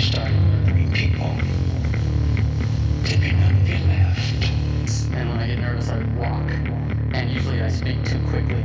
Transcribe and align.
started 0.00 0.34
murdering 0.34 0.92
people. 0.92 1.30
Dipping 3.04 3.38
none 3.40 3.56
of 3.56 3.68
you 3.68 3.78
left. 3.86 4.44
And 5.12 5.28
when 5.28 5.38
I 5.38 5.46
get 5.46 5.58
nervous, 5.58 5.88
I 5.88 5.98
walk. 6.16 6.50
And 7.14 7.30
usually 7.30 7.62
I 7.62 7.68
speak 7.68 8.04
too 8.04 8.20
quickly. 8.28 8.64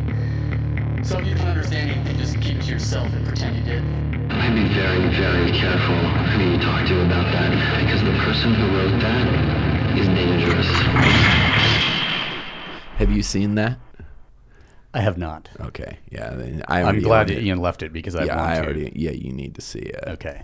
So 1.04 1.20
if 1.20 1.28
you 1.28 1.36
don't 1.36 1.48
understand 1.48 1.92
anything, 1.92 2.18
just 2.18 2.40
keep 2.42 2.58
it 2.58 2.64
to 2.64 2.72
yourself 2.72 3.12
and 3.14 3.26
pretend 3.26 3.58
you 3.58 3.64
did. 3.64 3.84
I'd 4.32 4.56
be 4.56 4.68
very, 4.74 5.08
very 5.16 5.52
careful 5.52 5.96
who 5.96 6.52
you 6.52 6.58
talk 6.60 6.88
to 6.88 7.06
about 7.06 7.32
that, 7.32 7.52
because 7.82 8.02
the 8.04 8.18
person 8.24 8.54
who 8.54 8.78
wrote 8.78 9.00
that 9.02 9.98
is 9.98 10.08
dangerous. 10.08 10.68
Have 12.98 13.12
you 13.12 13.22
seen 13.24 13.56
that? 13.56 13.78
I 14.94 15.02
have 15.02 15.18
not. 15.18 15.50
Okay, 15.60 16.00
yeah. 16.10 16.64
I 16.68 16.84
I'm 16.84 17.02
glad 17.02 17.28
that. 17.28 17.42
Ian 17.42 17.60
left 17.60 17.84
it 17.84 17.92
because 17.94 18.16
I 18.16 18.24
yeah, 18.24 18.38
want 18.38 18.50
I 18.50 18.56
to. 18.56 18.64
already. 18.64 18.92
Yeah, 18.96 19.12
you 19.12 19.32
need 19.34 19.56
to 19.56 19.62
see 19.62 19.80
it. 19.80 20.04
Okay. 20.08 20.44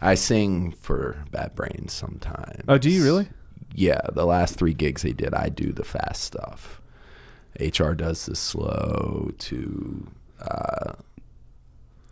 I 0.00 0.14
sing 0.14 0.72
for 0.72 1.24
Bad 1.30 1.54
Brains 1.54 1.92
sometimes. 1.92 2.64
Oh, 2.68 2.78
do 2.78 2.90
you 2.90 3.02
really? 3.02 3.28
Yeah, 3.74 4.00
the 4.12 4.24
last 4.26 4.56
three 4.56 4.74
gigs 4.74 5.02
they 5.02 5.12
did, 5.12 5.34
I 5.34 5.48
do 5.48 5.72
the 5.72 5.84
fast 5.84 6.22
stuff. 6.22 6.80
HR 7.60 7.92
does 7.92 8.26
the 8.26 8.36
slow 8.36 9.30
to 9.38 10.08
uh, 10.40 10.92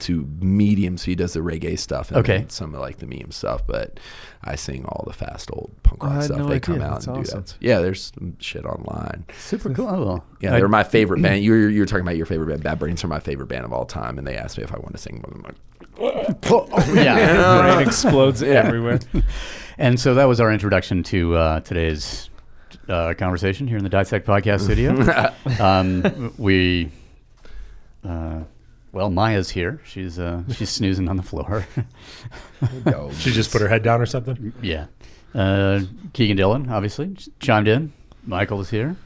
to 0.01 0.29
medium, 0.41 0.99
so 0.99 1.07
he 1.07 1.15
does 1.15 1.33
the 1.33 1.41
reggae 1.41 1.79
stuff 1.79 2.11
and 2.11 2.19
Okay. 2.19 2.45
some 2.49 2.75
of 2.75 2.81
like 2.81 2.99
the 2.99 3.07
meme 3.07 3.31
stuff. 3.31 3.67
But 3.67 3.99
I 4.45 4.55
sing 4.57 4.85
all 4.85 5.05
the 5.07 5.13
fast 5.15 5.51
old 5.53 5.71
punk 5.83 6.05
Oh, 6.05 6.09
rock 6.09 6.17
had 6.17 6.25
stuff. 6.25 6.39
no 6.39 6.45
they 6.49 6.57
idea. 6.57 6.61
come 6.61 6.83
out 6.83 6.93
That's 6.95 7.07
and 7.07 7.17
awesome. 7.19 7.41
do 7.41 7.47
that. 7.47 7.57
Yeah, 7.61 7.81
there's 7.81 8.13
some 8.15 8.37
shit 8.39 8.65
online. 8.67 9.25
Super 9.39 9.73
cool. 9.73 9.89
Oh. 9.89 10.23
Yeah, 10.41 10.55
I- 10.55 10.59
they're 10.59 10.69
my 10.69 10.85
favorite 10.85 11.23
band. 11.23 11.43
You 11.43 11.53
were, 11.53 11.69
you 11.71 11.81
were 11.81 11.87
talking 11.87 12.03
about 12.05 12.17
your 12.17 12.27
favorite 12.27 12.49
band. 12.49 12.63
Bad 12.63 12.79
Brains 12.79 13.03
are 13.05 13.09
my 13.09 13.21
favorite 13.21 13.47
band 13.49 13.65
of 13.65 13.73
all 13.73 13.87
time, 13.87 14.19
and 14.19 14.27
they 14.27 14.37
asked 14.37 14.59
me 14.59 14.65
if 14.65 14.73
I 14.75 14.79
want 14.79 14.93
to 14.93 14.99
sing 14.99 15.23
one. 15.23 15.33
I'm 15.35 15.43
like, 15.43 15.57
yeah. 16.95 17.63
Brain 17.75 17.87
explodes 17.87 18.43
everywhere. 18.43 18.99
And 19.79 20.01
so 20.01 20.15
that 20.15 20.25
was 20.25 20.41
our 20.41 20.51
introduction 20.51 21.03
to 21.03 21.37
uh, 21.37 21.61
today's 21.61 22.31
uh, 22.89 23.13
conversation 23.19 23.67
here 23.67 23.77
in 23.77 23.85
the 23.85 23.91
Dissect 23.91 24.27
Podcast 24.27 24.63
studio. 24.63 24.95
um, 25.63 26.33
we, 26.39 26.91
uh, 28.03 28.41
well, 28.97 29.11
Maya's 29.11 29.51
here. 29.51 29.81
She's 29.85 30.19
uh, 30.19 30.43
she's 30.55 30.71
snoozing 30.71 31.09
on 31.09 31.17
the 31.17 31.23
floor. 31.23 31.67
Yo, 32.87 33.11
She 33.13 33.31
just 33.31 33.53
put 33.53 33.61
her 33.61 33.69
head 33.69 33.83
down 33.83 34.01
or 34.01 34.07
something. 34.07 34.53
yeah. 34.63 34.87
Uh, 35.35 35.83
Kegan 36.15 36.39
Dillon, 36.39 36.71
obviously, 36.71 37.15
chimed 37.41 37.69
in. 37.69 37.93
Michael 38.25 38.61
is 38.63 38.71
here. 38.71 38.97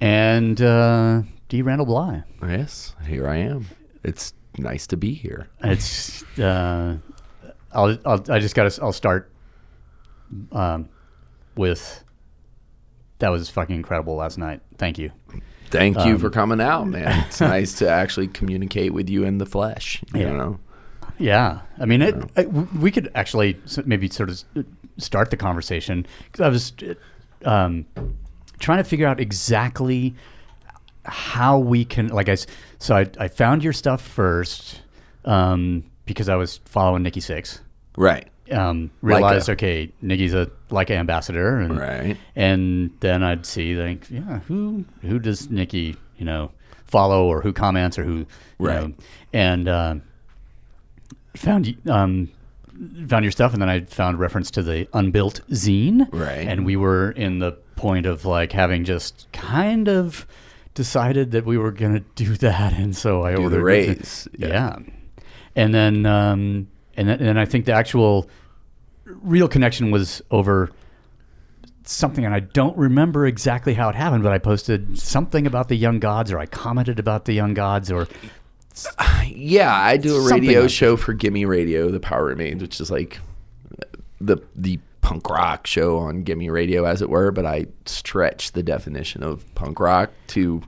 And 0.00 0.62
uh, 0.62 1.22
D. 1.48 1.62
Randall 1.62 1.86
Blythe. 1.86 2.22
yes, 2.42 2.94
here 3.06 3.28
I 3.28 3.38
am. 3.38 3.66
It's 4.04 4.32
nice 4.56 4.86
to 4.86 4.96
be 4.96 5.14
here. 5.14 5.48
It's 5.64 6.22
uh, 6.38 6.98
I'll, 7.72 7.98
I'll 8.04 8.24
I 8.30 8.38
just 8.38 8.54
got 8.54 8.70
to 8.70 8.82
I'll 8.82 8.92
start 8.92 9.32
um, 10.52 10.88
with 11.56 12.04
that 13.18 13.30
was 13.30 13.50
fucking 13.50 13.74
incredible 13.74 14.14
last 14.14 14.38
night. 14.38 14.60
Thank 14.76 14.98
you. 14.98 15.10
Thank 15.70 15.96
you 16.04 16.14
Um, 16.14 16.18
for 16.18 16.30
coming 16.30 16.60
out, 16.60 16.86
man. 16.88 17.24
It's 17.28 17.40
nice 17.56 17.74
to 17.74 17.88
actually 17.88 18.28
communicate 18.28 18.92
with 18.92 19.08
you 19.08 19.24
in 19.24 19.38
the 19.38 19.46
flesh. 19.46 20.02
You 20.14 20.20
Yeah. 20.22 20.32
know, 20.36 20.58
Yeah, 21.18 21.60
I 21.78 21.84
mean, 21.84 22.02
it, 22.02 22.14
I- 22.36 22.46
we 22.46 22.90
could 22.90 23.10
actually 23.14 23.58
maybe 23.84 24.08
sort 24.08 24.30
of 24.30 24.42
start 24.98 25.30
the 25.30 25.36
conversation 25.36 26.06
because 26.30 26.44
I 26.44 26.48
was 26.48 26.72
um, 27.44 27.86
trying 28.58 28.78
to 28.78 28.84
figure 28.84 29.06
out 29.06 29.20
exactly 29.20 30.14
how 31.04 31.58
we 31.58 31.84
can 31.84 32.08
like 32.08 32.28
I 32.28 32.36
so 32.78 32.96
I, 32.96 33.06
I 33.18 33.28
found 33.28 33.64
your 33.64 33.72
stuff 33.72 34.00
first 34.02 34.82
um, 35.24 35.84
because 36.04 36.28
I 36.28 36.36
was 36.36 36.58
following 36.66 37.02
Nikki 37.02 37.20
Sixx. 37.20 37.60
right? 37.96 38.28
Um, 38.52 38.90
realized 39.02 39.48
okay, 39.50 39.90
Nikki's 40.02 40.34
a 40.34 40.50
Leica 40.70 40.90
ambassador, 40.92 41.58
and 41.58 41.76
Right. 41.78 42.16
and 42.36 42.90
then 43.00 43.22
I'd 43.22 43.44
see 43.46 43.74
like 43.74 44.10
yeah, 44.10 44.40
who 44.40 44.84
who 45.02 45.18
does 45.18 45.50
Nikki 45.50 45.96
you 46.16 46.24
know 46.24 46.50
follow 46.86 47.26
or 47.26 47.40
who 47.42 47.52
comments 47.52 47.98
or 47.98 48.04
who 48.04 48.16
you 48.18 48.26
Right. 48.58 48.80
know, 48.88 48.94
and 49.32 49.68
um, 49.68 50.02
found 51.36 51.76
um, 51.88 52.28
found 53.06 53.24
your 53.24 53.32
stuff, 53.32 53.52
and 53.52 53.62
then 53.62 53.68
I 53.68 53.80
found 53.80 54.18
reference 54.18 54.50
to 54.52 54.62
the 54.62 54.88
unbuilt 54.92 55.40
zine, 55.50 56.08
Right. 56.12 56.46
and 56.46 56.64
we 56.64 56.76
were 56.76 57.10
in 57.12 57.38
the 57.38 57.52
point 57.76 58.06
of 58.06 58.24
like 58.24 58.52
having 58.52 58.84
just 58.84 59.26
kind 59.32 59.88
of 59.88 60.26
decided 60.74 61.30
that 61.32 61.44
we 61.44 61.58
were 61.58 61.72
gonna 61.72 62.00
do 62.14 62.34
that, 62.36 62.72
and 62.72 62.96
so 62.96 63.22
I 63.24 63.34
Do 63.34 63.42
ordered 63.44 63.56
the 63.56 63.62
raise. 63.64 64.28
yeah. 64.36 64.76
And 65.56 65.74
then, 65.74 66.06
um, 66.06 66.68
and 66.96 67.08
then, 67.08 67.18
and 67.18 67.28
then 67.28 67.38
I 67.38 67.44
think 67.44 67.64
the 67.64 67.72
actual 67.72 68.28
real 69.22 69.48
connection 69.48 69.90
was 69.90 70.22
over 70.30 70.70
something, 71.84 72.24
and 72.24 72.34
I 72.34 72.40
don't 72.40 72.76
remember 72.76 73.26
exactly 73.26 73.74
how 73.74 73.88
it 73.88 73.94
happened, 73.94 74.22
but 74.22 74.32
I 74.32 74.38
posted 74.38 74.98
something 74.98 75.46
about 75.46 75.68
the 75.68 75.76
young 75.76 75.98
gods, 75.98 76.30
or 76.30 76.38
I 76.38 76.46
commented 76.46 76.98
about 76.98 77.24
the 77.24 77.32
young 77.32 77.54
gods, 77.54 77.90
or 77.90 78.08
Yeah, 79.26 79.74
I 79.74 79.96
do 79.96 80.16
a 80.16 80.32
radio 80.32 80.62
like 80.62 80.70
show 80.70 80.96
for 80.96 81.12
Gimme 81.12 81.44
Radio, 81.44 81.90
The 81.90 82.00
Power 82.00 82.24
Remains, 82.24 82.62
which 82.62 82.80
is 82.80 82.90
like 82.90 83.20
the 84.20 84.38
the 84.54 84.78
punk 85.00 85.28
rock 85.30 85.66
show 85.66 85.98
on 85.98 86.22
Gimme 86.22 86.50
Radio, 86.50 86.84
as 86.84 87.02
it 87.02 87.08
were. 87.08 87.30
But 87.30 87.46
I 87.46 87.66
stretch 87.86 88.52
the 88.52 88.62
definition 88.62 89.22
of 89.22 89.44
punk 89.54 89.80
rock 89.80 90.10
to 90.28 90.62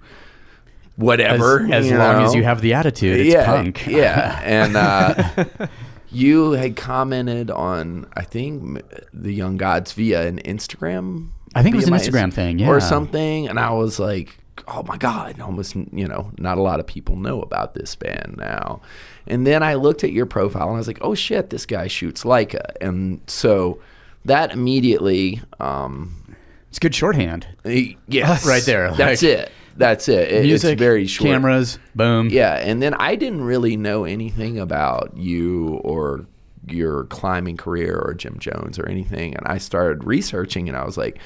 whatever, 0.96 1.66
as 1.72 1.90
long 1.90 2.24
as 2.24 2.34
you 2.34 2.44
have 2.44 2.60
the 2.60 2.74
attitude, 2.74 3.20
it's 3.20 3.34
yeah, 3.34 3.46
punk. 3.46 3.86
Yeah, 3.86 4.40
and 4.44 4.76
uh, 4.76 5.68
you 6.12 6.52
had 6.52 6.76
commented 6.76 7.50
on 7.50 8.06
I 8.14 8.22
think 8.22 8.82
the 9.12 9.32
Young 9.32 9.56
Gods 9.56 9.92
via 9.92 10.26
an 10.26 10.38
Instagram. 10.44 11.30
I 11.54 11.62
think 11.62 11.74
it 11.74 11.76
was 11.76 11.88
an 11.88 11.94
Instagram 11.94 12.24
Inst- 12.24 12.36
thing, 12.36 12.58
yeah. 12.60 12.68
or 12.68 12.80
something, 12.80 13.48
and 13.48 13.58
I 13.58 13.70
was 13.70 13.98
like, 13.98 14.38
oh 14.68 14.82
my 14.84 14.96
god, 14.96 15.40
almost 15.40 15.74
you 15.74 16.06
know, 16.06 16.30
not 16.38 16.58
a 16.58 16.62
lot 16.62 16.80
of 16.80 16.86
people 16.86 17.16
know 17.16 17.40
about 17.42 17.74
this 17.74 17.94
band 17.96 18.36
now. 18.36 18.80
And 19.26 19.46
then 19.46 19.62
I 19.62 19.74
looked 19.74 20.04
at 20.04 20.12
your 20.12 20.26
profile 20.26 20.68
and 20.68 20.74
I 20.74 20.78
was 20.78 20.86
like, 20.86 20.98
oh 21.00 21.14
shit, 21.14 21.50
this 21.50 21.66
guy 21.66 21.86
shoots 21.88 22.24
Leica, 22.24 22.72
and 22.80 23.20
so 23.26 23.80
that 24.24 24.52
immediately. 24.52 25.40
Um, 25.58 26.36
It's 26.68 26.78
good 26.78 26.94
shorthand. 26.94 27.48
y- 27.64 27.96
yes, 28.06 28.46
Right 28.46 28.62
there, 28.64 28.92
That's 28.92 29.22
it. 29.24 29.50
That's 29.80 30.08
it. 30.08 30.30
It- 30.30 30.42
Music, 30.42 30.72
it's 30.74 30.78
very 30.78 31.06
short. 31.06 31.30
cameras, 31.30 31.78
boom. 31.94 32.28
Yeah, 32.30 32.54
and 32.54 32.80
then 32.82 32.94
I 32.94 33.16
didn't 33.16 33.42
really 33.42 33.76
know 33.76 34.04
anything 34.04 34.58
about 34.58 35.16
you 35.16 35.80
or 35.82 36.26
your 36.68 37.04
climbing 37.04 37.56
career 37.56 37.98
or 37.98 38.14
Gym 38.14 38.36
Jones 38.38 38.78
or 38.78 38.86
anything, 38.86 39.34
and 39.34 39.46
I 39.46 39.58
started 39.58 40.04
researching, 40.04 40.68
and 40.68 40.76
I 40.76 40.84
was 40.84 40.96
like, 40.98 41.18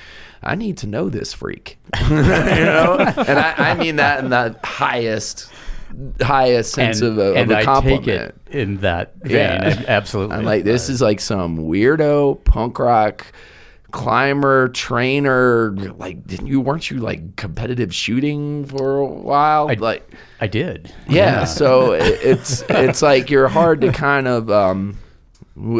I 0.43 0.54
need 0.54 0.78
to 0.78 0.87
know 0.87 1.09
this 1.10 1.32
freak, 1.34 1.78
you 2.09 2.16
know, 2.16 2.97
and 2.98 3.38
I, 3.38 3.54
I 3.59 3.75
mean 3.75 3.97
that 3.97 4.22
in 4.22 4.31
the 4.31 4.56
highest, 4.62 5.50
highest 6.20 6.72
sense 6.72 7.00
and, 7.00 7.10
of 7.10 7.19
a, 7.19 7.34
and 7.34 7.50
of 7.50 7.56
a 7.56 7.60
I 7.60 7.64
compliment. 7.64 8.04
take 8.04 8.14
it 8.14 8.34
in 8.56 8.76
that 8.78 9.16
vein. 9.22 9.32
Yeah. 9.34 9.82
Absolutely. 9.88 10.37
I'm 10.37 10.44
like, 10.44 10.64
this 10.64 10.88
is 10.88 11.00
like 11.00 11.19
some 11.20 11.59
weirdo 11.59 12.44
punk 12.44 12.78
rock 12.78 13.26
climber 13.94 14.69
trainer. 14.69 15.71
Like, 15.71 16.27
didn't 16.27 16.49
you 16.49 16.60
weren't 16.60 16.91
you 16.91 16.99
like 16.99 17.37
competitive 17.37 17.94
shooting 17.94 18.65
for 18.66 18.99
a 18.99 19.06
while? 19.06 19.69
I- 19.71 19.75
like, 19.75 20.10
I 20.41 20.49
did. 20.49 20.93
yeah, 21.09 21.44
so 21.44 21.93
it, 21.93 22.03
it's 22.22 22.62
it's 22.69 23.00
like 23.03 23.31
you're 23.31 23.49
hard 23.49 23.81
to 23.82 23.93
kind 23.93 24.27
of. 24.28 24.50
Um, 24.50 24.99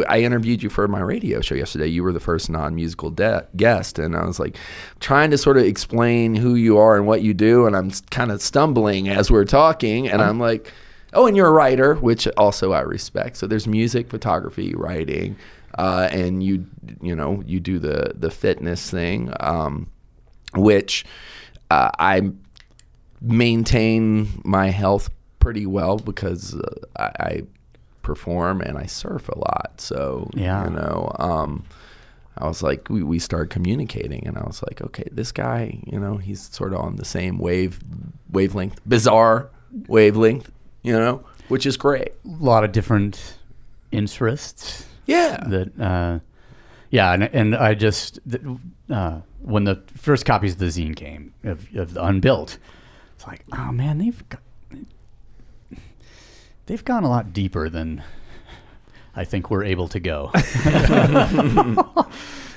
I 0.07 0.21
interviewed 0.21 0.63
you 0.63 0.69
for 0.69 0.87
my 0.87 1.01
radio 1.01 1.41
show 1.41 1.53
yesterday. 1.53 1.87
You 1.87 2.01
were 2.03 2.13
the 2.13 2.21
first 2.21 2.49
non-musical 2.49 3.09
de- 3.11 3.45
guest, 3.57 3.99
and 3.99 4.15
I 4.15 4.23
was 4.23 4.39
like 4.39 4.55
trying 5.01 5.31
to 5.31 5.37
sort 5.37 5.57
of 5.57 5.65
explain 5.65 6.33
who 6.35 6.55
you 6.55 6.77
are 6.77 6.95
and 6.95 7.05
what 7.05 7.21
you 7.21 7.33
do, 7.33 7.67
and 7.67 7.75
I'm 7.75 7.91
kind 8.09 8.31
of 8.31 8.41
stumbling 8.41 9.09
as 9.09 9.29
we're 9.29 9.43
talking, 9.43 10.07
and 10.07 10.21
I'm 10.21 10.39
like, 10.39 10.71
"Oh, 11.13 11.27
and 11.27 11.35
you're 11.35 11.47
a 11.47 11.51
writer," 11.51 11.95
which 11.95 12.25
also 12.37 12.71
I 12.71 12.79
respect. 12.81 13.35
So 13.35 13.45
there's 13.47 13.67
music, 13.67 14.09
photography, 14.09 14.73
writing, 14.73 15.35
uh, 15.77 16.07
and 16.11 16.41
you 16.43 16.65
you 17.01 17.15
know 17.15 17.43
you 17.45 17.59
do 17.59 17.79
the 17.79 18.13
the 18.15 18.29
fitness 18.31 18.89
thing, 18.89 19.31
um, 19.39 19.89
which 20.55 21.05
uh, 21.69 21.89
I 21.99 22.31
maintain 23.21 24.41
my 24.43 24.69
health 24.69 25.09
pretty 25.39 25.65
well 25.65 25.97
because 25.97 26.55
uh, 26.55 26.75
I, 26.97 27.03
I 27.19 27.41
perform 28.01 28.61
and 28.61 28.77
I 28.77 28.85
surf 28.85 29.29
a 29.29 29.37
lot. 29.37 29.73
So 29.77 30.29
Yeah. 30.33 30.65
you 30.65 30.69
know, 30.71 31.11
um, 31.19 31.63
I 32.37 32.47
was 32.47 32.61
like, 32.61 32.89
we, 32.89 33.01
we 33.01 33.17
started 33.19 33.49
communicating, 33.49 34.27
and 34.27 34.37
I 34.37 34.43
was 34.43 34.61
like, 34.61 34.81
okay, 34.81 35.05
this 35.11 35.31
guy, 35.31 35.79
you 35.85 35.97
know, 35.99 36.17
he's 36.17 36.41
sort 36.41 36.73
of 36.73 36.79
on 36.81 36.97
the 36.97 37.05
same 37.05 37.37
wave 37.39 37.79
wavelength, 38.29 38.79
bizarre 38.85 39.49
wavelength, 39.87 40.51
you 40.83 40.91
know, 40.93 41.23
which 41.47 41.65
is 41.65 41.77
great. 41.77 42.09
A 42.25 42.43
lot 42.43 42.63
of 42.65 42.71
different 42.73 43.37
interests. 43.91 44.85
Yeah, 45.05 45.37
that 45.47 45.79
uh, 45.79 46.19
yeah 46.89 47.13
and, 47.13 47.23
and 47.23 47.55
i 47.55 47.73
just 47.73 48.19
uh, 48.89 49.19
when 49.41 49.63
the 49.63 49.81
first 49.97 50.25
copies 50.25 50.53
of 50.53 50.59
the 50.59 50.65
zine 50.67 50.95
came 50.95 51.33
of, 51.43 51.67
of 51.75 51.93
the 51.93 52.05
unbuilt 52.05 52.57
it's 53.15 53.25
like 53.27 53.43
oh 53.53 53.71
man 53.71 53.97
they've 53.97 54.29
got, 54.29 54.41
they've 56.67 56.85
gone 56.85 57.03
a 57.03 57.09
lot 57.09 57.33
deeper 57.33 57.69
than 57.69 58.03
I 59.15 59.23
think 59.23 59.49
we're 59.49 59.63
able 59.63 59.87
to 59.89 59.99
go. 60.01 60.29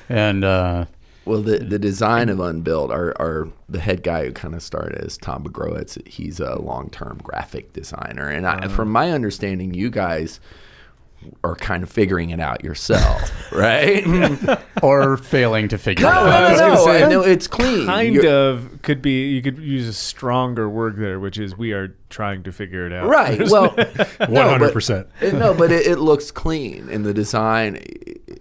and 0.08 0.44
uh, 0.44 0.86
Well, 1.24 1.42
the 1.42 1.58
the 1.58 1.78
design 1.78 2.28
of 2.28 2.40
Unbuilt, 2.40 2.90
our, 2.90 3.14
our 3.20 3.48
the 3.68 3.80
head 3.80 4.02
guy 4.02 4.24
who 4.24 4.32
kind 4.32 4.54
of 4.54 4.62
started 4.62 5.04
is 5.04 5.16
Tom 5.18 5.44
Bejgrowicz. 5.44 6.06
He's 6.08 6.40
a 6.40 6.60
long 6.60 6.90
term 6.90 7.20
graphic 7.22 7.72
designer, 7.72 8.28
and 8.28 8.46
I, 8.46 8.68
from 8.68 8.90
my 8.90 9.12
understanding, 9.12 9.74
you 9.74 9.90
guys 9.90 10.40
are 11.44 11.54
kind 11.56 11.82
of 11.82 11.90
figuring 11.90 12.30
it 12.30 12.40
out 12.40 12.62
yourself, 12.64 13.30
right? 13.52 14.04
or 14.82 15.16
failing 15.16 15.68
to 15.68 15.78
figure 15.78 16.06
it 16.06 16.08
out. 16.08 16.24
no, 16.24 16.50
was 16.50 16.60
gonna 16.60 16.74
no, 16.74 16.84
say, 16.84 17.04
I 17.04 17.08
know 17.08 17.20
it's 17.22 17.46
clean. 17.46 17.86
kind 17.86 18.14
You're- 18.14 18.28
of 18.28 18.82
could 18.82 19.02
be 19.02 19.28
you 19.30 19.42
could 19.42 19.58
use 19.58 19.86
a 19.88 19.92
stronger 19.92 20.68
word 20.68 20.96
there, 20.96 21.18
which 21.20 21.38
is 21.38 21.56
we 21.56 21.72
are 21.72 21.94
trying 22.08 22.42
to 22.44 22.52
figure 22.52 22.86
it 22.86 22.92
out. 22.92 23.08
Right. 23.08 23.38
Well, 23.50 23.70
One 24.28 24.48
hundred 24.48 24.72
percent. 24.72 25.08
It- 25.20 25.34
No, 25.34 25.52
but 25.54 25.70
it, 25.72 25.86
it 25.86 25.96
looks 25.98 26.30
clean, 26.30 26.88
and 26.90 27.04
the 27.04 27.14
design 27.14 27.82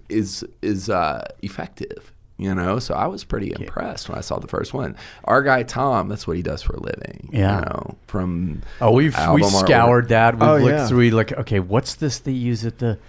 is 0.09 0.43
is 0.61 0.89
uh, 0.89 1.25
effective. 1.41 2.13
You 2.39 2.53
know, 2.53 2.77
so 2.77 2.93
I 2.93 3.07
was 3.07 3.23
pretty 3.23 3.51
impressed 3.59 4.09
when 4.09 4.17
I 4.17 4.21
saw 4.21 4.37
the 4.37 4.47
first 4.47 4.71
one. 4.71 4.95
Our 5.23 5.41
guy 5.41 5.63
Tom, 5.63 6.07
that's 6.07 6.27
what 6.27 6.37
he 6.37 6.43
does 6.43 6.61
for 6.61 6.73
a 6.75 6.79
living. 6.79 7.29
Yeah. 7.33 7.55
You 7.57 7.65
know, 7.65 7.95
from 8.05 8.61
Oh, 8.79 8.91
we've 8.91 9.15
we 9.15 9.19
album 9.19 9.41
artwork. 9.49 9.59
scoured 9.65 10.09
that. 10.09 10.39
We 10.39 10.45
Oh, 10.45 10.57
looked 10.57 10.67
yeah. 10.69 10.87
through. 10.87 11.09
Like, 11.09 11.31
okay, 11.33 11.59
what's 11.59 11.95
this 11.95 12.19
they 12.19 12.31
use 12.33 12.63
at 12.63 12.77
the? 12.77 12.99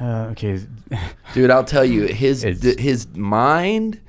Uh, 0.00 0.28
okay, 0.30 0.60
Dude, 1.34 1.50
I'll 1.50 1.64
tell 1.64 1.84
you, 1.84 2.06
his 2.06 2.44
It's- 2.44 2.60
th- 2.62 2.78
his 2.78 3.08
mind 3.14 4.00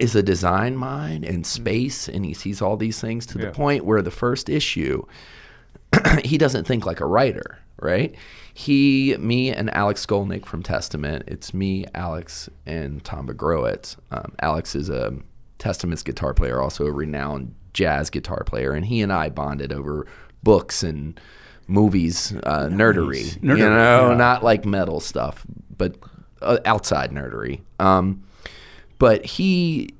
is 0.00 0.16
a 0.16 0.22
design 0.22 0.76
mind 0.76 1.24
and 1.24 1.46
space, 1.46 2.08
and 2.08 2.24
he 2.24 2.32
sees 2.32 2.62
all 2.62 2.76
these 2.78 3.00
things 3.00 3.26
to 3.26 3.38
Yeah. 3.38 3.46
the 3.46 3.50
point 3.52 3.84
where 3.84 4.00
the 4.02 4.10
first 4.10 4.48
issue, 4.48 5.04
he 6.24 6.38
doesn't 6.38 6.66
think 6.66 6.86
like 6.86 7.00
a 7.00 7.06
writer, 7.06 7.58
right? 7.80 8.14
He, 8.56 9.16
me, 9.18 9.50
and 9.50 9.68
Alex 9.74 10.06
Skolnick 10.06 10.46
from 10.46 10.62
Testament. 10.62 11.24
It's 11.26 11.52
me, 11.52 11.86
Alex, 11.92 12.48
and 12.64 13.02
Tom 13.02 13.26
Bejgrowicz. 13.26 13.96
Um, 14.12 14.32
Alex 14.40 14.76
is 14.76 14.88
a 14.88 15.12
Testament's 15.58 16.04
guitar 16.04 16.32
player, 16.34 16.60
also 16.60 16.86
a 16.86 16.92
renowned 16.92 17.52
jazz 17.72 18.10
guitar 18.10 18.44
player, 18.44 18.72
and 18.72 18.86
he 18.86 19.02
and 19.02 19.12
I 19.12 19.28
bonded 19.28 19.72
over 19.72 20.06
books 20.44 20.84
and 20.84 21.20
movies, 21.66 22.32
uh, 22.44 22.68
nerdery. 22.70 23.42
You 23.42 23.56
know, 23.56 24.10
yeah. 24.10 24.16
not 24.16 24.44
like 24.44 24.64
metal 24.64 25.00
stuff, 25.00 25.44
but 25.76 25.96
uh, 26.40 26.58
outside 26.64 27.10
nerdery. 27.10 27.60
Um, 27.80 28.22
but 28.98 29.24
he, 29.26 29.90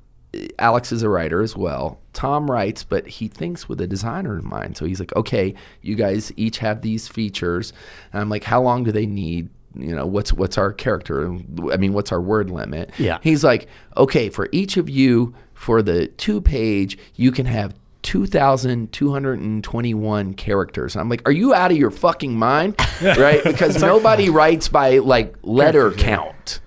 Alex 0.57 0.93
is 0.93 1.03
a 1.03 1.09
writer 1.09 1.41
as 1.41 1.57
well. 1.57 1.99
Tom 2.15 2.49
writes, 2.49 2.83
but 2.83 3.05
he 3.05 3.27
thinks 3.27 3.69
with 3.69 3.79
a 3.81 3.87
designer 3.87 4.39
in 4.39 4.47
mind. 4.47 4.77
So 4.77 4.85
he's 4.85 4.99
like, 4.99 5.15
okay, 5.15 5.53
you 5.81 5.95
guys 5.95 6.31
each 6.35 6.57
have 6.59 6.81
these 6.81 7.07
features. 7.07 7.73
And 8.11 8.21
I'm 8.21 8.29
like, 8.29 8.45
how 8.45 8.61
long 8.61 8.83
do 8.83 8.91
they 8.91 9.05
need? 9.05 9.49
You 9.75 9.93
know, 9.93 10.05
what's 10.05 10.31
what's 10.31 10.57
our 10.57 10.71
character? 10.71 11.33
I 11.71 11.77
mean, 11.77 11.91
what's 11.91 12.11
our 12.13 12.21
word 12.21 12.49
limit? 12.49 12.91
Yeah. 12.97 13.19
He's 13.21 13.43
like, 13.43 13.67
okay, 13.97 14.29
for 14.29 14.47
each 14.53 14.77
of 14.77 14.89
you, 14.89 15.35
for 15.53 15.81
the 15.81 16.07
two 16.07 16.39
page, 16.39 16.97
you 17.15 17.31
can 17.31 17.45
have 17.45 17.75
2,221 18.05 20.33
characters. 20.35 20.95
And 20.95 21.01
I'm 21.01 21.09
like, 21.09 21.27
are 21.27 21.31
you 21.31 21.55
out 21.55 21.71
of 21.71 21.77
your 21.77 21.89
fucking 21.89 22.37
mind? 22.37 22.79
Right? 23.01 23.43
Because 23.43 23.81
nobody 23.81 24.29
writes 24.29 24.69
by 24.69 24.99
like 24.99 25.35
letter 25.43 25.91
count. 25.91 26.61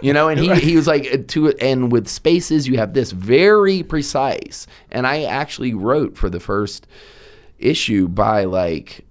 You 0.00 0.12
know, 0.12 0.28
and 0.28 0.38
he, 0.38 0.54
he 0.54 0.76
was 0.76 0.86
like, 0.86 1.26
to 1.28 1.48
and 1.58 1.90
with 1.90 2.08
spaces, 2.08 2.68
you 2.68 2.78
have 2.78 2.94
this 2.94 3.10
very 3.10 3.82
precise. 3.82 4.68
And 4.90 5.06
I 5.06 5.24
actually 5.24 5.74
wrote 5.74 6.16
for 6.16 6.30
the 6.30 6.40
first 6.40 6.86
issue 7.58 8.06
by 8.06 8.44
like, 8.44 9.04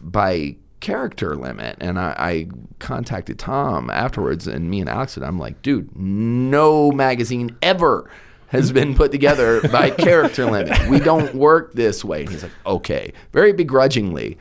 by 0.00 0.56
character 0.80 1.34
limit 1.34 1.76
and 1.80 1.98
I, 1.98 2.14
I 2.16 2.48
contacted 2.78 3.38
tom 3.38 3.90
afterwards 3.90 4.46
and 4.46 4.70
me 4.70 4.78
and 4.78 4.88
alex 4.88 5.16
and 5.16 5.26
i'm 5.26 5.36
like 5.36 5.60
dude 5.60 5.90
no 5.96 6.92
magazine 6.92 7.56
ever 7.62 8.08
has 8.48 8.72
been 8.72 8.94
put 8.94 9.10
together 9.12 9.60
by 9.68 9.90
character 10.06 10.44
limit. 10.50 10.88
We 10.88 10.98
don't 11.00 11.34
work 11.34 11.72
this 11.74 12.04
way. 12.04 12.22
And 12.22 12.30
he's 12.30 12.42
like 12.42 12.52
okay. 12.66 13.12
Very 13.32 13.52
begrudgingly 13.52 14.38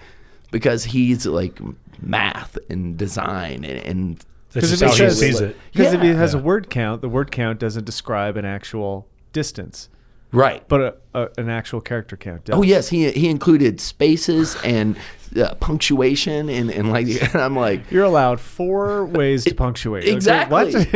because 0.51 0.85
he's 0.85 1.25
like 1.25 1.59
math 2.01 2.57
and 2.69 2.97
design 2.97 3.63
and, 3.65 3.85
and 3.85 4.25
Because 4.53 4.71
if 4.73 4.79
how 4.81 4.95
he 4.95 5.03
he 5.03 5.09
says- 5.09 5.41
it. 5.41 5.57
Because 5.73 5.93
if 5.93 6.03
Yeah. 6.03 6.11
it 6.11 6.15
has 6.15 6.33
a 6.33 6.39
word 6.39 6.69
count, 6.69 7.01
the 7.01 7.09
word 7.09 7.31
count 7.31 7.59
doesn't 7.59 7.85
describe 7.85 8.37
an 8.37 8.45
actual 8.45 9.07
distance, 9.33 9.89
right 10.31 10.67
but 10.67 10.81
a, 10.81 10.95
a, 11.13 11.29
an 11.37 11.49
actual 11.49 11.81
character 11.81 12.17
count. 12.17 12.45
Does. 12.45 12.55
Oh 12.55 12.61
yes, 12.61 12.89
he 12.89 13.11
he 13.11 13.29
included 13.29 13.79
spaces 13.79 14.57
and 14.63 14.97
uh, 15.35 15.53
punctuation 15.55 16.49
and, 16.49 16.69
and 16.69 16.91
like 16.91 17.07
and 17.33 17.41
I'm 17.41 17.55
like 17.55 17.89
You're 17.91 18.03
allowed 18.03 18.39
four 18.39 19.05
ways 19.19 19.45
to 19.45 19.55
punctuate. 19.55 20.03
Okay, 20.03 20.13
exactly. 20.13 20.53
What? 20.53 20.75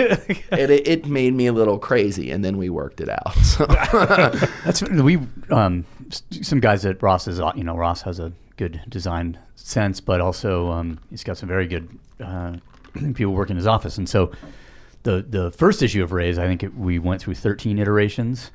and 0.51 0.71
it, 0.71 0.87
it 0.87 1.05
made 1.05 1.33
me 1.33 1.47
a 1.47 1.53
little 1.53 1.79
crazy, 1.79 2.31
and 2.31 2.43
then 2.43 2.57
we 2.57 2.69
worked 2.69 3.01
it 3.01 3.09
out. 3.09 3.35
So 3.37 3.65
That's 4.65 4.81
we 4.83 5.19
um 5.49 5.85
some 6.41 6.59
guys 6.59 6.85
at 6.85 7.01
Ross 7.01 7.27
is 7.27 7.39
you 7.55 7.63
know 7.63 7.75
Ross 7.75 8.01
has 8.03 8.19
a 8.19 8.31
good 8.57 8.81
design 8.87 9.39
sense, 9.55 9.99
but 9.99 10.21
also 10.21 10.69
um, 10.71 10.99
he's 11.09 11.23
got 11.23 11.37
some 11.37 11.49
very 11.49 11.67
good 11.67 11.89
uh, 12.23 12.57
people 13.13 13.33
work 13.33 13.49
in 13.49 13.55
his 13.55 13.67
office, 13.67 13.97
and 13.97 14.07
so 14.07 14.31
the 15.03 15.25
the 15.27 15.51
first 15.51 15.81
issue 15.81 16.03
of 16.03 16.11
Rays, 16.11 16.37
I 16.37 16.47
think 16.47 16.63
it, 16.63 16.75
we 16.75 16.99
went 16.99 17.21
through 17.21 17.35
13 17.35 17.79
iterations. 17.79 18.51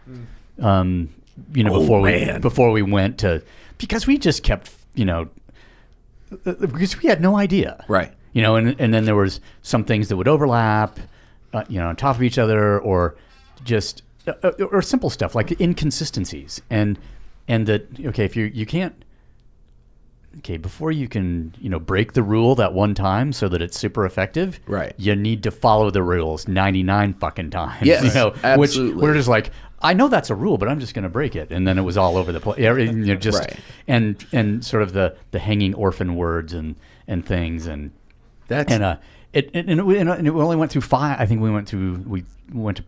Um, 0.60 1.10
you 1.54 1.64
know 1.64 1.74
Oh, 1.74 1.80
before 1.80 2.00
we 2.00 2.38
before 2.38 2.70
we 2.70 2.82
went 2.82 3.18
to 3.18 3.42
because 3.78 4.06
we 4.06 4.16
just 4.18 4.42
kept 4.42 4.70
you 4.94 5.04
know 5.04 5.28
because 6.44 7.00
we 7.02 7.08
had 7.08 7.20
no 7.20 7.36
idea 7.36 7.84
Right. 7.88 8.12
you 8.32 8.40
know 8.42 8.56
and 8.56 8.74
and 8.80 8.92
then 8.94 9.04
there 9.04 9.14
was 9.16 9.40
some 9.62 9.84
things 9.84 10.08
that 10.08 10.16
would 10.16 10.28
overlap 10.28 10.98
uh, 11.52 11.64
you 11.68 11.78
know 11.78 11.88
on 11.88 11.96
top 11.96 12.16
of 12.16 12.22
each 12.22 12.38
other 12.38 12.78
or 12.80 13.16
just 13.64 14.02
uh, 14.26 14.32
uh, 14.42 14.50
or 14.72 14.80
simple 14.82 15.10
stuff 15.10 15.34
like 15.34 15.60
inconsistencies 15.60 16.62
and 16.70 16.98
and 17.48 17.66
that 17.66 17.86
okay 18.06 18.24
if 18.24 18.34
you 18.34 18.46
you 18.46 18.64
can't 18.64 18.94
okay 20.38 20.56
before 20.56 20.90
you 20.92 21.08
can 21.08 21.54
you 21.60 21.68
know 21.70 21.78
break 21.78 22.12
the 22.14 22.22
rule 22.22 22.54
that 22.54 22.72
one 22.74 22.94
time 22.94 23.32
so 23.32 23.48
that 23.48 23.62
it's 23.62 23.78
super 23.78 24.04
effective 24.04 24.58
Right. 24.66 24.92
you 24.96 25.14
need 25.16 25.42
to 25.44 25.50
follow 25.50 25.90
the 25.90 26.02
rules 26.02 26.48
99 26.48 27.14
fucking 27.14 27.50
times 27.50 27.82
Yes, 27.86 28.04
you 28.04 28.12
know 28.14 28.34
absolutely. 28.42 28.94
which 28.94 29.02
we're 29.02 29.14
just 29.14 29.28
like 29.28 29.50
I 29.82 29.92
know 29.94 30.08
that's 30.08 30.30
a 30.30 30.34
rule, 30.34 30.56
but 30.58 30.68
I'm 30.68 30.80
just 30.80 30.94
going 30.94 31.02
to 31.02 31.08
break 31.08 31.36
it, 31.36 31.50
and 31.50 31.66
then 31.68 31.78
it 31.78 31.82
was 31.82 31.96
all 31.96 32.16
over 32.16 32.32
the 32.32 32.40
place. 32.40 32.58
You 32.58 32.92
know, 32.92 33.14
just 33.16 33.38
Right. 33.40 33.56
and 33.86 34.24
and 34.32 34.64
sort 34.64 34.82
of 34.82 34.92
the 34.92 35.16
the 35.32 35.38
hanging 35.38 35.74
orphan 35.74 36.16
words 36.16 36.52
and 36.54 36.76
and 37.06 37.24
things, 37.24 37.66
and 37.66 37.90
that's 38.48 38.72
and 38.72 38.82
uh, 38.82 38.96
it 39.32 39.50
and 39.54 39.68
it, 39.70 39.78
and 39.80 40.26
it 40.26 40.30
only 40.30 40.56
went 40.56 40.70
through 40.72 40.80
five. 40.82 41.20
I 41.20 41.26
think 41.26 41.40
we 41.42 41.50
went 41.50 41.68
through 41.68 42.02
we 42.06 42.24
went 42.52 42.78
to 42.78 42.84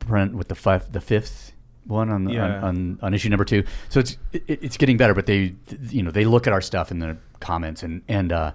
print 0.00 0.34
with 0.34 0.48
the 0.48 0.54
five 0.54 0.90
the 0.92 1.00
fifth 1.00 1.52
one 1.86 2.10
on, 2.10 2.24
the, 2.24 2.34
Yeah. 2.34 2.56
on, 2.58 2.64
on 2.64 2.98
on 3.02 3.14
issue 3.14 3.28
number 3.28 3.44
two. 3.44 3.64
So 3.88 4.00
it's 4.00 4.16
it, 4.32 4.42
it's 4.48 4.76
getting 4.76 4.96
better, 4.96 5.14
but 5.14 5.26
they 5.26 5.54
you 5.90 6.02
know 6.02 6.10
they 6.10 6.24
look 6.24 6.46
at 6.46 6.52
our 6.52 6.60
stuff 6.60 6.90
in 6.90 6.98
the 6.98 7.16
comments 7.38 7.82
and 7.82 8.02
and 8.08 8.32
uh, 8.32 8.52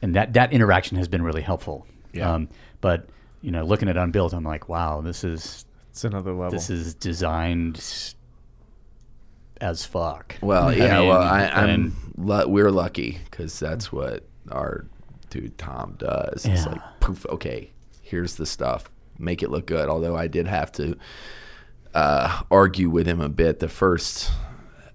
and 0.00 0.14
that 0.16 0.32
that 0.32 0.52
interaction 0.52 0.96
has 0.96 1.06
been 1.08 1.22
really 1.22 1.42
helpful. 1.42 1.86
Yeah. 2.12 2.32
Um, 2.32 2.48
but 2.80 3.06
you 3.42 3.50
know, 3.50 3.64
looking 3.64 3.88
at 3.88 3.96
unbuilt, 3.96 4.32
I'm 4.32 4.44
like, 4.44 4.68
wow, 4.68 5.00
this 5.02 5.22
is 5.24 5.64
it's 5.92 6.04
another 6.04 6.32
level. 6.32 6.50
this 6.50 6.70
is 6.70 6.94
designed 6.94 8.14
as 9.60 9.84
fuck. 9.84 10.36
well, 10.40 10.68
I 10.68 10.74
yeah. 10.74 10.98
mean, 11.00 11.08
well, 11.08 11.20
I, 11.22 11.46
I'm 11.46 11.68
and- 11.70 11.92
lu- 12.16 12.48
we're 12.48 12.70
lucky 12.70 13.18
because 13.30 13.58
that's 13.60 13.92
what 13.92 14.24
our 14.50 14.86
dude 15.30 15.56
Tom 15.58 15.94
does. 15.98 16.44
It's 16.44 16.66
like 16.66 16.80
poof. 17.00 17.24
Okay, 17.26 17.70
here's 18.00 18.36
the 18.36 18.46
stuff. 18.46 18.90
Make 19.18 19.42
it 19.42 19.50
look 19.50 19.66
good. 19.66 19.88
Although 19.88 20.16
I 20.16 20.26
did 20.26 20.46
have 20.48 20.72
to 20.72 20.96
uh, 21.94 22.42
argue 22.50 22.90
with 22.90 23.06
him 23.06 23.20
a 23.20 23.28
bit. 23.28 23.60
The 23.60 23.68
first 23.68 24.32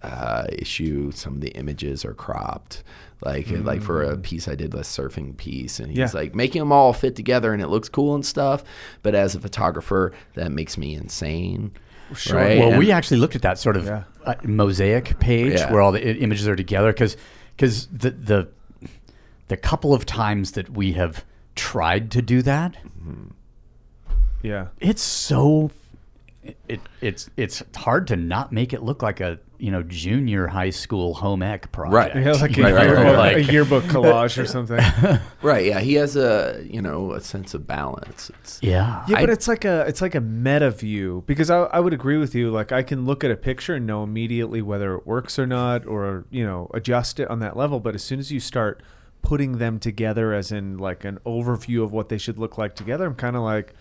uh, 0.03 0.47
issue, 0.51 1.11
some 1.11 1.35
of 1.35 1.41
the 1.41 1.49
images 1.51 2.03
are 2.03 2.13
cropped. 2.13 2.83
Like 3.21 3.49
like 3.49 3.81
for 3.81 4.03
a 4.03 4.15
piece 4.17 4.47
I 4.47 4.53
did, 4.55 4.73
a 4.75 4.79
surfing 4.81 5.35
piece, 5.37 5.79
and 5.79 5.89
he's 5.89 5.97
Yeah. 5.97 6.09
like 6.13 6.35
making 6.35 6.59
them 6.59 6.71
all 6.71 6.93
fit 6.93 7.15
together, 7.15 7.51
and 7.51 7.61
it 7.63 7.67
looks 7.67 7.89
cool 7.89 8.13
and 8.13 8.23
stuff. 8.25 8.63
But 9.01 9.15
as 9.15 9.33
a 9.33 9.39
photographer, 9.39 10.13
that 10.35 10.51
makes 10.51 10.77
me 10.77 10.93
insane. 10.93 11.71
Sure. 12.15 12.37
Right? 12.37 12.59
Well, 12.59 12.69
And- 12.69 12.79
we 12.79 12.91
actually 12.91 13.17
looked 13.17 13.35
at 13.35 13.41
that 13.41 13.57
sort 13.57 13.75
of 13.75 13.85
Yeah. 13.85 14.03
uh, 14.25 14.35
mosaic 14.43 15.17
page 15.19 15.53
Yeah. 15.53 15.71
where 15.73 15.81
all 15.81 15.91
the 15.91 15.99
i- 15.99 16.13
images 16.19 16.47
are 16.47 16.55
together 16.55 16.93
because 16.93 17.17
the 17.91 18.11
the 18.11 18.47
the 19.47 19.57
couple 19.57 19.93
of 19.95 20.05
times 20.05 20.51
that 20.51 20.69
we 20.69 20.93
have 20.93 21.25
tried 21.55 22.11
to 22.11 22.21
do 22.21 22.41
that, 22.43 22.75
yeah. 24.43 24.67
it's 24.79 25.01
so 25.01 25.71
it 26.67 26.79
it's 27.01 27.29
it's 27.35 27.63
hard 27.75 28.07
to 28.07 28.15
not 28.15 28.51
make 28.51 28.73
it 28.73 28.83
look 28.83 29.01
like 29.01 29.19
a 29.19 29.39
you 29.59 29.71
know 29.71 29.81
junior 29.83 30.47
high 30.47 30.69
school 30.69 31.13
home 31.15 31.41
ec 31.41 31.71
project. 31.71 32.15
Right. 32.15 32.23
Yeah, 32.25 32.31
like 32.33 32.57
a, 32.57 32.61
Right, 32.61 32.73
right, 32.73 32.83
yearbook, 32.87 33.05
right, 33.05 33.15
right. 33.15 33.37
a 33.37 33.51
yearbook 33.51 33.83
collage 33.93 34.41
or 34.41 34.45
something. 34.45 34.79
Right. 35.41 35.65
Yeah. 35.67 35.79
He 35.79 35.93
has 35.95 36.15
a 36.15 36.63
you 36.69 36.81
know 36.81 37.13
a 37.13 37.21
sense 37.21 37.53
of 37.53 37.65
balance. 37.67 38.29
It's, 38.41 38.59
Yeah. 38.61 39.03
Yeah, 39.07 39.19
but 39.21 39.29
I- 39.29 39.33
it's 39.33 39.47
like 39.47 39.65
a 39.65 39.81
it's 39.87 40.01
like 40.01 40.15
a 40.15 40.21
meta 40.21 40.71
view 40.71 41.23
because 41.27 41.49
I, 41.49 41.63
I 41.63 41.79
would 41.79 41.93
agree 41.93 42.17
with 42.17 42.35
you. 42.35 42.51
Like 42.51 42.71
I 42.71 42.83
can 42.83 43.05
look 43.05 43.23
at 43.23 43.31
a 43.31 43.37
picture 43.37 43.75
and 43.75 43.85
know 43.87 44.03
immediately 44.03 44.61
whether 44.61 44.95
it 44.95 45.05
works 45.07 45.37
or 45.39 45.47
not, 45.47 45.85
or 45.85 46.25
you 46.31 46.45
know 46.45 46.69
adjust 46.73 47.19
it 47.19 47.29
on 47.29 47.39
that 47.39 47.55
level. 47.57 47.79
But 47.79 47.95
as 47.95 48.03
soon 48.03 48.19
as 48.19 48.31
you 48.31 48.39
start 48.39 48.81
putting 49.23 49.57
them 49.57 49.77
together 49.79 50.33
as 50.33 50.51
in 50.51 50.77
like 50.77 51.03
an 51.03 51.19
overview 51.25 51.83
of 51.83 51.91
what 51.91 52.07
they 52.09 52.17
should 52.17 52.37
look 52.39 52.57
like 52.57 52.75
together. 52.75 53.05
I'm 53.05 53.15
kind 53.15 53.35
of 53.35 53.41
like, 53.41 53.73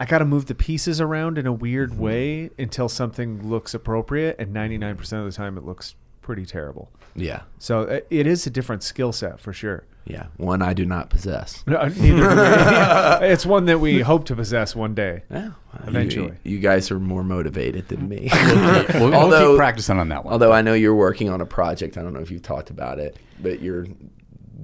I 0.00 0.04
got 0.04 0.18
to 0.18 0.24
move 0.24 0.46
the 0.46 0.54
pieces 0.54 1.00
around 1.00 1.38
in 1.38 1.46
a 1.46 1.52
weird 1.52 1.90
Mm-hmm. 1.90 2.00
way 2.02 2.50
until 2.58 2.88
something 2.88 3.48
looks 3.48 3.74
appropriate, 3.74 4.36
and 4.38 4.54
99% 4.54 4.98
of 5.18 5.24
the 5.24 5.32
time 5.32 5.56
it 5.58 5.64
looks 5.64 5.96
pretty 6.22 6.44
terrible. 6.46 6.90
Yeah. 7.16 7.42
So 7.58 7.82
uh, 7.84 8.00
it 8.10 8.26
is 8.26 8.46
a 8.46 8.50
different 8.50 8.82
skill 8.82 9.12
set 9.12 9.40
for 9.40 9.52
sure. 9.52 9.84
Yeah. 10.04 10.26
One 10.36 10.62
I 10.62 10.72
do 10.72 10.84
not 10.86 11.10
possess. 11.10 11.64
No, 11.66 11.86
neither 11.88 12.28
it's 13.22 13.44
one 13.44 13.64
that 13.66 13.80
we 13.80 14.00
hope 14.12 14.24
to 14.26 14.36
possess 14.36 14.76
one 14.76 14.94
day. 14.94 15.22
Yeah. 15.30 15.50
Eventually. 15.86 16.34
You, 16.44 16.52
you 16.56 16.58
guys 16.60 16.90
are 16.90 17.00
more 17.00 17.24
motivated 17.24 17.88
than 17.88 18.08
me. 18.08 18.28
We'll, 18.32 19.10
we'll 19.10 19.14
Although- 19.14 19.52
keep 19.52 19.58
practicing 19.58 19.98
on 19.98 20.08
that 20.10 20.24
one. 20.24 20.32
Although 20.32 20.52
I 20.52 20.62
know 20.62 20.74
you're 20.74 20.94
working 20.94 21.28
on 21.28 21.40
a 21.40 21.46
project, 21.46 21.98
I 21.98 22.02
don't 22.02 22.12
know 22.12 22.20
if 22.20 22.30
you've 22.30 22.42
talked 22.42 22.70
about 22.70 22.98
it, 22.98 23.16
but 23.40 23.60
you're 23.60 23.86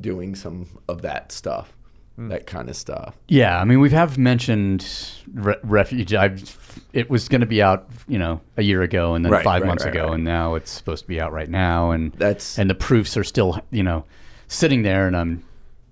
doing 0.00 0.34
some 0.34 0.66
of 0.88 1.02
that 1.02 1.32
stuff, 1.32 1.72
Mm. 2.18 2.28
that 2.28 2.46
kind 2.46 2.68
of 2.68 2.76
stuff. 2.76 3.16
Yeah, 3.26 3.60
I 3.60 3.64
mean, 3.64 3.80
we 3.80 3.90
have 3.90 4.16
mentioned 4.18 4.86
re- 5.32 5.56
refuge. 5.64 6.14
I've, 6.14 6.84
it 6.92 7.10
was 7.10 7.28
going 7.28 7.40
to 7.40 7.46
be 7.46 7.60
out, 7.60 7.88
you 8.06 8.18
know, 8.18 8.40
a 8.56 8.62
year 8.62 8.82
ago, 8.82 9.14
and 9.14 9.24
then 9.24 9.32
Right, 9.32 9.42
five 9.42 9.62
right, 9.62 9.66
months 9.68 9.84
right, 9.84 9.92
ago, 9.92 10.12
and 10.12 10.22
now 10.22 10.54
it's 10.54 10.70
supposed 10.70 11.02
to 11.04 11.08
be 11.08 11.20
out 11.20 11.32
right 11.32 11.48
now, 11.48 11.90
and 11.90 12.12
That's 12.12 12.56
and 12.56 12.70
the 12.70 12.74
proofs 12.76 13.16
are 13.16 13.24
still, 13.24 13.60
you 13.72 13.82
know, 13.82 14.04
sitting 14.46 14.82
there, 14.82 15.08
and 15.08 15.16
I'm, 15.16 15.44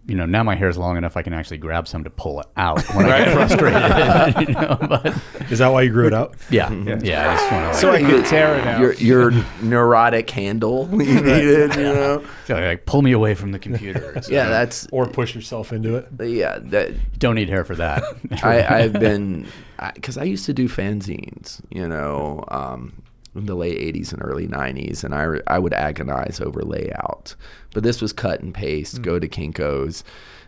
you 0.07 0.17
know, 0.17 0.27
now 0.27 0.43
my 0.43 0.57
hair 0.57 0.69
is 0.69 0.77
long 0.77 0.97
enough 0.97 1.17
I 1.17 1.23
can 1.23 1.33
actually 1.33 1.59
grab 1.59 1.87
some 1.87 2.03
to 2.05 2.11
pull 2.11 2.41
it 2.41 2.47
out 2.57 2.83
when 2.95 3.07
I 3.07 3.25
get 3.25 3.35
frustrated, 3.35 4.49
you 4.49 4.55
know. 4.55 4.77
But 4.89 5.53
Is 5.53 5.61
that 5.61 5.69
why 5.69 5.83
you 5.83 5.91
grew 5.91 6.07
it 6.09 6.15
out? 6.15 6.35
yeah, 6.51 6.71
yeah, 7.03 7.31
I 7.31 7.37
just 7.37 7.53
want 7.53 7.73
to 7.75 7.79
So 7.81 7.91
I 7.93 8.01
can 8.01 8.25
tear 8.25 8.59
it 8.59 8.67
out. 8.67 8.81
your 8.81 8.95
your 8.95 9.31
neurotic 9.63 10.29
handle 10.31 10.89
you 10.93 10.99
needed, 11.21 11.75
you 11.77 11.83
know. 11.83 12.25
like, 12.49 12.85
pull 12.87 13.03
me 13.03 13.13
away 13.13 13.35
from 13.35 13.53
the 13.53 13.59
computer. 13.59 14.21
So 14.23 14.33
Yeah, 14.33 14.49
that's 14.49 14.87
Or 14.91 15.07
push 15.07 15.35
yourself 15.35 15.73
into 15.73 15.97
it? 15.97 16.09
yeah. 16.21 16.59
That 16.61 16.93
don't 17.19 17.35
need 17.37 17.49
hair 17.49 17.65
for 17.65 17.77
that. 17.77 18.03
I, 18.43 18.65
I've 18.83 18.93
been 18.95 19.47
because 19.95 20.17
I, 20.17 20.25
used 20.25 20.47
to 20.47 20.53
do 20.53 20.69
fanzines, 20.69 21.61
you 21.71 21.89
know, 21.89 22.45
um, 22.49 22.93
in 23.35 23.47
the 23.47 23.55
late 23.55 23.79
'80s 23.79 24.13
and 24.13 24.23
early 24.23 24.47
'90s, 24.47 25.05
and 25.05 25.15
I 25.15 25.41
I 25.47 25.59
would 25.59 25.75
agonize 25.75 26.41
over 26.41 26.63
layout. 26.63 27.35
But 27.75 27.83
this 27.83 28.01
was 28.01 28.13
cut 28.13 28.41
and 28.41 28.55
paste. 28.55 29.03
Go 29.03 29.19
to 29.19 29.29
Kinkos. 29.29 30.03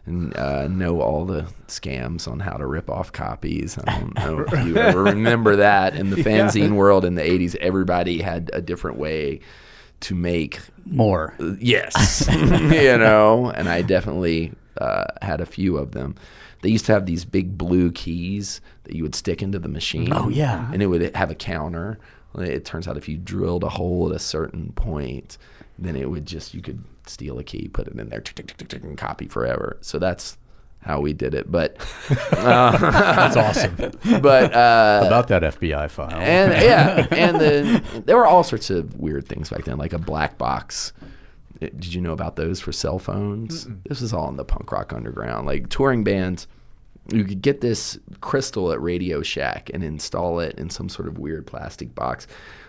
And 0.07 0.37
uh, 0.37 0.69
know 0.69 1.01
all 1.01 1.25
the 1.25 1.47
scams 1.67 2.29
on 2.29 2.41
how 2.41 2.59
to 2.59 2.67
rip 2.67 2.91
off 2.91 3.11
copies. 3.11 3.79
I 3.79 4.01
don't 4.01 4.15
know 4.19 4.41
if 4.41 4.67
you 4.67 4.77
ever 4.77 5.03
remember 5.03 5.57
that 5.57 5.97
in 5.97 6.11
the 6.11 6.17
fanzine 6.23 6.75
world 6.75 7.07
in 7.07 7.15
the 7.15 7.23
'80s. 7.23 7.57
Everybody 7.57 8.21
had 8.21 8.51
a 8.53 8.61
different 8.61 8.99
way 8.99 9.41
to 10.01 10.15
make 10.15 10.61
More. 10.85 11.35
Yes, 11.59 12.29
you 12.33 12.99
know, 12.99 13.51
and 13.51 13.67
I 13.67 13.81
definitely 13.81 14.53
uh, 14.77 15.05
had 15.23 15.41
a 15.41 15.47
few 15.47 15.79
of 15.79 15.93
them. 15.93 16.17
They 16.61 16.69
used 16.69 16.85
to 16.87 16.93
have 16.93 17.07
these 17.07 17.25
big 17.25 17.57
blue 17.57 17.91
keys 17.91 18.61
that 18.85 18.95
you 18.95 19.03
would 19.03 19.15
stick 19.15 19.43
into 19.43 19.59
the 19.59 19.69
machine. 19.69 20.13
Oh, 20.13 20.29
yeah. 20.29 20.71
and 20.73 20.83
it 20.83 20.87
would 20.87 21.15
have 21.15 21.31
a 21.31 21.35
counter. 21.35 21.99
It 22.37 22.65
turns 22.65 22.89
out 22.89 22.97
if 22.97 23.09
you 23.09 23.17
drilled 23.17 23.65
a 23.65 23.69
hole 23.69 24.09
at 24.11 24.17
a 24.17 24.19
certain 24.19 24.73
point, 24.73 25.39
then 25.79 25.97
it 25.97 26.11
would 26.11 26.27
just 26.27 26.55
you 26.55 26.63
could 26.63 26.83
steal 27.07 27.39
a 27.39 27.45
key, 27.45 27.69
put 27.69 27.87
it 27.89 27.95
in 27.99 28.09
there, 28.09 28.21
tick, 28.21 28.37
tick, 28.37 28.47
tick, 28.49 28.57
tick, 28.59 28.69
tick, 28.69 28.83
and 28.83 28.97
copy 28.99 29.27
forever. 29.29 29.77
So 29.81 29.99
that's 29.99 30.37
how 30.81 31.01
we 31.01 31.13
did 31.13 31.35
it. 31.35 31.51
But 31.51 31.77
That's 32.31 33.37
awesome. 33.37 33.75
but 34.21 34.55
uh, 34.55 35.03
About 35.07 35.29
that 35.29 35.43
FBI 35.43 35.91
file. 35.91 36.11
and 36.21 36.53
yeah, 36.63 37.07
and 37.11 37.41
then 37.41 38.03
there 38.07 38.17
were 38.17 38.27
all 38.27 38.43
sorts 38.43 38.71
of 38.71 38.95
weird 38.97 39.27
things 39.27 39.51
back 39.51 39.65
then, 39.65 39.79
like 39.79 39.93
a 39.93 39.99
black 39.99 40.37
box. 40.39 40.93
Uh, 41.63 41.67
Did 41.67 41.95
you 41.95 42.01
know 42.01 42.13
about 42.13 42.37
those 42.37 42.61
for 42.61 42.73
cell 42.73 42.99
phones? 42.99 43.67
This 43.89 44.01
was 44.01 44.13
all 44.13 44.29
in 44.29 44.37
the 44.37 44.45
punk 44.45 44.71
rock 44.73 44.93
underground. 44.93 45.47
Like 45.47 45.69
touring 45.71 46.05
bands, 46.05 46.47
you 47.13 47.25
could 47.25 47.43
get 47.43 47.61
this 47.61 47.99
crystal 48.21 48.73
at 48.73 48.81
Radio 48.81 49.23
Shack 49.23 49.71
and 49.75 49.83
install 49.85 50.41
it 50.41 50.59
in 50.59 50.71
some 50.71 50.89
sort 50.89 51.07
of 51.09 51.19
weird 51.19 51.47
plastic 51.47 51.95
box, 51.95 52.27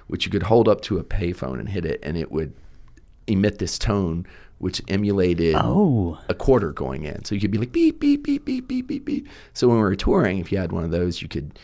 which 0.07 0.25
you 0.25 0.31
could 0.31 0.43
hold 0.43 0.67
up 0.67 0.81
to 0.81 0.97
a 0.99 1.03
payphone 1.03 1.59
and 1.59 1.69
hit 1.69 1.85
it, 1.85 1.99
and 2.03 2.17
it 2.17 2.31
would 2.31 2.53
emit 3.27 3.59
this 3.59 3.79
tone 3.79 4.25
which 4.57 4.81
emulated 4.87 5.53
Oh. 5.57 6.17
a 6.29 6.33
quarter 6.33 6.71
going 6.71 7.03
in. 7.03 7.25
So 7.25 7.35
you 7.35 7.41
could 7.41 7.51
be 7.51 7.57
like 7.57 7.71
beep 7.73 7.99
beep 7.99 8.23
beep 8.23 8.45
beep 8.45 8.67
beep 8.67 8.87
beep 8.87 9.03
beep. 9.05 9.27
So 9.53 9.67
when 9.67 9.77
we 9.77 9.83
were 9.83 9.95
touring, 9.97 10.39
if 10.39 10.51
you 10.51 10.57
had 10.57 10.71
one 10.71 10.83
of 10.85 10.91
those, 10.91 11.21
you 11.21 11.27
could 11.27 11.59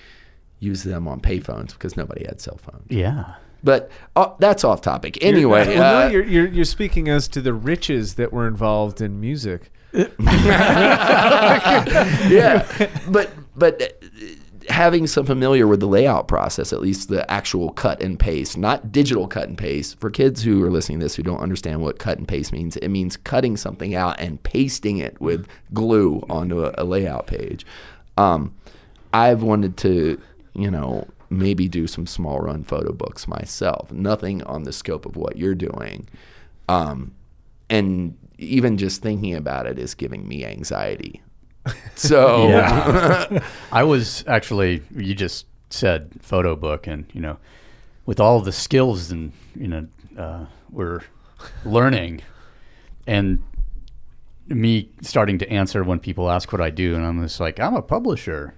use 0.59 0.83
them 0.83 1.07
on 1.07 1.21
payphones 1.21 1.71
because 1.71 1.95
nobody 1.95 2.25
had 2.25 2.41
cell 2.41 2.57
phones. 2.57 2.85
yeah. 2.89 3.35
But 3.63 3.91
uh, 4.15 4.31
that's 4.39 4.63
off 4.63 4.81
topic. 4.81 5.23
Anyway, 5.23 5.67
well, 5.67 6.03
uh, 6.03 6.03
no, 6.05 6.07
you're, 6.11 6.23
you're 6.25 6.47
you're 6.47 6.65
speaking 6.65 7.07
as 7.09 7.27
to 7.27 7.41
the 7.41 7.53
riches 7.53 8.15
that 8.15 8.33
were 8.33 8.47
involved 8.47 9.01
in 9.01 9.19
music. 9.21 9.71
yeah, 12.29 12.65
but 13.09 13.31
but 13.55 13.81
uh, 13.81 13.87
having 14.69 15.07
some 15.07 15.25
familiar 15.25 15.67
with 15.67 15.79
the 15.79 15.87
layout 15.87 16.27
process, 16.27 16.71
at 16.71 16.81
least 16.81 17.09
the 17.09 17.29
actual 17.29 17.71
cut 17.71 18.01
and 18.01 18.19
paste, 18.19 18.57
not 18.57 18.91
digital 18.91 19.27
cut 19.27 19.47
and 19.47 19.57
paste. 19.57 19.99
For 19.99 20.09
kids 20.09 20.43
who 20.43 20.63
are 20.63 20.71
listening 20.71 20.99
to 20.99 21.05
this 21.05 21.15
who 21.15 21.23
don't 21.23 21.39
understand 21.39 21.81
what 21.81 21.99
cut 21.99 22.17
and 22.17 22.27
paste 22.27 22.53
means, 22.53 22.77
it 22.77 22.89
means 22.89 23.17
cutting 23.17 23.57
something 23.57 23.93
out 23.95 24.19
and 24.19 24.41
pasting 24.43 24.97
it 24.97 25.19
with 25.19 25.47
glue 25.73 26.23
onto 26.29 26.63
a, 26.63 26.73
a 26.77 26.83
layout 26.83 27.27
page. 27.27 27.65
Um, 28.17 28.55
I've 29.13 29.43
wanted 29.43 29.77
to, 29.77 30.21
you 30.53 30.71
know, 30.71 31.07
maybe 31.29 31.67
do 31.67 31.87
some 31.87 32.05
small 32.07 32.39
run 32.39 32.63
photo 32.63 32.91
books 32.91 33.27
myself. 33.27 33.91
Nothing 33.91 34.43
on 34.43 34.63
the 34.63 34.73
scope 34.73 35.05
of 35.05 35.15
what 35.15 35.37
you're 35.37 35.55
doing. 35.55 36.07
Um, 36.69 37.13
and 37.69 38.17
even 38.41 38.77
just 38.77 39.01
thinking 39.01 39.35
about 39.35 39.67
it 39.67 39.77
is 39.77 39.93
giving 39.93 40.27
me 40.27 40.43
anxiety. 40.45 41.21
So 41.95 42.47
Yeah. 42.47 43.43
I 43.71 43.83
was 43.83 44.23
actually, 44.27 44.81
you 44.95 45.13
just 45.13 45.45
said 45.69 46.11
photo 46.21 46.55
book, 46.55 46.87
and, 46.87 47.05
you 47.13 47.21
know, 47.21 47.37
with 48.05 48.19
all 48.19 48.41
the 48.41 48.51
skills 48.51 49.11
and, 49.11 49.31
you 49.55 49.67
know, 49.67 49.87
uh, 50.17 50.45
we're 50.71 51.01
learning 51.63 52.21
and 53.07 53.41
me 54.47 54.89
starting 55.01 55.37
to 55.37 55.49
answer 55.49 55.83
when 55.83 55.99
people 55.99 56.29
ask 56.29 56.51
what 56.51 56.61
I 56.61 56.71
do, 56.71 56.95
and 56.95 57.05
I'm 57.05 57.21
just 57.21 57.39
like, 57.39 57.59
I'm 57.59 57.75
a 57.75 57.81
publisher. 57.81 58.55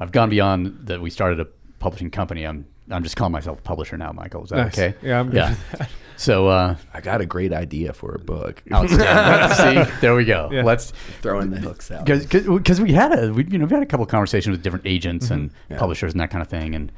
I've 0.00 0.12
gone 0.12 0.30
beyond 0.30 0.86
that. 0.86 1.00
We 1.00 1.10
started 1.10 1.40
a 1.40 1.46
publishing 1.78 2.10
company. 2.10 2.44
I'm 2.44 2.66
I'm 2.90 3.02
just 3.02 3.16
calling 3.16 3.32
myself 3.32 3.58
a 3.58 3.62
publisher 3.62 3.96
now, 3.96 4.12
Michael. 4.12 4.44
Is 4.44 4.50
that 4.50 4.56
Nice. 4.56 4.78
okay? 4.78 4.94
Yeah, 5.02 5.20
I'm 5.20 5.26
good 5.30 5.36
yeah. 5.78 5.86
So 6.16 6.48
uh, 6.48 6.74
I 6.92 7.00
got 7.00 7.20
a 7.20 7.26
great 7.26 7.52
idea 7.52 7.92
for 7.92 8.12
a 8.14 8.18
book. 8.18 8.60
See, 8.88 9.84
there 10.00 10.16
we 10.16 10.24
go. 10.24 10.48
Yeah. 10.50 10.64
Let's 10.64 10.92
Throwing 11.22 11.50
the 11.50 11.60
hooks 11.60 11.92
out. 11.92 12.06
because 12.06 12.80
we 12.80 12.92
had 12.92 13.16
a 13.16 13.32
we, 13.32 13.44
you 13.44 13.56
know 13.58 13.66
we 13.66 13.72
had 13.72 13.84
a 13.84 13.86
couple 13.86 14.02
of 14.02 14.10
conversations 14.10 14.50
with 14.52 14.62
different 14.64 14.86
agents 14.86 15.30
and 15.30 15.50
Mm-hmm. 15.50 15.72
Yeah. 15.74 15.78
publishers 15.78 16.12
and 16.12 16.20
that 16.20 16.30
kind 16.30 16.42
of 16.42 16.48
thing, 16.48 16.74
and 16.74 16.90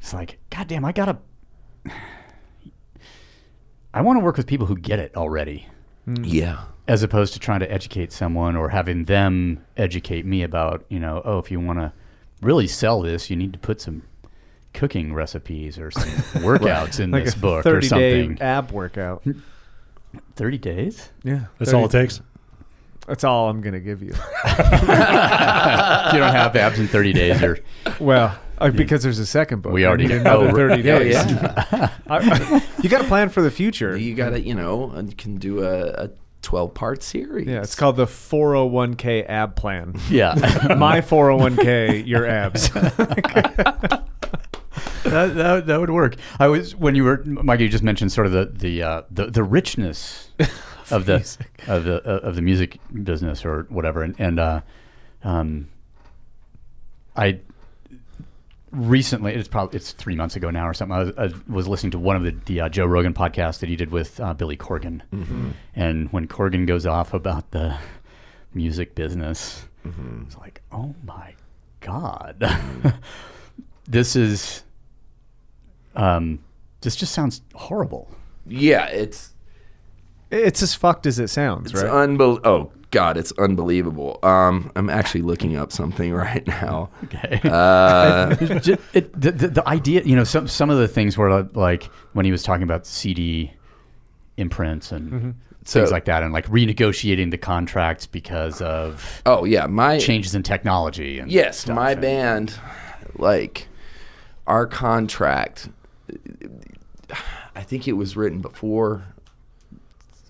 it's 0.00 0.14
like, 0.14 0.38
God 0.50 0.68
damn, 0.68 0.84
I 0.84 0.92
gotta. 0.92 1.18
I 3.92 4.02
want 4.02 4.18
to 4.18 4.24
work 4.24 4.36
with 4.36 4.46
people 4.46 4.66
who 4.66 4.76
get 4.76 4.98
it 5.00 5.16
already, 5.16 5.66
Yeah. 6.22 6.64
as 6.86 7.02
opposed 7.02 7.32
to 7.34 7.40
trying 7.40 7.60
to 7.60 7.70
educate 7.72 8.12
someone 8.12 8.54
or 8.56 8.68
having 8.68 9.04
them 9.06 9.64
educate 9.76 10.24
me 10.24 10.42
about, 10.42 10.84
you 10.88 11.00
know, 11.00 11.22
oh, 11.24 11.38
if 11.38 11.50
you 11.50 11.58
want 11.58 11.80
to 11.80 11.92
really 12.40 12.68
sell 12.68 13.02
this, 13.02 13.30
you 13.30 13.36
need 13.36 13.52
to 13.52 13.58
put 13.58 13.80
some 13.80 14.02
cooking 14.72 15.12
recipes 15.14 15.78
or 15.78 15.90
some 15.90 16.02
workouts 16.42 17.00
in 17.00 17.10
Like 17.10 17.24
this 17.24 17.34
a 17.34 17.38
book 17.38 17.60
or 17.66 17.80
30 17.80 17.88
day 17.88 18.20
something. 18.26 18.42
ab 18.42 18.70
workout. 18.72 19.24
Thirty 20.36 20.58
days. 20.58 21.10
Yeah, 21.22 21.44
That's 21.58 21.72
all 21.72 21.84
it 21.84 21.90
takes. 21.92 22.20
That's 23.06 23.24
all 23.24 23.48
I'm 23.48 23.60
gonna 23.60 23.80
give 23.80 24.02
you. 24.02 24.10
if 24.10 24.18
you 26.12 26.18
don't 26.18 26.32
have 26.34 26.54
abs 26.56 26.78
in 26.78 26.88
thirty 26.88 27.12
days, 27.12 27.40
you're 27.40 27.58
Well, 28.00 28.36
uh, 28.58 28.70
because 28.70 29.02
there's 29.02 29.18
a 29.18 29.26
second 29.26 29.62
book. 29.62 29.72
We 29.72 29.86
already 29.86 30.04
need 30.04 30.10
did. 30.14 30.20
another 30.22 30.48
Oh, 30.50 30.54
30 30.54 30.82
days. 30.82 31.14
yeah. 31.14 31.90
I- 32.08 32.62
you 32.82 32.88
got 32.88 33.02
to 33.02 33.08
plan 33.08 33.28
for 33.30 33.40
the 33.42 33.50
future. 33.50 33.96
you 33.96 34.14
got 34.14 34.30
to, 34.30 34.40
you 34.40 34.54
know, 34.54 34.94
you 35.00 35.14
can 35.16 35.36
do 35.36 35.62
a, 35.64 36.04
a 36.04 36.10
12 36.42 36.74
part 36.74 37.02
series. 37.02 37.46
Yeah, 37.48 37.60
it's 37.62 37.74
called 37.74 37.96
the 37.96 38.04
401k 38.06 39.28
ab 39.28 39.56
plan. 39.56 39.94
yeah. 40.10 40.34
My 40.78 41.00
401k, 41.00 42.06
your 42.06 42.26
abs. 42.26 42.70
That, 45.04 45.34
that 45.34 45.66
that 45.66 45.80
would 45.80 45.90
work. 45.90 46.16
I 46.38 46.48
was 46.48 46.74
when 46.74 46.94
you 46.94 47.04
were 47.04 47.22
Mike. 47.24 47.60
You 47.60 47.68
just 47.68 47.84
mentioned 47.84 48.12
sort 48.12 48.26
of 48.26 48.32
the 48.32 48.46
the 48.46 48.82
uh, 48.82 49.02
the, 49.10 49.26
the 49.26 49.42
richness 49.42 50.30
of 50.90 51.06
the 51.06 51.36
of 51.66 51.84
the 51.84 52.02
uh, 52.06 52.26
of 52.26 52.36
the 52.36 52.42
music 52.42 52.78
business 53.02 53.44
or 53.44 53.66
whatever, 53.68 54.02
and 54.02 54.14
and 54.18 54.38
uh, 54.38 54.60
um, 55.22 55.68
I 57.16 57.40
recently 58.70 59.34
it's 59.34 59.48
probably 59.48 59.76
it's 59.76 59.92
three 59.92 60.14
months 60.14 60.36
ago 60.36 60.50
now 60.50 60.68
or 60.68 60.74
something. 60.74 60.96
I 60.96 61.02
was, 61.04 61.12
I 61.18 61.52
was 61.52 61.68
listening 61.68 61.92
to 61.92 61.98
one 61.98 62.16
of 62.16 62.22
the, 62.22 62.32
the 62.46 62.60
uh, 62.62 62.68
Joe 62.68 62.86
Rogan 62.86 63.14
podcasts 63.14 63.58
that 63.60 63.68
he 63.68 63.76
did 63.76 63.90
with 63.90 64.20
uh, 64.20 64.34
Billy 64.34 64.56
Corgan, 64.56 65.02
and 65.74 66.12
when 66.12 66.26
Corgan 66.28 66.66
goes 66.66 66.86
off 66.86 67.14
about 67.14 67.50
the 67.50 67.76
music 68.54 68.94
business, 68.94 69.64
it's 70.26 70.36
like, 70.36 70.62
oh 70.72 70.94
my 71.04 71.34
god, 71.80 72.44
this 73.88 74.14
is 74.16 74.62
um, 75.96 76.38
this 76.80 76.96
just 76.96 77.12
sounds 77.12 77.42
horrible. 77.54 78.08
Yeah, 78.46 78.86
it's 78.86 79.34
It's 80.30 80.62
as 80.62 80.74
fucked 80.74 81.06
as 81.06 81.18
it 81.18 81.28
sounds, 81.28 81.72
It's 81.72 81.82
right? 81.82 81.90
unbel- 81.92 82.40
Oh 82.44 82.72
God, 82.90 83.16
it's 83.16 83.32
unbelievable. 83.38 84.18
Um, 84.24 84.72
I'm 84.74 84.90
actually 84.90 85.22
looking 85.22 85.56
up 85.56 85.70
something 85.72 86.12
right 86.26 86.44
now. 86.46 86.90
Okay. 87.04 87.40
Uh, 87.44 88.34
Ju- 88.60 88.78
it, 88.94 89.12
the, 89.20 89.30
the, 89.32 89.48
the 89.48 89.68
idea, 89.68 90.02
you 90.02 90.16
know, 90.16 90.24
some 90.24 90.48
some 90.48 90.70
of 90.70 90.78
the 90.78 90.88
things 90.88 91.16
were 91.16 91.42
like 91.54 91.84
when 92.14 92.24
he 92.24 92.32
was 92.32 92.42
talking 92.42 92.62
about 92.64 92.86
CD 92.86 93.52
imprints 94.36 94.90
and 94.92 95.12
Mm-hmm. 95.12 95.30
things 95.64 95.88
So- 95.88 95.92
like 95.92 96.06
that, 96.06 96.22
and 96.22 96.32
like 96.32 96.46
renegotiating 96.48 97.30
the 97.30 97.38
contracts 97.38 98.06
because 98.06 98.60
of 98.62 99.22
oh 99.26 99.44
yeah, 99.44 99.66
my 99.66 99.98
changes 99.98 100.34
in 100.34 100.42
technology. 100.42 101.18
And 101.20 101.30
Yes, 101.30 101.58
stuff. 101.60 101.76
my 101.76 101.94
band, 101.94 102.54
like 103.16 103.68
our 104.46 104.66
contract. 104.66 105.68
I 107.54 107.62
think 107.62 107.88
it 107.88 107.94
was 107.94 108.16
written 108.16 108.40
before. 108.40 109.04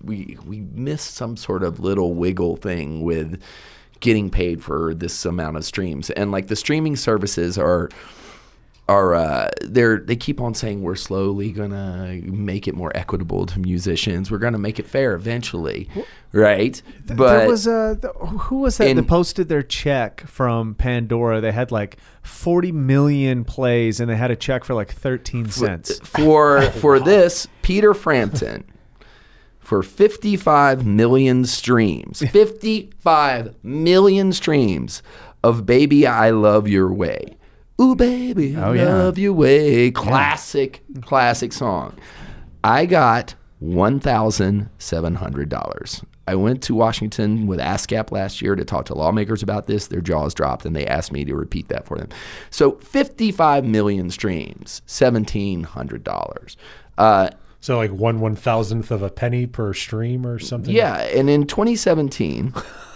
We 0.03 0.37
we 0.45 0.61
missed 0.73 1.13
some 1.15 1.37
sort 1.37 1.63
of 1.63 1.79
little 1.79 2.13
wiggle 2.13 2.55
thing 2.57 3.03
with 3.03 3.41
getting 3.99 4.31
paid 4.31 4.63
for 4.63 4.95
this 4.95 5.25
amount 5.25 5.57
of 5.57 5.65
streams, 5.65 6.09
and 6.11 6.31
like 6.31 6.47
the 6.47 6.55
streaming 6.55 6.95
services 6.95 7.57
are 7.57 7.89
are 8.89 9.15
uh, 9.15 9.49
they're 9.61 9.99
they 9.99 10.15
keep 10.15 10.41
on 10.41 10.53
saying 10.53 10.81
we're 10.81 10.95
slowly 10.95 11.51
gonna 11.51 12.19
make 12.25 12.67
it 12.67 12.75
more 12.75 12.91
equitable 12.95 13.45
to 13.45 13.59
musicians. 13.59 14.29
We're 14.29 14.39
gonna 14.39 14.57
make 14.57 14.79
it 14.79 14.85
fair 14.87 15.13
eventually, 15.13 15.87
right? 16.33 16.81
Th- 17.07 17.17
but 17.17 17.37
there 17.37 17.47
was 17.47 17.67
a 17.67 17.97
th- 18.01 18.13
who 18.15 18.59
was 18.59 18.77
that 18.77 18.93
that 18.93 19.07
posted 19.07 19.47
their 19.47 19.63
check 19.63 20.21
from 20.27 20.75
Pandora? 20.75 21.39
They 21.39 21.51
had 21.51 21.71
like 21.71 21.97
40 22.23 22.71
million 22.71 23.45
plays, 23.45 23.99
and 23.99 24.09
they 24.09 24.17
had 24.17 24.31
a 24.31 24.35
check 24.35 24.63
for 24.65 24.73
like 24.73 24.91
13 24.91 25.49
cents. 25.49 25.99
for 26.03 26.61
for 26.61 26.99
this 27.11 27.47
Peter 27.61 27.93
Frampton 27.93 28.65
for 29.59 29.83
55 29.83 30.85
million 30.85 31.45
streams 31.45 32.19
55 32.31 33.63
million 33.63 34.33
streams 34.33 35.01
of 35.43 35.65
baby 35.65 36.05
I 36.05 36.31
love 36.31 36.67
your 36.67 36.91
way 36.91 37.37
ooh 37.81 37.95
baby 37.95 38.55
I 38.55 38.69
Oh, 38.69 38.73
yeah. 38.73 38.93
love 38.93 39.17
your 39.17 39.33
way 39.33 39.89
classic 39.91 40.83
classic 41.01 41.51
song 41.53 41.97
I 42.63 42.85
got 42.85 43.33
$1,700 43.61 46.03
I 46.27 46.35
went 46.35 46.61
to 46.63 46.75
Washington 46.75 47.47
with 47.47 47.59
ASCAP 47.59 48.11
last 48.11 48.41
year 48.41 48.55
to 48.55 48.63
talk 48.63 48.85
to 48.85 48.93
lawmakers 48.93 49.41
about 49.43 49.65
this. 49.67 49.87
Their 49.87 50.01
jaws 50.01 50.33
dropped 50.35 50.65
and 50.65 50.75
they 50.75 50.85
asked 50.85 51.11
me 51.11 51.25
to 51.25 51.35
repeat 51.35 51.67
that 51.69 51.85
for 51.87 51.97
them. 51.97 52.09
So 52.51 52.73
55 52.73 53.65
million 53.65 54.11
streams, 54.11 54.81
$1,700. 54.87 56.55
Uh, 56.97 57.29
So 57.59 57.77
like 57.77 57.91
one 57.91 58.19
one 58.21 58.35
thousandth 58.35 58.91
of 58.91 59.01
a 59.01 59.09
penny 59.09 59.47
per 59.47 59.73
stream 59.73 60.25
or 60.25 60.39
something. 60.39 60.73
yeah, 60.73 61.01
and 61.01 61.29
in 61.29 61.47
2017, 61.47 62.53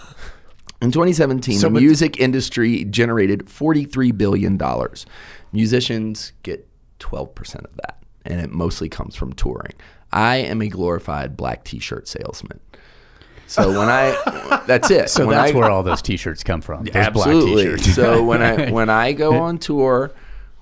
in 0.82 0.90
2017, 0.92 1.58
So, 1.58 1.68
the 1.68 1.74
but- 1.74 1.80
music 1.82 2.20
industry 2.20 2.84
generated 2.84 3.48
43 3.48 4.12
billion 4.12 4.56
dollars. 4.56 5.06
Musicians 5.52 6.32
get 6.42 6.66
12 6.98 7.34
percent 7.34 7.64
of 7.64 7.76
that, 7.76 8.02
and 8.24 8.40
it 8.40 8.50
mostly 8.50 8.88
comes 8.88 9.14
from 9.16 9.32
touring. 9.32 9.72
I 10.12 10.36
am 10.36 10.60
a 10.62 10.68
glorified 10.68 11.36
black 11.36 11.64
T-shirt 11.64 12.06
salesman. 12.08 12.60
So 13.48 13.68
when 13.78 13.88
I, 13.88 14.62
that's 14.66 14.90
it. 14.90 15.08
So 15.08 15.26
When 15.26 15.36
that's 15.36 15.52
I- 15.52 15.54
where 15.56 15.70
all 15.70 15.82
those 15.82 16.02
T-shirts 16.02 16.42
come 16.42 16.60
from. 16.60 16.84
Those 16.84 16.96
Absolutely. 16.96 17.64
black 17.64 17.78
T-shirts. 17.78 17.94
so 17.94 18.24
when 18.30 18.42
I 18.42 18.70
when 18.70 18.90
I 18.90 19.12
go 19.12 19.38
on 19.40 19.58
tour, 19.58 20.10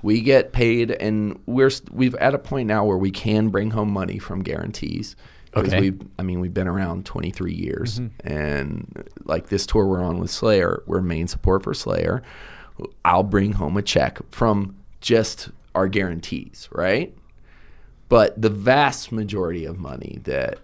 we 0.02 0.20
get 0.20 0.52
paid, 0.52 0.90
and 0.90 1.40
we're 1.46 1.70
we've 1.90 2.14
at 2.16 2.34
a 2.34 2.38
point 2.38 2.68
now 2.68 2.84
where 2.84 2.98
we 2.98 3.10
can 3.10 3.48
bring 3.48 3.70
home 3.70 3.90
money 3.90 4.18
from 4.18 4.42
guarantees. 4.42 5.16
Because 5.54 5.72
Okay. 5.72 5.90
we, 5.90 5.98
I 6.18 6.22
mean, 6.22 6.40
we've 6.40 6.52
been 6.54 6.66
around 6.68 7.06
23 7.06 7.52
years, 7.54 8.00
and 8.24 9.08
like 9.24 9.48
this 9.48 9.66
tour 9.66 9.86
we're 9.86 10.02
on 10.02 10.18
with 10.18 10.30
Slayer, 10.30 10.82
we're 10.86 11.00
main 11.00 11.28
support 11.28 11.62
for 11.62 11.74
Slayer. 11.74 12.22
I'll 13.04 13.22
bring 13.22 13.52
home 13.52 13.76
a 13.76 13.82
check 13.82 14.18
from 14.32 14.74
just 15.00 15.50
our 15.74 15.86
guarantees, 15.86 16.68
right? 16.72 17.16
But 18.08 18.40
the 18.40 18.50
vast 18.50 19.12
majority 19.12 19.64
of 19.64 19.78
money 19.78 20.18
that 20.24 20.58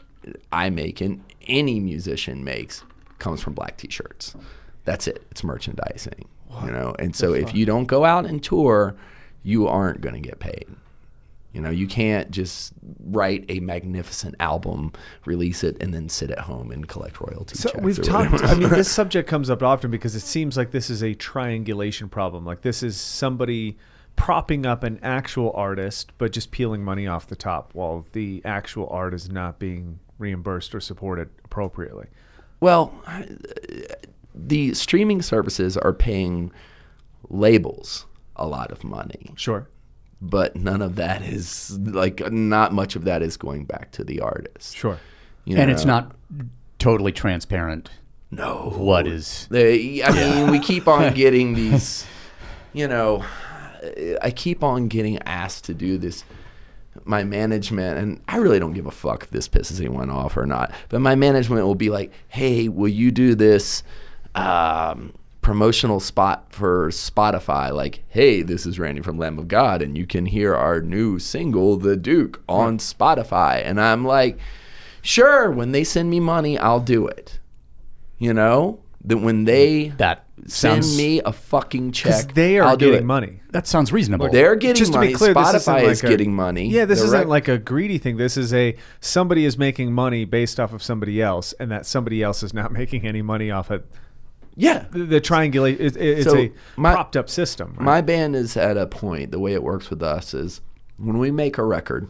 I 0.52 0.70
make 0.70 1.00
and 1.00 1.22
any 1.46 1.78
musician 1.80 2.42
makes 2.44 2.82
comes 3.18 3.40
from 3.40 3.54
black 3.54 3.76
t-shirts. 3.76 4.34
That's 4.84 5.06
it. 5.06 5.24
It's 5.30 5.44
merchandising, 5.44 6.26
you 6.64 6.70
know. 6.72 6.94
And 6.98 7.14
so 7.14 7.32
if 7.32 7.54
you 7.54 7.64
don't 7.64 7.86
go 7.86 8.04
out 8.04 8.26
and 8.26 8.42
tour, 8.42 8.96
you 9.42 9.68
aren't 9.68 10.00
going 10.00 10.14
to 10.14 10.20
get 10.20 10.40
paid. 10.40 10.66
You 11.52 11.60
know, 11.60 11.70
you 11.70 11.86
can't 11.86 12.30
just 12.30 12.72
write 13.02 13.44
a 13.48 13.58
magnificent 13.60 14.36
album, 14.38 14.92
release 15.24 15.64
it, 15.64 15.76
and 15.82 15.92
then 15.92 16.08
sit 16.08 16.30
at 16.30 16.40
home 16.40 16.70
and 16.70 16.86
collect 16.86 17.20
royalties. 17.20 17.60
So 17.60 17.72
we've 17.80 18.00
talked. 18.00 18.44
I 18.44 18.54
mean, 18.54 18.68
this 18.68 18.90
subject 18.92 19.28
comes 19.28 19.50
up 19.50 19.62
often 19.62 19.90
because 19.90 20.14
it 20.14 20.20
seems 20.20 20.56
like 20.56 20.70
this 20.70 20.90
is 20.90 21.02
a 21.02 21.14
triangulation 21.14 22.08
problem. 22.08 22.44
Like 22.44 22.62
this 22.62 22.82
is 22.82 22.96
somebody 22.96 23.78
propping 24.14 24.66
up 24.66 24.84
an 24.84 25.00
actual 25.02 25.52
artist, 25.54 26.12
but 26.18 26.30
just 26.30 26.50
peeling 26.50 26.84
money 26.84 27.06
off 27.06 27.26
the 27.26 27.36
top, 27.36 27.70
while 27.74 28.06
the 28.12 28.42
actual 28.44 28.86
art 28.88 29.14
is 29.14 29.30
not 29.30 29.58
being 29.58 29.98
reimbursed 30.18 30.74
or 30.74 30.80
supported 30.80 31.30
appropriately. 31.44 32.06
Well, 32.60 32.92
the 34.34 34.74
streaming 34.74 35.22
services 35.22 35.76
are 35.76 35.92
paying 35.92 36.52
labels 37.28 38.06
a 38.36 38.46
lot 38.46 38.70
of 38.70 38.84
money, 38.84 39.32
Sure. 39.36 39.68
But 40.20 40.56
none 40.56 40.82
of 40.82 40.96
that 40.96 41.22
is 41.22 41.78
like 41.78 42.20
not 42.30 42.72
much 42.72 42.96
of 42.96 43.04
that 43.04 43.22
is 43.22 43.36
going 43.36 43.64
back 43.64 43.90
to 43.92 44.04
the 44.04 44.20
artist. 44.20 44.76
Sure. 44.76 44.98
you 45.44 45.56
and 45.56 45.70
it's 45.70 45.84
not 45.84 46.12
totally 46.78 47.12
transparent 47.12 47.90
no 48.30 48.72
what 48.76 49.06
is 49.06 49.48
They, 49.50 50.02
I 50.02 50.12
mean, 50.12 50.50
we 50.50 50.60
keep 50.60 50.86
on 50.86 51.14
getting 51.14 51.54
these, 51.54 52.06
you 52.72 52.86
know, 52.86 53.24
I 54.22 54.30
keep 54.30 54.62
on 54.62 54.88
getting 54.88 55.18
asked 55.22 55.64
to 55.64 55.74
do 55.74 55.98
this. 55.98 56.24
My 57.04 57.22
management, 57.22 57.98
and 57.98 58.20
I 58.26 58.38
really 58.38 58.58
don't 58.58 58.72
give 58.72 58.86
a 58.86 58.90
fuck 58.90 59.22
if 59.22 59.30
this 59.30 59.48
pisses 59.48 59.78
anyone 59.78 60.10
off 60.10 60.36
or 60.36 60.44
not, 60.44 60.72
but 60.88 61.00
my 61.00 61.14
management 61.14 61.64
will 61.64 61.76
be 61.76 61.88
like, 61.88 62.12
hey, 62.28 62.68
will 62.68 62.88
you 62.88 63.10
do 63.12 63.36
this 63.36 63.84
um, 64.34 65.14
promotional 65.42 66.00
spot 66.00 66.46
for 66.52 66.88
Spotify? 66.90 67.72
Like, 67.72 68.02
hey, 68.08 68.42
this 68.42 68.66
is 68.66 68.78
Randy 68.78 69.00
from 69.00 69.18
Lamb 69.18 69.38
of 69.38 69.48
God, 69.48 69.82
and 69.82 69.96
you 69.96 70.06
can 70.06 70.26
hear 70.26 70.54
our 70.54 70.80
new 70.80 71.18
single, 71.18 71.76
The 71.76 71.96
Duke, 71.96 72.42
on 72.48 72.78
Spotify. 72.78 73.62
And 73.64 73.80
I'm 73.80 74.04
like, 74.04 74.38
sure, 75.02 75.50
when 75.50 75.72
they 75.72 75.84
send 75.84 76.10
me 76.10 76.20
money, 76.20 76.58
I'll 76.58 76.80
do 76.80 77.06
it 77.06 77.38
you 78.22 78.34
know 78.34 78.78
that 79.02 79.16
when 79.16 79.44
they 79.44 79.88
that 79.96 80.26
send 80.46 80.84
sounds 80.84 80.94
me 80.98 81.22
a 81.22 81.32
fucking 81.32 81.90
check 81.90 82.34
they 82.34 82.58
are 82.58 82.64
I'll 82.68 82.76
do 82.76 82.88
getting 82.88 83.00
it. 83.00 83.06
money. 83.06 83.40
that 83.52 83.66
sounds 83.66 83.94
reasonable. 83.94 84.28
they're 84.28 84.56
getting 84.56 84.76
Just 84.76 84.92
to 84.92 85.00
be 85.00 85.14
clear, 85.14 85.32
spotify 85.34 85.82
like 85.84 85.84
is 85.84 86.04
a- 86.04 86.06
getting 86.08 86.34
money 86.34 86.68
Yeah, 86.68 86.84
this 86.84 87.00
isn't 87.00 87.30
like 87.30 87.48
a 87.48 87.56
greedy 87.56 87.96
thing. 87.96 88.18
This 88.18 88.36
is 88.36 88.52
a 88.52 88.76
somebody 89.00 89.46
is 89.46 89.56
making 89.56 89.94
money 89.94 90.26
based 90.26 90.60
off 90.60 90.74
of 90.74 90.82
somebody 90.82 91.22
else, 91.22 91.54
and 91.54 91.70
that 91.70 91.86
somebody 91.86 92.22
else 92.22 92.42
is 92.42 92.52
not 92.52 92.72
making 92.80 93.06
any 93.06 93.22
money 93.22 93.50
off 93.50 93.70
it. 93.70 93.86
Yeah 94.60 94.84
The, 94.92 95.04
the 95.04 95.20
triangulate. 95.20 95.80
It, 95.80 95.96
it- 95.96 96.18
it's 96.18 96.30
So, 96.30 96.36
a 96.36 96.52
my- 96.76 96.92
propped 96.94 97.16
up 97.16 97.28
system. 97.28 97.68
right? 97.76 97.84
my 97.84 98.00
band 98.00 98.36
is 98.36 98.56
at 98.56 98.76
a 98.76 98.86
point 98.86 99.30
the 99.32 99.38
way 99.40 99.52
it 99.54 99.62
works 99.62 99.90
with 99.90 100.02
us 100.02 100.34
is 100.34 100.60
when 100.98 101.18
we 101.18 101.30
make 101.30 101.56
a 101.58 101.64
record 101.64 102.08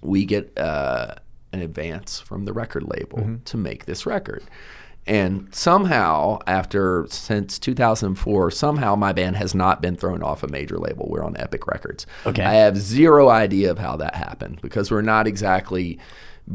we 0.00 0.24
get 0.24 0.56
uh, 0.58 1.14
an 1.52 1.60
advance 1.60 2.20
from 2.20 2.44
the 2.44 2.52
record 2.52 2.84
label 2.84 3.18
Mm-hmm. 3.18 3.36
to 3.44 3.56
make 3.56 3.84
this 3.84 4.06
record 4.06 4.42
and 5.06 5.48
somehow 5.52 6.38
after 6.46 7.06
since 7.10 7.58
2004 7.58 8.50
somehow 8.52 8.94
my 8.94 9.12
band 9.12 9.34
has 9.36 9.52
not 9.54 9.82
been 9.82 9.96
thrown 9.96 10.22
off 10.22 10.44
a 10.44 10.48
major 10.48 10.78
label 10.78 11.08
we're 11.10 11.24
on 11.24 11.36
epic 11.38 11.66
records 11.66 12.06
Okay. 12.24 12.44
i 12.44 12.54
have 12.54 12.76
zero 12.78 13.28
idea 13.28 13.68
of 13.72 13.78
how 13.80 13.96
that 13.96 14.14
happened 14.14 14.60
because 14.62 14.92
we're 14.92 15.02
not 15.02 15.26
exactly 15.26 15.98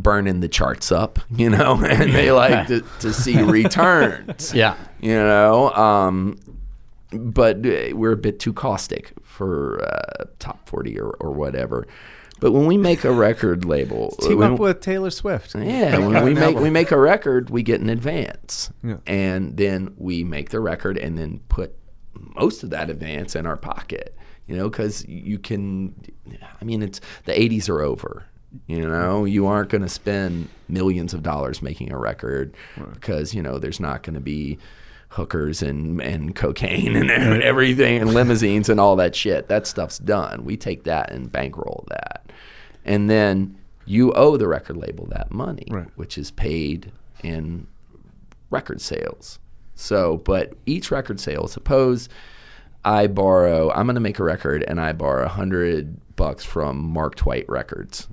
burning 0.03 0.39
the 0.39 0.47
charts 0.47 0.91
up 0.91 1.19
you 1.35 1.49
know 1.49 1.73
and 1.83 2.13
they 2.13 2.31
like 2.31 2.67
to, 2.67 2.81
to 2.99 3.11
see 3.13 3.41
returns 3.41 4.53
yeah. 4.55 4.75
you 4.99 5.13
know 5.13 5.71
um, 5.73 6.37
but 7.11 7.65
uh, 7.65 7.95
we're 7.95 8.11
a 8.11 8.17
bit 8.17 8.39
too 8.39 8.53
caustic 8.53 9.13
for 9.23 9.83
uh, 9.83 10.25
top 10.39 10.67
40 10.69 10.99
or, 10.99 11.09
or 11.19 11.31
whatever 11.31 11.87
but 12.39 12.51
when 12.51 12.67
we 12.67 12.77
make 12.77 13.03
a 13.03 13.11
record 13.11 13.65
label 13.65 14.11
Team 14.21 14.37
when- 14.39 14.53
up 14.53 14.59
with 14.59 14.79
Taylor 14.81 15.09
Swift. 15.09 15.55
yeah 15.55 15.97
when 15.97 16.23
we 16.23 16.33
make 16.33 16.57
we 16.57 16.69
make 16.69 16.91
a 16.91 16.99
record 16.99 17.49
we 17.49 17.63
get 17.63 17.81
an 17.81 17.89
advance 17.89 18.71
Yeah. 18.83 18.97
and 19.07 19.57
then 19.57 19.93
we 19.97 20.23
make 20.23 20.49
the 20.51 20.59
record 20.59 20.97
and 20.97 21.17
then 21.17 21.41
put 21.49 21.75
most 22.13 22.63
of 22.63 22.69
that 22.71 22.89
advance 22.89 23.35
in 23.35 23.45
our 23.47 23.57
pocket 23.57 24.15
you 24.47 24.55
know 24.55 24.69
because 24.69 25.05
you 25.07 25.39
can 25.39 25.93
i 26.61 26.63
mean 26.63 26.81
it's 26.83 26.99
the 27.25 27.31
80s 27.33 27.67
are 27.69 27.81
over 27.81 28.25
you 28.65 28.87
know 28.87 29.25
you 29.25 29.45
aren't 29.45 29.69
going 29.69 29.81
to 29.81 29.89
spend 29.89 30.49
millions 30.67 31.13
of 31.13 31.21
dollars 31.23 31.61
making 31.61 31.91
a 31.91 31.97
record 31.97 32.53
because 32.93 33.33
you 33.33 33.41
know 33.41 33.59
there's 33.59 33.79
not 33.79 34.03
going 34.03 34.13
to 34.15 34.19
be 34.19 34.57
hookers 35.09 35.61
and, 35.61 36.01
and 36.01 36.35
cocaine 36.35 36.95
and 36.95 37.09
everything 37.43 38.01
and 38.01 38.13
limousines 38.13 38.67
and 38.69 38.79
all 38.79 38.95
that 38.97 39.15
shit 39.15 39.47
that 39.47 39.65
stuff's 39.65 39.99
done 39.99 40.43
we 40.43 40.57
take 40.57 40.83
that 40.83 41.11
and 41.11 41.31
bankroll 41.31 41.85
that 41.89 42.29
and 42.83 43.09
then 43.09 43.57
you 43.85 44.11
owe 44.13 44.35
the 44.35 44.47
record 44.49 44.75
label 44.75 45.05
that 45.05 45.31
money, 45.31 45.65
Right. 45.69 45.87
which 45.95 46.17
is 46.17 46.29
paid 46.29 46.91
in 47.23 47.67
record 48.49 48.81
sales. 48.81 49.39
So, 49.75 50.17
but 50.17 50.53
each 50.65 50.91
record 50.91 51.21
sale, 51.21 51.47
suppose 51.47 52.09
I 52.83 53.07
borrow, 53.07 53.71
I'm 53.71 53.85
going 53.85 53.95
to 53.95 54.01
make 54.01 54.19
a 54.19 54.23
record 54.25 54.63
and 54.67 54.81
I 54.81 54.91
borrow 54.91 55.23
a 55.25 55.29
hundred 55.29 55.97
bucks 56.17 56.43
from 56.43 56.77
Mark 56.77 57.15
Twight 57.15 57.45
Records. 57.47 58.09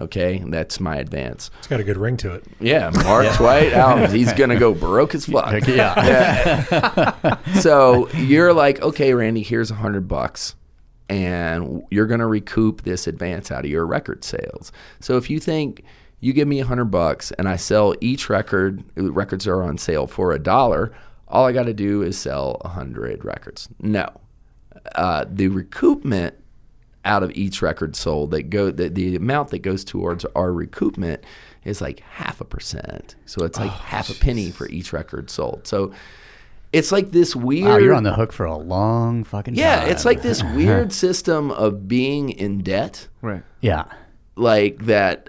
Okay, 0.00 0.38
and 0.38 0.52
that's 0.52 0.80
my 0.80 0.96
advance. 0.96 1.50
It's 1.58 1.68
got 1.68 1.78
a 1.78 1.84
good 1.84 1.96
ring 1.96 2.16
to 2.18 2.32
it. 2.34 2.44
Yeah, 2.58 2.90
Mark 3.04 3.32
Twight 3.34 3.72
albums. 3.72 4.12
He's 4.12 4.32
gonna 4.32 4.58
go 4.58 4.74
broke 4.74 5.14
as 5.14 5.26
fuck. 5.26 5.64
yeah. 5.68 7.38
so 7.60 8.10
you're 8.10 8.52
like, 8.52 8.82
okay, 8.82 9.14
Randy, 9.14 9.42
here's 9.42 9.70
a 9.70 9.76
hundred 9.76 10.08
bucks, 10.08 10.56
and 11.08 11.84
you're 11.90 12.06
gonna 12.06 12.26
recoup 12.26 12.82
this 12.82 13.06
advance 13.06 13.52
out 13.52 13.64
of 13.64 13.70
your 13.70 13.86
record 13.86 14.24
sales. 14.24 14.72
So 14.98 15.16
if 15.16 15.30
you 15.30 15.38
think 15.38 15.84
you 16.18 16.32
give 16.32 16.48
me 16.48 16.58
a 16.58 16.64
hundred 16.64 16.86
bucks 16.86 17.30
and 17.32 17.48
I 17.48 17.56
sell 17.56 17.94
each 18.00 18.28
record, 18.28 18.82
records 18.96 19.46
are 19.46 19.62
on 19.62 19.78
sale 19.78 20.06
for 20.06 20.32
a 20.32 20.38
dollar. 20.38 20.92
All 21.28 21.46
I 21.46 21.52
got 21.52 21.64
to 21.64 21.74
do 21.74 22.02
is 22.02 22.18
sell 22.18 22.60
a 22.62 22.68
hundred 22.68 23.24
records. 23.24 23.68
No, 23.80 24.08
uh, 24.94 25.24
the 25.28 25.48
recoupment 25.50 26.32
out 27.04 27.22
of 27.22 27.30
each 27.32 27.60
record 27.62 27.94
sold 27.96 28.30
that 28.32 28.44
go 28.50 28.70
the, 28.70 28.88
the 28.88 29.16
amount 29.16 29.50
that 29.50 29.58
goes 29.60 29.84
towards 29.84 30.24
our 30.36 30.50
recoupment 30.50 31.18
is 31.64 31.80
like 31.80 32.00
half 32.00 32.40
a 32.40 32.44
percent. 32.44 33.14
So 33.26 33.44
it's 33.44 33.58
like 33.58 33.70
oh, 33.70 33.74
half 33.74 34.10
a 34.10 34.14
penny 34.14 34.50
for 34.50 34.68
each 34.68 34.92
record 34.92 35.30
sold. 35.30 35.66
So 35.66 35.92
it's 36.72 36.90
like 36.92 37.10
this 37.12 37.36
weird. 37.36 37.68
Wow, 37.68 37.76
you're 37.78 37.94
on 37.94 38.02
the 38.02 38.14
hook 38.14 38.32
for 38.32 38.46
a 38.46 38.56
long 38.56 39.22
fucking 39.24 39.54
yeah, 39.54 39.80
time. 39.80 39.90
it's 39.90 40.04
like 40.04 40.22
this 40.22 40.42
weird 40.54 40.92
system 40.92 41.50
of 41.52 41.86
being 41.88 42.30
in 42.30 42.62
debt, 42.62 43.08
Right. 43.22 43.42
Yeah. 43.60 43.84
like 44.36 44.86
that. 44.86 45.28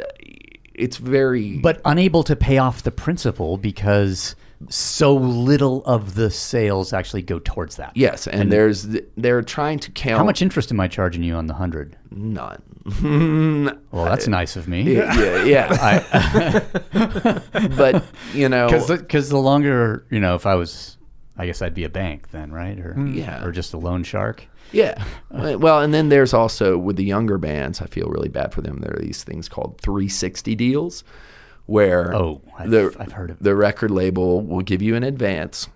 It's 0.74 0.98
very 0.98 1.58
But 1.60 1.80
unable 1.86 2.24
to 2.24 2.36
pay 2.36 2.58
off 2.58 2.84
the 2.84 2.92
principal 2.92 3.58
because 3.58 4.36
so 4.70 5.16
little 5.16 5.84
of 5.86 6.16
the 6.16 6.30
sales 6.30 6.94
actually 6.94 7.22
go 7.22 7.40
towards 7.40 7.76
that. 7.78 7.92
yes, 7.96 8.28
and, 8.28 8.52
there's 8.52 8.88
they're 9.18 9.42
trying 9.42 9.80
to 9.80 9.92
count 9.92 10.18
How 10.18 10.24
much 10.24 10.42
interest 10.42 10.72
am 10.72 10.80
I 10.80 10.88
charging 10.88 11.24
you 11.24 11.36
on 11.36 11.48
the 11.48 11.54
hundred? 11.56 11.98
none. 12.12 12.62
Well, 13.92 14.06
that's 14.06 14.28
nice 14.28 14.56
of 14.58 14.68
me. 14.68 14.94
yeah, 14.94 15.44
yeah. 15.44 16.60
but 17.78 18.04
you 18.34 18.50
know, 18.50 18.68
Because 18.70 19.30
the 19.30 19.38
longer, 19.38 20.06
you 20.10 20.20
know, 20.20 20.36
if 20.36 20.46
I 20.46 20.56
was, 20.56 20.98
I 21.38 21.46
guess 21.46 21.62
I'd 21.62 21.74
be 21.74 21.86
a 21.86 21.90
bank 21.90 22.32
then, 22.32 22.52
right? 22.52 22.78
Or 22.80 22.94
hmm. 22.94 23.14
Yeah. 23.14 23.44
or 23.44 23.52
just 23.52 23.74
a 23.74 23.78
loan 23.78 24.04
shark. 24.04 24.48
Yeah. 24.72 25.04
Well, 25.32 25.82
and 25.82 25.94
then 25.94 26.10
there's 26.10 26.34
also 26.34 26.78
with 26.78 26.98
the 26.98 27.06
younger 27.06 27.38
bands, 27.38 27.82
I 27.82 27.86
feel 27.86 28.08
really 28.08 28.30
bad 28.30 28.54
for 28.54 28.62
them. 28.62 28.80
There 28.82 28.94
are 28.96 29.02
these 29.02 29.24
things 29.24 29.48
called 29.48 29.80
360 29.82 30.56
deals 30.56 31.04
where 31.66 32.16
Oh, 32.16 32.42
I've- 32.58 32.70
the, 32.70 32.96
I've 33.00 33.14
heard 33.14 33.32
of 33.32 33.40
the 33.40 33.56
record 33.56 33.92
label 33.92 34.42
will 34.42 34.62
give 34.62 34.82
you 34.82 34.96
an 34.96 35.04
advance. 35.04 35.68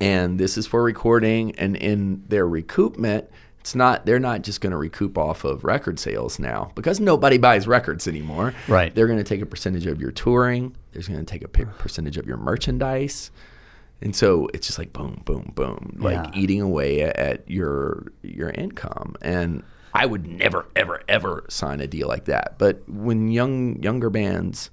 And 0.00 0.38
this 0.40 0.56
is 0.56 0.66
for 0.66 0.82
recording 0.82 1.54
and 1.58 1.76
in 1.76 2.24
their 2.28 2.46
recoupment 2.46 3.26
it's 3.60 3.74
not 3.74 4.06
they're 4.06 4.18
not 4.18 4.40
just 4.40 4.62
going 4.62 4.70
to 4.70 4.76
recoup 4.78 5.18
off 5.18 5.44
of 5.44 5.64
record 5.64 5.98
sales 5.98 6.38
now 6.38 6.72
because 6.74 6.98
nobody 6.98 7.36
buys 7.36 7.66
records 7.68 8.08
anymore. 8.08 8.54
Right. 8.68 8.94
they're 8.94 9.06
going 9.06 9.18
to 9.18 9.24
take 9.24 9.42
a 9.42 9.46
percentage 9.46 9.84
of 9.84 10.00
your 10.00 10.10
touring. 10.12 10.74
They're 10.92 11.02
going 11.02 11.18
to 11.18 11.26
take 11.26 11.44
a 11.44 11.48
percentage 11.48 12.16
of 12.16 12.26
your 12.26 12.38
merchandise. 12.38 13.30
And 14.00 14.16
so 14.16 14.48
it's 14.54 14.66
just 14.66 14.78
like 14.78 14.94
boom 14.94 15.20
boom 15.26 15.52
boom 15.54 15.96
like 16.00 16.14
Yeah. 16.34 16.40
eating 16.40 16.62
away 16.62 17.02
at, 17.02 17.16
at 17.18 17.50
your 17.50 18.06
your 18.22 18.48
income. 18.48 19.16
And 19.20 19.62
i 19.94 20.06
would 20.06 20.26
never 20.26 20.66
ever 20.76 21.02
ever 21.08 21.44
sign 21.48 21.80
a 21.80 21.86
deal 21.86 22.08
like 22.08 22.24
that 22.26 22.54
but 22.58 22.82
when 22.88 23.28
young 23.28 23.80
younger 23.82 24.10
bands 24.10 24.70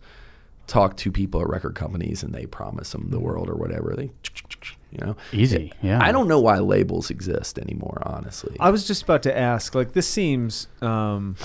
talk 0.68 0.98
to 0.98 1.12
people 1.12 1.42
at 1.42 1.48
record 1.48 1.76
companies 1.76 2.24
and 2.24 2.34
they 2.34 2.46
promise 2.46 2.92
them 2.92 3.08
the 3.10 3.20
world 3.20 3.50
or 3.50 3.56
whatever 3.56 3.94
they 3.96 4.12
you 4.92 4.98
know 5.06 5.16
Easy, 5.32 5.72
yeah. 5.82 6.00
i 6.04 6.12
don't 6.12 6.28
know 6.28 6.40
why 6.40 6.58
labels 6.60 7.10
exist 7.10 7.58
anymore 7.58 8.02
honestly 8.06 8.56
I 8.60 8.70
was 8.70 8.86
just 8.88 9.04
about 9.04 9.24
to 9.24 9.38
ask. 9.38 9.76
Like, 9.76 9.94
this 9.94 10.08
seems 10.08 10.68
um, 10.82 11.36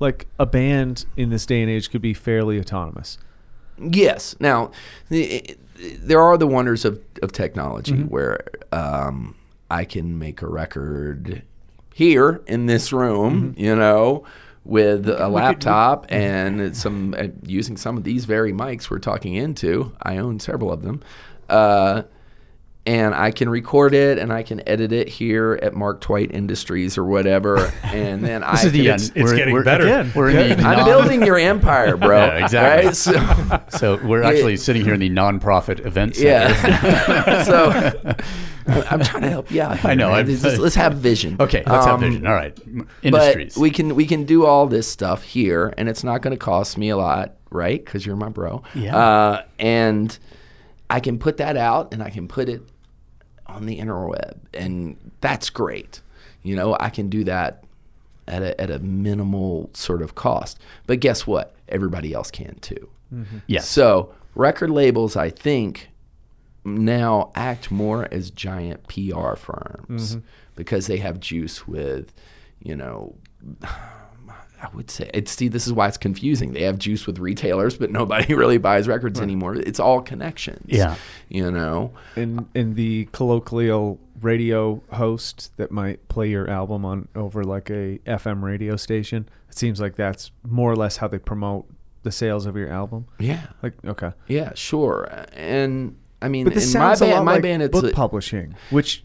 like 0.00 0.26
a 0.38 0.46
band 0.46 1.06
in 1.16 1.30
this 1.30 1.46
day 1.46 1.60
and 1.62 1.70
age 1.70 1.90
could 1.90 2.02
be 2.02 2.14
fairly 2.14 2.58
autonomous. 2.58 3.18
Yes. 3.78 4.34
Now, 4.40 4.70
the- 5.08 5.56
there 5.76 6.20
are 6.20 6.36
the 6.36 6.46
wonders 6.46 6.84
of, 6.84 7.00
of 7.22 7.30
technology 7.32 7.92
Mm-hmm. 7.92 8.08
where 8.08 8.44
um, 8.72 9.36
I 9.70 9.84
can 9.84 10.18
make 10.18 10.42
a 10.42 10.48
record 10.48 11.42
here 11.98 12.40
in 12.46 12.66
this 12.66 12.92
room, 12.92 13.50
Mm-hmm. 13.54 13.60
you 13.60 13.74
know, 13.74 14.24
with 14.64 15.08
a 15.08 15.28
laptop 15.28 16.06
and 16.10 16.76
some 16.76 17.12
uh, 17.18 17.24
using 17.44 17.76
some 17.76 17.96
of 17.96 18.04
these 18.04 18.24
very 18.24 18.52
mics 18.52 18.88
we're 18.88 19.00
talking 19.00 19.34
into. 19.34 19.92
I 20.00 20.18
own 20.18 20.38
several 20.38 20.70
of 20.70 20.82
them. 20.82 21.02
Uh, 21.48 22.02
and 22.86 23.14
I 23.14 23.32
can 23.32 23.48
record 23.50 23.92
it 23.94 24.16
and 24.18 24.32
I 24.32 24.42
can 24.44 24.66
edit 24.66 24.92
it 24.92 25.08
here 25.08 25.58
at 25.62 25.74
Mark 25.74 26.00
Twight 26.00 26.30
Industries 26.32 26.96
or 26.96 27.04
whatever. 27.04 27.72
And 27.82 28.22
then 28.24 28.44
I 28.44 28.52
This 28.52 28.64
is 28.66 28.72
the 28.72 28.78
can- 28.84 28.90
end. 28.92 29.00
It's- 29.02 29.12
it's 29.16 29.32
getting 29.32 29.62
better. 29.64 29.84
Again, 29.84 30.12
We're 30.14 30.30
in 30.30 30.36
the 30.60 30.64
I'm 30.64 30.76
non- 30.78 30.84
building 30.86 31.22
your 31.26 31.36
empire, 31.38 31.96
bro. 31.96 32.16
Yeah, 32.26 32.44
exactly. 32.44 32.86
Right? 32.86 32.96
So, 32.96 33.60
So 33.78 34.06
we're 34.06 34.22
actually 34.22 34.56
sitting 34.58 34.84
here 34.84 34.94
in 34.94 35.00
the 35.00 35.10
nonprofit 35.10 35.84
event 35.84 36.14
center. 36.14 36.28
Yeah. 36.28 37.42
so 37.42 38.14
I'm 38.90 39.00
trying 39.00 39.22
to 39.22 39.30
help 39.30 39.50
you 39.50 39.62
out. 39.62 39.78
Here, 39.78 39.90
I 39.90 39.94
know, 39.94 40.10
man. 40.10 40.26
Let's, 40.26 40.42
just- 40.42 40.58
let's 40.58 40.74
have 40.74 40.94
vision. 40.94 41.36
Okay, 41.40 41.62
let's 41.66 41.86
have 41.86 41.94
Um, 41.96 42.00
vision. 42.00 42.26
All 42.26 42.34
right, 42.34 42.58
industries. 43.02 43.54
But 43.54 43.60
we 43.60 43.70
can 43.70 43.94
we 43.94 44.06
can 44.06 44.24
do 44.24 44.44
all 44.46 44.66
this 44.66 44.88
stuff 44.88 45.22
here, 45.22 45.72
and 45.78 45.88
it's 45.88 46.04
not 46.04 46.22
going 46.22 46.32
to 46.36 46.38
cost 46.44 46.76
me 46.78 46.88
a 46.90 46.96
lot, 46.96 47.36
right? 47.50 47.84
Because 47.84 48.04
you're 48.06 48.16
my 48.16 48.28
bro. 48.28 48.62
Yeah. 48.74 48.96
Uh, 48.96 49.42
and 49.58 50.18
I 50.90 51.00
can 51.00 51.18
put 51.18 51.36
that 51.38 51.56
out, 51.56 51.92
and 51.92 52.02
I 52.02 52.10
can 52.10 52.28
put 52.28 52.48
it 52.48 52.62
on 53.46 53.66
the 53.66 53.78
interweb, 53.78 54.36
and 54.54 54.96
that's 55.20 55.50
great. 55.50 56.00
You 56.42 56.54
know, 56.56 56.76
I 56.78 56.90
can 56.90 57.08
do 57.08 57.24
that 57.24 57.64
at 58.26 58.42
a 58.42 58.60
at 58.60 58.70
a 58.70 58.78
minimal 58.78 59.70
sort 59.72 60.02
of 60.02 60.14
cost. 60.14 60.58
But 60.86 61.00
guess 61.00 61.26
what? 61.26 61.54
Everybody 61.68 62.12
else 62.12 62.30
can 62.30 62.56
too. 62.60 62.88
Yeah. 63.46 63.60
So 63.60 64.12
record 64.34 64.70
labels, 64.70 65.16
I 65.16 65.30
think, 65.30 65.88
now 66.64 67.32
act 67.34 67.70
more 67.70 68.08
as 68.12 68.30
giant 68.30 68.86
PR 68.88 69.34
firms 69.34 70.16
mm-hmm. 70.16 70.26
because 70.56 70.86
they 70.86 70.98
have 70.98 71.20
juice 71.20 71.66
with, 71.66 72.12
you 72.60 72.76
know, 72.76 73.16
I 74.60 74.68
would 74.74 74.90
say 74.90 75.08
it's 75.14 75.30
see 75.30 75.46
this 75.46 75.68
is 75.68 75.72
why 75.72 75.86
it's 75.86 75.96
confusing. 75.96 76.52
They 76.52 76.62
have 76.62 76.78
juice 76.78 77.06
with 77.06 77.20
retailers, 77.20 77.76
but 77.76 77.92
nobody 77.92 78.34
really 78.34 78.58
buys 78.58 78.88
records 78.88 79.20
anymore. 79.20 79.54
It's 79.54 79.78
all 79.78 80.00
connections. 80.00 80.66
Yeah. 80.66 80.96
You 81.28 81.50
know. 81.52 81.92
And 82.16 82.48
in 82.54 82.74
the 82.74 83.08
colloquial 83.12 84.00
radio 84.20 84.82
host 84.92 85.56
that 85.56 85.70
might 85.70 86.08
play 86.08 86.28
your 86.28 86.50
album 86.50 86.84
on 86.84 87.08
over 87.14 87.44
like 87.44 87.70
a 87.70 87.98
FM 88.06 88.42
radio 88.42 88.76
station. 88.76 89.28
It 89.48 89.56
seems 89.56 89.80
like 89.80 89.96
that's 89.96 90.30
more 90.42 90.72
or 90.72 90.76
less 90.76 90.98
how 90.98 91.08
they 91.08 91.18
promote 91.18 91.68
the 92.02 92.12
sales 92.12 92.46
of 92.46 92.56
your 92.56 92.68
album. 92.68 93.06
Yeah. 93.18 93.46
Like 93.62 93.74
okay, 93.84 94.12
Yeah, 94.26 94.54
sure. 94.54 95.08
And 95.32 95.96
I 96.20 96.28
mean 96.28 96.44
but 96.44 96.54
this 96.54 96.74
in 96.74 96.80
my 96.80 96.86
sounds 96.94 97.00
a 97.02 97.04
band 97.04 97.16
lot 97.16 97.24
my 97.24 97.32
like 97.34 97.42
band 97.42 97.62
it's 97.62 97.80
book 97.80 97.92
publishing, 97.94 98.54
which 98.70 99.04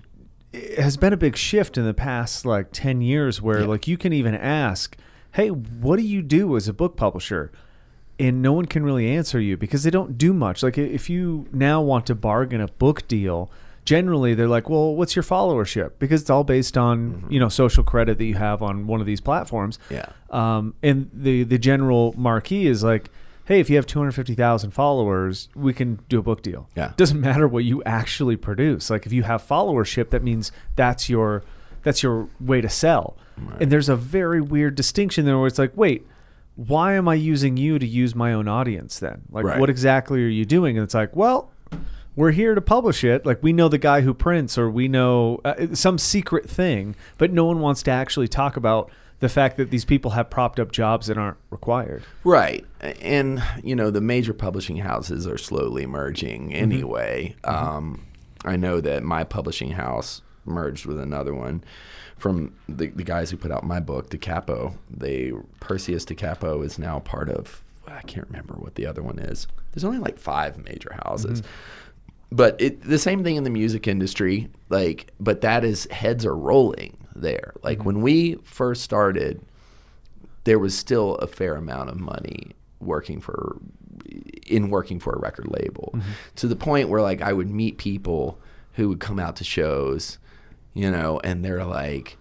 has 0.77 0.97
been 0.97 1.13
a 1.13 1.17
big 1.17 1.35
shift 1.35 1.77
in 1.77 1.85
the 1.85 1.93
past 1.93 2.45
like 2.45 2.67
ten 2.71 3.01
years, 3.01 3.41
where 3.41 3.61
Yeah. 3.61 3.67
like 3.67 3.87
you 3.87 3.97
can 3.97 4.13
even 4.13 4.35
ask, 4.35 4.97
"Hey, 5.33 5.49
what 5.49 5.97
do 5.97 6.03
you 6.03 6.21
do 6.21 6.55
as 6.57 6.67
a 6.67 6.73
book 6.73 6.95
publisher?" 6.97 7.51
and 8.19 8.43
no 8.43 8.53
one 8.53 8.65
can 8.67 8.83
really 8.83 9.09
answer 9.09 9.39
you 9.39 9.57
because 9.57 9.81
they 9.83 9.89
don't 9.89 10.19
do 10.19 10.33
much. 10.33 10.61
Like 10.61 10.77
if 10.77 11.09
you 11.09 11.47
now 11.51 11.81
want 11.81 12.05
to 12.05 12.15
bargain 12.15 12.61
a 12.61 12.67
book 12.67 13.07
deal, 13.07 13.49
generally 13.85 14.35
they're 14.35 14.47
like, 14.47 14.69
"Well, 14.69 14.95
what's 14.95 15.15
your 15.15 15.23
followership?" 15.23 15.93
Because 15.97 16.21
it's 16.21 16.29
all 16.29 16.43
based 16.43 16.77
on 16.77 17.25
you 17.29 17.39
know 17.39 17.49
social 17.49 17.83
credit 17.83 18.19
that 18.19 18.25
you 18.25 18.35
have 18.35 18.61
on 18.61 18.85
one 18.85 19.01
of 19.01 19.07
these 19.07 19.19
platforms. 19.21 19.79
Mm-hmm. 19.89 19.93
Yeah. 19.95 20.05
Um, 20.29 20.75
and 20.83 21.09
the 21.11 21.43
the 21.43 21.57
general 21.57 22.13
marquee 22.15 22.67
is 22.67 22.83
like, 22.83 23.09
"Hey, 23.45 23.59
if 23.59 23.69
you 23.69 23.75
have 23.75 23.85
two 23.85 23.99
hundred 23.99 24.13
fifty 24.13 24.35
thousand 24.35 24.71
followers, 24.71 25.49
we 25.55 25.73
can 25.73 25.99
do 26.09 26.19
a 26.19 26.21
book 26.23 26.41
deal." 26.41 26.69
Yeah. 26.75 26.91
It 26.91 26.97
doesn't 26.97 27.19
matter 27.19 27.47
what 27.47 27.63
you 27.63 27.83
actually 27.85 28.35
produce. 28.37 28.89
Like 28.89 29.05
if 29.05 29.13
you 29.13 29.23
have 29.23 29.45
followership, 29.45 30.09
that 30.11 30.23
means 30.23 30.51
that's 30.75 31.09
your 31.09 31.43
that's 31.83 32.01
your 32.03 32.29
way 32.39 32.61
to 32.61 32.69
sell. 32.69 33.17
And 33.59 33.71
there's 33.71 33.89
a 33.89 33.95
very 33.95 34.39
weird 34.41 34.75
distinction 34.75 35.25
there 35.25 35.37
where 35.37 35.47
it's 35.47 35.57
like, 35.59 35.75
wait, 35.75 36.05
why 36.55 36.93
am 36.93 37.07
I 37.07 37.15
using 37.15 37.57
you 37.57 37.79
to 37.79 37.85
use 37.85 38.13
my 38.13 38.31
own 38.31 38.47
audience 38.47 38.99
then? 38.99 39.23
Like, 39.31 39.43
Right. 39.43 39.59
what 39.59 39.69
exactly 39.71 40.23
are 40.23 40.27
you 40.27 40.45
doing? 40.45 40.77
And 40.77 40.83
it's 40.83 40.93
like, 40.93 41.15
well, 41.15 41.51
we're 42.15 42.31
here 42.31 42.53
to 42.53 42.61
publish 42.61 43.03
it. 43.03 43.25
Like, 43.25 43.41
we 43.41 43.51
know 43.51 43.69
the 43.69 43.79
guy 43.79 44.01
who 44.01 44.13
prints, 44.13 44.55
or 44.55 44.69
we 44.69 44.87
know 44.87 45.41
uh, 45.43 45.73
some 45.73 45.97
secret 45.97 46.47
thing, 46.47 46.95
but 47.17 47.31
no 47.31 47.43
one 47.45 47.59
wants 47.59 47.81
to 47.83 47.91
actually 47.91 48.27
talk 48.27 48.55
about 48.55 48.91
the 49.23 49.29
fact 49.29 49.55
that 49.55 49.69
these 49.69 49.85
people 49.85 50.11
have 50.11 50.29
propped 50.29 50.59
up 50.59 50.69
jobs 50.73 51.07
that 51.07 51.17
aren't 51.17 51.37
required. 51.49 52.03
Right. 52.25 52.65
And, 52.81 53.41
you 53.63 53.73
know, 53.73 53.89
the 53.89 54.01
major 54.01 54.33
publishing 54.33 54.75
houses 54.75 55.25
are 55.25 55.37
slowly 55.37 55.85
merging 55.85 56.49
mm-hmm. 56.49 56.61
anyway. 56.61 57.33
Mm-hmm. 57.45 57.67
Um, 57.67 58.05
I 58.43 58.57
know 58.57 58.81
that 58.81 59.01
my 59.01 59.23
publishing 59.23 59.71
house 59.71 60.21
merged 60.43 60.85
with 60.85 60.99
another 60.99 61.33
one 61.33 61.63
from 62.17 62.53
the, 62.67 62.87
the 62.87 63.05
guys 63.05 63.31
who 63.31 63.37
put 63.37 63.49
out 63.49 63.63
my 63.63 63.79
book, 63.79 64.09
Da 64.09 64.17
Capo. 64.17 64.75
They 64.91 65.31
Perseus 65.61 66.03
Da 66.03 66.15
Capo 66.15 66.61
is 66.61 66.77
now 66.77 66.99
part 66.99 67.29
of 67.29 67.63
I 67.87 68.01
can't 68.01 68.27
remember 68.27 68.55
what 68.55 68.75
the 68.75 68.85
other 68.85 69.01
one 69.01 69.19
is. 69.19 69.47
There's 69.71 69.85
only 69.85 69.99
like 69.99 70.17
five 70.17 70.61
major 70.65 70.99
houses. 71.05 71.41
Mm-hmm. 71.41 72.35
But 72.35 72.59
it 72.59 72.81
the 72.81 72.99
same 72.99 73.23
thing 73.23 73.37
in 73.37 73.45
the 73.45 73.49
music 73.49 73.87
industry, 73.87 74.49
like 74.67 75.13
but 75.17 75.39
that 75.41 75.63
is 75.63 75.87
heads 75.91 76.25
are 76.25 76.35
rolling 76.35 76.97
there. 77.15 77.53
Like 77.63 77.79
mm-hmm. 77.79 77.87
when 77.87 78.01
we 78.01 78.35
first 78.43 78.81
started, 78.81 79.41
there 80.43 80.59
was 80.59 80.77
still 80.77 81.15
a 81.15 81.27
fair 81.27 81.55
amount 81.55 81.89
of 81.89 81.99
money 81.99 82.51
working 82.79 83.21
for 83.21 83.57
in 84.47 84.69
working 84.69 84.99
for 84.99 85.13
a 85.13 85.19
record 85.19 85.47
label 85.47 85.91
mm-hmm. 85.95 86.11
to 86.35 86.47
the 86.47 86.55
point 86.55 86.89
where 86.89 87.01
like 87.01 87.21
I 87.21 87.33
would 87.33 87.49
meet 87.49 87.77
people 87.77 88.39
who 88.73 88.89
would 88.89 88.99
come 88.99 89.19
out 89.19 89.35
to 89.37 89.43
shows, 89.43 90.17
you 90.73 90.91
know, 90.91 91.19
and 91.23 91.43
they're 91.43 91.65
like 91.65 92.17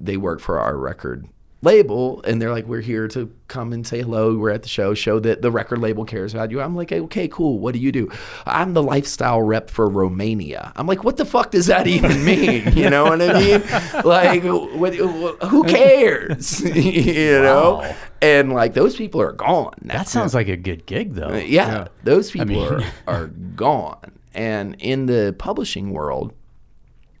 they 0.00 0.16
work 0.16 0.40
for 0.40 0.58
our 0.58 0.76
record 0.76 1.28
label 1.62 2.22
and 2.22 2.40
they're 2.40 2.50
like 2.50 2.64
we're 2.64 2.80
here 2.80 3.06
to 3.08 3.30
come 3.48 3.72
and 3.72 3.86
say 3.86 4.00
hello. 4.00 4.36
We're 4.36 4.50
at 4.50 4.62
the 4.62 4.68
show. 4.68 4.94
Show 4.94 5.20
that 5.20 5.42
the 5.42 5.50
record 5.50 5.78
label 5.80 6.04
cares 6.06 6.32
about 6.32 6.50
you. 6.50 6.60
I'm 6.60 6.74
like 6.74 6.90
okay 6.90 7.28
cool. 7.28 7.58
What 7.58 7.74
do 7.74 7.80
you 7.80 7.92
do? 7.92 8.10
I'm 8.46 8.72
the 8.72 8.82
lifestyle 8.82 9.42
rep 9.42 9.68
for 9.70 9.88
romania. 9.88 10.72
I'm 10.76 10.86
like 10.86 11.04
what 11.04 11.18
the 11.18 11.24
fuck 11.26 11.50
does 11.50 11.66
that 11.66 11.86
even 11.86 12.24
mean? 12.24 12.72
You 12.76 12.88
know 12.88 13.04
what 13.04 13.20
i 13.20 13.38
mean? 13.38 13.62
Like 14.04 14.42
what, 14.44 14.94
who 14.94 15.64
cares? 15.64 16.60
You 17.00 17.40
know? 17.42 17.78
Wow. 17.82 17.96
and 18.22 18.52
like 18.52 18.74
those 18.74 18.96
people 18.96 19.20
are 19.20 19.32
gone. 19.32 19.74
Now. 19.82 19.98
That 19.98 20.08
sounds 20.08 20.34
like 20.34 20.48
a 20.48 20.56
good 20.56 20.86
gig, 20.86 21.14
though. 21.14 21.28
Uh, 21.30 21.36
yeah, 21.36 21.88
those 22.04 22.30
people 22.30 22.46
mean- 22.46 22.84
are, 23.06 23.14
are 23.14 23.26
gone. 23.26 24.12
And 24.34 24.76
in 24.78 25.06
the 25.06 25.34
publishing 25.38 25.90
world, 25.92 26.32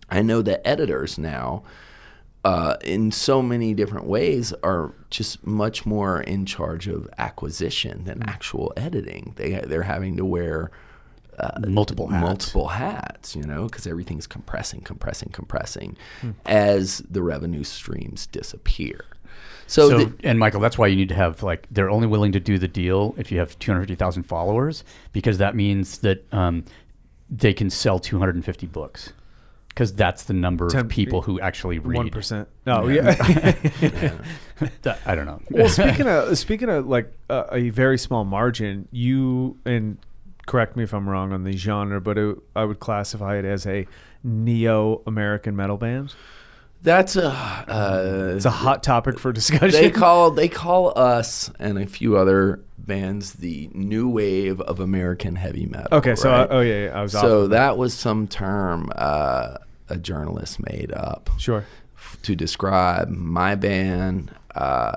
I 0.08 0.22
know 0.22 0.42
the 0.42 0.66
editors 0.66 1.18
now, 1.18 1.62
uh, 2.44 2.76
in 2.82 3.10
so 3.12 3.42
many 3.42 3.74
different 3.74 4.06
ways, 4.06 4.52
are 4.62 4.92
just 5.10 5.46
much 5.46 5.84
more 5.84 6.20
in 6.20 6.46
charge 6.46 6.88
of 6.88 7.08
acquisition 7.18 8.04
than 8.04 8.22
actual 8.22 8.72
editing. 8.76 9.32
They 9.36 9.52
they're 9.60 9.82
having 9.82 10.16
to 10.16 10.24
wear 10.24 10.70
multiple 11.66 12.08
hats. 12.08 12.22
multiple 12.22 12.68
hats, 12.68 13.34
you 13.36 13.42
know, 13.42 13.64
because 13.64 13.86
everything's 13.86 14.26
compressing, 14.26 14.80
compressing, 14.82 15.30
compressing 15.32 15.96
as 16.46 16.98
the 17.10 17.22
revenue 17.22 17.64
streams 17.64 18.26
disappear. 18.26 19.04
So, 19.66 19.88
So, 19.88 19.98
the- 20.04 20.14
and 20.28 20.38
Michael, 20.38 20.60
that's 20.60 20.76
why 20.76 20.88
you 20.88 20.96
need 20.96 21.08
to 21.10 21.14
have 21.14 21.42
like 21.42 21.66
they're 21.70 21.90
only 21.90 22.06
willing 22.06 22.32
to 22.32 22.40
do 22.40 22.58
the 22.58 22.68
deal 22.68 23.14
if 23.16 23.30
you 23.30 23.38
have 23.38 23.58
250,000 23.58 24.24
followers 24.24 24.84
because 25.12 25.38
that 25.38 25.54
means 25.54 25.98
that 25.98 26.26
um, 26.34 26.64
they 27.30 27.52
can 27.54 27.70
sell 27.70 27.98
250 27.98 28.66
books 28.66 29.12
because 29.80 29.94
that's 29.94 30.24
the 30.24 30.34
number 30.34 30.68
Ten- 30.68 30.82
of 30.82 30.88
people 30.90 31.22
who 31.22 31.40
actually 31.40 31.78
read. 31.78 31.96
One 31.96 32.10
percent. 32.10 32.48
No, 32.66 32.86
yeah. 32.88 33.14
That- 34.82 34.98
I 35.06 35.14
don't 35.14 35.24
know. 35.24 35.40
well, 35.50 35.70
speaking 35.70 36.06
of 36.06 36.36
speaking 36.36 36.68
of 36.68 36.86
like 36.86 37.10
uh, 37.30 37.44
a 37.50 37.70
very 37.70 37.96
small 37.96 38.24
margin, 38.26 38.86
you 38.92 39.56
and 39.64 39.96
correct 40.46 40.76
me 40.76 40.82
if 40.82 40.92
I'm 40.92 41.08
wrong 41.08 41.32
on 41.32 41.44
the 41.44 41.56
genre, 41.56 41.98
but 41.98 42.18
it, 42.18 42.36
I 42.54 42.66
would 42.66 42.78
classify 42.78 43.38
it 43.38 43.46
as 43.46 43.66
a 43.66 43.86
neo 44.22 45.00
American 45.06 45.56
metal 45.56 45.78
band. 45.78 46.12
that's 46.82 47.16
a 47.16 47.28
uh, 47.30 48.32
It's 48.36 48.44
a 48.44 48.50
hot 48.50 48.82
topic 48.82 49.18
for 49.18 49.32
discussion. 49.32 49.70
they 49.70 49.90
call 49.90 50.30
they 50.30 50.48
call 50.48 50.92
us 50.98 51.50
and 51.58 51.78
a 51.78 51.86
few 51.86 52.18
other 52.18 52.60
bands 52.76 53.34
the 53.34 53.70
new 53.72 54.10
wave 54.10 54.60
of 54.60 54.78
American 54.78 55.36
heavy 55.36 55.64
metal. 55.64 55.88
okay, 55.92 56.14
so 56.16 56.30
right? 56.30 56.40
uh, 56.42 56.46
oh 56.50 56.60
yeah, 56.60 56.84
yeah, 56.84 56.98
I 56.98 57.02
was 57.02 57.12
so 57.12 57.40
of 57.42 57.50
that 57.50 57.78
was 57.78 57.94
some 57.94 58.28
term 58.28 58.92
uh, 58.94 59.56
a 59.90 59.98
journalist 59.98 60.58
made 60.70 60.92
up 60.92 61.30
Sure. 61.38 61.64
f- 61.96 62.16
to 62.22 62.34
describe 62.36 63.08
my 63.08 63.54
band. 63.54 64.30
Uh, 64.54 64.92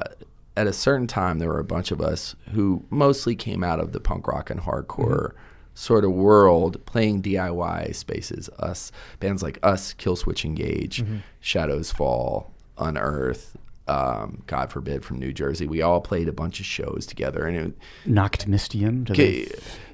at 0.56 0.68
a 0.68 0.74
certain 0.74 1.08
time, 1.08 1.40
there 1.40 1.50
were 1.50 1.60
a 1.60 1.64
bunch 1.64 1.92
of 1.92 2.00
us 2.00 2.36
who 2.54 2.84
mostly 2.90 3.36
came 3.36 3.64
out 3.64 3.80
of 3.80 3.92
the 3.92 4.00
punk 4.00 4.28
rock 4.28 4.50
and 4.50 4.62
hardcore 4.62 5.32
sort 5.74 6.06
of 6.06 6.12
world, 6.12 6.84
playing 6.86 7.22
DIY 7.24 7.96
spaces. 7.96 8.48
Us 8.60 8.92
bands 9.20 9.42
like 9.42 9.58
us, 9.64 9.94
Killswitch 9.96 10.46
Engage, 10.46 11.04
Shadows 11.40 11.92
Fall, 11.92 12.52
Unearth. 12.78 13.58
Um, 13.86 14.44
God 14.48 14.72
forbid, 14.72 15.04
from 15.04 15.20
New 15.20 15.34
Jersey, 15.34 15.68
we 15.68 15.82
all 15.82 16.00
played 16.00 16.30
a 16.30 16.32
bunch 16.32 16.62
of 16.62 16.66
shows 16.66 17.06
together, 17.06 17.46
and 17.46 17.58
it, 17.58 17.74
Nachtmystium. 18.08 19.04
Do 19.04 19.14
Okay. 19.14 19.48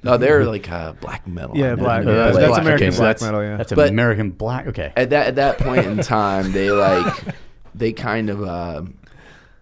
No, 0.03 0.15
they're 0.17 0.45
like 0.45 0.69
uh, 0.71 0.93
black 0.93 1.27
metal. 1.27 1.57
Yeah, 1.57 1.73
black- 1.75 2.05
They 2.05 2.15
yeah, 2.15 2.31
play- 2.31 2.41
that's 2.41 2.57
American 2.59 2.87
Okay, 2.87 2.95
so 2.95 3.01
black 3.01 3.17
that's- 3.17 3.21
metal, 3.23 3.43
yeah. 3.43 3.57
That's 3.57 3.73
But- 3.73 3.89
American 3.89 4.29
black. 4.31 4.67
Okay. 4.67 4.93
At 4.95 5.09
that 5.09 5.27
at 5.27 5.35
that 5.37 5.57
point 5.57 5.85
in 5.87 5.97
time, 5.99 6.51
they 6.51 6.69
like 6.71 7.13
they 7.73 7.91
kind 7.91 8.29
of 8.29 8.43
uh, 8.43 8.83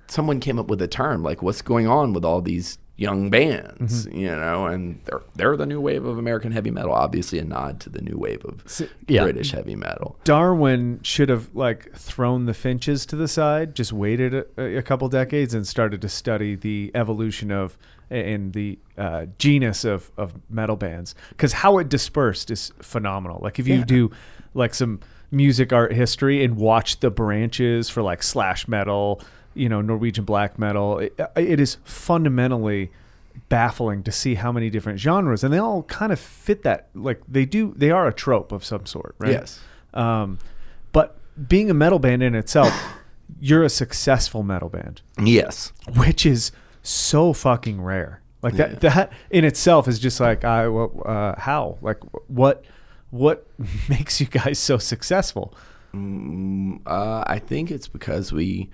someone 0.08 0.40
came 0.42 0.60
up 0.60 0.68
with 0.68 0.82
a 0.82 0.88
term 0.88 1.24
like, 1.24 1.42
"What's 1.42 1.62
going 1.62 1.88
on 1.88 2.12
with 2.14 2.26
all 2.26 2.42
these 2.42 2.78
young 2.98 3.30
bands?" 3.30 4.06
Mm-hmm. 4.08 4.18
You 4.18 4.36
know, 4.36 4.66
and 4.66 5.00
they're 5.06 5.22
they're 5.36 5.56
the 5.58 5.66
new 5.66 5.80
wave 5.80 6.04
of 6.06 6.18
American 6.18 6.52
heavy 6.52 6.72
metal. 6.72 6.92
Obviously, 6.92 7.40
a 7.40 7.46
nod 7.46 7.80
to 7.82 7.90
the 7.90 8.02
new 8.02 8.18
wave 8.18 8.44
of 8.44 8.64
yeah. 9.08 9.24
British 9.24 9.52
heavy 9.52 9.76
metal. 9.76 10.18
Darwin 10.26 11.00
should 11.04 11.30
have 11.30 11.54
like 11.56 11.94
thrown 11.96 12.46
the 12.46 12.54
finches 12.54 13.06
to 13.06 13.16
the 13.16 13.28
side, 13.28 13.76
just 13.76 13.94
waited 13.94 14.34
a, 14.34 14.78
a 14.78 14.82
couple 14.82 15.08
decades, 15.10 15.54
and 15.54 15.66
started 15.66 16.02
to 16.02 16.10
study 16.10 16.56
the 16.56 16.92
evolution 16.94 17.52
of 17.52 17.78
and 18.10 18.54
the 18.54 18.80
uh, 18.98 19.26
genus 19.38 19.84
of, 19.84 20.12
of 20.18 20.34
metal 20.50 20.78
bands. 20.78 21.14
Because 21.30 21.52
how 21.54 21.78
it 21.78 21.90
dispersed 21.90 22.50
is 22.50 22.72
phenomenal. 22.82 23.40
Like 23.44 23.60
if 23.60 23.68
you 23.68 23.80
Yeah. 23.80 23.84
do 23.86 24.12
like 24.54 24.74
some 24.74 25.02
music 25.30 25.74
art 25.74 25.92
history 25.92 26.42
and 26.42 26.56
watch 26.56 27.02
the 27.02 27.10
branches 27.12 27.90
for 27.90 28.02
like 28.02 28.24
slash 28.24 28.66
metal, 28.66 29.22
you 29.58 29.68
know, 29.70 29.82
Norwegian 29.82 30.26
black 30.26 30.58
metal, 30.60 31.00
it, 31.00 31.20
it 31.36 31.60
is 31.60 31.78
fundamentally 31.84 32.92
baffling 33.50 34.04
to 34.04 34.12
see 34.12 34.36
how 34.36 34.52
many 34.52 34.70
different 34.70 35.00
genres 35.00 35.44
and 35.44 35.54
they 35.54 35.60
all 35.60 35.84
kind 35.84 36.12
of 36.12 36.20
fit 36.20 36.64
that 36.64 36.88
like 36.96 37.22
they 37.28 37.46
do 37.46 37.72
they 37.78 37.92
are 37.92 38.08
a 38.08 38.12
trope 38.14 38.52
of 38.52 38.66
some 38.66 38.84
sort 38.88 39.14
right 39.20 39.34
Yes. 39.34 39.60
um, 39.94 40.40
but 40.92 41.18
being 41.48 41.70
a 41.70 41.74
metal 41.74 42.00
band 42.00 42.24
in 42.24 42.34
itself, 42.34 42.74
you're 43.40 43.64
a 43.64 43.70
successful 43.70 44.42
metal 44.42 44.70
band, 44.70 45.02
Yes, 45.22 45.72
which 45.96 46.26
is 46.26 46.52
so 46.82 47.32
fucking 47.32 47.80
rare. 47.82 48.22
Like 48.42 48.56
that, 48.56 48.82
that 48.82 49.12
in 49.30 49.46
itself 49.46 49.88
is 49.88 50.00
just 50.00 50.20
like, 50.20 50.44
I, 50.44 50.66
uh, 50.66 51.40
how, 51.40 51.78
like, 51.82 51.98
what, 52.28 52.64
what 53.12 53.46
makes 53.90 54.20
you 54.20 54.26
guys 54.28 54.58
so 54.58 54.78
successful? 54.80 55.54
Mm, 55.94 56.82
uh, 56.88 57.24
I 57.28 57.38
think 57.40 57.70
it's 57.70 57.88
because 57.88 58.32
we 58.32 58.70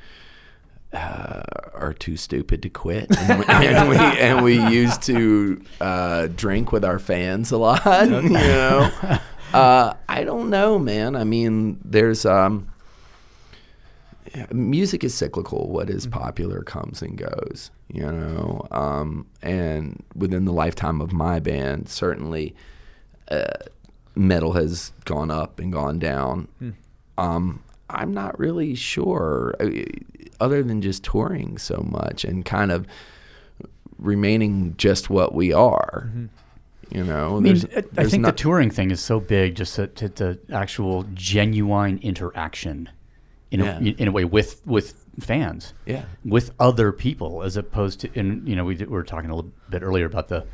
uh, 0.93 1.41
are 1.73 1.93
too 1.93 2.17
stupid 2.17 2.61
to 2.63 2.69
quit, 2.69 3.07
and 3.17 3.39
we, 3.39 3.45
and 3.49 3.89
we, 3.89 3.97
and 3.97 4.43
we 4.43 4.69
used 4.69 5.01
to 5.03 5.61
uh, 5.81 6.27
drink 6.35 6.71
with 6.71 6.85
our 6.85 6.99
fans 6.99 7.51
a 7.51 7.57
lot. 7.57 7.83
You 8.23 8.29
know, 8.29 8.91
uh, 9.53 9.93
I 10.07 10.23
don't 10.23 10.49
know, 10.49 10.79
man. 10.79 11.15
I 11.15 11.23
mean, 11.23 11.79
there's 11.83 12.25
um, 12.25 12.67
music 14.51 15.03
is 15.03 15.13
cyclical. 15.13 15.67
What 15.69 15.89
is 15.89 16.07
popular 16.07 16.61
comes 16.63 17.01
and 17.01 17.17
goes. 17.17 17.71
You 17.91 18.11
know, 18.11 18.67
um, 18.71 19.27
and 19.41 20.03
within 20.15 20.45
the 20.45 20.53
lifetime 20.53 21.01
of 21.01 21.11
my 21.11 21.39
band, 21.39 21.89
certainly 21.89 22.55
uh, 23.29 23.45
metal 24.15 24.53
has 24.53 24.91
gone 25.05 25.31
up 25.31 25.59
and 25.59 25.71
gone 25.71 25.99
down. 25.99 26.47
Um, 27.17 27.63
I'm 27.89 28.13
not 28.13 28.37
really 28.39 28.75
sure, 28.75 29.55
uh, 29.59 29.69
other 30.39 30.63
than 30.63 30.81
just 30.81 31.03
touring 31.03 31.57
so 31.57 31.85
much 31.89 32.23
and 32.25 32.43
kind 32.43 32.71
of 32.71 32.87
remaining 33.97 34.75
just 34.77 35.09
what 35.09 35.33
we 35.33 35.53
are. 35.53 36.09
You 36.91 37.03
know, 37.03 37.37
I 37.37 37.39
mean, 37.39 37.55
There's- 37.55 37.85
I- 37.97 38.01
I 38.01 38.05
think 38.05 38.21
not- 38.23 38.35
the 38.37 38.43
touring 38.43 38.69
thing 38.69 38.91
is 38.91 38.99
so 38.99 39.19
big, 39.19 39.55
just 39.55 39.77
that 39.77 39.95
that 39.97 40.15
the 40.17 40.39
actual 40.51 41.05
genuine 41.13 41.97
interaction, 42.01 42.89
in 43.51 43.61
Yeah. 43.61 43.79
a, 43.79 43.81
in 43.83 44.07
a 44.07 44.11
way, 44.11 44.25
with 44.25 44.61
with 44.65 45.05
fans, 45.19 45.73
Yeah. 45.85 46.05
with 46.25 46.51
other 46.59 46.91
people, 46.91 47.43
as 47.43 47.55
opposed 47.57 47.99
to, 48.01 48.09
and 48.19 48.47
you 48.47 48.55
know, 48.55 48.65
we, 48.65 48.75
did, 48.75 48.89
we 48.89 48.93
were 48.93 49.03
talking 49.03 49.29
a 49.29 49.35
little 49.35 49.51
bit 49.69 49.81
earlier 49.83 50.05
about 50.05 50.27
the, 50.27 50.45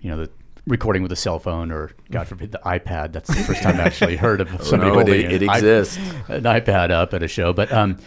you 0.00 0.08
know, 0.10 0.16
the 0.16 0.30
recording 0.66 1.02
with 1.02 1.12
a 1.12 1.16
cell 1.16 1.38
phone 1.38 1.70
or 1.70 1.90
God 2.10 2.26
forbid 2.26 2.52
the 2.52 2.60
iPad. 2.64 3.12
That's 3.12 3.28
the 3.28 3.42
first 3.42 3.62
time 3.62 3.76
I 3.78 3.82
actually 3.84 4.16
heard 4.16 4.40
of 4.40 4.48
somebody 4.64 4.90
no, 4.92 4.98
it- 5.00 5.06
holding 5.08 5.20
it 5.30 5.42
an 5.42 5.48
iP- 5.48 5.56
exists. 5.56 5.96
an 6.28 6.42
iPad 6.44 6.90
up 6.90 7.12
at 7.14 7.22
a 7.22 7.28
show, 7.28 7.52
but 7.52 7.70
um, 7.72 7.98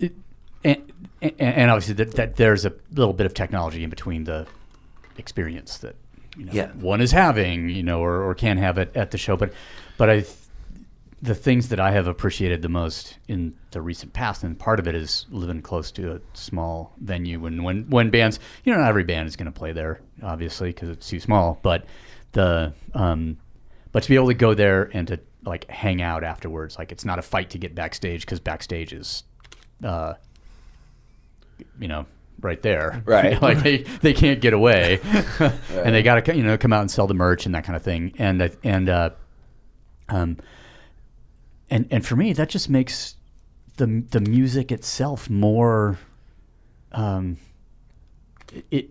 it, 0.00 0.12
and, 0.64 0.82
and 1.38 1.70
obviously 1.70 1.94
that, 1.94 2.12
that 2.16 2.36
there's 2.36 2.64
a 2.64 2.72
little 2.94 3.12
bit 3.14 3.26
of 3.26 3.34
technology 3.34 3.84
in 3.84 3.90
between 3.90 4.24
the 4.24 4.46
experience 5.18 5.78
that 5.78 5.94
you 6.36 6.44
know, 6.46 6.52
Yeah. 6.52 6.68
one 6.72 7.00
is 7.00 7.12
having, 7.12 7.68
you 7.68 7.82
know, 7.82 8.00
or, 8.00 8.22
or 8.28 8.34
can 8.34 8.56
have 8.58 8.78
it 8.78 8.94
at 8.96 9.10
the 9.10 9.18
show. 9.18 9.36
But 9.36 9.52
but 9.96 10.08
I, 10.10 10.24
the 11.22 11.34
things 11.34 11.68
that 11.68 11.78
I 11.78 11.90
have 11.90 12.06
appreciated 12.06 12.62
the 12.62 12.68
most 12.68 13.18
in 13.28 13.54
the 13.72 13.82
recent 13.82 14.12
past, 14.12 14.42
and 14.42 14.58
part 14.58 14.78
of 14.78 14.88
it 14.88 14.94
is 14.94 15.26
living 15.30 15.60
close 15.60 15.90
to 15.92 16.14
a 16.14 16.20
small 16.32 16.94
venue, 16.98 17.44
and 17.44 17.62
when 17.62 17.88
when 17.90 18.10
bands, 18.10 18.40
you 18.64 18.72
know, 18.72 18.78
not 18.80 18.88
every 18.88 19.04
band 19.04 19.28
is 19.28 19.36
going 19.36 19.52
to 19.52 19.58
play 19.58 19.72
there, 19.72 20.00
obviously, 20.22 20.70
because 20.70 20.88
it's 20.88 21.08
too 21.08 21.20
small. 21.20 21.58
But 21.62 21.84
the 22.32 22.72
um, 22.94 23.36
but 23.92 24.02
to 24.02 24.08
be 24.08 24.14
able 24.14 24.28
to 24.28 24.34
go 24.34 24.54
there 24.54 24.90
and 24.94 25.06
to 25.08 25.20
like 25.44 25.68
hang 25.70 26.00
out 26.00 26.24
afterwards, 26.24 26.78
like 26.78 26.90
it's 26.90 27.04
not 27.04 27.18
a 27.18 27.22
fight 27.22 27.50
to 27.50 27.58
get 27.58 27.74
backstage 27.74 28.22
because 28.22 28.40
backstage 28.40 28.92
is, 28.94 29.24
uh, 29.84 30.14
you 31.78 31.88
know, 31.88 32.06
right 32.40 32.62
there. 32.62 33.02
Right. 33.06 33.40
like 33.42 33.62
they, 33.62 33.78
they 34.00 34.14
can't 34.14 34.40
get 34.40 34.54
away, 34.54 35.00
and 35.38 35.94
they 35.94 36.02
got 36.02 36.24
to 36.24 36.34
you 36.34 36.42
know 36.42 36.56
come 36.56 36.72
out 36.72 36.80
and 36.80 36.90
sell 36.90 37.06
the 37.06 37.14
merch 37.14 37.44
and 37.44 37.54
that 37.54 37.64
kind 37.64 37.76
of 37.76 37.82
thing. 37.82 38.14
And 38.16 38.56
and 38.64 38.88
uh, 38.88 39.10
um, 40.08 40.38
and 41.70 41.86
and 41.90 42.04
for 42.04 42.16
me, 42.16 42.32
that 42.32 42.48
just 42.48 42.68
makes 42.68 43.14
the 43.76 44.04
the 44.10 44.20
music 44.20 44.70
itself 44.72 45.30
more. 45.30 45.98
Um, 46.92 47.36
it, 48.70 48.90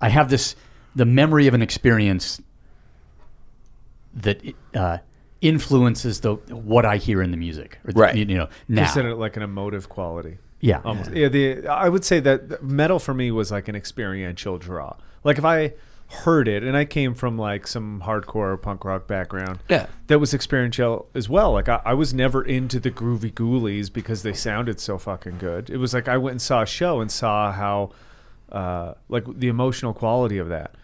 I 0.00 0.08
have 0.08 0.30
this 0.30 0.56
the 0.96 1.04
memory 1.04 1.46
of 1.46 1.54
an 1.54 1.62
experience 1.62 2.40
that 4.14 4.40
uh, 4.74 4.98
influences 5.40 6.20
the 6.20 6.34
what 6.34 6.84
I 6.86 6.96
hear 6.96 7.20
in 7.22 7.30
the 7.30 7.36
music. 7.36 7.78
Or 7.84 7.92
the- 7.92 8.00
Right. 8.00 8.16
You, 8.16 8.24
know 8.24 8.48
now. 8.68 8.84
Consider 8.84 9.10
it 9.10 9.16
like 9.16 9.36
an 9.36 9.42
emotive 9.42 9.88
quality. 9.88 10.38
Yeah. 10.60 10.80
Almost. 10.84 11.12
Yeah. 11.12 11.28
The 11.28 11.66
I 11.66 11.88
would 11.88 12.04
say 12.04 12.20
that 12.20 12.62
metal 12.62 12.98
for 12.98 13.12
me 13.12 13.30
was 13.30 13.50
like 13.52 13.68
an 13.68 13.76
experiential 13.76 14.56
draw. 14.58 14.96
Like 15.22 15.38
if 15.38 15.44
I 15.44 15.74
heard 16.08 16.48
it, 16.48 16.62
and 16.62 16.76
I 16.76 16.84
came 16.84 17.14
from 17.14 17.36
like 17.36 17.66
some 17.66 18.02
hardcore 18.04 18.60
punk 18.60 18.84
rock 18.84 19.06
background. 19.06 19.58
Yeah. 19.68 19.86
That 20.06 20.18
was 20.18 20.32
experiential 20.34 21.08
as 21.14 21.28
well. 21.28 21.52
Like 21.52 21.68
I, 21.68 21.80
I 21.84 21.94
was 21.94 22.14
never 22.14 22.42
into 22.42 22.78
the 22.78 22.90
Groovie 22.90 23.32
Ghoulies 23.32 23.92
because 23.92 24.22
they 24.22 24.32
sounded 24.32 24.80
so 24.80 24.98
fucking 24.98 25.38
good. 25.38 25.70
It 25.70 25.78
was 25.78 25.94
like 25.94 26.08
I 26.08 26.16
went 26.18 26.32
and 26.32 26.42
saw 26.42 26.62
a 26.62 26.66
show 26.66 27.00
and 27.00 27.10
saw 27.10 27.52
how, 27.52 27.90
uh, 28.52 28.94
like 29.08 29.24
the 29.38 29.48
emotional 29.48 29.92
quality 29.92 30.38
of 30.38 30.48
that, 30.48 30.74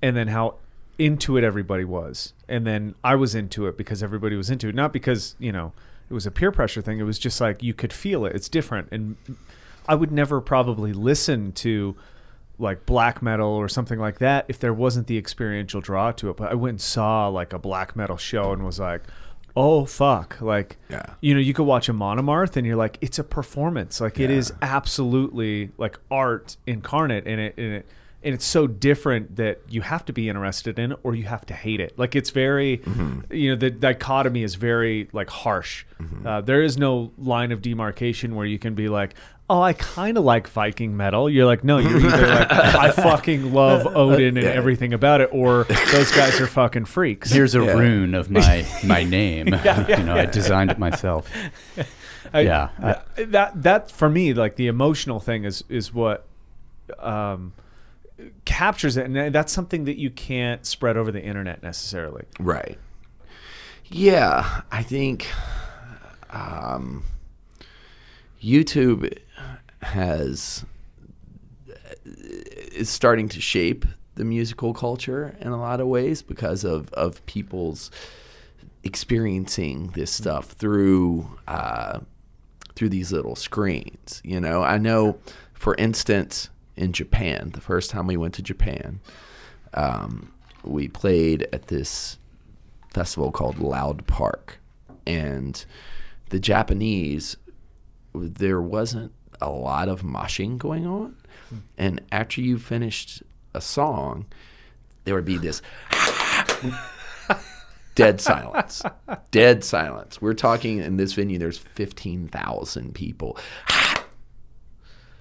and 0.00 0.16
then 0.16 0.28
how 0.28 0.56
into 0.98 1.36
it 1.36 1.44
everybody 1.44 1.84
was, 1.84 2.32
and 2.48 2.66
then 2.66 2.94
I 3.02 3.14
was 3.14 3.34
into 3.34 3.66
it 3.66 3.76
because 3.76 4.02
everybody 4.02 4.36
was 4.36 4.50
into 4.50 4.68
it, 4.68 4.74
not 4.74 4.92
because 4.92 5.34
you 5.38 5.52
know 5.52 5.72
it 6.08 6.14
was 6.14 6.26
a 6.26 6.30
peer 6.30 6.52
pressure 6.52 6.82
thing. 6.82 6.98
It 6.98 7.04
was 7.04 7.18
just 7.18 7.40
like 7.40 7.62
you 7.62 7.74
could 7.74 7.92
feel 7.92 8.24
it. 8.24 8.34
It's 8.34 8.48
different, 8.48 8.88
and 8.90 9.16
I 9.86 9.94
would 9.94 10.12
never 10.12 10.40
probably 10.40 10.92
listen 10.92 11.52
to 11.52 11.96
like 12.60 12.86
black 12.86 13.22
metal 13.22 13.48
or 13.48 13.68
something 13.68 13.98
like 13.98 14.18
that 14.18 14.44
if 14.48 14.58
there 14.58 14.72
wasn't 14.74 15.06
the 15.08 15.18
experiential 15.18 15.80
draw 15.80 16.12
to 16.12 16.30
it. 16.30 16.36
But 16.36 16.50
I 16.52 16.54
went 16.54 16.70
and 16.74 16.80
saw 16.80 17.26
like 17.28 17.52
a 17.52 17.58
black 17.58 17.96
metal 17.96 18.16
show 18.16 18.52
and 18.52 18.64
was 18.64 18.78
like, 18.78 19.02
oh 19.56 19.84
fuck, 19.84 20.40
like 20.40 20.76
Yeah. 20.88 21.02
you 21.20 21.34
know, 21.34 21.40
you 21.40 21.52
could 21.54 21.64
watch 21.64 21.88
a 21.88 21.92
Monomarth 21.92 22.56
and 22.56 22.66
you're 22.66 22.76
like, 22.76 22.98
it's 23.00 23.18
a 23.18 23.24
performance. 23.24 24.00
Like 24.00 24.20
it 24.20 24.30
is 24.30 24.52
absolutely 24.62 25.70
like 25.78 25.98
art 26.10 26.56
incarnate, 26.66 27.26
and 27.26 27.40
it 27.40 27.54
and 27.56 27.72
it 27.74 27.86
and 28.22 28.34
it's 28.34 28.44
so 28.44 28.66
different 28.66 29.36
that 29.36 29.60
you 29.70 29.80
have 29.80 30.04
to 30.04 30.12
be 30.12 30.28
interested 30.28 30.78
in 30.78 30.92
it 30.92 30.98
or 31.04 31.14
you 31.14 31.24
have 31.24 31.46
to 31.46 31.54
hate 31.54 31.80
it. 31.80 31.98
Like 31.98 32.14
it's 32.14 32.28
very, 32.28 32.82
you 33.30 33.50
know, 33.50 33.56
the 33.56 33.70
dichotomy 33.70 34.42
is 34.42 34.56
very 34.56 35.08
like 35.14 35.30
harsh. 35.30 35.86
Uh, 36.26 36.42
there 36.42 36.62
is 36.62 36.76
no 36.76 37.12
line 37.16 37.50
of 37.50 37.62
demarcation 37.62 38.34
where 38.34 38.44
you 38.44 38.58
can 38.58 38.74
be 38.74 38.88
like, 38.90 39.14
oh, 39.50 39.60
I 39.60 39.72
kind 39.72 40.16
of 40.16 40.22
like 40.24 40.46
Viking 40.48 40.96
metal. 40.96 41.28
You're 41.28 41.44
like, 41.44 41.64
no, 41.64 41.78
you're 41.78 41.96
either 41.98 42.26
like, 42.28 42.52
I 42.52 42.90
fucking 42.92 43.52
love 43.52 43.84
Odin 43.96 44.36
and 44.36 44.46
everything 44.46 44.92
about 44.94 45.20
it, 45.20 45.28
or 45.32 45.64
those 45.64 46.12
guys 46.12 46.40
are 46.40 46.46
fucking 46.46 46.84
freaks. 46.84 47.32
Here's 47.32 47.54
a 47.56 47.64
Yeah. 47.64 47.72
rune 47.72 48.14
of 48.14 48.30
my 48.30 48.64
my 48.84 49.02
name. 49.02 49.48
yeah, 49.64 49.98
you 49.98 50.04
know, 50.04 50.14
I 50.14 50.26
designed 50.26 50.70
it 50.70 50.78
myself. 50.78 51.28
I- 52.32 52.40
yeah, 52.42 52.68
I- 52.80 53.24
that 53.24 53.60
that 53.62 53.90
for 53.90 54.08
me, 54.08 54.32
like 54.34 54.54
the 54.54 54.68
emotional 54.68 55.18
thing 55.18 55.44
is 55.44 55.64
is 55.68 55.92
what 55.92 56.26
um, 57.00 57.52
captures 58.44 58.96
it, 58.96 59.06
and 59.06 59.34
that's 59.34 59.52
something 59.52 59.84
that 59.86 59.98
you 59.98 60.10
can't 60.10 60.64
spread 60.64 60.96
over 60.96 61.10
the 61.10 61.22
internet 61.22 61.60
necessarily. 61.62 62.24
Right. 62.38 62.78
Yeah, 63.86 64.60
I 64.70 64.84
think 64.84 65.26
um, 66.30 67.02
YouTube 68.42 69.12
has 69.82 70.64
is 72.36 72.88
starting 72.88 73.28
to 73.28 73.40
shape 73.40 73.84
the 74.14 74.24
musical 74.24 74.74
culture 74.74 75.36
in 75.40 75.48
a 75.48 75.58
lot 75.58 75.80
of 75.80 75.86
ways 75.86 76.22
because 76.22 76.64
of 76.64 76.92
of 76.92 77.24
people's 77.26 77.90
experiencing 78.82 79.88
this 79.88 80.10
stuff 80.10 80.46
through 80.46 81.38
uh, 81.46 82.00
through 82.74 82.88
these 82.88 83.12
little 83.12 83.36
screens. 83.36 84.20
You 84.24 84.40
know, 84.40 84.62
I 84.62 84.78
know, 84.78 85.18
for 85.52 85.74
instance, 85.76 86.48
in 86.76 86.92
Japan, 86.92 87.50
the 87.54 87.60
first 87.60 87.90
time 87.90 88.06
we 88.06 88.16
went 88.16 88.34
to 88.34 88.42
Japan, 88.42 89.00
um, 89.74 90.32
we 90.62 90.88
played 90.88 91.46
at 91.52 91.68
this 91.68 92.18
festival 92.92 93.30
called 93.30 93.58
Loud 93.58 94.06
Park, 94.06 94.58
and 95.06 95.64
the 96.30 96.40
Japanese, 96.40 97.36
there 98.14 98.60
wasn't 98.60 99.12
a 99.40 99.50
lot 99.50 99.88
of 99.88 100.02
moshing 100.02 100.58
going 100.58 100.86
on, 100.86 101.16
hmm. 101.48 101.56
and 101.78 102.00
after 102.12 102.40
you 102.40 102.58
finished 102.58 103.22
a 103.54 103.60
song, 103.60 104.26
there 105.04 105.14
would 105.14 105.24
be 105.24 105.38
this 105.38 105.62
dead 107.94 108.20
silence. 108.20 108.82
Dead 109.30 109.64
silence. 109.64 110.20
We're 110.20 110.34
talking 110.34 110.78
in 110.78 110.96
this 110.96 111.12
venue. 111.12 111.38
There's 111.38 111.58
fifteen 111.58 112.28
thousand 112.28 112.94
people, 112.94 113.38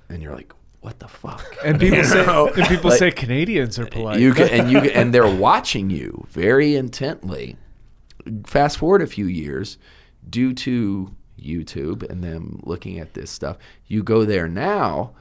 and 0.10 0.22
you're 0.22 0.36
like, 0.36 0.54
"What 0.82 1.00
the 1.00 1.08
fuck?" 1.08 1.56
And 1.64 1.80
people 1.80 1.98
You 2.00 2.04
say, 2.06 2.26
know? 2.26 2.48
and 2.56 2.68
people 2.68 2.90
Like, 2.92 3.00
say 3.00 3.12
Canadians 3.12 3.80
are 3.80 3.86
polite. 3.86 4.20
you 4.20 4.34
can, 4.34 4.50
and 4.50 4.72
you 4.72 4.82
can- 4.82 4.92
and 4.92 5.14
they're 5.14 5.34
watching 5.34 5.90
you 5.90 6.26
very 6.30 6.76
intently. 6.76 7.58
Fast 8.46 8.78
forward 8.78 9.02
a 9.02 9.08
few 9.08 9.26
years, 9.26 9.78
due 10.30 10.54
to 10.54 11.16
YouTube 11.40 12.08
and 12.10 12.24
them 12.24 12.60
looking 12.64 13.00
at 13.00 13.14
this 13.14 13.30
stuff, 13.32 13.58
you 13.88 14.04
go 14.04 14.26
there 14.26 14.48
now. 14.48 15.12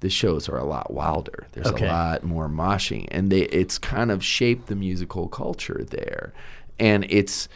The 0.00 0.10
shows 0.10 0.48
are 0.50 0.58
a 0.58 0.64
lot 0.64 0.92
wilder. 0.92 1.46
There's 1.52 1.68
Okay. 1.68 1.86
a 1.86 1.90
lot 1.90 2.24
more 2.24 2.48
moshing, 2.48 3.06
and 3.10 3.30
they 3.32 3.42
it's 3.42 3.78
kind 3.78 4.10
of 4.10 4.22
shaped 4.22 4.66
the 4.66 4.76
musical 4.76 5.28
culture 5.28 5.84
there, 5.88 6.32
and 6.78 7.06
it's. 7.08 7.48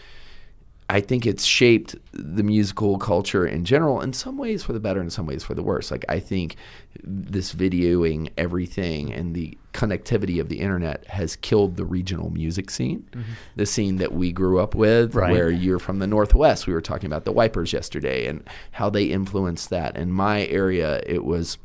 I 0.91 1.01
think 1.01 1.27
it's 1.27 1.45
shaped 1.45 1.97
the 2.13 2.43
musical 2.43 2.99
culture 2.99 3.47
in 3.47 3.67
general, 3.67 4.01
in 4.01 4.15
some 4.15 4.39
ways 4.39 4.63
for 4.63 4.73
the 4.73 4.81
better, 4.81 5.03
in 5.03 5.11
some 5.11 5.27
ways 5.27 5.45
for 5.45 5.55
the 5.55 5.63
worse. 5.63 5.91
Like 5.91 6.07
I 6.09 6.19
think 6.19 6.57
this 7.03 7.53
videoing 7.55 8.31
everything 8.39 9.13
and 9.13 9.35
the 9.35 9.59
connectivity 9.75 10.41
of 10.41 10.49
the 10.49 10.61
internet 10.61 11.07
has 11.09 11.37
killed 11.37 11.77
the 11.77 11.85
regional 11.85 12.31
music 12.31 12.71
scene, 12.71 13.07
mm-hmm. 13.13 13.33
the 13.57 13.67
scene 13.67 13.97
that 13.97 14.13
we 14.13 14.33
grew 14.33 14.61
up 14.61 14.75
with, 14.75 15.15
Right. 15.15 15.31
where 15.31 15.51
you're 15.51 15.79
from 15.79 15.99
the 15.99 16.07
Northwest. 16.07 16.67
We 16.67 16.73
were 16.73 16.81
talking 16.81 17.07
about 17.07 17.27
the 17.27 17.33
Wipers 17.33 17.73
yesterday 17.73 18.27
and 18.27 18.49
how 18.73 18.89
they 18.89 19.05
influenced 19.05 19.69
that. 19.69 19.95
In 19.97 20.11
my 20.11 20.47
area, 20.47 21.03
it 21.07 21.23
was 21.23 21.59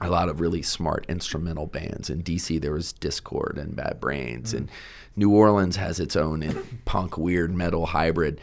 a 0.00 0.08
lot 0.08 0.28
of 0.30 0.40
really 0.40 0.62
smart 0.62 1.04
instrumental 1.08 1.66
bands. 1.66 2.08
In 2.08 2.22
DC, 2.22 2.60
there 2.60 2.72
was 2.72 2.94
Dischord 2.94 3.58
and 3.58 3.76
Bad 3.76 4.00
Brains, 4.00 4.54
mm. 4.54 4.58
and 4.58 4.70
New 5.20 5.30
Orleans 5.30 5.76
has 5.76 6.00
its 6.00 6.16
own 6.16 6.42
punk, 6.86 7.16
weird 7.18 7.54
metal 7.54 7.84
hybrid. 7.86 8.40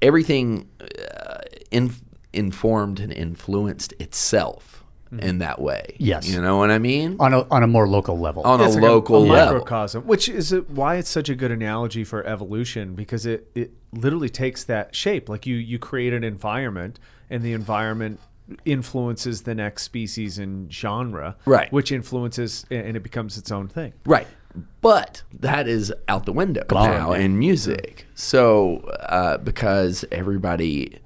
Everything 0.00 0.66
uh, 0.80 1.38
in, 1.70 1.92
informed 2.32 2.98
and 3.00 3.12
influenced 3.12 3.92
itself 4.00 4.82
in 5.18 5.38
that 5.38 5.60
way. 5.60 5.94
Yes. 5.98 6.28
you 6.28 6.40
know 6.42 6.56
what 6.56 6.70
I 6.70 6.78
mean. 6.78 7.16
on 7.20 7.32
a 7.32 7.42
on 7.50 7.62
a 7.62 7.66
more 7.66 7.86
local 7.86 8.18
level. 8.18 8.42
On 8.42 8.60
It's 8.60 8.74
a 8.74 8.78
like 8.80 8.90
local 8.90 9.24
level. 9.26 9.54
microcosm, 9.54 10.02
which 10.04 10.28
is 10.28 10.52
it- 10.52 10.68
why 10.70 10.96
it's 10.96 11.08
such 11.08 11.28
a 11.28 11.34
good 11.34 11.50
analogy 11.50 12.02
for 12.02 12.26
evolution 12.26 12.94
because 12.94 13.24
it, 13.24 13.48
it 13.54 13.70
literally 13.92 14.28
takes 14.28 14.64
that 14.64 14.94
shape. 14.96 15.28
Like 15.28 15.46
you 15.46 15.54
you 15.56 15.78
create 15.78 16.12
an 16.12 16.24
environment, 16.24 16.98
and 17.30 17.42
the 17.42 17.52
environment 17.52 18.18
influences 18.64 19.42
the 19.42 19.54
next 19.54 19.82
species 19.84 20.38
and 20.38 20.72
genre, 20.72 21.36
Right. 21.46 21.70
Which 21.72 21.90
influences 21.92 22.64
and 22.70 22.96
it 22.96 23.02
becomes 23.02 23.38
its 23.38 23.50
own 23.50 23.68
thing. 23.68 23.92
Right. 24.04 24.26
But 24.80 25.22
that 25.40 25.66
is 25.68 25.92
out 26.08 26.26
the 26.26 26.32
window 26.32 26.62
Gone. 26.68 26.90
now 26.90 27.12
in 27.12 27.38
music. 27.38 28.06
So, 28.14 28.78
uh, 29.08 29.38
because 29.38 30.04
everybody, 30.12 30.98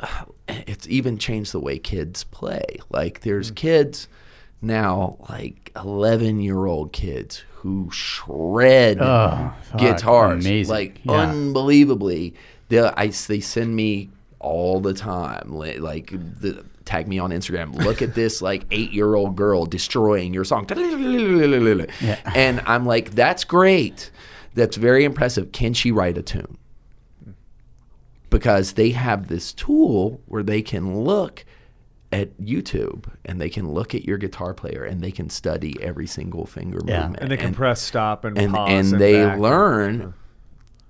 it's 0.48 0.88
even 0.88 1.18
changed 1.18 1.52
the 1.52 1.60
way 1.60 1.78
kids 1.78 2.24
play. 2.24 2.64
Like, 2.90 3.20
there's 3.20 3.50
Mm. 3.50 3.56
kids 3.56 4.08
now, 4.60 5.16
like 5.28 5.70
11 5.76 6.40
year 6.40 6.66
old 6.66 6.92
kids 6.92 7.42
who 7.56 7.90
shred 7.90 8.98
Oh, 9.00 9.52
guitars. 9.76 10.44
amazing. 10.44 10.72
Like, 10.74 11.00
Yeah. 11.04 11.12
unbelievably. 11.30 12.34
They, 12.68 12.80
I, 12.80 13.08
they 13.08 13.40
send 13.40 13.74
me 13.76 14.10
all 14.40 14.80
the 14.80 14.92
time, 14.94 15.50
like, 15.54 16.10
the, 16.10 16.64
tag 16.84 17.08
me 17.08 17.18
on 17.18 17.30
Instagram. 17.30 17.74
Look 17.74 18.02
at 18.02 18.14
this, 18.14 18.42
like, 18.42 18.64
eight 18.70 18.92
year 18.92 19.14
old 19.14 19.36
girl 19.36 19.64
destroying 19.66 20.34
your 20.34 20.44
song. 20.44 20.66
And 22.34 22.60
I'm 22.66 22.86
like, 22.86 23.10
that's 23.12 23.44
great. 23.44 24.10
That's 24.54 24.76
very 24.76 25.04
impressive. 25.04 25.52
Can 25.52 25.72
she 25.74 25.90
write 25.90 26.16
a 26.18 26.22
tune? 26.22 26.58
Because 28.30 28.72
they 28.72 28.90
have 28.90 29.28
this 29.28 29.52
tool 29.52 30.20
where 30.26 30.42
they 30.42 30.60
can 30.62 31.04
look 31.04 31.44
at 32.12 32.36
YouTube 32.40 33.06
and 33.24 33.40
they 33.40 33.48
can 33.48 33.72
look 33.72 33.94
at 33.94 34.04
your 34.04 34.18
guitar 34.18 34.54
player 34.54 34.84
and 34.84 35.00
they 35.00 35.10
can 35.10 35.28
study 35.30 35.76
every 35.80 36.06
single 36.06 36.46
finger 36.46 36.80
Yeah. 36.84 37.02
movement. 37.02 37.22
And 37.22 37.30
they 37.30 37.36
can 37.36 37.54
press 37.54 37.80
stop 37.80 38.24
and, 38.24 38.36
and, 38.38 38.52
pause 38.54 38.68
and 38.70 38.92
and 38.92 39.00
they 39.00 39.24
back. 39.24 39.38
learn 39.38 40.14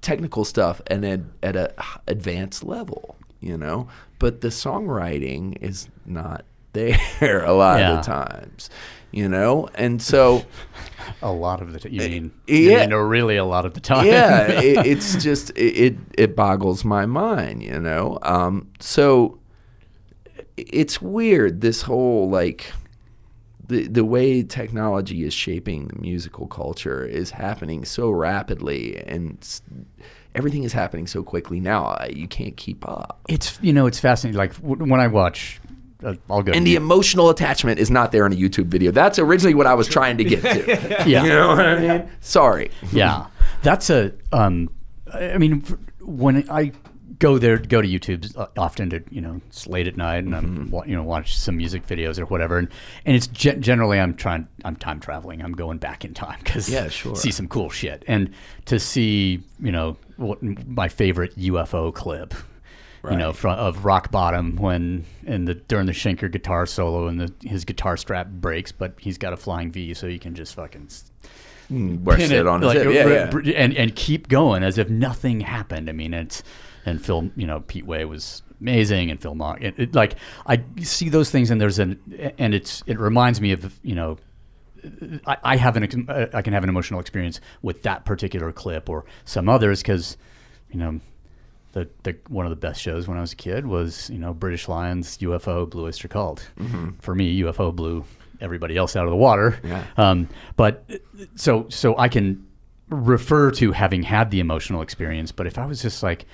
technical 0.02 0.44
stuff 0.44 0.82
and 0.86 1.04
at, 1.04 1.20
at 1.42 1.56
a 1.56 1.72
h- 1.78 1.98
advanced 2.06 2.62
level, 2.64 3.16
you 3.44 3.56
know. 3.56 3.88
But 4.18 4.40
the 4.40 4.48
songwriting 4.48 5.56
is 5.60 5.88
not 6.06 6.44
there 6.72 7.44
a 7.44 7.52
lot 7.52 7.78
Yeah. 7.80 7.98
of 7.98 8.04
the 8.04 8.10
times, 8.12 8.70
you 9.12 9.28
know. 9.28 9.68
And 9.74 10.00
so, 10.02 10.44
A 11.22 11.30
lot 11.30 11.60
of 11.60 11.72
the 11.72 11.78
time. 11.80 11.92
You 11.92 12.00
mean, 12.00 12.32
yeah. 12.46 12.82
you 12.84 12.88
mean 12.88 12.94
really 12.94 13.36
a 13.36 13.44
lot 13.44 13.66
of 13.66 13.74
the 13.74 13.80
time. 13.80 14.06
yeah, 14.06 14.46
it, 14.48 14.86
it's 14.86 15.22
just 15.22 15.50
it, 15.50 15.76
it 15.76 15.96
it 16.16 16.36
boggles 16.36 16.84
my 16.84 17.04
mind, 17.06 17.62
you 17.62 17.78
know. 17.78 18.18
Um, 18.22 18.70
so 18.80 19.38
it's 20.56 21.00
weird 21.02 21.60
this 21.60 21.82
whole 21.82 22.30
like 22.30 22.72
the 23.66 23.86
the 23.88 24.04
way 24.04 24.42
technology 24.42 25.24
is 25.24 25.34
shaping 25.34 25.88
the 25.88 25.98
musical 26.00 26.46
culture 26.46 27.04
is 27.04 27.30
happening 27.30 27.84
so 27.84 28.10
rapidly 28.10 28.96
and 29.06 29.38
s- 29.42 29.62
everything 30.34 30.64
is 30.64 30.72
happening 30.72 31.06
so 31.06 31.22
quickly 31.22 31.60
now 31.60 31.84
uh, 31.86 32.06
you 32.10 32.26
can't 32.28 32.56
keep 32.56 32.86
up 32.88 33.20
It's 33.28 33.58
you 33.62 33.72
know 33.72 33.86
it's 33.86 33.98
fascinating. 34.00 34.36
Like 34.38 34.54
w- 34.60 34.90
when 34.90 35.00
I 35.00 35.06
watch, 35.06 35.60
uh, 36.02 36.14
I'll 36.28 36.42
go. 36.42 36.52
and 36.52 36.66
the 36.66 36.74
emotional 36.76 37.30
attachment 37.30 37.78
is 37.78 37.90
not 37.90 38.12
there 38.12 38.26
in 38.26 38.32
a 38.32 38.36
YouTube 38.36 38.66
video 38.66 38.90
that's 38.90 39.18
originally 39.18 39.54
what 39.54 39.66
I 39.66 39.74
was 39.74 39.86
trying 39.88 40.18
to 40.18 40.24
get 40.24 40.42
to 40.42 41.04
yeah, 41.08 41.22
you 41.24 41.28
know 41.28 41.48
what 41.48 41.60
I 41.66 41.78
mean 41.80 42.10
sorry 42.20 42.70
yeah. 42.92 43.26
That's 43.62 43.88
a. 43.90 44.12
Um, 44.32 44.68
I 45.12 45.32
I 45.32 45.38
mean, 45.38 45.62
when 46.00 46.48
I 46.50 46.72
go 47.24 47.38
there, 47.38 47.56
go 47.58 47.80
to 47.80 47.88
YouTube 47.88 48.36
uh, 48.36 48.46
often 48.58 48.90
to 48.90 49.02
you 49.10 49.20
know 49.20 49.40
it's 49.48 49.66
late 49.66 49.86
at 49.88 49.96
night 49.96 50.24
and 50.24 50.34
Mm-hmm. 50.34 50.74
I'm 50.76 50.88
you 50.88 50.94
know 50.96 51.02
watch 51.02 51.36
some 51.36 51.56
music 51.56 51.86
videos 51.86 52.18
or 52.18 52.26
whatever, 52.26 52.58
and 52.58 52.68
and 53.06 53.16
it's 53.16 53.26
ge- 53.26 53.58
generally 53.60 53.98
I'm 53.98 54.14
trying 54.14 54.46
I'm 54.64 54.76
time 54.76 55.00
traveling. 55.00 55.42
I'm 55.42 55.52
going 55.52 55.78
back 55.78 56.04
in 56.04 56.12
time 56.14 56.38
because 56.44 56.68
Yeah, 56.68 56.88
sure. 56.88 57.16
see 57.16 57.30
some 57.30 57.48
cool 57.48 57.70
shit 57.70 58.04
and 58.06 58.30
to 58.66 58.78
see 58.78 59.42
you 59.58 59.72
know 59.72 59.96
what 60.16 60.42
my 60.42 60.88
favorite 60.88 61.36
UFO 61.38 61.92
clip. 61.92 62.34
You 63.10 63.18
know, 63.18 63.34
from 63.34 63.58
of 63.58 63.84
Rock 63.84 64.10
Bottom 64.10 64.56
when 64.56 65.04
in 65.26 65.44
the 65.44 65.52
during 65.52 65.84
the 65.84 65.92
Schenker 65.92 66.32
guitar 66.32 66.64
solo 66.64 67.06
and 67.06 67.20
the 67.20 67.30
his 67.46 67.66
guitar 67.66 67.98
strap 67.98 68.28
breaks, 68.28 68.72
but 68.72 68.94
he's 68.98 69.18
got 69.18 69.34
a 69.34 69.36
flying 69.36 69.70
V, 69.70 69.92
so 69.92 70.08
he 70.08 70.18
can 70.18 70.34
just 70.34 70.54
fucking 70.54 70.88
pin 71.68 72.32
it 72.32 72.46
on 72.46 72.62
his 72.62 72.74
like. 72.74 72.84
Yeah, 72.84 73.30
yeah. 73.44 73.52
and 73.56 73.76
and 73.76 73.94
keep 73.94 74.28
going 74.28 74.62
as 74.62 74.78
if 74.78 74.88
nothing 74.88 75.40
happened. 75.40 75.90
I 75.90 75.92
mean, 75.92 76.14
it's 76.14 76.42
and 76.86 77.04
Phil, 77.04 77.30
you 77.36 77.46
know, 77.46 77.60
Pete 77.60 77.86
Way 77.86 78.04
was 78.04 78.42
amazing, 78.60 79.10
and 79.10 79.20
Phil 79.20 79.34
Mogg. 79.34 79.62
It, 79.62 79.78
it, 79.78 79.94
like 79.94 80.16
I 80.46 80.62
see 80.82 81.08
those 81.08 81.30
things, 81.30 81.50
and 81.50 81.60
there's 81.60 81.78
an 81.78 82.34
and 82.38 82.54
it's 82.54 82.82
it 82.86 82.98
reminds 82.98 83.40
me 83.40 83.52
of 83.52 83.78
you 83.82 83.94
know. 83.94 84.18
I, 85.26 85.38
I 85.42 85.56
have 85.56 85.78
an 85.78 85.84
I 86.34 86.42
can 86.42 86.52
have 86.52 86.62
an 86.62 86.68
emotional 86.68 87.00
experience 87.00 87.40
with 87.62 87.84
that 87.84 88.04
particular 88.04 88.52
clip 88.52 88.90
or 88.90 89.06
some 89.24 89.48
others 89.48 89.80
because, 89.80 90.18
you 90.70 90.78
know, 90.78 91.00
the, 91.72 91.88
the 92.02 92.16
one 92.28 92.44
of 92.44 92.50
the 92.50 92.56
best 92.56 92.82
shows 92.82 93.08
when 93.08 93.16
I 93.16 93.22
was 93.22 93.32
a 93.32 93.36
kid 93.36 93.66
was 93.66 94.10
you 94.10 94.18
know 94.18 94.34
British 94.34 94.68
Lions 94.68 95.16
UFO 95.18 95.68
Blue 95.70 95.86
Oyster 95.86 96.08
Cult. 96.08 96.50
For 97.00 97.14
me, 97.14 97.40
UFO 97.40 97.74
blew 97.74 98.04
everybody 98.42 98.76
else 98.76 98.94
out 98.94 99.04
of 99.04 99.10
the 99.10 99.16
water. 99.16 99.58
Yeah. 99.64 99.84
Um, 99.96 100.28
but 100.56 100.88
so 101.34 101.66
so 101.70 101.96
I 101.96 102.08
can 102.08 102.46
refer 102.88 103.50
to 103.52 103.72
having 103.72 104.02
had 104.02 104.30
the 104.30 104.40
emotional 104.40 104.82
experience. 104.82 105.32
But 105.32 105.46
if 105.46 105.58
I 105.58 105.66
was 105.66 105.82
just 105.82 106.02
like, 106.02 106.26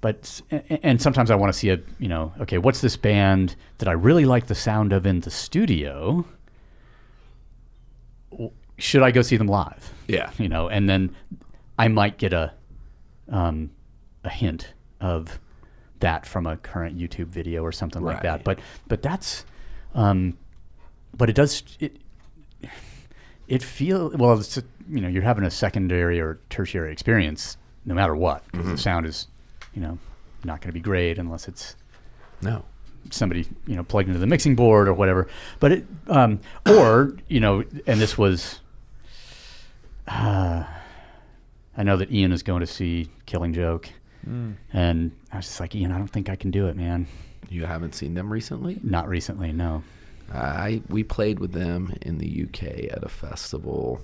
but 0.00 0.40
and 0.82 1.00
sometimes 1.02 1.30
I 1.30 1.34
want 1.34 1.52
to 1.52 1.58
see 1.58 1.70
a 1.70 1.78
you 1.98 2.08
know 2.08 2.32
okay 2.40 2.58
what's 2.58 2.80
this 2.80 2.96
band 2.96 3.54
that 3.78 3.88
I 3.88 3.92
really 3.92 4.24
like 4.24 4.46
the 4.46 4.54
sound 4.54 4.92
of 4.92 5.04
in 5.06 5.20
the 5.20 5.30
studio. 5.30 6.24
Should 8.78 9.02
I 9.02 9.10
go 9.10 9.20
see 9.22 9.36
them 9.36 9.46
live? 9.48 9.92
Yeah. 10.08 10.30
you 10.38 10.48
know, 10.48 10.68
and 10.68 10.88
then 10.88 11.14
I 11.78 11.88
might 11.88 12.16
get 12.18 12.32
a 12.32 12.52
um, 13.28 13.70
a 14.24 14.30
hint 14.30 14.72
of 15.00 15.38
that 16.00 16.24
from 16.24 16.46
a 16.46 16.56
current 16.56 16.98
YouTube 16.98 17.26
video 17.26 17.62
or 17.62 17.72
something 17.72 18.02
like 18.02 18.22
that. 18.22 18.42
But 18.44 18.58
but 18.88 19.02
that's 19.02 19.44
um, 19.94 20.38
but 21.16 21.28
it 21.28 21.34
does 21.36 21.62
it 21.78 21.96
it 23.48 23.62
feel 23.62 24.10
well. 24.16 24.38
It's 24.38 24.56
a, 24.56 24.62
you 24.88 25.00
know 25.02 25.08
you're 25.08 25.22
having 25.22 25.44
a 25.44 25.50
secondary 25.50 26.18
or 26.20 26.38
tertiary 26.48 26.90
experience 26.92 27.56
no 27.84 27.94
matter 27.94 28.14
what 28.16 28.42
'cause 28.52 28.62
Mm-hmm. 28.62 28.70
the 28.72 28.78
sound 28.78 29.06
is 29.06 29.26
you 29.74 29.80
know 29.80 29.98
not 30.44 30.60
going 30.60 30.68
to 30.68 30.72
be 30.72 30.80
great 30.80 31.18
unless 31.18 31.48
it's 31.48 31.76
no 32.40 32.64
somebody 33.10 33.46
you 33.66 33.76
know 33.76 33.82
plugged 33.82 34.08
into 34.08 34.20
the 34.20 34.26
mixing 34.26 34.54
board 34.54 34.88
or 34.88 34.92
whatever. 34.94 35.26
But 35.58 35.72
it 35.72 35.86
um, 36.08 36.40
or 36.66 37.16
you 37.28 37.40
know, 37.40 37.64
and 37.86 38.00
this 38.00 38.18
was. 38.18 38.60
Uh, 40.06 40.64
I 41.76 41.82
know 41.84 41.96
that 41.96 42.10
Ian 42.12 42.32
is 42.32 42.42
going 42.42 42.60
to 42.60 42.66
see 42.66 43.08
Killing 43.26 43.52
Joke, 43.54 43.88
and 44.72 45.12
I 45.32 45.36
was 45.36 45.46
just 45.46 45.60
like, 45.60 45.74
Ian, 45.74 45.92
I 45.92 45.98
don't 45.98 46.08
think 46.08 46.28
I 46.28 46.36
can 46.36 46.50
do 46.50 46.66
it, 46.66 46.76
man. 46.76 47.06
you 47.48 47.64
haven't 47.64 47.94
seen 47.94 48.14
them 48.14 48.30
recently 48.32 48.78
Not 48.82 49.08
recently, 49.08 49.52
no. 49.52 49.82
I 50.32 50.82
we 50.88 51.04
played 51.04 51.38
with 51.38 51.52
them 51.52 51.94
in 52.02 52.18
the 52.18 52.44
UK 52.44 52.92
at 52.92 53.02
a 53.02 53.08
festival. 53.08 54.00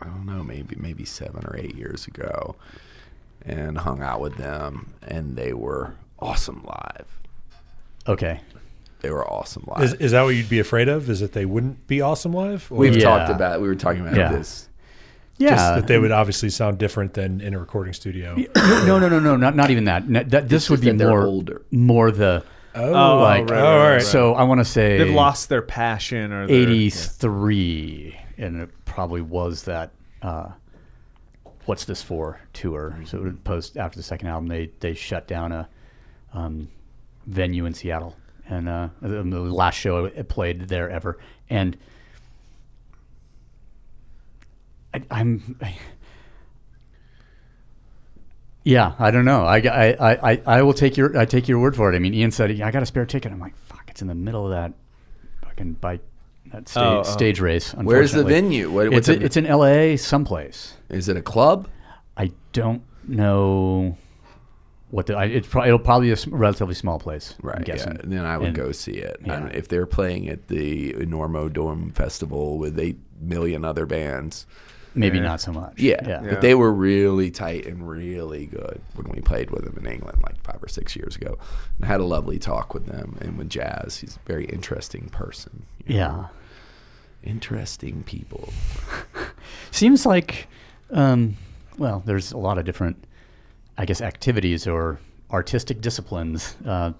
I 0.00 0.06
don't 0.06 0.26
know, 0.26 0.42
maybe 0.42 0.76
maybe 0.78 1.04
seven 1.04 1.44
or 1.46 1.56
eight 1.56 1.74
years 1.74 2.06
ago, 2.06 2.56
and 3.44 3.78
hung 3.78 4.02
out 4.02 4.20
with 4.20 4.36
them, 4.36 4.92
and 5.06 5.36
they 5.36 5.52
were 5.52 5.94
awesome 6.18 6.62
live. 6.64 7.06
Okay, 8.06 8.40
They 9.00 9.10
were 9.10 9.24
awesome 9.30 9.64
live. 9.68 9.82
Is, 9.84 9.94
is 9.94 10.10
that 10.12 10.22
what 10.22 10.30
you'd 10.30 10.48
be 10.48 10.58
afraid 10.58 10.88
of? 10.88 11.08
Is 11.08 11.20
that 11.20 11.32
they 11.32 11.44
wouldn't 11.44 11.86
be 11.86 12.00
awesome 12.00 12.32
live? 12.32 12.66
Or 12.70 12.78
We've 12.78 12.96
Yeah. 12.96 13.02
talked 13.04 13.30
about. 13.30 13.60
We 13.60 13.68
were 13.68 13.74
talking 13.76 14.00
about 14.00 14.16
Yeah. 14.16 14.32
this. 14.32 14.68
yeah. 15.36 15.50
just 15.50 15.74
that 15.76 15.86
they 15.86 15.98
would 15.98 16.10
obviously 16.10 16.50
sound 16.50 16.78
different 16.78 17.14
than 17.14 17.40
in 17.40 17.54
a 17.54 17.58
recording 17.60 17.92
studio? 17.92 18.34
no, 18.56 18.98
no, 18.98 19.08
no, 19.08 19.20
no, 19.20 19.36
not 19.36 19.54
not 19.54 19.70
even 19.70 19.84
that. 19.84 20.08
No, 20.08 20.22
that 20.24 20.48
this 20.48 20.64
It's 20.64 20.70
would 20.70 20.80
be 20.80 20.90
more 20.92 21.22
older. 21.22 21.62
more 21.70 22.10
the 22.10 22.42
Oh, 22.74 22.92
Oh, 22.92 23.22
like. 23.22 23.48
right, 23.50 23.60
oh, 23.60 23.66
all 23.66 23.88
right. 23.90 24.02
So 24.02 24.34
I 24.34 24.42
want 24.44 24.58
to 24.60 24.64
say 24.64 24.98
They've 24.98 25.14
lost 25.14 25.48
their 25.48 25.62
passion 25.62 26.32
or 26.32 26.46
their, 26.48 26.56
83 26.56 28.16
and 28.36 28.60
it 28.62 28.70
probably 28.84 29.20
was 29.20 29.64
that 29.64 29.90
uh, 30.22 30.48
what's 31.68 31.84
this 31.84 32.02
for 32.02 32.40
tour 32.54 32.98
so 33.04 33.18
it 33.18 33.24
would 33.24 33.44
post 33.44 33.76
after 33.76 33.98
the 33.98 34.02
second 34.02 34.28
album 34.28 34.48
they 34.48 34.70
they 34.80 34.94
shut 34.94 35.28
down 35.28 35.52
a 35.52 35.68
um, 36.32 36.66
venue 37.26 37.66
in 37.66 37.74
seattle 37.74 38.16
and 38.48 38.68
uh, 38.68 38.88
the 39.02 39.22
the 39.22 39.40
last 39.40 39.74
show 39.74 40.06
it 40.06 40.28
played 40.28 40.68
there 40.68 40.88
ever 40.88 41.18
and 41.50 41.76
I, 44.94 45.02
i'm 45.10 45.58
yeah, 48.64 48.94
I 48.98 49.10
don't 49.10 49.24
know. 49.24 49.46
I, 49.46 49.58
I, 49.60 50.32
I, 50.32 50.42
I 50.44 50.62
will 50.62 50.74
take 50.74 50.98
your 50.98 51.16
I 51.18 51.24
take 51.24 51.48
your 51.48 51.58
word 51.58 51.74
for 51.74 51.90
it. 51.90 51.96
I 51.96 52.00
mean, 52.00 52.12
Ian 52.12 52.30
said 52.30 52.50
I 52.60 52.70
got 52.70 52.82
a 52.82 52.86
spare 52.86 53.06
ticket. 53.06 53.32
I'm 53.32 53.40
like, 53.40 53.56
fuck, 53.56 53.84
it's 53.88 54.02
in 54.02 54.08
the 54.08 54.14
middle 54.14 54.44
of 54.44 54.50
that 54.50 54.74
fucking 55.42 55.74
bike 55.74 56.02
that 56.52 56.62
oh, 56.62 56.70
stage, 56.70 56.82
Oh, 56.82 56.98
oh. 56.98 57.02
stage 57.02 57.40
race. 57.40 57.72
Where's 57.74 58.12
the 58.12 58.24
venue? 58.24 58.70
What, 58.70 58.92
It's 58.92 59.08
a, 59.08 59.22
it's 59.22 59.36
in 59.36 59.46
L.A. 59.46 59.96
someplace. 59.96 60.74
is 60.88 61.08
it 61.08 61.16
a 61.16 61.22
club? 61.22 61.68
I 62.16 62.32
don't 62.52 62.82
know 63.06 63.96
what 64.90 65.06
the. 65.06 65.14
I, 65.16 65.24
it's 65.26 65.46
pro- 65.48 65.64
it'll 65.64 65.78
probably 65.78 66.08
be 66.08 66.10
a 66.10 66.14
s- 66.14 66.26
relatively 66.26 66.74
small 66.74 66.98
place. 66.98 67.34
I'm 67.42 67.48
Right. 67.48 67.58
Yeah. 67.60 67.74
guessing. 67.74 68.00
Then 68.04 68.24
I 68.24 68.38
would 68.38 68.48
And- 68.48 68.56
go 68.56 68.72
see 68.72 68.92
it. 68.92 69.18
yeah. 69.24 69.34
And 69.34 69.54
if 69.54 69.68
they're 69.68 69.86
playing 69.86 70.28
at 70.28 70.48
the 70.48 70.92
Enormo 70.94 71.52
Dome 71.52 71.90
Festival 71.92 72.58
with 72.58 72.78
eight 72.78 72.98
million 73.20 73.64
other 73.64 73.86
bands, 73.86 74.46
Maybe 74.94 75.18
Yeah. 75.18 75.24
not 75.24 75.40
so 75.40 75.52
much. 75.52 75.78
Yeah, 75.78 75.96
yeah. 76.02 76.22
Yeah. 76.24 76.30
but 76.30 76.40
they 76.40 76.54
were 76.56 76.72
really 76.72 77.30
tight 77.30 77.66
and 77.66 77.86
really 77.88 78.46
good 78.46 78.80
when 78.96 79.06
we 79.14 79.20
played 79.20 79.50
with 79.50 79.62
them 79.64 79.76
in 79.78 79.86
England 79.92 80.20
like 80.24 80.42
five 80.42 80.60
or 80.60 80.66
six 80.66 80.96
years 80.96 81.14
ago. 81.14 81.38
And 81.76 81.84
I 81.84 81.88
had 81.88 82.00
a 82.00 82.04
lovely 82.04 82.38
talk 82.38 82.74
with 82.74 82.86
them 82.86 83.16
and 83.20 83.38
with 83.38 83.48
Jaz. 83.50 84.00
He's 84.00 84.16
a 84.16 84.20
very 84.26 84.46
interesting 84.46 85.08
person. 85.10 85.64
you 85.86 85.98
know. 85.98 86.28
Yeah. 87.22 87.30
interesting 87.30 88.02
people. 88.04 88.52
Seems 89.70 90.06
like, 90.06 90.48
um, 90.90 91.36
well, 91.76 92.02
there's 92.06 92.32
a 92.32 92.38
lot 92.38 92.58
of 92.58 92.64
different, 92.64 93.04
I 93.76 93.84
guess, 93.84 94.00
activities 94.00 94.66
or 94.66 94.98
artistic 95.30 95.80
disciplines 95.80 96.56
uh, 96.66 96.92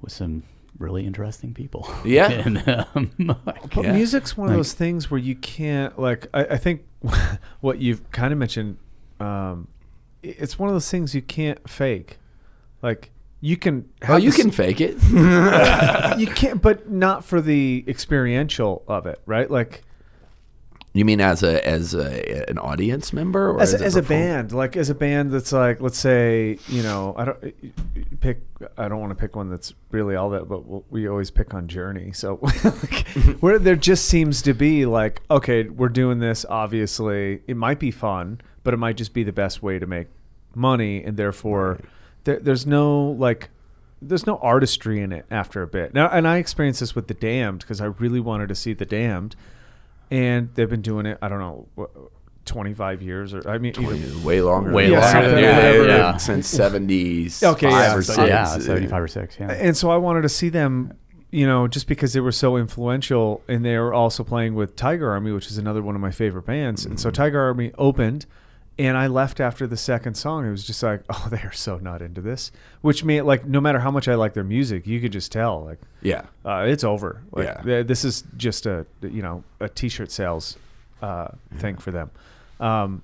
with 0.00 0.12
some 0.12 0.42
really 0.78 1.06
interesting 1.06 1.54
people. 1.54 1.88
Yeah. 2.04 2.30
and, 2.46 2.68
um, 2.94 3.10
But 3.74 3.84
Yeah. 3.84 3.92
music's 3.92 4.36
one 4.36 4.48
of 4.50 4.56
those 4.56 4.72
things 4.72 5.10
where 5.10 5.20
you 5.20 5.34
can't 5.36 5.98
like. 5.98 6.26
I, 6.34 6.44
I 6.44 6.56
think 6.56 6.82
what 7.60 7.78
you've 7.78 8.10
kind 8.10 8.32
of 8.32 8.38
mentioned. 8.38 8.78
Um, 9.20 9.68
it's 10.22 10.58
one 10.58 10.68
of 10.68 10.74
those 10.74 10.90
things 10.90 11.14
you 11.14 11.22
can't 11.22 11.68
fake. 11.68 12.18
Like 12.82 13.10
you 13.40 13.56
can. 13.56 13.88
Oh, 14.08 14.16
you 14.16 14.30
the 14.30 14.36
can 14.36 14.48
s- 14.48 14.56
fake 14.56 14.80
it. 14.80 14.96
you 16.18 16.26
can't, 16.26 16.60
but 16.60 16.90
not 16.90 17.24
for 17.24 17.40
the 17.40 17.84
experiential 17.88 18.82
of 18.86 19.06
it, 19.06 19.20
right? 19.26 19.50
Like 19.50 19.82
you 20.92 21.04
mean 21.04 21.20
as 21.20 21.42
a 21.44 21.64
as 21.66 21.94
a 21.94 22.48
an 22.50 22.58
audience 22.58 23.12
member 23.12 23.50
or 23.50 23.60
as, 23.60 23.74
a, 23.74 23.84
as 23.84 23.94
a 23.94 24.02
band, 24.02 24.50
like 24.50 24.76
as 24.76 24.90
a 24.90 24.94
band 24.94 25.30
that's 25.30 25.52
like, 25.52 25.80
let's 25.80 25.98
say, 25.98 26.58
you 26.66 26.82
know, 26.82 27.14
I 27.16 27.24
don't 27.26 28.20
pick. 28.20 28.42
I 28.76 28.88
don't 28.88 29.00
want 29.00 29.10
to 29.10 29.14
pick 29.14 29.36
one 29.36 29.48
that's 29.48 29.72
really 29.92 30.16
all 30.16 30.30
that, 30.30 30.48
but 30.48 30.66
we'll, 30.66 30.84
we 30.90 31.08
always 31.08 31.30
pick 31.30 31.54
on 31.54 31.68
Journey. 31.68 32.12
So 32.12 32.40
like, 32.64 33.06
where 33.40 33.58
there 33.58 33.76
just 33.76 34.06
seems 34.06 34.42
to 34.42 34.52
be 34.52 34.84
like, 34.84 35.22
okay, 35.30 35.62
we're 35.64 35.88
doing 35.88 36.18
this. 36.18 36.44
Obviously, 36.48 37.40
it 37.46 37.56
might 37.56 37.78
be 37.78 37.92
fun, 37.92 38.40
but 38.64 38.74
it 38.74 38.78
might 38.78 38.96
just 38.96 39.14
be 39.14 39.22
the 39.22 39.32
best 39.32 39.62
way 39.62 39.78
to 39.78 39.86
make 39.86 40.08
money, 40.56 41.04
and 41.04 41.16
therefore 41.16 41.78
there, 42.24 42.38
there's 42.38 42.66
no 42.66 43.00
like 43.18 43.50
there's 44.02 44.26
no 44.26 44.38
artistry 44.38 45.00
in 45.00 45.12
it 45.12 45.26
after 45.30 45.62
a 45.62 45.66
bit. 45.66 45.92
Now, 45.94 46.08
and 46.08 46.26
I 46.26 46.38
experienced 46.38 46.80
this 46.80 46.94
with 46.94 47.08
the 47.08 47.14
Damned 47.14 47.60
because 47.60 47.80
I 47.80 47.86
really 47.86 48.20
wanted 48.20 48.48
to 48.48 48.54
see 48.54 48.72
the 48.72 48.86
Damned, 48.86 49.36
and 50.10 50.50
they've 50.54 50.70
been 50.70 50.82
doing 50.82 51.06
it. 51.06 51.18
I 51.20 51.28
don't 51.28 51.38
know. 51.38 51.66
what, 51.74 51.90
25 52.46 53.02
years 53.02 53.32
or 53.32 53.48
I 53.48 53.58
mean 53.58 53.74
even, 53.78 54.24
way 54.24 54.40
longer. 54.40 54.72
Way 54.72 54.88
than 54.90 54.98
longer 55.00 55.20
that. 55.20 55.28
than 55.28 55.38
Yeah, 55.44 55.60
that, 55.60 55.72
they've 55.72 55.86
yeah. 55.88 56.16
since 56.16 56.48
seventies. 56.48 57.42
Okay, 57.50 57.68
yeah. 57.68 57.94
or 57.94 58.02
So, 58.02 58.14
six. 58.14 58.28
yeah, 58.28 58.58
seventy-five 58.58 59.02
or 59.02 59.08
six. 59.08 59.36
Yeah. 59.38 59.52
and 59.52 59.76
so 59.76 59.90
I 59.90 59.96
wanted 59.98 60.22
to 60.22 60.28
see 60.28 60.48
them, 60.48 60.94
you 61.30 61.46
know, 61.46 61.68
just 61.68 61.86
because 61.86 62.12
they 62.12 62.20
were 62.20 62.32
so 62.32 62.56
influential, 62.56 63.42
and 63.46 63.64
they 63.64 63.78
were 63.78 63.94
also 63.94 64.24
playing 64.24 64.54
with 64.54 64.74
Tiger 64.74 65.10
Army, 65.10 65.30
which 65.32 65.46
is 65.48 65.58
another 65.58 65.82
one 65.82 65.94
of 65.94 66.00
my 66.00 66.10
favorite 66.10 66.46
bands. 66.46 66.84
And 66.84 66.98
so 66.98 67.08
mm-hmm. 67.08 67.14
Tiger 67.22 67.40
Army 67.40 67.72
opened, 67.78 68.26
and 68.88 68.96
I 68.96 69.06
left 69.08 69.40
after 69.40 69.66
the 69.66 69.76
second 69.76 70.14
song. 70.14 70.46
It 70.46 70.50
was 70.50 70.64
just 70.64 70.82
like, 70.82 71.02
oh, 71.10 71.28
they 71.30 71.38
are 71.42 71.52
so 71.52 71.76
not 71.78 72.02
into 72.02 72.20
this. 72.20 72.50
Which 72.80 73.04
made 73.04 73.22
like, 73.22 73.44
no 73.46 73.60
matter 73.60 73.78
how 73.80 73.90
much 73.90 74.08
I 74.08 74.14
like 74.14 74.32
their 74.34 74.44
music, 74.44 74.86
you 74.86 75.00
could 75.00 75.12
just 75.12 75.30
tell, 75.32 75.64
like, 75.64 75.78
Yeah. 76.02 76.22
uh, 76.44 76.64
it's 76.66 76.84
over. 76.84 77.22
Like, 77.32 77.46
Yeah. 77.46 77.62
th- 77.62 77.86
this 77.86 78.04
is 78.04 78.24
just 78.36 78.66
a 78.66 78.86
you 79.02 79.22
know 79.22 79.44
a 79.60 79.68
t-shirt 79.68 80.10
sales 80.10 80.56
uh, 81.02 81.28
thing 81.56 81.76
for 81.76 81.90
them. 81.90 82.10
Um, 82.58 83.02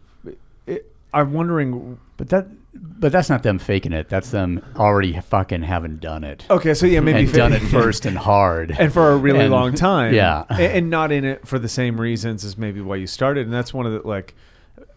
it, 0.66 0.90
I'm 1.14 1.32
wondering. 1.32 1.98
But 2.18 2.30
that, 2.30 2.46
but 2.74 3.12
that's 3.12 3.28
not 3.28 3.42
them 3.42 3.58
faking 3.58 3.92
it. 3.92 4.08
That's 4.08 4.30
them 4.30 4.64
already 4.76 5.20
fucking 5.20 5.62
having 5.62 5.98
done 5.98 6.24
it. 6.24 6.46
Okay, 6.48 6.72
so 6.72 6.86
yeah, 6.86 7.00
maybe 7.00 7.20
and 7.20 7.30
fa- 7.30 7.36
done 7.36 7.52
it 7.52 7.60
first 7.70 8.06
and 8.06 8.16
hard. 8.16 8.74
and 8.78 8.90
for 8.92 9.10
a 9.12 9.16
really 9.18 9.40
And- 9.40 9.50
long 9.50 9.74
time. 9.74 10.14
Yeah. 10.14 10.44
and, 10.48 10.60
and 10.60 10.90
not 10.90 11.12
in 11.12 11.24
it 11.26 11.46
for 11.46 11.58
the 11.58 11.68
same 11.68 12.00
reasons 12.00 12.42
as 12.44 12.56
maybe 12.56 12.80
why 12.80 12.96
you 12.96 13.06
started. 13.06 13.44
And 13.44 13.52
that's 13.52 13.74
one 13.74 13.84
of 13.84 13.92
the 13.92 14.08
like 14.08 14.34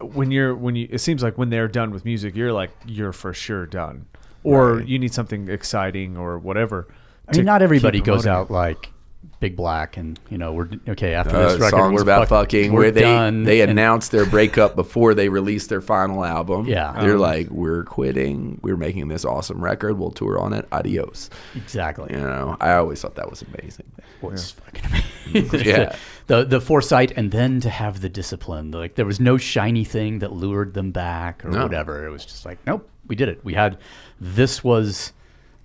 when 0.00 0.30
you're 0.30 0.54
when 0.54 0.76
you 0.76 0.88
it 0.90 0.98
seems 0.98 1.22
like 1.22 1.36
when 1.38 1.50
they're 1.50 1.68
done 1.68 1.90
with 1.90 2.04
music, 2.04 2.34
you're 2.36 2.52
like 2.52 2.70
you're 2.86 3.12
for 3.12 3.32
sure 3.34 3.66
done, 3.66 4.06
or 4.44 4.76
Right. 4.76 4.86
you 4.86 4.98
need 4.98 5.12
something 5.14 5.48
exciting 5.48 6.16
or 6.16 6.38
whatever. 6.38 6.88
I 7.28 7.36
mean, 7.36 7.44
not 7.46 7.62
everybody 7.62 8.00
goes 8.00 8.26
out 8.26 8.50
like 8.50 8.90
Big 9.38 9.56
Black 9.56 9.96
and 9.96 10.18
you 10.28 10.36
know 10.38 10.52
we're 10.52 10.68
okay 10.88 11.14
after 11.14 11.34
Uh, 11.36 11.48
this 11.48 11.60
record. 11.60 11.70
songs 11.70 11.94
we're 11.94 12.02
about 12.02 12.28
fuck- 12.28 12.46
fucking 12.50 12.72
we're 12.72 12.80
where 12.80 12.90
they 12.90 13.00
done, 13.02 13.44
they 13.44 13.60
and- 13.62 13.70
announced 13.70 14.10
their 14.12 14.26
breakup 14.30 14.76
before 14.76 15.14
they 15.14 15.28
released 15.28 15.68
their 15.70 15.80
final 15.80 16.24
album. 16.24 16.66
Yeah. 16.66 16.94
they're 17.00 17.14
Um, 17.14 17.20
like, 17.20 17.48
we're 17.50 17.84
quitting. 17.84 18.58
We're 18.62 18.76
making 18.76 19.08
this 19.08 19.24
awesome 19.24 19.62
record. 19.62 19.98
We'll 19.98 20.10
tour 20.10 20.38
on 20.38 20.52
it. 20.52 20.66
Adios. 20.72 21.30
exactly. 21.56 22.12
You 22.12 22.20
know, 22.20 22.56
I 22.60 22.74
always 22.74 23.00
thought 23.00 23.14
that 23.16 23.30
was 23.30 23.42
amazing. 23.42 23.86
was 24.20 24.50
fucking 24.52 25.02
amazing. 25.30 25.60
Yeah. 25.66 25.96
the 26.26 26.44
the 26.44 26.60
foresight 26.60 27.12
and 27.16 27.30
then 27.30 27.60
to 27.60 27.70
have 27.70 28.00
the 28.02 28.08
discipline. 28.10 28.70
Like 28.72 28.94
there 28.96 29.06
was 29.06 29.20
no 29.20 29.38
shiny 29.38 29.84
thing 29.84 30.18
that 30.18 30.32
lured 30.32 30.74
them 30.74 30.90
back 30.92 31.44
or 31.44 31.50
No. 31.50 31.62
whatever. 31.62 32.06
It 32.06 32.10
was 32.10 32.24
just 32.26 32.44
like, 32.44 32.58
nope, 32.66 32.86
we 33.06 33.16
did 33.16 33.28
it. 33.30 33.42
We 33.44 33.54
had 33.54 33.78
this 34.20 34.62
was, 34.62 35.12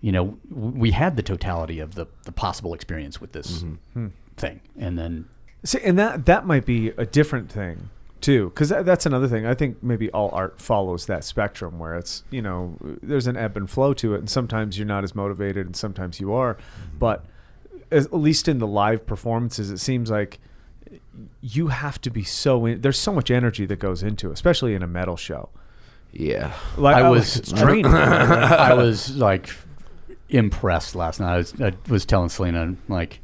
you 0.05 0.11
know, 0.11 0.37
we 0.51 0.91
had 0.91 1.15
the 1.17 1.23
totality 1.23 1.79
of 1.79 1.95
the 1.95 2.05
the 2.25 2.31
possible 2.31 2.75
experience 2.75 3.19
with 3.19 3.31
this 3.31 3.63
Mm-hmm. 3.63 4.07
thing, 4.37 4.61
and 4.77 4.99
then 4.99 5.25
See, 5.63 5.79
and 5.83 5.97
that 5.97 6.27
that 6.27 6.45
might 6.45 6.63
be 6.63 6.89
a 6.89 7.07
different 7.07 7.51
thing 7.51 7.89
too, 8.21 8.49
because 8.49 8.69
that, 8.69 8.85
that's 8.85 9.07
another 9.07 9.27
thing. 9.27 9.47
I 9.47 9.55
think 9.55 9.81
maybe 9.81 10.11
all 10.11 10.29
art 10.31 10.61
follows 10.61 11.07
that 11.07 11.23
spectrum 11.23 11.79
where 11.79 11.95
it's 11.95 12.23
you 12.29 12.39
know 12.43 12.77
there's 13.01 13.25
an 13.25 13.35
ebb 13.35 13.57
and 13.57 13.67
flow 13.67 13.95
to 13.95 14.13
it, 14.13 14.19
and 14.19 14.29
sometimes 14.29 14.77
you're 14.77 14.85
not 14.85 15.03
as 15.03 15.15
motivated, 15.15 15.65
and 15.65 15.75
sometimes 15.75 16.19
you 16.19 16.31
are. 16.33 16.55
But 16.99 17.25
as, 17.89 18.05
at 18.05 18.13
least 18.13 18.47
in 18.47 18.59
the 18.59 18.67
live 18.67 19.07
performances, 19.07 19.71
it 19.71 19.79
seems 19.79 20.11
like 20.11 20.37
you 21.41 21.69
have 21.69 21.99
to 22.01 22.11
be 22.11 22.23
so 22.23 22.63
in. 22.67 22.81
There's 22.81 22.99
so 22.99 23.11
much 23.11 23.31
energy 23.31 23.65
that 23.65 23.77
goes 23.79 24.03
into, 24.03 24.29
it, 24.29 24.33
especially 24.33 24.75
in 24.75 24.83
a 24.83 24.87
metal 24.87 25.17
show. 25.17 25.49
Yeah. 26.11 26.53
Like 26.77 26.95
I 26.97 27.09
was 27.09 27.37
it's 27.37 27.51
draining. 27.51 27.87
I 28.69 28.75
was 28.75 29.15
like 29.17 29.49
impressed 30.30 30.95
last 30.95 31.19
night. 31.19 31.34
I 31.34 31.38
was, 31.38 31.61
I 31.61 31.73
was 31.89 32.05
telling 32.05 32.30
Selena 32.30 32.76
like. 32.88 33.21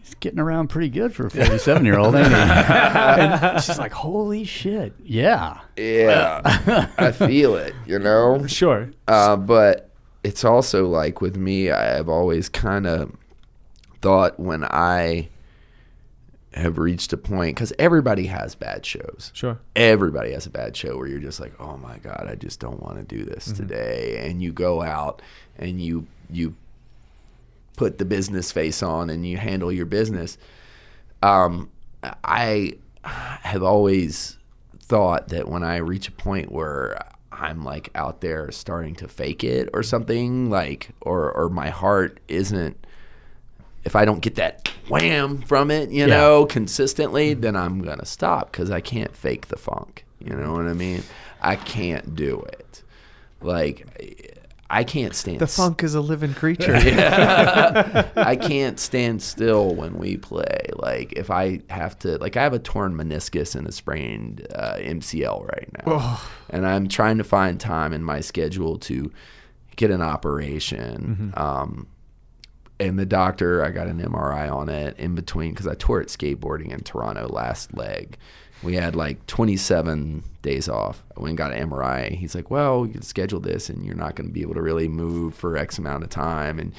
He's 0.00 0.14
getting 0.16 0.38
around 0.38 0.68
pretty 0.68 0.90
good 0.90 1.14
for 1.14 1.26
a 1.26 1.30
47 1.30 1.86
year 1.86 1.98
old, 1.98 2.14
ain't 2.14 2.28
he? 2.28 2.34
and 2.34 3.62
she's 3.62 3.78
like, 3.78 3.92
"Holy 3.92 4.44
shit, 4.44 4.92
yeah!" 5.02 5.60
Yeah. 5.78 6.90
I 6.98 7.10
feel 7.10 7.56
it, 7.56 7.74
you 7.86 7.98
know? 7.98 8.46
sure. 8.46 8.90
Uh, 9.08 9.36
but 9.36 9.90
it's 10.22 10.44
also 10.44 10.86
like 10.86 11.22
with 11.22 11.36
me, 11.36 11.70
I've 11.70 12.10
always 12.10 12.50
kind 12.50 12.86
of 12.86 13.16
thought 14.02 14.38
when 14.38 14.64
I 14.64 15.30
have 16.54 16.78
reached 16.78 17.12
a 17.12 17.16
point, 17.16 17.56
because 17.56 17.72
everybody 17.78 18.26
has 18.26 18.54
bad 18.54 18.86
shows. 18.86 19.30
Sure. 19.34 19.58
Everybody 19.74 20.32
has 20.32 20.46
a 20.46 20.50
bad 20.50 20.76
show 20.76 20.96
where 20.96 21.06
you're 21.06 21.18
just 21.18 21.40
like, 21.40 21.52
oh 21.60 21.76
my 21.76 21.98
God, 21.98 22.26
I 22.30 22.36
just 22.36 22.60
don't 22.60 22.80
want 22.80 22.96
to 22.96 23.02
do 23.02 23.24
this 23.24 23.50
today. 23.50 24.24
And 24.26 24.40
you 24.40 24.52
go 24.52 24.80
out 24.80 25.20
and 25.58 25.80
you, 25.80 26.06
you 26.30 26.54
put 27.76 27.98
the 27.98 28.04
business 28.04 28.52
face 28.52 28.82
on 28.82 29.10
and 29.10 29.26
you 29.26 29.36
handle 29.36 29.72
your 29.72 29.86
business. 29.86 30.38
Um, 31.22 31.70
I 32.22 32.74
have 33.02 33.62
always 33.62 34.38
thought 34.78 35.28
that 35.28 35.48
when 35.48 35.64
I 35.64 35.78
reach 35.78 36.08
a 36.08 36.12
point 36.12 36.52
where 36.52 36.98
I'm 37.32 37.64
like 37.64 37.90
out 37.96 38.20
there 38.20 38.52
starting 38.52 38.94
to 38.96 39.08
fake 39.08 39.42
it 39.42 39.68
or 39.74 39.82
something 39.82 40.50
like, 40.50 40.90
or 41.00 41.32
or 41.32 41.48
my 41.48 41.70
heart 41.70 42.20
isn't. 42.28 42.86
If 43.84 43.94
I 43.96 44.04
don't 44.04 44.20
get 44.20 44.36
that 44.36 44.68
wham 44.88 45.42
from 45.42 45.70
it, 45.70 45.90
you 45.90 46.06
know, 46.06 46.46
consistently, 46.46 47.34
then 47.34 47.56
I'm 47.56 47.82
gonna 47.82 48.06
stop 48.06 48.50
because 48.52 48.70
I 48.70 48.80
can't 48.80 49.14
fake 49.14 49.48
the 49.48 49.56
funk. 49.56 50.04
You 50.18 50.34
know 50.34 50.52
what 50.54 50.66
I 50.66 50.72
mean? 50.72 51.02
I 51.40 51.56
can't 51.56 52.14
do 52.14 52.40
it. 52.40 52.82
Like, 53.42 53.86
I 54.70 54.82
can't 54.84 55.14
stand 55.14 55.36
still. 55.36 55.46
The 55.46 55.52
funk 55.52 55.82
is 55.82 55.94
a 55.94 56.00
living 56.00 56.32
creature. 56.32 56.74
I 58.16 58.36
can't 58.40 58.80
stand 58.80 59.22
still 59.22 59.74
when 59.74 59.98
we 59.98 60.16
play. 60.16 60.68
Like 60.74 61.12
if 61.12 61.30
I 61.30 61.60
have 61.68 61.98
to, 62.00 62.16
like 62.18 62.36
I 62.36 62.42
have 62.42 62.54
a 62.54 62.58
torn 62.58 62.94
meniscus 62.94 63.54
and 63.54 63.66
a 63.66 63.72
sprained 63.72 64.46
uh, 64.54 64.76
MCL 64.76 65.46
right 65.48 65.68
now, 65.86 66.20
and 66.48 66.66
I'm 66.66 66.88
trying 66.88 67.18
to 67.18 67.24
find 67.24 67.60
time 67.60 67.92
in 67.92 68.02
my 68.02 68.20
schedule 68.20 68.78
to 68.80 69.12
get 69.76 69.90
an 69.90 70.00
operation. 70.00 71.32
Um, 71.36 71.86
and 72.80 72.98
the 72.98 73.06
doctor, 73.06 73.64
I 73.64 73.70
got 73.70 73.86
an 73.86 74.00
MRI 74.00 74.52
on 74.52 74.68
it 74.68 74.98
in 74.98 75.14
between 75.14 75.50
because 75.50 75.66
I 75.66 75.74
tore 75.74 76.00
it 76.00 76.08
skateboarding 76.08 76.70
in 76.72 76.80
Toronto 76.80 77.28
last 77.28 77.76
leg. 77.76 78.16
We 78.62 78.74
had 78.76 78.96
like 78.96 79.24
27 79.26 80.24
days 80.42 80.68
off. 80.68 81.04
I 81.16 81.20
went 81.20 81.30
and 81.30 81.38
got 81.38 81.52
an 81.52 81.68
MRI. 81.70 82.16
He's 82.16 82.34
like, 82.34 82.50
"Well, 82.50 82.86
you 82.86 82.92
can 82.94 83.02
schedule 83.02 83.38
this, 83.40 83.68
and 83.68 83.84
you're 83.84 83.94
not 83.94 84.14
going 84.16 84.26
to 84.28 84.32
be 84.32 84.42
able 84.42 84.54
to 84.54 84.62
really 84.62 84.88
move 84.88 85.34
for 85.34 85.56
X 85.56 85.78
amount 85.78 86.02
of 86.02 86.10
time." 86.10 86.58
And 86.58 86.72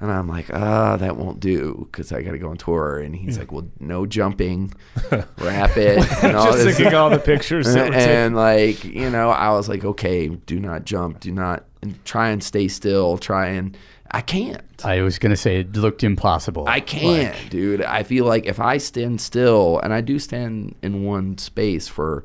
and 0.00 0.10
I'm 0.10 0.26
like, 0.28 0.52
"Ah, 0.52 0.96
that 0.96 1.16
won't 1.16 1.38
do 1.40 1.88
because 1.90 2.10
I 2.12 2.22
got 2.22 2.32
to 2.32 2.38
go 2.38 2.48
on 2.50 2.56
tour." 2.56 2.98
And 2.98 3.14
he's 3.14 3.38
like, 3.38 3.52
"Well, 3.52 3.68
no 3.78 4.06
jumping, 4.06 4.74
wrap 5.38 5.76
it." 5.76 5.98
And 6.24 6.36
all 6.36 6.46
Just 6.46 6.64
this 6.64 6.76
thinking 6.76 6.94
all 6.94 7.10
the 7.10 7.18
pictures. 7.18 7.72
taken. 7.72 7.94
and 7.94 8.34
like 8.36 8.82
you 8.84 9.08
know 9.08 9.30
i 9.30 9.50
was 9.52 9.68
like 9.68 9.84
okay 9.84 10.26
do 10.28 10.58
not 10.58 10.84
jump 10.84 11.20
do 11.20 11.30
not 11.30 11.64
and 11.80 12.02
try 12.04 12.30
and 12.30 12.42
stay 12.42 12.66
still 12.66 13.18
try 13.18 13.46
and 13.48 13.76
i 14.14 14.20
can't 14.20 14.62
I 14.84 15.00
was 15.02 15.18
gonna 15.18 15.36
say 15.36 15.60
it 15.60 15.76
looked 15.76 16.04
impossible. 16.04 16.66
i 16.68 16.80
can't 16.80 17.36
dude 17.50 17.82
i 17.82 18.02
feel 18.02 18.24
like 18.24 18.46
if 18.46 18.60
i 18.60 18.78
stand 18.78 19.20
still 19.20 19.78
and 19.80 19.92
i 19.92 20.00
do 20.00 20.18
stand 20.18 20.74
in 20.82 21.04
one 21.04 21.38
space 21.38 21.88
for 21.88 22.24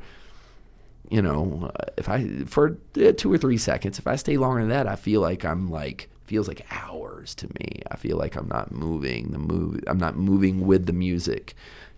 you 1.10 1.22
know 1.22 1.72
if 1.98 2.08
i 2.08 2.28
for 2.46 2.78
uh, 3.02 3.12
two 3.14 3.32
or 3.34 3.38
three 3.38 3.58
seconds 3.58 3.98
if 3.98 4.08
i 4.08 4.16
stay 4.16 4.38
longer 4.38 4.62
than 4.62 4.70
that 4.70 4.88
i 4.88 4.96
feel 4.96 5.22
like 5.22 5.44
i'm 5.44 5.70
like 5.70 6.10
feels 6.26 6.48
like 6.48 6.66
hours 6.70 7.34
to 7.34 7.48
me 7.60 7.82
i 7.90 7.96
feel 7.96 8.18
like 8.18 8.36
i'm 8.36 8.48
not 8.48 8.72
moving 8.72 9.32
the 9.32 9.40
move 9.40 9.84
i'm 9.88 9.98
not 9.98 10.16
moving 10.16 10.68
with 10.68 10.86
the 10.86 10.94
music 10.94 11.56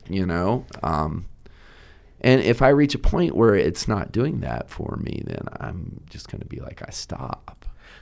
you 0.08 0.26
know 0.26 0.66
um 0.84 1.26
and 2.22 2.42
if 2.42 2.62
I 2.62 2.70
reach 2.70 2.94
a 2.94 3.00
point 3.00 3.36
where 3.36 3.56
it's 3.56 3.88
not 3.88 4.12
doing 4.12 4.42
that 4.42 4.70
for 4.70 5.00
me, 5.02 5.24
then 5.26 5.44
I'm 5.60 6.02
just 6.08 6.30
going 6.30 6.42
to 6.42 6.48
be 6.48 6.60
like, 6.60 6.84
I 6.88 6.92
stop. 6.92 7.61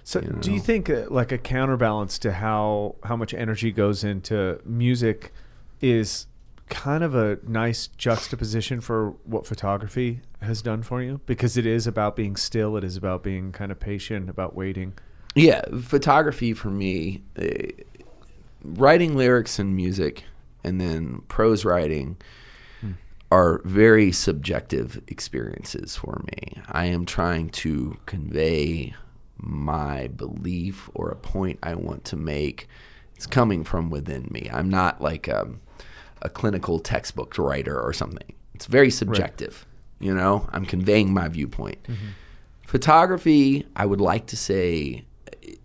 So, 0.09 0.21
you 0.21 0.37
do 0.39 0.51
you 0.51 0.59
think 0.59 0.89
uh, 0.89 1.05
like 1.11 1.31
a 1.31 1.37
counterbalance 1.37 2.17
to 2.19 2.31
how 2.31 2.95
how 3.03 3.15
much 3.15 3.31
energy 3.31 3.71
goes 3.71 4.03
into 4.03 4.59
music 4.65 5.31
is 5.81 6.25
kind 6.67 7.03
of 7.03 7.13
a 7.13 7.37
nice 7.47 7.85
juxtaposition 7.85 8.81
for 8.81 9.11
what 9.23 9.45
photography 9.45 10.21
has 10.41 10.63
done 10.63 10.81
for 10.81 11.03
you? 11.03 11.21
Because 11.27 11.57
it 11.57 11.67
is 11.67 11.85
about 11.85 12.15
being 12.15 12.35
still, 12.37 12.75
it 12.75 12.83
is 12.83 12.97
about 12.97 13.21
being 13.21 13.51
kind 13.51 13.71
of 13.71 13.79
patient, 13.79 14.31
about 14.31 14.55
waiting. 14.55 14.93
Yeah, 15.35 15.61
photography 15.79 16.55
for 16.55 16.71
me, 16.71 17.21
uh, 17.39 17.83
writing 18.63 19.15
lyrics 19.15 19.59
and 19.59 19.75
music, 19.75 20.23
and 20.63 20.81
then 20.81 21.21
prose 21.27 21.63
writing 21.63 22.17
are 23.31 23.61
very 23.63 24.11
subjective 24.11 25.03
experiences 25.05 25.95
for 25.95 26.23
me. 26.31 26.63
I 26.67 26.85
am 26.85 27.05
trying 27.05 27.49
to 27.61 27.99
convey 28.07 28.95
my 29.39 30.07
belief 30.07 30.89
or 30.93 31.09
a 31.09 31.15
point 31.15 31.59
I 31.63 31.75
want 31.75 32.05
to 32.05 32.15
make. 32.15 32.67
It's 33.15 33.25
coming 33.25 33.63
from 33.63 33.89
within 33.89 34.27
me. 34.31 34.49
I'm 34.51 34.69
not 34.69 35.01
like 35.01 35.27
um, 35.27 35.61
a 36.21 36.29
clinical 36.29 36.79
textbook 36.79 37.37
writer 37.37 37.79
or 37.79 37.93
something. 37.93 38.33
It's 38.53 38.65
very 38.65 38.91
subjective. 38.91 39.65
You 39.99 40.13
know, 40.13 40.47
I'm 40.53 40.65
conveying 40.65 41.13
my 41.13 41.27
viewpoint. 41.27 41.79
Photography, 42.65 43.65
I 43.75 43.85
would 43.85 43.99
like 43.99 44.27
to 44.27 44.37
say, 44.37 45.03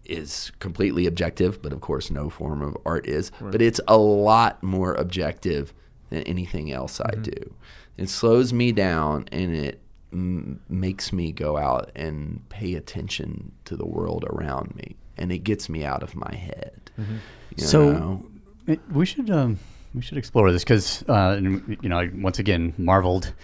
is 0.05 0.51
completely 0.59 1.07
objective, 1.07 1.63
but 1.63 1.73
of 1.73 1.81
course, 1.81 2.11
no 2.11 2.31
form 2.31 2.63
of 2.63 2.77
art 2.85 3.07
is. 3.07 3.31
But 3.41 3.63
it's 3.63 3.81
a 3.87 3.97
lot 3.97 4.63
more 4.63 4.95
objective 4.95 5.73
than 6.11 6.23
anything 6.25 6.73
else 6.73 7.01
I 7.01 7.15
do. 7.17 7.55
It 7.97 8.09
slows 8.09 8.53
me 8.53 8.73
down 8.73 9.27
and 9.31 9.55
it 9.55 9.81
m- 10.15 10.61
makes 10.69 11.13
me 11.13 11.33
go 11.33 11.57
out 11.59 11.91
and 11.95 12.41
pay 12.49 12.75
attention 12.75 13.53
to 13.67 13.77
the 13.77 13.85
world 13.87 14.25
around 14.31 14.75
me, 14.77 14.97
and 15.19 15.31
it 15.33 15.39
gets 15.39 15.69
me 15.69 15.85
out 15.85 16.03
of 16.03 16.15
my 16.15 16.35
head. 16.35 16.91
You 16.97 17.65
So- 17.67 18.27
It- 18.67 18.81
we 18.91 19.05
should 19.05 19.29
um, 19.31 19.59
we 19.95 20.01
should 20.01 20.17
explore 20.17 20.51
this 20.51 20.65
because 20.65 21.05
uh, 21.09 21.39
you 21.43 21.89
know 21.89 21.99
I 21.99 22.09
once 22.15 22.39
again 22.39 22.73
marveled 22.79 23.35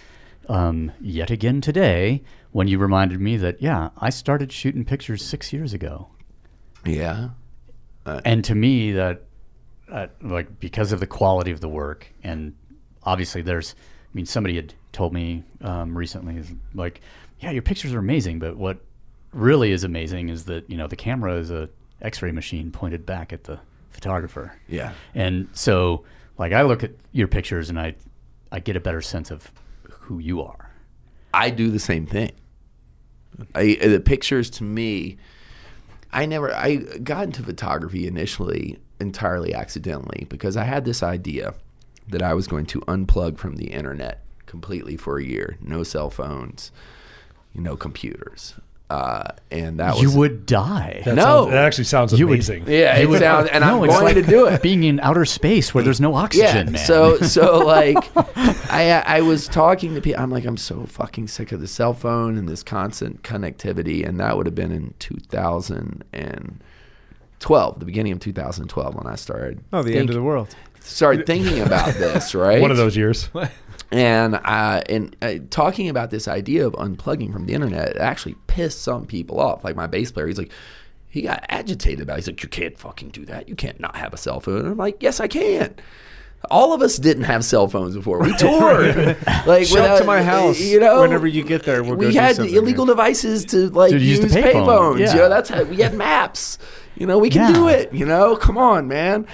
um, 0.49 0.91
yet 0.99 1.29
again 1.29 1.61
today 1.61 2.23
when 2.51 2.67
you 2.67 2.79
reminded 2.79 3.21
me 3.21 3.37
that 3.37 3.61
yeah 3.61 3.89
I 3.99 4.09
started 4.09 4.51
shooting 4.51 4.83
pictures 4.83 5.23
six 5.23 5.53
years 5.53 5.73
ago, 5.75 6.07
yeah, 6.85 7.29
and 8.25 8.43
to 8.45 8.55
me 8.55 8.91
that 8.93 9.21
uh, 9.91 10.07
like 10.21 10.59
because 10.59 10.91
of 10.91 10.99
the 10.99 11.07
quality 11.07 11.51
of 11.51 11.59
the 11.61 11.69
work 11.69 12.07
and 12.23 12.55
obviously 13.03 13.41
there's 13.43 13.75
I 14.13 14.13
mean 14.13 14.25
somebody 14.25 14.55
had 14.55 14.73
told 14.91 15.13
me 15.13 15.43
um, 15.61 15.97
recently 15.97 16.37
is 16.37 16.51
like 16.73 17.01
yeah 17.39 17.51
your 17.51 17.61
pictures 17.61 17.93
are 17.93 17.99
amazing 17.99 18.39
but 18.39 18.57
what 18.57 18.79
really 19.33 19.71
is 19.71 19.83
amazing 19.83 20.29
is 20.29 20.45
that 20.45 20.69
you 20.69 20.77
know 20.77 20.87
the 20.87 20.95
camera 20.95 21.35
is 21.35 21.51
a 21.51 21.69
X-ray 22.01 22.31
machine 22.31 22.71
pointed 22.71 23.05
back 23.05 23.31
at 23.31 23.43
the 23.43 23.59
photographer. 23.91 24.53
yeah. 24.67 24.93
And 25.13 25.47
so, 25.53 26.03
like, 26.37 26.53
I 26.53 26.63
look 26.63 26.83
at 26.83 26.91
your 27.11 27.27
pictures 27.27 27.69
and 27.69 27.79
I, 27.79 27.95
I 28.51 28.59
get 28.59 28.75
a 28.75 28.79
better 28.79 29.01
sense 29.01 29.31
of 29.31 29.51
who 29.89 30.19
you 30.19 30.41
are. 30.41 30.71
I 31.33 31.49
do 31.49 31.69
the 31.69 31.79
same 31.79 32.05
thing. 32.05 32.31
I, 33.55 33.75
the 33.75 33.99
pictures 33.99 34.49
to 34.51 34.63
me, 34.63 35.17
I 36.11 36.25
never. 36.25 36.53
I 36.53 36.75
got 36.75 37.23
into 37.23 37.41
photography 37.41 38.05
initially 38.05 38.77
entirely 38.99 39.53
accidentally 39.53 40.27
because 40.29 40.57
I 40.57 40.65
had 40.65 40.83
this 40.83 41.01
idea 41.01 41.53
that 42.11 42.21
I 42.21 42.33
was 42.33 42.47
going 42.47 42.65
to 42.67 42.79
unplug 42.81 43.37
from 43.37 43.55
the 43.57 43.67
internet 43.71 44.21
completely 44.45 44.95
for 44.97 45.17
a 45.17 45.23
year. 45.23 45.57
No 45.61 45.83
cell 45.83 46.09
phones, 46.09 46.71
no 47.55 47.75
computers, 47.75 48.55
uh, 48.89 49.23
and 49.49 49.79
that 49.79 49.93
was 49.95 50.03
you 50.03 50.11
would 50.19 50.45
die. 50.45 51.01
That 51.05 51.15
No. 51.15 51.23
sounds- 51.23 51.51
that 51.51 51.65
actually 51.65 51.83
sounds 51.85 52.19
You 52.19 52.27
would- 52.27 52.33
amazing. 52.35 52.65
Yeah, 52.67 52.97
it 52.97 53.07
sounds, 53.19 53.47
and 53.49 53.63
I'm 53.63 53.77
going 53.77 53.89
like 53.89 54.15
to 54.15 54.21
do 54.21 54.47
it. 54.47 54.61
Being 54.61 54.83
in 54.83 54.99
outer 54.99 55.23
space 55.23 55.73
where 55.73 55.81
there's 55.83 56.01
no 56.01 56.13
oxygen, 56.15 56.67
yeah. 56.67 56.71
man. 56.73 56.85
So 56.85 57.17
so 57.19 57.59
like 57.65 57.97
I 58.69 59.01
I 59.05 59.21
was 59.21 59.47
talking 59.47 59.95
to 59.95 60.01
people. 60.01 60.21
I'm 60.21 60.29
like 60.29 60.43
I'm 60.45 60.57
so 60.57 60.85
fucking 60.85 61.29
sick 61.29 61.53
of 61.53 61.61
the 61.61 61.67
cell 61.67 61.93
phone 61.93 62.37
and 62.37 62.49
this 62.49 62.63
constant 62.63 63.23
connectivity. 63.23 64.05
And 64.05 64.19
that 64.19 64.35
would 64.35 64.45
have 64.45 64.55
been 64.55 64.73
in 64.73 64.93
2012, 64.99 67.79
the 67.79 67.85
beginning 67.85 68.11
of 68.11 68.19
2012 68.19 68.95
when 68.95 69.07
I 69.07 69.15
started. 69.15 69.61
Oh, 69.71 69.83
the 69.83 69.95
end 69.97 70.09
of 70.09 70.15
the 70.15 70.21
world. 70.23 70.53
Started 70.81 71.25
thinking 71.25 71.61
about 71.61 71.93
this, 71.95 72.33
right? 72.35 72.61
One 72.61 72.71
of 72.71 72.77
those 72.77 72.97
years. 72.97 73.29
And 73.91 74.35
uh, 74.35 74.81
and 74.89 75.15
uh, 75.21 75.33
talking 75.49 75.89
about 75.89 76.11
this 76.11 76.27
idea 76.27 76.65
of 76.65 76.73
unplugging 76.73 77.33
from 77.33 77.45
the 77.45 77.53
internet 77.53 77.89
it 77.89 77.97
actually 77.97 78.35
pissed 78.47 78.81
some 78.81 79.05
people 79.05 79.39
off. 79.39 79.63
Like 79.63 79.75
my 79.75 79.87
bass 79.87 80.11
player, 80.11 80.27
he's 80.27 80.37
like, 80.37 80.51
he 81.09 81.23
got 81.23 81.45
agitated 81.49 82.01
about. 82.01 82.13
it. 82.13 82.17
He's 82.19 82.27
like, 82.27 82.41
you 82.43 82.47
can't 82.49 82.77
fucking 82.77 83.09
do 83.09 83.25
that. 83.25 83.49
You 83.49 83.55
can't 83.55 83.79
not 83.81 83.97
have 83.97 84.13
a 84.13 84.17
cell 84.17 84.39
phone. 84.39 84.59
And 84.59 84.67
I'm 84.69 84.77
like, 84.77 85.03
yes, 85.03 85.19
I 85.19 85.27
can. 85.27 85.75
All 86.49 86.73
of 86.73 86.81
us 86.81 86.97
didn't 86.97 87.25
have 87.25 87.43
cell 87.45 87.67
phones 87.67 87.95
before. 87.95 88.19
We 88.19 88.35
toured. 88.37 89.17
like 89.45 89.67
Show 89.67 89.83
up 89.83 89.99
to 89.99 90.05
my 90.05 90.23
house 90.23 90.59
You 90.59 90.79
know, 90.79 91.01
whenever 91.01 91.27
you 91.27 91.43
get 91.43 91.63
there. 91.63 91.83
We'll 91.83 91.97
we 91.97 92.15
had 92.15 92.39
illegal 92.39 92.85
devices 92.85 93.45
to 93.45 93.69
like 93.69 93.91
To 93.91 93.99
use 93.99 94.19
use, 94.19 94.33
the 94.33 94.39
payphone. 94.39 94.53
payphones. 94.65 94.99
Yeah. 94.99 95.11
You 95.13 95.19
know, 95.19 95.29
that's 95.29 95.49
how 95.49 95.63
we 95.63 95.75
had 95.77 95.93
maps. 95.97 96.57
You 96.95 97.07
know, 97.07 97.17
we 97.17 97.29
can 97.29 97.49
Yeah. 97.49 97.53
do 97.53 97.67
it. 97.67 97.93
You 97.93 98.05
know, 98.05 98.35
come 98.35 98.57
on, 98.57 98.87
man. 98.87 99.25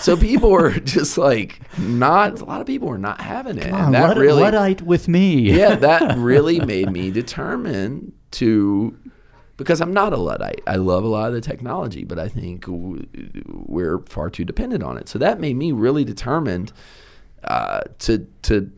So 0.00 0.16
people 0.30 0.50
were 0.50 0.72
just 0.72 1.16
like 1.16 1.60
not. 1.78 2.40
A 2.40 2.44
lot 2.44 2.60
of 2.60 2.66
people 2.66 2.88
were 2.88 2.98
not 2.98 3.20
having 3.20 3.56
it. 3.58 3.64
Come 3.70 3.74
and 3.74 3.84
on, 3.86 3.92
that 3.92 4.08
Lud- 4.08 4.18
really, 4.18 4.42
Luddite 4.42 4.82
with 4.82 5.08
me. 5.08 5.34
yeah, 5.40 5.76
that 5.76 6.18
really 6.18 6.60
made 6.66 6.90
me 6.90 7.10
determined 7.10 8.12
to 8.32 8.96
because 9.56 9.80
I'm 9.80 9.92
not 9.92 10.12
a 10.12 10.16
luddite. 10.16 10.60
I 10.66 10.74
love 10.76 11.04
a 11.04 11.08
lot 11.08 11.28
of 11.28 11.34
the 11.34 11.40
technology, 11.40 12.02
but 12.04 12.18
I 12.18 12.28
think 12.28 12.64
we're 12.66 13.98
far 14.06 14.28
too 14.30 14.44
dependent 14.44 14.82
on 14.82 14.98
it. 14.98 15.08
So 15.08 15.18
that 15.20 15.38
made 15.40 15.54
me 15.56 15.70
really 15.72 16.04
determined 16.04 16.72
uh, 17.44 17.82
to 18.00 18.26
to 18.42 18.70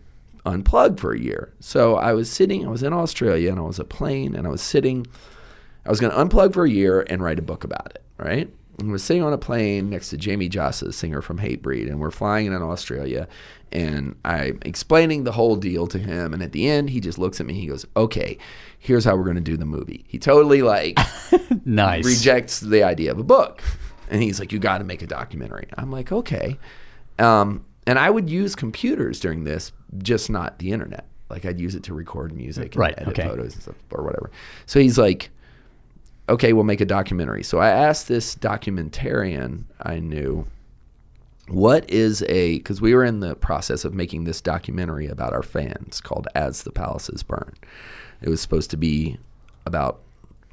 unplug 0.45 1.01
for 1.01 1.13
a 1.13 1.19
year. 1.19 1.53
So 1.61 1.97
I 1.97 2.13
was 2.13 2.31
sitting. 2.31 2.67
I 2.67 2.71
was 2.71 2.83
in 2.83 2.93
Australia, 2.93 3.51
and 3.51 3.59
I 3.59 3.63
was 3.63 3.79
a 3.79 3.85
plane, 3.85 4.35
and 4.35 4.47
I 4.47 4.51
was 4.51 4.61
sitting. 4.63 5.07
I 5.85 5.89
was 5.91 6.01
going 6.01 6.13
to 6.13 6.19
unplug 6.19 6.53
for 6.53 6.65
a 6.65 6.71
year 6.71 7.05
and 7.09 7.23
write 7.23 7.39
a 7.39 7.43
book 7.43 7.65
about 7.65 7.87
it. 7.95 8.03
Right. 8.19 8.53
And 8.79 8.93
was 8.93 9.03
sitting 9.03 9.23
on 9.23 9.33
a 9.33 9.39
plane 9.39 9.89
next 9.89 10.11
to 10.11 10.19
Jamey 10.19 10.51
Jasta, 10.51 10.93
singer 10.93 11.23
from 11.23 11.39
Hatebreed, 11.39 11.89
and 11.89 11.99
we're 11.99 12.11
flying 12.11 12.47
in 12.47 12.53
Australia. 12.55 13.27
And 13.73 14.17
I'm 14.25 14.59
explaining 14.67 15.25
the 15.25 15.33
whole 15.33 15.57
deal 15.57 15.87
to 15.89 15.99
him. 15.99 16.35
And 16.35 16.43
at 16.43 16.53
the 16.53 16.69
end, 16.69 16.91
he 16.91 17.01
just 17.01 17.19
looks 17.19 17.41
at 17.41 17.47
me. 17.47 17.55
He 17.55 17.67
goes, 17.67 17.87
"Okay, 17.97 18.37
here's 18.79 19.05
how 19.05 19.17
we're 19.17 19.25
going 19.25 19.37
to 19.37 19.41
do 19.43 19.57
the 19.57 19.65
movie." 19.65 20.05
He 20.09 20.19
totally 20.19 20.61
like 20.63 20.99
nice. 21.65 22.05
rejects 22.05 22.61
the 22.61 22.83
idea 22.83 23.11
of 23.13 23.19
a 23.19 23.25
book. 23.25 23.63
And 24.09 24.23
he's 24.23 24.39
like, 24.39 24.53
you 24.53 24.59
got 24.61 24.79
to 24.79 24.85
make 24.85 25.03
a 25.03 25.07
documentary. 25.07 25.67
I'm 25.77 25.91
like, 25.91 26.13
okay. 26.13 26.59
Um, 27.19 27.65
and 27.89 27.99
I 27.99 28.09
would 28.11 28.31
use 28.31 28.55
computers 28.55 29.19
during 29.21 29.43
this, 29.45 29.73
just 29.99 30.31
not 30.31 30.59
the 30.61 30.71
internet. 30.71 31.07
Like 31.29 31.45
I'd 31.45 31.59
use 31.59 31.75
it 31.75 31.83
to 31.85 31.95
record 31.95 32.33
music 32.33 32.75
and 32.75 32.77
Right, 32.77 32.95
edit 32.97 33.19
okay. 33.19 33.29
photos 33.29 33.55
and 33.55 33.63
stuff 33.65 33.75
or 33.91 34.05
whatever. 34.05 34.31
So 34.67 34.79
he's 34.79 34.97
like, 34.97 35.31
okay, 36.29 36.53
we'll 36.53 36.65
make 36.65 36.81
a 36.81 36.87
documentary. 36.87 37.43
So 37.43 37.59
I 37.59 37.71
asked 37.71 38.09
this 38.09 38.35
documentarian 38.35 39.65
I 39.81 39.99
knew, 40.01 40.47
what 41.49 41.89
is 41.89 42.23
a, 42.29 42.59
because 42.59 42.81
we 42.81 42.95
were 42.95 43.05
in 43.05 43.21
the 43.21 43.37
process 43.37 43.85
of 43.85 43.95
making 43.95 44.25
this 44.25 44.41
documentary 44.41 45.07
about 45.07 45.33
our 45.33 45.45
fans 45.45 46.01
called 46.01 46.27
As 46.35 46.65
the 46.65 46.73
Palaces 46.73 47.23
Burn. 47.23 47.55
It 48.21 48.29
was 48.29 48.41
supposed 48.41 48.71
to 48.71 48.77
be 48.77 49.19
about 49.65 50.01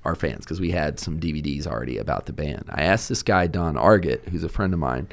our 0.06 0.16
fans 0.16 0.46
because 0.46 0.60
we 0.60 0.72
had 0.72 1.00
some 1.00 1.20
DVDs 1.20 1.66
already 1.66 1.98
about 1.98 2.26
the 2.26 2.34
band. 2.34 2.66
I 2.70 2.84
asked 2.84 3.10
this 3.10 3.24
guy, 3.24 3.48
Don 3.48 3.78
Argott, 3.78 4.24
who's 4.30 4.44
a 4.44 4.50
friend 4.50 4.74
of 4.74 4.80
mine, 4.80 5.08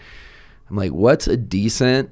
I'm 0.69 0.77
like, 0.77 0.93
what's 0.93 1.27
a 1.27 1.37
decent 1.37 2.11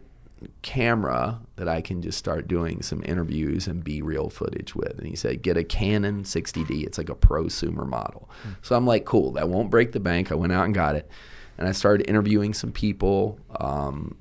camera 0.63 1.41
that 1.57 1.69
I 1.69 1.81
can 1.81 2.03
just 2.03 2.19
start 2.19 2.49
doing 2.49 2.83
some 2.83 3.03
interviews 3.05 3.67
and 3.67 3.83
be 3.83 4.03
real 4.03 4.31
footage 4.31 4.75
with? 4.75 4.99
And 4.99 5.07
he 5.07 5.17
said, 5.17 5.43
get 5.43 5.57
a 5.57 5.65
Canon 5.65 6.25
60D. 6.25 6.85
It's 6.87 6.99
like 6.99 7.09
a 7.09 7.15
prosumer 7.15 7.87
model. 7.87 8.31
So 8.63 8.77
I'm 8.77 8.87
like, 8.87 9.05
cool, 9.05 9.33
that 9.33 9.49
won't 9.49 9.71
break 9.71 9.93
the 9.93 10.01
bank. 10.01 10.31
I 10.33 10.35
went 10.35 10.53
out 10.53 10.65
and 10.65 10.75
got 10.75 10.97
it. 10.97 11.11
And 11.57 11.67
I 11.69 11.73
started 11.73 12.09
interviewing 12.09 12.55
some 12.55 12.73
people, 12.73 13.39
um, 13.59 14.17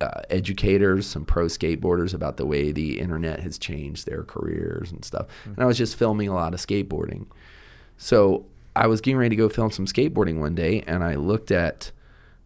uh, 0.00 0.22
educators, 0.30 1.06
some 1.06 1.24
pro 1.24 1.46
skateboarders 1.46 2.12
about 2.12 2.36
the 2.36 2.44
way 2.44 2.72
the 2.72 2.98
internet 2.98 3.40
has 3.40 3.56
changed 3.56 4.06
their 4.06 4.24
careers 4.24 4.90
and 4.90 5.04
stuff. 5.04 5.26
And 5.44 5.58
I 5.60 5.64
was 5.64 5.78
just 5.78 5.96
filming 5.96 6.28
a 6.28 6.34
lot 6.34 6.54
of 6.54 6.60
skateboarding. 6.60 7.26
So 7.96 8.46
I 8.74 8.86
was 8.86 9.00
getting 9.00 9.18
ready 9.18 9.30
to 9.30 9.36
go 9.36 9.48
film 9.48 9.70
some 9.70 9.86
skateboarding 9.86 10.38
one 10.38 10.54
day, 10.54 10.82
and 10.86 11.04
I 11.04 11.14
looked 11.14 11.50
at 11.50 11.92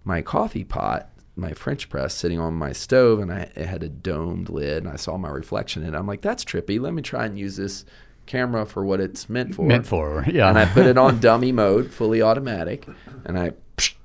my 0.05 0.23
coffee 0.23 0.65
pot, 0.65 1.09
my 1.37 1.53
French 1.53 1.89
press, 1.91 2.15
sitting 2.15 2.41
on 2.41 2.55
my 2.55 2.73
stove, 2.73 3.21
and 3.21 3.31
I, 3.31 3.51
it 3.55 3.67
had 3.67 3.83
a 3.83 3.89
domed 3.89 4.49
lid, 4.49 4.85
and 4.85 4.89
I 4.93 4.97
saw 4.97 5.19
my 5.19 5.29
reflection 5.29 5.83
in 5.83 5.95
it. 5.95 5.99
I'm 5.99 6.07
like, 6.07 6.23
that's 6.23 6.45
trippy. 6.45 6.81
Let 6.81 6.95
me 6.95 7.03
try 7.03 7.27
and 7.27 7.39
use 7.39 7.57
this 7.57 7.85
camera 8.25 8.65
for 8.67 8.85
what 8.85 9.01
it's 9.01 9.29
meant 9.29 9.55
for. 9.55 9.67
Meant 9.67 9.87
for, 9.87 10.25
yeah. 10.29 10.49
And 10.49 10.59
I 10.59 10.65
put 10.65 10.87
it 10.87 10.97
on 10.97 11.21
dummy 11.21 11.53
mode, 11.53 11.93
fully 11.93 12.23
automatic, 12.23 12.89
and 13.25 13.39
I 13.39 13.53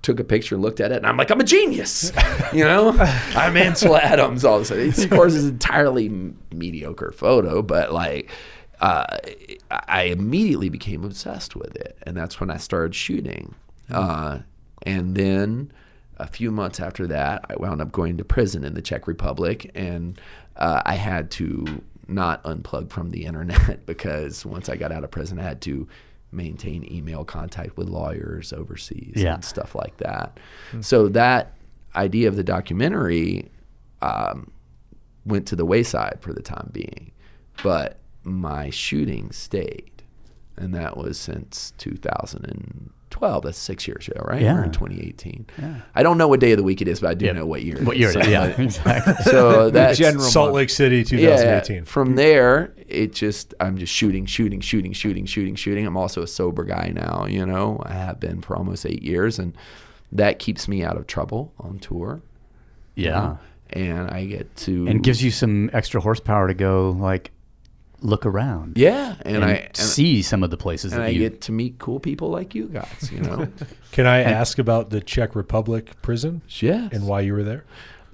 took 0.01 0.19
a 0.19 0.25
picture, 0.25 0.55
and 0.55 0.61
looked 0.61 0.81
at 0.81 0.91
it, 0.91 0.97
and 0.97 1.07
I'm 1.07 1.15
like, 1.15 1.31
I'm 1.31 1.39
a 1.39 1.45
genius. 1.45 2.11
You 2.53 2.65
know, 2.65 2.91
I'm 2.99 3.55
Ansel 3.55 3.95
Adams. 3.95 4.43
All 4.43 4.57
of 4.57 4.63
a 4.63 4.65
sudden, 4.65 4.89
it's, 4.89 5.01
of 5.05 5.09
course, 5.09 5.33
it's 5.35 5.45
an 5.45 5.51
entirely 5.51 6.09
mediocre 6.53 7.13
photo, 7.13 7.61
but 7.61 7.93
like, 7.93 8.29
uh, 8.81 9.05
I 9.69 10.03
immediately 10.03 10.67
became 10.67 11.05
obsessed 11.05 11.55
with 11.55 11.77
it, 11.77 11.97
and 12.03 12.17
that's 12.17 12.41
when 12.41 12.51
I 12.51 12.57
started 12.57 12.93
shooting. 12.93 13.55
Uh, 13.89 14.39
and 14.81 15.15
then 15.15 15.71
a 16.21 16.27
few 16.27 16.51
months 16.51 16.79
after 16.79 17.07
that, 17.07 17.45
I 17.49 17.55
wound 17.57 17.81
up 17.81 17.91
going 17.91 18.17
to 18.17 18.23
prison 18.25 18.63
in 18.63 18.73
the 18.73 18.81
Czech 18.81 19.07
Republic, 19.07 19.69
and 19.75 20.19
uh, 20.55 20.81
I 20.85 20.95
had 20.95 21.31
to 21.31 21.81
not 22.07 22.43
unplug 22.43 22.89
from 22.91 23.11
the 23.11 23.25
internet 23.29 23.85
because 23.85 24.45
once 24.45 24.69
I 24.69 24.75
got 24.75 24.91
out 24.91 25.03
of 25.03 25.11
prison, 25.11 25.39
I 25.39 25.43
had 25.43 25.61
to 25.61 25.87
maintain 26.31 26.89
email 26.91 27.25
contact 27.25 27.75
with 27.77 27.89
lawyers 27.89 28.53
overseas 28.53 29.13
Yeah. 29.15 29.33
and 29.35 29.43
stuff 29.43 29.75
like 29.75 29.97
that. 29.97 30.39
So 30.79 31.09
that 31.09 31.53
idea 31.95 32.27
of 32.29 32.35
the 32.37 32.43
documentary 32.43 33.49
um, 34.01 34.49
went 35.25 35.45
to 35.47 35.55
the 35.55 35.65
wayside 35.65 36.19
for 36.21 36.31
the 36.33 36.41
time 36.41 36.69
being, 36.71 37.11
but 37.63 37.97
my 38.23 38.69
shooting 38.69 39.31
stayed, 39.31 40.03
and 40.55 40.73
that 40.73 40.95
was 40.95 41.19
since 41.19 41.73
12. 43.11 43.43
That's 43.43 43.57
six 43.57 43.87
years 43.87 44.07
ago, 44.07 44.21
right? 44.25 44.41
Yeah. 44.41 44.55
We're 44.55 44.63
in 44.63 44.71
2018. 44.71 45.45
Yeah. 45.59 45.75
I 45.93 46.01
don't 46.01 46.17
know 46.17 46.27
what 46.27 46.39
day 46.39 46.51
of 46.53 46.57
the 46.57 46.63
week 46.63 46.81
it 46.81 46.87
is, 46.87 46.99
but 47.01 47.11
I 47.11 47.13
do 47.13 47.27
Yeah. 47.27 47.33
know 47.33 47.45
what 47.45 47.61
year. 47.63 47.77
it 47.77 47.83
What 47.85 47.95
is. 47.95 47.99
year? 47.99 48.09
it 48.09 48.15
is, 48.17 48.23
So, 48.25 48.29
yeah, 48.31 48.45
exactly. 48.57 49.13
So 49.31 49.69
that's 49.69 49.97
general 49.99 50.23
Salt 50.23 50.47
month. 50.47 50.55
Lake 50.55 50.69
City, 50.71 50.97
yeah. 50.97 51.03
2018. 51.03 51.85
From 51.85 52.15
there, 52.15 52.73
it 52.87 53.13
just 53.13 53.53
I'm 53.59 53.77
just 53.77 53.93
shooting, 53.93 54.25
shooting, 54.25 54.59
shooting, 54.61 54.93
shooting, 54.93 55.25
shooting, 55.25 55.55
shooting. 55.55 55.85
I'm 55.85 55.97
also 55.97 56.23
a 56.23 56.27
sober 56.27 56.63
guy 56.63 56.91
now. 56.95 57.25
You 57.29 57.45
know, 57.45 57.81
I 57.85 57.93
have 57.93 58.19
been 58.19 58.41
for 58.41 58.55
almost 58.57 58.85
eight 58.85 59.03
years, 59.03 59.37
and 59.37 59.55
that 60.11 60.39
keeps 60.39 60.67
me 60.67 60.83
out 60.83 60.97
of 60.97 61.05
trouble 61.07 61.53
on 61.59 61.79
tour. 61.79 62.21
yeah. 62.95 63.37
and 63.69 64.09
I 64.09 64.25
get 64.25 64.53
to 64.57 64.85
And 64.87 65.01
gives 65.01 65.23
you 65.23 65.31
some 65.31 65.69
extra 65.71 66.01
horsepower 66.01 66.47
to 66.49 66.53
go 66.53 66.89
like 66.91 67.31
look 68.01 68.25
around. 68.25 68.77
yeah, 68.77 69.15
and, 69.21 69.37
And, 69.37 69.45
I 69.45 69.51
and, 69.53 69.77
see 69.77 70.21
some 70.21 70.43
of 70.43 70.49
the 70.49 70.57
places 70.57 70.91
and 70.93 71.01
that 71.01 71.07
I 71.07 71.09
you 71.09 71.19
get 71.19 71.41
to 71.41 71.51
meet 71.51 71.77
cool 71.79 71.99
people 71.99 72.29
like 72.29 72.53
you 72.55 72.67
guys. 72.67 73.09
You 73.11 73.19
know, 73.21 73.47
Can 73.91 74.05
I 74.07 74.21
ask 74.23 74.57
about 74.59 74.89
the 74.89 75.01
Czech 75.01 75.35
Republic 75.35 76.01
prison 76.01 76.41
Yeah, 76.49 76.89
and 76.91 77.07
why 77.07 77.21
you 77.21 77.33
were 77.33 77.43
there? 77.43 77.63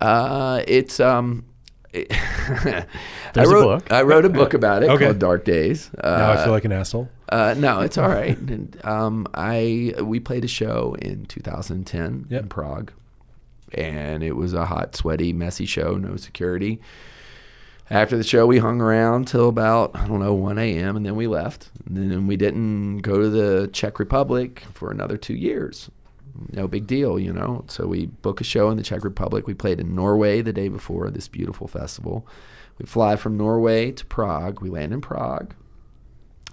Uh, 0.01 0.61
it's 0.67 0.99
um. 0.99 1.45
it- 1.93 2.07
I 2.11 2.85
There's 3.33 3.49
a 3.49 3.53
wrote 3.53 3.63
book. 3.85 3.91
I 3.91 4.01
wrote 4.03 4.25
a 4.25 4.29
book 4.29 4.53
about 4.61 4.83
it 4.83 4.89
Okay. 4.89 5.05
called 5.05 5.19
Dark 5.19 5.45
Days. 5.45 5.89
Uh, 6.01 6.17
Now 6.17 6.31
I 6.31 6.43
feel 6.43 6.51
like 6.53 6.65
an 6.65 6.71
asshole. 6.71 7.09
Uh, 7.29 7.53
no, 7.57 7.81
it's 7.81 7.97
all 7.97 8.07
right. 8.09 8.37
And, 8.37 8.77
um, 8.85 9.27
I 9.33 9.93
we 10.01 10.19
played 10.19 10.45
a 10.45 10.47
show 10.47 10.95
in 11.01 11.25
2010 11.25 12.27
in 12.29 12.47
Prague, 12.47 12.91
and 13.73 14.23
it 14.23 14.35
was 14.35 14.53
a 14.53 14.65
hot, 14.65 14.95
sweaty, 14.95 15.33
messy 15.33 15.65
show. 15.65 15.95
No 15.97 16.15
security. 16.15 16.79
After 17.89 18.17
the 18.17 18.23
show, 18.23 18.45
we 18.45 18.57
hung 18.57 18.81
around 18.81 19.27
till 19.27 19.47
about 19.47 19.91
I 19.95 20.07
don't 20.07 20.19
know 20.19 20.33
1 20.33 20.57
a.m. 20.57 20.97
and 20.97 21.05
then 21.05 21.15
we 21.15 21.27
left. 21.27 21.69
And 21.85 22.11
then 22.11 22.27
we 22.27 22.35
didn't 22.35 22.97
go 22.99 23.21
to 23.21 23.29
the 23.29 23.69
Czech 23.71 23.97
Republic 23.99 24.63
for 24.73 24.91
another 24.91 25.15
two 25.17 25.35
years. 25.35 25.89
No 26.51 26.67
big 26.67 26.85
deal, 26.85 27.17
you 27.17 27.31
know. 27.31 27.63
So 27.67 27.87
we 27.87 28.07
book 28.07 28.41
a 28.41 28.43
show 28.43 28.69
in 28.69 28.77
the 28.77 28.83
Czech 28.83 29.03
Republic. 29.05 29.47
We 29.47 29.53
played 29.53 29.79
in 29.79 29.95
Norway 29.95 30.41
the 30.41 30.51
day 30.53 30.67
before 30.67 31.09
this 31.09 31.27
beautiful 31.29 31.67
festival. 31.67 32.27
We 32.77 32.85
fly 32.85 33.15
from 33.15 33.37
Norway 33.37 33.91
to 33.93 34.05
Prague. 34.05 34.61
We 34.61 34.69
land 34.69 34.91
in 34.93 35.01
Prague 35.01 35.53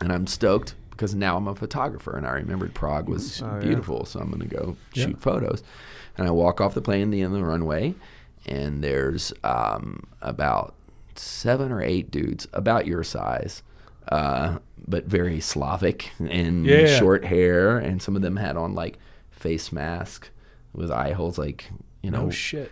and 0.01 0.12
I'm 0.12 0.26
stoked 0.26 0.74
because 0.91 1.14
now 1.14 1.37
I'm 1.37 1.49
a 1.49 1.55
photographer, 1.57 2.16
and 2.16 2.24
I 2.24 2.30
remembered 2.35 2.72
Prague 2.72 3.09
was 3.09 3.43
Oh, 3.43 3.47
yeah. 3.55 3.59
beautiful, 3.59 4.05
so 4.05 4.20
I'm 4.20 4.30
gonna 4.30 4.45
go 4.47 4.76
Yeah. 4.95 5.07
shoot 5.07 5.20
photos. 5.20 5.62
And 6.16 6.28
I 6.28 6.30
walk 6.30 6.61
off 6.61 6.74
the 6.74 6.80
plane, 6.80 7.09
at 7.09 7.11
the 7.11 7.22
end 7.22 7.35
of 7.35 7.41
the 7.41 7.45
runway, 7.45 7.95
and 8.47 8.82
there's 8.82 9.32
um, 9.43 10.05
about 10.22 10.74
seven 11.19 11.71
or 11.73 11.83
eight 11.83 12.11
dudes 12.11 12.47
about 12.53 12.87
your 12.87 13.03
size, 13.05 13.62
uh, 14.09 14.59
but 14.87 15.07
very 15.07 15.41
Slavic 15.41 16.11
and 16.19 16.65
Yeah, 16.67 16.99
short 16.99 17.25
hair, 17.25 17.79
and 17.79 18.01
some 18.03 18.17
of 18.17 18.23
them 18.23 18.37
had 18.37 18.57
on 18.57 18.75
like 18.75 18.99
face 19.31 19.73
mask 19.73 20.31
with 20.73 20.91
eye 20.91 21.12
holes, 21.12 21.39
like 21.39 21.71
you 22.03 22.11
know, 22.11 22.25
No 22.25 22.31
shit. 22.31 22.71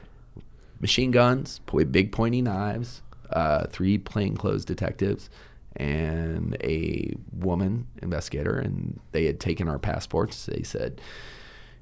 machine 0.81 1.11
guns, 1.11 1.61
big 1.91 2.13
pointy 2.13 2.43
knives, 2.43 3.03
uh, 3.31 3.67
three 3.69 3.97
plainclothes 3.99 4.65
detectives, 4.65 5.31
and 5.77 6.55
a 6.63 7.15
woman 7.33 7.87
investigator. 8.03 8.59
And 8.59 9.01
they 9.13 9.25
had 9.25 9.41
taken 9.41 9.69
our 9.69 9.79
passports. 9.79 10.45
They 10.47 10.63
said, 10.63 11.01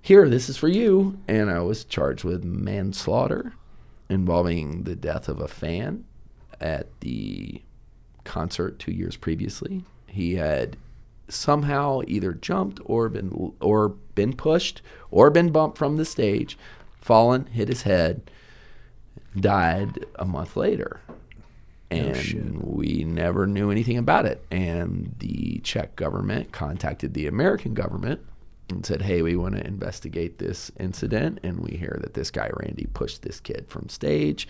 Here, 0.01 0.29
this 0.29 0.49
is 0.49 0.57
for 0.57 0.69
you. 0.69 1.19
And 1.27 1.51
I 1.51 1.59
was 1.61 1.85
charged 1.85 2.23
with 2.23 2.45
manslaughter 2.45 3.55
involving 4.09 4.85
the 4.85 4.95
death 4.97 5.29
of 5.29 5.41
a 5.41 5.49
fan 5.49 6.05
at 6.61 6.87
the 7.01 7.63
concert 8.25 8.79
two 8.79 8.93
years 8.93 9.17
previously. 9.17 9.85
He 10.07 10.35
had 10.35 10.77
somehow 11.29 12.01
either 12.07 12.33
jumped 12.33 12.81
or 12.85 13.09
been 13.09 13.55
or 13.61 13.91
been 14.15 14.35
pushed 14.35 14.83
or 15.11 15.31
been 15.31 15.51
bumped 15.51 15.79
from 15.79 15.97
the 15.97 16.05
stage, 16.05 16.59
fallen, 17.01 17.47
hit 17.47 17.69
his 17.69 17.83
head, 17.83 18.31
died 19.39 20.05
a 20.17 20.25
month 20.25 20.57
later. 20.57 21.01
And 21.91 22.63
we 22.63 23.03
never 23.03 23.49
knew 23.49 23.71
anything 23.71 23.99
about 23.99 24.25
it. 24.25 24.45
And 24.51 25.15
the 25.19 25.61
Czech 25.65 25.97
government 25.97 26.53
contacted 26.53 27.15
the 27.15 27.27
American 27.27 27.75
government 27.75 28.21
and 28.69 28.87
said, 28.87 29.03
Hey, 29.03 29.23
we 29.23 29.35
want 29.35 29.57
to 29.57 29.67
investigate 29.67 30.39
this 30.39 30.71
incident. 30.79 31.41
And 31.43 31.59
we 31.59 31.77
hear 31.77 31.99
that 32.01 32.15
this 32.15 32.31
guy, 32.31 32.51
Randy, 32.55 32.87
pushed 32.95 33.23
this 33.23 33.41
kid 33.41 33.67
from 33.69 33.89
stage. 33.89 34.47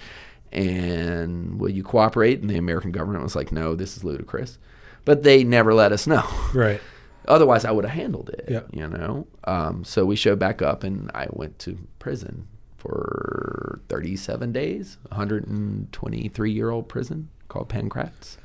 And 0.53 1.61
will 1.61 1.71
you 1.71 1.83
cooperate? 1.83 2.41
And 2.41 2.51
the 2.51 2.59
American 2.59 2.93
government 2.93 3.23
was 3.23 3.37
like, 3.37 3.53
No, 3.53 3.75
this 3.75 3.97
is 3.97 4.05
ludicrous. 4.05 4.59
But 5.05 5.23
they 5.23 5.45
never 5.45 5.75
let 5.75 5.93
us 5.93 6.07
know. 6.07 6.25
Right. 6.55 6.81
Otherwise, 7.29 7.65
I 7.65 7.71
would 7.71 7.85
have 7.85 7.95
handled 7.95 8.31
it. 8.31 8.47
Yeah. 8.49 8.63
You 8.73 8.89
know. 8.89 9.27
Um, 9.45 9.85
so 9.85 10.05
we 10.05 10.17
showed 10.17 10.39
back 10.39 10.63
up, 10.63 10.83
and 10.83 11.11
I 11.15 11.29
went 11.31 11.59
to 11.61 11.79
prison 11.99 12.49
for 12.77 13.81
37 13.89 14.53
days, 14.53 14.97
123 15.11 16.51
year 16.51 16.71
old 16.71 16.89
prison 16.89 17.29
called 17.49 17.69
Pankrác, 17.69 18.37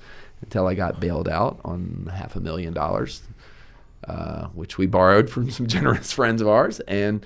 until 0.41 0.67
I 0.67 0.75
got 0.75 0.99
bailed 0.99 1.29
out 1.29 1.59
on 1.63 2.11
half 2.13 2.35
a 2.35 2.41
million 2.41 2.73
dollars, 2.73 3.23
uh, 4.07 4.47
which 4.47 4.77
we 4.77 4.85
borrowed 4.85 5.29
from 5.29 5.49
some 5.57 5.67
generous 5.67 6.11
friends 6.11 6.41
of 6.41 6.47
ours, 6.47 6.81
and 6.81 7.25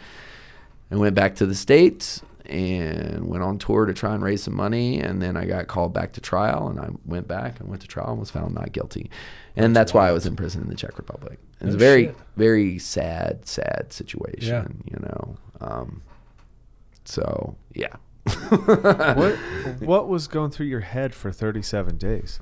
I 0.91 0.95
went 0.95 1.15
back 1.15 1.35
to 1.35 1.45
the 1.45 1.55
states 1.55 2.21
and 2.49 3.27
went 3.27 3.43
on 3.43 3.57
tour 3.57 3.85
to 3.85 3.93
try 3.93 4.13
and 4.13 4.23
raise 4.23 4.43
some 4.43 4.55
money 4.55 4.99
and 4.99 5.21
then 5.21 5.37
I 5.37 5.45
got 5.45 5.67
called 5.67 5.93
back 5.93 6.13
to 6.13 6.21
trial 6.21 6.67
and 6.67 6.79
I 6.79 6.89
went 7.05 7.27
back 7.27 7.59
and 7.59 7.69
went 7.69 7.81
to 7.83 7.87
trial 7.87 8.09
and 8.11 8.19
was 8.19 8.31
found 8.31 8.55
not 8.55 8.71
guilty. 8.71 9.09
And 9.55 9.75
that's, 9.75 9.93
why 9.93 10.07
I 10.09 10.11
was 10.11 10.25
in 10.25 10.35
prison 10.35 10.61
in 10.63 10.69
the 10.69 10.75
Czech 10.75 10.97
Republic. 10.97 11.37
It 11.61 11.65
was 11.65 11.75
No 11.75 11.77
a 11.77 11.79
very 11.79 12.05
shit. 12.05 12.15
very 12.37 12.79
sad 12.79 13.47
sad 13.47 13.91
situation, 13.91 14.83
you 14.89 14.97
know. 15.01 15.37
Um, 15.61 16.01
so, 17.05 17.55
yeah. 17.73 17.95
what 18.49 19.35
what 19.79 20.07
was 20.07 20.27
going 20.27 20.51
through 20.51 20.67
your 20.67 20.81
head 20.81 21.13
for 21.13 21.31
37 21.31 21.97
days? 21.97 22.39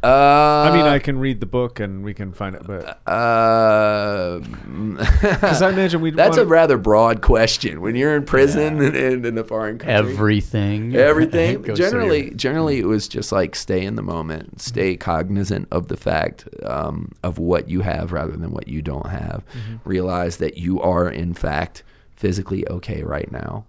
Uh, 0.00 0.68
I 0.70 0.76
mean, 0.76 0.86
I 0.86 1.00
can 1.00 1.18
read 1.18 1.40
the 1.40 1.46
book 1.46 1.80
and 1.80 2.04
we 2.04 2.14
can 2.14 2.32
find 2.32 2.54
it, 2.54 2.64
but 2.64 3.00
Uh, 3.08 4.38
because 4.38 5.60
I 5.60 5.70
imagine 5.70 6.00
we'd 6.00 6.14
that's 6.14 6.36
a 6.36 6.46
rather 6.46 6.78
broad 6.78 7.20
question. 7.20 7.80
When 7.80 7.96
you're 7.96 8.14
in 8.14 8.24
prison 8.24 8.80
and, 8.80 8.94
and 8.96 9.26
in 9.26 9.38
a 9.38 9.42
foreign 9.42 9.78
country, 9.78 9.94
Everything. 9.94 10.94
everything. 10.96 11.62
Goes 11.62 11.78
through 11.78 11.88
generally 11.90 12.30
generally 12.30 12.78
it 12.78 12.86
was 12.86 13.08
just 13.08 13.32
like 13.32 13.56
stay 13.56 13.84
in 13.84 13.96
the 13.96 14.02
moment. 14.02 14.60
Stay 14.60 14.96
cognizant 14.96 15.66
of 15.72 15.88
the 15.88 15.96
fact 15.96 16.48
um, 16.62 17.10
of 17.24 17.38
what 17.38 17.68
you 17.68 17.80
have 17.80 18.12
rather 18.12 18.36
than 18.36 18.52
what 18.52 18.68
you 18.68 18.82
don't 18.82 19.08
have. 19.08 19.42
Realize 19.84 20.36
that 20.36 20.58
you 20.58 20.80
are 20.80 21.08
in 21.08 21.34
fact 21.34 21.82
physically 22.14 22.68
okay 22.68 23.02
right 23.02 23.32
now. 23.32 23.64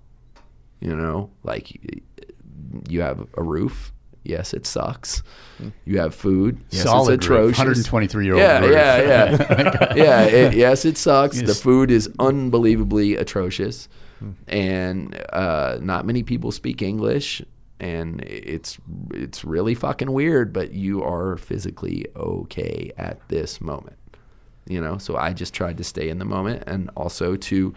You 0.79 0.95
know 0.95 1.31
like 1.43 1.71
you 2.87 3.01
have 3.01 3.25
a 3.35 3.41
roof 3.41 3.93
yes 4.23 4.53
it 4.53 4.65
sucks. 4.65 5.23
You 5.85 5.99
have 5.99 6.15
food. 6.15 6.59
Yes 6.69 6.83
Solid 6.83 7.15
it's 7.19 7.27
roof, 7.27 7.53
atrocious. 7.59 7.87
123-year-old 7.87 8.41
yeah 8.41 8.59
roof. 8.59 8.71
yeah 8.71 9.01
yeah. 9.01 9.93
Yeah 9.95 10.21
it, 10.23 10.53
yes 10.53 10.85
it 10.85 10.97
sucks. 10.97 11.41
The 11.41 11.53
food 11.55 11.91
is 11.91 12.09
unbelievably 12.19 13.15
atrocious. 13.15 13.87
And 14.47 15.15
uh, 15.31 15.77
not 15.81 16.05
many 16.05 16.23
people 16.23 16.51
speak 16.51 16.81
English, 16.81 17.41
and 17.79 18.19
it's 18.21 18.77
it's 19.13 19.45
really 19.45 19.75
fucking 19.75 20.11
weird. 20.11 20.51
But 20.51 20.73
you 20.73 21.01
are 21.03 21.37
physically 21.37 22.05
okay 22.17 22.91
at 22.97 23.25
this 23.29 23.61
moment, 23.61 23.95
you 24.67 24.81
know. 24.81 24.97
So 24.97 25.15
I 25.15 25.31
just 25.31 25.53
tried 25.53 25.77
to 25.77 25.85
stay 25.85 26.09
in 26.09 26.19
the 26.19 26.25
moment, 26.25 26.63
and 26.67 26.89
also 26.97 27.37
to 27.37 27.73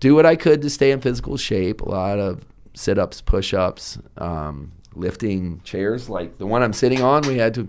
do 0.00 0.16
what 0.16 0.26
I 0.26 0.34
could 0.34 0.60
to 0.62 0.70
stay 0.70 0.90
in 0.90 1.00
physical 1.00 1.36
shape. 1.36 1.82
A 1.82 1.88
lot 1.88 2.18
of 2.18 2.44
sit 2.74 2.98
ups, 2.98 3.20
push 3.20 3.54
ups, 3.54 3.96
um, 4.16 4.72
lifting 4.94 5.60
chairs 5.64 6.08
like 6.08 6.38
the 6.38 6.46
one 6.46 6.62
I'm 6.62 6.72
sitting 6.72 7.02
on. 7.02 7.22
We 7.22 7.38
had 7.38 7.54
to 7.54 7.68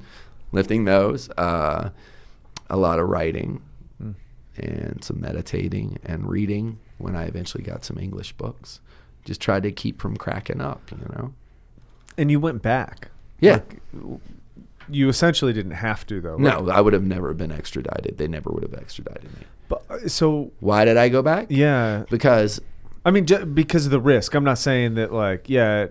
lifting 0.52 0.86
those. 0.86 1.30
Uh, 1.32 1.92
a 2.70 2.78
lot 2.78 3.00
of 3.00 3.10
writing 3.10 3.62
and 4.58 5.04
some 5.04 5.20
meditating 5.22 5.98
and 6.04 6.30
reading 6.30 6.78
when 6.98 7.16
I 7.16 7.26
eventually 7.26 7.64
got 7.64 7.84
some 7.86 7.98
English 7.98 8.34
books. 8.34 8.80
Just 9.26 9.40
tried 9.42 9.64
to 9.64 9.72
keep 9.72 10.02
from 10.02 10.18
cracking 10.18 10.62
up, 10.62 10.82
you 10.92 10.98
know? 11.16 11.34
and 12.18 12.30
you 12.30 12.40
went 12.40 12.62
back. 12.62 13.10
Yeah. 13.40 13.62
You 14.90 15.10
essentially 15.10 15.54
didn't 15.54 15.72
have 15.72 16.06
to 16.08 16.20
though. 16.22 16.38
No, 16.38 16.70
I 16.70 16.82
would 16.82 16.94
have 16.94 17.04
never 17.04 17.34
been 17.34 17.52
extradited. 17.52 18.18
They 18.18 18.28
never 18.28 18.50
would 18.52 18.64
have 18.64 18.74
extradited 18.74 19.32
me. 19.40 19.46
But, 19.70 19.84
uh, 19.90 20.08
so 20.08 20.52
Why 20.60 20.84
did 20.86 20.98
I 20.98 21.08
go 21.10 21.22
back? 21.22 21.48
yeah, 21.50 22.04
Because 22.10 22.60
I 23.04 23.10
mean, 23.12 23.26
because 23.54 23.86
of 23.86 23.92
the 23.92 24.00
risk. 24.00 24.36
I'm 24.36 24.44
not 24.44 24.58
saying 24.60 24.96
that 24.96 25.12
like 25.12 25.50
yeah, 25.50 25.88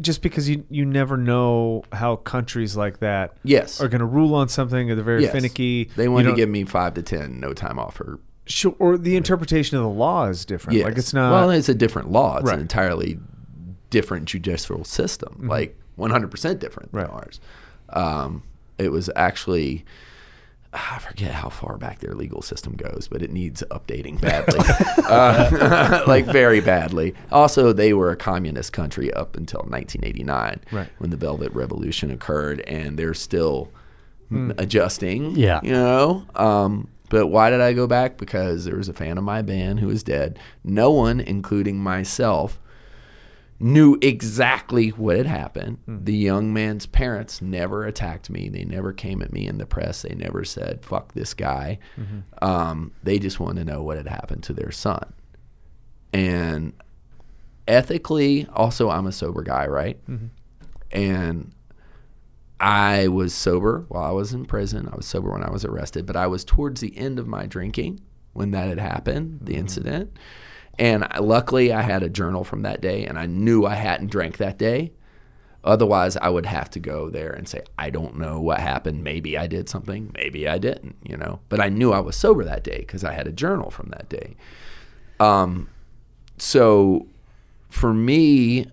just 0.00 0.22
because 0.22 0.48
you 0.48 0.64
you 0.68 0.84
never 0.84 1.16
know 1.16 1.82
how 1.92 2.16
countries 2.16 2.76
like 2.76 2.98
that 3.00 3.36
yes, 3.42 3.80
are 3.80 3.88
going 3.88 4.00
to 4.00 4.06
rule 4.06 4.34
on 4.34 4.48
something 4.48 4.90
or 4.90 4.94
they're 4.94 5.04
very 5.04 5.22
yes, 5.22 5.32
finicky. 5.32 5.84
They 5.96 6.04
You 6.04 6.12
wanted 6.12 6.24
to 6.24 6.28
don't- 6.30 6.36
give 6.36 6.48
me 6.48 6.64
five 6.64 6.94
to 6.94 7.02
ten, 7.02 7.40
no 7.40 7.52
time 7.52 7.78
off 7.78 8.00
or 8.00 8.18
Sure, 8.46 8.74
or 8.80 8.98
the 8.98 9.14
interpretation 9.16 9.76
of 9.76 9.84
the 9.84 9.88
law 9.88 10.26
is 10.26 10.44
different. 10.44 10.80
Like 10.82 10.98
it's 10.98 11.14
not. 11.14 11.30
Well, 11.32 11.50
it's 11.50 11.68
a 11.68 11.74
different 11.74 12.10
law. 12.10 12.38
It's 12.38 12.46
Right. 12.46 12.54
an 12.54 12.60
entirely 12.60 13.18
different 13.90 14.24
judicial 14.24 14.82
system, 14.84 15.46
like 15.46 15.78
100% 15.96 16.58
different 16.58 16.90
than 16.92 17.02
Right. 17.02 17.10
ours. 17.10 17.38
Um, 17.90 18.42
it 18.78 18.90
was 18.90 19.08
actually 19.14 19.84
I 20.72 20.98
forget 21.00 21.32
how 21.32 21.48
far 21.48 21.76
back 21.78 21.98
their 21.98 22.14
legal 22.14 22.42
system 22.42 22.74
goes, 22.74 23.08
but 23.10 23.22
it 23.22 23.32
needs 23.32 23.62
updating 23.72 24.20
badly, 24.20 24.60
uh, 25.08 26.04
like 26.06 26.26
very 26.26 26.60
badly. 26.60 27.14
Also, 27.32 27.72
they 27.72 27.92
were 27.92 28.10
a 28.12 28.16
communist 28.16 28.72
country 28.72 29.12
up 29.12 29.36
until 29.36 29.60
1989, 29.62 30.60
Right. 30.70 30.88
when 30.98 31.10
the 31.10 31.16
Velvet 31.16 31.52
Revolution 31.52 32.10
occurred, 32.12 32.60
and 32.62 32.96
they're 32.96 33.14
still 33.14 33.70
adjusting. 34.58 35.36
Yeah. 35.36 35.60
you 35.62 35.72
know. 35.72 36.24
Um, 36.36 36.88
but 37.08 37.26
why 37.26 37.50
did 37.50 37.60
I 37.60 37.72
go 37.72 37.86
back? 37.88 38.16
Because 38.16 38.64
there 38.64 38.76
was 38.76 38.88
a 38.88 38.92
fan 38.92 39.18
of 39.18 39.24
my 39.24 39.42
band 39.42 39.80
who 39.80 39.88
was 39.88 40.04
dead. 40.04 40.38
No 40.62 40.92
one, 40.92 41.18
including 41.20 41.78
myself, 41.78 42.60
knew 43.60 43.98
exactly 44.00 44.88
what 44.88 45.18
had 45.18 45.26
happened. 45.26 45.78
Hmm. 45.84 46.04
The 46.04 46.16
young 46.16 46.52
man's 46.52 46.86
parents 46.86 47.42
never 47.42 47.84
attacked 47.84 48.30
me. 48.30 48.48
They 48.48 48.64
never 48.64 48.92
came 48.94 49.20
at 49.20 49.32
me 49.32 49.46
in 49.46 49.58
the 49.58 49.66
press. 49.66 50.02
They 50.02 50.14
never 50.14 50.44
said, 50.44 50.82
fuck 50.82 51.12
this 51.12 51.34
guy. 51.34 51.78
Mm-hmm. 51.98 52.20
Um, 52.42 52.92
they 53.02 53.18
just 53.18 53.38
wanted 53.38 53.66
to 53.66 53.72
know 53.72 53.82
what 53.82 53.98
had 53.98 54.08
happened 54.08 54.42
to 54.44 54.54
their 54.54 54.72
son. 54.72 55.12
And 56.12 56.72
ethically, 57.68 58.46
also, 58.54 58.88
I'm 58.88 59.06
a 59.06 59.12
sober 59.12 59.42
guy, 59.42 59.66
right? 59.66 60.04
Mm-hmm. 60.08 60.26
And 60.92 61.52
I 62.58 63.08
was 63.08 63.34
sober 63.34 63.84
while 63.88 64.04
I 64.04 64.10
was 64.10 64.32
in 64.32 64.46
prison. 64.46 64.88
I 64.90 64.96
was 64.96 65.06
sober 65.06 65.30
when 65.30 65.44
I 65.44 65.50
was 65.50 65.66
arrested, 65.66 66.06
but 66.06 66.16
I 66.16 66.26
was 66.26 66.44
towards 66.44 66.80
the 66.80 66.96
end 66.96 67.18
of 67.18 67.28
my 67.28 67.44
drinking 67.44 68.00
when 68.32 68.52
that 68.52 68.68
had 68.68 68.78
happened, 68.80 69.40
the 69.42 69.52
mm-hmm. 69.52 69.60
incident. 69.60 70.18
And 70.80 71.06
I, 71.10 71.18
luckily, 71.18 71.72
I 71.72 71.82
had 71.82 72.02
a 72.02 72.08
journal 72.08 72.42
from 72.42 72.62
that 72.62 72.80
day, 72.80 73.04
and 73.04 73.18
I 73.18 73.26
knew 73.26 73.66
I 73.66 73.74
hadn't 73.74 74.10
drank 74.10 74.38
that 74.38 74.58
day. 74.58 74.92
Otherwise, 75.62 76.16
I 76.16 76.30
would 76.30 76.46
have 76.46 76.70
to 76.70 76.80
go 76.80 77.10
there 77.10 77.30
and 77.30 77.46
say, 77.46 77.60
I 77.78 77.90
don't 77.90 78.16
know 78.16 78.40
what 78.40 78.60
happened. 78.60 79.04
Maybe 79.04 79.36
I 79.36 79.46
did 79.46 79.68
something. 79.68 80.10
Maybe 80.14 80.48
I 80.48 80.56
didn't, 80.56 80.96
you 81.04 81.18
know. 81.18 81.40
But 81.50 81.60
I 81.60 81.68
knew 81.68 81.92
I 81.92 82.00
was 82.00 82.16
sober 82.16 82.44
that 82.44 82.64
day 82.64 82.78
because 82.78 83.04
I 83.04 83.12
had 83.12 83.26
a 83.26 83.32
journal 83.32 83.70
from 83.70 83.90
that 83.90 84.08
day. 84.08 84.36
Um, 85.20 85.68
so 86.38 87.06
for 87.68 87.92
me, 87.92 88.66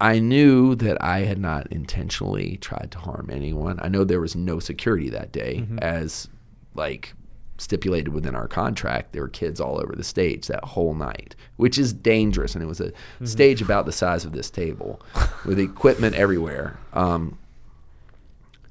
I 0.00 0.18
knew 0.18 0.74
that 0.76 1.02
I 1.02 1.20
had 1.20 1.38
not 1.38 1.66
intentionally 1.70 2.56
tried 2.56 2.88
to 2.92 2.98
harm 2.98 3.28
anyone. 3.30 3.78
I 3.82 3.88
know 3.88 4.02
there 4.02 4.20
was 4.20 4.34
no 4.34 4.58
security 4.58 5.10
that 5.10 5.30
day, 5.30 5.66
as 5.82 6.28
like 6.74 7.12
stipulated 7.58 8.08
within 8.12 8.34
our 8.34 8.48
contract. 8.48 9.12
There 9.12 9.22
were 9.22 9.28
kids 9.28 9.60
all 9.60 9.80
over 9.80 9.94
the 9.94 10.04
stage 10.04 10.46
that 10.48 10.64
whole 10.64 10.94
night, 10.94 11.34
which 11.56 11.78
is 11.78 11.92
dangerous. 11.92 12.54
And 12.54 12.62
it 12.62 12.66
was 12.66 12.80
a 12.80 12.92
stage 13.24 13.62
about 13.62 13.86
the 13.86 13.92
size 13.92 14.24
of 14.24 14.32
this 14.32 14.50
table 14.50 15.00
with 15.44 15.58
equipment 15.58 16.14
everywhere. 16.16 16.78
Um, 16.92 17.38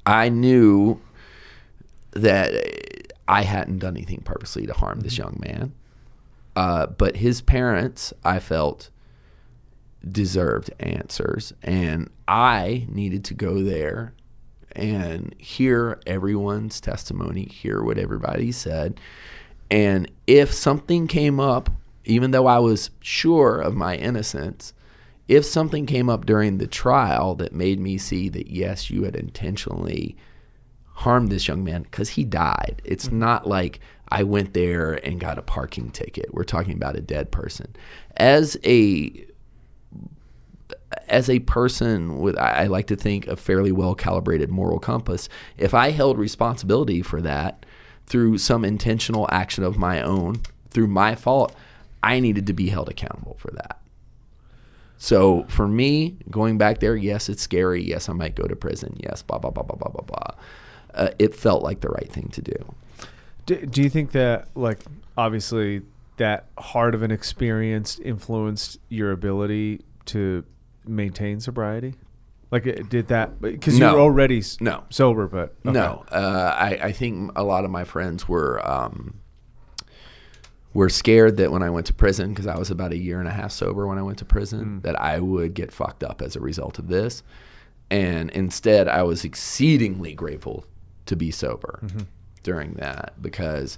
I 0.06 0.30
knew 0.30 1.02
that 2.12 3.14
I 3.28 3.42
hadn't 3.42 3.80
done 3.80 3.98
anything 3.98 4.22
purposely 4.24 4.66
to 4.68 4.74
harm 4.74 5.02
this 5.02 5.18
young 5.18 5.38
man. 5.40 5.74
Uh, 6.56 6.88
but 6.88 7.18
his 7.18 7.42
parents, 7.42 8.14
I 8.24 8.40
felt, 8.40 8.90
deserved 10.10 10.72
answers. 10.80 11.54
And 11.64 12.10
I 12.28 12.86
needed 12.88 13.26
to 13.26 13.34
go 13.34 13.64
there 13.64 14.14
and 14.76 15.34
hear 15.38 15.99
everyone's 16.05 16.82
testimony, 16.82 17.45
hear 17.45 17.82
what 17.82 17.97
everybody 17.97 18.51
said. 18.51 18.99
And 19.71 20.11
if 20.28 20.53
something 20.53 21.07
came 21.07 21.39
up, 21.39 21.69
even 22.03 22.32
though 22.32 22.47
I 22.47 22.59
was 22.59 22.91
sure 22.99 23.59
of 23.59 23.76
my 23.76 23.95
innocence, 23.95 24.73
if 25.28 25.43
something 25.45 25.86
came 25.86 26.09
up 26.09 26.26
during 26.26 26.57
the 26.57 26.67
trial 26.67 27.36
that 27.36 27.53
made 27.53 27.80
me 27.80 27.97
see 27.97 28.30
that, 28.30 28.47
yes, 28.47 28.89
you 28.91 29.03
had 29.03 29.15
intentionally 29.15 30.15
harmed 30.95 31.30
this 31.30 31.47
young 31.47 31.63
man 31.63 31.84
because 31.84 32.09
he 32.09 32.23
died. 32.23 32.82
It's 32.86 33.07
mm-hmm. 33.07 33.19
not 33.19 33.47
like 33.47 33.80
I 34.09 34.23
went 34.23 34.53
there 34.53 34.93
and 35.05 35.19
got 35.19 35.39
a 35.39 35.41
parking 35.41 35.89
ticket. 35.89 36.34
We're 36.34 36.43
talking 36.43 36.73
about 36.73 36.95
a 36.95 37.01
dead 37.01 37.32
person. 37.32 37.76
As 38.17 38.55
a 38.63 39.26
as 41.08 41.30
a 41.30 41.39
person 41.39 42.20
with 42.20 42.38
I 42.38 42.68
like 42.68 42.88
to 42.88 42.96
think 42.96 43.28
a 43.28 43.36
fairly 43.36 43.72
well 43.72 43.96
calibrated 43.96 44.50
moral 44.50 44.80
compass, 44.80 45.30
if 45.58 45.74
I 45.74 45.91
held 45.91 46.18
responsibility 46.18 47.02
for 47.02 47.22
that 47.22 47.66
through 48.06 48.38
some 48.38 48.64
intentional 48.66 49.28
action 49.32 49.64
of 49.64 49.78
my 49.78 50.02
own, 50.02 50.41
through 50.70 50.88
my 50.88 51.16
fault, 51.16 51.56
I 52.04 52.20
needed 52.20 52.48
to 52.48 52.54
be 52.54 52.70
held 52.70 52.89
accountable 52.89 53.36
for 53.39 53.52
that. 53.52 53.80
So 54.98 55.46
for 55.50 55.68
me, 55.68 56.18
going 56.30 56.58
back 56.58 56.80
there, 56.80 56.96
yes, 56.96 57.30
it's 57.30 57.41
scary. 57.41 57.84
Yes, 57.84 58.08
I 58.10 58.14
might 58.14 58.36
go 58.36 58.46
to 58.46 58.56
prison. 58.56 58.96
Yes, 58.98 59.22
blah 59.22 59.39
blah 59.39 59.52
blah 59.52 59.64
blah 59.64 59.78
blah 59.78 59.91
blah 59.91 60.06
blah. 60.06 60.36
Uh, 60.93 61.10
it 61.20 61.36
felt 61.36 61.62
like 61.62 61.82
the 61.82 61.89
right 61.89 62.12
thing 62.12 62.30
to 62.30 62.41
do. 62.41 62.76
Do, 63.46 63.66
do 63.66 63.84
you 63.84 63.89
think 63.89 64.12
that, 64.14 64.48
like, 64.56 64.80
obviously, 65.18 65.82
that 66.18 66.46
hard 66.58 66.96
of 66.96 67.04
an 67.04 67.12
experience 67.12 68.00
influenced 68.00 68.80
your 68.89 69.12
ability 69.12 69.82
to 70.06 70.46
maintain 70.88 71.40
sobriety? 71.40 71.96
Like, 72.52 72.66
it 72.68 72.90
did 72.90 73.08
that 73.08 73.42
because 73.42 73.78
No. 73.80 73.90
you 73.92 73.96
were 73.96 74.02
already 74.02 74.38
s- 74.40 74.58
No. 74.62 74.84
sober, 74.90 75.28
but 75.28 75.56
okay. 75.66 75.72
No, 75.74 76.06
uh, 76.12 76.56
I, 76.58 76.80
I 76.84 76.92
think 76.92 77.32
a 77.36 77.44
lot 77.44 77.66
of 77.66 77.72
my 77.72 77.84
friends 77.84 78.30
were 78.30 78.62
um, 78.70 79.16
were 80.74 80.90
scared 80.90 81.38
that 81.38 81.52
when 81.52 81.64
I 81.64 81.70
went 81.70 81.88
to 81.88 81.94
prison, 81.94 82.30
because 82.30 82.48
I 82.48 82.58
was 82.58 82.70
about 82.70 82.92
a 82.92 82.98
year 82.98 83.20
and 83.20 83.28
a 83.28 83.32
half 83.32 83.52
sober 83.52 83.88
when 83.88 83.98
I 83.98 84.02
went 84.04 84.18
to 84.20 84.26
prison, 84.26 84.82
that 84.82 85.00
I 85.02 85.20
would 85.20 85.54
get 85.54 85.72
fucked 85.72 86.04
up 86.04 86.22
as 86.22 86.36
a 86.36 86.40
result 86.42 86.80
of 86.80 86.88
this. 86.90 87.24
And 87.90 88.30
instead, 88.32 88.88
I 88.88 89.04
was 89.04 89.24
exceedingly 89.24 90.14
grateful 90.14 90.66
to 91.06 91.16
be 91.16 91.32
sober 91.32 91.82
during 92.44 92.74
that 92.74 93.14
because 93.22 93.78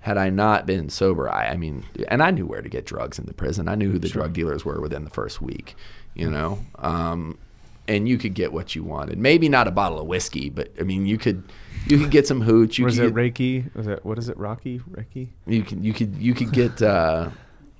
had 0.00 0.16
I 0.16 0.30
not 0.30 0.64
been 0.64 0.88
sober, 0.90 1.28
I, 1.28 1.48
I 1.48 1.56
mean, 1.56 1.84
and 2.08 2.22
I 2.22 2.30
knew 2.30 2.46
where 2.46 2.62
to 2.62 2.68
get 2.68 2.86
drugs 2.86 3.18
in 3.18 3.26
the 3.26 3.34
prison. 3.34 3.68
I 3.68 3.74
knew 3.74 3.90
who 3.90 3.98
the 3.98 4.08
drug 4.08 4.32
dealers 4.32 4.64
were 4.64 4.80
within 4.80 5.02
the 5.04 5.10
first 5.10 5.42
week, 5.42 5.74
you 6.18 6.30
know. 6.30 6.58
Um, 6.76 7.38
and 7.86 8.06
you 8.06 8.18
could 8.18 8.34
get 8.34 8.52
what 8.52 8.74
you 8.74 8.82
wanted. 8.84 9.18
Maybe 9.18 9.48
not 9.48 9.66
a 9.66 9.70
bottle 9.70 9.98
of 9.98 10.06
whiskey, 10.06 10.50
but 10.50 10.70
I 10.78 10.82
mean, 10.82 11.06
you 11.06 11.16
could 11.16 11.42
you 11.86 11.98
could 11.98 12.10
get 12.10 12.26
some 12.26 12.42
hooch. 12.42 12.78
You 12.78 12.84
was 12.84 12.96
could 12.98 13.06
it 13.06 13.14
get, 13.14 13.34
Reiki? 13.34 13.74
Was 13.74 13.86
it 13.86 14.04
what 14.04 14.18
is 14.18 14.28
it? 14.28 14.36
Rocky? 14.36 14.80
Reiki? 14.90 15.28
you 15.46 15.62
can 15.62 15.82
you 15.82 15.94
could 15.94 16.14
you 16.18 16.34
could 16.34 16.52
get 16.52 16.82
uh, 16.82 17.30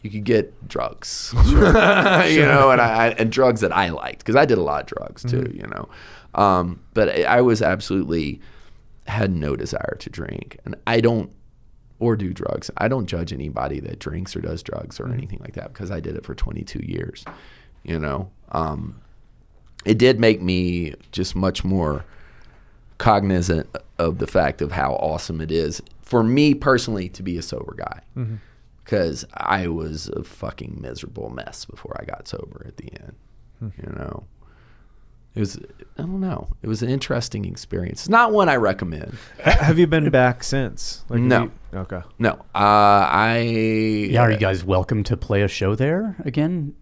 you 0.00 0.08
could 0.08 0.24
get 0.24 0.66
drugs, 0.66 1.34
you 1.46 1.60
know, 1.60 2.70
and 2.70 2.80
I, 2.80 3.06
I 3.06 3.08
and 3.18 3.30
drugs 3.30 3.60
that 3.60 3.76
I 3.76 3.90
liked 3.90 4.20
because 4.20 4.36
I 4.36 4.46
did 4.46 4.56
a 4.56 4.62
lot 4.62 4.80
of 4.90 4.96
drugs 4.98 5.22
too, 5.24 5.42
Mm-hmm. 5.42 5.60
you 5.60 5.66
know. 5.66 5.88
Um, 6.34 6.80
but 6.94 7.08
I, 7.10 7.22
I 7.24 7.40
was 7.42 7.60
absolutely 7.60 8.40
had 9.06 9.30
no 9.34 9.56
desire 9.56 9.96
to 10.00 10.08
drink, 10.10 10.58
and 10.64 10.74
I 10.86 11.00
don't 11.02 11.30
or 11.98 12.16
do 12.16 12.32
drugs. 12.32 12.70
I 12.78 12.86
don't 12.88 13.06
judge 13.06 13.32
anybody 13.32 13.80
that 13.80 13.98
drinks 13.98 14.34
or 14.36 14.40
does 14.40 14.62
drugs 14.62 15.00
or 15.00 15.04
Mm-hmm. 15.04 15.12
anything 15.14 15.38
like 15.40 15.54
that 15.54 15.72
because 15.74 15.90
I 15.90 16.00
did 16.00 16.16
it 16.16 16.24
for 16.24 16.34
22 16.34 16.80
years, 16.86 17.24
you 17.84 17.98
know. 17.98 18.30
Um, 18.52 19.00
it 19.84 19.98
did 19.98 20.18
make 20.20 20.42
me 20.42 20.94
just 21.12 21.34
much 21.36 21.64
more 21.64 22.04
cognizant 22.98 23.68
of 23.98 24.18
the 24.18 24.26
fact 24.26 24.60
of 24.60 24.72
how 24.72 24.94
awesome 24.94 25.40
it 25.40 25.50
is 25.52 25.80
for 26.02 26.22
me 26.24 26.54
personally 26.54 27.08
to 27.10 27.22
be 27.22 27.36
a 27.38 27.42
sober 27.42 27.74
guy 27.76 28.00
because 28.84 29.24
I 29.34 29.68
was 29.68 30.08
a 30.08 30.24
fucking 30.24 30.78
miserable 30.80 31.30
mess 31.30 31.64
before 31.64 31.96
I 32.00 32.04
got 32.04 32.26
sober 32.26 32.64
at 32.66 32.76
the 32.76 32.90
end. 33.00 33.12
You 33.60 33.92
know, 33.96 34.24
it 35.34 35.40
was 35.40 35.56
I 35.96 36.02
don't 36.02 36.20
know. 36.20 36.48
It 36.62 36.68
was 36.68 36.82
an 36.82 36.88
interesting 36.88 37.44
experience. 37.44 38.00
It's 38.02 38.08
not 38.08 38.32
one 38.32 38.48
I 38.48 38.56
recommend. 38.56 39.16
Have 39.40 39.78
you 39.78 39.86
been 39.86 40.10
back 40.22 40.42
since? 40.42 41.04
Like, 41.08 41.20
No. 41.20 41.42
you- 41.72 41.78
okay. 41.80 42.00
No, 42.18 42.30
uh, 42.54 43.06
I 43.10 43.38
Yeah, 44.10 44.22
are 44.22 44.30
you 44.32 44.38
guys 44.38 44.64
welcome 44.64 45.02
to 45.04 45.16
play 45.16 45.42
a 45.42 45.48
show 45.48 45.74
there 45.74 46.16
again? 46.24 46.74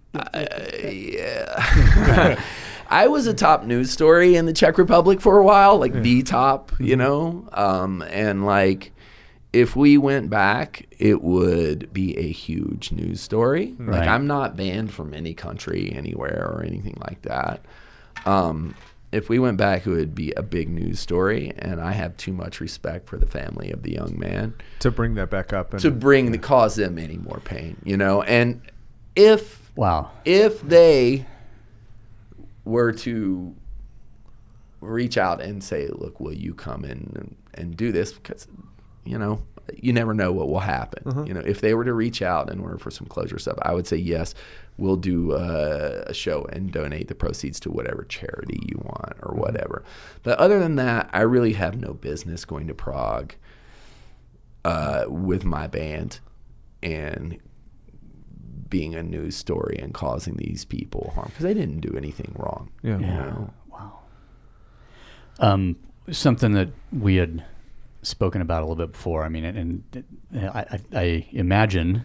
Yeah. 0.93 2.41
I 2.89 3.09
was 3.09 3.27
a 3.27 3.35
top 3.35 3.65
news 3.65 3.91
story 3.91 4.37
in 4.37 4.47
the 4.47 4.53
Czech 4.53 4.79
Republic 4.79 5.21
for 5.21 5.39
a 5.39 5.45
while, 5.45 5.77
like 5.79 5.93
the 6.03 6.23
top, 6.23 6.71
you 6.79 6.95
know? 6.97 7.49
Um, 7.53 8.03
and 8.03 8.47
like, 8.47 8.93
if 9.53 9.75
we 9.75 9.99
went 9.99 10.31
back, 10.31 10.87
it 10.99 11.23
would 11.23 11.93
be 11.93 12.17
a 12.17 12.31
huge 12.31 12.93
news 12.93 13.21
story. 13.21 13.75
Like, 13.79 14.07
I'm 14.09 14.27
not 14.27 14.57
banned 14.57 14.93
from 14.93 15.15
any 15.15 15.35
country, 15.35 15.93
anywhere, 15.93 16.49
or 16.55 16.63
anything 16.63 16.97
like 17.09 17.23
that. 17.23 17.65
Um, 18.25 18.75
if 19.13 19.29
we 19.29 19.39
went 19.39 19.57
back, 19.57 19.87
it 19.87 19.91
would 19.91 20.15
be 20.15 20.33
a 20.33 20.43
big 20.43 20.69
news 20.69 21.01
story. 21.01 21.53
And 21.59 21.81
I 21.81 21.93
have 21.93 22.17
too 22.17 22.33
much 22.33 22.61
respect 22.61 23.09
for 23.09 23.17
the 23.17 23.27
family 23.27 23.71
of 23.71 23.83
the 23.83 23.93
young 23.93 24.19
man 24.19 24.55
To 24.81 24.91
bring 24.91 25.15
that 25.15 25.31
back 25.31 25.53
up 25.53 25.73
and 25.73 25.81
to 25.83 25.91
bring 25.91 26.33
the 26.33 26.39
cause 26.39 26.77
them 26.77 26.99
any 26.99 27.17
more 27.17 27.41
pain, 27.45 27.77
you 27.85 27.97
know? 27.97 28.23
And 28.23 28.61
if 29.15 29.66
Wow. 29.77 30.11
if 30.25 30.61
they 30.63 31.27
were 32.65 32.93
to 32.93 33.55
reach 34.81 35.17
out 35.19 35.41
and 35.41 35.63
say, 35.63 35.89
"Look, 35.89 36.19
will 36.21 36.33
you 36.33 36.55
come 36.55 36.85
in 36.85 37.13
and, 37.15 37.37
and 37.55 37.77
do 37.77 37.93
this?" 37.93 38.13
Because 38.13 38.49
you 39.05 39.19
know, 39.19 39.43
you 39.75 39.93
never 39.93 40.15
know 40.15 40.33
what 40.33 40.49
will 40.49 40.61
happen. 40.61 41.27
You 41.27 41.35
know, 41.35 41.41
if 41.41 41.61
they 41.61 41.75
were 41.75 41.85
to 41.85 41.93
reach 41.93 42.23
out 42.23 42.51
in 42.51 42.61
order 42.61 42.79
for 42.79 42.91
some 42.91 43.07
closure 43.07 43.39
stuff, 43.39 43.59
I 43.63 43.73
would 43.75 43.87
say 43.87 43.97
yes. 43.97 44.35
We'll 44.79 44.97
do 44.97 45.33
uh, 45.33 46.05
a 46.07 46.13
show 46.13 46.45
and 46.53 46.71
donate 46.71 47.09
the 47.09 47.15
proceeds 47.15 47.59
to 47.61 47.71
whatever 47.71 48.05
charity 48.05 48.61
you 48.67 48.79
want 48.83 49.15
or 49.23 49.35
whatever. 49.35 49.83
But 50.23 50.39
other 50.39 50.59
than 50.59 50.77
that, 50.77 51.09
I 51.13 51.21
really 51.23 51.55
have 51.55 51.81
no 51.81 51.95
business 51.95 52.45
going 52.45 52.67
to 52.67 52.75
Prague 52.75 53.35
uh, 54.67 55.05
with 55.09 55.45
my 55.45 55.67
band 55.67 56.21
and 56.83 57.39
being 58.77 58.95
a 58.95 59.03
news 59.03 59.35
story 59.37 59.77
and 59.83 59.95
causing 59.95 60.35
these 60.37 60.65
people 60.67 61.13
harm 61.15 61.29
because 61.31 61.45
they 61.45 61.55
didn't 61.55 61.81
do 61.81 61.95
anything 61.97 62.31
wrong. 62.37 62.69
Yeah. 62.83 62.99
you 62.99 63.07
Yeah. 63.07 63.17
know? 63.17 63.51
Wow. 63.73 63.99
Um, 65.39 65.77
something 66.11 66.53
that 66.53 66.69
we 66.93 67.17
had 67.17 67.43
spoken 68.03 68.41
about 68.43 68.63
a 68.63 68.67
little 68.67 68.77
bit 68.87 68.93
before. 68.93 69.25
I 69.25 69.29
mean, 69.29 69.45
and, 69.45 69.83
and 69.95 70.51
I, 70.55 70.61
I, 70.75 70.81
I 70.95 71.27
imagine 71.33 72.05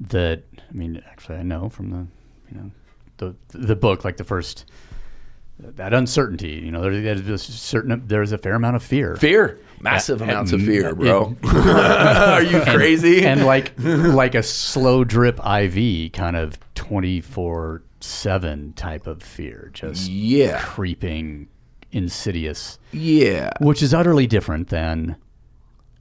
that. 0.00 0.42
I 0.70 0.72
mean, 0.72 1.02
actually, 1.10 1.38
I 1.38 1.42
know 1.42 1.68
from 1.68 1.90
the, 1.90 2.06
you 2.50 2.58
know, 2.58 2.70
the 3.18 3.34
the 3.68 3.76
book, 3.76 4.04
like 4.04 4.16
the 4.16 4.24
first. 4.24 4.64
That 5.56 5.94
uncertainty, 5.94 6.54
you 6.64 6.72
know, 6.72 6.82
there, 6.82 7.14
there's 7.14 7.48
a 7.48 7.52
certain, 7.52 8.02
there's 8.08 8.32
a 8.32 8.38
fair 8.38 8.54
amount 8.54 8.74
of 8.74 8.82
fear. 8.82 9.14
Fear, 9.14 9.60
massive 9.84 10.18
Yeah, 10.20 10.24
amounts 10.26 10.52
of 10.52 10.62
fear, 10.62 10.94
bro. 10.94 11.36
and- 11.42 11.44
Are 11.54 12.42
you 12.42 12.60
crazy? 12.62 13.24
and 13.24 13.44
like 13.44 13.72
like 13.78 14.34
a 14.34 14.42
slow 14.42 15.04
drip 15.04 15.38
IV 15.38 16.12
kind 16.12 16.36
of 16.36 16.58
24/7 16.74 18.74
type 18.74 19.06
of 19.06 19.22
fear 19.22 19.70
just 19.72 20.10
yeah, 20.10 20.60
creeping 20.62 21.48
insidious 21.92 22.78
yeah. 22.92 23.50
which 23.60 23.80
is 23.82 23.94
utterly 23.94 24.26
different 24.26 24.68
than 24.68 25.14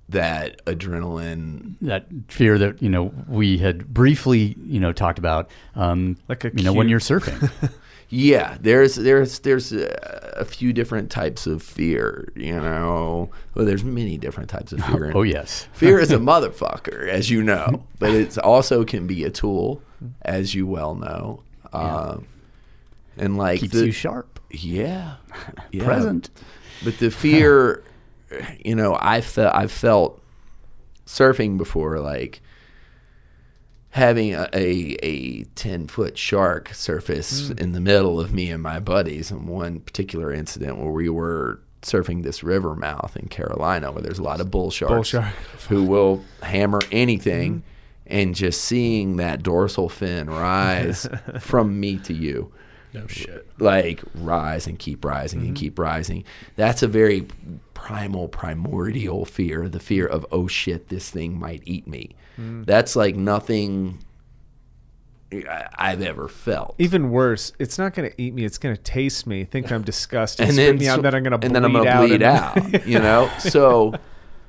That 0.09 0.63
adrenaline. 0.65 1.75
that 1.81 2.07
fear 2.29 2.57
that 2.57 2.81
you 2.81 2.89
know 2.89 3.13
we 3.27 3.57
had 3.59 3.93
briefly 3.93 4.55
you 4.65 4.79
know 4.79 4.91
talked 4.91 5.19
about 5.19 5.51
um 5.75 6.17
Like 6.27 6.43
a 6.45 6.51
you 6.55 6.63
know 6.63 6.73
when 6.73 6.89
you're 6.89 6.99
surfing 6.99 7.51
Yeah, 8.15 8.57
there's 8.61 8.93
there's 8.93 9.39
there's 9.39 9.73
a, 9.73 9.87
a 10.37 10.45
few 10.45 10.71
different 10.71 11.09
types 11.09 11.47
of 11.47 11.63
fear. 11.63 12.31
You 12.35 12.59
know, 12.59 13.31
well, 13.55 13.65
there's 13.65 13.83
many 13.83 14.19
different 14.19 14.51
types 14.51 14.71
of 14.71 14.85
fear. 14.85 15.11
oh 15.15 15.23
yes 15.23 15.67
Fear 15.73 15.97
is 15.97 16.11
a 16.11 16.17
motherfucker, 16.17 17.07
as 17.07 17.31
you 17.31 17.41
know, 17.41 17.85
but 17.97 18.11
it 18.11 18.37
also 18.37 18.85
can 18.85 19.07
be 19.07 19.23
a 19.23 19.31
tool, 19.31 19.81
as 20.21 20.53
you 20.53 20.67
well 20.67 20.93
know. 20.93 21.41
Um, 21.73 22.27
and 23.17 23.35
like 23.35 23.61
keeps 23.61 23.73
the- 23.73 23.87
you 23.87 23.91
sharp 23.91 24.39
Yeah, 24.51 25.15
yeah. 25.71 25.83
present 25.83 26.29
But 26.83 26.99
the 26.99 27.09
fear, 27.09 27.83
you 28.63 28.75
know, 28.75 28.95
I 29.01 29.21
felt 29.21 29.55
I 29.55 29.65
felt 29.65 30.21
surfing 31.07 31.57
before, 31.57 31.99
like 31.99 32.42
having 33.93 34.33
a 34.35 34.47
a, 34.53 34.97
a 35.01 35.43
ten 35.55 35.87
foot 35.87 36.17
shark 36.17 36.73
surface 36.73 37.49
Mm. 37.49 37.59
in 37.59 37.71
the 37.71 37.81
middle 37.81 38.19
of 38.19 38.33
me 38.33 38.51
and 38.51 38.61
my 38.61 38.79
buddies. 38.79 39.31
in 39.31 39.47
one 39.47 39.79
particular 39.79 40.31
incident 40.33 40.77
where 40.77 40.91
we 40.91 41.09
were 41.09 41.59
surfing 41.81 42.23
this 42.23 42.43
river 42.43 42.75
mouth 42.75 43.15
in 43.17 43.27
Carolina, 43.27 43.91
where 43.91 44.01
there's 44.01 44.19
a 44.19 44.23
lot 44.23 44.39
of 44.39 44.49
bull 44.49 44.71
sharks 44.71 44.93
Bull 44.93 45.03
shark. 45.03 45.33
who 45.69 45.83
will 45.83 46.23
hammer 46.41 46.79
anything. 46.91 47.55
Mm-hmm. 47.59 47.67
And 48.05 48.35
just 48.35 48.61
seeing 48.61 49.15
that 49.17 49.41
dorsal 49.43 49.87
fin 49.89 50.29
rise 50.29 51.07
from 51.39 51.79
me 51.79 51.97
to 51.99 52.13
you, 52.13 52.51
No 52.93 53.07
shit. 53.07 53.47
like 53.59 54.01
rise 54.15 54.67
and 54.67 54.77
keep 54.77 55.05
rising 55.05 55.39
and 55.41 55.55
keep 55.55 55.79
rising. 55.79 56.25
That's 56.57 56.83
a 56.83 56.87
very 56.87 57.27
primal, 57.73 58.27
primordial 58.27 59.23
fear. 59.25 59.69
The 59.69 59.79
fear 59.79 60.05
of 60.05 60.25
oh 60.33 60.47
shit, 60.47 60.89
this 60.89 61.09
thing 61.09 61.39
might 61.39 61.63
eat 61.65 61.87
me. 61.87 62.15
That's 62.37 62.95
like 62.95 63.15
nothing 63.15 64.03
I've 65.77 66.01
ever 66.01 66.27
felt. 66.27 66.75
Even 66.77 67.09
worse, 67.09 67.53
it's 67.57 67.79
not 67.79 67.93
going 67.95 68.09
to 68.11 68.21
eat 68.21 68.33
me. 68.33 68.45
It's 68.45 68.57
going 68.59 68.75
to 68.75 68.81
taste 68.81 69.25
me, 69.25 69.45
think 69.45 69.71
I'm 69.71 69.81
disgusting, 69.81 70.47
and 70.47 70.57
then 70.57 70.77
me 70.77 70.87
out, 70.87 70.97
so- 70.97 71.01
then 71.01 71.15
I'm 71.15 71.23
going 71.23 71.39
to 71.39 71.45
and 71.45 71.55
then 71.55 71.65
I'm 71.65 71.73
gonna 71.73 71.89
out. 71.89 72.07
bleed 72.07 72.21
and- 72.21 72.23
out. 72.23 72.85
You 72.87 72.99
know, 72.99 73.31
so 73.39 73.93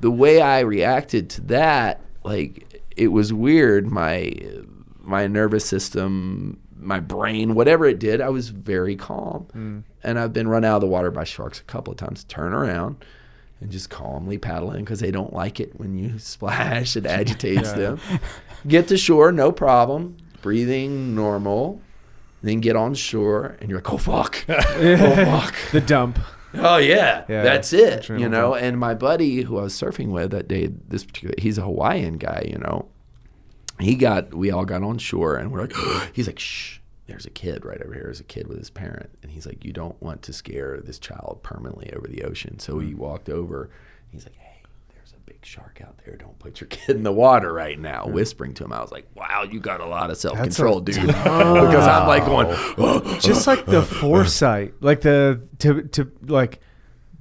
the 0.01 0.11
way 0.11 0.43
I 0.43 0.61
reacted 0.61 1.31
to 1.31 1.41
that, 1.43 2.01
like 2.23 2.83
it 2.97 3.09
was 3.09 3.33
weird. 3.33 3.91
My 3.91 4.33
my 5.01 5.27
nervous 5.27 5.65
system, 5.65 6.61
my 6.79 7.01
brain, 7.01 7.55
whatever 7.55 7.87
it 7.87 7.99
did, 7.99 8.21
I 8.21 8.29
was 8.29 8.49
very 8.51 8.97
calm. 8.97 9.45
Hmm. 9.53 9.79
And 10.03 10.19
I've 10.19 10.35
been 10.35 10.49
run 10.49 10.65
out 10.65 10.77
of 10.77 10.81
the 10.83 10.87
water 10.87 11.11
by 11.11 11.25
sharks 11.25 11.61
a 11.61 11.65
couple 11.65 11.93
of 11.93 11.97
times. 11.99 12.25
Turn 12.25 12.53
around. 12.53 13.03
And 13.65 13.73
just 13.73 13.89
calmly 13.89 14.37
paddle 14.37 14.73
in 14.73 14.81
because 14.85 15.01
they 15.01 15.11
don't 15.11 15.33
like 15.33 15.59
it 15.59 15.81
when 15.81 15.97
you 15.97 16.19
splash. 16.19 16.99
It 16.99 17.07
agitates 17.07 17.73
them. 17.73 17.99
Get 18.69 18.89
to 18.89 18.99
shore, 18.99 19.33
no 19.33 19.53
problem. 19.53 20.19
Breathing 20.43 21.15
normal. 21.15 21.81
Then 22.43 22.61
get 22.61 22.77
on 22.77 22.93
shore, 22.93 23.57
and 23.63 23.71
you're 23.71 23.79
like, 23.79 23.91
"Oh 23.91 23.97
fuck, 23.97 24.45
oh 24.51 25.15
fuck." 25.17 25.55
the 25.73 25.81
dump. 25.81 26.19
Oh 26.53 26.77
yeah, 26.77 27.25
Yeah, 27.27 27.43
that's 27.43 27.73
it. 27.73 28.11
You 28.11 28.29
know, 28.29 28.51
dump. 28.53 28.63
and 28.65 28.79
my 28.79 28.93
buddy 28.93 29.41
who 29.41 29.57
I 29.59 29.63
was 29.63 29.73
surfing 29.73 30.09
with 30.09 30.31
that 30.33 30.47
day, 30.47 30.67
this 30.67 31.07
particular, 31.07 31.35
he's 31.39 31.57
a 31.57 31.63
Hawaiian 31.63 32.19
guy. 32.19 32.47
You 32.47 32.59
know, 32.59 32.91
he 33.81 33.95
got, 33.95 34.35
we 34.35 34.51
all 34.51 34.67
got 34.67 34.83
on 34.83 34.99
shore, 34.99 35.37
and 35.37 35.51
we're 35.53 35.63
like, 35.63 35.73
he's 36.13 36.27
like, 36.27 36.39
shh. 36.39 36.81
There's 37.07 37.27
a 37.27 37.31
kid 37.31 37.65
right 37.65 37.81
over 37.83 37.93
here. 37.93 38.05
There's 38.05 38.21
a 38.21 38.25
kid 38.25 38.47
with 38.49 38.59
his 38.59 38.71
parent, 38.71 39.11
and 39.23 39.31
he's 39.31 39.47
like, 39.47 39.65
you 39.65 39.73
don't 39.73 40.01
want 40.03 40.23
to 40.23 40.33
scare 40.33 40.81
this 40.81 40.99
child 40.99 41.41
permanently 41.43 41.93
over 41.95 42.07
the 42.09 42.23
ocean. 42.25 42.59
So 42.59 42.75
Mm. 42.77 42.87
he 42.89 42.95
walked 42.95 43.29
over. 43.29 43.69
He's 44.11 44.25
like, 44.25 44.37
hey, 44.37 44.63
there's 44.95 45.13
a 45.13 45.21
big 45.27 45.45
shark 45.45 45.83
out 45.85 45.99
there. 46.05 46.17
Don't 46.17 46.39
put 46.39 46.61
your 46.63 46.69
kid 46.71 46.97
in 46.97 47.03
the 47.03 47.13
water 47.13 47.53
right 47.53 47.79
now. 47.79 48.07
Whispering 48.07 48.55
to 48.55 48.65
him, 48.65 48.73
I 48.73 48.81
was 48.81 48.91
like, 48.91 49.07
wow, 49.15 49.43
you 49.43 49.61
got 49.61 49.81
a 49.81 49.87
lot 49.87 50.11
of 50.11 50.17
self 50.17 50.39
control, 50.39 50.81
dude. 50.81 51.07
because 51.07 51.87
I'm 51.87 52.07
like 52.09 52.25
going, 52.25 52.47
Just 53.21 53.47
like 53.47 53.67
the 53.67 53.83
foresight, 53.83 54.73
like 54.81 55.03
the 55.03 55.43
to 55.59 55.83
to 55.89 56.11
like 56.27 56.61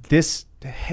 this 0.08 0.46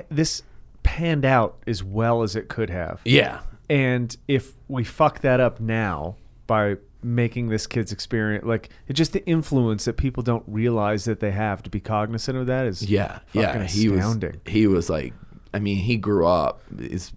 this 0.09 0.43
panned 0.83 1.23
out 1.23 1.57
as 1.67 1.81
well 1.83 2.23
as 2.23 2.35
it 2.35 2.49
could 2.49 2.69
have. 2.69 2.99
yeah, 3.05 3.39
And 3.69 4.17
if 4.27 4.53
we 4.67 4.83
fuck 4.83 5.21
that 5.21 5.39
up 5.39 5.59
now 5.61 6.15
by 6.47 6.75
making 7.03 7.49
this 7.49 7.65
kid's 7.65 7.91
experience 7.91 8.45
like 8.45 8.69
it 8.87 8.93
just 8.93 9.13
the 9.13 9.25
influence 9.25 9.85
that 9.85 9.97
people 9.97 10.21
don't 10.21 10.43
realize 10.45 11.05
that 11.05 11.19
they 11.19 11.31
have 11.31 11.63
to 11.63 11.69
be 11.69 11.79
cognizant 11.79 12.37
of 12.37 12.45
that 12.47 12.67
is 12.67 12.83
Yeah, 12.83 13.19
yeah. 13.33 13.63
He 13.63 13.89
was 13.89 13.99
astounding. 13.99 14.41
he 14.45 14.67
was 14.67 14.89
like, 14.89 15.13
I 15.53 15.59
mean, 15.59 15.77
he 15.77 15.97
grew 15.97 16.27
up. 16.27 16.61
Is 16.77 17.11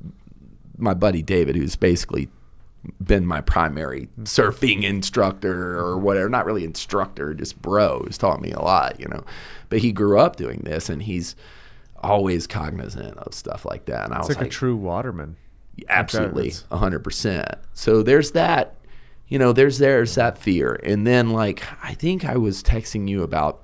my 0.79 0.95
buddy 0.95 1.23
David, 1.23 1.57
who's 1.57 1.77
basically 1.77 2.29
been 3.03 3.27
my 3.27 3.41
primary 3.41 4.09
mm. 4.19 4.25
surfing 4.25 4.83
instructor 4.83 5.79
or 5.79 5.99
whatever. 5.99 6.29
Not 6.29 6.47
really 6.47 6.65
instructor, 6.65 7.35
just 7.35 7.61
bro. 7.61 8.03
Who's 8.05 8.19
taught 8.19 8.41
me 8.41 8.53
a 8.53 8.61
lot, 8.61 9.01
you 9.01 9.07
know. 9.09 9.25
But 9.69 9.81
he 9.81 9.93
grew 9.93 10.19
up 10.19 10.37
doing 10.37 10.61
this, 10.65 10.89
and 10.89 11.03
he's 11.03 11.37
always 12.03 12.47
cognizant 12.47 13.17
of 13.19 13.35
stuff 13.35 13.65
like 13.65 13.87
that. 13.87 14.05
And 14.05 14.15
I 14.15 14.19
it's 14.19 14.29
was 14.29 14.37
like, 14.37 14.47
a 14.47 14.51
true 14.51 14.77
waterman. 14.77 15.37
Absolutely, 15.89 16.53
a 16.71 16.79
hundred 16.79 17.01
percent. 17.01 17.57
So 17.73 18.03
there's 18.03 18.33
that, 18.33 18.77
you 19.29 19.39
know, 19.39 19.53
there's 19.53 19.79
there's 19.79 20.15
that 20.17 20.39
fear, 20.39 20.79
and 20.83 21.07
then 21.07 21.31
like 21.31 21.63
I 21.83 21.95
think 21.95 22.25
I 22.25 22.37
was 22.37 22.63
texting 22.63 23.09
you 23.09 23.23
about, 23.23 23.63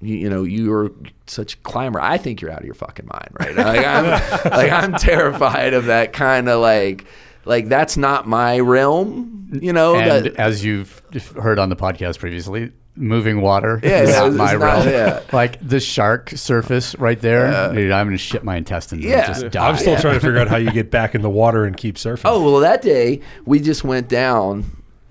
you, 0.00 0.16
you 0.16 0.30
know, 0.30 0.44
you're 0.44 0.90
such 1.26 1.54
a 1.54 1.56
climber. 1.58 2.00
I 2.00 2.18
think 2.18 2.40
you're 2.40 2.50
out 2.50 2.60
of 2.60 2.66
your 2.66 2.74
fucking 2.74 3.06
mind, 3.06 3.30
right? 3.38 3.56
Like 3.66 3.86
I'm, 3.86 4.50
like 4.50 4.72
I'm 4.72 4.92
terrified 4.94 5.74
of 5.74 5.86
that 5.86 6.12
kind 6.12 6.48
of 6.48 6.60
like, 6.60 7.06
like 7.44 7.68
that's 7.68 7.96
not 7.96 8.28
my 8.28 8.58
realm, 8.60 9.58
you 9.60 9.72
know. 9.72 9.96
and 9.96 10.26
that, 10.26 10.36
as 10.36 10.64
you've 10.64 11.02
heard 11.40 11.58
on 11.58 11.68
the 11.68 11.76
podcast 11.76 12.18
previously 12.18 12.72
moving 12.96 13.40
water 13.42 13.78
Yeah, 13.82 14.00
is 14.02 14.08
it's- 14.10 14.18
not 14.18 14.28
it's 14.28 14.36
my 14.38 14.52
not- 14.52 14.60
realm 14.62 14.88
yeah. 14.88 15.20
like 15.32 15.58
the 15.66 15.80
shark 15.80 16.30
surface 16.30 16.94
right 16.98 17.20
there 17.20 17.72
dude 17.74 17.92
i'm 17.92 18.06
gonna 18.06 18.16
shit 18.16 18.42
my 18.42 18.56
intestines 18.56 19.04
Yeah. 19.04 19.26
and 19.26 19.34
just 19.42 19.50
die 19.52 19.68
I'm 19.68 19.76
still 19.76 19.96
trying 19.98 20.14
to 20.14 20.20
figure 20.20 20.38
out 20.38 20.48
how 20.48 20.56
you 20.56 20.70
get 20.70 20.90
back 20.90 21.14
in 21.14 21.20
the 21.22 21.30
water 21.30 21.64
and 21.66 21.76
keep 21.76 21.96
surfing. 21.96 22.22
Oh 22.24 22.42
well, 22.42 22.60
that 22.60 22.80
day 22.82 23.20
we 23.44 23.60
just 23.60 23.84
went 23.84 24.08
down 24.08 24.64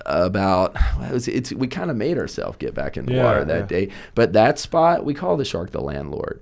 about 0.05 0.75
well, 0.99 1.09
it 1.09 1.13
was, 1.13 1.27
it's 1.27 1.51
we 1.53 1.67
kind 1.67 1.89
of 1.91 1.97
made 1.97 2.17
ourselves 2.17 2.57
get 2.57 2.73
back 2.73 2.97
in 2.97 3.05
the 3.05 3.13
Yeah, 3.13 3.23
water 3.23 3.45
that 3.45 3.59
yeah. 3.61 3.65
day. 3.85 3.89
But 4.13 4.33
that 4.33 4.59
spot 4.59 5.03
we 5.05 5.13
call 5.13 5.37
the 5.37 5.45
shark 5.45 5.71
the 5.71 5.81
landlord. 5.81 6.41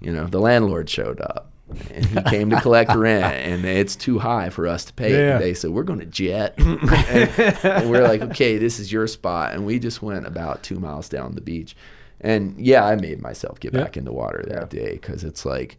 You 0.00 0.12
know, 0.12 0.26
the 0.26 0.40
landlord 0.40 0.88
showed 0.88 1.20
up 1.20 1.50
and 1.92 2.04
he 2.06 2.22
came 2.24 2.50
to 2.50 2.60
collect 2.60 2.94
rent, 2.94 3.24
and 3.34 3.64
it's 3.64 3.96
too 3.96 4.18
high 4.18 4.50
for 4.50 4.66
us 4.66 4.84
to 4.86 4.92
pay 4.92 5.12
Yeah. 5.12 5.38
today. 5.38 5.54
So 5.54 5.70
we're 5.70 5.82
going 5.84 6.00
to 6.00 6.06
jet, 6.06 6.54
and, 6.58 6.80
and 7.64 7.90
we're 7.90 8.02
like, 8.02 8.22
okay, 8.22 8.58
this 8.58 8.78
is 8.80 8.92
your 8.92 9.06
spot, 9.06 9.54
and 9.54 9.64
we 9.66 9.78
just 9.78 10.02
went 10.02 10.26
about 10.26 10.62
two 10.62 10.78
miles 10.78 11.08
down 11.08 11.34
the 11.34 11.40
beach. 11.40 11.76
And 12.20 12.54
yeah, 12.60 12.84
I 12.84 12.96
made 12.96 13.22
myself 13.22 13.60
get 13.60 13.72
Yeah. 13.72 13.82
back 13.84 13.96
in 13.96 14.04
the 14.04 14.12
water 14.12 14.44
that 14.48 14.70
day 14.70 14.92
because 14.92 15.24
it's 15.24 15.44
like, 15.46 15.78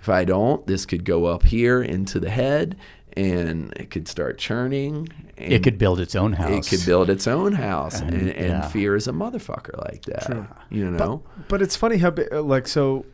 if 0.00 0.08
I 0.08 0.24
don't, 0.24 0.66
this 0.66 0.86
could 0.86 1.04
go 1.04 1.26
up 1.26 1.42
here 1.42 1.82
into 1.82 2.20
the 2.20 2.30
head, 2.30 2.76
and 3.16 3.72
it 3.74 3.90
could 3.90 4.06
start 4.06 4.38
churning. 4.38 5.08
And 5.36 5.52
it 5.52 5.64
could 5.64 5.78
build 5.78 5.98
its 5.98 6.14
own 6.14 6.34
house 6.34 6.66
It 6.72 6.76
could 6.76 6.86
build 6.86 7.10
its 7.10 7.26
own 7.26 7.54
house, 7.54 8.00
and, 8.00 8.14
and, 8.14 8.30
yeah. 8.30 8.68
fear 8.68 8.94
is 8.94 9.08
a 9.08 9.12
motherfucker 9.12 9.76
like 9.90 10.04
that. 10.04 10.46
You 10.70 10.90
know, 10.90 11.22
But 11.48 11.60
it's 11.60 11.74
funny 11.74 11.96
how 11.96 12.10
bi- 12.12 12.28
like 12.38 12.68
so 12.68 13.04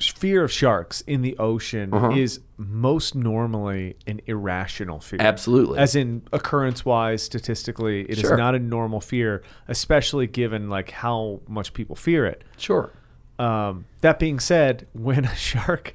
fear 0.00 0.44
of 0.44 0.52
sharks 0.52 1.00
in 1.02 1.22
the 1.22 1.36
ocean 1.38 1.92
Uh-huh. 1.92 2.10
is 2.10 2.40
most 2.56 3.14
normally 3.14 3.96
an 4.06 4.20
irrational 4.26 5.00
fear. 5.00 5.18
Absolutely. 5.20 5.78
As 5.78 5.94
in 5.96 6.22
occurrence 6.32 6.84
wise, 6.84 7.22
statistically, 7.22 8.02
it 8.02 8.10
is 8.10 8.20
Sure. 8.20 8.36
not 8.36 8.54
a 8.54 8.58
normal 8.58 9.00
fear, 9.00 9.42
especially 9.66 10.26
given 10.26 10.68
like 10.68 10.90
how 10.90 11.40
much 11.48 11.72
people 11.74 11.96
fear 11.96 12.26
it. 12.26 12.42
Sure. 12.56 12.90
Um, 13.40 13.84
that 14.00 14.18
being 14.18 14.40
said, 14.40 14.88
when 14.94 15.24
a 15.24 15.34
shark, 15.36 15.92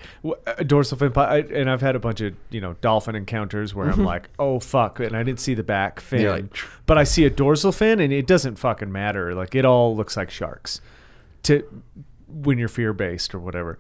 a 0.48 0.64
dorsal 0.64 0.98
fin, 0.98 1.12
I, 1.18 1.40
and 1.40 1.70
I've 1.70 1.82
had 1.82 1.94
a 1.96 2.00
bunch 2.00 2.22
of 2.22 2.34
you 2.52 2.62
know 2.62 2.76
dolphin 2.80 3.16
encounters 3.16 3.76
where 3.76 3.90
I'm 3.90 4.06
like, 4.06 4.30
oh 4.40 4.60
fuck, 4.60 5.02
and 5.02 5.14
I 5.16 5.24
didn't 5.24 5.42
see 5.42 5.54
the 5.54 5.64
back 5.64 6.00
fin, 6.00 6.26
like, 6.30 6.46
but 6.86 6.98
I 6.98 7.04
see 7.04 7.26
a 7.26 7.30
dorsal 7.30 7.74
fin, 7.74 8.00
and 8.00 8.14
it 8.14 8.28
doesn't 8.28 8.56
fucking 8.60 8.92
matter. 8.94 9.36
Like 9.36 9.56
it 9.56 9.66
all 9.66 9.94
looks 9.94 10.16
like 10.16 10.30
sharks, 10.30 10.80
to 11.44 11.66
when 12.34 12.58
you're 12.58 12.68
fear 12.68 12.94
based 12.94 13.34
or 13.34 13.40
whatever. 13.40 13.78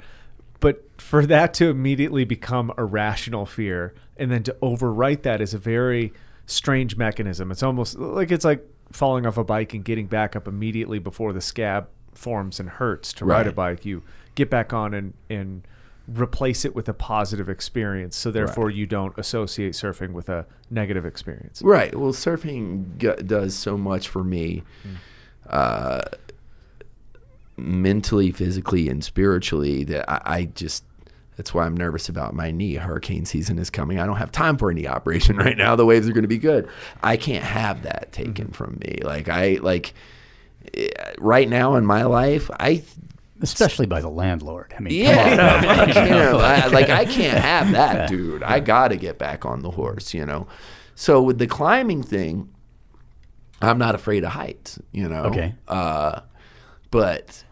But 0.59 0.83
for 0.97 1.25
that 1.25 1.53
to 1.55 1.69
immediately 1.69 2.23
become 2.23 2.71
a 2.77 2.85
rational 2.85 3.45
fear, 3.45 3.93
and 4.15 4.31
then 4.31 4.43
to 4.43 4.55
overwrite 4.61 5.23
that 5.23 5.41
is 5.41 5.53
a 5.53 5.57
very 5.57 6.13
strange 6.45 6.95
mechanism. 6.95 7.51
It's 7.51 7.63
almost 7.63 7.97
like 7.97 8.31
it's 8.31 8.45
like 8.45 8.65
falling 8.91 9.25
off 9.25 9.37
a 9.37 9.43
bike 9.43 9.73
and 9.73 9.83
getting 9.83 10.07
back 10.07 10.35
up 10.35 10.47
immediately 10.47 10.99
before 10.99 11.33
the 11.33 11.41
scab 11.41 11.87
forms 12.13 12.59
and 12.59 12.69
hurts 12.69 13.11
to 13.13 13.25
ride 13.25 13.47
a 13.47 13.51
bike. 13.51 13.85
You 13.85 14.03
get 14.35 14.49
back 14.49 14.71
on 14.71 14.93
and 14.93 15.13
and 15.29 15.67
replace 16.07 16.65
it 16.65 16.75
with 16.75 16.89
a 16.89 16.93
positive 16.93 17.49
experience. 17.49 18.15
So 18.15 18.29
therefore, 18.31 18.69
you 18.69 18.85
don't 18.85 19.17
associate 19.17 19.73
surfing 19.73 20.11
with 20.11 20.29
a 20.29 20.45
negative 20.69 21.05
experience. 21.05 21.61
Right. 21.61 21.95
Well, 21.95 22.11
surfing 22.11 22.97
g- 22.97 23.23
does 23.23 23.55
so 23.55 23.77
much 23.77 24.09
for 24.09 24.23
me, 24.23 24.63
uh, 25.49 26.01
mentally, 27.57 28.31
physically, 28.31 28.89
and 28.89 29.03
spiritually 29.03 29.83
that 29.85 30.09
I, 30.09 30.21
I 30.37 30.45
just. 30.45 30.83
That's 31.35 31.51
why 31.51 31.65
I'm 31.65 31.75
nervous 31.75 32.09
about 32.09 32.35
my 32.35 32.51
knee. 32.51 32.75
Hurricane 32.75 33.25
season 33.25 33.57
is 33.57 33.71
coming. 33.71 33.99
I 33.99 34.05
don't 34.05 34.17
have 34.17 34.31
time 34.31 34.55
for 34.55 34.69
a 34.69 34.73
knee 34.75 34.85
operation 34.85 35.35
right 35.45 35.57
now. 35.57 35.75
The 35.75 35.83
waves 35.85 36.07
are 36.07 36.13
going 36.13 36.21
to 36.23 36.27
be 36.27 36.37
good. 36.37 36.69
I 37.01 37.17
can't 37.17 37.43
have 37.43 37.81
that 37.83 38.11
taken 38.11 38.49
from 38.51 38.77
me. 38.85 38.99
Like 39.01 39.29
I 39.29 39.57
like 39.59 39.95
eh, 40.75 40.89
right 41.17 41.49
now 41.49 41.73
in 41.73 41.87
my 41.87 42.03
life, 42.03 42.51
I 42.59 42.83
especially 43.41 43.87
by 43.87 43.99
the 43.99 44.09
landlord. 44.11 44.75
I 44.77 44.81
mean, 44.81 44.93
yeah, 44.93 45.35
come 45.59 45.79
on. 45.79 45.79
I 45.89 45.91
can't, 45.93 46.35
I- 46.37 46.67
like 46.67 46.89
I 46.91 47.05
can't 47.05 47.39
have 47.39 47.71
that, 47.71 48.09
dude. 48.09 48.43
I 48.43 48.59
got 48.59 48.89
to 48.89 48.95
get 48.95 49.17
back 49.17 49.43
on 49.43 49.63
the 49.63 49.71
horse, 49.71 50.13
you 50.13 50.27
know. 50.27 50.45
So 50.93 51.19
with 51.19 51.39
the 51.39 51.47
climbing 51.47 52.03
thing, 52.03 52.47
I'm 53.59 53.79
not 53.79 53.95
afraid 53.95 54.23
of 54.23 54.33
heights, 54.33 54.77
you 54.91 55.09
know. 55.09 55.23
Okay. 55.23 55.55
Uh, 55.67 56.19
but 56.93 57.43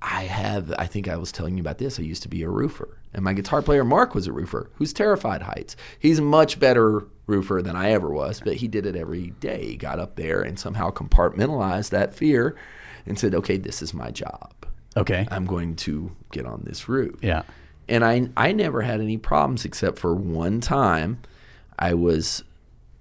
I 0.00 0.22
have. 0.22 0.72
I 0.78 0.86
think 0.86 1.06
I 1.06 1.16
was 1.16 1.30
telling 1.30 1.56
you 1.56 1.60
about 1.60 1.78
this. 1.78 1.98
I 1.98 2.02
used 2.02 2.22
to 2.22 2.28
be 2.28 2.42
a 2.42 2.48
roofer, 2.48 2.98
and 3.12 3.22
my 3.22 3.34
guitar 3.34 3.62
player 3.62 3.84
Mark 3.84 4.14
was 4.14 4.26
a 4.26 4.32
roofer 4.32 4.70
who's 4.74 4.92
terrified 4.92 5.42
heights. 5.42 5.76
He's 5.98 6.18
a 6.18 6.22
much 6.22 6.58
better 6.58 7.06
roofer 7.26 7.60
than 7.62 7.76
I 7.76 7.90
ever 7.90 8.10
was, 8.10 8.40
but 8.40 8.54
he 8.56 8.68
did 8.68 8.86
it 8.86 8.96
every 8.96 9.30
day. 9.40 9.66
He 9.66 9.76
got 9.76 9.98
up 9.98 10.16
there 10.16 10.40
and 10.40 10.58
somehow 10.58 10.90
compartmentalized 10.90 11.90
that 11.90 12.14
fear, 12.14 12.56
and 13.04 13.18
said, 13.18 13.34
"Okay, 13.34 13.58
this 13.58 13.82
is 13.82 13.92
my 13.92 14.10
job." 14.10 14.66
okay. 14.96 15.26
I'm 15.30 15.46
going 15.46 15.76
to 15.76 16.12
get 16.32 16.46
on 16.46 16.62
this 16.64 16.88
roof. 16.88 17.18
Yeah. 17.22 17.42
And 17.88 18.04
I 18.04 18.28
I 18.36 18.52
never 18.52 18.82
had 18.82 19.00
any 19.00 19.18
problems 19.18 19.64
except 19.64 19.98
for 19.98 20.14
one 20.14 20.60
time 20.60 21.20
I 21.78 21.94
was 21.94 22.42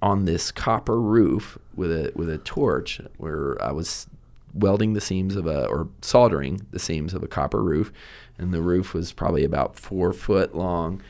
on 0.01 0.25
this 0.25 0.51
copper 0.51 0.99
roof 0.99 1.57
with 1.73 1.91
a 1.91 2.11
with 2.15 2.29
a 2.29 2.37
torch 2.37 3.01
where 3.17 3.61
I 3.63 3.71
was 3.71 4.07
welding 4.56 4.93
the 4.93 5.01
seams 5.01 5.36
of 5.36 5.45
a 5.45 5.68
or 5.68 5.89
soldering 6.01 6.66
the 6.72 6.80
seams 6.80 7.14
of 7.14 7.22
a 7.22 7.28
copper 7.28 7.62
roof 7.62 7.91
and 8.38 8.53
the 8.53 8.62
roof 8.62 8.93
was 8.93 9.12
probably 9.14 9.43
about 9.43 9.78
four 9.78 10.14
foot 10.14 10.56
long 10.56 11.01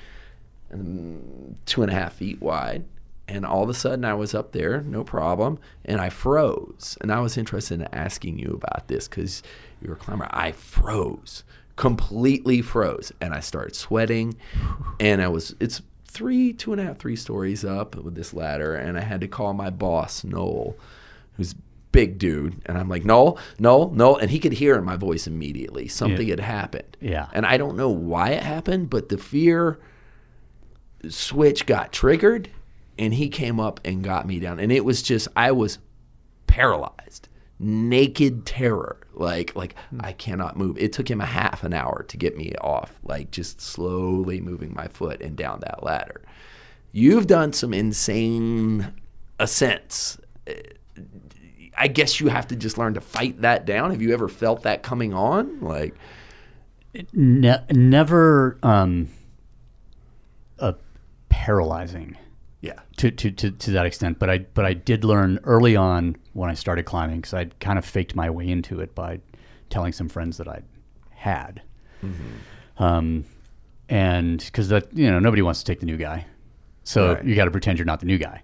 and 0.69 1.57
two 1.65 1.81
and 1.81 1.91
a 1.91 1.95
half 1.95 2.13
feet 2.13 2.41
wide. 2.41 2.85
And 3.27 3.43
all 3.43 3.63
of 3.63 3.69
a 3.69 3.73
sudden, 3.73 4.05
I 4.05 4.13
was 4.13 4.35
up 4.35 4.51
there, 4.51 4.81
no 4.81 5.03
problem, 5.03 5.57
and 5.83 5.99
I 5.99 6.09
froze. 6.09 6.95
And 7.01 7.11
I 7.11 7.19
was 7.21 7.37
interested 7.37 7.81
in 7.81 7.87
asking 7.91 8.37
you 8.37 8.59
about 8.61 8.87
this 8.87 9.07
because 9.07 9.41
you 9.81 9.89
were 9.89 9.95
a 9.95 9.97
climber. 9.97 10.27
I 10.29 10.51
froze, 10.51 11.43
completely 11.75 12.61
froze, 12.61 13.11
and 13.19 13.33
I 13.33 13.39
started 13.39 13.75
sweating. 13.75 14.37
And 14.99 15.23
I 15.23 15.27
was, 15.27 15.55
it's 15.59 15.81
three, 16.05 16.53
two 16.53 16.71
and 16.71 16.79
a 16.79 16.83
half, 16.83 16.99
three 16.99 17.15
stories 17.15 17.65
up 17.65 17.95
with 17.95 18.13
this 18.13 18.31
ladder, 18.31 18.75
and 18.75 18.95
I 18.95 19.01
had 19.01 19.21
to 19.21 19.27
call 19.27 19.53
my 19.53 19.71
boss, 19.71 20.23
Noel, 20.23 20.75
who's 21.37 21.55
big 21.95 22.17
dude, 22.19 22.61
and 22.67 22.77
I'm 22.77 22.89
like, 22.89 23.05
no, 23.05 23.37
no, 23.57 23.89
no. 23.93 24.17
and 24.17 24.29
he 24.29 24.37
could 24.39 24.53
hear 24.53 24.75
in 24.77 24.83
my 24.83 24.95
voice 24.97 25.25
immediately 25.27 25.87
something 25.87 26.27
Yeah. 26.27 26.33
had 26.33 26.39
happened. 26.41 26.97
Yeah. 27.01 27.27
and 27.33 27.45
I 27.45 27.57
don't 27.57 27.75
know 27.77 27.89
why 27.89 28.31
it 28.31 28.43
happened, 28.43 28.89
but 28.89 29.09
the 29.09 29.17
fear 29.17 29.79
switch 31.09 31.65
got 31.65 31.91
triggered 31.91 32.49
and 32.97 33.13
he 33.13 33.29
came 33.29 33.59
up 33.59 33.79
and 33.85 34.03
got 34.03 34.25
me 34.25 34.39
down 34.39 34.59
and 34.59 34.71
it 34.71 34.83
was 34.83 35.03
just 35.03 35.27
i 35.35 35.51
was 35.51 35.77
paralyzed 36.47 37.27
naked 37.59 38.45
terror 38.45 38.97
like 39.13 39.55
like 39.55 39.75
i 39.99 40.11
cannot 40.11 40.57
move 40.57 40.75
it 40.79 40.91
took 40.91 41.09
him 41.09 41.21
a 41.21 41.25
half 41.25 41.63
an 41.63 41.73
hour 41.73 42.03
to 42.07 42.17
get 42.17 42.35
me 42.35 42.53
off 42.61 42.99
like 43.03 43.29
just 43.31 43.61
slowly 43.61 44.41
moving 44.41 44.73
my 44.73 44.87
foot 44.87 45.21
and 45.21 45.35
down 45.37 45.59
that 45.59 45.83
ladder 45.83 46.21
you've 46.91 47.27
done 47.27 47.53
some 47.53 47.73
insane 47.73 48.91
ascents 49.39 50.17
Uh, 50.47 50.53
i 51.77 51.87
guess 51.87 52.19
you 52.19 52.27
have 52.29 52.47
to 52.47 52.55
just 52.55 52.77
learn 52.77 52.93
to 52.93 53.01
fight 53.01 53.41
that 53.41 53.65
down. 53.65 53.91
Have 53.91 54.01
you 54.01 54.13
ever 54.13 54.27
felt 54.27 54.63
that 54.63 54.81
coming 54.83 55.13
on? 55.13 55.59
Like 55.61 55.95
Ne- 57.13 57.59
never 57.71 58.57
um, 58.63 59.09
a 60.59 60.75
paralyzing. 61.27 62.17
Yeah. 62.61 62.79
To, 62.97 63.11
to, 63.11 63.31
to, 63.31 63.51
to 63.51 63.71
that 63.71 63.85
extent, 63.85 64.17
but 64.17 64.29
I 64.29 64.37
but 64.53 64.65
I 64.65 64.73
did 64.73 65.03
learn 65.03 65.39
early 65.43 65.75
on 65.75 66.15
when 66.33 66.49
I 66.49 66.53
started 66.53 66.83
climbing 66.85 67.17
because 67.17 67.33
I 67.33 67.45
kind 67.59 67.77
of 67.77 67.85
faked 67.85 68.15
my 68.15 68.29
way 68.29 68.47
into 68.47 68.79
it 68.79 68.95
by 68.95 69.19
telling 69.69 69.91
some 69.91 70.07
friends 70.09 70.37
that 70.37 70.47
I 70.47 70.61
had, 71.11 71.61
um, 72.77 73.25
and 73.89 74.39
because 74.39 74.69
that 74.69 74.95
you 74.97 75.11
know 75.11 75.19
nobody 75.19 75.41
wants 75.41 75.59
to 75.59 75.65
take 75.65 75.79
the 75.81 75.85
new 75.85 75.97
guy, 75.97 76.25
so 76.83 77.13
Right. 77.15 77.23
you 77.25 77.35
got 77.35 77.45
to 77.45 77.51
pretend 77.51 77.77
you're 77.77 77.85
not 77.85 77.99
the 77.99 78.05
new 78.05 78.17
guy 78.17 78.41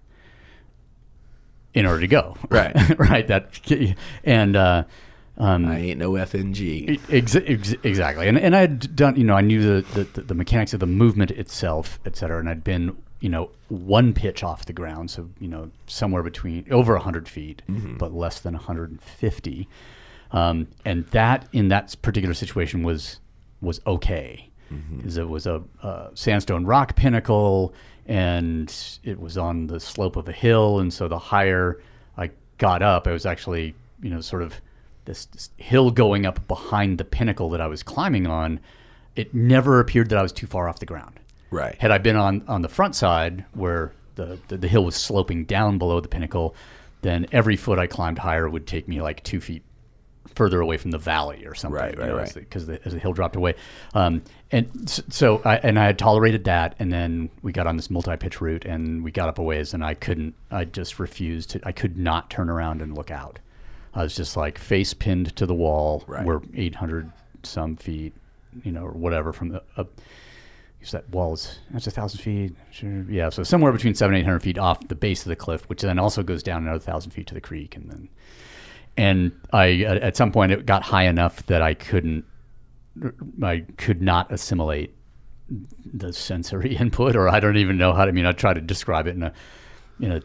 in 1.74 1.86
order 1.86 2.01
to 2.01 2.07
go, 2.07 2.36
Right. 2.49 2.76
right? 2.99 3.28
That 3.28 3.59
and. 4.24 4.55
Uh, 4.55 4.84
um, 5.38 5.65
i 5.65 5.80
ain't 5.80 5.97
no 5.97 6.11
fng 6.11 6.99
Ex- 7.09 7.36
ex- 7.36 7.74
exactly, 7.84 8.28
and 8.28 8.38
and 8.38 8.55
I 8.55 8.59
had 8.59 8.95
done, 8.95 9.15
you 9.15 9.24
know, 9.24 9.34
I 9.34 9.41
knew 9.41 9.82
the, 9.82 10.03
the 10.13 10.22
the 10.22 10.36
mechanics 10.36 10.74
of 10.74 10.82
the 10.82 10.86
movement 10.86 11.32
itself, 11.32 11.99
et 12.05 12.15
cetera, 12.17 12.38
and 12.39 12.47
I'd 12.49 12.63
been, 12.63 12.95
you 13.22 13.30
know, 13.30 13.49
one 13.69 14.13
pitch 14.13 14.43
off 14.43 14.65
the 14.65 14.74
ground, 14.74 15.09
so 15.09 15.30
you 15.39 15.47
know, 15.47 15.72
somewhere 15.88 16.22
between 16.22 16.65
over 16.69 16.95
hundred 16.97 17.28
feet, 17.30 17.61
but 17.97 18.13
less 18.13 18.39
than 18.41 18.53
150, 18.53 19.67
um, 20.32 20.67
and 20.86 21.05
that 21.07 21.47
in 21.53 21.69
that 21.69 21.95
particular 22.03 22.34
situation 22.36 22.84
was 22.84 23.19
was 23.61 23.80
okay, 23.88 24.49
because 24.97 25.17
it 25.17 25.28
was 25.30 25.47
a, 25.47 25.63
uh 25.82 26.09
sandstone 26.13 26.65
rock 26.65 26.95
pinnacle, 26.95 27.74
and 28.12 28.99
it 29.05 29.22
was 29.22 29.38
on 29.38 29.68
the 29.68 29.80
slope 29.80 30.18
of 30.18 30.28
a 30.28 30.34
hill, 30.34 30.80
and 30.80 30.93
so 30.93 31.07
the 31.07 31.18
higher 31.18 31.82
I 32.18 32.32
got 32.57 32.82
up, 32.82 33.07
I 33.07 33.12
was 33.14 33.26
actually, 33.26 33.74
you 34.03 34.09
know, 34.09 34.20
sort 34.20 34.41
of 34.41 34.59
this, 35.05 35.28
this 35.28 35.49
hill 35.55 35.91
going 35.91 36.26
up 36.26 36.45
behind 36.45 36.97
the 36.97 37.05
pinnacle 37.05 37.49
that 37.51 37.62
I 37.62 37.68
was 37.68 37.84
climbing 37.84 38.28
on, 38.28 38.59
it 39.16 39.34
never 39.34 39.80
appeared 39.80 40.09
that 40.09 40.18
I 40.18 40.22
was 40.22 40.34
too 40.34 40.45
far 40.45 40.68
off 40.68 40.80
the 40.80 40.86
ground. 40.86 41.22
Right. 41.51 41.80
Had 41.80 41.91
I 41.91 41.99
been 41.99 42.18
on, 42.18 42.44
on 42.49 42.64
the 42.64 42.68
front 42.68 42.95
side 42.95 43.45
where 43.53 43.94
the, 44.15 44.38
the, 44.49 44.57
the 44.57 44.68
hill 44.68 44.84
was 44.84 44.98
sloping 44.98 45.45
down 45.45 45.77
below 45.77 46.02
the 46.02 46.10
pinnacle, 46.10 46.53
then 47.03 47.27
every 47.31 47.56
foot 47.56 47.80
I 47.80 47.88
climbed 47.88 48.18
higher 48.18 48.49
would 48.49 48.68
take 48.68 48.90
me 48.90 49.02
like 49.02 49.23
two 49.23 49.40
feet 49.40 49.64
further 50.41 50.59
away 50.59 50.76
from 50.76 50.89
the 50.89 50.97
valley 50.97 51.45
or 51.45 51.53
something. 51.53 51.80
Right, 51.80 51.95
right, 51.95 52.11
right. 52.11 52.34
Because 52.34 52.65
the, 52.65 52.84
as 52.84 52.93
the 52.93 52.99
hill 52.99 53.13
dropped 53.13 53.35
away, 53.35 53.53
um, 53.93 54.23
and 54.51 54.89
so 54.89 55.39
I 55.45 55.57
and 55.57 55.77
I 55.77 55.85
had 55.85 55.99
tolerated 55.99 56.45
that, 56.45 56.73
and 56.80 56.91
then 56.91 57.30
we 57.43 57.51
got 57.51 57.68
on 57.68 57.77
this 57.77 57.91
multi-pitch 57.91 58.41
route, 58.41 58.65
and 58.65 59.03
we 59.03 59.11
got 59.11 59.30
up 59.30 59.38
a 59.38 59.43
ways, 59.43 59.76
and 59.76 59.85
I 59.85 59.93
couldn't. 59.93 60.34
I 60.49 60.65
just 60.65 60.97
refused 60.97 61.51
to. 61.51 61.61
I 61.63 61.72
could 61.72 61.95
not 61.95 62.31
turn 62.31 62.49
around 62.49 62.81
and 62.81 62.95
look 62.95 63.11
out. 63.11 63.38
I 63.93 64.01
was 64.01 64.15
just 64.15 64.35
like 64.35 64.57
face 64.57 64.95
pinned 64.95 65.35
to 65.35 65.45
the 65.45 65.53
wall. 65.53 66.03
Right. 66.07 66.26
We're 66.26 66.41
800 66.55 67.11
some 67.43 67.76
feet, 67.76 68.13
you 68.63 68.72
know, 68.72 68.84
or 68.84 68.93
whatever 68.93 69.34
from 69.34 69.49
the 69.49 69.61
up. 69.77 69.91
Use 70.80 70.89
that 70.89 71.07
wall's 71.11 71.59
that's 71.69 71.85
a 71.85 71.91
thousand 71.91 72.22
feet. 72.22 72.55
Sure. 72.72 73.05
Yeah, 73.07 73.30
so 73.30 73.43
somewhere 73.43 73.72
between 73.72 73.93
seven 73.93 74.15
eight 74.15 74.26
hundred 74.26 74.41
feet 74.41 74.57
off 74.57 74.88
the 74.88 74.95
base 74.95 75.22
of 75.22 75.27
the 75.27 75.35
cliff, 75.35 75.69
which 75.69 75.84
then 75.84 75.99
also 75.99 76.23
goes 76.23 76.41
down 76.41 76.63
another 76.63 76.80
thousand 76.80 77.11
feet 77.11 77.27
to 77.27 77.35
the 77.35 77.41
creek, 77.41 77.76
and 77.76 77.91
then 77.91 78.09
and 78.97 79.31
I 79.53 79.81
at 79.84 80.18
some 80.18 80.31
point 80.31 80.51
it 80.51 80.65
got 80.65 80.84
high 80.84 81.05
enough 81.05 81.45
that 81.47 81.61
I 81.61 81.73
couldn't 81.73 82.26
I 83.41 83.65
could 83.77 84.01
not 84.01 84.31
assimilate 84.31 84.93
the 85.93 86.13
sensory 86.13 86.76
input, 86.80 87.15
or 87.15 87.30
I 87.30 87.39
don't 87.39 87.57
even 87.57 87.77
know 87.77 87.93
how 87.93 88.05
to. 88.05 88.09
I 88.09 88.11
mean, 88.11 88.26
I 88.26 88.31
try 88.31 88.53
to 88.53 88.61
describe 88.61 89.07
it 89.07 89.15
in 89.15 89.23
a 89.23 89.34
in 89.99 90.11
a 90.11 90.22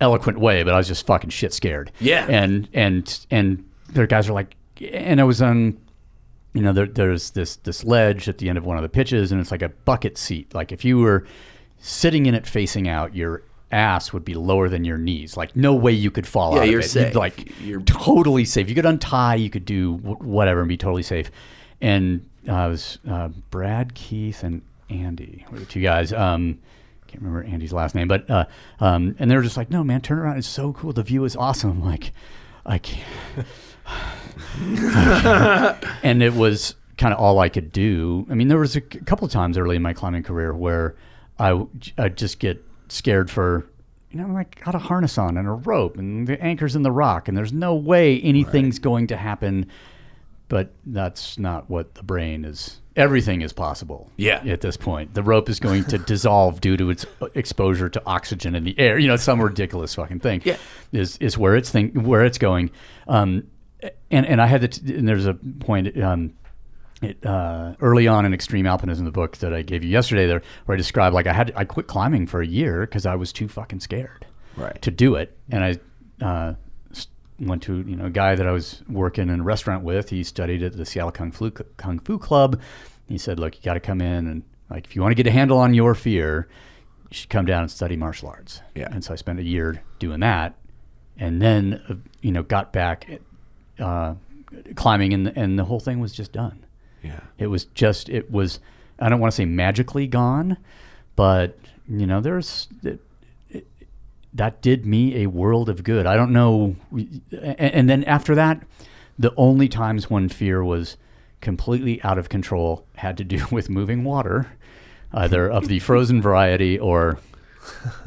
eloquent 0.00 0.38
way, 0.38 0.62
but 0.62 0.74
I 0.74 0.76
was 0.76 0.88
just 0.88 1.06
fucking 1.06 1.30
shit 1.30 1.52
scared. 1.52 1.92
Yeah. 2.00 2.26
and 2.28 2.68
and 2.72 3.26
and 3.30 3.68
their 3.90 4.06
guys 4.06 4.28
are 4.28 4.32
like, 4.32 4.56
and 4.80 5.20
I 5.20 5.24
was 5.24 5.40
on 5.40 5.78
you 6.54 6.62
know, 6.62 6.72
there, 6.72 6.86
there's 6.86 7.30
this 7.30 7.56
this 7.56 7.84
ledge 7.84 8.28
at 8.28 8.38
the 8.38 8.48
end 8.48 8.56
of 8.56 8.64
one 8.64 8.76
of 8.76 8.82
the 8.82 8.88
pitches, 8.88 9.32
and 9.32 9.40
it's 9.40 9.50
like 9.50 9.62
a 9.62 9.68
bucket 9.68 10.16
seat. 10.16 10.54
Like 10.54 10.70
if 10.72 10.84
you 10.84 10.98
were 10.98 11.26
sitting 11.78 12.26
in 12.26 12.34
it 12.34 12.46
facing 12.46 12.88
out, 12.88 13.14
your 13.14 13.42
ass 13.74 14.12
would 14.12 14.24
be 14.24 14.34
lower 14.34 14.68
than 14.68 14.84
your 14.84 14.96
knees. 14.98 15.36
Like 15.36 15.54
no 15.56 15.74
way 15.74 15.92
you 15.92 16.10
could 16.10 16.26
fall 16.26 16.54
Yeah, 16.54 16.60
out 16.62 16.68
you're 16.68 16.78
of 16.80 16.84
it. 16.86 16.88
safe. 16.88 17.06
You'd, 17.08 17.18
like 17.18 17.60
You're- 17.60 17.82
totally 17.84 18.44
safe. 18.44 18.68
You 18.68 18.74
could 18.74 18.86
untie, 18.86 19.34
you 19.34 19.50
could 19.50 19.64
do 19.64 19.96
wh- 19.98 20.20
whatever 20.22 20.60
and 20.60 20.68
be 20.68 20.76
totally 20.76 21.02
safe. 21.02 21.30
And 21.80 22.26
uh, 22.48 22.52
it 22.52 22.68
was 22.70 22.98
uh, 23.10 23.28
Brad, 23.50 23.94
Keith, 23.94 24.42
and 24.44 24.62
Andy 24.88 25.44
were 25.50 25.58
the 25.58 25.66
two 25.66 25.80
guys. 25.82 26.12
Um, 26.12 26.58
can't 27.08 27.22
remember 27.22 27.42
Andy's 27.48 27.72
last 27.72 27.94
name, 27.94 28.08
but 28.08 28.28
uh, 28.30 28.44
um, 28.80 29.14
and 29.18 29.30
they 29.30 29.36
were 29.36 29.42
just 29.42 29.56
like, 29.56 29.70
"No, 29.70 29.82
man, 29.84 30.00
turn 30.00 30.18
around. 30.18 30.38
It's 30.38 30.46
so 30.48 30.72
cool. 30.72 30.92
The 30.92 31.02
view 31.02 31.24
is 31.24 31.36
awesome." 31.36 31.70
I'm 31.70 31.84
like, 31.84 32.12
I 32.66 32.78
can't. 32.78 33.06
and 36.02 36.22
it 36.22 36.34
was 36.34 36.74
kind 36.96 37.12
of 37.12 37.20
all 37.20 37.38
I 37.38 37.48
could 37.48 37.72
do. 37.72 38.26
I 38.30 38.34
mean, 38.34 38.48
there 38.48 38.58
was 38.58 38.76
a 38.76 38.80
c- 38.80 39.00
couple 39.06 39.26
of 39.26 39.32
times 39.32 39.58
early 39.58 39.76
in 39.76 39.82
my 39.82 39.92
climbing 39.92 40.22
career 40.22 40.54
where 40.54 40.94
I 41.38 41.48
w- 41.50 41.68
I'd 41.98 42.16
just 42.16 42.38
get 42.38 42.64
scared 42.88 43.30
for, 43.30 43.66
you 44.10 44.20
know, 44.20 44.32
like 44.32 44.62
got 44.64 44.74
a 44.74 44.78
harness 44.78 45.18
on 45.18 45.36
and 45.36 45.48
a 45.48 45.52
rope 45.52 45.96
and 45.96 46.26
the 46.26 46.42
anchor's 46.42 46.76
in 46.76 46.82
the 46.82 46.92
rock 46.92 47.28
and 47.28 47.36
there's 47.36 47.52
no 47.52 47.74
way 47.74 48.20
anything's 48.20 48.78
going 48.78 49.06
to 49.08 49.16
happen. 49.16 49.66
But 50.48 50.72
that's 50.86 51.38
not 51.38 51.70
what 51.70 51.94
the 51.94 52.02
brain 52.02 52.44
is. 52.44 52.80
Everything 52.96 53.40
is 53.40 53.52
possible. 53.52 54.10
Yeah. 54.16 54.42
At 54.46 54.60
this 54.60 54.76
point, 54.76 55.14
the 55.14 55.22
rope 55.22 55.48
is 55.48 55.58
going 55.58 55.84
to 55.86 55.98
dissolve 56.06 56.60
due 56.60 56.76
to 56.76 56.90
its 56.90 57.06
exposure 57.34 57.88
to 57.88 58.02
oxygen 58.06 58.54
in 58.54 58.62
the 58.62 58.78
air. 58.78 58.98
You 58.98 59.08
know, 59.08 59.16
some 59.16 59.40
ridiculous 59.40 59.94
fucking 59.94 60.20
thing. 60.20 60.42
Yeah. 60.44 60.58
Is 60.92 61.16
is 61.18 61.36
where 61.36 61.56
it's 61.56 61.70
think 61.70 61.94
where 61.94 62.24
it's 62.24 62.38
going. 62.38 62.70
Um, 63.08 63.48
and 64.10 64.26
and 64.26 64.40
I 64.40 64.46
had 64.46 64.60
to. 64.60 64.68
T- 64.68 64.94
and 64.94 65.08
there's 65.08 65.26
a 65.26 65.34
point. 65.34 66.00
Um, 66.00 66.34
it, 67.02 67.24
uh, 67.26 67.74
early 67.80 68.06
on 68.06 68.24
in 68.24 68.32
extreme 68.32 68.64
alpinism, 68.66 69.04
the 69.04 69.10
book 69.10 69.36
that 69.38 69.52
I 69.52 69.62
gave 69.62 69.82
you 69.84 69.90
yesterday, 69.90 70.26
there 70.26 70.42
where 70.66 70.74
I 70.74 70.78
described 70.78 71.14
like 71.14 71.26
I 71.26 71.32
had 71.32 71.52
I 71.56 71.64
quit 71.64 71.86
climbing 71.86 72.26
for 72.26 72.40
a 72.40 72.46
year 72.46 72.82
because 72.82 73.04
I 73.06 73.14
was 73.16 73.32
too 73.32 73.48
fucking 73.48 73.80
scared 73.80 74.26
Right. 74.56 74.80
to 74.82 74.90
do 74.90 75.16
it, 75.16 75.36
and 75.50 75.64
I 75.64 76.24
uh, 76.24 76.54
went 77.40 77.62
to 77.64 77.82
you 77.82 77.96
know 77.96 78.06
a 78.06 78.10
guy 78.10 78.36
that 78.36 78.46
I 78.46 78.52
was 78.52 78.82
working 78.88 79.28
in 79.28 79.40
a 79.40 79.42
restaurant 79.42 79.82
with. 79.82 80.10
He 80.10 80.22
studied 80.22 80.62
at 80.62 80.76
the 80.76 80.84
Seattle 80.86 81.10
Kung 81.10 81.32
Fu 81.32 81.50
Kung 81.50 81.98
Fu 81.98 82.18
Club. 82.18 82.60
He 83.08 83.18
said, 83.18 83.38
"Look, 83.40 83.56
you 83.56 83.62
got 83.62 83.74
to 83.74 83.80
come 83.80 84.00
in 84.00 84.26
and 84.28 84.42
like 84.70 84.86
if 84.86 84.94
you 84.96 85.02
want 85.02 85.10
to 85.10 85.16
get 85.16 85.26
a 85.26 85.32
handle 85.32 85.58
on 85.58 85.74
your 85.74 85.94
fear, 85.94 86.48
you 87.10 87.14
should 87.16 87.28
come 87.30 87.44
down 87.44 87.62
and 87.62 87.70
study 87.70 87.96
martial 87.96 88.28
arts." 88.28 88.60
Yeah. 88.74 88.88
And 88.90 89.02
so 89.04 89.12
I 89.12 89.16
spent 89.16 89.40
a 89.40 89.42
year 89.44 89.82
doing 89.98 90.20
that, 90.20 90.54
and 91.18 91.42
then 91.42 91.82
uh, 91.88 91.94
you 92.22 92.30
know 92.30 92.44
got 92.44 92.72
back 92.72 93.08
uh, 93.80 94.14
climbing, 94.76 95.12
and 95.12 95.26
and 95.36 95.58
the 95.58 95.64
whole 95.64 95.80
thing 95.80 95.98
was 95.98 96.12
just 96.12 96.32
done. 96.32 96.63
Yeah. 97.04 97.20
It 97.38 97.48
was 97.48 97.66
just 97.66 98.08
it 98.08 98.30
was 98.30 98.60
I 98.98 99.08
don't 99.08 99.20
want 99.20 99.32
to 99.32 99.36
say 99.36 99.44
magically 99.44 100.06
gone, 100.06 100.56
but 101.16 101.58
you 101.88 102.06
know 102.06 102.20
there's 102.20 102.68
it, 102.82 103.00
it, 103.50 103.66
that 104.32 104.62
did 104.62 104.86
me 104.86 105.22
a 105.22 105.26
world 105.26 105.68
of 105.68 105.84
good. 105.84 106.06
I 106.06 106.16
don't 106.16 106.32
know, 106.32 106.76
and, 106.90 107.60
and 107.60 107.90
then 107.90 108.04
after 108.04 108.34
that, 108.34 108.62
the 109.18 109.32
only 109.36 109.68
times 109.68 110.08
when 110.08 110.28
fear 110.28 110.64
was 110.64 110.96
completely 111.40 112.02
out 112.02 112.16
of 112.16 112.28
control 112.28 112.86
had 112.96 113.18
to 113.18 113.24
do 113.24 113.44
with 113.52 113.68
moving 113.68 114.02
water, 114.04 114.52
either 115.12 115.48
of 115.50 115.68
the 115.68 115.78
frozen 115.80 116.22
variety 116.30 116.78
or 116.78 117.18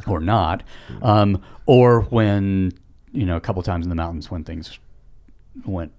or 0.07 0.19
not, 0.19 0.63
um, 1.01 1.41
or 1.65 2.01
when 2.01 2.73
you 3.11 3.25
know 3.25 3.37
a 3.37 3.41
couple 3.41 3.61
times 3.61 3.85
in 3.85 3.89
the 3.89 3.95
mountains 3.95 4.31
when 4.31 4.43
things 4.43 4.79
went 5.65 5.91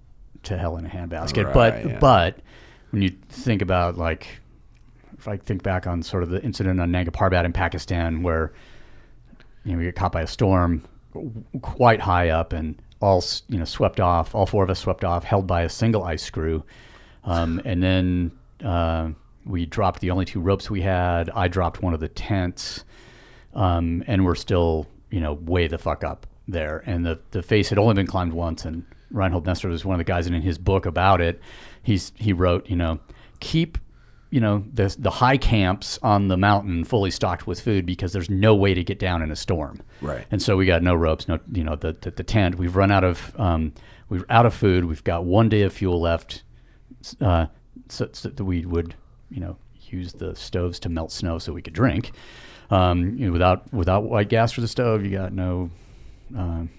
to 0.43 0.57
hell 0.57 0.77
in 0.77 0.85
a 0.85 0.89
handbasket. 0.89 1.45
Right, 1.45 1.53
but 1.53 1.85
yeah. 1.85 1.99
but 1.99 2.39
when 2.91 3.01
you 3.01 3.15
think 3.29 3.61
about 3.61 3.97
like 3.97 4.39
if 5.17 5.27
I 5.27 5.37
think 5.37 5.63
back 5.63 5.85
on 5.85 6.01
sort 6.01 6.23
of 6.23 6.29
the 6.29 6.41
incident 6.43 6.79
on 6.79 6.91
Nanga 6.91 7.11
Parbat 7.11 7.45
in 7.45 7.53
Pakistan 7.53 8.23
where 8.23 8.53
you 9.63 9.73
know 9.73 9.77
we 9.77 9.85
get 9.85 9.95
caught 9.95 10.11
by 10.11 10.21
a 10.21 10.27
storm 10.27 10.83
quite 11.61 11.99
high 11.99 12.29
up 12.29 12.53
and 12.53 12.81
all 13.01 13.23
you 13.47 13.57
know 13.57 13.65
swept 13.65 13.99
off 13.99 14.35
all 14.35 14.45
four 14.45 14.63
of 14.63 14.69
us 14.69 14.79
swept 14.79 15.03
off 15.03 15.23
held 15.23 15.47
by 15.47 15.63
a 15.63 15.69
single 15.69 16.03
ice 16.03 16.23
screw. 16.23 16.63
Um, 17.23 17.61
and 17.65 17.83
then 17.83 18.31
uh, 18.63 19.09
we 19.45 19.65
dropped 19.65 19.99
the 19.99 20.11
only 20.11 20.25
two 20.25 20.41
ropes 20.41 20.69
we 20.69 20.81
had. 20.81 21.29
I 21.31 21.47
dropped 21.47 21.81
one 21.81 21.93
of 21.93 21.99
the 21.99 22.09
tents 22.09 22.83
um, 23.53 24.03
and 24.07 24.25
we're 24.25 24.35
still 24.35 24.87
you 25.11 25.19
know 25.19 25.33
way 25.33 25.67
the 25.67 25.77
fuck 25.77 26.03
up 26.03 26.27
there. 26.47 26.83
And 26.85 27.05
the 27.05 27.19
the 27.31 27.43
face 27.43 27.69
had 27.69 27.77
only 27.77 27.93
been 27.93 28.07
climbed 28.07 28.33
once 28.33 28.65
and 28.65 28.85
Reinhold 29.11 29.45
Messner 29.45 29.69
was 29.69 29.83
one 29.83 29.95
of 29.95 29.99
the 29.99 30.03
guys 30.03 30.27
and 30.27 30.35
in 30.35 30.41
his 30.41 30.57
book 30.57 30.85
about 30.85 31.19
it 31.19 31.41
he's 31.83 32.11
he 32.15 32.33
wrote 32.33 32.69
you 32.69 32.75
know 32.75 32.99
keep 33.39 33.77
you 34.29 34.39
know 34.39 34.63
the 34.73 34.95
the 34.99 35.09
high 35.09 35.37
camps 35.37 35.97
on 36.03 36.27
the 36.27 36.37
mountain 36.37 36.83
fully 36.83 37.09
stocked 37.11 37.47
with 37.47 37.59
food 37.59 37.85
because 37.85 38.13
there's 38.13 38.29
no 38.29 38.53
way 38.53 38.73
to 38.73 38.83
get 38.83 38.99
down 38.99 39.21
in 39.21 39.31
a 39.31 39.35
storm 39.35 39.81
Right. 40.01 40.25
and 40.31 40.41
so 40.41 40.55
we 40.57 40.65
got 40.65 40.83
no 40.83 40.93
ropes 40.95 41.27
no 41.27 41.39
you 41.51 41.63
know 41.63 41.75
the 41.75 41.95
the, 42.01 42.11
the 42.11 42.23
tent 42.23 42.55
we've 42.59 42.75
run 42.75 42.91
out 42.91 43.03
of 43.03 43.33
um, 43.39 43.73
we're 44.09 44.25
out 44.29 44.45
of 44.45 44.53
food 44.53 44.85
we've 44.85 45.03
got 45.03 45.23
one 45.25 45.49
day 45.49 45.61
of 45.63 45.73
fuel 45.73 45.99
left 45.99 46.43
uh, 47.21 47.45
so, 47.87 48.09
so 48.11 48.29
that 48.29 48.43
we 48.43 48.65
would, 48.65 48.93
you 49.31 49.39
know, 49.39 49.55
use 49.89 50.11
the 50.13 50.35
stoves 50.35 50.79
to 50.81 50.89
melt 50.89 51.11
snow 51.13 51.39
so 51.39 51.53
we 51.53 51.61
could 51.61 51.73
drink. 51.73 52.11
Um, 52.69 53.17
you 53.17 53.25
know, 53.27 53.31
without 53.31 53.71
without 53.73 54.03
white 54.03 54.27
gas 54.29 54.51
for 54.51 54.59
the 54.61 54.67
stove, 54.67 55.03
you 55.05 55.11
got 55.11 55.31
no. 55.33 55.69
Um, 56.37 56.69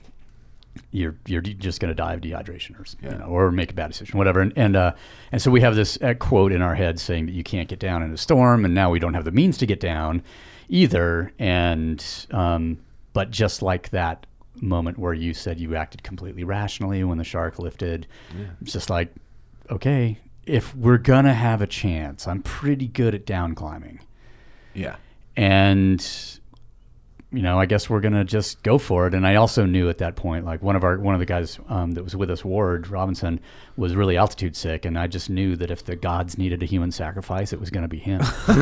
you're 0.93 1.17
you're 1.27 1.41
just 1.43 1.81
going 1.81 1.89
to 1.91 1.95
die 1.95 2.15
of 2.15 2.21
dehydration, 2.21 2.79
or 2.79 2.83
s- 2.83 2.97
you 3.03 3.11
know, 3.11 3.25
or 3.27 3.51
make 3.51 3.71
a 3.73 3.75
bad 3.75 3.89
decision, 3.93 4.17
whatever. 4.19 4.41
And 4.41 4.53
and 4.57 4.77
uh, 4.77 4.93
and 5.33 5.41
so 5.43 5.51
we 5.51 5.61
have 5.61 5.75
this 5.75 5.99
uh, 6.03 6.15
quote 6.15 6.53
in 6.53 6.63
our 6.63 6.75
head 6.75 6.99
saying 7.01 7.27
that 7.27 7.33
you 7.33 7.43
can't 7.43 7.69
get 7.69 7.79
down 7.79 8.03
in 8.03 8.13
a 8.13 8.17
storm, 8.17 8.65
and 8.65 8.75
now 8.75 8.91
we 8.91 8.99
don't 8.99 9.15
have 9.15 9.25
the 9.25 9.31
means 9.33 9.59
to 9.59 9.67
get 9.67 9.81
down 9.81 10.23
either. 10.69 11.33
And 11.39 12.05
um, 12.31 12.79
but 13.13 13.31
just 13.31 13.63
like 13.63 13.91
that 13.91 14.27
moment 14.61 14.99
where 14.99 15.15
you 15.15 15.33
said 15.33 15.59
you 15.59 15.75
acted 15.75 16.03
completely 16.03 16.45
rationally 16.45 17.03
when 17.05 17.19
the 17.19 17.25
shark 17.25 17.59
lifted, 17.59 18.07
it's 18.61 18.73
just 18.73 18.91
like 18.91 19.13
okay, 19.71 20.19
if 20.47 20.75
we're 20.77 20.99
gonna 20.99 21.35
have 21.35 21.63
a 21.63 21.67
chance, 21.67 22.27
I'm 22.29 22.43
pretty 22.43 22.87
good 22.89 23.15
at 23.15 23.25
down 23.27 23.55
climbing, 23.55 24.01
Yeah. 24.75 24.97
and 25.37 26.05
you 27.32 27.43
know, 27.43 27.61
I 27.61 27.66
guess 27.66 27.89
we're 27.89 28.01
gonna 28.01 28.24
just 28.24 28.61
go 28.62 28.77
for 28.77 29.07
it. 29.07 29.15
And 29.15 29.24
I 29.27 29.36
also 29.36 29.65
knew 29.65 29.89
at 29.89 29.98
that 29.98 30.16
point, 30.16 30.44
like 30.44 30.62
one 30.62 30.74
of 30.74 30.82
our 30.82 30.98
one 30.98 31.15
of 31.15 31.20
the 31.20 31.27
guys 31.27 31.61
um, 31.69 31.93
that 31.93 32.02
was 32.02 32.16
with 32.16 32.28
us, 32.31 32.44
Ward 32.44 32.89
Robinson, 32.89 33.39
was 33.77 33.94
really 33.94 34.16
altitude 34.16 34.57
sick, 34.57 34.85
and 34.85 34.98
I 34.98 35.07
just 35.07 35.31
knew 35.31 35.55
that 35.57 35.70
if 35.70 35.85
the 35.85 35.94
gods 35.94 36.39
needed 36.39 36.61
a 36.62 36.66
human 36.66 36.90
sacrifice, 36.90 37.52
it 37.52 37.61
was 37.61 37.70
gonna 37.70 37.86
be 37.86 37.98
him. 37.98 38.20
and 38.48 38.57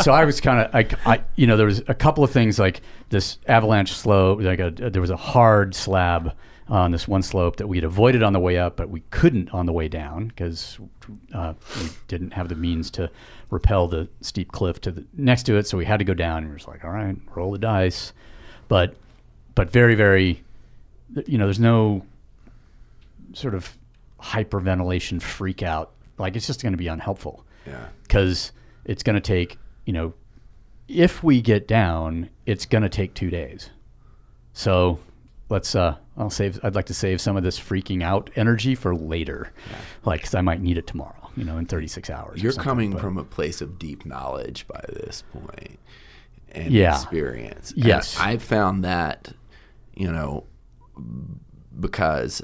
so 0.00 0.12
I 0.12 0.24
was 0.24 0.40
kind 0.40 0.60
of 0.60 0.72
like, 0.72 1.06
I, 1.06 1.22
you 1.36 1.46
know, 1.46 1.58
there 1.58 1.66
was 1.66 1.82
a 1.86 1.94
couple 1.94 2.24
of 2.24 2.30
things 2.30 2.58
like 2.58 2.80
this 3.10 3.36
avalanche 3.46 3.92
slope, 3.92 4.40
like 4.40 4.60
a, 4.60 4.70
there 4.70 5.02
was 5.02 5.10
a 5.10 5.16
hard 5.16 5.74
slab 5.74 6.34
on 6.68 6.92
this 6.92 7.06
one 7.06 7.22
slope 7.22 7.56
that 7.56 7.66
we 7.66 7.76
had 7.76 7.84
avoided 7.84 8.22
on 8.22 8.32
the 8.32 8.40
way 8.40 8.56
up, 8.58 8.76
but 8.76 8.88
we 8.88 9.00
couldn't 9.10 9.50
on 9.52 9.66
the 9.66 9.72
way 9.72 9.86
down 9.88 10.28
because 10.28 10.78
uh, 11.34 11.52
we 11.80 11.88
didn't 12.08 12.32
have 12.32 12.48
the 12.48 12.54
means 12.54 12.90
to 12.92 13.10
repel 13.50 13.86
the 13.86 14.08
steep 14.22 14.50
cliff 14.50 14.80
to 14.80 14.90
the 14.90 15.04
next 15.16 15.42
to 15.44 15.56
it. 15.56 15.66
So 15.66 15.76
we 15.76 15.84
had 15.84 15.98
to 15.98 16.04
go 16.04 16.14
down, 16.14 16.38
and 16.38 16.46
we 16.46 16.52
were 16.52 16.56
just 16.58 16.68
like, 16.68 16.82
all 16.84 16.90
right, 16.90 17.16
roll 17.34 17.52
the 17.52 17.58
dice. 17.58 18.12
But, 18.68 18.96
but 19.54 19.70
very, 19.70 19.94
very, 19.94 20.42
you 21.26 21.36
know, 21.36 21.44
there's 21.44 21.60
no 21.60 22.06
sort 23.34 23.54
of 23.54 23.76
hyperventilation 24.22 25.20
freak 25.20 25.62
out. 25.62 25.90
Like 26.18 26.34
it's 26.36 26.46
just 26.46 26.62
going 26.62 26.72
to 26.72 26.78
be 26.78 26.88
unhelpful 26.88 27.44
Yeah. 27.66 27.88
because 28.04 28.52
it's 28.84 29.02
going 29.02 29.14
to 29.16 29.20
take, 29.20 29.58
you 29.84 29.92
know, 29.92 30.14
if 30.88 31.22
we 31.22 31.42
get 31.42 31.66
down, 31.68 32.30
it's 32.46 32.64
going 32.66 32.82
to 32.82 32.88
take 32.88 33.12
two 33.14 33.28
days. 33.30 33.70
So 34.52 34.98
let's, 35.48 35.74
uh, 35.74 35.96
I'll 36.16 36.30
save, 36.30 36.58
I'd 36.62 36.74
like 36.74 36.86
to 36.86 36.94
save 36.94 37.20
some 37.20 37.36
of 37.36 37.42
this 37.42 37.58
freaking 37.58 38.02
out 38.02 38.30
energy 38.36 38.74
for 38.74 38.94
later. 38.96 39.52
Like, 40.04 40.22
cause 40.22 40.34
I 40.34 40.40
might 40.40 40.60
need 40.60 40.78
it 40.78 40.86
tomorrow, 40.86 41.30
you 41.36 41.44
know, 41.44 41.58
in 41.58 41.66
36 41.66 42.08
hours. 42.10 42.42
You're 42.42 42.52
coming 42.52 42.92
but- 42.92 43.00
from 43.00 43.18
a 43.18 43.24
place 43.24 43.60
of 43.60 43.78
deep 43.78 44.04
knowledge 44.06 44.66
by 44.66 44.82
this 44.88 45.22
point 45.32 45.78
and 46.52 46.72
Yeah. 46.72 46.94
experience. 46.94 47.72
And 47.72 47.84
Yes. 47.84 48.16
I 48.18 48.38
found 48.38 48.84
that, 48.84 49.32
you 49.94 50.10
know, 50.10 50.44
because, 51.78 52.42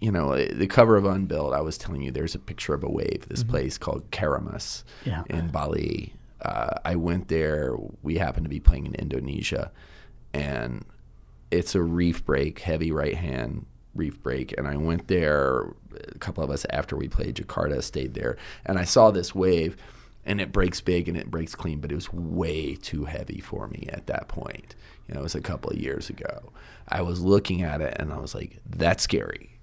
you 0.00 0.10
know, 0.12 0.36
the 0.36 0.66
cover 0.66 0.96
of 0.96 1.04
Unbuilt, 1.04 1.52
I 1.52 1.60
was 1.60 1.76
telling 1.76 2.02
you 2.02 2.10
there's 2.10 2.34
a 2.34 2.38
picture 2.38 2.74
of 2.74 2.82
a 2.84 2.90
wave, 2.90 3.26
this 3.28 3.42
place 3.44 3.76
called 3.78 4.10
Keramas 4.10 4.84
Mm-hmm. 5.04 5.08
Yeah. 5.10 5.22
in 5.28 5.48
Bali. 5.48 6.14
Uh, 6.40 6.70
I 6.84 6.96
went 6.96 7.28
there. 7.28 7.74
We 8.02 8.16
happened 8.16 8.44
to 8.46 8.50
be 8.50 8.60
playing 8.60 8.86
in 8.86 8.94
Indonesia, 8.94 9.70
and 10.32 10.84
it's 11.50 11.74
a 11.74 11.82
reef 11.82 12.24
break, 12.24 12.60
heavy 12.60 12.92
right 12.92 13.16
hand 13.16 13.66
reef 13.94 14.22
break. 14.22 14.56
And 14.56 14.68
I 14.68 14.76
went 14.76 15.08
there, 15.08 15.74
a 16.14 16.18
couple 16.18 16.44
of 16.44 16.50
us 16.50 16.64
after 16.70 16.96
we 16.96 17.08
played 17.08 17.34
Jakarta 17.36 17.82
stayed 17.82 18.14
there, 18.14 18.36
and 18.64 18.78
I 18.78 18.84
saw 18.84 19.10
this 19.10 19.34
wave, 19.34 19.76
and 20.24 20.40
it 20.40 20.52
breaks 20.52 20.80
big 20.80 21.08
and 21.08 21.16
it 21.16 21.30
breaks 21.30 21.54
clean, 21.54 21.80
but 21.80 21.90
it 21.90 21.94
was 21.94 22.12
way 22.12 22.74
too 22.76 23.06
heavy 23.06 23.40
for 23.40 23.66
me 23.68 23.88
at 23.92 24.06
that 24.06 24.28
point. 24.28 24.74
You 25.08 25.14
know, 25.14 25.20
it 25.20 25.24
was 25.24 25.34
a 25.34 25.40
couple 25.40 25.70
of 25.70 25.78
years 25.78 26.08
ago. 26.10 26.52
I 26.88 27.02
was 27.02 27.20
looking 27.20 27.62
at 27.62 27.80
it 27.80 27.96
and 27.98 28.12
I 28.12 28.18
was 28.18 28.34
like, 28.34 28.58
that's 28.68 29.02
scary. 29.02 29.58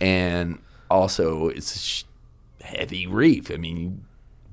And 0.00 0.60
also 0.90 1.48
it's 1.48 2.04
a 2.60 2.64
heavy 2.64 3.06
reef. 3.06 3.50
I 3.50 3.56
mean, 3.56 3.76
you 3.78 3.98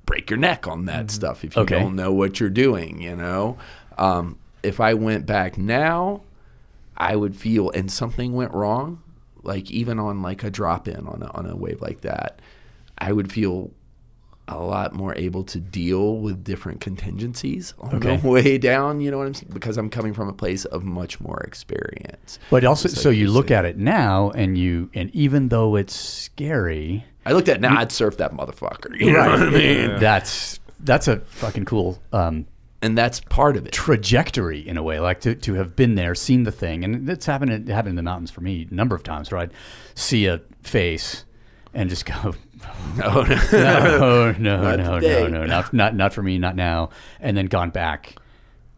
break 0.06 0.30
your 0.30 0.40
neck 0.40 0.66
on 0.66 0.86
that 0.86 1.12
stuff 1.12 1.44
if 1.44 1.56
you 1.56 1.64
Okay. 1.64 1.78
don't 1.78 1.96
know 1.96 2.14
what 2.14 2.40
you're 2.40 2.50
doing. 2.50 3.02
You 3.02 3.16
know, 3.18 3.58
um, 3.98 4.40
if 4.64 4.80
I 4.80 4.94
went 4.94 5.26
back 5.26 5.58
now, 5.58 6.22
I 7.00 7.16
would 7.16 7.36
feel 7.36 7.70
and 7.72 7.92
something 7.92 8.34
went 8.34 8.54
wrong, 8.54 9.02
like 9.44 9.72
even 9.72 10.00
on 10.00 10.22
like 10.22 10.44
a 10.44 10.50
drop 10.50 10.88
in 10.88 11.08
on 11.08 11.22
a, 11.24 11.32
on 11.32 11.46
a 11.46 11.56
wave 11.56 11.82
like 11.82 12.02
that, 12.02 12.42
I 12.98 13.14
would 13.14 13.32
feel 13.32 13.72
a 14.52 14.58
lot 14.58 14.94
more 14.96 15.16
able 15.16 15.44
to 15.44 15.60
deal 15.60 16.18
with 16.18 16.44
different 16.44 16.82
contingencies 16.82 17.76
on 17.80 17.96
Okay. 17.98 18.18
the 18.18 18.28
way 18.36 18.58
down. 18.58 19.00
You 19.00 19.12
know 19.12 19.20
what 19.20 19.28
I'm 19.28 19.34
saying? 19.36 19.52
Because 19.54 19.78
I'm 19.78 19.90
coming 19.92 20.12
from 20.14 20.28
a 20.28 20.34
place 20.34 20.66
of 20.66 20.84
much 20.84 21.22
more 21.22 21.40
experience. 21.42 22.40
But 22.50 22.66
also, 22.66 22.90
Just 22.90 23.02
so 23.04 23.12
you 23.12 23.26
you 23.26 23.32
look 23.32 23.52
at 23.52 23.64
it 23.66 23.78
now, 23.78 24.32
and 24.32 24.58
you, 24.58 24.90
and 24.96 25.14
even 25.14 25.50
though 25.50 25.76
it's 25.76 25.96
scary, 25.96 27.06
I 27.28 27.34
looked 27.34 27.48
at 27.48 27.58
it 27.58 27.62
now. 27.62 27.78
I'd 27.80 27.92
surf 27.92 28.18
that 28.18 28.34
motherfucker. 28.34 29.00
You 29.00 29.14
know 29.14 29.20
what 29.20 29.40
I 29.44 29.50
mean? 29.52 30.00
that's 30.00 30.60
that's 30.80 31.08
a 31.08 31.18
fucking 31.20 31.66
cool 31.66 32.02
um, 32.12 32.48
And 32.82 32.98
that's 32.98 33.20
part 33.20 33.58
of 33.58 33.66
it. 33.66 33.74
trajectory 33.74 34.66
in 34.66 34.78
a 34.78 34.84
way, 34.84 35.00
like 35.00 35.20
to, 35.22 35.36
to 35.36 35.56
have 35.56 35.76
been 35.76 35.96
there, 35.96 36.16
seen 36.16 36.44
the 36.44 36.52
thing, 36.52 36.84
and 36.84 37.10
it's 37.10 37.26
happened 37.26 37.52
it 37.52 37.68
happened 37.68 37.92
in 37.92 37.96
the 37.98 38.04
mountains 38.04 38.32
for 38.32 38.42
me 38.42 38.68
a 38.72 38.74
number 38.74 38.96
of 38.96 39.04
times 39.04 39.32
where 39.32 39.42
I'd 39.42 39.52
see 39.96 40.28
a 40.28 40.40
face 40.62 41.26
and 41.74 41.90
just 41.90 42.06
go, 42.06 42.36
No, 42.98 43.24
no. 43.24 43.36
no, 43.52 44.32
no, 44.38 44.76
no, 44.76 45.00
no, 45.00 45.28
no, 45.28 45.46
not 45.46 45.74
not 45.74 45.96
not 45.96 46.14
for 46.14 46.22
me, 46.24 46.38
not 46.38 46.56
now, 46.56 46.90
and 47.20 47.36
then 47.36 47.48
gone 47.48 47.70
back 47.70 48.16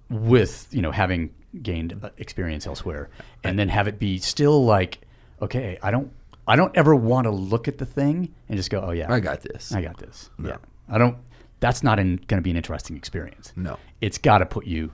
with 0.10 0.68
you 0.72 0.82
know 0.82 0.92
having 0.92 1.32
gained 1.62 2.00
uh, 2.04 2.10
experience 2.18 2.66
elsewhere, 2.68 3.10
and 3.44 3.58
then 3.60 3.70
have 3.70 3.88
it 3.88 4.00
be 4.00 4.18
still 4.18 4.64
like, 4.66 5.00
okay, 5.42 5.78
I 5.82 5.92
don't 5.92 6.12
I 6.48 6.56
don't 6.56 6.76
ever 6.76 6.96
want 6.96 7.26
to 7.26 7.32
look 7.32 7.68
at 7.68 7.78
the 7.78 7.86
thing 7.86 8.34
and 8.50 8.58
just 8.58 8.70
go, 8.70 8.82
oh 8.82 8.92
yeah, 8.92 9.12
I 9.12 9.20
got 9.20 9.42
this. 9.42 9.72
I 9.72 9.82
got 9.82 9.98
this. 9.98 10.30
Yeah, 10.44 10.58
I 10.90 10.98
don't. 10.98 11.18
That's 11.62 11.82
not 11.84 11.96
going 11.98 12.18
to 12.28 12.42
be 12.42 12.52
an 12.52 12.58
interesting 12.58 12.98
experience. 12.98 13.54
No. 13.56 13.78
it's 14.02 14.18
got 14.18 14.40
to 14.40 14.46
put 14.46 14.66
you 14.68 14.92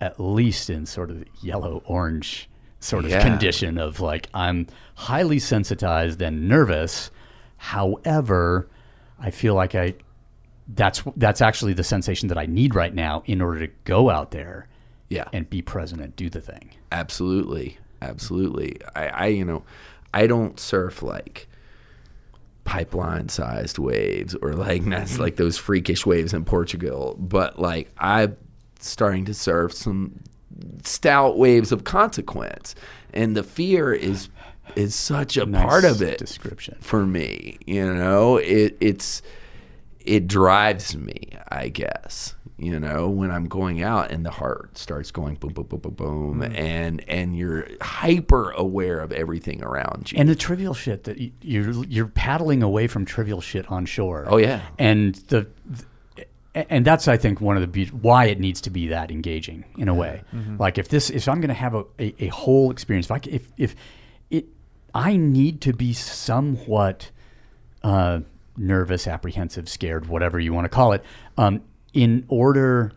at 0.00 0.18
least 0.20 0.70
in 0.70 0.86
sort 0.86 1.10
of 1.10 1.24
yellow 1.42 1.82
orange 1.86 2.48
sort 2.78 3.04
of 3.04 3.10
Yeah. 3.10 3.22
condition 3.22 3.76
of 3.78 3.98
like 4.00 4.28
I'm 4.32 4.66
highly 4.94 5.38
sensitized 5.40 6.22
and 6.22 6.48
nervous. 6.48 7.10
However, 7.56 8.68
I 9.18 9.30
feel 9.30 9.54
like 9.54 9.74
I 9.74 9.94
that's 10.68 11.02
that's 11.16 11.40
actually 11.42 11.72
the 11.74 11.84
sensation 11.84 12.28
that 12.28 12.38
I 12.38 12.46
need 12.46 12.74
right 12.74 12.94
now 12.94 13.22
in 13.26 13.40
order 13.42 13.66
to 13.66 13.72
go 13.84 14.08
out 14.10 14.30
there 14.30 14.66
Yeah. 15.08 15.24
and 15.32 15.48
be 15.50 15.60
present 15.62 16.00
and 16.00 16.14
do 16.16 16.30
the 16.30 16.40
thing. 16.40 16.70
Absolutely, 16.92 17.76
absolutely. 18.00 18.76
I, 18.96 19.06
I, 19.08 19.26
you 19.26 19.44
know, 19.44 19.62
I 20.14 20.26
don't 20.26 20.58
surf 20.60 21.02
like 21.02 21.48
pipeline-sized 22.70 23.80
waves 23.80 24.36
or 24.36 24.52
like 24.52 24.84
that's 24.84 25.14
mm-hmm. 25.14 25.22
like 25.22 25.34
those 25.34 25.58
freakish 25.58 26.06
waves 26.06 26.32
in 26.32 26.44
Portugal. 26.44 27.16
But 27.18 27.58
like 27.58 27.90
I'm 27.98 28.36
starting 28.78 29.24
to 29.24 29.34
surf 29.34 29.72
some 29.72 30.20
stout 30.84 31.36
waves 31.36 31.72
of 31.72 31.82
consequence, 31.82 32.76
and 33.12 33.36
the 33.36 33.42
fear 33.42 33.92
is 33.92 34.28
is 34.76 34.94
such 34.94 35.36
a 35.36 35.46
Nice 35.46 35.64
part 35.64 35.84
of 35.84 36.00
it 36.00 36.18
description. 36.18 36.76
for 36.80 37.04
me. 37.04 37.58
You 37.66 37.92
know, 37.92 38.36
it 38.36 38.76
it's 38.80 39.20
it 39.98 40.28
drives 40.28 40.96
me, 40.96 41.36
I 41.48 41.70
guess. 41.70 42.36
You 42.60 42.78
know, 42.78 43.08
when 43.08 43.30
I'm 43.30 43.48
going 43.48 43.82
out 43.82 44.10
and 44.10 44.24
the 44.24 44.30
heart 44.30 44.76
starts 44.76 45.10
going 45.10 45.36
boom, 45.36 45.54
boom, 45.54 45.64
boom, 45.64 45.80
boom, 45.80 45.94
boom, 45.94 46.42
and 46.42 47.02
and 47.08 47.34
you're 47.36 47.66
hyper 47.80 48.50
aware 48.50 49.00
of 49.00 49.12
everything 49.12 49.62
around 49.64 50.12
you. 50.12 50.18
And 50.18 50.28
the 50.28 50.34
trivial 50.34 50.74
shit 50.74 51.04
that 51.04 51.18
you, 51.18 51.32
you're 51.40 51.84
you're 51.86 52.06
paddling 52.06 52.62
away 52.62 52.86
from 52.86 53.06
trivial 53.06 53.40
shit 53.40 53.70
on 53.70 53.86
shore. 53.86 54.26
Oh, 54.28 54.36
yeah. 54.36 54.60
and 54.78 55.14
the, 55.28 55.46
and 56.54 56.84
that's 56.84 57.08
I 57.08 57.16
think 57.16 57.40
one 57.40 57.56
of 57.56 57.62
the 57.62 57.66
be- 57.66 57.86
why 57.86 58.26
it 58.26 58.38
needs 58.38 58.60
to 58.62 58.70
be 58.70 58.88
that 58.88 59.10
engaging 59.10 59.64
in 59.78 59.88
a 59.88 59.94
way. 59.94 60.22
Like 60.58 60.76
if 60.76 60.88
this 60.88 61.08
if 61.08 61.28
I'm 61.28 61.40
going 61.40 61.48
to 61.48 61.54
have 61.54 61.74
a, 61.74 61.84
a, 61.98 62.24
a 62.24 62.26
whole 62.28 62.70
experience, 62.70 63.06
if 63.06 63.12
I 63.12 63.20
if 63.26 63.48
if 63.56 63.74
it 64.28 64.46
I 64.94 65.16
need 65.16 65.62
to 65.62 65.72
be 65.72 65.94
somewhat 65.94 67.10
uh, 67.82 68.20
nervous, 68.56 69.06
apprehensive, 69.06 69.68
scared, 69.68 70.08
whatever 70.08 70.38
you 70.38 70.52
want 70.52 70.66
to 70.66 70.68
call 70.68 70.92
it, 70.92 71.02
um, 71.38 71.62
in 71.92 72.24
order 72.28 72.92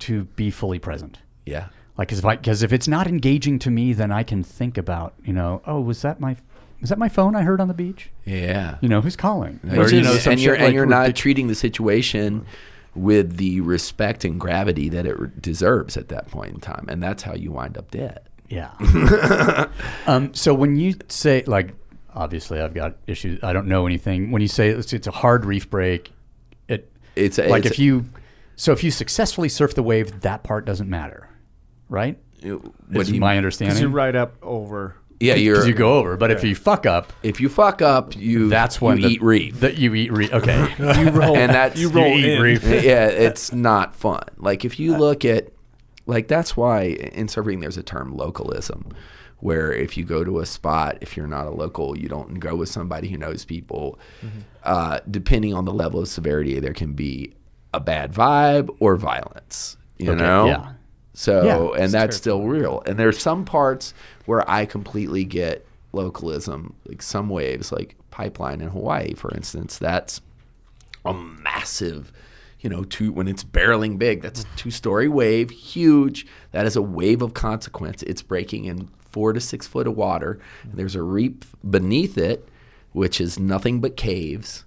to 0.00 0.24
be 0.36 0.50
fully 0.50 0.78
present. 0.78 1.18
yeah, 1.46 1.68
Like, 1.96 2.08
cause 2.08 2.18
if 2.18 2.24
I, 2.24 2.36
cause 2.36 2.62
if 2.62 2.72
it's 2.72 2.88
not 2.88 3.06
engaging 3.06 3.58
to 3.60 3.70
me, 3.70 3.92
then 3.92 4.10
I 4.10 4.22
can 4.22 4.42
think 4.42 4.76
about, 4.78 5.14
you 5.24 5.32
know, 5.32 5.62
oh, 5.66 5.80
was 5.80 6.02
that 6.02 6.20
my, 6.20 6.36
was 6.80 6.90
that 6.90 6.98
my 6.98 7.08
phone 7.08 7.36
I 7.36 7.42
heard 7.42 7.60
on 7.60 7.68
the 7.68 7.74
beach? 7.74 8.10
yeah. 8.24 8.76
You 8.80 8.88
know, 8.88 9.00
who's 9.00 9.16
calling? 9.16 9.60
Which 9.62 9.92
you 9.92 10.02
know, 10.02 10.18
and 10.26 10.40
you're 10.40 10.56
shit 10.56 10.64
and 10.64 10.74
you're 10.74 10.86
not 10.86 11.14
treating 11.14 11.46
the 11.48 11.54
situation 11.54 12.44
with 12.94 13.36
the 13.36 13.60
respect 13.60 14.24
and 14.24 14.38
gravity 14.38 14.88
that 14.88 15.06
it 15.06 15.42
deserves 15.42 15.96
at 15.96 16.08
that 16.08 16.28
point 16.28 16.54
in 16.54 16.60
time, 16.60 16.86
and 16.88 17.02
that's 17.02 17.22
how 17.22 17.34
you 17.34 17.50
wind 17.50 17.76
up 17.76 17.90
dead. 17.90 18.20
Yeah. 18.48 19.68
um, 20.06 20.32
so 20.34 20.54
when 20.54 20.76
you 20.76 20.94
say 21.08 21.42
like, 21.46 21.74
obviously 22.14 22.60
I've 22.60 22.74
got 22.74 22.96
issues. 23.06 23.42
I 23.42 23.52
don't 23.52 23.66
know 23.66 23.86
anything. 23.86 24.30
When 24.30 24.42
you 24.42 24.48
say 24.48 24.68
it's, 24.68 24.92
it's 24.92 25.06
a 25.06 25.10
hard 25.12 25.44
reef 25.44 25.68
break, 25.68 26.12
It's 27.16 27.38
a- 27.38 27.48
like 27.48 27.64
it's 27.64 27.74
if 27.74 27.78
you, 27.78 28.04
so 28.56 28.72
if 28.72 28.82
you 28.84 28.90
successfully 28.90 29.48
surf 29.48 29.74
the 29.74 29.82
wave, 29.82 30.20
that 30.22 30.42
part 30.42 30.64
doesn't 30.64 30.88
matter, 30.88 31.28
right? 31.88 32.18
What 32.42 33.02
Is 33.02 33.08
do 33.08 33.14
you- 33.14 33.20
my 33.20 33.40
Because 33.40 33.80
you 33.80 33.88
ride 33.88 34.16
up 34.16 34.34
over. 34.42 34.96
yeah, 35.20 35.34
you're. 35.34 35.54
Because 35.54 35.68
you 35.68 35.74
go 35.74 35.94
over, 35.98 36.16
but 36.16 36.30
if 36.30 36.44
you 36.44 36.54
fuck 36.54 36.84
up, 36.86 37.12
if 37.22 37.40
you 37.40 37.48
fuck 37.48 37.80
up, 37.80 38.14
you 38.16 38.48
that's 38.48 38.80
when 38.80 38.98
you 38.98 39.02
the, 39.04 39.08
eat 39.14 39.22
reef. 39.22 39.60
That 39.60 39.78
you 39.78 39.94
eat 39.94 40.12
reef. 40.12 40.32
Okay. 40.32 40.74
You 40.78 41.10
roll. 41.10 41.36
and 41.36 41.52
that's 41.52 41.80
you 41.80 41.88
roll 41.88 42.06
eat 42.18 42.24
in. 42.34 42.42
reef. 42.42 42.62
yeah, 42.64 43.06
it's 43.06 43.52
not 43.52 43.94
fun. 43.96 44.22
Like 44.36 44.64
if 44.64 44.78
you 44.78 44.94
uh, 44.94 44.98
look 44.98 45.24
at, 45.24 45.52
like 46.06 46.28
that's 46.28 46.56
why 46.56 46.82
in 46.82 47.28
surfing 47.28 47.60
there's 47.62 47.78
a 47.78 47.82
term 47.82 48.14
localism, 48.14 48.90
where 49.44 49.70
if 49.70 49.94
you 49.98 50.04
go 50.06 50.24
to 50.24 50.38
a 50.40 50.46
spot, 50.46 50.96
if 51.02 51.18
you're 51.18 51.26
not 51.26 51.46
a 51.46 51.50
local, 51.50 51.98
you 51.98 52.08
don't 52.08 52.40
go 52.40 52.56
with 52.56 52.70
somebody 52.70 53.08
who 53.08 53.18
knows 53.18 53.44
people. 53.44 53.98
Uh, 54.62 55.00
depending 55.10 55.52
on 55.52 55.66
the 55.66 55.72
level 55.72 56.00
of 56.00 56.08
severity, 56.08 56.58
there 56.60 56.72
can 56.72 56.94
be 56.94 57.34
a 57.74 57.78
bad 57.78 58.14
vibe 58.14 58.74
or 58.80 58.96
violence. 58.96 59.76
You 59.98 60.12
Okay, 60.12 60.22
know. 60.22 60.46
yeah. 60.46 60.72
So 61.12 61.44
Yeah, 61.44 61.82
and 61.82 61.92
that's 61.92 62.16
still 62.16 62.44
real. 62.46 62.82
And 62.86 62.98
there's 62.98 63.18
some 63.20 63.44
parts 63.44 63.92
where 64.24 64.48
I 64.50 64.64
completely 64.64 65.24
get 65.24 65.66
localism, 65.92 66.72
like 66.86 67.02
some 67.02 67.28
waves, 67.28 67.70
like 67.70 67.96
pipeline 68.10 68.62
in 68.62 68.68
Hawaii, 68.70 69.12
for 69.12 69.30
instance. 69.34 69.76
That's 69.76 70.22
a 71.04 71.12
massive, 71.12 72.12
you 72.60 72.70
know, 72.70 72.82
two 72.84 73.12
when 73.12 73.28
it's 73.28 73.44
barreling 73.44 73.98
big. 73.98 74.22
That's 74.22 74.44
a 74.44 74.46
two-story 74.56 75.08
wave, 75.08 75.50
huge. 75.50 76.26
That 76.52 76.64
is 76.64 76.76
a 76.76 76.82
wave 76.82 77.20
of 77.20 77.34
consequence. 77.34 78.02
It's 78.04 78.22
breaking 78.22 78.64
in 78.64 78.88
four 79.14 79.32
to 79.32 79.40
six 79.40 79.66
foot 79.66 79.86
of 79.86 79.96
water. 79.96 80.40
And 80.64 80.74
there's 80.74 80.96
a 80.96 81.02
reef 81.02 81.54
beneath 81.68 82.18
it, 82.18 82.48
which 82.92 83.20
is 83.20 83.38
nothing 83.38 83.80
but 83.80 83.96
caves. 83.96 84.64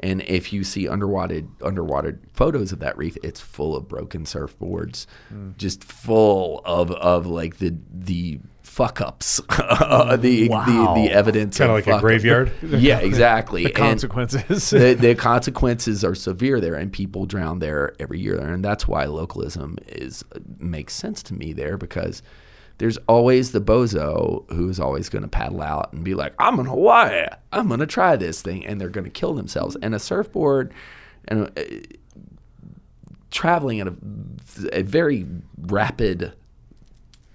And 0.00 0.22
if 0.22 0.52
you 0.52 0.64
see 0.64 0.88
underwater 0.88 1.42
underwater 1.62 2.18
photos 2.32 2.72
of 2.72 2.80
that 2.80 2.98
reef, 2.98 3.16
it's 3.22 3.40
full 3.40 3.76
of 3.76 3.86
broken 3.88 4.24
surfboards, 4.24 5.06
mm. 5.32 5.56
just 5.56 5.84
full 5.84 6.60
of 6.64 6.90
of 6.90 7.26
like 7.26 7.58
the 7.58 7.76
the 7.92 8.40
fuck 8.62 9.00
ups, 9.00 9.36
the, 9.48 10.18
the 10.20 10.48
Wow. 10.48 10.94
the 10.96 11.12
evidence, 11.12 11.58
Kind 11.58 11.70
of 11.70 11.76
of 11.76 11.78
like 11.78 11.86
a 11.86 11.90
fuck-up. 11.90 12.00
graveyard. 12.00 12.50
Yeah, 12.62 12.98
exactly. 12.98 13.62
The 13.62 13.70
consequences. 13.70 14.70
the, 14.70 14.94
the 15.00 15.14
consequences 15.14 16.02
are 16.04 16.16
severe 16.16 16.60
there, 16.60 16.74
and 16.74 16.92
people 16.92 17.24
drown 17.24 17.60
there 17.60 17.92
every 18.00 18.18
year 18.18 18.36
there, 18.36 18.52
and 18.52 18.64
that's 18.64 18.88
why 18.88 19.04
localism 19.04 19.78
is 19.86 20.24
makes 20.58 20.92
sense 20.94 21.22
to 21.24 21.34
me 21.34 21.52
there 21.52 21.76
because 21.78 22.20
there's 22.78 22.98
always 23.08 23.52
the 23.52 23.60
bozo 23.60 24.48
who's 24.50 24.80
always 24.80 25.08
going 25.08 25.22
to 25.22 25.28
paddle 25.28 25.62
out 25.62 25.92
and 25.92 26.02
be 26.04 26.14
like, 26.14 26.34
"I'm 26.38 26.58
in 26.60 26.66
Hawaii, 26.66 27.26
I'm 27.52 27.68
going 27.68 27.80
to 27.80 27.86
try 27.86 28.16
this 28.16 28.42
thing," 28.42 28.66
and 28.66 28.80
they're 28.80 28.88
going 28.88 29.04
to 29.04 29.10
kill 29.10 29.34
themselves. 29.34 29.76
And 29.82 29.94
a 29.94 29.98
surfboard 29.98 30.72
and 31.28 31.50
uh, 31.56 31.62
traveling 33.30 33.80
at 33.80 33.88
a, 33.88 33.94
a 34.72 34.82
very 34.82 35.26
rapid 35.58 36.32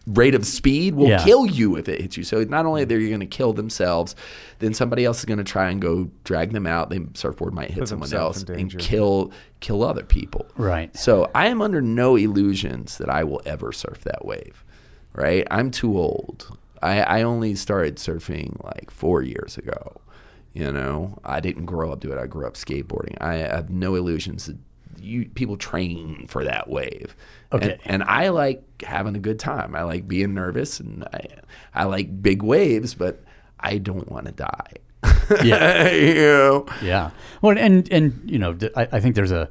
rate 0.08 0.34
of 0.34 0.46
speed 0.46 0.96
will 0.96 1.08
Yeah. 1.10 1.24
kill 1.24 1.46
you 1.46 1.76
if 1.76 1.88
it 1.88 2.02
hits 2.02 2.18
you. 2.18 2.24
So 2.24 2.44
not 2.44 2.66
only 2.66 2.82
are 2.82 2.86
they 2.86 3.08
going 3.10 3.20
to 3.20 3.26
kill 3.28 3.54
themselves, 3.54 4.16
then 4.58 4.74
somebody 4.74 5.06
else 5.06 5.20
is 5.20 5.26
going 5.26 5.38
to 5.38 5.44
try 5.44 5.70
and 5.70 5.80
go 5.82 6.10
drag 6.24 6.52
them 6.52 6.66
out. 6.66 6.90
The 6.90 7.08
surfboard 7.14 7.54
might 7.54 7.70
hit 7.70 7.80
Put 7.82 7.90
someone 7.90 8.12
else 8.14 8.44
and 8.44 8.76
kill 8.80 9.32
kill 9.60 9.84
other 9.84 10.04
people. 10.04 10.48
Right. 10.58 10.96
So 10.98 11.30
I 11.36 11.48
am 11.48 11.62
under 11.62 11.82
no 11.82 12.16
illusions 12.16 12.98
that 12.98 13.10
I 13.10 13.24
will 13.24 13.42
ever 13.46 13.72
surf 13.72 14.02
that 14.06 14.26
wave. 14.26 14.64
Right? 15.14 15.46
I'm 15.52 15.72
too 15.72 15.98
old. 15.98 16.58
I, 16.82 17.02
I 17.02 17.22
only 17.24 17.56
started 17.56 17.98
surfing 17.98 18.64
like 18.64 18.92
four 18.92 19.22
years 19.22 19.58
ago. 19.58 20.02
You 20.54 20.72
know, 20.72 21.20
I 21.24 21.40
didn't 21.40 21.66
grow 21.66 21.92
up 21.92 22.00
doing 22.00 22.18
it. 22.18 22.22
I 22.22 22.28
grew 22.28 22.48
up 22.48 22.56
skateboarding. 22.56 23.18
I 23.22 23.36
have 23.36 23.70
no 23.70 23.96
illusions 23.96 24.46
that 24.48 24.58
you 25.02 25.26
people 25.30 25.58
train 25.58 26.26
for 26.28 26.44
that 26.44 26.70
wave. 26.70 27.16
Okay. 27.54 27.72
And, 27.72 27.80
and 27.86 28.04
I 28.04 28.30
like 28.30 28.82
having 28.82 29.16
a 29.16 29.20
good 29.20 29.40
time. 29.40 29.76
I 29.76 29.84
like 29.84 30.08
being 30.08 30.34
nervous 30.34 30.80
and 30.80 31.04
I 31.06 31.28
I 31.74 31.84
like 31.86 32.22
big 32.22 32.44
waves, 32.44 32.96
but 32.96 33.24
I 33.60 33.78
don't 33.78 34.10
want 34.12 34.26
to 34.26 34.32
die. 34.32 34.74
Yeah. 35.44 35.90
you 35.92 36.14
know? 36.16 36.66
Yeah. 36.82 37.12
Well, 37.42 37.58
and 37.58 37.92
and 37.92 38.20
you 38.26 38.40
know, 38.40 38.58
I, 38.76 38.88
I 38.94 39.00
think 39.00 39.16
there's 39.16 39.32
a 39.32 39.50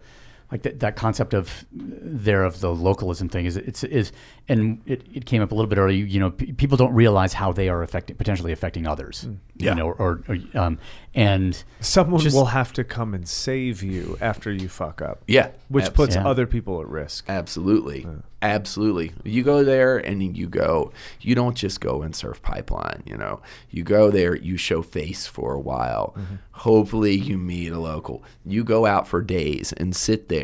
like 0.50 0.62
that, 0.62 0.80
that 0.80 0.96
concept 0.96 1.34
of 1.34 1.66
there 1.72 2.42
of 2.44 2.60
the 2.60 2.74
localism 2.74 3.28
thing 3.28 3.44
is 3.46 3.56
it's 3.56 3.84
is 3.84 4.12
and 4.48 4.80
it, 4.86 5.02
it 5.12 5.26
came 5.26 5.42
up 5.42 5.52
a 5.52 5.54
little 5.54 5.68
bit 5.68 5.78
earlier. 5.78 6.04
You 6.04 6.20
know, 6.20 6.30
p- 6.30 6.52
people 6.52 6.76
don't 6.78 6.94
realize 6.94 7.34
how 7.34 7.52
they 7.52 7.68
are 7.68 7.82
affecting 7.82 8.16
potentially 8.16 8.52
affecting 8.52 8.86
others. 8.86 9.28
Yeah. 9.56 9.70
You 9.72 9.76
know, 9.76 9.90
or, 9.90 10.22
or 10.28 10.38
um, 10.54 10.78
and 11.14 11.62
Someone 11.80 12.20
Just- 12.20 12.34
will 12.36 12.46
have 12.46 12.72
to 12.74 12.84
come 12.84 13.12
and 13.12 13.28
save 13.28 13.82
you 13.82 14.16
after 14.20 14.50
you 14.52 14.68
fuck 14.68 15.02
up. 15.02 15.22
Yeah. 15.26 15.50
Which 15.68 15.86
abs- 15.86 15.94
puts 15.94 16.14
Yeah. 16.14 16.26
other 16.26 16.46
people 16.46 16.80
at 16.80 16.88
risk. 16.88 17.24
Absolutely. 17.28 18.06
Absolutely. 18.40 19.12
You 19.24 19.42
go 19.42 19.64
there 19.64 19.98
and 19.98 20.36
you 20.36 20.46
go, 20.48 20.92
you 21.20 21.34
don't 21.34 21.56
just 21.56 21.80
go 21.80 22.02
and 22.02 22.14
surf 22.14 22.40
pipeline, 22.40 23.02
you 23.04 23.16
know. 23.16 23.40
You 23.68 23.82
go 23.82 24.12
there, 24.12 24.36
you 24.36 24.56
show 24.56 24.80
face 24.80 25.26
for 25.26 25.52
a 25.54 25.60
while. 25.60 26.14
Hopefully 26.52 27.14
you 27.16 27.36
meet 27.36 27.72
a 27.72 27.78
local. 27.80 28.22
You 28.46 28.62
go 28.62 28.86
out 28.86 29.08
for 29.08 29.22
days 29.22 29.72
and 29.72 29.94
sit 29.94 30.28
there 30.28 30.37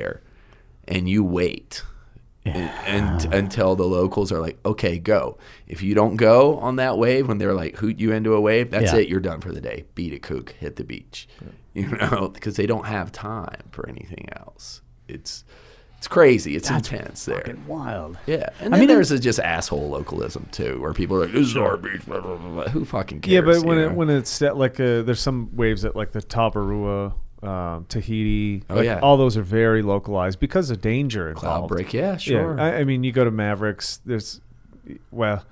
and 0.86 1.08
you 1.08 1.24
wait. 1.24 1.82
And, 2.46 2.70
and 2.86 3.34
until 3.34 3.74
the 3.74 3.86
locals 3.86 4.30
are 4.30 4.38
like, 4.38 4.58
okay, 4.66 4.98
go. 4.98 5.38
If 5.66 5.82
you 5.82 5.94
don't 5.94 6.16
go 6.16 6.58
on 6.58 6.76
that 6.76 6.98
wave 6.98 7.26
when 7.26 7.38
they're 7.38 7.54
like 7.54 7.76
hoot 7.76 7.98
you 7.98 8.12
into 8.12 8.34
a 8.34 8.40
wave, 8.40 8.70
that's 8.70 8.92
Yeah. 8.92 8.98
it. 8.98 9.08
You're 9.08 9.20
done 9.20 9.40
for 9.40 9.50
the 9.50 9.62
day. 9.62 9.84
Beat 9.94 10.12
a 10.12 10.18
kook, 10.18 10.50
hit 10.50 10.76
the 10.76 10.84
beach. 10.84 11.26
You 11.72 11.88
know, 11.88 12.28
because 12.34 12.56
they 12.56 12.66
don't 12.66 12.84
have 12.86 13.10
time 13.12 13.62
for 13.70 13.88
anything 13.88 14.28
else. 14.36 14.82
It's 15.08 15.44
it's 15.96 16.06
crazy. 16.06 16.54
It's 16.54 16.68
intense 16.70 17.24
there. 17.24 17.36
fucking 17.36 17.66
wild. 17.66 18.18
Yeah, 18.26 18.50
and 18.60 18.74
I 18.74 18.78
mean, 18.78 18.88
there's 18.88 19.10
a 19.10 19.18
just 19.18 19.40
asshole 19.40 19.88
localism 19.88 20.46
too, 20.52 20.78
where 20.82 20.92
people 20.92 21.16
are 21.16 21.20
like, 21.20 21.32
"This 21.32 21.46
is 21.46 21.56
our 21.56 21.78
beach." 21.78 22.04
Blah, 22.04 22.20
blah, 22.20 22.36
blah. 22.36 22.68
Who 22.68 22.84
fucking 22.84 23.22
cares? 23.22 23.32
Yeah, 23.32 23.40
but 23.40 23.62
when 23.64 23.78
it, 23.78 23.88
know? 23.88 23.94
when 23.94 24.10
it's 24.10 24.42
at 24.42 24.58
like 24.58 24.78
uh 24.78 25.00
there's 25.00 25.20
some 25.20 25.48
waves 25.56 25.82
at 25.86 25.96
like 25.96 26.12
the 26.12 26.20
Tavarua, 26.20 27.14
um, 27.46 27.86
Tahiti. 27.88 28.62
Oh, 28.70 28.76
like, 28.76 28.84
yeah. 28.84 29.00
all 29.00 29.16
those 29.16 29.36
are 29.36 29.42
very 29.42 29.82
localized 29.82 30.40
because 30.40 30.70
of 30.70 30.80
danger 30.80 31.32
cloud 31.34 31.54
involved. 31.54 31.68
break, 31.74 31.92
yeah, 31.92 32.16
sure. 32.16 32.56
Yeah, 32.56 32.62
I, 32.64 32.76
I 32.78 32.84
mean, 32.84 33.04
you 33.04 33.12
go 33.12 33.24
to 33.24 33.30
Mavericks. 33.30 34.00
There's, 34.04 34.40
well, 35.10 35.44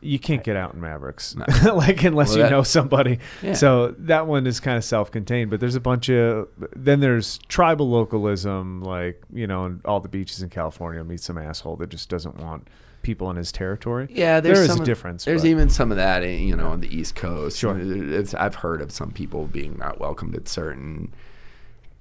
you 0.00 0.18
can't 0.18 0.42
get 0.42 0.56
out 0.56 0.74
in 0.74 0.80
Mavericks, 0.80 1.36
like 1.64 2.02
unless 2.02 2.30
Well, 2.30 2.38
you 2.38 2.42
that- 2.44 2.50
know 2.50 2.62
somebody. 2.64 3.18
Yeah. 3.42 3.52
So 3.54 3.94
that 3.98 4.26
one 4.26 4.46
is 4.48 4.58
kind 4.58 4.76
of 4.76 4.84
self-contained. 4.84 5.48
But 5.50 5.60
there's 5.60 5.76
a 5.76 5.80
bunch 5.80 6.08
of 6.10 6.48
then 6.74 6.98
there's 7.00 7.38
tribal 7.48 7.88
localism, 7.88 8.82
like 8.82 9.22
you 9.32 9.46
know, 9.46 9.66
in 9.66 9.80
all 9.84 10.00
the 10.00 10.08
beaches 10.08 10.42
in 10.42 10.48
California 10.50 11.02
meet 11.04 11.20
some 11.20 11.38
asshole 11.38 11.76
that 11.76 11.90
just 11.90 12.08
doesn't 12.08 12.36
want 12.38 12.66
people 13.02 13.28
in 13.30 13.36
his 13.36 13.52
territory. 13.52 14.08
yeah, 14.10 14.40
there's 14.40 14.58
there 14.58 14.64
is 14.64 14.70
some 14.70 14.78
a 14.78 14.82
of- 14.82 14.86
difference. 14.86 15.24
There's 15.24 15.42
but- 15.42 15.48
even 15.48 15.68
some 15.68 15.90
of 15.90 15.96
that, 15.96 16.22
in, 16.22 16.46
you 16.48 16.56
know, 16.56 16.68
on 16.68 16.80
the 16.80 16.94
East 16.94 17.14
Coast. 17.14 17.58
Sure. 17.58 17.76
It's, 17.78 18.34
I've 18.34 18.54
heard 18.56 18.80
of 18.80 18.90
some 18.92 19.10
people 19.10 19.46
being 19.46 19.76
not 19.78 19.98
welcomed 20.00 20.34
at 20.36 20.48
certain 20.48 21.12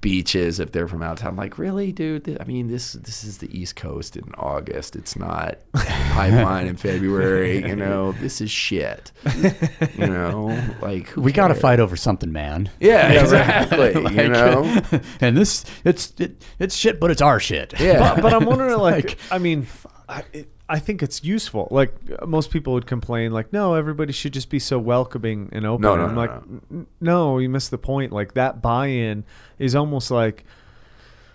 beaches 0.02 0.60
if 0.60 0.72
they're 0.72 0.88
from 0.88 1.04
out 1.04 1.14
of 1.14 1.20
town. 1.20 1.36
Like, 1.36 1.60
really, 1.60 1.92
dude? 1.92 2.36
I 2.42 2.44
mean, 2.46 2.70
this 2.70 2.94
this 2.94 3.24
is 3.24 3.38
the 3.38 3.56
East 3.56 3.76
Coast 3.76 4.18
in 4.18 4.32
August. 4.36 4.96
It's 4.96 5.16
not 5.16 5.60
pipeline 5.76 6.66
in 6.66 6.76
February. 6.76 7.60
You 7.68 7.76
know, 7.76 8.12
this 8.14 8.42
is 8.42 8.50
shit. 8.50 9.12
You 9.36 10.08
know, 10.08 10.60
like 10.82 11.08
who 11.10 11.22
We 11.22 11.32
got 11.32 11.50
to 11.50 11.56
fight 11.56 11.80
over 11.80 11.96
something, 11.96 12.32
man. 12.32 12.72
Yeah, 12.80 13.12
exactly. 13.22 13.94
you 14.16 14.28
know. 14.30 14.82
and 15.20 15.38
this 15.38 15.66
it's 15.84 16.14
it, 16.20 16.44
it's 16.58 16.76
shit, 16.76 17.00
but 17.00 17.12
it's 17.12 17.22
our 17.22 17.40
shit. 17.40 17.80
Yeah. 17.80 18.00
but, 18.16 18.22
but 18.24 18.34
I'm 18.34 18.46
wondering, 18.46 18.78
like, 18.80 19.06
Like- 19.06 19.18
I 19.30 19.38
mean, 19.38 19.68
I, 20.10 20.24
it, 20.34 20.50
I 20.72 20.80
think 20.80 21.04
it's 21.04 21.22
useful. 21.22 21.68
Like 21.70 21.94
most 22.26 22.50
people 22.50 22.72
would 22.74 22.88
complain, 22.88 23.34
like, 23.34 23.52
no, 23.52 23.76
everybody 23.76 24.14
should 24.14 24.32
just 24.32 24.50
be 24.50 24.58
so 24.58 24.80
welcoming 24.80 25.50
and 25.52 25.66
open. 25.66 25.82
No, 25.82 25.98
no, 25.98 26.04
I'm 26.06 26.16
no, 26.16 26.22
like, 26.22 26.50
no. 26.72 26.86
No, 27.02 27.38
you 27.40 27.50
missed 27.50 27.72
the 27.72 27.78
point. 27.78 28.14
Like 28.14 28.36
that 28.36 28.62
buy-in 28.62 29.26
is 29.60 29.76
almost 29.76 30.10
like 30.10 30.46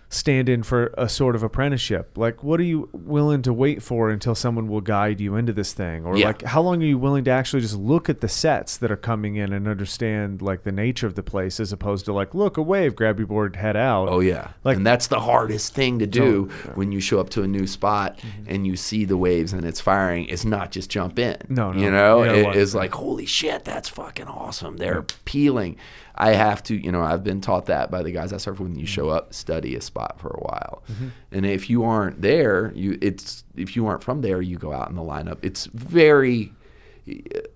stand 0.09 0.49
in 0.49 0.63
for 0.63 0.95
a 0.97 1.09
sort 1.09 1.35
of 1.35 1.43
apprenticeship. 1.43 2.17
Like, 2.17 2.43
what 2.45 2.61
are 2.61 2.65
you 2.65 2.89
willing 2.93 3.43
to 3.43 3.53
wait 3.53 3.83
for 3.83 4.09
until 4.09 4.37
someone 4.37 4.69
will 4.69 4.81
guide 4.81 5.21
you 5.21 5.35
into 5.35 5.53
this 5.53 5.73
thing? 5.73 6.07
Or 6.07 6.17
Yeah. 6.17 6.29
like, 6.29 6.43
how 6.43 6.63
long 6.63 6.81
are 6.81 6.87
you 6.87 6.97
willing 6.97 7.25
to 7.25 7.31
actually 7.33 7.61
just 7.63 7.77
look 7.77 8.09
at 8.09 8.21
the 8.21 8.29
sets 8.29 8.77
that 8.77 8.91
are 8.93 8.97
coming 8.97 9.35
in 9.35 9.53
and 9.53 9.67
understand 9.67 10.41
like 10.43 10.63
the 10.63 10.71
nature 10.71 11.09
of 11.09 11.17
the 11.17 11.25
place 11.25 11.59
as 11.59 11.73
opposed 11.73 12.05
to 12.05 12.13
like, 12.13 12.35
look, 12.35 12.57
a 12.57 12.63
wave, 12.63 12.95
grab 12.95 13.19
your 13.19 13.27
board, 13.27 13.57
head 13.57 13.77
out. 13.77 14.09
Oh 14.09 14.21
yeah, 14.21 14.51
Like- 14.63 14.77
and 14.77 14.87
that's 14.87 15.09
the 15.09 15.21
hardest 15.21 15.75
thing 15.75 15.99
to 15.99 16.07
do 16.07 16.51
when 16.77 16.93
you 16.93 17.01
show 17.01 17.19
up 17.19 17.31
to 17.31 17.43
a 17.43 17.49
new 17.49 17.67
spot 17.67 18.17
Mm-hmm. 18.19 18.55
and 18.55 18.67
you 18.67 18.77
see 18.77 19.05
the 19.05 19.17
waves 19.17 19.53
and 19.53 19.65
it's 19.65 19.81
firing. 19.81 20.27
It's 20.27 20.45
not 20.45 20.71
just 20.71 20.89
jump 20.89 21.19
in. 21.19 21.37
No, 21.49 21.73
no. 21.73 21.81
you 21.83 21.91
know, 21.91 22.23
it 22.23 22.45
watch 22.45 22.75
like 22.75 22.93
holy 22.95 23.27
shit, 23.27 23.65
that's 23.65 23.89
fucking 23.89 24.27
awesome. 24.29 24.77
They're 24.77 25.03
peeling. 25.25 25.77
I 26.19 26.33
have 26.33 26.63
to, 26.65 26.75
you 26.75 26.91
know, 26.91 27.03
I've 27.03 27.23
been 27.23 27.41
taught 27.41 27.67
that 27.67 27.91
by 27.91 28.03
the 28.03 28.11
guys 28.13 28.33
I 28.33 28.39
surf 28.39 28.59
with. 28.59 28.69
When 28.71 28.79
you 28.79 28.87
show 28.87 29.09
up, 29.11 29.35
study 29.35 29.75
a 29.77 29.81
spot 29.81 30.19
for 30.21 30.29
a 30.29 30.41
while, 30.41 30.83
Mm-hmm. 30.91 31.09
and 31.33 31.47
if 31.47 31.69
you 31.69 31.85
aren't 31.85 32.23
there, 32.23 32.73
you 32.75 32.99
it's 33.03 33.45
if 33.57 33.77
you 33.77 33.87
aren't 33.87 34.03
from 34.05 34.21
there, 34.23 34.41
you 34.41 34.57
go 34.59 34.73
out 34.73 34.89
in 34.89 34.97
the 34.97 35.03
lineup. 35.03 35.39
It's 35.43 35.67
very 35.67 36.53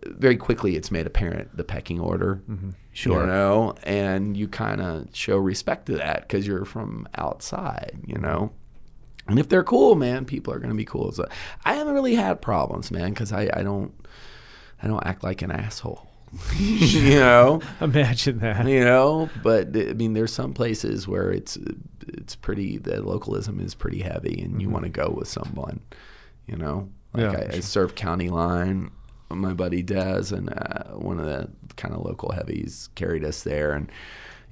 very 0.06 0.36
quickly 0.36 0.76
it's 0.76 0.90
made 0.92 1.06
apparent 1.06 1.56
the 1.56 1.64
pecking 1.64 1.98
order. 1.98 2.40
Sure. 2.92 3.20
You 3.20 3.26
know, 3.26 3.74
and 3.82 4.36
you 4.36 4.46
kind 4.48 4.80
of 4.80 5.08
show 5.12 5.36
respect 5.38 5.86
to 5.86 5.96
that 5.96 6.22
because 6.22 6.46
you're 6.46 6.64
from 6.64 7.08
outside, 7.16 7.98
you 8.06 8.16
know. 8.18 8.52
And 9.26 9.38
if 9.38 9.48
they're 9.48 9.62
cool, 9.64 9.94
man, 9.94 10.24
people 10.24 10.52
are 10.52 10.58
going 10.58 10.70
to 10.70 10.76
be 10.76 10.84
cool. 10.84 11.12
So 11.12 11.26
I 11.64 11.74
haven't 11.74 11.94
really 11.94 12.16
had 12.16 12.40
problems, 12.42 12.90
man, 12.90 13.10
because 13.10 13.32
I, 13.32 13.48
I 13.54 13.62
don't 13.62 13.92
I 14.82 14.86
don't 14.88 15.04
act 15.06 15.22
like 15.22 15.40
an 15.42 15.50
asshole. 15.50 16.09
you 16.56 17.18
know, 17.18 17.60
Imagine 17.80 18.38
that. 18.38 18.66
you 18.66 18.84
know. 18.84 19.28
But 19.42 19.76
I 19.76 19.94
mean, 19.94 20.12
there's 20.14 20.32
some 20.32 20.54
places 20.54 21.08
where 21.08 21.30
it's 21.30 21.58
it's 22.06 22.36
pretty 22.36 22.78
the 22.78 23.02
localism 23.02 23.60
is 23.60 23.74
pretty 23.74 24.02
heavy, 24.02 24.40
and 24.42 24.60
you 24.62 24.70
want 24.70 24.84
to 24.84 24.90
go 24.90 25.10
with 25.10 25.28
someone. 25.28 25.80
You 26.46 26.56
know, 26.56 26.88
like 27.12 27.24
Mm-hmm. 27.24 27.34
Yeah, 27.42 27.54
I, 27.54 27.56
I 27.56 27.60
surf 27.60 27.94
County 27.94 28.28
Line. 28.28 28.90
My 29.32 29.52
buddy 29.52 29.82
Des 29.82 30.32
and 30.34 30.50
uh, 30.50 30.84
one 30.94 31.20
of 31.20 31.26
the 31.26 31.48
kind 31.76 31.94
of 31.94 32.04
local 32.04 32.32
heavies 32.32 32.88
carried 32.96 33.24
us 33.24 33.42
there 33.44 33.72
and 33.72 33.90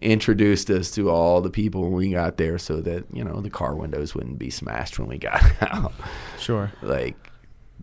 introduced 0.01 0.71
us 0.71 0.93
to 0.93 1.11
all 1.11 1.41
the 1.41 1.51
people 1.51 1.83
when 1.83 1.93
we 1.93 2.11
got 2.13 2.37
there, 2.37 2.59
so 2.59 2.81
that 2.81 3.05
you 3.13 3.23
know 3.25 3.41
the 3.41 3.51
car 3.51 3.75
windows 3.75 4.15
wouldn't 4.15 4.39
be 4.39 4.51
smashed 4.51 4.99
when 4.99 5.09
we 5.09 5.19
got 5.19 5.43
out. 5.63 5.93
Sure. 6.39 6.73
like 6.83 7.17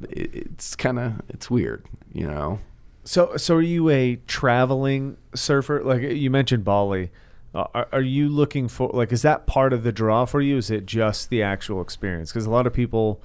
it, 0.10 0.34
it's 0.34 0.76
kind 0.76 1.00
of 1.00 1.22
it's 1.30 1.50
weird, 1.50 1.86
you 2.14 2.28
know. 2.28 2.60
So, 3.06 3.38
so 3.38 3.56
are 3.56 3.62
you 3.62 3.90
a 3.90 4.16
traveling 4.28 5.18
surfer? 5.36 5.84
Like 5.84 6.02
you 6.02 6.30
mentioned 6.30 6.64
Bali. 6.66 7.12
Uh, 7.54 7.68
are, 7.74 7.88
are 7.94 8.02
you 8.02 8.28
looking 8.28 8.68
for 8.68 8.90
like 8.94 9.12
is 9.14 9.22
that 9.22 9.46
part 9.48 9.72
of 9.74 9.84
the 9.84 9.92
draw 9.92 10.26
for 10.26 10.42
you? 10.42 10.58
Is 10.58 10.70
it 10.72 10.86
just 10.86 11.30
the 11.30 11.42
actual 11.42 11.82
experience? 11.82 12.32
Because 12.32 12.46
a 12.46 12.50
lot 12.50 12.68
of 12.68 12.74
people, 12.74 13.22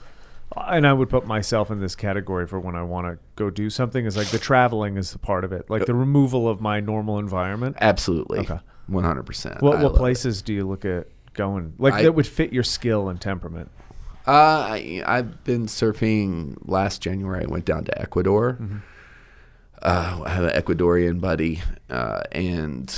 and 0.57 0.87
I 0.87 0.93
would 0.93 1.09
put 1.09 1.27
myself 1.27 1.71
in 1.71 1.81
this 1.81 1.97
category 1.97 2.47
for 2.47 2.61
when 2.61 2.77
I 2.77 2.83
want 2.83 3.07
to 3.09 3.19
go 3.37 3.51
do 3.51 3.71
something. 3.71 4.07
Is 4.07 4.17
like 4.17 4.29
the 4.29 4.39
traveling 4.39 4.97
is 4.99 5.11
the 5.13 5.19
part 5.19 5.45
of 5.45 5.53
it, 5.53 5.69
like 5.69 5.87
the 5.87 5.95
removal 5.95 6.47
of 6.49 6.61
my 6.61 6.79
normal 6.79 7.19
environment. 7.19 7.77
Absolutely, 7.81 8.41
Okay. 8.41 8.61
one 8.87 9.03
hundred 9.03 9.25
percent. 9.25 9.63
What 9.63 9.81
what 9.81 9.95
places 9.97 10.43
do 10.43 10.53
you 10.53 10.69
look 10.69 10.85
at 10.85 11.09
going 11.33 11.73
like 11.79 11.95
I- 11.95 12.03
that 12.03 12.13
would 12.15 12.27
fit 12.27 12.53
your 12.53 12.63
skill 12.65 13.09
and 13.09 13.21
temperament? 13.21 13.71
Uh, 14.27 14.31
I, 14.33 15.03
I've 15.07 15.43
been 15.43 15.67
surfing. 15.67 16.57
Last 16.67 17.01
January, 17.03 17.43
I 17.43 17.47
went 17.51 17.65
down 17.65 17.85
to 17.87 18.01
Ecuador. 18.01 18.59
Uh, 19.83 20.23
I 20.25 20.29
have 20.31 20.45
an 20.45 20.51
Ecuadorian 20.63 21.21
buddy, 21.21 21.63
uh, 21.89 22.23
and 22.33 22.95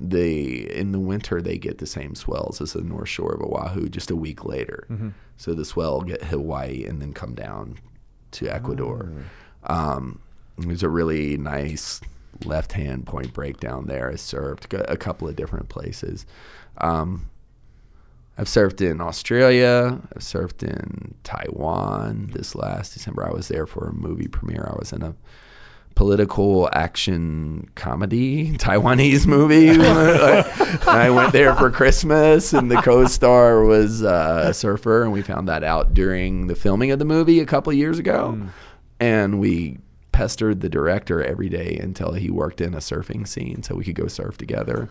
they 0.00 0.42
in 0.42 0.92
the 0.92 0.98
winter 1.00 1.40
they 1.40 1.56
get 1.58 1.78
the 1.78 1.86
same 1.86 2.14
swells 2.14 2.60
as 2.60 2.72
the 2.74 2.82
North 2.82 3.08
Shore 3.08 3.32
of 3.34 3.42
Oahu 3.42 3.88
just 3.88 4.10
a 4.10 4.16
week 4.16 4.44
later. 4.44 4.86
So 5.36 5.52
the 5.54 5.64
swell 5.64 5.94
will 5.94 6.02
get 6.02 6.24
Hawaii 6.24 6.84
and 6.84 7.00
then 7.02 7.12
come 7.12 7.34
down 7.34 7.78
to 8.32 8.48
Ecuador. 8.48 9.10
Um, 9.64 10.20
there's 10.58 10.82
a 10.84 10.88
really 10.88 11.36
nice 11.36 12.00
left 12.44 12.72
hand 12.72 13.06
point 13.06 13.32
break 13.32 13.58
down 13.60 13.86
there. 13.86 14.10
I 14.10 14.14
surfed 14.14 14.72
a 14.74 14.92
a 14.92 14.96
couple 14.96 15.26
of 15.28 15.34
different 15.36 15.68
places. 15.68 16.24
Um, 16.78 17.30
I've 18.36 18.46
surfed 18.48 18.80
in 18.80 19.00
Australia. 19.00 20.00
I've 20.14 20.22
surfed 20.22 20.62
in 20.62 21.14
Taiwan. 21.24 22.30
This 22.32 22.54
last 22.54 22.94
December, 22.94 23.24
I 23.28 23.32
was 23.32 23.48
there 23.48 23.66
for 23.66 23.88
a 23.88 23.92
movie 23.92 24.26
premiere. 24.28 24.68
I 24.72 24.76
was 24.78 24.92
in 24.92 25.02
a 25.02 25.14
political 25.94 26.68
action 26.72 27.68
comedy 27.76 28.52
Taiwanese 28.58 29.26
movie. 29.26 29.70
I 30.88 31.10
went 31.10 31.32
there 31.32 31.54
for 31.54 31.70
Christmas, 31.70 32.52
and 32.52 32.70
the 32.70 32.76
co-star 32.82 33.62
was 33.64 34.02
uh, 34.02 34.46
a 34.48 34.54
surfer, 34.54 35.02
and 35.04 35.12
we 35.12 35.22
found 35.22 35.48
that 35.48 35.62
out 35.64 35.94
during 35.94 36.46
the 36.48 36.54
filming 36.54 36.90
of 36.90 36.98
the 36.98 37.04
movie 37.04 37.40
a 37.40 37.46
couple 37.46 37.70
of 37.72 37.76
years 37.78 37.98
ago, 37.98 38.38
and 39.00 39.38
we 39.40 39.78
pestered 40.12 40.60
the 40.60 40.68
director 40.68 41.22
every 41.22 41.48
day 41.48 41.76
until 41.80 42.12
he 42.12 42.30
worked 42.30 42.60
in 42.60 42.72
a 42.74 42.78
surfing 42.78 43.26
scene 43.26 43.62
so 43.62 43.74
we 43.74 43.84
could 43.84 43.96
go 43.96 44.06
surf 44.06 44.36
together. 44.36 44.88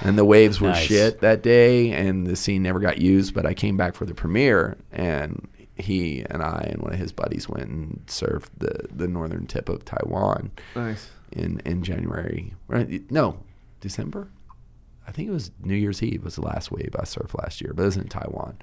And 0.00 0.18
the 0.18 0.24
waves 0.24 0.60
were 0.60 0.68
Nice. 0.70 0.82
shit 0.84 1.20
that 1.20 1.42
day, 1.42 1.92
and 1.92 2.26
the 2.26 2.34
scene 2.34 2.64
never 2.64 2.80
got 2.80 2.98
used. 2.98 3.32
But 3.32 3.46
I 3.46 3.54
came 3.54 3.76
back 3.76 3.94
for 3.94 4.04
the 4.04 4.14
premiere, 4.14 4.76
and 4.90 5.46
he 5.76 6.24
and 6.30 6.42
I 6.42 6.68
and 6.70 6.82
one 6.82 6.92
of 6.92 6.98
his 6.98 7.12
buddies 7.12 7.48
went 7.48 7.68
and 7.68 8.02
surfed 8.06 8.48
the 8.58 8.86
the 8.94 9.08
northern 9.08 9.46
tip 9.46 9.68
of 9.68 9.84
Taiwan 9.84 10.50
Nice. 10.76 11.10
in 11.32 11.60
in 11.64 11.82
January. 11.82 12.54
Right? 12.68 13.10
No, 13.10 13.38
December. 13.80 14.28
I 15.06 15.12
think 15.12 15.28
it 15.28 15.32
was 15.32 15.50
New 15.62 15.74
Year's 15.74 16.02
Eve 16.02 16.24
was 16.24 16.36
the 16.36 16.42
last 16.42 16.70
wave 16.72 16.94
I 16.98 17.02
surfed 17.04 17.34
last 17.40 17.60
year, 17.60 17.72
but 17.74 17.82
it 17.82 17.86
was 17.86 17.96
in 17.96 18.08
Taiwan. 18.08 18.56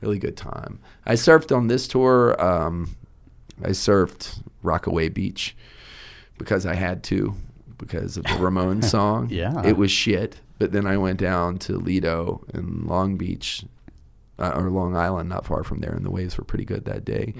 Really 0.00 0.18
good 0.18 0.36
time. 0.36 0.78
I 1.04 1.14
surfed 1.14 1.54
on 1.54 1.66
this 1.68 1.86
tour. 1.88 2.40
Um, 2.42 2.96
I 3.62 3.68
surfed 3.70 4.40
Rockaway 4.62 5.08
Beach 5.10 5.54
because 6.38 6.64
I 6.66 6.74
had 6.74 7.02
to 7.04 7.34
because 7.78 8.16
of 8.16 8.24
the 8.24 8.30
Ramones 8.30 8.84
song. 8.90 9.28
Yeah. 9.30 9.62
it 9.66 9.76
was 9.76 9.90
shit. 9.90 10.36
But 10.58 10.72
then 10.72 10.86
I 10.86 10.96
went 10.96 11.18
down 11.18 11.58
to 11.60 11.76
Lido 11.76 12.44
and 12.54 12.84
Long 12.86 13.16
Beach 13.16 13.64
uh, 14.38 14.52
or 14.54 14.70
Long 14.70 14.96
Island, 14.96 15.28
not 15.28 15.46
far 15.46 15.64
from 15.64 15.80
there, 15.80 15.92
and 15.92 16.04
the 16.04 16.10
waves 16.10 16.36
were 16.38 16.44
pretty 16.44 16.64
good 16.64 16.84
that 16.86 17.04
day. 17.04 17.34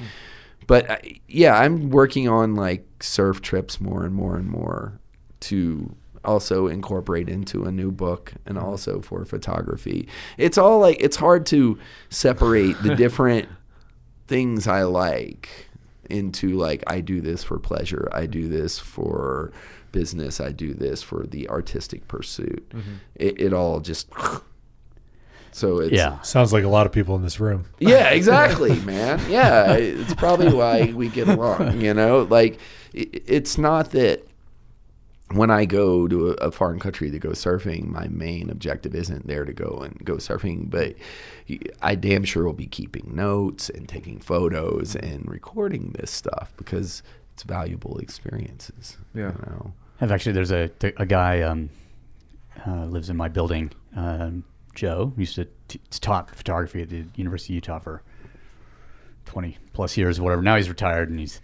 But 0.67 0.91
uh, 0.91 0.97
yeah, 1.29 1.59
I'm 1.59 1.91
working 1.91 2.29
on 2.29 2.55
like 2.55 2.87
surf 3.03 3.43
trips 3.43 3.81
more 3.81 4.05
and 4.05 4.15
more 4.15 4.37
and 4.37 4.49
more 4.49 4.99
to 5.41 5.95
also 6.25 6.67
incorporate 6.69 7.29
into 7.29 7.65
a 7.65 7.71
new 7.71 7.91
book 7.93 8.33
and 8.47 8.57
also 8.59 9.01
for 9.01 9.25
photography. 9.27 10.09
It's 10.39 10.57
all 10.57 10.79
like 10.79 10.97
it's 11.01 11.17
hard 11.17 11.45
to 11.47 11.79
separate 12.09 12.83
the 12.83 12.95
different 12.97 13.49
things 14.27 14.67
I 14.67 14.85
like 14.85 15.69
into 16.09 16.57
like 16.57 16.83
I 16.87 17.01
do 17.01 17.21
this 17.21 17.45
for 17.45 17.59
pleasure, 17.59 18.09
I 18.13 18.27
do 18.27 18.49
this 18.49 18.79
for 18.79 19.53
business, 19.93 20.41
I 20.41 20.53
do 20.53 20.73
this 20.75 21.03
for 21.03 21.27
the 21.27 21.49
artistic 21.49 22.09
pursuit. 22.09 22.67
It, 23.15 23.41
it 23.41 23.53
all 23.53 23.81
just 23.81 24.09
so 25.55 25.79
it's 25.79 25.93
Yeah. 25.93 26.21
Sounds 26.23 26.53
like 26.53 26.65
a 26.65 26.69
lot 26.69 26.85
of 26.87 26.93
people 26.93 27.15
in 27.17 27.23
this 27.23 27.39
room. 27.39 27.67
yeah, 27.79 28.09
exactly, 28.11 28.79
man. 28.81 29.21
Yeah, 29.31 29.75
it's 29.75 30.15
probably 30.15 30.53
why 30.53 30.93
we 30.93 31.09
get 31.09 31.29
along. 31.29 31.81
You 31.81 31.95
know, 31.95 32.23
like 32.29 32.59
it's 32.93 33.57
not 33.57 33.93
that 33.93 34.27
when 35.33 35.51
I 35.51 35.65
go 35.65 36.07
to 36.07 36.31
a, 36.31 36.33
a 36.35 36.51
foreign 36.51 36.79
country 36.81 37.11
to 37.11 37.19
go 37.19 37.31
surfing, 37.31 37.87
my 37.87 38.09
main 38.09 38.51
objective 38.51 38.95
isn't 38.95 39.27
there 39.27 39.45
to 39.45 39.53
go 39.53 39.81
and 39.85 39.99
go 40.05 40.17
surfing, 40.17 40.71
but 40.71 40.95
I 41.81 41.95
damn 41.95 42.25
sure 42.25 42.45
will 42.45 42.53
be 42.53 42.67
keeping 42.67 43.13
notes 43.15 43.71
and 43.71 43.89
taking 43.89 44.21
photos 44.21 44.95
and 44.97 45.29
recording 45.29 45.95
this 45.99 46.11
stuff 46.11 46.53
because 46.57 47.03
it's 47.33 47.43
valuable 47.43 47.99
experiences. 47.99 48.97
Yeah. 49.15 49.33
You 49.33 49.47
know? 49.47 49.73
I've 50.01 50.13
actually 50.13 50.33
there's 50.33 50.53
a 50.53 50.71
a 50.97 51.07
guy 51.07 51.43
um, 51.43 51.71
uh, 52.67 52.87
lives 52.87 53.09
in 53.09 53.17
my 53.17 53.29
building. 53.29 53.71
Um, 53.97 54.45
Joe 54.75 55.13
used 55.17 55.35
to 55.37 55.47
t- 55.69 55.81
taught 55.91 56.35
photography 56.35 56.83
at 56.83 56.89
the 56.91 57.05
University 57.17 57.53
of 57.55 57.57
Utah 57.57 57.79
for 57.79 58.03
twenty 59.25 59.59
plus 59.73 59.97
years, 59.97 60.21
whatever. 60.21 60.43
Now 60.43 60.57
he's 60.57 60.69
retired 60.69 61.11
and 61.11 61.19
he's 61.19 61.41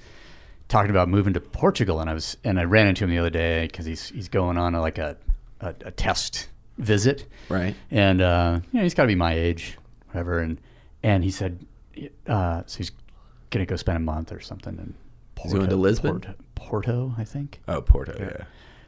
talking 0.68 0.90
about 0.90 1.08
moving 1.08 1.32
to 1.34 1.40
Portugal. 1.40 2.00
And 2.00 2.08
I 2.10 2.14
was 2.14 2.36
and 2.44 2.58
I 2.60 2.64
ran 2.64 2.86
into 2.86 3.04
him 3.04 3.10
the 3.10 3.18
other 3.18 3.30
day 3.30 3.66
because 3.66 3.86
he's 3.86 4.08
he's 4.10 4.28
going 4.28 4.56
on 4.58 4.74
a, 4.74 4.80
like 4.80 4.98
a, 4.98 5.16
a 5.60 5.74
a 5.86 5.90
test 5.90 6.48
visit, 6.78 7.26
Right. 7.48 7.74
and 7.90 8.20
uh, 8.22 8.60
you 8.72 8.78
know 8.78 8.82
he's 8.84 8.94
got 8.94 9.02
to 9.02 9.08
be 9.08 9.14
my 9.14 9.34
age, 9.34 9.76
whatever. 10.08 10.40
And 10.40 10.60
and 11.02 11.24
he 11.24 11.30
said, 11.30 11.64
uh, 12.26 12.62
so 12.66 12.78
he's 12.78 12.92
gonna 13.50 13.66
go 13.66 13.76
spend 13.76 13.96
a 13.96 14.00
month 14.00 14.32
or 14.32 14.40
something 14.40 14.76
in 14.78 14.94
He's 15.42 15.54
going 15.54 15.70
to 15.70 15.76
Lisbon? 15.76 16.20
Porto, 16.20 16.34
Porto, 16.54 17.14
I 17.16 17.24
think. 17.24 17.60
Oh, 17.66 17.80
Porto. 17.80 18.14
Yeah. 18.18 18.44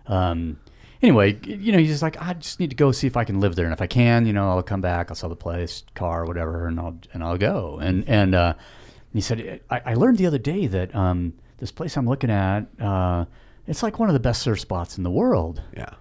Um, 0.07 0.59
anyway, 1.03 1.39
you 1.45 1.73
know, 1.73 1.79
he's 1.79 1.91
just 1.91 2.03
like, 2.03 2.21
I 2.21 2.35
just 2.35 2.61
need 2.61 2.71
to 2.71 2.77
go 2.77 2.93
see 2.93 3.07
if 3.07 3.17
I 3.17 3.25
can 3.25 3.41
live 3.41 3.57
there, 3.57 3.65
and 3.65 3.73
if 3.73 3.83
I 3.83 3.87
can, 3.87 4.27
you 4.27 4.33
know, 4.33 4.49
I'll 4.51 4.63
come 4.63 4.81
back, 4.81 5.11
I'll 5.11 5.17
sell 5.17 5.29
the 5.29 5.37
place, 5.37 5.85
car, 5.95 6.25
whatever, 6.25 6.67
and 6.67 6.79
I'll 6.79 6.99
and 7.13 7.23
I'll 7.23 7.39
go. 7.39 7.79
And 7.81 8.09
and 8.09 8.35
uh, 8.35 8.55
he 9.13 9.21
said, 9.21 9.61
I, 9.71 9.83
I 9.87 9.95
learned 9.95 10.19
the 10.19 10.27
other 10.27 10.39
day 10.39 10.67
that 10.67 10.95
um, 10.95 11.35
this 11.59 11.73
place 11.73 11.97
I'm 11.97 12.07
looking 12.09 12.31
at, 12.31 12.67
uh, 12.81 13.25
it's 13.67 13.83
like 13.83 13.99
one 13.99 14.09
of 14.09 14.15
the 14.15 14.21
best 14.21 14.43
surf 14.43 14.61
spots 14.61 14.97
in 14.97 15.05
the 15.05 15.11
world. 15.11 15.63
Yeah. 15.77 15.95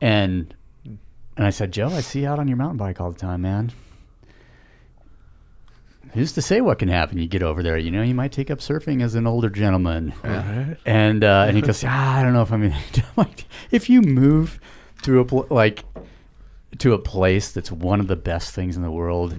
And 0.00 0.54
and 1.36 1.46
I 1.46 1.50
said, 1.50 1.72
Joe, 1.72 1.88
I 1.88 2.00
see 2.00 2.22
you 2.22 2.28
out 2.28 2.38
on 2.38 2.48
your 2.48 2.56
mountain 2.56 2.76
bike 2.76 3.00
all 3.00 3.10
the 3.10 3.18
time, 3.18 3.42
man. 3.42 3.72
Who's 6.14 6.32
to 6.32 6.42
say 6.42 6.60
what 6.60 6.78
can 6.78 6.88
happen? 6.88 7.18
You 7.18 7.26
get 7.26 7.42
over 7.42 7.62
there, 7.62 7.76
you 7.76 7.90
know, 7.90 8.02
you 8.02 8.14
might 8.14 8.30
take 8.32 8.50
up 8.50 8.60
surfing 8.60 9.02
as 9.02 9.14
an 9.16 9.26
older 9.26 9.50
gentleman. 9.50 10.12
And 10.86 11.24
uh, 11.24 11.44
and 11.48 11.56
he 11.56 11.62
goes, 11.62 11.82
ah, 11.84 12.16
I 12.18 12.22
don't 12.22 12.32
know 12.32 12.42
if 12.42 12.52
I'm 12.52 12.62
gonna. 12.62 12.80
Like, 13.16 13.44
if 13.70 13.90
you 13.90 14.00
move 14.00 14.60
to 15.02 15.18
a 15.20 15.24
pl- 15.24 15.46
like 15.50 15.84
to 16.78 16.92
a 16.92 16.98
place 16.98 17.50
that's 17.52 17.70
one 17.72 18.00
of 18.00 18.06
the 18.08 18.16
best 18.16 18.54
things 18.54 18.76
in 18.76 18.82
the 18.82 18.90
world, 18.90 19.36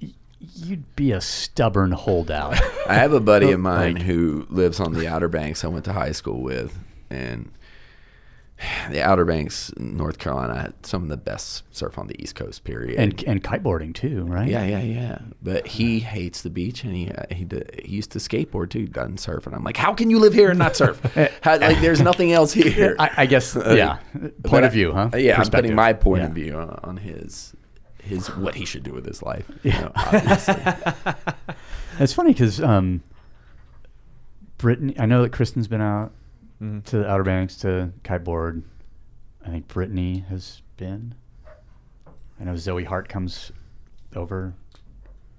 y- 0.00 0.08
you'd 0.54 0.96
be 0.96 1.12
a 1.12 1.20
stubborn 1.20 1.92
holdout. 1.92 2.54
I 2.88 2.94
have 2.94 3.12
a 3.12 3.20
buddy 3.20 3.50
of 3.52 3.60
mine 3.60 3.94
like- 3.94 4.02
who 4.04 4.46
lives 4.48 4.80
on 4.80 4.94
the 4.94 5.06
Outer 5.08 5.28
Banks. 5.28 5.64
I 5.64 5.68
went 5.68 5.84
to 5.86 5.92
high 5.92 6.12
school 6.12 6.40
with, 6.42 6.78
and 7.10 7.50
the 8.90 9.02
Outer 9.02 9.24
Banks, 9.24 9.72
North 9.76 10.18
Carolina, 10.18 10.60
had 10.60 10.86
some 10.86 11.02
of 11.02 11.08
the 11.08 11.16
best 11.16 11.64
surf 11.74 11.98
on 11.98 12.06
the 12.06 12.20
East 12.22 12.34
Coast. 12.34 12.64
Period. 12.64 12.98
and 12.98 13.22
and 13.26 13.42
kiteboarding 13.42 13.94
too, 13.94 14.24
right? 14.24 14.48
yeah, 14.48 14.64
yeah, 14.64 14.80
yeah. 14.82 15.18
But 15.42 15.66
he 15.66 16.00
hates 16.00 16.42
the 16.42 16.50
beach, 16.50 16.84
and 16.84 16.94
he 16.94 17.10
uh, 17.10 17.22
he, 17.30 17.46
he 17.82 17.88
used 17.96 18.10
to 18.12 18.18
skateboard 18.18 18.70
too, 18.70 18.86
doesn't 18.86 19.18
surf. 19.18 19.46
And 19.46 19.54
I'm 19.56 19.64
like, 19.64 19.76
how 19.76 19.94
can 19.94 20.10
you 20.10 20.18
live 20.18 20.34
here 20.34 20.50
and 20.50 20.58
not 20.58 20.76
surf? 20.76 21.00
How, 21.42 21.58
like, 21.58 21.80
there's 21.80 22.00
nothing 22.00 22.32
else 22.32 22.52
here. 22.52 22.96
I, 22.98 23.10
I 23.18 23.26
guess. 23.26 23.56
Yeah. 23.70 23.98
Point 24.12 24.34
But 24.42 24.64
of 24.64 24.72
view, 24.72 24.92
huh? 24.92 25.10
Yeah, 25.16 25.40
I'm 25.40 25.48
putting 25.50 25.74
my 25.74 25.92
point 25.92 26.22
Yeah. 26.22 26.28
of 26.28 26.32
view 26.34 26.54
on, 26.56 26.80
on 26.82 26.96
his 26.98 27.54
his 28.02 28.28
what 28.36 28.54
he 28.54 28.64
should 28.64 28.82
do 28.82 28.92
with 28.92 29.06
his 29.06 29.22
life. 29.22 29.50
You 29.62 29.72
know, 29.72 29.92
obviously. 29.96 30.54
It's 31.98 32.14
funny 32.14 32.32
because 32.32 32.62
um, 32.62 33.02
Brittany, 34.58 34.94
I 34.98 35.04
know 35.06 35.22
that 35.22 35.32
Kristen's 35.32 35.68
been 35.68 35.80
out 35.82 36.12
Mm-hmm. 36.62 36.80
to 36.80 36.98
the 36.98 37.08
Outer 37.10 37.24
Banks 37.24 37.56
to 37.58 37.90
kiteboard. 38.04 38.62
I 39.44 39.48
think 39.48 39.68
Brittany 39.68 40.24
has 40.28 40.60
been. 40.76 41.14
I 42.40 42.44
know 42.44 42.56
Zoe 42.56 42.84
Hart 42.84 43.08
comes 43.08 43.50
over 44.14 44.54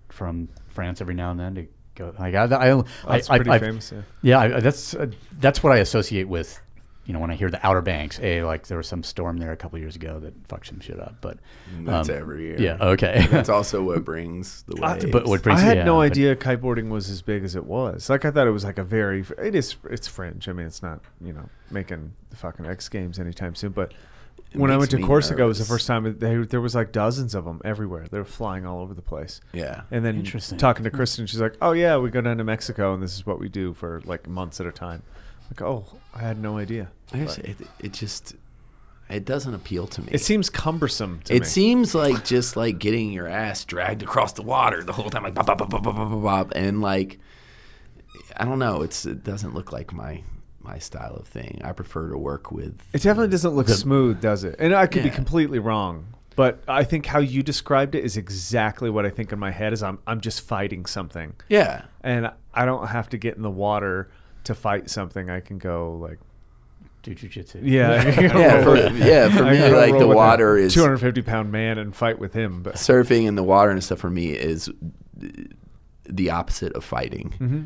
from 0.10 0.50
France 0.68 1.02
every 1.02 1.14
now 1.14 1.32
and 1.32 1.40
then 1.40 1.56
to 1.56 1.68
go. 1.96 2.14
Like 2.20 2.34
I, 2.36 2.44
I, 2.46 2.80
I, 2.80 2.84
That's 3.08 3.30
I, 3.30 3.38
pretty 3.38 3.52
I've- 3.52 3.66
famous. 3.66 3.92
Yeah. 3.92 4.02
Yeah, 4.24 4.40
I, 4.58 4.60
that's 4.60 4.94
uh, 4.96 5.08
that's 5.40 5.62
what 5.64 5.74
I 5.74 5.78
associate 5.78 6.28
with. 6.28 6.60
You 7.06 7.14
know, 7.14 7.20
when 7.20 7.32
I 7.32 7.36
hear 7.36 7.50
the 7.50 7.66
Outer 7.66 7.82
Banks, 7.82 8.20
a 8.22 8.44
like 8.44 8.68
there 8.68 8.78
was 8.78 8.88
some 8.88 9.02
storm 9.04 9.38
there 9.38 9.52
a 9.52 9.58
couple 9.58 9.80
years 9.80 9.96
ago 9.96 10.20
that 10.20 10.34
fucked 10.48 10.68
some 10.68 10.80
shit 10.80 11.00
up, 11.00 11.16
but 11.20 11.38
mm, 11.76 11.86
That's 11.86 12.10
um, 12.10 12.16
every 12.16 12.44
year. 12.44 12.62
Yeah, 12.62 12.78
okay. 12.80 13.26
That's 13.32 13.50
also 13.58 13.84
what 13.84 14.06
brings 14.06 14.62
the 14.64 14.80
I- 14.84 14.94
waves. 14.94 15.06
but 15.12 15.26
what 15.26 15.46
I 15.48 15.60
had 15.60 15.78
yeah, 15.78 15.84
no 15.84 15.96
but- 15.96 16.02
idea 16.12 16.36
kiteboarding 16.36 16.90
was 16.90 17.10
as 17.10 17.22
big 17.24 17.44
as 17.44 17.56
it 17.56 17.66
was. 17.66 18.08
Like 18.10 18.24
I 18.24 18.30
thought 18.32 18.46
it 18.48 18.52
was 18.52 18.64
like 18.64 18.78
a 18.78 18.84
very. 18.84 19.26
It 19.44 19.56
is. 19.56 19.76
It's 19.90 20.08
fringe. 20.08 20.48
I 20.48 20.54
mean, 20.54 20.68
it's 20.68 20.84
not 20.84 21.02
you 21.20 21.34
know 21.34 21.50
making 21.72 22.14
the 22.30 22.36
fucking 22.36 22.66
X 22.68 22.88
Games 22.88 23.18
anytime 23.18 23.56
soon. 23.56 23.72
But 23.72 23.94
It 24.54 24.60
when 24.60 24.70
I 24.70 24.78
went 24.78 24.92
to 24.92 24.98
me 24.98 25.04
Corsica, 25.04 25.42
it 25.42 25.46
was 25.48 25.58
the 25.58 25.66
first 25.66 25.88
time 25.88 26.04
they, 26.20 26.36
there 26.38 26.62
was 26.62 26.76
like 26.76 26.92
dozens 26.92 27.34
of 27.34 27.46
them 27.46 27.62
everywhere. 27.66 28.06
They 28.12 28.20
were 28.20 28.26
flying 28.26 28.66
all 28.68 28.80
over 28.80 28.94
the 28.94 29.02
place. 29.02 29.42
yeah. 29.54 29.82
And 29.90 30.06
then 30.06 30.18
Interesting. 30.18 30.60
talking 30.60 30.84
to 30.84 30.92
Kristen, 30.92 31.26
she's 31.26 31.42
like, 31.42 31.56
"Oh 31.64 31.72
yeah, 31.72 31.98
we 31.98 32.12
go 32.12 32.22
down 32.22 32.38
to 32.38 32.44
Mexico, 32.44 32.94
and 32.94 33.02
this 33.02 33.16
is 33.16 33.26
what 33.26 33.40
we 33.40 33.50
do 33.50 33.74
for 33.74 34.02
like 34.06 34.28
months 34.30 34.62
at 34.62 34.68
a 34.68 34.72
time." 34.72 35.02
Like, 35.50 35.62
oh, 35.64 35.86
I 36.14 36.20
had 36.20 36.40
no 36.40 36.58
idea. 36.58 36.90
I 37.14 37.18
just, 37.20 37.40
it, 37.40 37.58
it 37.80 37.94
just 37.94 38.36
it 39.12 39.26
doesn't 39.26 39.54
appeal 39.54 39.88
to 39.88 40.02
me. 40.02 40.08
It 40.12 40.22
seems 40.22 40.50
cumbersome 40.50 41.22
to 41.26 41.36
it 41.36 41.42
me. 41.42 41.46
Seems 41.46 41.94
like 41.94 42.24
just 42.24 42.56
like 42.56 42.80
getting 42.80 43.12
your 43.12 43.28
ass 43.28 43.66
dragged 43.66 44.04
across 44.04 44.34
the 44.34 44.42
water 44.42 44.84
the 44.84 44.94
whole 44.94 45.10
time, 45.10 45.24
like 45.24 45.34
bop, 45.34 45.46
bop, 45.46 45.58
bop, 45.58 45.70
bop, 45.70 45.84
bop, 45.84 45.96
bop, 45.96 46.24
bop, 46.24 46.52
and 46.56 46.82
like 46.82 47.20
I 48.38 48.46
don't 48.46 48.60
know. 48.60 48.82
It's 48.82 49.06
it 49.06 49.24
doesn't 49.24 49.54
look 49.54 49.72
like 49.72 49.94
my 49.94 50.24
my 50.60 50.80
style 50.80 51.16
of 51.16 51.28
thing. 51.28 51.62
I 51.64 51.74
prefer 51.74 52.10
to 52.10 52.18
work 52.18 52.52
with. 52.52 52.82
It 52.94 53.02
definitely 53.02 53.30
doesn't 53.30 53.52
look 53.52 53.68
the, 53.68 53.74
smooth, 53.74 54.22
does 54.22 54.44
it? 54.44 54.56
And 54.60 54.74
I 54.74 54.88
could 54.88 55.04
yeah. 55.04 55.10
be 55.10 55.16
completely 55.16 55.60
wrong, 55.60 56.14
but 56.36 56.64
I 56.68 56.84
think 56.84 57.06
how 57.06 57.20
you 57.20 57.44
described 57.44 57.96
it 57.96 58.06
is 58.06 58.16
exactly 58.16 58.90
what 58.90 59.06
I 59.06 59.10
think 59.10 59.32
in 59.32 59.40
my 59.40 59.52
head. 59.52 59.74
Is 59.74 59.84
I'm 59.84 60.00
I'm 60.08 60.22
just 60.22 60.42
fighting 60.42 60.86
something. 60.86 61.34
Yeah. 61.50 61.84
And 62.02 62.32
I 62.54 62.66
don't 62.66 62.88
have 62.88 63.10
to 63.10 63.18
get 63.18 63.36
in 63.36 63.42
the 63.42 63.52
water 63.52 64.10
to 64.46 64.56
fight 64.56 64.90
something. 64.90 65.30
I 65.30 65.40
can 65.40 65.58
go 65.58 65.94
like 66.02 66.20
do 67.04 67.16
jujitsu. 67.16 67.62
yeah, 67.64 68.04
yeah, 68.20 68.64
for, 68.64 68.78
yeah. 68.78 69.30
For 69.36 69.44
me, 69.46 69.70
like 69.74 69.98
the 69.98 70.08
water 70.08 70.58
is 70.58 70.74
250 70.74 71.22
pound 71.24 71.52
man 71.52 71.78
and 71.78 71.96
fight 71.96 72.20
with 72.20 72.34
him. 72.34 72.62
But 72.64 72.76
surfing 72.88 73.26
in 73.26 73.36
the 73.36 73.44
water 73.44 73.72
and 73.72 73.84
stuff. 73.84 74.00
For 74.00 74.10
me, 74.10 74.30
is 74.32 74.70
the 76.06 76.30
opposite 76.30 76.74
of 76.74 76.84
fighting. 76.84 77.34
Mm-hmm. 77.40 77.62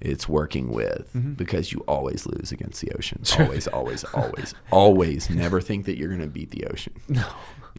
It's 0.00 0.28
working 0.28 0.70
with 0.70 1.08
because 1.36 1.72
you 1.72 1.78
always 1.88 2.26
lose 2.26 2.52
against 2.52 2.82
the 2.82 2.92
ocean. 2.92 3.22
Always, 3.38 3.66
always, 3.68 4.04
always, 4.12 4.54
always. 4.70 5.30
Never 5.30 5.62
think 5.62 5.86
that 5.86 5.96
you're 5.96 6.08
going 6.08 6.20
to 6.20 6.26
beat 6.26 6.50
the 6.50 6.66
ocean. 6.66 6.92
No. 7.08 7.26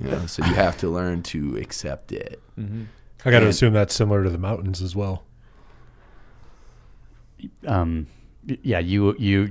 You 0.01 0.09
know, 0.09 0.26
so 0.26 0.43
you 0.43 0.53
have 0.55 0.76
to 0.80 0.89
learn 0.89 1.22
to 1.23 1.55
accept 1.57 2.11
it. 2.11 2.41
I 2.57 3.30
got 3.31 3.41
to 3.41 3.47
assume 3.47 3.73
that's 3.73 3.93
similar 3.93 4.23
to 4.23 4.30
the 4.31 4.39
mountains 4.39 4.81
as 4.81 4.95
well. 4.95 5.23
um, 7.67 8.07
y- 8.07 8.14
yeah, 8.63 8.80
you 8.80 9.15
you. 9.17 9.49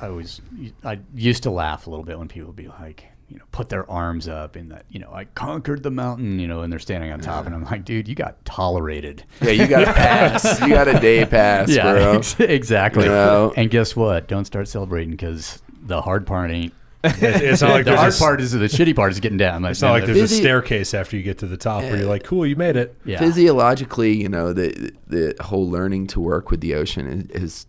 I 0.00 0.08
always 0.08 0.40
I 0.84 0.98
used 1.14 1.44
to 1.44 1.50
laugh 1.50 1.86
a 1.86 1.90
little 1.90 2.04
bit 2.04 2.18
when 2.18 2.28
people 2.28 2.48
would 2.48 2.56
be 2.56 2.68
like, 2.68 3.04
you 3.28 3.38
know, 3.38 3.44
put 3.52 3.68
their 3.68 3.88
arms 3.90 4.28
up 4.28 4.56
in 4.56 4.68
that, 4.68 4.84
you 4.90 4.98
know, 4.98 5.10
I 5.12 5.24
conquered 5.24 5.82
the 5.82 5.90
mountain, 5.90 6.38
you 6.38 6.46
know, 6.46 6.60
and 6.60 6.72
they're 6.72 6.78
standing 6.80 7.10
on 7.12 7.20
top, 7.20 7.46
and 7.46 7.54
I'm 7.54 7.64
like, 7.64 7.84
dude, 7.84 8.08
you 8.08 8.14
got 8.14 8.44
tolerated. 8.44 9.24
Yeah, 9.40 9.50
you 9.50 9.66
got 9.66 9.82
a 9.82 9.86
pass. 9.92 10.60
you 10.60 10.68
got 10.68 10.88
a 10.88 10.98
day 11.00 11.24
pass, 11.24 11.74
bro. 11.74 12.12
ex- 12.16 12.38
exactly. 12.40 13.04
You 13.04 13.10
know? 13.10 13.52
And 13.56 13.70
guess 13.70 13.96
what? 13.96 14.28
Don't 14.28 14.44
start 14.44 14.68
celebrating 14.68 15.12
because 15.12 15.62
the 15.82 16.02
hard 16.02 16.26
part 16.26 16.50
ain't. 16.50 16.74
It's, 17.04 17.40
it's 17.40 17.62
not 17.62 17.70
like 17.72 17.84
the 17.84 17.96
hard 17.96 18.14
a, 18.14 18.16
part 18.16 18.40
is 18.40 18.52
the 18.52 18.60
shitty 18.60 18.96
part 18.96 19.12
is 19.12 19.20
getting 19.20 19.38
down. 19.38 19.62
Like, 19.62 19.72
It's 19.72 19.82
not 19.82 19.92
like 19.92 20.06
there's 20.06 20.18
a 20.20 20.28
staircase 20.28 20.94
after 20.94 21.16
you 21.16 21.22
get 21.22 21.38
to 21.38 21.46
the 21.46 21.56
top 21.56 21.82
where 21.82 21.96
you're 21.98 22.08
like, 22.08 22.24
cool, 22.24 22.46
you 22.46 22.56
made 22.56 22.76
it. 22.76 22.96
yeah. 23.04 23.18
Physiologically, 23.18 24.16
you 24.16 24.28
know, 24.28 24.52
the 24.52 24.92
the 25.06 25.34
whole 25.40 25.68
learning 25.68 26.06
to 26.08 26.20
work 26.20 26.50
with 26.50 26.60
the 26.60 26.74
ocean 26.74 27.28
is, 27.30 27.42
is 27.42 27.66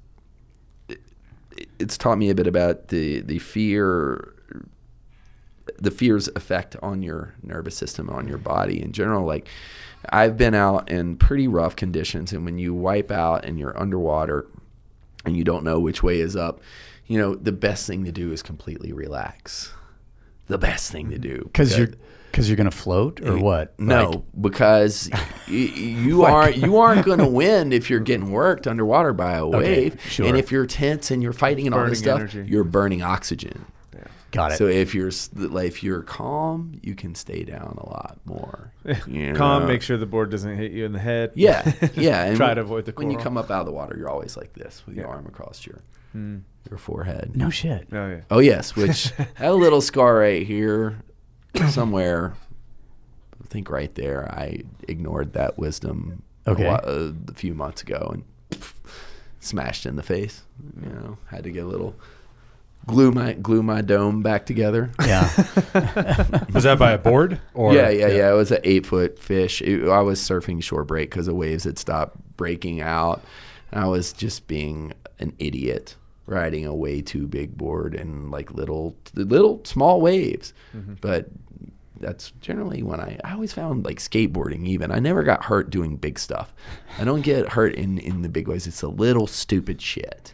it's 1.80 1.98
taught 1.98 2.18
me 2.18 2.30
a 2.30 2.36
bit 2.36 2.48
about 2.48 2.90
the 2.90 3.22
the 3.22 3.40
fear 3.40 4.34
the 5.78 5.91
fear's 5.91 6.28
effect 6.36 6.76
on 6.82 7.02
your 7.02 7.34
nervous 7.41 7.76
system 7.76 8.10
on 8.10 8.28
your 8.28 8.38
body 8.38 8.82
in 8.82 8.91
general 8.91 9.26
like 9.26 9.48
i've 10.10 10.38
been 10.38 10.53
out 10.53 10.90
in 10.90 11.18
pretty 11.18 11.48
rough 11.48 11.76
conditions 11.76 12.32
and 12.32 12.45
when 12.45 12.57
you 12.57 12.74
wipe 12.74 13.12
out 13.12 13.44
and 13.45 13.57
you're 13.57 13.78
underwater 13.80 14.45
and 15.26 15.36
you 15.36 15.44
don't 15.44 15.64
know 15.64 15.80
which 15.80 16.03
way 16.03 16.20
is 16.20 16.36
up 16.36 16.62
you 17.07 17.19
know 17.19 17.36
the 17.36 17.52
best 17.52 17.86
thing 17.88 18.03
to 18.06 18.11
do 18.11 18.32
is 18.32 18.41
completely 18.41 18.91
relax 18.94 19.72
the 20.48 20.57
best 20.57 20.91
thing 20.91 21.10
to 21.10 21.18
do 21.18 21.41
Because 21.45 21.77
you're 21.77 21.90
because 22.32 22.49
you're 22.49 22.57
gonna 22.57 22.69
float 22.72 23.22
or 23.22 23.38
eh, 23.38 23.41
what? 23.41 23.80
no, 23.80 24.10
Like, 24.10 24.23
because 24.41 25.10
y- 25.48 25.53
you 25.53 26.23
aren't 26.26 26.57
you 26.57 26.77
aren't 26.77 27.06
going 27.06 27.19
to 27.19 27.27
win 27.27 27.72
if 27.72 27.90
you're 27.90 28.02
getting 28.02 28.30
worked 28.32 28.68
underwater 28.68 29.14
by 29.14 29.36
a 29.36 29.48
wave. 29.48 29.99
sure. 30.10 30.27
And 30.27 30.36
if 30.38 30.52
you're 30.52 30.65
tense 30.65 31.11
and 31.11 31.23
you're 31.23 31.32
fighting 31.34 31.65
and 31.65 31.73
all 31.73 31.86
this 31.88 31.99
stuff, 31.99 32.19
energy. 32.19 32.45
you're 32.45 32.65
burning 32.65 33.02
oxygen. 33.02 33.65
got 34.32 34.52
it. 34.52 34.57
So 34.57 34.68
if 34.68 34.94
you're 34.94 35.11
like, 35.34 35.68
if 35.68 35.82
you're 35.82 36.02
calm, 36.03 36.77
you 36.84 36.94
can 36.94 37.15
stay 37.15 37.45
down 37.45 37.77
a 37.82 37.88
lot 37.90 38.19
more. 38.26 38.73
you 39.07 39.34
Calm, 39.34 39.61
know? 39.61 39.68
make 39.69 39.82
sure 39.82 39.95
the 39.95 40.06
board 40.06 40.30
doesn't 40.30 40.57
hit 40.57 40.73
you 40.73 40.84
in 40.86 40.91
the 40.91 40.99
head. 40.99 41.32
Yeah, 41.36 41.72
yeah. 41.95 42.23
And 42.26 42.36
Try 42.36 42.53
to 42.53 42.60
avoid 42.61 42.84
the 42.84 42.91
when 42.91 43.11
you 43.11 43.18
come 43.18 43.38
up 43.38 43.49
out 43.49 43.61
of 43.61 43.65
the 43.65 43.72
water, 43.72 43.95
you're 43.98 44.10
always 44.10 44.36
like 44.36 44.52
this 44.53 44.84
with 44.86 44.98
your 44.98 45.07
arm 45.07 45.26
across 45.26 45.65
your 45.65 45.80
your 46.69 46.77
forehead. 46.77 47.31
no 47.35 47.49
shit. 47.49 47.87
Oh 47.91 48.07
yeah. 48.09 48.21
Oh 48.31 48.39
yes, 48.39 48.75
which 48.75 49.11
I 49.19 49.27
have 49.35 49.51
a 49.51 49.55
little 49.55 49.81
scar 49.81 50.15
right 50.15 50.45
here 50.45 50.97
somewhere. 51.69 52.35
I 53.43 53.47
think 53.47 53.69
right 53.69 53.93
there. 53.95 54.27
I 54.31 54.61
ignored 54.87 55.33
that 55.33 55.57
wisdom 55.57 56.23
a 56.45 56.51
Okay. 56.51 56.65
whi- 56.65 56.79
uh, 56.83 57.11
a 57.29 57.33
few 57.33 57.53
months 57.53 57.81
ago 57.83 58.11
and 58.13 58.61
smashed 59.39 59.85
in 59.85 59.95
the 59.95 60.03
face. 60.03 60.43
You 60.81 60.89
know, 60.89 61.17
had 61.27 61.43
to 61.43 61.51
get 61.51 61.63
a 61.63 61.67
little 61.67 61.95
glue 62.87 63.11
my 63.11 63.33
glue 63.33 63.61
my 63.63 63.81
dome 63.81 64.21
back 64.23 64.45
together. 64.45 64.91
Yeah. 65.05 65.29
Was 66.53 66.63
that 66.63 66.77
by 66.79 66.91
a 66.93 66.97
board? 66.97 67.39
Or 67.53 67.73
yeah, 67.73 67.89
yeah, 67.89 68.07
yeah. 68.07 68.31
It 68.31 68.35
was 68.35 68.51
an 68.51 68.59
eight 68.63 68.85
foot 68.85 69.19
fish. 69.19 69.61
It- 69.61 69.87
I 69.87 70.01
was 70.01 70.19
surfing 70.19 70.61
short 70.63 70.87
break 70.87 71.09
because 71.11 71.25
the 71.27 71.35
waves 71.35 71.63
had 71.63 71.77
stopped 71.77 72.17
breaking 72.37 72.81
out. 72.81 73.21
I 73.73 73.87
was 73.87 74.13
just 74.13 74.47
being 74.47 74.93
an 75.19 75.33
idiot 75.39 75.95
riding 76.26 76.65
a 76.65 76.73
way 76.73 77.02
too 77.02 77.27
big 77.27 77.57
board 77.57 77.93
and 77.95 78.31
like 78.31 78.52
little, 78.53 78.95
little 79.14 79.61
small 79.65 80.02
waves. 80.02 80.53
But 81.02 81.27
that's 81.99 82.31
generally 82.41 82.84
when 82.84 82.99
I, 82.99 83.18
I 83.23 83.34
always 83.34 83.53
found 83.53 83.85
like 83.85 83.99
skateboarding 83.99 84.68
even. 84.68 84.91
I 84.91 84.99
never 84.99 85.23
got 85.23 85.45
hurt 85.45 85.69
doing 85.69 85.95
big 85.95 86.19
stuff. 86.19 86.53
I 86.99 87.03
don't 87.06 87.22
get 87.22 87.49
hurt 87.49 87.73
in, 87.76 87.97
in 87.99 88.22
the 88.22 88.30
big 88.30 88.47
ways. 88.47 88.68
It's 88.68 88.81
a 88.81 88.88
little 88.89 89.27
stupid 89.27 89.81
shit. 89.81 90.34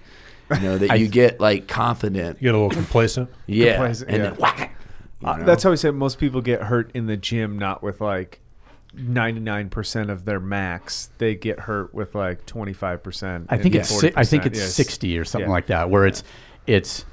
You 0.50 0.60
know, 0.60 0.78
that 0.80 1.00
you 1.00 1.08
get 1.08 1.40
like 1.40 1.68
confident. 1.68 2.38
You 2.42 2.48
get 2.48 2.56
a 2.56 2.58
little 2.58 2.72
complacent. 2.72 3.30
Yeah. 3.46 3.74
Complacent, 3.76 4.10
and 4.10 4.18
yeah. 4.24 4.30
then 4.32 4.40
whack. 4.40 4.76
you 5.22 5.28
Uh, 5.28 5.38
know? 5.38 5.46
That's 5.46 5.64
how 5.64 5.70
we 5.70 5.78
say 5.78 5.92
most 5.92 6.18
people 6.18 6.42
get 6.42 6.64
hurt 6.64 6.90
in 6.94 7.06
the 7.06 7.16
gym, 7.18 7.60
not 7.60 7.84
with 7.84 8.02
like 8.02 8.42
99% 8.98 10.10
of 10.10 10.26
their 10.26 10.40
max. 10.40 11.10
They 11.18 11.36
get 11.36 11.60
hurt 11.62 11.94
with 11.94 12.16
like 12.16 12.46
25%. 12.46 13.46
I 13.50 13.58
think 13.58 13.76
and 13.76 13.82
it's 13.82 13.90
si- 13.90 14.12
I 14.16 14.24
think 14.24 14.46
it's 14.46 14.60
Yes. 14.60 14.74
sixty 14.74 15.18
or 15.18 15.26
something 15.26 15.50
Yeah. 15.50 15.54
like 15.54 15.68
that, 15.68 15.90
where 15.90 16.06
it's 16.06 16.24
it's 16.68 17.06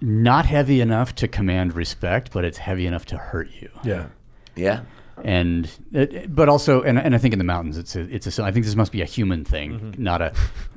not 0.00 0.46
heavy 0.46 0.80
enough 0.80 1.14
to 1.16 1.28
command 1.28 1.74
respect, 1.74 2.30
but 2.32 2.44
it's 2.44 2.58
heavy 2.58 2.86
enough 2.86 3.06
to 3.06 3.16
hurt 3.16 3.48
you. 3.60 3.70
Yeah. 3.84 4.06
yeah. 4.54 4.80
And 5.24 5.70
it, 5.92 6.12
it- 6.12 6.34
but 6.34 6.48
also, 6.48 6.82
and, 6.82 6.98
and 6.98 7.14
I 7.14 7.18
think 7.18 7.32
in 7.32 7.38
the 7.38 7.44
mountains, 7.44 7.78
it's 7.78 7.96
a, 7.96 8.00
it's 8.14 8.38
a. 8.38 8.44
I 8.44 8.50
think 8.52 8.66
this 8.66 8.76
must 8.76 8.92
be 8.92 9.00
a 9.02 9.06
human 9.06 9.44
thing, 9.44 9.80
Mm-hmm. 9.80 10.02
not 10.02 10.20
a 10.22 10.32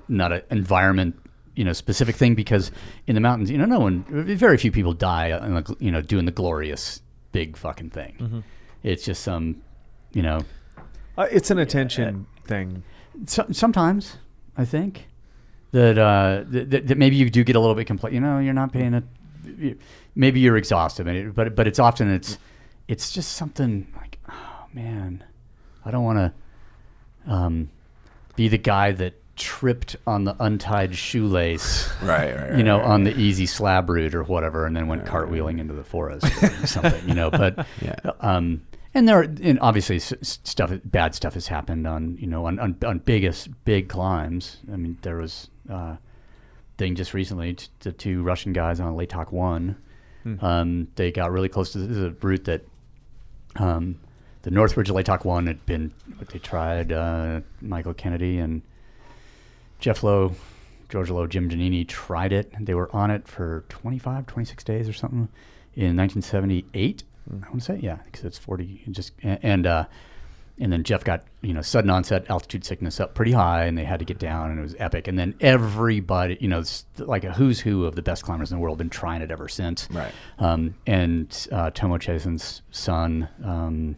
not 0.07 0.31
an 0.31 0.41
environment 0.49 1.15
you 1.55 1.65
know 1.65 1.73
specific 1.73 2.15
thing 2.15 2.35
because 2.35 2.71
in 3.05 3.15
the 3.15 3.21
mountains, 3.21 3.51
you 3.51 3.57
know, 3.57 3.65
no 3.65 3.79
one, 3.79 4.05
very 4.37 4.57
few 4.57 4.71
people 4.71 4.93
die, 4.93 5.27
in 5.45 5.55
the, 5.55 5.75
you 5.79 5.91
know, 5.91 6.01
doing 6.01 6.23
the 6.25 6.31
glorious 6.31 7.01
big 7.33 7.57
fucking 7.57 7.89
thing. 7.89 8.15
Mm-hmm. 8.19 8.39
It's 8.83 9.03
just 9.03 9.23
some, 9.23 9.61
you 10.13 10.21
know, 10.21 10.39
Uh, 11.17 11.27
it's 11.31 11.51
an 11.51 11.59
attention 11.59 12.25
thing. 12.45 12.83
so, 13.25 13.45
sometimes 13.51 14.17
I 14.57 14.65
think 14.65 15.07
that, 15.71 15.97
uh, 15.97 16.43
that 16.49 16.69
that 16.71 16.87
that 16.87 16.97
maybe 16.97 17.15
you 17.15 17.29
do 17.29 17.43
get 17.43 17.55
a 17.55 17.59
little 17.59 17.75
bit 17.75 17.87
compl- 17.87 18.11
You 18.11 18.19
know, 18.21 18.39
you're 18.39 18.53
not 18.53 18.71
paying 18.71 18.93
a. 18.93 19.03
you- 19.57 19.77
Maybe 20.15 20.39
you're 20.39 20.57
exhausted, 20.57 21.07
and 21.07 21.15
it- 21.17 21.35
but 21.35 21.55
but 21.55 21.67
it's 21.67 21.79
often 21.79 22.09
it's 22.09 22.37
it's 22.87 23.11
just 23.11 23.33
something 23.33 23.87
like, 23.95 24.17
oh 24.29 24.65
man, 24.73 25.23
I 25.85 25.91
don't 25.91 26.03
want 26.03 26.17
to 26.19 27.31
um, 27.31 27.69
be 28.35 28.47
the 28.47 28.57
guy 28.57 28.91
that 28.93 29.13
tripped 29.35 29.95
on 30.07 30.23
the 30.25 30.35
untied 30.39 30.95
shoelace. 30.95 31.87
Right, 32.01 32.35
right, 32.35 32.57
You 32.57 32.63
know, 32.63 32.77
right, 32.79 32.87
on 32.87 33.03
the 33.03 33.17
easy 33.17 33.45
slab 33.45 33.89
route 33.89 34.15
or 34.15 34.23
whatever, 34.23 34.65
and 34.65 34.75
then 34.75 34.87
went 34.87 35.05
cartwheeling 35.05 35.59
into 35.59 35.73
the 35.73 35.83
forest 35.83 36.25
or 36.43 36.67
something. 36.67 37.07
You 37.07 37.13
know, 37.15 37.29
but 37.29 37.65
Yeah. 37.81 37.95
um, 38.21 38.61
and 38.93 39.07
there, 39.07 39.19
are, 39.19 39.23
and 39.23 39.59
obviously, 39.59 39.99
stuff, 39.99 40.71
bad 40.85 41.15
stuff 41.15 41.35
has 41.35 41.47
happened 41.47 41.85
on, 41.87 42.17
you 42.19 42.27
know, 42.27 42.45
on 42.45 42.59
on, 42.59 42.75
on 42.85 42.99
biggest 42.99 43.49
big 43.65 43.89
climbs. 43.89 44.57
I 44.71 44.77
mean, 44.77 44.97
there 45.01 45.17
was 45.17 45.49
uh, 45.69 45.97
thing 46.77 46.95
just 46.95 47.13
recently, 47.13 47.53
t- 47.53 47.67
the 47.81 47.91
two 47.91 48.23
Russian 48.23 48.53
guys 48.53 48.79
on 48.79 48.95
Latok 48.95 49.31
One. 49.31 49.75
Um, 50.41 50.87
they 50.95 51.11
got 51.11 51.31
really 51.31 51.49
close 51.49 51.71
to 51.71 51.77
this 51.79 51.97
is 51.97 52.03
a 52.03 52.11
route 52.21 52.45
that 52.45 52.61
um, 53.55 53.99
the 54.41 54.51
Northridge 54.51 54.89
Latok 54.89 55.25
One 55.25 55.47
had 55.47 55.65
been. 55.65 55.93
What 56.17 56.29
they 56.29 56.39
tried, 56.39 56.91
uh, 56.91 57.41
Michael 57.61 57.93
Kennedy 57.93 58.39
and 58.39 58.61
Jeff 59.79 60.03
Lowe, 60.03 60.35
George 60.89 61.09
Lowe, 61.09 61.27
Jim 61.27 61.49
Donini 61.49 61.87
tried 61.87 62.33
it. 62.33 62.51
They 62.59 62.73
were 62.73 62.93
on 62.95 63.11
it 63.11 63.27
for 63.27 63.63
25, 63.69 64.25
26 64.25 64.63
days 64.63 64.89
or 64.89 64.93
something 64.93 65.29
in 65.75 65.95
1978. 65.95 67.03
I 67.31 67.35
want 67.49 67.59
to 67.59 67.61
say, 67.61 67.79
yeah, 67.81 67.97
because 68.05 68.25
it's 68.25 68.37
40. 68.37 68.83
and 68.85 68.95
Just 68.95 69.13
and 69.21 69.67
uh, 69.67 69.85
and 70.59 70.73
then 70.73 70.83
Jeff 70.83 71.03
got 71.03 71.23
you 71.41 71.53
know 71.53 71.61
sudden 71.61 71.89
onset 71.89 72.29
altitude 72.29 72.65
sickness 72.65 72.99
up 72.99 73.13
pretty 73.13 73.31
high, 73.31 73.65
and 73.65 73.77
they 73.77 73.85
had 73.85 73.99
to 73.99 74.05
get 74.05 74.19
down, 74.19 74.51
and 74.51 74.59
it 74.59 74.61
was 74.61 74.75
epic. 74.77 75.07
And 75.07 75.17
then 75.17 75.35
everybody, 75.39 76.37
you 76.39 76.47
know, 76.47 76.63
like 76.97 77.23
a 77.23 77.31
who's 77.31 77.59
who 77.59 77.85
of 77.85 77.95
the 77.95 78.01
best 78.01 78.23
climbers 78.23 78.51
in 78.51 78.57
the 78.57 78.61
world, 78.61 78.77
been 78.77 78.89
trying 78.89 79.21
it 79.21 79.31
ever 79.31 79.47
since. 79.47 79.87
Right. 79.91 80.11
Um, 80.37 80.75
and 80.85 81.47
uh, 81.51 81.71
Tomo 81.71 81.97
Česen's 81.97 82.61
son. 82.71 83.27
Um, 83.43 83.95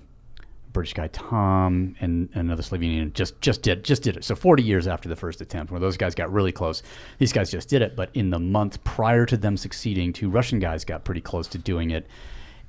British 0.74 0.94
guy 0.94 1.08
Tom 1.08 1.96
and 2.00 2.30
another 2.34 2.64
Slovenian 2.64 3.14
just 3.14 3.40
just 3.42 3.62
did 3.62 3.84
just 3.84 4.04
did 4.04 4.18
it. 4.18 4.24
So 4.24 4.36
40 4.36 4.64
years 4.64 4.88
after 4.88 5.10
the 5.10 5.16
first 5.16 5.42
attempt, 5.42 5.72
where 5.72 5.80
those 5.80 5.98
guys 5.98 6.16
got 6.16 6.32
really 6.32 6.52
close, 6.52 6.82
these 7.18 7.34
guys 7.34 7.52
just 7.52 7.70
did 7.70 7.82
it. 7.82 7.96
But 7.96 8.10
in 8.14 8.30
the 8.30 8.40
month 8.40 8.84
prior 8.84 9.26
to 9.26 9.38
them 9.38 9.58
succeeding, 9.58 10.14
two 10.14 10.30
Russian 10.30 10.60
guys 10.60 10.86
got 10.86 11.04
pretty 11.04 11.22
close 11.22 11.48
to 11.50 11.58
doing 11.58 11.92
it, 11.92 12.08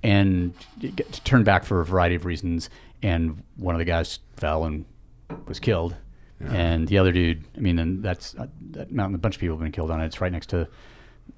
and 0.02 0.54
turned 1.24 1.44
back 1.44 1.64
for 1.64 1.80
a 1.80 1.84
variety 1.84 2.14
of 2.14 2.24
reasons. 2.24 2.70
And 3.02 3.42
one 3.56 3.74
of 3.74 3.78
the 3.78 3.84
guys 3.84 4.20
fell 4.36 4.64
and 4.64 4.84
was 5.46 5.58
killed, 5.58 5.96
and 6.40 6.86
the 6.86 6.98
other 6.98 7.12
dude. 7.12 7.44
I 7.56 7.60
mean, 7.60 7.78
and 7.78 8.02
that's 8.02 8.34
uh, 8.36 8.46
that 8.70 8.92
mountain. 8.92 9.14
A 9.14 9.18
bunch 9.18 9.36
of 9.36 9.40
people 9.40 9.56
have 9.56 9.62
been 9.62 9.72
killed 9.72 9.90
on 9.90 10.00
it. 10.00 10.06
It's 10.06 10.20
right 10.20 10.32
next 10.32 10.50
to 10.50 10.68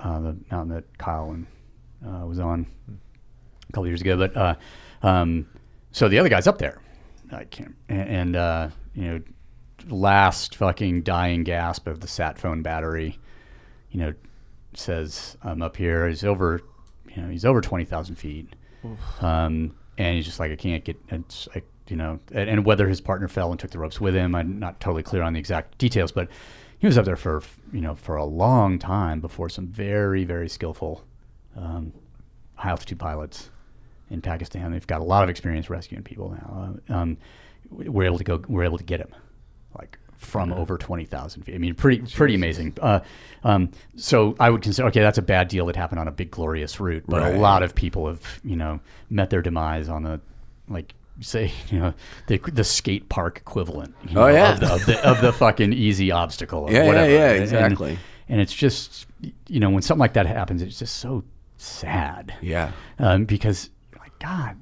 uh, 0.01 0.21
the 0.21 0.37
mountain 0.51 0.75
that 0.75 0.99
Kyle 0.99 1.31
and 1.31 1.47
uh, 2.07 2.27
was 2.27 2.39
on 2.39 2.67
a 3.69 3.73
couple 3.73 3.87
years 3.87 4.01
ago. 4.01 4.17
But 4.17 4.37
uh, 4.37 4.55
um, 5.03 5.49
so 5.91 6.09
the 6.09 6.19
other 6.19 6.29
guy's 6.29 6.47
up 6.47 6.59
there. 6.59 6.81
I 7.33 7.45
can't. 7.45 7.75
And, 7.89 8.09
and 8.09 8.37
uh, 8.37 8.69
you 8.95 9.05
know, 9.05 9.21
last 9.89 10.57
fucking 10.57 11.03
dying 11.03 11.45
gasp 11.45 11.87
of 11.87 12.01
the 12.01 12.09
sat 12.09 12.39
phone 12.39 12.63
battery. 12.63 13.19
You 13.91 14.01
know, 14.01 14.15
says 14.75 15.37
I'm 15.43 15.63
up 15.63 15.77
here. 15.77 16.09
He's 16.09 16.25
over. 16.25 16.61
You 17.15 17.23
know, 17.23 17.29
he's 17.29 17.45
over 17.45 17.61
twenty 17.61 17.85
thousand 17.85 18.17
feet. 18.17 18.49
Um, 19.21 19.75
and 19.99 20.17
he's 20.17 20.25
just 20.27 20.41
like 20.41 20.53
I 20.53 20.57
can't 20.57 20.85
get. 20.85 20.97
It's 21.09 21.49
like 21.55 21.65
you 21.89 21.97
know, 21.97 22.19
and, 22.33 22.49
and 22.51 22.65
whether 22.65 22.89
his 22.89 23.01
partner 23.01 23.29
fell 23.29 23.51
and 23.51 23.61
took 23.61 23.71
the 23.71 23.79
ropes 23.79 24.01
with 24.01 24.15
him, 24.15 24.35
I'm 24.35 24.59
not 24.59 24.81
totally 24.81 25.03
clear 25.03 25.23
on 25.23 25.33
the 25.35 25.39
exact 25.39 25.79
details, 25.79 26.13
but 26.13 26.29
he 26.79 26.87
was 26.87 26.99
up 26.99 27.05
there 27.05 27.17
for 27.17 27.43
you 27.73 27.81
know 27.81 27.95
for 27.95 28.17
a 28.17 28.25
long 28.25 28.79
time 28.79 29.21
before 29.21 29.49
some 29.49 29.67
very 29.67 30.25
very 30.25 30.49
skillful 30.49 31.05
um, 31.57 31.93
high 32.57 32.71
altitude 32.71 32.99
pilots 32.99 33.51
in 34.11 34.21
Pakistan. 34.21 34.73
They've 34.73 34.87
got 34.87 35.01
a 35.01 35.05
lot 35.05 35.23
of 35.25 35.31
experience 35.31 35.71
rescuing 35.71 36.03
people 36.03 36.31
now. 36.31 36.79
Uh, 36.91 36.93
um, 36.95 37.17
we're 37.71 38.05
able 38.05 38.19
to 38.19 38.25
go. 38.25 38.43
We're 38.49 38.65
able 38.65 38.79
to 38.79 38.85
get 38.85 39.01
him, 39.01 39.15
like 39.79 39.99
from 40.25 40.53
over 40.53 40.77
20,000 40.79 41.43
feet. 41.43 41.55
I 41.55 41.59
mean, 41.59 41.75
pretty 41.75 42.03
pretty 42.15 42.35
amazing. 42.35 42.75
Uh, 42.81 43.01
um, 43.45 43.71
so 43.97 44.35
I 44.41 44.51
would 44.51 44.63
consider 44.63 44.89
okay, 44.89 45.01
that's 45.01 45.19
a 45.19 45.23
bad 45.23 45.49
deal 45.49 45.67
that 45.67 45.77
happened 45.77 46.01
on 46.01 46.09
a 46.09 46.13
big 46.13 46.31
glorious 46.31 46.81
route, 46.81 47.05
but 47.07 47.21
Right. 47.23 47.35
a 47.35 47.39
lot 47.39 47.63
of 47.63 47.75
people 47.75 48.07
have 48.09 48.41
you 48.45 48.57
know 48.57 48.81
met 49.11 49.31
their 49.31 49.43
demise 49.43 49.89
on 49.89 50.07
a 50.07 50.21
like 50.69 50.95
say 51.21 51.53
you 51.71 51.79
know 51.79 51.95
the 52.27 52.39
the 52.39 52.65
skate 52.65 53.09
park 53.09 53.39
equivalent. 53.39 53.95
you 54.09 54.19
Oh, 54.19 54.23
know, 54.27 54.29
yeah. 54.29 54.53
of 54.55 54.61
the, 54.61 54.73
of 54.73 54.87
the 54.87 55.09
of 55.09 55.21
the 55.21 55.33
fucking 55.33 55.73
easy 55.73 56.11
obstacle. 56.11 56.61
Or 56.65 56.71
Yeah, 56.73 56.83
yeah, 56.83 56.87
whatever. 56.89 57.11
yeah, 57.13 57.31
And- 57.33 57.43
exactly. 57.43 57.99
And, 58.29 58.41
it's 58.41 58.55
just 58.55 59.07
you 59.49 59.61
know 59.61 59.69
when 59.71 59.83
something 59.83 60.01
like 60.01 60.15
that 60.15 60.27
happens, 60.27 60.63
it's 60.63 60.79
just 60.79 60.97
so 60.97 61.23
sad 61.59 62.35
Yeah. 62.41 62.73
um, 62.99 63.27
because 63.27 63.69
like 63.99 64.19
God, 64.19 64.57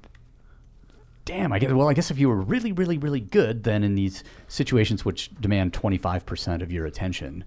damn. 1.24 1.52
I 1.52 1.58
guess 1.58 1.72
well, 1.72 1.88
I 1.88 1.94
guess 1.94 2.10
if 2.10 2.18
you 2.18 2.28
were 2.28 2.40
really, 2.40 2.72
really, 2.72 2.98
really 2.98 3.20
good, 3.20 3.64
then 3.64 3.84
in 3.84 3.94
these 3.94 4.24
situations 4.48 5.04
which 5.04 5.30
demand 5.40 5.72
twenty 5.72 5.98
five 5.98 6.26
percent 6.26 6.62
of 6.62 6.72
your 6.72 6.86
attention, 6.86 7.44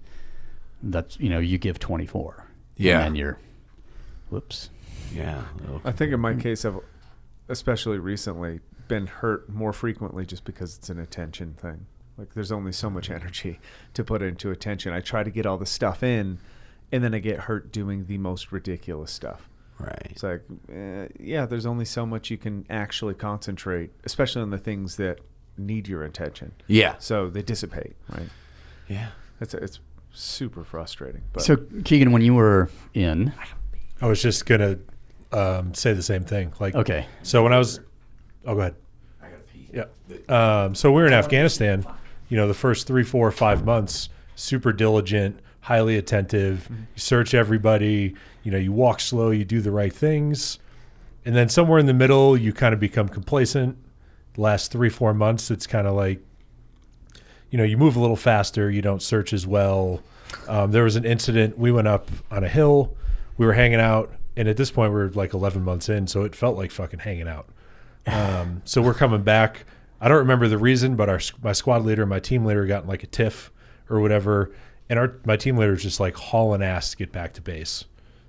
that's 0.82 1.18
you 1.18 1.28
know 1.28 1.38
you 1.38 1.58
give 1.58 1.78
twenty 1.78 2.06
four. 2.06 2.46
Yeah. 2.76 2.96
and 2.96 3.04
then 3.04 3.16
you're, 3.16 3.38
whoops. 4.28 4.70
Yeah. 5.12 5.44
I 5.84 5.92
think 5.92 6.12
in 6.12 6.20
my 6.20 6.34
case, 6.34 6.64
I've 6.64 6.78
especially 7.48 7.98
recently 7.98 8.60
been 8.88 9.06
hurt 9.06 9.48
more 9.48 9.72
frequently 9.72 10.26
just 10.26 10.44
because 10.44 10.76
it's 10.76 10.90
an 10.90 10.98
attention 10.98 11.54
thing. 11.54 11.86
Like 12.18 12.34
there's 12.34 12.52
only 12.52 12.72
so 12.72 12.90
much 12.90 13.10
energy 13.10 13.60
to 13.94 14.04
put 14.04 14.22
into 14.22 14.50
attention. 14.50 14.92
I 14.92 15.00
try 15.00 15.22
to 15.22 15.30
get 15.30 15.46
all 15.46 15.58
the 15.58 15.66
stuff 15.66 16.02
in, 16.02 16.38
and 16.92 17.04
then 17.04 17.14
I 17.14 17.18
get 17.18 17.40
hurt 17.40 17.72
doing 17.72 18.06
the 18.06 18.18
most 18.18 18.52
ridiculous 18.52 19.10
stuff. 19.10 19.48
Right. 19.78 20.06
It's 20.10 20.22
like, 20.22 20.42
eh, 20.72 21.08
yeah, 21.20 21.44
there's 21.46 21.66
only 21.66 21.84
so 21.84 22.06
much 22.06 22.30
you 22.30 22.38
can 22.38 22.64
actually 22.70 23.14
concentrate, 23.14 23.90
especially 24.04 24.42
on 24.42 24.50
the 24.50 24.58
things 24.58 24.96
that 24.96 25.18
need 25.58 25.86
your 25.88 26.02
attention. 26.02 26.52
Yeah. 26.66 26.94
So 26.98 27.28
they 27.28 27.42
dissipate, 27.42 27.94
right? 28.10 28.28
Yeah. 28.88 29.08
It's 29.40 29.52
it's 29.54 29.80
super 30.12 30.64
frustrating. 30.64 31.22
But 31.32 31.42
So 31.42 31.56
Kegan, 31.84 32.12
when 32.12 32.22
you 32.22 32.34
were 32.34 32.70
in, 32.94 33.32
I 34.00 34.06
was 34.06 34.22
just 34.22 34.46
gonna 34.46 34.78
um, 35.32 35.74
say 35.74 35.92
the 35.92 36.02
same 36.02 36.24
thing. 36.24 36.52
Like, 36.58 36.74
okay, 36.74 37.06
So 37.22 37.42
when 37.42 37.52
I 37.52 37.58
was, 37.58 37.80
oh, 38.46 38.54
go 38.54 38.60
ahead. 38.60 38.74
I 39.22 39.28
gotta 39.28 39.42
pee. 39.42 39.68
Yeah. 39.72 40.64
Um, 40.64 40.74
so 40.74 40.90
we 40.90 41.02
were 41.02 41.06
in 41.06 41.12
Afghanistan. 41.12 41.84
You 42.28 42.36
know, 42.36 42.48
the 42.48 42.54
first 42.54 42.86
three, 42.86 43.04
four, 43.04 43.30
five 43.30 43.64
months, 43.64 44.08
super 44.34 44.72
diligent, 44.72 45.38
highly 45.60 45.96
attentive. 45.96 46.68
You 46.70 46.76
search 46.96 47.34
everybody. 47.34 48.14
You 48.46 48.52
know, 48.52 48.58
you 48.58 48.70
walk 48.70 49.00
slow. 49.00 49.30
You 49.32 49.44
do 49.44 49.60
the 49.60 49.72
right 49.72 49.92
things, 49.92 50.60
and 51.24 51.34
then 51.34 51.48
somewhere 51.48 51.80
in 51.80 51.86
the 51.86 51.92
middle, 51.92 52.36
you 52.36 52.52
kind 52.52 52.72
of 52.72 52.78
become 52.78 53.08
complacent. 53.08 53.76
Last 54.36 54.70
three, 54.70 54.88
four 54.88 55.12
months, 55.12 55.50
it's 55.50 55.66
kind 55.66 55.88
of 55.88 55.94
like, 55.94 56.20
you 57.50 57.58
know, 57.58 57.64
you 57.64 57.76
move 57.76 57.96
a 57.96 57.98
little 57.98 58.14
faster. 58.14 58.70
You 58.70 58.82
don't 58.82 59.02
search 59.02 59.32
as 59.32 59.48
well. 59.48 60.00
Um, 60.46 60.70
there 60.70 60.84
was 60.84 60.94
an 60.94 61.04
incident. 61.04 61.58
We 61.58 61.72
went 61.72 61.88
up 61.88 62.08
on 62.30 62.44
a 62.44 62.48
hill. 62.48 62.96
We 63.36 63.46
were 63.46 63.54
hanging 63.54 63.80
out, 63.80 64.12
and 64.36 64.46
at 64.46 64.56
this 64.56 64.70
point, 64.70 64.92
we 64.92 65.00
are 65.00 65.10
like 65.10 65.34
11 65.34 65.64
months 65.64 65.88
in, 65.88 66.06
so 66.06 66.22
it 66.22 66.36
felt 66.36 66.56
like 66.56 66.70
fucking 66.70 67.00
hanging 67.00 67.26
out. 67.26 67.48
Um, 68.06 68.62
so 68.64 68.80
we're 68.80 68.94
coming 68.94 69.24
back. 69.24 69.64
I 70.00 70.06
don't 70.06 70.18
remember 70.18 70.46
the 70.46 70.58
reason, 70.58 70.94
but 70.94 71.08
our 71.08 71.18
my 71.42 71.52
squad 71.52 71.84
leader, 71.84 72.02
and 72.02 72.10
my 72.10 72.20
team 72.20 72.44
leader, 72.44 72.64
got 72.64 72.84
in 72.84 72.88
like 72.88 73.02
a 73.02 73.08
tiff 73.08 73.50
or 73.90 73.98
whatever, 73.98 74.52
and 74.88 75.00
our 75.00 75.16
my 75.24 75.36
team 75.36 75.56
leader 75.56 75.72
was 75.72 75.82
just 75.82 75.98
like 75.98 76.14
hauling 76.14 76.62
ass 76.62 76.92
to 76.92 76.96
get 76.96 77.10
back 77.10 77.32
to 77.32 77.42
base. 77.42 77.86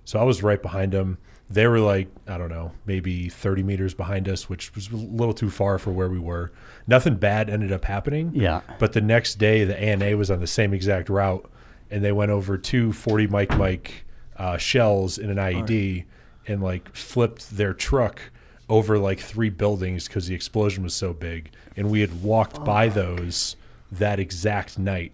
So 0.07 0.17
I 0.19 0.23
was 0.23 0.41
right 0.41 0.61
behind 0.61 0.93
them. 0.93 1.17
They 1.49 1.67
were 1.67 1.81
like 1.81 2.07
I 2.27 2.38
don't 2.38 2.47
know, 2.47 2.71
maybe 2.85 3.27
30 3.27 3.61
meters 3.63 3.93
behind 3.93 4.29
us, 4.29 4.47
which 4.47 4.73
was 4.73 4.89
a 4.89 4.95
little 4.95 5.34
too 5.34 5.49
far 5.49 5.77
for 5.77 5.91
where 5.91 6.07
we 6.07 6.17
were. 6.17 6.53
Nothing 6.88 7.15
bad 7.15 7.49
ended 7.49 7.73
up 7.73 7.84
happening. 7.84 8.31
Yeah. 8.34 8.61
But 8.79 8.93
the 8.93 9.01
next 9.01 9.35
day, 9.35 9.65
the 9.65 9.77
ANA 9.77 10.15
was 10.15 10.31
on 10.31 10.39
the 10.39 10.47
same 10.47 10.73
exact 10.73 11.09
route, 11.09 11.51
and 11.91 12.05
they 12.05 12.13
went 12.13 12.31
over 12.31 12.57
two 12.57 12.93
40 12.93 13.27
Mike 13.27 13.57
Mike 13.57 14.05
uh, 14.38 14.55
shells 14.55 15.17
in 15.17 15.29
an 15.29 15.35
IED 15.35 16.05
and 16.47 16.63
like 16.63 16.95
flipped 16.95 17.57
their 17.57 17.73
truck 17.73 18.21
over 18.69 18.97
like 18.97 19.19
three 19.19 19.49
buildings 19.49 20.07
because 20.07 20.27
the 20.27 20.35
explosion 20.35 20.84
was 20.84 20.93
so 20.93 21.11
big. 21.11 21.51
And 21.75 21.91
we 21.91 21.99
had 21.99 22.23
walked 22.23 22.63
by 22.63 22.88
those 22.88 23.57
that 23.91 24.21
exact 24.21 24.79
night, 24.79 25.11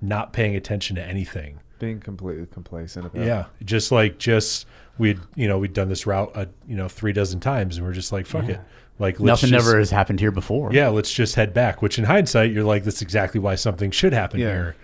not 0.00 0.32
paying 0.32 0.56
attention 0.56 0.96
to 0.96 1.02
anything. 1.02 1.60
Being 1.78 2.00
completely 2.00 2.46
complacent 2.46 3.06
about 3.06 3.24
Yeah, 3.24 3.46
just 3.64 3.92
like 3.92 4.18
just 4.18 4.66
we'd 4.98 5.20
you 5.34 5.46
know 5.48 5.58
we'd 5.58 5.72
done 5.72 5.88
this 5.88 6.06
route 6.06 6.32
uh, 6.34 6.46
you 6.66 6.76
know 6.76 6.88
three 6.88 7.12
dozen 7.12 7.40
times, 7.40 7.76
and 7.76 7.86
we're 7.86 7.92
just 7.92 8.12
like 8.12 8.26
fuck 8.26 8.48
it, 8.48 8.60
like 8.98 9.20
let's 9.20 9.42
nothing 9.42 9.50
just- 9.56 9.68
ever 9.68 9.78
has 9.78 9.90
happened 9.90 10.20
here 10.20 10.30
before. 10.30 10.72
yeah, 10.72 10.88
let's 10.88 11.12
just 11.12 11.34
head 11.34 11.52
back. 11.54 11.82
Which 11.82 11.98
in 11.98 12.04
hindsight, 12.04 12.52
you're 12.52 12.64
like, 12.64 12.84
that's 12.84 13.02
exactly 13.02 13.40
why 13.40 13.54
something 13.54 13.90
should 13.90 14.12
happen 14.12 14.40
Yeah. 14.40 14.46
here. 14.52 14.76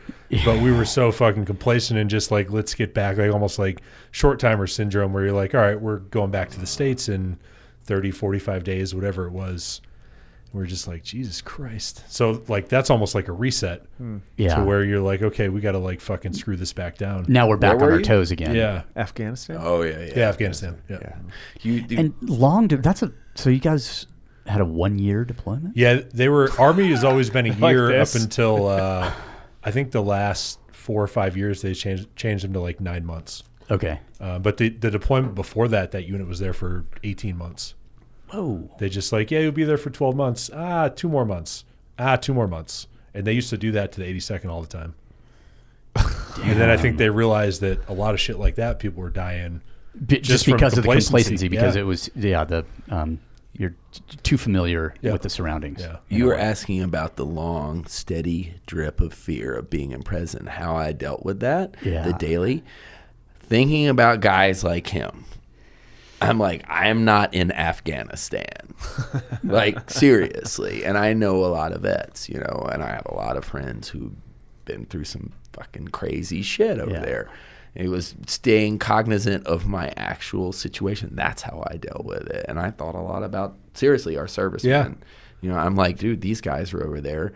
But 0.44 0.62
we 0.62 0.72
were 0.72 0.84
so 0.86 1.12
fucking 1.12 1.44
complacent 1.44 1.98
and 2.00 2.08
just 2.08 2.30
like, 2.30 2.50
let's 2.50 2.74
get 2.74 2.94
back, 2.94 3.18
like 3.18 3.30
almost 3.32 3.58
like 3.58 3.80
short 4.12 4.38
timer 4.40 4.66
syndrome, 4.66 5.12
where 5.12 5.24
you're 5.24 5.34
like, 5.34 5.54
all 5.54 5.60
right, 5.60 5.78
we're 5.80 5.98
going 5.98 6.30
back 6.30 6.48
to 6.50 6.60
the 6.60 6.66
States 6.66 7.08
in 7.10 7.38
30, 7.84 8.10
45 8.12 8.64
days, 8.64 8.94
whatever 8.94 9.26
it 9.26 9.32
was. 9.32 9.82
We're 10.52 10.66
just 10.66 10.86
like, 10.86 11.02
Jesus 11.02 11.40
Christ. 11.40 12.04
So, 12.08 12.42
like, 12.48 12.68
that's 12.68 12.90
almost 12.90 13.14
like 13.14 13.28
a 13.28 13.32
reset 13.32 13.84
yeah. 14.36 14.56
to 14.56 14.64
where 14.64 14.84
you're 14.84 15.00
like, 15.00 15.22
okay, 15.22 15.48
we 15.48 15.60
got 15.60 15.72
to 15.72 15.78
like 15.78 16.00
fucking 16.00 16.34
screw 16.34 16.56
this 16.56 16.72
back 16.72 16.98
down. 16.98 17.24
now 17.28 17.48
we're 17.48 17.56
back 17.56 17.78
Where 17.78 17.86
on 17.86 17.92
our 17.92 17.98
you? 17.98 18.04
toes 18.04 18.30
again. 18.30 18.54
Yeah. 18.54 18.82
Afghanistan. 18.96 19.56
Oh 19.60 19.82
yeah. 19.82 19.98
Yeah. 19.98 20.12
Yeah, 20.16 20.28
Afghanistan. 20.28 20.82
Yeah. 20.88 20.98
Yeah. 21.00 21.16
You 21.62 21.80
do, 21.82 21.98
And 21.98 22.14
long. 22.20 22.68
De- 22.68 22.76
that's 22.76 23.02
a. 23.02 23.12
So 23.34 23.48
you 23.48 23.60
guys 23.60 24.06
had 24.46 24.60
a 24.60 24.64
one 24.64 24.98
year 24.98 25.24
deployment. 25.24 25.76
Yeah, 25.76 26.00
they 26.12 26.28
were 26.28 26.50
Army 26.58 26.90
has 26.90 27.04
always 27.04 27.30
been 27.30 27.46
a 27.46 27.52
Like 27.58 27.72
year 27.72 28.00
up 28.00 28.14
until 28.14 28.66
uh, 28.68 29.12
I 29.64 29.70
think 29.70 29.92
the 29.92 30.02
last 30.02 30.58
four 30.72 31.02
or 31.02 31.08
five 31.08 31.36
years 31.36 31.62
they 31.62 31.74
changed 31.74 32.14
changed 32.16 32.44
them 32.44 32.52
to 32.52 32.60
like 32.60 32.80
nine 32.80 33.06
months. 33.06 33.42
Okay. 33.70 34.00
Uh, 34.20 34.38
but 34.38 34.56
the 34.58 34.68
the 34.68 34.90
deployment 34.90 35.34
before 35.34 35.68
that, 35.68 35.92
that 35.92 36.06
unit 36.06 36.26
was 36.26 36.40
there 36.40 36.52
for 36.52 36.84
eighteen 37.04 37.38
months. 37.38 37.74
Oh. 38.32 38.70
They 38.78 38.88
just 38.88 39.12
like, 39.12 39.30
yeah, 39.30 39.40
you'll 39.40 39.52
be 39.52 39.64
there 39.64 39.76
for 39.78 39.90
twelve 39.90 40.16
months. 40.16 40.50
Ah, 40.54 40.88
two 40.88 41.08
more 41.08 41.24
months. 41.24 41.64
Ah, 41.98 42.16
two 42.16 42.34
more 42.34 42.48
months. 42.48 42.86
And 43.14 43.26
they 43.26 43.32
used 43.32 43.50
to 43.50 43.58
do 43.58 43.72
that 43.72 43.92
to 43.92 44.00
the 44.00 44.06
eighty 44.06 44.20
second 44.20 44.50
all 44.50 44.62
the 44.62 44.68
time. 44.68 44.94
and 45.96 46.58
then 46.58 46.70
I 46.70 46.76
think 46.76 46.96
they 46.96 47.10
realized 47.10 47.60
that 47.60 47.86
a 47.88 47.92
lot 47.92 48.14
of 48.14 48.20
shit 48.20 48.38
like 48.38 48.54
that, 48.54 48.78
people 48.78 49.02
were 49.02 49.10
dying. 49.10 49.60
B- 50.06 50.16
just, 50.16 50.30
Just 50.30 50.46
because 50.46 50.72
of 50.72 50.76
the 50.76 50.88
complacency, 50.88 51.08
complacency, 51.10 51.48
because 51.48 51.74
yeah. 51.76 51.82
it 51.82 51.84
was 51.84 52.10
yeah 52.16 52.44
the 52.44 52.64
um 52.88 53.18
you're 53.54 53.74
t- 53.92 54.00
too 54.22 54.38
familiar 54.38 54.94
Yeah. 55.02 55.12
with 55.12 55.20
the 55.20 55.28
surroundings. 55.28 55.82
Yeah. 55.82 55.98
you 56.08 56.24
were 56.24 56.38
asking 56.38 56.82
about 56.82 57.16
the 57.16 57.26
long, 57.26 57.84
steady 57.84 58.54
drip 58.64 59.02
of 59.02 59.12
fear 59.12 59.52
of 59.52 59.68
being 59.68 59.90
in 59.90 60.02
prison. 60.02 60.46
How 60.46 60.74
I 60.74 60.92
dealt 60.92 61.22
with 61.26 61.40
that. 61.40 61.74
Yeah. 61.84 62.02
The 62.04 62.14
daily. 62.14 62.64
Thinking 63.40 63.88
about 63.88 64.20
guys 64.20 64.64
like 64.64 64.86
him. 64.86 65.26
I'm 66.22 66.38
like, 66.38 66.64
I'm 66.68 67.04
not 67.04 67.34
in 67.34 67.52
Afghanistan. 67.52 68.74
like, 69.44 69.90
seriously. 69.90 70.84
And 70.84 70.96
I 70.98 71.12
know 71.12 71.44
a 71.44 71.46
lot 71.48 71.72
of 71.72 71.82
vets, 71.82 72.28
you 72.28 72.38
know, 72.38 72.68
and 72.72 72.82
I 72.82 72.88
have 72.90 73.06
a 73.06 73.14
lot 73.14 73.36
of 73.36 73.44
friends 73.44 73.88
who've 73.88 74.12
been 74.64 74.86
through 74.86 75.04
some 75.04 75.32
fucking 75.52 75.88
crazy 75.88 76.42
shit 76.42 76.78
over 76.78 76.92
Yeah. 76.92 77.00
there. 77.00 77.28
It 77.74 77.88
was 77.88 78.14
staying 78.26 78.78
cognizant 78.80 79.46
of 79.46 79.66
my 79.66 79.92
actual 79.96 80.52
situation. 80.52 81.10
That's 81.14 81.40
how 81.42 81.64
I 81.70 81.78
dealt 81.78 82.04
with 82.04 82.26
it. 82.28 82.44
And 82.48 82.58
I 82.60 82.70
thought 82.70 82.94
a 82.94 83.00
lot 83.00 83.22
about, 83.22 83.56
seriously, 83.74 84.16
our 84.18 84.28
servicemen. 84.28 84.98
Yeah. 85.00 85.06
You 85.40 85.50
know, 85.50 85.56
I'm 85.58 85.74
like, 85.74 85.96
dude, 85.98 86.20
these 86.20 86.40
guys 86.42 86.72
are 86.74 86.86
over 86.86 87.00
there, 87.00 87.32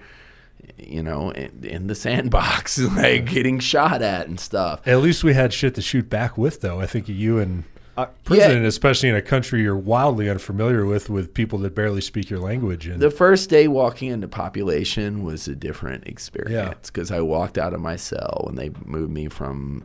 you 0.79 1.03
know, 1.03 1.31
in, 1.31 1.65
in 1.65 1.87
the 1.87 1.95
sandbox, 1.95 2.79
like 2.97 3.25
getting 3.27 3.59
shot 3.61 4.03
at 4.03 4.29
and 4.29 4.39
stuff. 4.39 4.87
At 4.87 4.99
least 4.99 5.25
we 5.25 5.33
had 5.33 5.53
shit 5.55 5.75
to 5.77 5.83
shoot 5.83 6.11
back 6.11 6.37
with, 6.37 6.61
though. 6.61 6.81
I 6.81 6.87
think 6.87 7.09
you 7.09 7.39
and 7.39 7.65
Uh, 7.97 8.07
prison, 8.25 8.63
Yeah. 8.63 8.69
especially 8.69 9.09
in 9.09 9.15
a 9.15 9.23
country 9.23 9.63
you're 9.63 9.77
wildly 9.77 10.29
unfamiliar 10.29 10.85
with, 10.85 11.09
with 11.09 11.33
people 11.33 11.59
that 11.61 11.75
barely 11.75 12.01
speak 12.03 12.29
your 12.29 12.41
language. 12.41 12.87
And 12.87 13.01
The 13.01 13.11
first 13.11 13.49
day 13.49 13.69
walking 13.69 14.11
into 14.11 14.29
population 14.29 15.23
was 15.25 15.49
a 15.49 15.57
different 15.57 16.07
experience 16.07 16.91
because 16.91 17.11
I 17.11 17.21
walked 17.23 17.57
out 17.57 17.73
of 17.73 17.81
my 17.81 17.97
cell 17.97 18.43
when 18.45 18.57
they 18.57 18.71
moved 18.85 19.13
me 19.13 19.29
from 19.29 19.85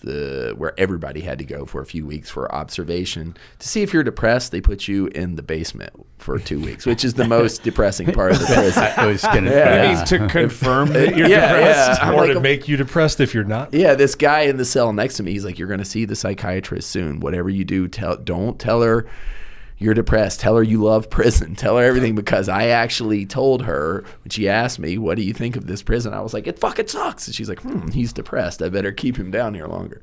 the 0.00 0.54
where 0.56 0.78
everybody 0.78 1.20
had 1.20 1.38
to 1.38 1.44
go 1.44 1.64
for 1.64 1.80
a 1.80 1.86
few 1.86 2.06
weeks 2.06 2.28
for 2.28 2.52
observation 2.54 3.36
to 3.58 3.68
see 3.68 3.82
if 3.82 3.92
you're 3.92 4.02
depressed. 4.02 4.52
They 4.52 4.60
put 4.60 4.88
you 4.88 5.06
in 5.08 5.36
the 5.36 5.42
basement 5.42 5.92
for 6.18 6.38
two 6.38 6.60
weeks, 6.60 6.86
which 6.86 7.04
is 7.04 7.14
the 7.14 7.24
most 7.28 7.62
depressing 7.62 8.12
part 8.12 8.32
of 8.32 8.40
the 8.40 8.46
prison. 8.46 8.82
I 8.96 9.06
was 9.06 9.22
gonna. 9.22 9.50
Yeah. 9.50 9.92
yeah. 9.92 10.04
to 10.04 10.28
confirm 10.28 10.92
that 10.92 11.16
you're 11.16 11.28
yeah, 11.28 11.54
depressed. 11.54 12.02
yeah. 12.02 12.12
Or 12.12 12.26
like, 12.26 12.32
to 12.32 12.40
make 12.40 12.68
you 12.68 12.76
depressed 12.76 13.20
if 13.20 13.34
you're 13.34 13.44
not. 13.44 13.72
Yeah, 13.72 13.94
this 13.94 14.14
guy 14.14 14.42
in 14.42 14.56
the 14.56 14.64
cell 14.64 14.92
next 14.92 15.16
to 15.16 15.22
me, 15.22 15.32
he's 15.32 15.44
like, 15.44 15.58
"You're 15.58 15.68
going 15.68 15.78
to 15.78 15.84
see 15.84 16.04
the 16.04 16.16
psychiatrist 16.16 16.90
soon. 16.90 17.20
Whatever 17.20 17.50
you 17.50 17.64
do, 17.64 17.88
tell 17.88 18.16
don't 18.16 18.58
tell 18.58 18.82
her 18.82 19.06
you're 19.80 19.94
depressed. 19.94 20.40
Tell 20.40 20.56
her 20.56 20.62
you 20.62 20.82
love 20.82 21.08
prison. 21.08 21.54
Tell 21.56 21.78
her 21.78 21.82
everything 21.82 22.14
because 22.14 22.48
I 22.48 22.66
actually 22.66 23.24
told 23.24 23.62
her 23.62 24.04
when 24.22 24.30
she 24.30 24.48
asked 24.48 24.78
me, 24.78 24.98
"What 24.98 25.16
do 25.16 25.22
you 25.22 25.32
think 25.32 25.56
of 25.56 25.66
this 25.66 25.82
prison?" 25.82 26.12
I 26.12 26.20
was 26.20 26.34
like, 26.34 26.46
"It 26.46 26.58
fucking 26.58 26.88
sucks." 26.88 27.26
And 27.26 27.34
she's 27.34 27.48
like, 27.48 27.60
"Hmm, 27.62 27.88
he's 27.88 28.12
depressed. 28.12 28.62
I 28.62 28.68
better 28.68 28.92
keep 28.92 29.16
him 29.16 29.30
down 29.30 29.54
here 29.54 29.66
longer." 29.66 30.02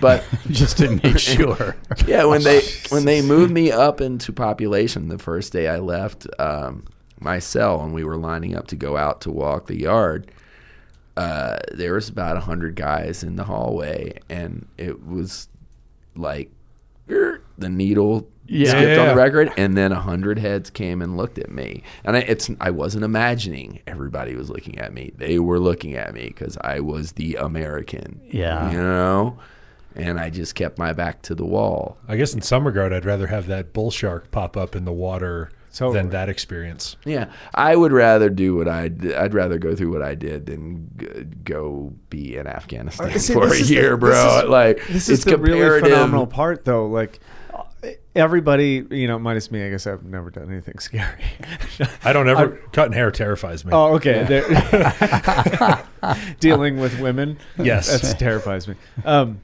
But 0.00 0.24
just 0.50 0.78
to 0.78 0.98
make 1.02 1.18
sure. 1.18 1.76
yeah, 2.06 2.24
when 2.24 2.42
they 2.42 2.62
when 2.88 3.04
they 3.04 3.20
moved 3.20 3.52
me 3.52 3.70
up 3.70 4.00
into 4.00 4.32
population 4.32 5.08
the 5.08 5.18
first 5.18 5.52
day 5.52 5.68
I 5.68 5.78
left 5.78 6.26
um, 6.38 6.86
my 7.20 7.38
cell 7.38 7.82
and 7.82 7.92
we 7.92 8.04
were 8.04 8.16
lining 8.16 8.56
up 8.56 8.66
to 8.68 8.76
go 8.76 8.96
out 8.96 9.20
to 9.22 9.30
walk 9.30 9.66
the 9.66 9.78
yard, 9.78 10.30
uh, 11.18 11.58
there 11.72 11.92
was 11.92 12.08
about 12.08 12.38
a 12.38 12.40
hundred 12.40 12.76
guys 12.76 13.22
in 13.22 13.36
the 13.36 13.44
hallway, 13.44 14.18
and 14.30 14.66
it 14.78 15.04
was 15.06 15.48
like 16.16 16.50
the 17.06 17.68
needle 17.68 18.28
Yeah. 18.50 18.70
skipped 18.70 18.98
on 18.98 19.08
the 19.08 19.14
record, 19.14 19.52
and 19.56 19.76
then 19.76 19.92
a 19.92 20.00
hundred 20.00 20.38
heads 20.38 20.70
came 20.70 21.02
and 21.02 21.16
looked 21.16 21.38
at 21.38 21.50
me, 21.50 21.82
and 22.04 22.16
I, 22.16 22.20
it's 22.20 22.50
I 22.60 22.70
wasn't 22.70 23.04
imagining 23.04 23.80
everybody 23.86 24.34
was 24.34 24.48
looking 24.50 24.78
at 24.78 24.92
me; 24.94 25.12
they 25.16 25.38
were 25.38 25.58
looking 25.60 25.94
at 25.96 26.14
me 26.14 26.28
because 26.28 26.56
I 26.62 26.80
was 26.80 27.12
the 27.12 27.36
American, 27.36 28.20
Yeah. 28.30 28.70
you 28.70 28.78
know, 28.78 29.38
and 29.94 30.18
I 30.18 30.30
just 30.30 30.54
kept 30.54 30.78
my 30.78 30.92
back 30.92 31.20
to 31.22 31.34
the 31.34 31.44
wall. 31.44 31.98
I 32.08 32.16
guess 32.16 32.32
in 32.32 32.40
some 32.42 32.66
regard, 32.66 32.92
I'd 32.92 33.04
rather 33.04 33.26
have 33.26 33.46
that 33.48 33.72
bull 33.72 33.90
shark 33.90 34.30
pop 34.30 34.56
up 34.56 34.74
in 34.74 34.84
the 34.86 34.92
water 34.92 35.50
Totally. 35.74 35.98
than 35.98 36.10
that 36.10 36.28
experience. 36.30 36.96
Yeah, 37.04 37.30
I 37.54 37.76
would 37.76 37.92
rather 37.92 38.30
do 38.30 38.56
what 38.56 38.66
I 38.66 38.88
did. 38.88 39.14
I'd 39.14 39.34
rather 39.34 39.58
go 39.58 39.76
through 39.76 39.92
what 39.92 40.02
I 40.02 40.14
did 40.14 40.46
than 40.46 40.88
go 41.44 41.92
be 42.10 42.36
in 42.36 42.46
Afghanistan 42.46 43.18
see, 43.18 43.34
for 43.34 43.44
a 43.44 43.48
this 43.50 43.60
is 43.60 43.68
the- 43.68 43.74
year, 43.74 43.90
this 43.90 43.98
bro. 44.00 44.38
is- 44.38 44.48
like 44.48 44.76
This 44.86 45.08
it's 45.08 45.20
is 45.20 45.24
the 45.24 45.36
really 45.36 45.80
phenomenal 45.80 46.26
part, 46.26 46.64
though. 46.64 46.86
Like 46.86 47.20
everybody, 48.14 48.84
you 48.90 49.06
know, 49.06 49.18
minus 49.18 49.50
me. 49.50 49.64
I 49.64 49.70
guess 49.70 49.86
I've 49.86 50.04
never 50.04 50.30
done 50.30 50.50
anything 50.50 50.78
scary. 50.80 51.22
I 52.04 52.12
don't 52.12 52.28
ever 52.28 52.60
cutting 52.72 52.92
hair 52.92 53.10
terrifies 53.10 53.64
me. 53.64 53.72
oh, 53.72 53.94
okay. 53.96 54.24
Dealing 56.40 56.78
with 56.78 56.98
women, 57.00 57.38
Yes. 57.58 58.00
that 58.00 58.18
terrifies 58.18 58.68
me. 58.68 58.74
Um, 59.04 59.40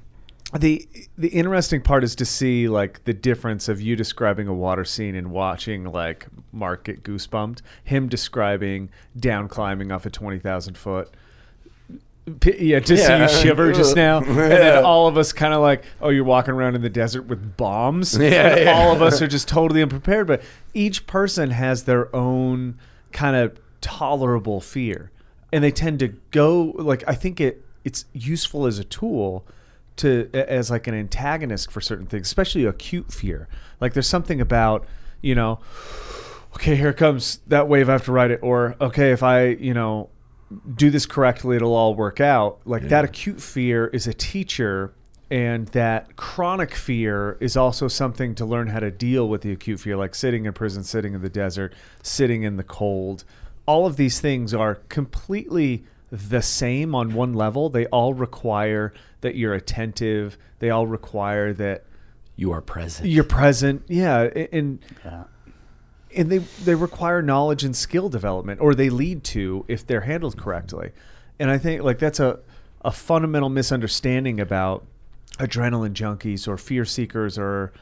the 0.56 0.86
the 1.18 1.28
interesting 1.28 1.80
part 1.80 2.04
is 2.04 2.14
to 2.16 2.24
see 2.24 2.68
like 2.68 3.02
the 3.04 3.12
difference 3.12 3.68
of 3.68 3.80
you 3.80 3.96
describing 3.96 4.46
a 4.46 4.54
water 4.54 4.84
scene 4.84 5.16
and 5.16 5.32
watching 5.32 5.84
like 5.84 6.26
Mark 6.52 6.84
get 6.84 7.02
goosebumped. 7.02 7.60
Him 7.82 8.08
describing 8.08 8.90
down 9.18 9.48
climbing 9.48 9.90
off 9.90 10.06
a 10.06 10.10
twenty 10.10 10.38
thousand 10.38 10.78
foot. 10.78 11.12
Yeah, 12.56 12.80
just 12.80 13.02
Yeah. 13.06 13.26
see 13.26 13.34
you 13.36 13.42
shiver 13.42 13.72
just 13.72 13.94
now, 14.04 14.18
and 14.18 14.36
then 14.36 14.82
all 14.84 15.08
of 15.08 15.18
us 15.18 15.32
kind 15.32 15.52
of 15.52 15.60
like, 15.60 15.84
oh, 16.00 16.08
you're 16.08 16.24
walking 16.24 16.54
around 16.54 16.74
in 16.74 16.80
the 16.82 16.88
desert 16.88 17.22
with 17.22 17.56
bombs. 17.56 18.16
Yeah, 18.18 18.56
yeah. 18.56 18.72
all 18.72 18.92
of 18.94 19.02
us 19.02 19.20
are 19.20 19.26
just 19.26 19.46
totally 19.46 19.82
unprepared. 19.82 20.26
But 20.26 20.42
each 20.72 21.06
person 21.06 21.50
has 21.50 21.84
their 21.84 22.14
own 22.16 22.78
kind 23.12 23.36
of 23.36 23.58
tolerable 23.82 24.60
fear, 24.62 25.10
and 25.52 25.62
they 25.62 25.70
tend 25.70 25.98
to 25.98 26.08
go 26.30 26.72
like 26.78 27.04
I 27.06 27.14
think 27.14 27.40
it 27.40 27.62
it's 27.84 28.06
useful 28.14 28.64
as 28.66 28.78
a 28.78 28.84
tool 28.84 29.44
to 29.96 30.30
as 30.32 30.70
like 30.70 30.86
an 30.86 30.94
antagonist 30.94 31.70
for 31.70 31.82
certain 31.82 32.06
things, 32.06 32.26
especially 32.26 32.64
acute 32.64 33.12
fear. 33.12 33.48
Like 33.80 33.92
there's 33.92 34.08
something 34.08 34.40
about 34.40 34.86
you 35.20 35.34
know, 35.34 35.58
okay, 36.54 36.74
here 36.76 36.92
comes 36.94 37.40
that 37.48 37.68
wave. 37.68 37.90
I 37.90 37.92
have 37.92 38.04
to 38.06 38.12
ride 38.12 38.30
it, 38.30 38.40
or 38.42 38.76
okay, 38.80 39.12
if 39.12 39.22
I 39.22 39.48
you 39.48 39.74
know 39.74 40.08
do 40.76 40.90
this 40.90 41.06
correctly, 41.06 41.56
it'll 41.56 41.74
all 41.74 41.94
work 41.94 42.20
out. 42.20 42.60
Like 42.64 42.88
that 42.88 43.04
acute 43.04 43.40
fear 43.40 43.86
is 43.88 44.06
a 44.06 44.14
teacher, 44.14 44.92
and 45.30 45.68
that 45.68 46.16
chronic 46.16 46.74
fear 46.74 47.36
is 47.40 47.56
also 47.56 47.88
something 47.88 48.34
to 48.36 48.44
learn 48.44 48.68
how 48.68 48.80
to 48.80 48.90
deal 48.90 49.28
with 49.28 49.40
the 49.42 49.52
acute 49.52 49.80
fear, 49.80 49.96
like 49.96 50.14
sitting 50.14 50.44
in 50.44 50.52
prison, 50.52 50.84
sitting 50.84 51.14
in 51.14 51.22
the 51.22 51.28
desert, 51.30 51.74
sitting 52.02 52.42
in 52.42 52.56
the 52.56 52.62
cold. 52.64 53.24
All 53.66 53.86
of 53.86 53.96
these 53.96 54.20
things 54.20 54.52
are 54.52 54.76
completely 54.90 55.84
the 56.12 56.42
same 56.42 56.94
on 56.94 57.14
one 57.14 57.32
level. 57.32 57.68
They 57.70 57.86
all 57.86 58.14
require 58.14 58.92
that 59.22 59.34
you're 59.36 59.54
attentive. 59.54 60.36
They 60.58 60.70
all 60.70 60.86
require 60.86 61.52
that 61.54 61.84
You 62.36 62.52
are 62.52 62.60
present. 62.60 63.08
you're 63.08 63.24
present. 63.24 63.82
Yeah, 63.88 64.24
and 64.52 64.78
Yeah. 65.04 65.24
And 66.16 66.30
they 66.30 66.38
they 66.38 66.74
require 66.74 67.22
knowledge 67.22 67.64
and 67.64 67.74
skill 67.76 68.08
development 68.08 68.60
or 68.60 68.74
they 68.74 68.90
lead 68.90 69.24
to 69.24 69.64
if 69.68 69.86
they're 69.86 70.02
handled 70.02 70.36
correctly. 70.36 70.92
And 71.38 71.50
i 71.50 71.58
think 71.58 71.82
like 71.82 71.98
that's 71.98 72.20
a 72.20 72.38
a 72.82 72.90
fundamental 72.92 73.48
misunderstanding 73.48 74.38
about 74.40 74.84
adrenaline 75.38 75.94
junkies 75.94 76.46
or 76.46 76.56
fear 76.56 76.84
seekers 76.84 77.36
or 77.38 77.72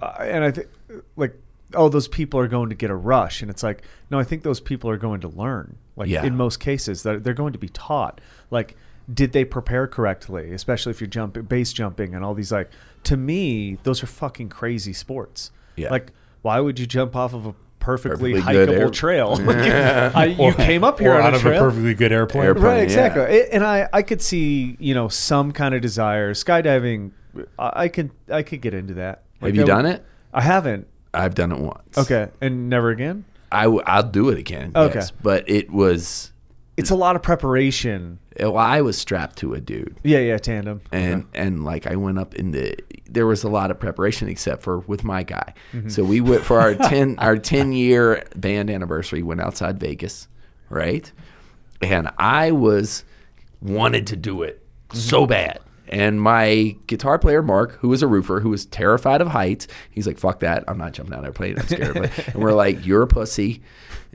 uh, 0.00 0.14
and 0.20 0.44
i 0.44 0.50
think 0.50 0.68
like 1.16 1.34
oh 1.74 1.88
those 1.88 2.06
people 2.06 2.38
are 2.38 2.46
going 2.46 2.68
to 2.68 2.74
get 2.76 2.90
a 2.90 2.94
rush. 2.94 3.42
And 3.42 3.50
it's 3.50 3.62
like 3.62 3.82
no 4.10 4.18
i 4.18 4.24
think 4.24 4.42
those 4.42 4.60
people 4.60 4.88
are 4.90 4.96
going 4.98 5.20
to 5.22 5.28
learn. 5.28 5.76
Like 5.96 6.08
Yeah. 6.08 6.24
in 6.24 6.36
most 6.36 6.60
cases 6.60 7.02
they're, 7.02 7.18
they're 7.18 7.34
going 7.34 7.52
to 7.52 7.58
be 7.58 7.68
taught. 7.68 8.20
Like 8.50 8.76
did 9.12 9.32
they 9.32 9.44
prepare 9.44 9.86
correctly 9.86 10.52
especially 10.54 10.90
if 10.90 11.00
you're 11.00 11.08
jumping 11.08 11.42
base 11.42 11.72
jumping 11.72 12.14
and 12.14 12.24
all 12.24 12.32
these 12.34 12.52
like 12.52 12.70
to 13.02 13.16
me 13.16 13.76
those 13.82 14.02
are 14.02 14.06
fucking 14.06 14.48
crazy 14.48 14.92
sports. 14.92 15.50
Yeah. 15.76 15.90
like 15.90 16.12
why 16.42 16.60
would 16.60 16.78
you 16.78 16.86
jump 16.86 17.16
off 17.16 17.32
of 17.34 17.46
a 17.46 17.54
perfectly, 17.84 18.32
Perfectly 18.40 18.54
hikeable 18.54 18.78
air- 18.80 18.88
trail? 18.90 19.36
I, 20.14 20.24
you 20.26 20.54
came 20.54 20.82
up 20.84 20.98
here 20.98 21.12
or 21.12 21.20
on 21.20 21.26
out 21.28 21.32
a 21.34 21.36
of 21.36 21.42
trail. 21.42 21.56
a 21.56 21.58
perfectly 21.68 21.94
good 21.94 22.12
airplane. 22.12 22.44
Airplane. 22.44 22.64
right, 22.64 22.76
yeah. 22.78 22.82
exactly. 22.82 23.22
It- 23.24 23.48
and 23.52 23.64
I, 23.64 23.88
I 23.92 24.02
could 24.02 24.22
see, 24.22 24.76
you 24.80 24.94
know, 24.94 25.08
some 25.08 25.52
kind 25.52 25.74
of 25.74 25.82
desire. 25.82 26.32
Skydiving, 26.34 27.12
I, 27.58 27.72
I 27.84 27.88
could, 27.88 28.10
I 28.30 28.42
could 28.42 28.60
get 28.62 28.74
into 28.74 28.94
that. 28.94 29.22
Have 29.40 29.54
you 29.54 29.64
done 29.64 29.86
it? 29.86 30.04
I 30.32 30.40
haven't. 30.40 30.86
I've 31.12 31.34
done 31.34 31.52
it 31.52 31.58
once. 31.58 31.96
Okay, 31.98 32.28
and 32.40 32.68
never 32.68 32.90
again. 32.90 33.24
I 33.52 33.64
w- 33.64 33.82
I'll 33.86 34.02
do 34.02 34.30
it 34.30 34.38
again. 34.38 34.72
Okay. 34.74 34.94
Yes, 34.96 35.12
but 35.12 35.48
it 35.48 35.70
was. 35.70 36.32
It's 36.76 36.90
a 36.90 36.96
lot 36.96 37.14
of 37.14 37.22
preparation. 37.22 38.18
Well, 38.40 38.56
I 38.56 38.80
was 38.80 38.98
strapped 38.98 39.36
to 39.38 39.54
a 39.54 39.60
dude. 39.60 39.96
Yeah, 40.02 40.18
yeah, 40.18 40.38
tandem. 40.38 40.80
and 40.90 41.26
and 41.34 41.64
like 41.64 41.86
I 41.86 41.94
went 41.94 42.18
up 42.18 42.34
in 42.34 42.50
the 42.50 42.74
there 43.14 43.26
was 43.26 43.42
a 43.44 43.48
lot 43.48 43.70
of 43.70 43.78
preparation 43.80 44.28
except 44.28 44.62
for 44.62 44.80
with 44.80 45.04
my 45.04 45.22
guy. 45.22 45.54
Mm-hmm. 45.72 45.88
So 45.88 46.04
we 46.04 46.20
went 46.20 46.42
for 46.44 46.60
our 46.60 46.74
ten 46.90 47.16
our 47.18 47.36
ten 47.38 47.72
year 47.72 48.24
band 48.36 48.70
anniversary. 48.70 49.22
Went 49.22 49.40
outside 49.40 49.78
Vegas, 49.80 50.28
right? 50.68 51.10
And 51.80 52.10
I 52.18 52.50
was 52.50 53.04
wanted 53.60 54.06
to 54.08 54.16
do 54.16 54.42
it 54.42 54.60
Mm-hmm. 54.90 54.98
so 54.98 55.26
bad. 55.26 55.60
And 55.88 56.20
my 56.20 56.76
guitar 56.86 57.18
player 57.18 57.42
Mark, 57.42 57.78
who 57.80 57.88
was 57.88 58.02
a 58.02 58.06
roofer, 58.06 58.40
who 58.40 58.50
was 58.50 58.64
terrified 58.66 59.20
of 59.20 59.28
heights, 59.28 59.66
he's 59.90 60.06
like, 60.06 60.18
"Fuck 60.18 60.40
that! 60.40 60.62
I'm 60.68 60.78
not 60.78 60.92
jumping 60.92 61.14
out 61.14 61.22
there 61.22 61.32
playing. 61.32 61.58
I'm 61.58 61.66
scared." 61.66 61.96
of 61.96 62.04
it." 62.04 62.28
and 62.34 62.36
we're 62.42 62.52
like, 62.52 62.84
"You're 62.86 63.02
a 63.02 63.06
pussy." 63.06 63.62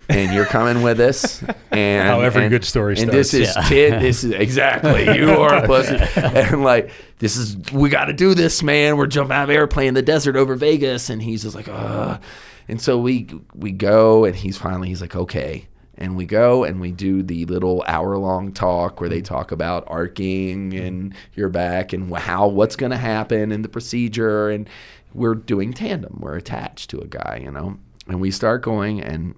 And 0.10 0.34
you're 0.34 0.45
coming 0.45 0.81
with 0.81 0.99
us, 0.99 1.44
and 1.72 2.07
How 2.07 2.22
every 2.22 2.44
and- 2.44 2.49
good 2.52 2.65
story 2.65 2.98
And 2.99 3.11
this 3.11 3.34
is 3.34 3.56
Yeah. 3.69 3.99
this 3.99 4.23
is 4.23 4.31
exactly 4.31 5.03
you 5.18 5.30
are 5.40 5.53
a 5.64 5.68
pussy, 5.68 5.98
and 6.19 6.64
like 6.64 6.91
this 7.19 7.38
is 7.38 7.56
we 7.72 7.90
got 7.90 8.06
to 8.06 8.14
do 8.14 8.34
this, 8.34 8.64
man. 8.64 8.98
We're 8.98 9.06
jumping 9.07 9.36
out 9.38 9.44
of 9.44 9.49
airplane 9.52 9.90
in 9.90 9.94
the 9.94 10.02
desert 10.02 10.36
over 10.36 10.56
Vegas, 10.56 11.10
and 11.10 11.22
he's 11.22 11.44
just 11.44 11.56
like, 11.56 11.68
uh. 11.68 12.18
And 12.68 12.81
so 12.81 12.98
we 12.99 13.27
we 13.56 13.72
go, 13.72 14.26
and 14.26 14.36
he's 14.36 14.57
finally 14.57 14.88
he's 14.90 15.02
like, 15.02 15.15
okay, 15.15 15.68
and 15.95 16.15
we 16.15 16.26
go 16.26 16.64
and 16.64 16.80
we 16.81 16.91
do 16.91 17.22
the 17.23 17.45
little 17.45 17.84
hour 17.88 18.18
long 18.18 18.52
talk 18.52 18.99
where 18.99 19.10
they 19.10 19.22
talk 19.22 19.52
about 19.52 19.84
arcing 19.88 20.73
and 20.73 21.14
your 21.36 21.49
back 21.49 21.94
and 21.94 22.15
how 22.15 22.48
what's 22.48 22.76
going 22.76 22.91
to 22.91 22.98
happen 22.98 23.52
and 23.52 23.64
the 23.64 23.69
procedure, 23.69 24.49
and 24.49 24.68
we're 25.14 25.36
doing 25.36 25.73
tandem, 25.73 26.18
we're 26.19 26.36
attached 26.36 26.90
to 26.91 26.99
a 26.99 27.06
guy, 27.07 27.40
you 27.44 27.52
know, 27.52 27.77
and 28.07 28.19
we 28.22 28.31
start 28.31 28.61
going 28.64 29.02
and 29.02 29.36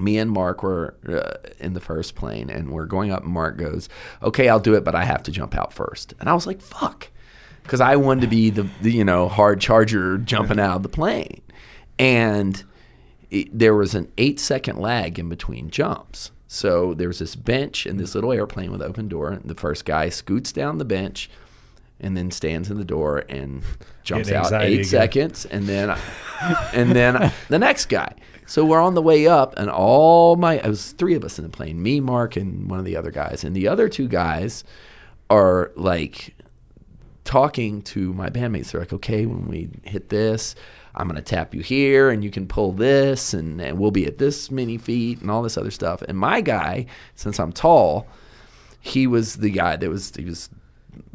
me 0.00 0.18
and 0.18 0.30
Mark 0.30 0.62
were 0.62 0.94
uh, 1.08 1.48
in 1.58 1.74
the 1.74 1.80
first 1.80 2.14
plane 2.14 2.50
and 2.50 2.70
we're 2.70 2.86
going 2.86 3.12
up 3.12 3.24
and 3.24 3.32
Mark 3.32 3.56
goes, 3.56 3.88
"Okay, 4.22 4.48
I'll 4.48 4.60
do 4.60 4.74
it, 4.74 4.84
but 4.84 4.94
I 4.94 5.04
have 5.04 5.22
to 5.24 5.30
jump 5.30 5.54
out 5.56 5.72
first. 5.72 6.14
And 6.20 6.28
I 6.28 6.34
was 6.34 6.46
like, 6.46 6.60
"Fuck." 6.60 7.08
Cuz 7.64 7.80
I 7.80 7.96
wanted 7.96 8.22
to 8.22 8.26
be 8.26 8.50
the, 8.50 8.66
the 8.82 8.90
you 8.90 9.04
know, 9.04 9.28
hard 9.28 9.60
charger 9.60 10.18
jumping 10.18 10.58
out 10.58 10.76
of 10.76 10.82
the 10.82 10.88
plane. 10.88 11.42
And 11.98 12.64
it, 13.30 13.56
there 13.56 13.74
was 13.74 13.94
an 13.94 14.10
8 14.18 14.40
second 14.40 14.78
lag 14.78 15.18
in 15.18 15.28
between 15.28 15.70
jumps. 15.70 16.32
So 16.48 16.94
there 16.94 17.06
was 17.06 17.20
this 17.20 17.36
bench 17.36 17.86
in 17.86 17.96
this 17.96 18.14
little 18.14 18.32
airplane 18.32 18.72
with 18.72 18.82
open 18.82 19.06
door 19.06 19.30
and 19.30 19.44
the 19.44 19.54
first 19.54 19.84
guy 19.84 20.08
scoots 20.08 20.50
down 20.50 20.78
the 20.78 20.84
bench 20.84 21.30
and 22.00 22.16
then 22.16 22.30
stands 22.30 22.70
in 22.70 22.78
the 22.78 22.84
door 22.84 23.24
and 23.28 23.62
jumps 24.02 24.30
out 24.30 24.52
8 24.52 24.72
again. 24.72 24.84
seconds 24.84 25.44
and 25.46 25.66
then 25.66 25.96
and 26.72 26.92
then 26.92 27.32
the 27.48 27.58
next 27.58 27.88
guy. 27.88 28.14
So 28.46 28.64
we're 28.64 28.80
on 28.80 28.94
the 28.94 29.02
way 29.02 29.28
up, 29.28 29.56
and 29.58 29.70
all 29.70 30.34
my 30.34 30.54
it 30.54 30.66
was 30.66 30.90
three 30.90 31.14
of 31.14 31.22
us 31.22 31.38
in 31.38 31.44
the 31.44 31.50
plane, 31.50 31.80
me, 31.80 32.00
Mark, 32.00 32.34
and 32.34 32.68
one 32.68 32.80
of 32.80 32.84
the 32.84 32.96
other 32.96 33.12
guys, 33.12 33.44
and 33.44 33.54
the 33.54 33.68
other 33.68 33.88
two 33.88 34.08
guys 34.08 34.64
are 35.30 35.70
like 35.76 36.34
talking 37.22 37.80
to 37.82 38.12
my 38.12 38.28
bandmates. 38.28 38.72
They're 38.72 38.80
like, 38.80 38.92
okay, 38.92 39.24
when 39.24 39.46
we 39.46 39.68
hit 39.84 40.08
this, 40.08 40.56
I'm 40.96 41.06
gonna 41.06 41.22
tap 41.22 41.54
you 41.54 41.60
here, 41.60 42.10
and 42.10 42.24
you 42.24 42.30
can 42.32 42.48
pull 42.48 42.72
this, 42.72 43.34
and, 43.34 43.60
and 43.60 43.78
we'll 43.78 43.92
be 43.92 44.04
at 44.06 44.18
this 44.18 44.50
many 44.50 44.78
feet, 44.78 45.20
and 45.20 45.30
all 45.30 45.42
this 45.42 45.56
other 45.56 45.70
stuff. 45.70 46.02
And 46.02 46.18
my 46.18 46.40
guy, 46.40 46.86
since 47.14 47.38
I'm 47.38 47.52
tall, 47.52 48.08
he 48.80 49.06
was 49.06 49.36
the 49.36 49.50
guy 49.50 49.76
that 49.76 49.88
was 49.88 50.12
he 50.16 50.24
was 50.24 50.50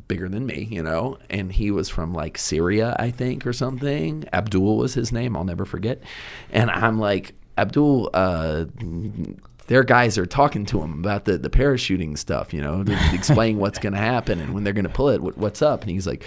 bigger 0.07 0.29
than 0.29 0.45
me, 0.45 0.67
you 0.71 0.83
know, 0.83 1.17
and 1.29 1.51
he 1.51 1.71
was 1.71 1.89
from 1.89 2.13
like 2.13 2.37
Syria, 2.37 2.95
I 2.99 3.11
think, 3.11 3.45
or 3.45 3.53
something. 3.53 4.25
Abdul 4.33 4.77
was 4.77 4.93
his 4.93 5.11
name. 5.11 5.35
I'll 5.35 5.43
never 5.43 5.65
forget. 5.65 6.01
And 6.51 6.69
I'm 6.69 6.99
like, 6.99 7.33
Abdul, 7.57 8.09
uh, 8.13 8.65
their 9.67 9.83
guys 9.83 10.17
are 10.17 10.25
talking 10.25 10.65
to 10.67 10.81
him 10.81 10.99
about 10.99 11.25
the, 11.25 11.37
the 11.37 11.49
parachuting 11.49 12.17
stuff, 12.17 12.53
you 12.53 12.61
know, 12.61 12.83
to 12.83 13.13
explain 13.13 13.57
what's 13.57 13.79
going 13.79 13.93
to 13.93 13.99
happen 13.99 14.39
and 14.39 14.53
when 14.53 14.63
they're 14.63 14.73
going 14.73 14.83
to 14.83 14.89
pull 14.89 15.09
it, 15.09 15.21
what, 15.21 15.37
what's 15.37 15.61
up. 15.61 15.81
And 15.81 15.89
he's 15.89 16.05
like, 16.05 16.23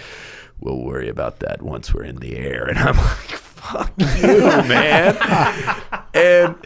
we'll 0.61 0.83
worry 0.83 1.09
about 1.09 1.41
that 1.41 1.63
once 1.63 1.95
we're 1.95 2.05
in 2.05 2.17
the 2.17 2.37
air. 2.37 2.67
And 2.67 2.79
I'm 2.79 2.97
like, 2.97 3.31
fuck 3.31 3.93
you, 3.99 4.39
man. 4.69 5.17
and 6.15 6.57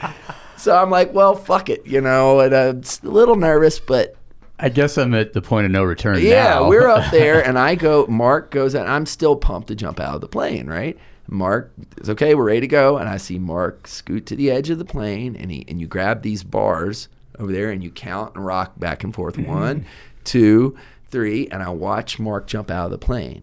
so 0.56 0.76
I'm 0.76 0.90
like, 0.90 1.12
well, 1.12 1.34
fuck 1.34 1.68
it, 1.68 1.86
you 1.86 2.01
know, 2.01 2.40
and 2.40 2.55
I'm 2.55 2.82
a 3.02 3.09
little 3.09 3.36
nervous, 3.36 3.80
but 3.80 4.16
I 4.62 4.68
guess 4.68 4.97
I'm 4.97 5.12
at 5.14 5.32
the 5.32 5.43
point 5.43 5.66
of 5.66 5.72
no 5.72 5.82
return 5.82 6.20
Yeah, 6.20 6.44
now. 6.44 6.68
we're 6.68 6.89
up 6.89 7.10
there, 7.10 7.44
and 7.44 7.59
I 7.59 7.74
go. 7.74 8.06
Mark 8.06 8.51
goes, 8.51 8.74
and 8.74 8.89
I'm 8.89 9.06
still 9.06 9.36
pumped 9.36 9.68
to 9.68 9.74
jump 9.74 9.98
out 10.01 10.14
of 10.14 10.20
the 10.20 10.28
plane. 10.28 10.68
Right, 10.68 10.97
Mark 11.26 11.72
is 11.98 12.09
okay. 12.10 12.34
We're 12.34 12.44
ready 12.44 12.60
to 12.60 12.68
go, 12.68 12.97
and 12.97 13.09
I 13.09 13.16
see 13.16 13.39
Mark 13.39 13.86
scoot 13.89 14.24
to 14.26 14.36
the 14.36 14.51
edge 14.51 14.70
of 14.70 14.78
the 14.78 14.84
plane, 14.84 15.34
and 15.36 15.51
he 15.51 15.64
and 15.68 15.80
you 15.80 15.86
grab 15.86 16.22
these 16.22 16.44
bars 16.44 17.09
over 17.39 17.52
there, 17.52 17.70
and 17.70 17.82
you 17.82 17.90
count 17.90 18.36
and 18.36 18.47
rock 18.47 18.78
back 18.78 19.02
and 19.02 19.12
forth. 19.12 19.36
Mm-hmm. 19.36 19.51
One, 19.51 19.86
two, 20.24 20.76
three, 21.09 21.48
and 21.48 21.62
I 21.62 21.70
watch 21.70 22.18
Mark 22.18 22.47
jump 22.47 22.70
out 22.70 22.86
of 22.86 22.90
the 22.93 22.98
plane. 22.98 23.43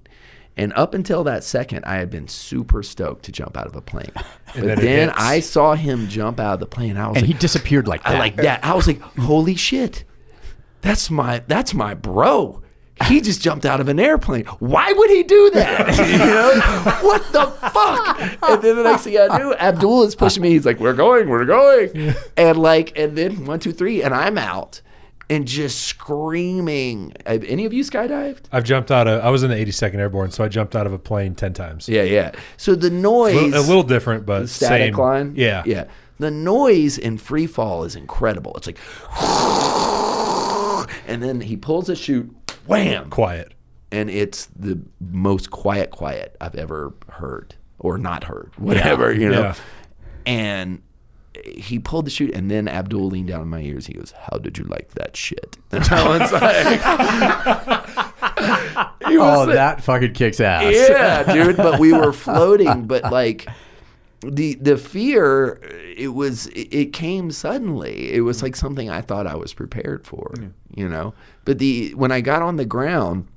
And 0.58 0.74
up 0.74 0.94
until 0.94 1.24
that 1.24 1.46
second, 1.46 1.86
I 1.86 1.96
had 1.96 2.10
been 2.10 2.28
super 2.28 2.84
stoked 2.84 3.24
to 3.24 3.32
jump 3.32 3.56
out 3.56 3.68
of 3.68 3.76
a 3.76 3.82
plane. 3.82 4.12
But 4.56 4.64
then 4.64 4.80
then. 4.80 5.10
I 5.12 5.42
saw 5.42 5.76
him 5.76 6.08
jump 6.08 6.40
out 6.40 6.56
of 6.56 6.60
the 6.60 6.66
plane. 6.66 6.98
I 6.98 7.08
was 7.08 7.18
and 7.18 7.28
like, 7.28 7.36
he 7.36 7.40
disappeared 7.40 7.88
like 7.88 8.02
that. 8.02 8.16
I 8.16 8.18
like 8.18 8.36
that. 8.38 8.66
I 8.66 8.74
was 8.74 8.88
like, 8.88 9.00
holy 9.00 9.54
shit. 9.54 10.06
That's 10.82 11.10
my 11.10 11.44
that's 11.48 11.74
my 11.74 11.94
bro. 11.94 12.62
He 13.06 13.22
just 13.22 13.42
jumped 13.42 13.66
out 13.66 13.80
of 13.80 13.88
an 13.88 13.98
airplane. 13.98 14.44
Why 14.60 14.92
would 14.92 15.10
he 15.10 15.24
do 15.24 15.50
that? 15.52 15.88
You 16.10 16.18
know? 16.18 17.00
what 17.02 17.24
the 17.32 17.46
fuck? 17.70 18.20
And 18.50 18.62
then 18.62 18.76
the 18.76 18.84
next 18.84 19.04
thing 19.04 19.18
I 19.18 19.38
knew, 19.38 19.54
Abdul 19.56 20.04
is 20.04 20.16
pushing 20.16 20.44
me. 20.44 20.50
He's 20.50 20.66
like, 20.66 20.80
"We're 20.82 20.94
going, 20.94 21.30
we're 21.30 21.46
going," 21.46 22.14
and 22.36 22.58
like, 22.62 22.98
and 23.00 23.18
then 23.18 23.46
one, 23.46 23.60
two, 23.62 23.72
three, 23.72 24.04
and 24.04 24.14
I'm 24.14 24.38
out 24.38 24.82
and 25.30 25.48
just 25.48 25.82
screaming. 25.84 27.14
Have 27.26 27.46
any 27.46 27.64
of 27.66 27.72
you 27.72 27.84
skydived? 27.86 28.46
I've 28.52 28.66
jumped 28.66 28.92
out 28.92 29.08
of. 29.08 29.24
I 29.24 29.30
was 29.30 29.44
in 29.44 29.50
the 29.52 29.56
82nd 29.56 29.96
Airborne, 29.96 30.32
so 30.32 30.44
I 30.44 30.50
jumped 30.50 30.76
out 30.76 30.86
of 30.86 30.92
a 30.92 31.00
plane 31.00 31.36
ten 31.36 31.54
times. 31.54 31.88
Yeah, 31.88 32.04
yeah. 32.04 32.32
So 32.58 32.76
the 32.76 32.88
A 32.88 32.92
noise, 32.92 33.36
little, 33.36 33.60
a 33.60 33.64
little 33.66 33.84
different, 33.84 34.26
but 34.26 34.50
static 34.50 34.94
same. 34.96 35.02
line. 35.02 35.34
Yeah, 35.38 35.64
yeah. 35.66 35.86
The 36.20 36.32
noise 36.32 36.98
in 36.98 37.18
free 37.18 37.48
fall 37.48 37.86
is 37.86 37.96
incredible. 37.96 38.54
It's 38.58 38.68
like, 38.68 38.78
and 41.10 41.22
then 41.24 41.42
he 41.42 41.58
pulls 41.58 41.90
a 41.90 41.96
chute, 41.96 42.30
wham, 42.68 43.10
Quiet. 43.10 43.54
and 43.92 44.10
it's 44.10 44.46
the 44.56 44.80
most 45.00 45.50
quiet, 45.52 45.92
quiet 45.92 46.36
I've 46.40 46.56
ever 46.56 46.94
heard 47.10 47.56
or 47.80 47.98
not 47.98 48.24
heard, 48.26 48.52
whatever 48.58 49.12
you 49.14 49.30
know. 49.30 49.42
Yeah. 49.42 49.56
And 50.26 50.82
he 51.46 51.80
pulled 51.80 52.06
the 52.06 52.10
chute, 52.12 52.34
and 52.34 52.50
then 52.52 52.68
Abdul 52.68 53.08
leaned 53.08 53.30
down 53.30 53.42
in 53.42 53.48
my 53.48 53.62
ears. 53.62 53.88
He 53.88 53.94
goes, 53.94 54.12
"How 54.12 54.38
did 54.38 54.58
you 54.58 54.66
like 54.66 54.90
that 54.96 55.16
shit?" 55.16 55.58
And 55.72 55.84
I 55.90 56.18
was 56.18 56.32
like, 56.34 56.82
oh, 59.18 59.44
like- 59.46 59.56
that 59.56 59.82
fucking 59.84 60.14
kicks 60.14 60.40
ass. 60.40 60.74
yeah, 60.74 61.24
dude. 61.34 61.58
But 61.58 61.80
we 61.80 61.94
were 61.94 62.14
floating, 62.14 62.86
but 62.86 63.12
like 63.12 63.48
the 64.22 64.56
the 64.56 64.78
fear, 64.78 65.60
it 65.96 66.10
was 66.10 66.48
it, 66.48 66.74
it 66.74 66.94
came 66.94 67.32
suddenly. 67.32 68.12
It 68.14 68.22
was 68.22 68.38
mm-hmm. 68.38 68.48
like 68.48 68.56
something 68.56 68.90
I 68.90 69.02
thought 69.02 69.28
I 69.28 69.36
was 69.36 69.54
prepared 69.54 70.06
for, 70.06 70.34
you 70.76 70.90
know. 70.90 71.14
But 71.46 71.60
the 71.60 71.94
when 71.96 72.12
I 72.12 72.22
got 72.22 72.42
on 72.42 72.58
the 72.58 72.66
ground. 72.66 73.28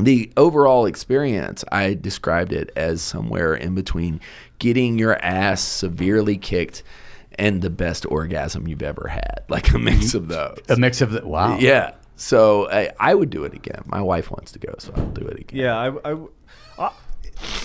The 0.00 0.30
overall 0.36 0.86
experience, 0.86 1.64
I 1.72 1.94
described 1.94 2.52
it 2.52 2.70
as 2.76 3.02
somewhere 3.02 3.52
in 3.52 3.74
between 3.74 4.20
getting 4.60 4.96
your 4.96 5.20
ass 5.24 5.60
severely 5.60 6.36
kicked 6.36 6.84
and 7.36 7.62
the 7.62 7.70
best 7.70 8.06
orgasm 8.06 8.68
you've 8.68 8.82
ever 8.82 9.08
had, 9.08 9.42
like 9.48 9.72
a 9.72 9.78
mix 9.78 10.08
mm-hmm. 10.08 10.18
of 10.18 10.28
those. 10.28 10.58
A 10.68 10.76
mix 10.76 11.00
of 11.00 11.10
the 11.10 11.26
wow. 11.26 11.58
Yeah. 11.58 11.94
So 12.14 12.68
I, 12.70 12.90
I 12.98 13.14
would 13.14 13.30
do 13.30 13.44
it 13.44 13.54
again. 13.54 13.82
My 13.86 14.00
wife 14.00 14.30
wants 14.30 14.52
to 14.52 14.58
go, 14.58 14.74
so 14.78 14.92
I'll 14.96 15.06
do 15.06 15.26
it 15.26 15.40
again. 15.40 15.60
Yeah, 15.60 15.76
I, 15.76 15.88
I, 15.88 16.12
I- 16.14 16.26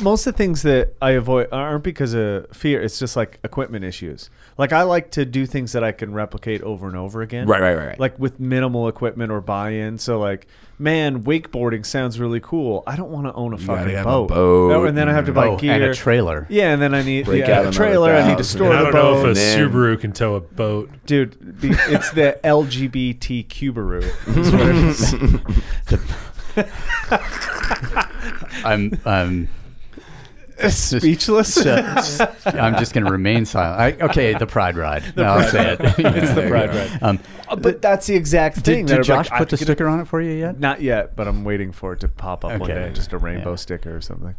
most 0.01 0.25
of 0.27 0.33
the 0.33 0.37
things 0.37 0.61
that 0.63 0.93
I 1.01 1.11
avoid 1.11 1.47
aren't 1.51 1.83
because 1.83 2.13
of 2.13 2.47
fear. 2.51 2.81
It's 2.81 2.99
just 2.99 3.15
like 3.15 3.39
equipment 3.43 3.85
issues. 3.85 4.29
Like 4.57 4.71
I 4.71 4.83
like 4.83 5.11
to 5.11 5.25
do 5.25 5.45
things 5.45 5.71
that 5.73 5.83
I 5.83 5.91
can 5.91 6.13
replicate 6.13 6.61
over 6.61 6.87
and 6.87 6.95
over 6.95 7.21
again. 7.21 7.47
Right, 7.47 7.61
right, 7.61 7.75
right, 7.75 7.87
right. 7.87 7.99
Like 7.99 8.17
with 8.19 8.39
minimal 8.39 8.87
equipment 8.87 9.31
or 9.31 9.41
buy-in. 9.41 9.97
So 9.97 10.19
like, 10.19 10.47
man, 10.77 11.23
wakeboarding 11.23 11.85
sounds 11.85 12.19
really 12.19 12.39
cool. 12.39 12.83
I 12.85 12.95
don't 12.95 13.09
want 13.09 13.25
to 13.27 13.33
own 13.33 13.53
a 13.53 13.57
gotta 13.57 13.65
fucking 13.79 13.95
have 13.95 14.05
a 14.05 14.09
boat. 14.09 14.27
boat 14.29 14.71
Oh, 14.73 14.83
and 14.85 14.95
then 14.97 15.09
I 15.09 15.13
have 15.13 15.25
to 15.25 15.33
buy 15.33 15.47
Oh, 15.47 15.57
gear 15.57 15.73
and 15.73 15.83
a 15.85 15.95
trailer. 15.95 16.45
Yeah, 16.49 16.71
and 16.73 16.81
then 16.81 16.93
I 16.93 17.01
need 17.01 17.25
Break 17.25 17.47
yeah, 17.47 17.57
a 17.57 17.61
another 17.61 17.75
trailer. 17.75 18.13
I 18.13 18.21
need 18.27 18.37
to 18.37 18.43
thousand. 18.43 18.57
store 18.59 18.67
And 18.69 18.77
I 18.77 18.83
the 18.83 18.91
don't 18.91 18.93
know 18.93 19.13
boat. 19.23 19.29
if 19.29 19.37
a 19.37 19.39
Man. 19.39 19.71
Subaru 19.71 19.99
can 19.99 20.11
tow 20.13 20.35
a 20.35 20.41
boat. 20.41 20.89
Dude, 21.05 21.61
the, 21.61 21.69
it's 21.89 22.11
the 22.11 22.39
LGBT 22.43 23.47
Cubaroo. 23.47 24.03
is 24.37 24.51
what 24.51 24.69
it 24.69 24.75
is. 24.75 25.15
I'm 28.65 28.99
I'm 29.05 29.49
Speechless. 30.69 31.57
I'm 31.65 32.77
just 32.77 32.93
going 32.93 33.05
to 33.05 33.11
remain 33.11 33.45
silent. 33.45 34.01
I, 34.01 34.05
okay, 34.05 34.33
the 34.33 34.47
pride 34.47 34.77
ride. 34.77 35.15
No, 35.15 35.23
I'll 35.23 35.49
say 35.49 35.73
it. 35.73 35.79
It's 35.81 36.33
the 36.33 36.47
pride 36.49 36.69
ride. 36.73 37.03
Um, 37.03 37.19
but 37.59 37.81
that's 37.81 38.07
the 38.07 38.15
exact 38.15 38.57
thing. 38.57 38.85
did, 38.85 38.97
did 39.01 39.09
I'm 39.09 39.17
like, 39.17 39.27
Josh 39.27 39.37
put 39.37 39.49
the 39.49 39.57
could- 39.57 39.65
sticker 39.65 39.87
on 39.87 39.99
it 39.99 40.07
for 40.07 40.21
you 40.21 40.31
yet? 40.31 40.59
Not 40.59 40.81
yet, 40.81 41.15
but 41.15 41.27
I'm 41.27 41.43
waiting 41.43 41.71
for 41.71 41.93
it 41.93 41.99
to 42.01 42.07
pop 42.07 42.43
up 42.45 42.59
one 42.59 42.69
day, 42.69 42.91
just 42.93 43.13
a 43.13 43.17
rainbow 43.17 43.51
Yeah. 43.51 43.55
sticker 43.57 43.95
or 43.95 44.01
something. 44.01 44.35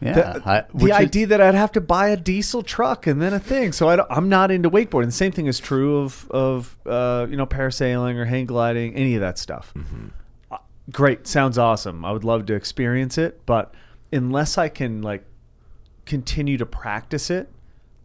Yeah. 0.00 0.12
The, 0.14 0.42
I- 0.48 0.60
the 0.62 0.66
which 0.72 0.92
is- 0.92 0.98
idea 0.98 1.26
that 1.28 1.40
I'd 1.40 1.54
have 1.54 1.72
to 1.72 1.80
buy 1.80 2.08
a 2.08 2.16
diesel 2.16 2.62
truck 2.62 3.06
and 3.06 3.22
then 3.22 3.32
a 3.32 3.38
thing, 3.40 3.72
so 3.72 3.88
I 3.88 3.96
don't, 3.96 4.08
I'm 4.10 4.28
not 4.28 4.50
into 4.50 4.68
wakeboarding. 4.70 5.06
The 5.06 5.12
same 5.12 5.30
thing 5.32 5.46
is 5.46 5.60
true 5.60 5.98
of 5.98 6.28
of 6.32 6.76
uh, 6.86 7.26
you 7.30 7.36
know 7.36 7.46
parasailing 7.46 8.16
or 8.16 8.24
hang 8.24 8.46
gliding, 8.46 8.94
any 8.96 9.14
of 9.14 9.20
that 9.20 9.38
stuff. 9.38 9.72
Uh, 10.50 10.56
great, 10.90 11.26
sounds 11.28 11.56
awesome. 11.56 12.04
I 12.04 12.10
would 12.10 12.24
love 12.24 12.46
to 12.46 12.54
experience 12.54 13.16
it, 13.16 13.40
but 13.46 13.72
unless 14.12 14.58
I 14.58 14.68
can 14.68 15.02
like 15.02 15.24
continue 16.04 16.58
to 16.58 16.66
practice 16.66 17.30
it 17.30 17.48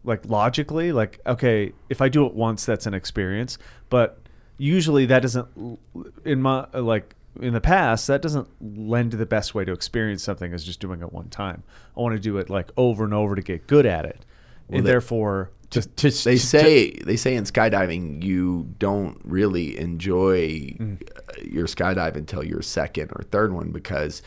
like 0.04 0.24
logically 0.26 0.92
like 0.92 1.18
okay 1.26 1.72
if 1.90 2.00
i 2.00 2.08
do 2.08 2.24
it 2.24 2.32
once 2.32 2.64
that's 2.64 2.86
an 2.86 2.94
experience. 2.94 3.58
But 3.90 4.18
usually 4.56 5.06
that 5.06 5.20
doesn't 5.22 5.78
in 6.24 6.40
my 6.42 6.66
like 6.72 7.14
in 7.40 7.52
the 7.52 7.60
past 7.60 8.06
that 8.06 8.22
doesn't 8.22 8.48
lend 8.60 9.10
to 9.12 9.16
the 9.16 9.26
best 9.26 9.54
way 9.54 9.64
to 9.64 9.72
experience 9.72 10.22
something 10.22 10.52
is 10.52 10.64
just 10.64 10.80
doing 10.80 11.00
it 11.02 11.12
one 11.12 11.28
time. 11.28 11.62
I 11.96 12.00
want 12.00 12.14
to 12.14 12.20
do 12.20 12.38
it 12.38 12.48
like 12.48 12.70
over 12.76 13.04
and 13.04 13.12
over 13.14 13.34
to 13.34 13.42
get 13.42 13.66
good 13.66 13.86
at 13.86 14.04
it. 14.04 14.24
And 14.70 14.84
they- 14.86 14.90
therefore 14.90 15.50
just, 15.70 15.94
to, 15.98 16.08
They 16.10 16.36
to- 16.36 16.38
say 16.38 16.90
they 17.04 17.16
say 17.16 17.34
in 17.36 17.44
skydiving 17.44 18.22
you 18.24 18.72
don't 18.78 19.20
really 19.24 19.78
enjoy 19.78 20.48
Mm. 20.78 21.02
your 21.44 21.66
skydive 21.66 22.16
until 22.16 22.42
your 22.42 22.62
second 22.62 23.10
or 23.14 23.24
third 23.24 23.52
one 23.52 23.70
because 23.70 24.22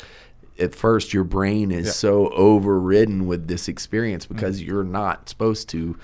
at 0.62 0.76
first 0.76 1.14
your 1.14 1.24
brain 1.24 1.72
is 1.72 1.88
Yeah. 1.88 1.92
so 1.92 2.30
overridden 2.30 3.26
with 3.26 3.48
this 3.48 3.68
experience 3.68 4.26
Mm. 4.26 4.36
because 4.36 4.62
you're 4.62 4.84
not 4.84 5.28
supposed 5.30 5.68
to 5.70 5.98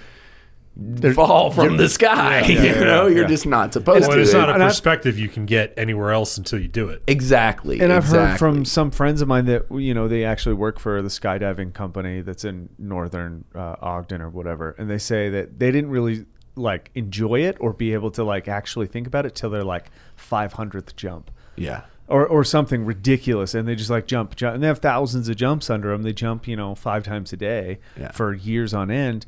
fall 1.15 1.49
from 1.49 1.77
the 1.77 1.89
sky. 1.89 2.41
yeah, 2.41 2.47
you 2.47 2.59
yeah, 2.69 2.83
know, 2.83 3.07
you're 3.07 3.23
yeah. 3.23 3.27
just 3.27 3.45
not 3.47 3.73
supposed 3.73 4.07
Well, 4.07 4.17
to. 4.17 4.21
it's 4.21 4.33
not 4.33 4.49
a 4.49 4.53
And 4.53 4.61
I've- 4.63 4.69
perspective 4.69 5.17
you 5.17 5.27
can 5.27 5.45
get 5.45 5.73
anywhere 5.75 6.11
else 6.11 6.37
until 6.37 6.59
you 6.59 6.67
do 6.67 6.89
it. 6.89 7.01
exactly. 7.07 7.79
and 7.79 7.91
I've 7.91 8.05
heard 8.05 8.37
from 8.37 8.63
some 8.65 8.91
friends 8.91 9.21
of 9.21 9.27
mine 9.27 9.45
that 9.45 9.65
you 9.71 9.93
know 9.93 10.07
they 10.07 10.23
actually 10.23 10.53
work 10.55 10.79
for 10.79 11.01
the 11.01 11.09
skydiving 11.09 11.73
company 11.73 12.21
that's 12.21 12.45
in 12.45 12.69
northern 12.77 13.45
uh, 13.55 13.75
Ogden 13.81 14.21
or 14.21 14.29
whatever, 14.29 14.75
and 14.77 14.89
they 14.89 14.99
say 14.99 15.29
that 15.29 15.57
they 15.59 15.71
didn't 15.71 15.89
really 15.89 16.25
like 16.55 16.91
enjoy 16.95 17.39
it 17.41 17.55
or 17.59 17.71
be 17.73 17.93
able 17.93 18.09
to 18.11 18.23
like 18.23 18.47
actually 18.47 18.87
think 18.87 19.05
about 19.07 19.25
it 19.27 19.35
till 19.35 19.49
their 19.51 19.63
like 19.63 19.91
500th 20.19 20.95
jump 20.95 21.29
yeah. 21.55 21.81
Or 22.07 22.25
or 22.25 22.43
something 22.43 22.85
ridiculous, 22.85 23.53
and 23.53 23.67
they 23.67 23.75
just 23.75 23.89
like 23.89 24.07
jump, 24.07 24.35
jump, 24.35 24.55
and 24.55 24.63
they 24.63 24.67
have 24.67 24.79
thousands 24.79 25.27
of 25.29 25.35
jumps 25.35 25.69
under 25.69 25.89
them. 25.89 26.03
They 26.03 26.13
jump, 26.13 26.47
you 26.47 26.55
know, 26.55 26.73
five 26.75 27.03
times 27.03 27.33
a 27.33 27.37
day 27.37 27.79
Yeah. 27.99 28.11
for 28.11 28.33
years 28.33 28.73
on 28.73 28.89
end, 28.91 29.25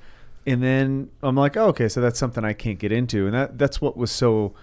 and 0.48 0.64
then 0.64 1.10
I'm 1.22 1.36
like, 1.36 1.58
oh, 1.58 1.68
okay, 1.68 1.90
so 1.90 2.00
that's 2.02 2.18
something 2.20 2.44
I 2.46 2.54
can't 2.54 2.80
get 2.80 2.92
into, 2.92 3.26
and 3.26 3.34
that 3.34 3.58
that's 3.58 3.82
what 3.82 3.98
was 3.98 4.12
so. 4.12 4.54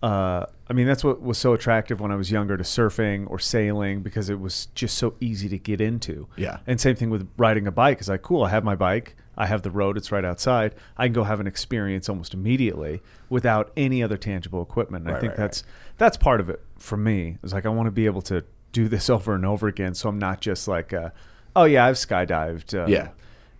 Uh, 0.00 0.46
I 0.70 0.74
mean, 0.74 0.86
that's 0.86 1.02
what 1.02 1.20
was 1.20 1.38
so 1.38 1.54
attractive 1.54 2.00
when 2.00 2.12
I 2.12 2.14
was 2.14 2.30
younger 2.30 2.56
to 2.56 2.62
surfing 2.62 3.28
or 3.28 3.40
sailing 3.40 4.00
because 4.02 4.30
it 4.30 4.38
was 4.38 4.66
just 4.76 4.96
so 4.96 5.14
easy 5.20 5.48
to 5.48 5.58
get 5.58 5.80
into. 5.80 6.28
Yeah. 6.36 6.58
And 6.68 6.80
same 6.80 6.94
thing 6.94 7.10
with 7.10 7.28
riding 7.36 7.66
a 7.66 7.72
bike. 7.72 7.98
It's 7.98 8.08
like, 8.08 8.22
cool, 8.22 8.44
I 8.44 8.50
have 8.50 8.62
my 8.62 8.76
bike. 8.76 9.16
I 9.36 9.46
have 9.46 9.62
the 9.62 9.72
road. 9.72 9.96
It's 9.96 10.12
right 10.12 10.24
outside. 10.24 10.76
I 10.96 11.06
can 11.06 11.14
go 11.14 11.24
have 11.24 11.40
an 11.40 11.48
experience 11.48 12.08
almost 12.08 12.32
immediately 12.32 13.02
without 13.28 13.72
any 13.76 14.00
other 14.00 14.16
tangible 14.16 14.62
equipment. 14.62 15.04
And 15.08 15.16
I 15.16 15.18
think 15.18 15.30
right, 15.32 15.36
that's 15.38 15.64
that's 15.96 16.16
part 16.16 16.38
of 16.40 16.48
it 16.48 16.60
for 16.78 16.96
me. 16.96 17.38
It's 17.42 17.52
like 17.52 17.66
I 17.66 17.70
want 17.70 17.86
to 17.86 17.90
be 17.92 18.06
able 18.06 18.22
to 18.22 18.44
do 18.72 18.88
this 18.88 19.10
over 19.16 19.34
and 19.34 19.44
over 19.44 19.68
again, 19.68 19.94
so 19.94 20.08
I'm 20.08 20.18
not 20.18 20.40
just 20.40 20.68
like, 20.68 20.92
uh, 20.92 21.10
oh 21.54 21.64
yeah, 21.64 21.86
I've 21.86 21.96
skydived. 21.96 22.74
Uh, 22.78 22.86
Yeah. 22.88 23.08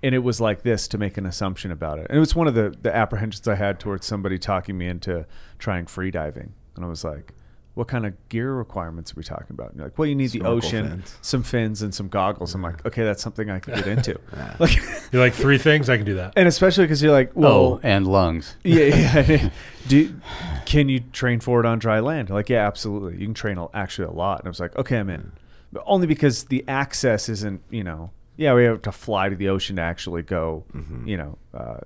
And 0.01 0.15
it 0.15 0.19
was 0.21 0.41
like 0.41 0.63
this 0.63 0.87
to 0.89 0.99
make 0.99 1.19
an 1.19 1.27
assumption 1.27 1.73
about 1.73 1.99
it. 1.99 2.07
And 2.09 2.17
it 2.17 2.21
was 2.21 2.33
one 2.33 2.47
of 2.47 2.55
the, 2.55 2.73
the 2.83 2.95
apprehensions 2.95 3.49
I 3.49 3.57
had 3.57 3.81
towards 3.81 4.07
somebody 4.07 4.39
talking 4.39 4.79
me 4.79 4.87
into 4.87 5.27
trying 5.59 5.87
free 5.87 6.13
diving. 6.13 6.53
And 6.77 6.85
I 6.85 6.89
was 6.89 7.03
like, 7.03 7.33
what 7.79 7.87
kind 7.87 8.05
of 8.05 8.29
gear 8.29 8.53
requirements 8.53 9.13
are 9.13 9.15
we 9.15 9.23
talking 9.23 9.51
about? 9.51 9.69
And 9.69 9.77
you're 9.77 9.87
like, 9.87 9.97
well, 9.97 10.09
you 10.09 10.17
need 10.17 10.33
the 10.33 10.43
ocean, 10.43 10.89
fins. 10.89 11.17
some 11.23 11.45
fins, 11.45 11.81
and 11.81 11.95
some 11.95 12.09
goggles. 12.09 12.53
I'm 12.53 12.61
like, 12.61 12.85
okay, 12.85 13.05
that's 13.05 13.23
something 13.23 13.49
I 13.49 13.61
can 13.61 13.75
get 13.77 13.87
into. 13.87 14.19
Like, 14.59 14.77
You're 15.13 15.23
like 15.23 15.35
three 15.35 15.59
things. 15.59 15.89
I 15.89 15.97
can 15.97 16.05
do 16.05 16.15
that. 16.17 16.33
and 16.37 16.49
especially 16.49 16.85
because 16.85 17.03
you're 17.03 17.13
like, 17.13 17.31
well, 17.35 17.53
oh, 17.53 17.81
and 17.85 18.07
lungs. 18.07 18.57
yeah, 18.65 19.21
yeah. 19.21 19.51
Do 19.87 20.21
can 20.67 20.89
you 20.89 21.01
train 21.01 21.39
for 21.39 21.61
it 21.61 21.67
on 21.67 21.79
dry 21.79 22.01
land? 22.01 22.31
Like, 22.31 22.49
yeah, 22.49 22.67
absolutely. 22.67 23.19
You 23.19 23.27
can 23.27 23.35
train 23.35 23.65
actually 23.73 24.09
a 24.09 24.11
lot. 24.11 24.41
And 24.41 24.49
I 24.49 24.51
was 24.51 24.59
like, 24.59 24.75
okay, 24.77 24.99
I'm 24.99 25.09
in. 25.09 25.31
But 25.73 25.85
only 25.87 26.09
because 26.09 26.45
the 26.45 26.65
access 26.67 27.29
isn't, 27.29 27.63
you 27.71 27.85
know, 27.85 28.11
yeah, 28.37 28.55
we 28.55 28.65
have 28.65 28.83
to 28.83 28.93
fly 28.93 29.29
to 29.29 29.37
the 29.37 29.49
ocean 29.49 29.77
to 29.77 29.83
actually 29.83 30.23
go, 30.23 30.65
you 31.05 31.17
know, 31.17 31.39
uh, 31.55 31.79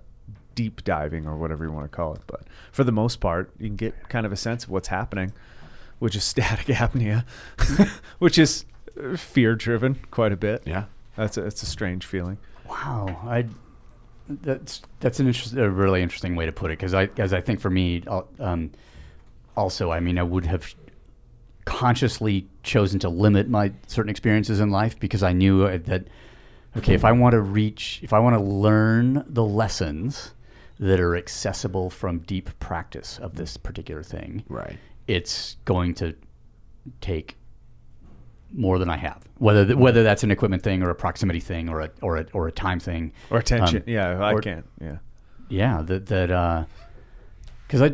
deep 0.55 0.85
diving 0.85 1.27
or 1.27 1.37
whatever 1.37 1.65
you 1.65 1.73
want 1.73 1.85
to 1.85 1.95
call 1.95 2.15
it. 2.15 2.23
But 2.27 2.43
for 2.71 2.85
the 2.85 2.93
most 2.93 3.21
part, 3.21 3.51
you 3.59 3.67
can 3.67 3.77
get 3.77 4.09
kind 4.09 4.25
of 4.25 4.33
a 4.33 4.37
sense 4.37 4.65
of 4.65 4.71
what's 4.71 4.89
happening 4.89 5.33
which 6.03 6.17
is 6.17 6.25
static 6.25 6.67
apnea, 6.75 7.25
which 8.19 8.37
is 8.37 8.65
fear 9.17 9.55
driven 9.55 9.97
quite 10.11 10.33
a 10.33 10.37
bit. 10.37 10.61
Yeah. 10.67 10.87
That's 11.17 11.37
a, 11.37 11.45
it's 11.47 11.63
a 11.63 11.67
strange 11.67 12.05
feeling. 12.05 12.39
Wow, 12.69 13.21
I 13.25 13.47
that's 14.29 14.83
that's 14.99 15.21
an 15.21 15.29
interest, 15.29 15.55
a 15.55 15.71
really 15.71 16.03
interesting 16.03 16.35
way 16.35 16.47
to 16.47 16.51
put 16.51 16.73
it 16.73 16.79
because 16.79 16.93
I 16.93 17.09
as 17.19 17.33
I 17.33 17.41
think 17.41 17.61
for 17.61 17.71
me, 17.71 18.03
uh, 18.09 18.23
um, 18.41 18.73
also 19.57 19.93
I 19.93 20.01
mean 20.01 20.19
I 20.19 20.25
would 20.25 20.47
have 20.47 20.75
consciously 21.67 22.49
chosen 22.65 22.99
to 22.99 23.09
limit 23.09 23.49
my 23.49 23.73
certain 23.87 24.11
experiences 24.11 24.59
in 24.59 24.71
life 24.71 24.99
because 24.99 25.23
I 25.23 25.33
knew 25.33 25.67
uh, 25.67 25.79
that 25.85 26.09
okay 26.79 26.95
if 26.95 27.05
I 27.05 27.13
want 27.13 27.35
to 27.35 27.41
reach 27.41 28.01
if 28.03 28.13
I 28.13 28.19
want 28.19 28.35
to 28.35 28.43
learn 28.43 29.25
the 29.29 29.45
lessons 29.45 30.33
that 30.81 30.99
are 30.99 31.15
accessible 31.15 31.91
from 31.91 32.19
deep 32.21 32.51
practice 32.59 33.19
of 33.19 33.37
this 33.37 33.57
particular 33.57 34.03
thing, 34.03 34.43
Right. 34.49 34.79
It's 35.07 35.57
going 35.65 35.95
to 35.95 36.15
take 37.01 37.37
more 38.53 38.79
than 38.79 38.91
I 38.91 38.97
have. 38.97 39.23
Whether 39.39 39.65
th- 39.65 39.77
whether 39.79 40.03
that's 40.03 40.23
an 40.25 40.31
equipment 40.31 40.63
thing 40.63 40.83
or 40.83 40.91
a 40.91 40.95
proximity 40.95 41.41
thing 41.41 41.69
or 41.69 41.81
a 41.81 41.91
or 42.03 42.19
a 42.19 42.27
or 42.33 42.49
a 42.49 42.53
time 42.53 42.79
thing 42.81 43.13
Or 43.31 43.39
attention. 43.39 43.79
Um, 43.79 43.85
yeah, 43.87 44.19
I 44.23 44.33
or- 44.33 44.41
can't. 44.41 44.67
Yeah. 44.81 44.99
Yeah, 45.49 45.83
that 45.83 46.07
that 46.07 46.67
because 47.67 47.83
I 47.83 47.89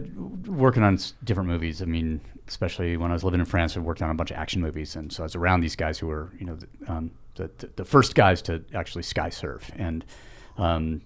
working 0.48 0.82
on 0.82 0.98
different 1.24 1.48
movies. 1.48 1.82
I 1.82 1.86
mean, 1.86 2.20
especially 2.47 2.97
when 2.97 3.10
I 3.10 3.14
was 3.14 3.24
living 3.24 3.40
in 3.40 3.47
France, 3.47 3.76
I 3.76 3.80
worked 3.80 4.02
on 4.02 4.10
a 4.10 4.14
bunch 4.14 4.30
of 4.30 4.36
action 4.36 4.60
movies, 4.60 4.97
and 4.97 5.12
so 5.12 5.22
I 5.22 5.24
was 5.24 5.35
around 5.35 5.60
these 5.60 5.74
guys 5.76 5.98
who 5.98 6.06
were 6.09 6.30
you 6.39 6.47
know 6.47 6.56
the, 6.56 6.68
um, 6.93 7.10
the, 7.35 7.51
the 7.59 7.70
the 7.76 7.85
first 7.85 8.14
guys 8.14 8.43
to 8.43 8.64
actually 8.74 9.02
sky 9.02 9.28
surf 9.28 9.70
and. 9.76 10.05
Um, 10.56 11.02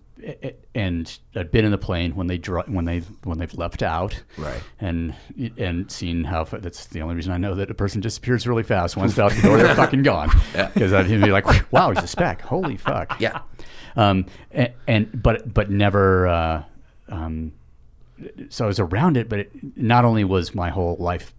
and 0.74 1.18
I'd 1.34 1.50
been 1.50 1.64
in 1.64 1.70
the 1.70 1.78
plane 1.78 2.14
when 2.14 2.26
they 2.26 2.38
dro- 2.38 2.64
when 2.66 2.84
they 2.84 3.00
when 3.24 3.38
they've 3.38 3.52
left 3.54 3.82
out, 3.82 4.22
Right. 4.36 4.62
And 4.80 5.14
and 5.58 5.90
seen 5.90 6.24
how 6.24 6.44
fa- 6.44 6.58
that's 6.60 6.86
the 6.86 7.00
only 7.02 7.14
reason 7.14 7.32
I 7.32 7.38
know 7.38 7.54
that 7.56 7.70
a 7.70 7.74
person 7.74 8.00
disappears 8.00 8.46
really 8.46 8.62
fast. 8.62 8.96
Once 8.96 9.14
they're 9.14 9.24
out 9.24 9.32
the 9.32 9.42
door, 9.42 9.56
they're 9.58 9.74
fucking 9.74 10.02
gone. 10.02 10.30
Because 10.74 10.92
I'd 10.92 11.08
be 11.08 11.16
like, 11.30 11.46
wow, 11.72 11.90
he's 11.90 12.02
a 12.02 12.06
speck. 12.06 12.40
Holy 12.42 12.76
fuck. 12.76 13.20
Yeah. 13.20 13.40
Um, 13.96 14.26
and, 14.52 14.72
and 14.86 15.22
but 15.22 15.52
but 15.52 15.70
never. 15.70 16.26
Uh, 16.28 16.62
um, 17.08 17.52
so 18.48 18.64
I 18.64 18.68
was 18.68 18.78
around 18.78 19.16
it, 19.16 19.28
but 19.28 19.40
it 19.40 19.50
not 19.76 20.04
only 20.04 20.24
was 20.24 20.54
my 20.54 20.70
whole 20.70 20.96
life, 20.98 21.34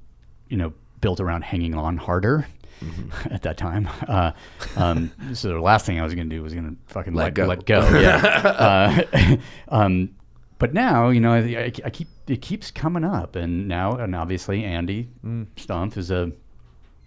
you 0.50 0.58
know, 0.58 0.74
built 1.02 1.20
around 1.20 1.44
hanging 1.44 1.76
on 1.76 1.98
harder. 1.98 2.48
At 3.32 3.44
that 3.44 3.58
time, 3.58 3.88
uh, 4.08 4.32
um, 4.76 5.12
so 5.34 5.50
the 5.50 5.62
last 5.62 5.86
thing 5.86 6.00
I 6.00 6.04
was 6.04 6.14
going 6.16 6.30
to 6.30 6.36
do 6.36 6.44
was 6.44 6.54
going 6.54 6.70
to 6.70 6.94
fucking 6.94 7.14
Let 7.14 7.26
let, 7.26 7.34
go. 7.34 7.45
Let 7.45 7.66
go. 7.66 8.00
Yeah. 8.00 9.06
uh, 9.18 9.36
um, 9.70 10.16
but 10.60 10.74
now, 10.74 11.10
you 11.10 11.20
know, 11.20 11.34
I, 11.34 11.40
I, 11.40 11.72
I 11.86 11.90
keep 11.90 12.08
it 12.28 12.41
keeps 12.41 12.72
coming 12.72 13.04
up, 13.04 13.36
and 13.36 13.68
now, 13.68 13.95
and 13.98 14.16
obviously, 14.16 14.64
Andy 14.64 15.10
Stumpf 15.24 15.98
is 15.98 16.12
a 16.12 16.32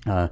uh, 0.06 0.28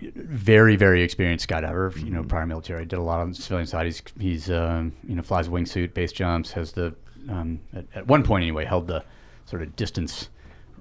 very, 0.00 0.76
very 0.76 1.02
experienced 1.02 1.48
skydiver. 1.48 1.96
You 2.02 2.10
know, 2.10 2.22
prior 2.22 2.46
military, 2.46 2.84
did 2.86 2.98
a 2.98 3.02
lot 3.02 3.20
on 3.20 3.30
the 3.30 3.34
civilian 3.34 3.66
side. 3.66 3.86
He's 3.86 4.02
he's 4.18 4.50
um, 4.50 4.92
you 5.06 5.14
know 5.14 5.22
flies 5.22 5.48
a 5.48 5.50
wingsuit, 5.50 5.94
base 5.94 6.12
jumps, 6.12 6.52
has 6.52 6.72
the 6.72 6.94
um, 7.28 7.60
at, 7.74 7.84
at 7.94 8.06
one 8.06 8.22
point 8.22 8.42
anyway 8.42 8.64
held 8.64 8.86
the 8.86 9.04
sort 9.44 9.62
of 9.62 9.76
distance 9.76 10.28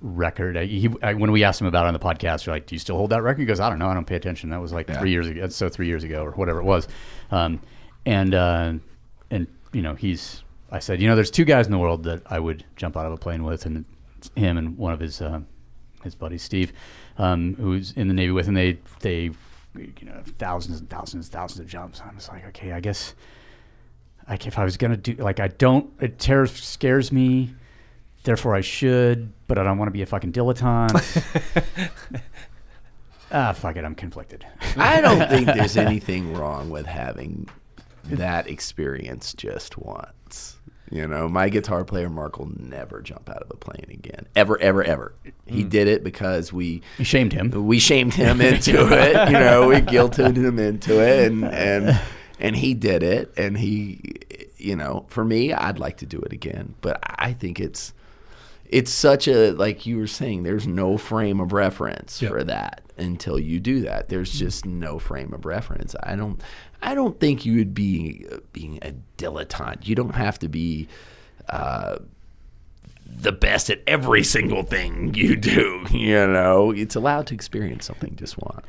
record. 0.01 0.57
I, 0.57 0.65
he, 0.65 0.89
I, 1.01 1.13
when 1.13 1.31
we 1.31 1.43
asked 1.43 1.61
him 1.61 1.67
about 1.67 1.85
it 1.85 1.87
on 1.87 1.93
the 1.93 1.99
podcast, 1.99 2.47
we're 2.47 2.53
like, 2.53 2.65
"Do 2.65 2.75
you 2.75 2.79
still 2.79 2.97
hold 2.97 3.11
that 3.11 3.21
record?" 3.21 3.39
He 3.41 3.45
goes, 3.45 3.59
"I 3.59 3.69
don't 3.69 3.79
know. 3.79 3.87
I 3.87 3.93
don't 3.93 4.05
pay 4.05 4.15
attention." 4.15 4.49
That 4.49 4.61
was 4.61 4.71
like 4.71 4.87
three 4.87 5.11
years 5.11 5.27
ago. 5.27 5.47
So 5.49 5.69
three 5.69 5.87
years 5.87 6.03
ago 6.03 6.23
or 6.23 6.31
whatever 6.31 6.59
it 6.59 6.65
was, 6.65 6.87
um, 7.31 7.61
and 8.05 8.33
uh, 8.33 8.73
and 9.31 9.47
you 9.73 9.81
know 9.81 9.95
he's. 9.95 10.43
I 10.71 10.77
said, 10.77 11.01
you 11.01 11.07
know, 11.07 11.15
there's 11.15 11.31
two 11.31 11.45
guys 11.45 11.65
in 11.65 11.71
the 11.71 11.79
world 11.79 12.03
that 12.03 12.21
I 12.27 12.39
would 12.39 12.63
jump 12.75 12.95
out 12.95 13.07
of 13.07 13.11
a 13.11 13.17
plane 13.17 13.43
with, 13.43 13.65
and 13.65 13.85
it's 14.19 14.29
him 14.35 14.55
and 14.55 14.77
one 14.77 14.93
of 14.93 14.99
his 14.99 15.19
uh, 15.19 15.41
his 16.03 16.13
buddy 16.13 16.37
Steve, 16.37 16.73
um, 17.17 17.55
who's 17.55 17.91
in 17.93 18.07
the 18.07 18.13
Navy 18.13 18.31
with 18.31 18.47
him. 18.47 18.53
They 18.53 18.77
they 18.99 19.31
you 19.75 20.05
know 20.05 20.21
thousands 20.37 20.79
and 20.79 20.89
thousands 20.89 21.25
and 21.25 21.33
thousands 21.33 21.59
of 21.59 21.67
jumps. 21.67 22.01
I 22.01 22.13
was 22.13 22.27
like, 22.29 22.45
okay, 22.49 22.71
I 22.71 22.79
guess 22.79 23.15
like 24.27 24.45
if 24.45 24.59
I 24.59 24.63
was 24.63 24.77
gonna 24.77 24.97
do 24.97 25.13
like 25.15 25.39
I 25.39 25.47
don't 25.47 25.91
it 25.99 26.19
terror 26.19 26.45
scares 26.45 27.11
me, 27.11 27.53
therefore 28.23 28.55
I 28.55 28.61
should, 28.61 29.31
but 29.47 29.57
I 29.57 29.63
don't 29.63 29.77
want 29.77 29.87
to 29.87 29.93
be 29.93 30.01
a 30.01 30.05
fucking 30.05 30.31
dilettante. 30.31 31.91
ah, 33.31 33.53
fuck 33.53 33.75
it, 33.75 33.85
I'm 33.85 33.95
conflicted. 33.95 34.45
I 34.77 35.01
don't 35.01 35.27
think 35.29 35.45
there's 35.55 35.77
anything 35.77 36.33
wrong 36.33 36.69
with 36.69 36.85
having 36.85 37.47
that 38.05 38.47
experience 38.47 39.33
just 39.33 39.77
once. 39.77 40.57
You 40.91 41.07
know, 41.07 41.29
my 41.29 41.49
guitar 41.49 41.85
player 41.85 42.09
Mark 42.09 42.39
will 42.39 42.51
never 42.57 42.99
jump 43.01 43.29
out 43.29 43.43
of 43.43 43.51
a 43.51 43.55
plane 43.55 43.85
again. 43.91 44.25
Ever, 44.35 44.59
ever, 44.59 44.83
ever. 44.83 45.13
He 45.45 45.63
did 45.63 45.87
it 45.87 46.03
because 46.03 46.51
we 46.51 46.81
You 46.97 47.05
shamed 47.05 47.31
him. 47.31 47.51
we 47.67 47.77
shamed 47.77 48.15
him 48.15 48.41
into 48.41 48.71
it. 48.91 49.27
You 49.27 49.33
know, 49.37 49.67
we 49.67 49.75
guilted 49.81 50.35
him 50.35 50.57
into 50.57 50.99
it, 50.99 51.27
and 51.31 51.45
and 51.45 51.99
and 52.39 52.55
he 52.55 52.73
did 52.73 53.03
it. 53.03 53.31
And 53.37 53.55
he, 53.55 54.01
you 54.57 54.75
know, 54.75 55.05
for 55.09 55.23
me, 55.23 55.53
I'd 55.53 55.77
like 55.77 55.97
to 55.97 56.07
do 56.07 56.19
it 56.21 56.33
again, 56.33 56.73
but 56.81 56.99
I 57.03 57.33
think 57.33 57.59
it's 57.59 57.93
it's 58.69 58.91
such 58.91 59.27
a 59.27 59.51
like 59.51 59.85
you 59.85 59.97
were 59.97 60.07
saying. 60.07 60.43
There's 60.43 60.67
no 60.67 60.97
frame 60.97 61.39
of 61.41 61.51
reference 61.53 62.21
Yep. 62.21 62.31
for 62.31 62.43
that 62.45 62.81
until 62.97 63.37
you 63.39 63.59
do 63.59 63.81
that. 63.81 64.09
There's 64.09 64.31
just 64.31 64.65
no 64.65 64.99
frame 64.99 65.33
of 65.33 65.45
reference. 65.45 65.95
I 66.03 66.15
don't. 66.15 66.41
I 66.81 66.93
don't 66.95 67.19
think 67.19 67.45
you 67.45 67.57
would 67.57 67.73
be 67.73 68.25
uh, 68.31 68.37
being 68.53 68.79
a 68.81 68.93
dilettante. 69.17 69.85
You 69.87 69.95
don't 69.95 70.15
have 70.15 70.39
to 70.39 70.47
be. 70.49 70.87
Uh, 71.49 71.97
the 73.11 73.31
best 73.31 73.71
at 73.71 73.81
every 73.87 74.23
single 74.23 74.61
thing 74.61 75.13
you 75.15 75.35
do. 75.35 75.83
You 75.91 76.27
know, 76.27 76.69
it's 76.71 76.95
allowed 76.95 77.25
to 77.27 77.33
experience 77.33 77.85
something 77.85 78.15
just 78.15 78.37
once. 78.37 78.65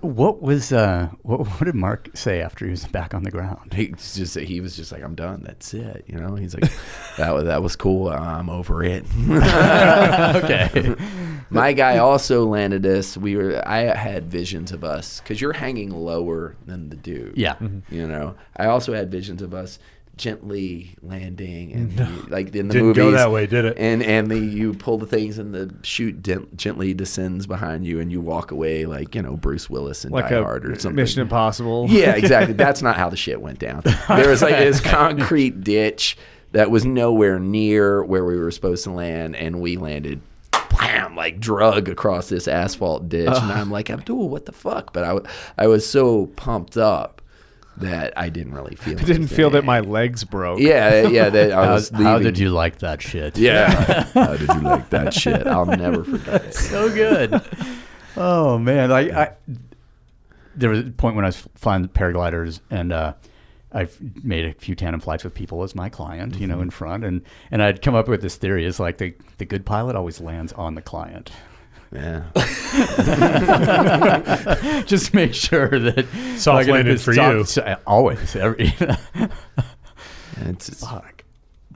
What 0.00 0.42
was 0.42 0.72
uh 0.72 1.08
what, 1.22 1.40
what 1.40 1.64
did 1.64 1.74
Mark 1.74 2.10
say 2.16 2.40
after 2.40 2.64
he 2.64 2.70
was 2.70 2.84
back 2.86 3.14
on 3.14 3.22
the 3.22 3.30
ground? 3.30 3.72
He's 3.74 4.16
just 4.16 4.38
he 4.38 4.60
was 4.60 4.76
just 4.76 4.90
like, 4.90 5.02
I'm 5.02 5.14
done. 5.14 5.42
That's 5.44 5.72
it. 5.74 6.04
You 6.06 6.18
know, 6.18 6.34
he's 6.34 6.54
like, 6.54 6.70
that 7.16 7.32
was 7.32 7.44
that 7.44 7.62
was 7.62 7.76
cool. 7.76 8.08
I'm 8.08 8.50
over 8.50 8.82
it. 8.82 9.04
okay. 9.28 10.94
My 11.50 11.72
guy 11.72 11.98
also 11.98 12.44
landed 12.44 12.84
us. 12.84 13.16
We 13.16 13.36
were. 13.36 13.62
I 13.66 13.96
had 13.96 14.30
visions 14.30 14.72
of 14.72 14.84
us 14.84 15.20
because 15.20 15.40
you're 15.40 15.54
hanging 15.54 15.90
lower 15.90 16.56
than 16.66 16.90
the 16.90 16.96
dude. 16.96 17.36
Yeah. 17.36 17.56
You 17.88 18.06
know, 18.06 18.34
I 18.56 18.66
also 18.66 18.92
had 18.92 19.10
visions 19.10 19.42
of 19.42 19.54
us 19.54 19.78
gently 20.18 20.94
landing 21.00 21.72
and 21.72 21.92
you- 21.98 22.26
like 22.28 22.54
in 22.54 22.68
the 22.68 22.74
Didn't 22.74 22.88
movies. 22.88 22.96
go 22.96 23.10
that 23.12 23.30
way, 23.30 23.46
did 23.46 23.64
it? 23.64 23.78
And 23.78 24.02
and 24.02 24.30
the, 24.30 24.38
you 24.38 24.74
pull 24.74 24.98
the 24.98 25.06
things 25.06 25.38
and 25.38 25.54
the 25.54 25.74
chute 25.82 26.22
gent- 26.22 26.56
gently 26.56 26.92
descends 26.92 27.46
behind 27.46 27.86
you 27.86 28.00
and 28.00 28.12
you 28.12 28.20
walk 28.20 28.50
away 28.50 28.84
like 28.84 29.14
you 29.14 29.22
know 29.22 29.36
Bruce 29.36 29.70
Willis 29.70 30.04
and 30.04 30.12
Like 30.12 30.28
Die 30.28 30.36
Hard 30.42 30.66
or 30.66 30.74
something. 30.78 30.96
Mission 30.96 31.22
Impossible. 31.22 31.86
Yeah, 31.88 32.14
exactly. 32.14 32.52
That's 32.58 32.82
not 32.82 32.96
how 32.96 33.08
the 33.08 33.16
shit 33.16 33.40
went 33.40 33.58
down. 33.58 33.82
There 34.08 34.28
was 34.28 34.42
like 34.42 34.56
this 34.58 34.80
concrete 34.82 35.62
ditch 35.62 36.16
that 36.52 36.70
was 36.70 36.84
nowhere 36.84 37.38
near 37.38 38.02
where 38.04 38.24
we 38.24 38.36
were 38.38 38.50
supposed 38.50 38.82
to 38.84 38.90
land, 38.90 39.36
and 39.36 39.60
we 39.60 39.76
landed, 39.76 40.20
bam, 40.78 41.14
like 41.14 41.38
drug 41.40 41.88
across 41.88 42.28
this 42.30 42.48
asphalt 42.48 43.08
ditch. 43.08 43.28
And 43.28 43.50
uh. 43.52 43.54
I'm 43.54 43.70
like, 43.70 43.90
Abdul, 43.90 44.28
what 44.30 44.46
the 44.46 44.52
fuck? 44.52 44.92
But 44.92 45.04
I, 45.04 45.08
w- 45.08 45.26
I 45.58 45.66
was 45.66 45.86
so 45.88 46.26
pumped 46.36 46.76
up 46.78 47.17
that 47.80 48.12
I 48.16 48.28
didn't 48.28 48.54
really 48.54 48.76
feel. 48.76 48.98
I 48.98 49.02
didn't 49.02 49.28
feel 49.28 49.50
that 49.50 49.64
my 49.64 49.80
legs 49.80 50.24
broke. 50.24 50.60
Yeah, 50.60 51.08
yeah. 51.08 51.30
That 51.30 51.52
I 51.52 51.66
How, 51.66 51.74
was 51.74 51.90
how 51.90 52.16
leaving. 52.16 52.22
did 52.22 52.38
you 52.38 52.50
like 52.50 52.78
that 52.80 53.02
shit? 53.02 53.36
Yeah. 53.38 54.04
how 54.14 54.36
did 54.36 54.48
you 54.48 54.60
like 54.60 54.90
that 54.90 55.14
shit? 55.14 55.46
I'll 55.46 55.66
never 55.66 56.04
forget 56.04 56.44
it. 56.44 56.54
so 56.54 56.88
good. 56.92 57.40
oh 58.16 58.58
man, 58.58 58.92
I, 58.92 59.22
I 59.22 59.30
there 60.54 60.70
was 60.70 60.80
a 60.80 60.90
point 60.90 61.16
when 61.16 61.24
I 61.24 61.28
was 61.28 61.48
flying 61.54 61.88
paragliders 61.88 62.60
and 62.70 62.92
uh, 62.92 63.14
I've 63.72 63.96
made 64.24 64.44
a 64.46 64.52
few 64.54 64.74
tandem 64.74 65.00
flights 65.00 65.24
with 65.24 65.34
people 65.34 65.62
as 65.62 65.74
my 65.74 65.88
client, 65.88 66.36
you 66.40 66.46
know, 66.46 66.60
in 66.60 66.70
front, 66.70 67.04
and 67.04 67.22
and 67.50 67.62
I'd 67.62 67.82
come 67.82 67.94
up 67.94 68.08
with 68.08 68.22
this 68.22 68.36
theory: 68.36 68.64
is 68.64 68.80
like 68.80 68.98
the 68.98 69.14
the 69.36 69.44
good 69.44 69.66
pilot 69.66 69.94
always 69.94 70.20
lands 70.20 70.52
on 70.54 70.74
the 70.74 70.82
client. 70.82 71.30
Yeah. 71.92 72.24
Just 74.86 75.14
make 75.14 75.34
sure 75.34 75.78
that 75.78 76.06
Soft 76.36 76.46
like, 76.46 76.66
landed 76.68 76.94
it's 76.94 77.04
for 77.04 77.14
soft- 77.14 77.56
you. 77.56 77.62
Uh, 77.62 77.76
always. 77.86 78.36
Every, 78.36 78.74
It's, 80.40 80.68
it's 80.68 80.86
fuck. 80.86 81.24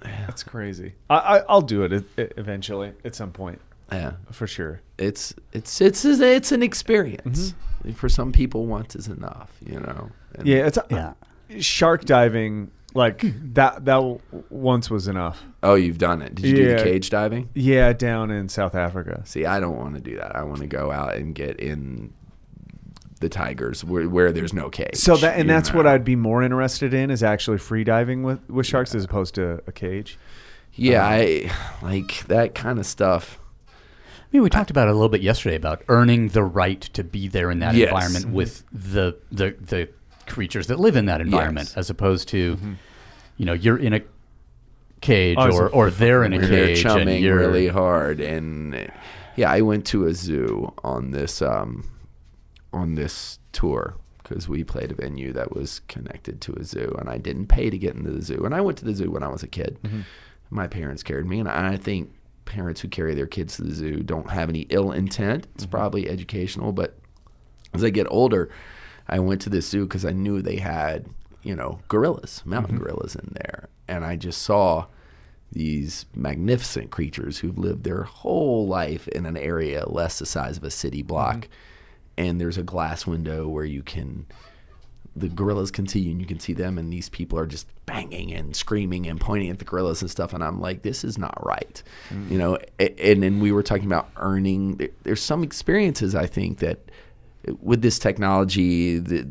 That's 0.03 0.43
crazy. 0.45 0.95
I, 1.11 1.17
I 1.17 1.39
I'll 1.49 1.63
do 1.63 1.83
it 1.85 2.05
eventually 2.17 2.93
at 3.05 3.15
some 3.15 3.33
point 3.33 3.61
yeah. 3.91 4.13
for 4.31 4.47
sure. 4.47 4.81
it's 4.99 5.35
it's 5.53 5.81
it's 5.81 6.05
it's 6.05 6.53
an 6.53 6.63
experience. 6.63 7.55
Mm-hmm. 7.85 7.93
For 7.93 8.09
some 8.09 8.31
people, 8.33 8.67
once 8.67 8.95
is 8.95 9.09
enough. 9.09 9.51
You 9.67 9.81
know. 9.81 10.11
And- 10.37 10.47
Yeah, 10.47 10.67
it's 10.67 10.79
uh, 10.79 10.87
Yeah. 10.91 11.15
shark 11.61 12.05
diving 12.05 12.71
like 12.95 13.21
that. 13.55 13.85
That 13.85 13.95
w- 13.97 14.21
once 14.51 14.91
was 14.91 15.09
enough. 15.09 15.45
Oh, 15.63 15.75
you've 15.75 15.99
done 15.99 16.23
it. 16.23 16.35
Did 16.35 16.45
you 16.47 16.57
do 16.57 16.63
Yeah. 16.63 16.77
the 16.77 16.83
cage 16.83 17.11
diving? 17.11 17.49
Yeah, 17.55 17.93
down 17.93 18.31
in 18.31 18.49
South 18.49 18.75
Africa. 18.75 19.23
See, 19.25 19.45
I 19.47 19.61
don't 19.61 19.77
want 19.77 19.95
to 19.95 20.01
do 20.01 20.17
that. 20.17 20.35
I 20.37 20.43
want 20.45 20.61
to 20.61 20.67
go 20.67 20.91
out 20.91 21.15
and 21.17 21.35
get 21.35 21.59
in 21.61 22.13
the 23.21 23.29
tigers 23.29 23.85
where, 23.85 24.09
where 24.09 24.33
there's 24.33 24.53
no 24.53 24.69
cage. 24.69 24.97
So 24.97 25.17
that 25.17 25.35
and 25.39 25.45
you 25.49 25.55
that's 25.55 25.73
what 25.73 25.85
know? 25.85 25.93
I'd 25.93 26.05
be 26.05 26.17
more 26.17 26.43
interested 26.43 26.93
in 26.93 27.11
is 27.11 27.23
actually 27.23 27.59
free 27.59 27.85
diving 27.85 28.23
with 28.25 28.41
with 28.51 28.67
sharks 28.67 28.95
as 28.95 29.05
opposed 29.05 29.35
to 29.37 29.63
a 29.67 29.73
cage. 29.73 30.19
Yeah, 30.75 31.05
um, 31.07 31.13
I 31.13 31.53
like 31.83 32.25
that 32.29 32.55
kind 32.55 32.79
of 32.79 32.87
stuff. 32.87 33.39
I 33.69 34.37
mean, 34.37 34.43
we 34.43 34.49
talked 34.51 34.71
about 34.71 34.89
it 34.89 34.93
a 34.93 34.95
little 34.95 35.11
bit 35.11 35.21
yesterday 35.21 35.57
about 35.57 35.83
earning 35.89 36.29
the 36.29 36.43
right 36.43 36.81
to 36.81 37.05
be 37.05 37.29
there 37.29 37.51
in 37.51 37.59
that 37.59 37.75
Yes. 37.75 37.91
environment 37.91 38.31
with 38.31 38.65
the 38.73 39.17
the 39.31 39.55
the 39.61 39.89
creatures 40.33 40.67
that 40.69 40.81
live 40.81 40.97
in 40.97 41.07
that 41.07 41.21
environment, 41.21 41.69
Yes. 41.69 41.77
as 41.77 41.91
opposed 41.91 42.29
to, 42.29 42.57
mm-hmm. 42.57 42.73
you 43.37 43.47
know, 43.47 43.53
you're 43.53 43.79
in 43.79 43.93
a 43.93 44.01
cage 45.03 45.37
Oh, 45.39 45.51
or 45.53 45.69
or 45.69 45.91
they're 45.91 46.25
in 46.25 46.33
a 46.33 46.41
cage 46.41 46.85
and 46.87 47.11
you're 47.11 47.37
really 47.37 47.67
hard 47.67 48.21
and 48.21 48.89
yeah 49.35 49.51
i 49.51 49.61
went 49.61 49.85
to 49.87 50.07
a 50.07 50.15
zoo 50.15 50.73
on 50.85 51.11
this 51.11 51.43
um 51.43 51.91
on 52.73 52.95
this 52.95 53.41
tour 53.51 53.97
because 54.23 54.49
we 54.49 54.63
played 54.63 54.93
a 54.93 54.95
venue 54.95 55.33
that 55.33 55.53
was 55.53 55.81
connected 55.89 56.41
to 56.43 56.53
a 56.55 56.63
zoo 56.63 56.95
and 57.01 57.09
i 57.09 57.19
didn't 57.19 57.49
pay 57.49 57.69
to 57.69 57.77
get 57.77 57.97
into 57.97 58.13
the 58.13 58.23
zoo 58.23 58.45
and 58.45 58.55
i 58.55 58.61
went 58.61 58.79
to 58.79 58.85
the 58.85 58.95
zoo 58.95 59.11
when 59.11 59.25
i 59.25 59.29
was 59.29 59.43
a 59.43 59.49
kid. 59.49 59.77
Mm-hmm. 59.83 60.03
My 60.51 60.69
parents 60.69 61.03
carried 61.03 61.27
me 61.27 61.41
and 61.41 61.49
i 61.49 61.77
think 61.77 62.13
parents 62.45 62.81
who 62.81 62.87
carry 62.87 63.15
their 63.17 63.27
kids 63.27 63.57
to 63.57 63.65
the 63.65 63.75
zoo 63.75 64.05
don't 64.05 64.31
have 64.31 64.49
any 64.49 64.67
ill 64.71 64.93
intent. 64.93 65.49
It's 65.55 65.65
mm-hmm. 65.65 65.73
probably 65.73 66.09
educational 66.09 66.71
but 66.71 66.97
as 67.75 67.83
I 67.83 67.91
get 67.91 68.07
older, 68.11 68.51
I 69.13 69.19
went 69.19 69.43
to 69.43 69.51
this 69.51 69.69
zoo 69.69 69.85
because 69.85 70.07
I 70.07 70.13
knew 70.13 70.41
they 70.41 70.57
had, 70.57 71.05
you 71.43 71.55
know, 71.55 71.81
gorillas, 71.89 72.41
mountain 72.47 72.77
mm-hmm. 72.77 72.85
gorillas 72.85 73.15
in 73.15 73.35
there. 73.35 73.69
And 73.87 74.07
I 74.07 74.17
just 74.17 74.41
saw 74.41 74.87
these 75.53 76.07
magnificent 76.15 76.91
creatures 76.91 77.39
who've 77.39 77.59
lived 77.59 77.85
their 77.85 78.05
whole 78.05 78.67
life 78.67 79.07
in 79.09 79.27
an 79.27 79.37
area 79.37 79.87
less 79.87 80.19
the 80.19 80.25
size 80.25 80.57
of 80.57 80.65
a 80.65 80.71
city 80.71 81.01
mm-hmm. 81.01 81.09
block. 81.09 81.49
And 82.17 82.41
there's 82.41 82.57
a 82.57 82.63
glass 82.63 83.07
window 83.07 83.47
where 83.49 83.67
you 83.67 83.83
can, 83.83 84.25
the 85.15 85.29
gorillas 85.29 85.71
can 85.71 85.87
see 85.87 86.01
you 86.01 86.13
and 86.13 86.21
you 86.23 86.27
can 86.27 86.41
see 86.41 86.55
them. 86.55 86.79
And 86.79 86.91
these 86.91 87.11
people 87.11 87.39
are 87.39 87.47
just 87.47 87.67
banging 87.85 88.33
and 88.33 88.57
screaming 88.57 89.07
and 89.07 89.21
pointing 89.21 89.51
at 89.51 89.59
the 89.59 89.67
gorillas 89.67 90.01
and 90.01 90.11
stuff. 90.11 90.33
And 90.33 90.43
I'm 90.43 90.59
like, 90.59 90.81
this 90.81 91.05
is 91.05 91.19
not 91.19 91.39
right. 91.45 91.83
Mm. 92.09 92.31
You 92.31 92.39
know, 92.39 92.59
a- 92.81 93.13
and 93.13 93.23
then 93.23 93.41
we 93.41 93.53
were 93.53 93.63
talking 93.63 93.85
about 93.85 94.09
earning. 94.17 94.89
There's 95.03 95.23
some 95.23 95.43
experiences, 95.43 96.15
I 96.15 96.27
think, 96.27 96.61
that 96.61 96.91
with 97.61 97.83
this 97.83 97.99
technology 97.99 98.99
that 98.99 99.29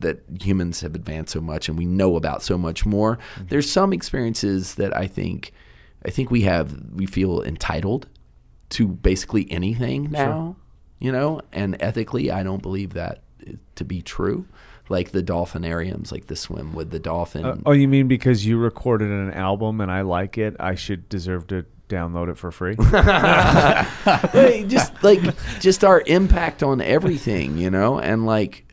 that 0.00 0.22
humans 0.40 0.80
have 0.80 0.94
advanced 0.94 1.32
so 1.32 1.40
much 1.40 1.68
and 1.68 1.76
we 1.76 1.84
know 1.84 2.14
about 2.14 2.42
so 2.42 2.56
much 2.56 2.86
more 2.86 3.18
there's 3.48 3.68
some 3.68 3.92
experiences 3.92 4.76
that 4.76 4.96
i 4.96 5.08
think 5.08 5.52
i 6.06 6.10
think 6.10 6.30
we 6.30 6.42
have 6.42 6.80
we 6.94 7.04
feel 7.04 7.42
entitled 7.42 8.06
to 8.68 8.86
basically 8.86 9.50
anything 9.50 10.08
now 10.10 10.54
you 11.00 11.10
know 11.10 11.40
and 11.52 11.76
ethically 11.80 12.30
i 12.30 12.44
don't 12.44 12.62
believe 12.62 12.94
that 12.94 13.22
to 13.76 13.84
be 13.84 14.02
true. 14.02 14.46
Like 14.90 15.10
the 15.10 15.22
dolphinariums 15.22 16.10
like 16.10 16.26
the 16.26 16.36
swim 16.36 16.72
with 16.72 16.90
the 16.90 16.98
dolphin. 16.98 17.44
Uh, 17.44 17.56
oh, 17.66 17.72
you 17.72 17.86
mean 17.88 18.08
because 18.08 18.46
you 18.46 18.56
recorded 18.56 19.10
an 19.10 19.32
album 19.34 19.80
and 19.80 19.90
I 19.90 20.00
like 20.00 20.38
it, 20.38 20.56
I 20.58 20.74
should 20.76 21.08
deserve 21.10 21.46
to 21.48 21.66
download 21.88 22.30
it 22.30 22.38
for 22.38 22.50
free? 22.50 22.76
Just 24.68 25.02
like 25.02 25.20
just 25.60 25.84
our 25.84 26.02
impact 26.06 26.62
on 26.62 26.80
everything, 26.80 27.58
you 27.58 27.70
know, 27.70 27.98
and 27.98 28.26
like 28.26 28.64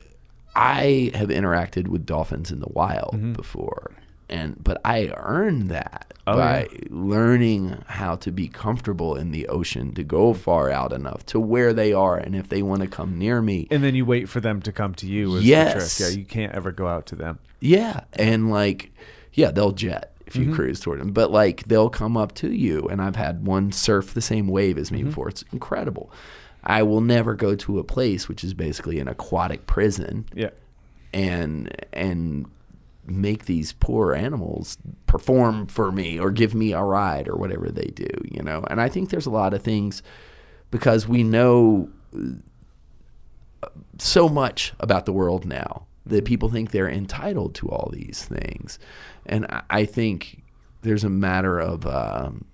I 0.56 1.12
have 1.14 1.30
interacted 1.30 1.88
with 1.88 2.06
dolphins 2.06 2.52
in 2.52 2.60
the 2.60 2.70
wild 2.70 3.14
mm-hmm. 3.14 3.34
before, 3.34 3.92
and 4.30 4.62
but 4.64 4.80
I 4.86 5.12
earned 5.16 5.70
that 5.70 6.16
Oh, 6.28 6.38
by 6.38 6.68
learning 6.90 7.84
how 7.86 8.16
to 8.16 8.32
be 8.32 8.48
comfortable 8.48 9.16
in 9.16 9.30
the 9.30 9.48
ocean, 9.48 9.94
to 9.94 10.04
go 10.04 10.34
far 10.34 10.72
out 10.72 10.92
enough 10.92 11.24
to 11.28 11.40
where 11.40 11.72
they 11.72 11.94
are, 11.94 12.18
and 12.18 12.36
if 12.36 12.50
they 12.50 12.64
want 12.64 12.82
to 12.82 12.88
come 12.88 13.20
near 13.20 13.44
me, 13.44 13.68
and 13.70 13.84
then 13.84 13.94
you 13.94 14.06
wait 14.06 14.28
for 14.28 14.40
them 14.40 14.60
to 14.64 14.72
come 14.72 14.96
to 14.96 15.06
you. 15.06 15.36
Is 15.36 15.46
Yes. 15.46 15.98
The 15.98 16.04
trick. 16.04 16.14
Yeah, 16.14 16.20
you 16.20 16.26
can't 16.26 16.54
ever 16.54 16.72
go 16.72 16.88
out 16.88 17.06
to 17.08 17.16
them. 17.16 17.38
Yeah, 17.60 18.06
and 18.14 18.50
like, 18.50 18.92
yeah, 19.34 19.52
they'll 19.52 19.72
jet 19.72 20.15
if 20.28 20.36
you 20.36 20.54
cruise 20.54 20.80
toward 20.80 21.00
them, 21.00 21.12
but 21.12 21.32
like 21.32 21.64
they'll 21.66 21.90
come 21.90 22.18
up 22.18 22.34
to 22.36 22.52
you. 22.52 22.88
And 22.90 23.02
I've 23.02 23.16
had 23.16 23.46
one 23.46 23.72
surf 23.72 24.14
the 24.14 24.22
same 24.22 24.48
wave 24.48 24.78
as 24.78 24.92
me 24.92 25.04
before. 25.04 25.30
It's 25.30 25.44
incredible. 25.52 26.12
I 26.64 26.82
will 26.84 27.02
never 27.02 27.36
go 27.36 27.56
to 27.56 27.78
a 27.80 27.84
place 27.84 28.28
which 28.28 28.44
is 28.44 28.54
basically 28.56 29.00
an 29.00 29.08
aquatic 29.08 29.68
prison 29.68 30.26
Yeah. 30.34 30.50
and 31.14 31.70
and 31.94 32.48
make 33.08 33.46
these 33.46 33.72
poor 33.74 34.16
animals 34.16 34.80
perform 35.06 35.68
for 35.68 35.92
me 35.92 36.20
or 36.20 36.32
give 36.32 36.56
me 36.56 36.74
a 36.74 36.82
ride 36.82 37.28
or 37.28 37.36
whatever 37.36 37.70
they 37.70 37.92
do, 37.94 38.08
you 38.32 38.42
know. 38.42 38.64
And 38.68 38.82
I 38.82 38.90
think 38.90 39.12
there's 39.12 39.28
a 39.28 39.30
lot 39.32 39.54
of 39.54 39.62
things 39.62 40.02
because 40.72 41.08
we 41.08 41.22
know 41.22 41.88
uh, 43.62 43.68
so 44.00 44.28
much 44.28 44.74
about 44.80 45.06
the 45.06 45.14
world 45.14 45.46
now 45.46 45.86
that 46.08 46.26
people 46.26 46.50
think 46.50 46.72
they're 46.72 46.90
entitled 46.90 47.54
to 47.56 47.68
all 47.70 47.90
these 47.94 48.26
things, 48.26 48.78
and 49.26 49.46
I, 49.48 49.64
I 49.70 49.86
think 49.86 50.44
there's 50.82 51.04
a 51.04 51.10
matter 51.10 51.60
of 51.60 51.86
um, 51.86 52.46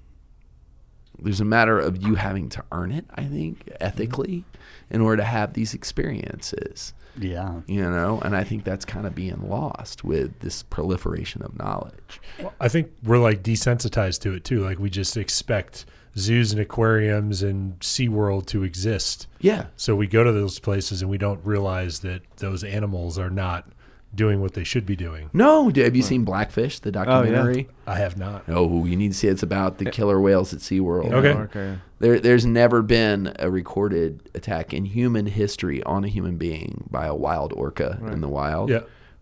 there's 1.19 1.41
a 1.41 1.45
matter 1.45 1.79
of 1.79 2.01
you 2.01 2.15
having 2.15 2.49
to 2.49 2.63
earn 2.71 2.91
it. 2.91 3.05
I 3.15 3.23
think 3.23 3.69
ethically, 3.79 4.45
in 4.89 5.01
order 5.01 5.17
to 5.17 5.25
have 5.25 5.53
these 5.53 5.73
experiences 5.73 6.93
yeah. 7.19 7.59
you 7.67 7.81
know 7.81 8.21
and 8.23 8.33
i 8.37 8.41
think 8.41 8.63
that's 8.63 8.85
kind 8.85 9.05
of 9.05 9.13
being 9.13 9.49
lost 9.49 10.05
with 10.05 10.39
this 10.39 10.63
proliferation 10.63 11.41
of 11.41 11.57
knowledge 11.59 12.21
I 12.59 12.67
think 12.67 12.91
we're 13.03 13.17
like 13.17 13.43
desensitized 13.43 14.21
to 14.21 14.33
it 14.33 14.43
too. 14.43 14.63
Like 14.63 14.79
we 14.79 14.89
just 14.89 15.17
expect 15.17 15.85
zoos 16.17 16.51
and 16.51 16.61
aquariums 16.61 17.41
and 17.41 17.79
SeaWorld 17.79 18.45
to 18.47 18.63
exist. 18.63 19.27
yeah 19.39 19.67
So 19.75 19.95
we 19.95 20.07
go 20.07 20.23
to 20.23 20.31
those 20.31 20.59
places 20.59 21.01
and 21.01 21.09
we 21.09 21.17
don't 21.17 21.43
realize 21.45 21.99
that 21.99 22.21
those 22.37 22.63
animals 22.63 23.17
are 23.17 23.29
not 23.29 23.67
doing 24.13 24.41
what 24.41 24.53
they 24.53 24.63
should 24.63 24.85
be 24.85 24.95
doing. 24.95 25.29
no 25.33 25.71
have 25.75 25.95
you 25.95 26.01
seen 26.01 26.23
blackfish 26.23 26.79
the 26.79 26.89
oh, 26.89 26.91
documentary 26.91 27.69
I 27.87 27.95
have 27.95 28.17
not. 28.17 28.43
oh, 28.47 28.85
you 28.85 28.95
need 28.95 29.11
to 29.11 29.17
see 29.17 29.27
it. 29.27 29.31
it's 29.31 29.43
about 29.43 29.77
the 29.77 29.87
eh. 29.87 29.91
killer 29.91 30.19
whales 30.19 30.53
at 30.53 30.59
seaworld 30.59 31.11
Okay. 31.11 31.33
Okay. 31.33 31.79
there, 31.99 32.19
there's 32.19 32.45
never 32.45 32.81
been 32.81 33.33
a 33.39 33.49
recorded 33.49 34.29
attack 34.35 34.73
in 34.73 34.85
human 34.85 35.25
history 35.25 35.81
on 35.83 36.03
a 36.03 36.07
human 36.07 36.37
being 36.37 36.87
by 36.89 37.05
a 37.05 37.15
wild 37.15 37.53
orca 37.53 37.99
in 38.11 38.21
the 38.21 38.29
wild 38.29 38.69
Yeah. 38.69 38.81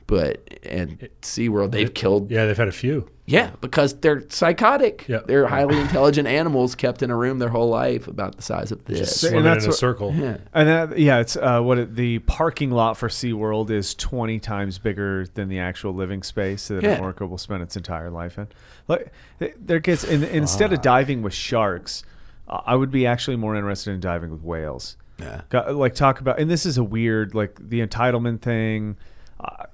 But 0.09 0.41
at 0.65 0.89
seaworld 1.21 1.69
they've 1.71 1.93
killed 1.93 2.31
Yeah, 2.31 2.45
they've 2.47 2.57
had 2.57 2.67
a 2.67 2.71
few. 2.71 3.07
yeah 3.27 3.51
because 3.61 3.93
they're 3.99 4.23
psychotic 4.29 5.05
Yeah. 5.07 5.19
they're 5.27 5.45
highly 5.45 5.79
intelligent 5.79 6.27
animals 6.27 6.73
kept 6.73 7.03
in 7.03 7.11
a 7.11 7.15
room 7.15 7.37
their 7.37 7.49
whole 7.49 7.69
life 7.69 8.07
about 8.07 8.35
the 8.35 8.41
size 8.41 8.71
of 8.71 8.83
this 8.85 9.15
So- 9.21 9.27
Swimming 9.27 9.43
that's 9.43 9.65
in 9.65 9.69
a 9.69 9.71
what- 9.71 9.77
circle. 9.77 10.13
yeah 10.15 10.37
And 10.51 10.67
that, 10.67 10.97
yeah, 10.97 11.19
it's 11.19 11.37
uh, 11.37 11.61
what 11.61 11.77
it, 11.77 11.95
the 11.95 12.17
parking 12.19 12.71
lot 12.71 12.97
for 12.97 13.07
SeaWorld 13.07 13.69
is 13.69 13.93
20 13.93 14.39
times 14.39 14.79
bigger 14.79 15.27
than 15.35 15.47
the 15.47 15.59
actual 15.59 15.93
living 15.93 16.23
space 16.23 16.67
that 16.69 16.81
Yeah. 16.81 16.93
an 16.95 17.03
orca 17.03 17.27
will 17.27 17.37
spend 17.37 17.61
its 17.61 17.77
entire 17.77 18.09
life 18.09 18.39
in. 18.39 18.47
Like, 18.87 19.13
there 19.39 19.79
gets, 19.79 20.03
and, 20.03 20.23
and 20.23 20.35
instead 20.35 20.73
of 20.73 20.81
diving 20.81 21.21
with 21.21 21.33
sharks, 21.35 22.01
uh, 22.47 22.61
I 22.65 22.73
would 22.75 22.89
be 22.89 23.05
actually 23.05 23.35
more 23.37 23.55
interested 23.55 23.91
in 23.91 23.99
diving 23.99 24.31
with 24.31 24.41
whales. 24.41 24.97
Yeah. 25.19 25.41
Got- 25.49 25.75
Like, 25.75 25.93
talk 25.93 26.19
about, 26.19 26.39
and 26.39 26.49
this 26.49 26.65
is 26.65 26.79
a 26.79 26.83
weird, 26.83 27.35
like, 27.35 27.59
the 27.59 27.85
entitlement 27.85 28.41
thing. 28.41 28.97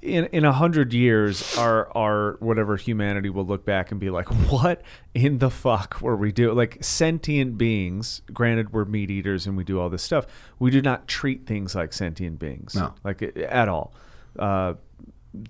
In 0.05 0.25
in 0.25 0.45
a 0.45 0.51
hundred 0.53 0.93
years, 0.93 1.57
our 1.57 1.89
our 1.97 2.37
whatever 2.39 2.77
humanity 2.77 3.29
will 3.29 3.45
look 3.45 3.65
back 3.65 3.89
and 3.91 3.99
be 3.99 4.09
like, 4.11 4.27
"What 4.51 4.81
in 5.15 5.39
the 5.39 5.49
fuck 5.49 5.99
were 6.01 6.15
we 6.15 6.31
doing?" 6.31 6.55
Like 6.55 6.77
sentient 6.83 7.57
beings. 7.57 8.21
Granted, 8.31 8.71
we're 8.71 8.85
meat 8.85 9.09
eaters 9.09 9.47
and 9.47 9.57
we 9.57 9.63
do 9.63 9.79
all 9.79 9.89
this 9.89 10.03
stuff. 10.03 10.27
We 10.59 10.69
do 10.69 10.81
not 10.81 11.07
treat 11.07 11.47
things 11.47 11.73
like 11.73 11.91
sentient 11.91 12.37
beings, 12.39 12.75
No. 12.75 12.93
like 13.03 13.21
at 13.37 13.67
all. 13.67 13.93
Uh, 14.37 14.75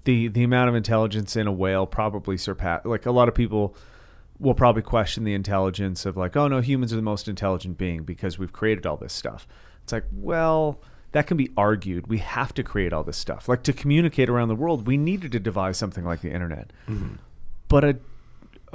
the 0.06 0.30
the 0.30 0.44
amount 0.44 0.70
of 0.70 0.76
intelligence 0.76 1.36
in 1.36 1.48
a 1.48 1.52
whale 1.52 1.86
probably 1.86 2.38
surpass. 2.38 2.86
Like 2.86 3.06
a 3.06 3.12
lot 3.12 3.28
of 3.28 3.36
people 3.36 3.76
will 4.40 4.54
probably 4.56 4.82
question 4.82 5.24
the 5.26 5.34
intelligence 5.34 6.06
of 6.06 6.16
like, 6.18 6.36
oh 6.36 6.48
no, 6.48 6.62
humans 6.62 6.92
are 6.94 6.98
the 6.98 7.02
most 7.02 7.28
intelligent 7.28 7.78
being 7.78 8.04
because 8.04 8.40
we've 8.40 8.54
created 8.54 8.86
all 8.86 8.98
this 8.98 9.14
stuff. 9.14 9.48
It's 9.84 9.92
like, 9.94 10.06
well, 10.12 10.82
that 11.16 11.28
can 11.28 11.38
be 11.38 11.50
argued. 11.56 12.08
We 12.08 12.18
have 12.18 12.54
to 12.56 12.62
create 12.62 12.92
all 12.92 13.06
this 13.06 13.16
stuff. 13.16 13.48
Like 13.48 13.64
to 13.64 13.72
communicate 13.72 14.28
around 14.28 14.50
the 14.50 14.56
world, 14.56 14.86
we 14.86 14.98
needed 14.98 15.32
to 15.32 15.40
devise 15.40 15.78
something 15.78 16.04
like 16.04 16.20
the 16.20 16.30
internet. 16.30 16.74
Mm-hmm. 16.90 17.14
But 17.70 17.86
a 17.86 17.98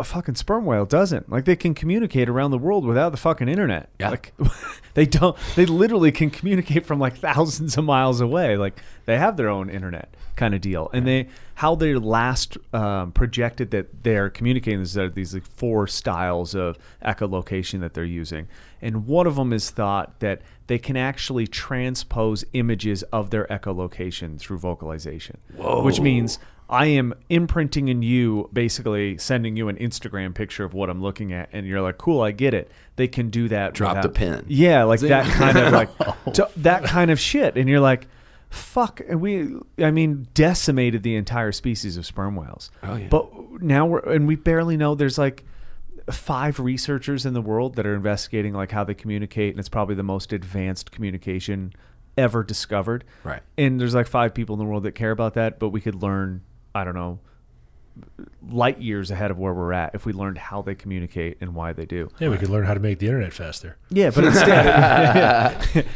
a 0.01 0.05
fucking 0.05 0.35
sperm 0.35 0.65
whale 0.65 0.87
doesn't. 0.87 1.31
Like 1.31 1.45
they 1.45 1.55
can 1.55 1.75
communicate 1.75 2.29
around 2.29 2.51
the 2.51 2.59
world 2.59 2.85
without 2.85 3.11
the 3.11 3.19
fucking 3.19 3.49
internet. 3.49 3.91
Yeah. 4.01 4.11
Like 4.11 4.33
they 4.95 5.07
don't 5.07 5.37
they 5.55 5.67
literally 5.67 6.11
can 6.11 6.31
communicate 6.31 6.87
from 6.87 6.99
like 6.99 7.17
thousands 7.17 7.77
of 7.77 7.85
miles 7.85 8.21
away. 8.21 8.57
Like 8.57 8.81
they 9.05 9.19
have 9.19 9.37
their 9.37 9.49
own 9.49 9.69
internet 9.69 10.15
kind 10.37 10.55
of 10.55 10.63
deal. 10.63 10.91
And 10.93 11.07
they 11.07 11.29
how 11.57 11.75
they 11.75 11.95
last 11.95 12.57
um, 12.73 13.13
projected 13.13 13.71
that 13.73 14.03
they're 14.03 14.31
communicating 14.31 14.81
is 14.81 14.95
that 14.95 15.15
these 15.15 15.35
like 15.35 15.47
four 15.47 15.87
styles 15.87 16.55
of 16.55 16.79
echolocation 17.05 17.81
that 17.81 17.93
they're 17.93 18.05
using. 18.05 18.49
And 18.81 19.07
one 19.07 19.27
of 19.27 19.37
them 19.37 19.53
is 19.53 19.69
thought 19.69 20.19
that 20.21 20.41
they 20.67 20.79
can 20.79 20.97
actually 20.97 21.47
transpose 21.47 22.45
images 22.55 23.03
of 23.05 23.29
their 23.29 23.45
echolocation 23.49 24.39
through 24.39 24.59
vocalization. 24.59 25.37
Whoa. 25.57 25.83
Which 25.83 26.01
means 26.01 26.39
I 26.71 26.87
am 26.87 27.13
imprinting 27.29 27.89
in 27.89 28.01
you, 28.03 28.49
basically 28.53 29.19
sending 29.19 29.57
you 29.57 29.69
an 29.69 29.77
Instagram 29.77 30.35
picture 30.35 30.65
of 30.65 30.73
what 30.73 30.89
I'm 30.89 31.03
looking 31.03 31.33
at, 31.33 31.49
and 31.53 31.67
you're 31.67 31.81
like, 31.81 31.99
"Cool, 31.99 32.23
I 32.23 32.31
get 32.31 32.55
it." 32.55 32.71
They 32.97 33.09
can 33.09 33.29
do 33.29 33.49
that. 33.49 33.75
Drop 33.75 33.97
without- 33.97 34.03
the 34.15 34.19
pin. 34.19 34.45
Yeah, 34.47 34.85
like 34.85 35.01
that 35.01 35.27
kind 35.33 35.59
of 35.59 35.73
like 35.73 35.97
to- 36.35 36.51
that 36.59 36.85
kind 36.85 37.11
of 37.11 37.19
shit, 37.19 37.57
and 37.57 37.69
you're 37.69 37.81
like, 37.81 38.07
"Fuck!" 38.51 39.01
And 39.09 39.21
we, 39.21 39.53
I 39.79 39.91
mean, 39.91 40.29
decimated 40.33 41.03
the 41.03 41.17
entire 41.17 41.51
species 41.53 41.97
of 41.97 42.07
sperm 42.07 42.37
whales. 42.37 42.71
Oh, 42.83 42.95
yeah. 42.95 43.09
But 43.09 43.61
now 43.61 43.87
we're 43.87 43.99
and 44.01 44.27
we 44.29 44.37
barely 44.37 44.77
know. 44.77 44.95
There's 44.95 45.19
like 45.19 45.45
five 46.11 46.59
researchers 46.59 47.27
in 47.27 47.35
the 47.35 47.43
world 47.43 47.77
that 47.77 47.87
are 47.87 47.95
investigating 47.95 48.53
like 48.55 48.71
how 48.73 48.85
they 48.85 48.95
communicate, 48.95 49.51
and 49.55 49.59
it's 49.59 49.69
probably 49.69 49.95
the 49.95 50.03
most 50.03 50.33
advanced 50.33 50.91
communication 50.93 51.73
ever 52.17 52.43
discovered. 52.43 53.05
Right. 53.25 53.43
And 53.57 53.81
there's 53.81 53.95
like 53.95 54.07
five 54.07 54.35
people 54.35 54.55
in 54.55 54.59
the 54.59 54.65
world 54.65 54.83
that 54.83 54.93
care 54.95 55.11
about 55.11 55.35
that, 55.35 55.59
but 55.59 55.69
we 55.71 55.81
could 55.81 55.95
learn, 56.03 56.43
I 56.75 56.85
don't 56.85 56.95
know, 56.95 57.19
light 58.49 58.81
years 58.81 59.11
ahead 59.11 59.31
of 59.31 59.39
where 59.39 59.53
we're 59.53 59.73
at 59.73 59.95
if 59.95 60.07
we 60.07 60.13
learned 60.13 60.39
how 60.39 60.63
they 60.63 60.75
communicate 60.75 61.39
and 61.41 61.55
why 61.55 61.73
they 61.73 61.87
do. 61.87 62.11
Yeah, 62.19 62.29
we 62.29 62.39
could 62.39 62.49
learn 62.49 62.65
how 62.65 62.75
to 62.75 62.81
make 62.81 62.99
the 62.99 63.07
internet 63.07 63.33
faster. 63.33 63.77
Yeah, 63.91 64.11
but 64.11 64.25
instead, 64.25 65.87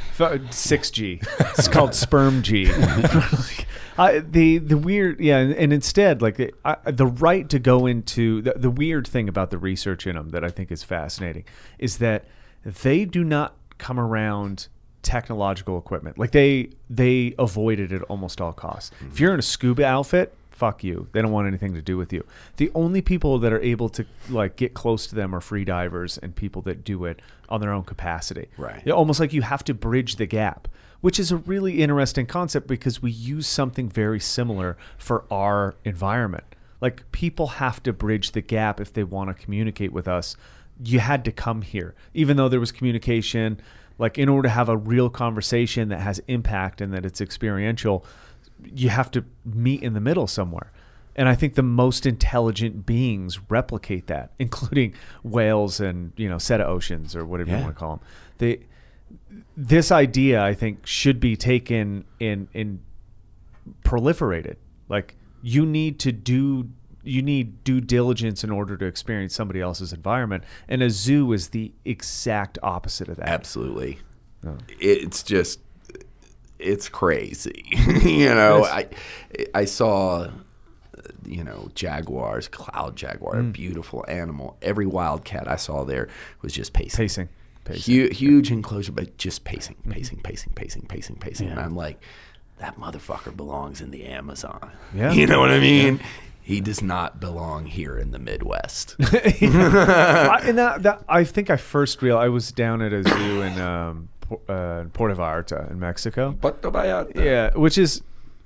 six 0.55 0.91
G. 0.91 1.21
It's 1.41 1.69
called 1.69 1.95
sperm 1.95 2.43
G. 2.43 2.71
uh, 3.99 4.21
the 4.29 4.59
the 4.59 4.77
weird, 4.77 5.21
yeah, 5.21 5.39
and, 5.39 5.55
and 5.55 5.73
instead, 5.73 6.23
like 6.23 6.37
the, 6.37 6.53
uh, 6.65 6.77
the 6.87 7.07
right 7.07 7.49
to 7.49 7.59
go 7.59 7.87
into 7.87 8.43
the, 8.43 8.55
the 8.55 8.71
weird 8.71 9.07
thing 9.07 9.29
about 9.29 9.51
the 9.51 9.59
research 9.59 10.07
in 10.07 10.17
them 10.17 10.31
that 10.31 10.45
I 10.45 10.49
think 10.49 10.71
is 10.71 10.83
fascinating 10.83 11.45
is 11.79 11.99
that 11.99 12.25
they 12.65 13.05
do 13.05 13.25
not 13.25 13.57
come 13.79 13.99
around 13.99 14.69
technological 15.03 15.79
equipment. 15.79 16.19
Like 16.19 16.33
they 16.33 16.71
they 16.91 17.35
avoid 17.39 17.79
it 17.79 17.93
at 17.93 18.03
almost 18.03 18.41
all 18.41 18.53
costs. 18.53 18.91
If 19.11 19.21
you're 19.21 19.33
in 19.33 19.39
a 19.39 19.43
scuba 19.43 19.85
outfit, 19.85 20.35
fuck 20.55 20.85
you. 20.85 21.09
They 21.13 21.21
don't 21.21 21.33
want 21.33 21.49
anything 21.49 21.75
to 21.75 21.83
do 21.83 21.97
with 21.97 22.13
you. 22.13 22.25
The 22.57 22.71
only 22.75 23.03
people 23.03 23.39
that 23.41 23.53
are 23.53 23.61
able 23.61 23.89
to 23.91 24.07
like 24.29 24.57
get 24.57 24.75
close 24.75 25.07
to 25.09 25.15
them 25.15 25.35
are 25.35 25.41
free 25.41 25.65
divers 25.65 26.19
and 26.19 26.35
people 26.35 26.63
that 26.63 26.85
do 26.85 27.05
it 27.05 27.21
on 27.49 27.61
their 27.61 27.73
own 27.73 27.85
capacity. 27.85 28.49
Right. 28.57 28.83
Yeah, 28.85 28.95
almost 28.95 29.21
like 29.21 29.33
you 29.33 29.43
have 29.43 29.65
to 29.65 29.75
bridge 29.75 30.17
the 30.17 30.27
gap, 30.27 30.69
which 31.01 31.19
is 31.19 31.33
a 31.33 31.37
really 31.37 31.83
interesting 31.83 32.27
concept 32.27 32.67
because 32.67 33.03
we 33.03 33.11
use 33.11 33.47
something 33.47 33.89
very 33.89 34.21
similar 34.21 34.77
for 34.97 35.25
our 35.31 35.75
environment. 35.85 36.45
Like 36.81 37.11
people 37.13 37.47
have 37.47 37.83
to 37.83 37.93
bridge 37.93 38.33
the 38.33 38.41
gap 38.41 38.81
if 38.81 38.93
they 38.93 39.05
want 39.05 39.29
to 39.29 39.35
communicate 39.35 39.93
with 39.93 40.07
us. 40.07 40.37
You 40.83 41.01
had 41.01 41.25
to 41.25 41.33
come 41.33 41.63
here, 41.63 41.95
even 42.15 42.37
though 42.37 42.49
there 42.49 42.61
was 42.61 42.73
communication. 42.73 43.61
Like 43.99 44.19
in 44.19 44.29
order 44.29 44.49
to 44.49 44.53
have 44.53 44.69
a 44.69 44.77
real 44.77 45.09
conversation 45.09 45.89
that 45.91 46.01
has 46.01 46.21
impact 46.27 46.81
and 46.81 46.93
that 46.93 47.07
it's 47.07 47.21
experiential, 47.21 48.05
you 48.73 48.89
have 48.89 49.11
to 49.13 49.25
meet 49.45 49.83
in 49.83 49.95
the 49.95 50.01
middle 50.01 50.27
somewhere. 50.27 50.73
And 51.17 51.29
I 51.29 51.35
think 51.35 51.55
the 51.55 51.63
most 51.63 52.07
intelligent 52.07 52.87
beings 52.87 53.39
replicate 53.49 54.09
that, 54.09 54.33
including 54.39 54.95
whales 55.23 55.81
and 55.81 56.13
you 56.17 56.29
know 56.29 56.39
cetaceans 56.39 57.15
or 57.15 57.25
whatever 57.25 57.51
you 57.51 57.57
want 57.57 57.69
to 57.69 57.75
call 57.75 57.97
them. 57.97 58.07
They, 58.39 58.61
this 59.57 59.93
idea, 59.93 60.43
I 60.43 60.55
think, 60.55 60.87
should 60.87 61.21
be 61.21 61.37
taken 61.37 62.05
in 62.19 62.49
in 62.53 62.81
proliferated. 63.85 64.57
Like 64.89 65.15
you 65.43 65.65
need 65.65 65.99
to 66.01 66.13
do 66.13 66.71
you 67.05 67.23
need 67.23 67.63
due 67.65 67.81
diligence 67.81 68.43
in 68.43 68.51
order 68.51 68.77
to 68.77 68.87
experience 68.87 69.35
somebody 69.35 69.61
else's 69.61 69.93
environment, 69.93 70.45
and 70.69 70.83
a 70.83 70.91
zoo 70.91 71.33
is 71.33 71.51
the 71.51 71.73
exact 71.85 72.59
opposite 72.63 73.09
of 73.09 73.17
that. 73.17 73.29
Absolutely. 73.29 73.99
It's 74.69 75.23
just 75.23 75.61
it's 76.65 76.89
crazy. 76.89 77.65
you 78.03 78.35
know, 78.35 78.65
I 78.65 78.89
I 79.55 79.65
saw 79.65 80.29
you 81.25 81.45
know 81.45 81.71
jaguars, 81.75 82.49
cloud 82.49 82.97
jaguar, 82.97 83.39
a 83.39 83.43
beautiful 83.43 84.05
animal. 84.09 84.57
Every 84.63 84.87
wildcat 84.87 85.49
I 85.49 85.57
saw 85.57 85.85
there 85.85 86.09
was 86.43 86.53
just 86.53 86.73
pacing. 86.73 86.99
Pacing. 86.99 87.29
Pacing. 87.65 87.95
Hu- 87.95 88.11
huge 88.11 88.51
enclosure, 88.51 88.93
but 88.93 89.17
just 89.17 89.45
pacing, 89.45 89.77
pacing, 89.89 90.21
pacing, 90.21 90.53
pacing, 90.55 90.83
pacing, 90.83 91.17
pacing. 91.17 91.49
And 91.49 91.59
I'm 91.59 91.75
like, 91.75 91.99
that 92.59 92.79
motherfucker 92.79 93.35
belongs 93.35 93.81
in 93.81 93.91
the 93.91 94.05
Amazon. 94.05 94.71
Yeah. 94.95 95.13
You 95.15 95.27
know 95.27 95.41
what 95.41 95.51
I 95.51 95.61
mean? 95.61 96.01
He 96.43 96.61
does 96.61 96.83
not 96.83 97.21
belong 97.21 97.65
here 97.65 97.97
in 97.97 98.11
the 98.11 98.19
Midwest. 98.19 98.97
I, 99.01 100.41
and 100.45 100.59
that, 100.59 100.83
that 100.83 101.03
I 101.09 101.25
think 101.25 101.49
I 101.49 101.57
first 101.57 102.03
real 102.03 102.19
I 102.19 102.29
was 102.29 102.53
down 102.53 102.83
at 102.83 102.93
a 102.93 103.03
zoo 103.03 103.41
in 103.41 103.59
um, 103.59 104.11
uh, 104.49 104.85
Puerto 104.93 105.15
Vallarta 105.15 105.71
in 105.71 105.79
Mexico. 105.81 106.33
Puerto 106.41 106.71
Vallarta. 106.71 107.15
Yeah, 107.25 107.51
which 107.55 107.79
is 107.79 108.03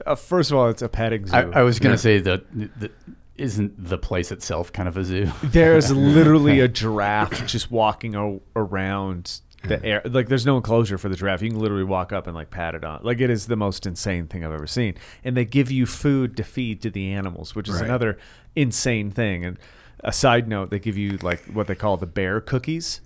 uh, 0.06 0.14
first 0.14 0.50
of 0.50 0.56
all, 0.56 0.68
it's 0.68 0.82
a 0.82 0.88
petting 0.88 1.26
zoo. 1.26 1.36
I, 1.36 1.60
I 1.60 1.62
was 1.62 1.78
gonna 1.78 1.98
say 1.98 2.18
that 2.20 2.44
that 2.80 2.92
isn't 3.36 3.82
the 3.82 3.98
place 3.98 4.32
itself 4.32 4.72
kind 4.72 4.88
of 4.88 4.96
a 4.96 5.04
zoo. 5.04 5.30
There's 5.44 5.92
literally 5.92 6.60
a 6.68 6.68
giraffe 6.68 7.46
just 7.46 7.70
walking 7.70 8.16
o- 8.16 8.42
around 8.56 9.40
the 9.64 9.84
air. 9.84 10.02
Like, 10.04 10.28
there's 10.28 10.46
no 10.46 10.56
enclosure 10.56 10.98
for 10.98 11.08
the 11.08 11.16
giraffe. 11.16 11.42
You 11.42 11.50
can 11.50 11.58
literally 11.58 11.82
walk 11.84 12.12
up 12.12 12.26
and 12.28 12.34
like 12.34 12.50
pat 12.50 12.74
it 12.76 12.84
on. 12.84 13.00
Like, 13.02 13.20
it 13.20 13.28
is 13.30 13.46
the 13.46 13.56
most 13.56 13.86
insane 13.86 14.26
thing 14.28 14.44
I've 14.44 14.52
ever 14.52 14.66
seen. 14.68 14.94
And 15.24 15.36
they 15.36 15.44
give 15.44 15.70
you 15.70 15.84
food 15.86 16.36
to 16.36 16.44
feed 16.44 16.80
to 16.82 16.90
the 16.90 17.12
animals, 17.12 17.54
which 17.56 17.68
is 17.68 17.74
Right. 17.76 17.84
another 17.84 18.18
insane 18.54 19.10
thing. 19.10 19.44
And 19.44 19.58
a 20.04 20.12
side 20.12 20.46
note, 20.48 20.70
they 20.70 20.78
give 20.78 20.96
you 20.96 21.18
like 21.22 21.44
what 21.46 21.66
they 21.66 21.74
call 21.74 21.96
the 21.96 22.06
bear 22.06 22.40
cookies. 22.40 23.00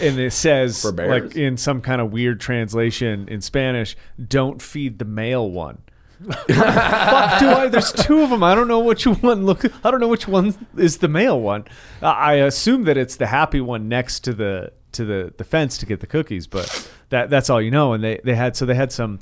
And 0.00 0.18
it 0.18 0.32
says, 0.32 0.84
like 0.84 1.36
in 1.36 1.56
some 1.56 1.80
kind 1.80 2.00
of 2.00 2.12
weird 2.12 2.40
translation 2.40 3.28
in 3.28 3.40
Spanish, 3.40 3.96
don't 4.22 4.60
feed 4.60 4.98
the 4.98 5.04
male 5.04 5.50
one. 5.50 5.78
fuck 6.26 7.38
do 7.40 7.48
I? 7.50 7.68
There's 7.70 7.92
two 7.92 8.22
of 8.22 8.30
them. 8.30 8.42
I 8.42 8.54
don't 8.54 8.68
know 8.68 8.80
which 8.80 9.06
one. 9.06 9.44
Look, 9.44 9.64
I 9.84 9.90
don't 9.90 10.00
know 10.00 10.08
which 10.08 10.26
one 10.26 10.54
is 10.76 10.98
the 10.98 11.08
male 11.08 11.38
one. 11.38 11.64
I 12.00 12.08
I 12.08 12.32
assume 12.34 12.84
that 12.84 12.96
it's 12.96 13.16
the 13.16 13.26
happy 13.26 13.60
one 13.60 13.88
next 13.88 14.20
to 14.20 14.32
the 14.32 14.72
to 14.92 15.04
the, 15.04 15.34
the 15.36 15.44
fence 15.44 15.76
to 15.78 15.86
get 15.86 16.00
the 16.00 16.06
cookies, 16.06 16.46
but 16.46 16.90
that 17.10 17.28
that's 17.28 17.50
all 17.50 17.60
you 17.60 17.70
know. 17.70 17.92
And 17.92 18.02
they 18.02 18.20
they 18.24 18.34
had 18.34 18.56
so 18.56 18.64
they 18.64 18.74
had 18.74 18.92
some 18.92 19.20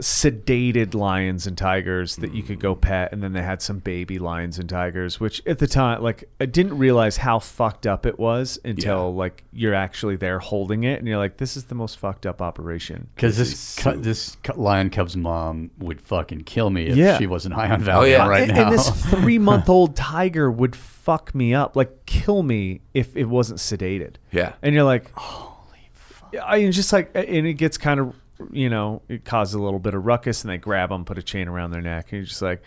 sedated 0.00 0.94
lions 0.94 1.46
and 1.46 1.56
tigers 1.58 2.16
that 2.16 2.34
you 2.34 2.42
could 2.42 2.58
go 2.58 2.74
mm. 2.74 2.80
pet 2.80 3.12
and 3.12 3.22
then 3.22 3.32
they 3.32 3.42
had 3.42 3.60
some 3.60 3.78
baby 3.78 4.18
lions 4.18 4.58
and 4.58 4.68
tigers 4.68 5.20
which 5.20 5.42
at 5.46 5.58
the 5.58 5.66
time 5.66 6.02
like 6.02 6.24
i 6.40 6.46
didn't 6.46 6.78
realize 6.78 7.18
how 7.18 7.38
fucked 7.38 7.86
up 7.86 8.06
it 8.06 8.18
was 8.18 8.58
until 8.64 9.10
Yeah. 9.10 9.18
like 9.18 9.44
you're 9.52 9.74
actually 9.74 10.16
there 10.16 10.38
holding 10.38 10.84
it 10.84 10.98
and 10.98 11.06
you're 11.06 11.18
like 11.18 11.36
this 11.36 11.56
is 11.56 11.64
the 11.64 11.74
most 11.74 11.98
fucked 11.98 12.26
up 12.26 12.40
operation 12.40 13.08
Because 13.14 13.36
This 13.36 13.50
this 13.50 13.84
cu- 13.84 14.00
this 14.00 14.36
cu- 14.42 14.60
lion 14.60 14.88
cub's 14.90 15.16
mom 15.16 15.70
would 15.78 16.00
fucking 16.00 16.44
kill 16.44 16.70
me 16.70 16.86
if 16.86 16.96
Yeah. 16.96 17.18
she 17.18 17.26
wasn't 17.26 17.54
high 17.54 17.68
on 17.70 17.82
oh, 17.82 17.86
Valium 17.86 18.10
yeah. 18.10 18.26
right 18.28 18.48
and, 18.48 18.54
now. 18.56 18.68
and 18.68 18.72
this 18.72 18.88
three 19.10 19.38
month 19.38 19.68
old 19.68 19.94
tiger 19.96 20.50
would 20.50 20.74
fuck 21.02 21.34
me 21.34 21.52
up, 21.52 21.74
like 21.74 22.06
kill 22.06 22.42
me 22.42 22.80
if 22.94 23.16
it 23.16 23.24
wasn't 23.24 23.58
sedated. 23.58 24.14
Yeah. 24.30 24.52
And 24.62 24.72
you're 24.74 24.84
like, 24.84 25.10
holy 25.12 25.90
fuck. 25.92 26.34
I 26.44 26.60
mean, 26.60 26.70
just 26.70 26.92
like, 26.92 27.10
and 27.14 27.46
it 27.46 27.54
gets 27.54 27.76
kind 27.76 27.98
of, 27.98 28.14
you 28.52 28.68
know, 28.68 29.02
it 29.08 29.24
causes 29.24 29.54
a 29.54 29.60
little 29.60 29.78
bit 29.78 29.94
of 29.94 30.04
ruckus 30.06 30.42
and 30.42 30.50
they 30.50 30.58
grab 30.58 30.88
them, 30.88 31.04
put 31.04 31.18
a 31.18 31.22
chain 31.22 31.48
around 31.48 31.70
their 31.70 31.80
neck. 31.80 32.06
And 32.10 32.18
you're 32.18 32.26
just 32.26 32.42
like, 32.42 32.62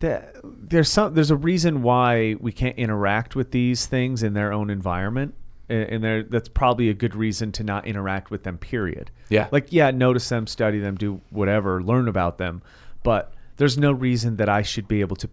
that, 0.00 0.34
there's 0.44 0.88
some, 0.88 1.14
there's 1.14 1.30
a 1.30 1.36
reason 1.36 1.82
why 1.82 2.36
we 2.40 2.52
can't 2.52 2.76
interact 2.78 3.34
with 3.34 3.50
these 3.50 3.86
things 3.86 4.22
in 4.22 4.34
their 4.34 4.52
own 4.52 4.70
environment. 4.70 5.34
And 5.68 5.82
and 5.82 6.04
there, 6.04 6.22
that's 6.22 6.48
probably 6.48 6.88
a 6.88 6.94
good 6.94 7.14
reason 7.14 7.52
to 7.52 7.64
not 7.64 7.86
interact 7.86 8.30
with 8.30 8.42
them, 8.42 8.58
period. 8.58 9.10
Yeah. 9.28 9.48
Like, 9.50 9.72
yeah, 9.72 9.90
notice 9.90 10.28
them, 10.28 10.46
study 10.46 10.78
them, 10.78 10.96
do 10.96 11.20
whatever, 11.30 11.82
learn 11.82 12.08
about 12.08 12.38
them. 12.38 12.62
But 13.02 13.34
there's 13.58 13.76
no 13.76 13.92
reason 13.92 14.36
that 14.36 14.48
I 14.48 14.62
should 14.62 14.88
be 14.88 15.00
able 15.00 15.16
to 15.16 15.28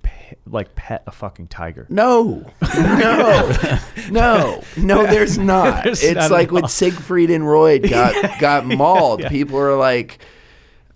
like 0.45 0.75
pet 0.75 1.03
a 1.07 1.11
fucking 1.11 1.47
tiger. 1.47 1.85
No, 1.89 2.45
no, 2.75 3.51
no, 4.09 4.63
no. 4.75 5.05
There's 5.05 5.37
not. 5.37 5.83
There's 5.83 6.03
it's 6.03 6.15
not 6.15 6.31
like 6.31 6.51
when. 6.51 6.67
Siegfried 6.67 7.29
and 7.29 7.47
Roy 7.47 7.79
got 7.79 8.39
got 8.39 8.65
mauled. 8.65 9.21
People 9.27 9.59
are 9.59 9.77
like, 9.77 10.19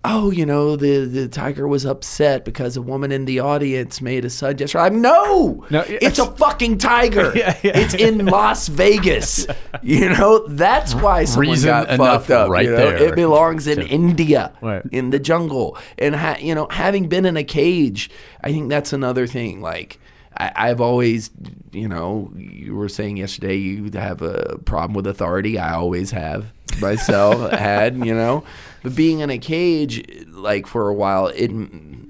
"Oh, 0.04 0.30
you 0.30 0.46
know, 0.46 0.76
the 0.76 1.04
the 1.04 1.28
tiger 1.28 1.68
was 1.68 1.84
upset 1.84 2.44
because 2.44 2.76
a 2.76 2.82
woman 2.82 3.12
in 3.12 3.24
the 3.26 3.40
audience 3.40 4.00
made 4.00 4.24
a 4.24 4.30
sudden 4.30 4.56
gesture." 4.58 4.78
I'm 4.78 5.00
no, 5.00 5.64
No, 5.70 5.84
it's 5.86 6.18
a 6.18 6.26
fucking 6.26 6.78
tiger. 6.78 7.32
Yeah, 7.36 7.56
yeah. 7.62 7.78
It's 7.78 7.94
in 7.94 8.26
Las 8.26 8.68
Vegas. 8.68 9.46
You 9.82 10.10
know, 10.10 10.46
that's 10.48 10.94
why 10.94 11.24
someone 11.24 11.50
Reason 11.52 11.68
got 11.70 11.96
fucked 11.96 12.30
up. 12.30 12.50
right 12.50 12.64
you 12.66 12.70
know? 12.72 12.76
there 12.76 12.96
It 13.08 13.14
belongs 13.14 13.66
in 13.66 13.78
to- 13.78 13.86
India, 13.88 14.52
Right. 14.60 14.82
in 14.92 15.08
the 15.10 15.18
jungle, 15.18 15.78
and 15.98 16.14
ha- 16.14 16.36
you 16.38 16.54
know, 16.54 16.66
having 16.70 17.08
been 17.08 17.24
in 17.24 17.36
a 17.38 17.44
cage, 17.44 18.10
I 18.44 18.52
think 18.52 18.68
that's 18.68 18.92
another 18.92 19.26
thing. 19.26 19.60
Like. 19.62 19.98
I've 20.36 20.80
always, 20.80 21.28
you 21.70 21.86
know, 21.88 22.32
you 22.34 22.74
were 22.74 22.88
saying 22.88 23.18
yesterday 23.18 23.56
you 23.56 23.90
have 23.92 24.22
a 24.22 24.56
problem 24.64 24.94
with 24.94 25.06
authority. 25.06 25.58
I 25.58 25.74
always 25.74 26.12
have 26.12 26.46
myself 26.80 27.50
had, 27.68 27.98
you 28.06 28.14
know, 28.14 28.44
but 28.82 28.94
being 28.94 29.20
in 29.20 29.30
a 29.30 29.38
cage, 29.38 30.26
like 30.28 30.66
for 30.66 30.88
a 30.88 30.94
while, 30.94 31.26
it 31.28 31.50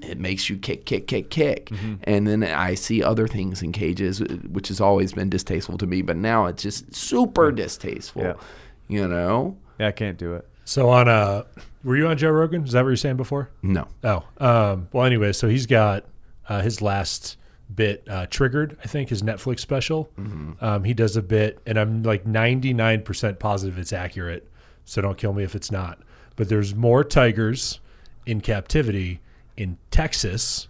it 0.03 0.19
makes 0.19 0.49
you 0.51 0.57
kick, 0.57 0.85
kick, 0.87 1.07
kick, 1.07 1.31
kick, 1.31 1.71
and 2.05 2.27
then 2.27 2.43
I 2.43 2.75
see 2.75 3.03
other 3.03 3.29
things 3.29 3.63
in 3.63 3.73
cages, 3.73 4.21
which 4.21 4.69
has 4.69 4.81
always 4.81 5.13
been 5.13 5.29
distasteful 5.31 5.79
to 5.79 5.87
me, 5.87 6.03
but 6.03 6.17
now 6.17 6.47
it's 6.47 6.63
just 6.63 6.95
super 6.95 7.53
distasteful, 7.53 8.23
Yeah. 8.23 8.35
you 8.89 9.07
know. 9.07 9.57
Yeah, 9.79 9.89
I 9.89 9.93
can't 9.93 10.19
do 10.19 10.35
it. 10.35 10.47
So 10.65 10.89
on 10.91 11.09
uh 11.09 11.45
were 11.83 11.97
you 11.97 12.07
on 12.09 12.17
Joe 12.19 12.31
Rogan? 12.31 12.65
Is 12.65 12.73
that 12.73 12.81
what 12.81 12.89
you 12.89 12.93
were 12.93 12.97
saying 12.97 13.17
before? 13.17 13.51
No, 13.63 13.89
Oh, 14.05 14.25
um, 14.39 14.89
well, 14.93 15.05
anyway, 15.07 15.33
so 15.33 15.49
he's 15.49 15.67
got 15.67 16.05
uh, 16.49 16.61
his 16.61 16.83
last 16.83 17.37
bit 17.75 18.05
uh, 18.09 18.27
triggered. 18.27 18.77
I 18.85 18.89
think 18.89 19.09
his 19.09 19.23
Netflix 19.23 19.61
special. 19.61 20.11
Um, 20.61 20.85
he 20.85 20.93
does 20.93 21.17
a 21.17 21.23
bit, 21.23 21.61
and 21.67 21.79
I'm 21.79 22.03
like 22.03 22.27
99 22.27 23.03
percent 23.03 23.39
positive 23.39 23.79
it's 23.79 23.93
accurate. 23.93 24.47
So 24.85 25.01
don't 25.01 25.17
kill 25.17 25.33
me 25.33 25.45
if 25.45 25.55
it's 25.55 25.71
not. 25.71 26.01
But 26.41 26.49
there's 26.49 26.75
more 26.75 27.05
tigers 27.05 27.81
in 28.25 28.41
captivity 28.41 29.21
in 29.59 29.77
Texas 29.91 30.69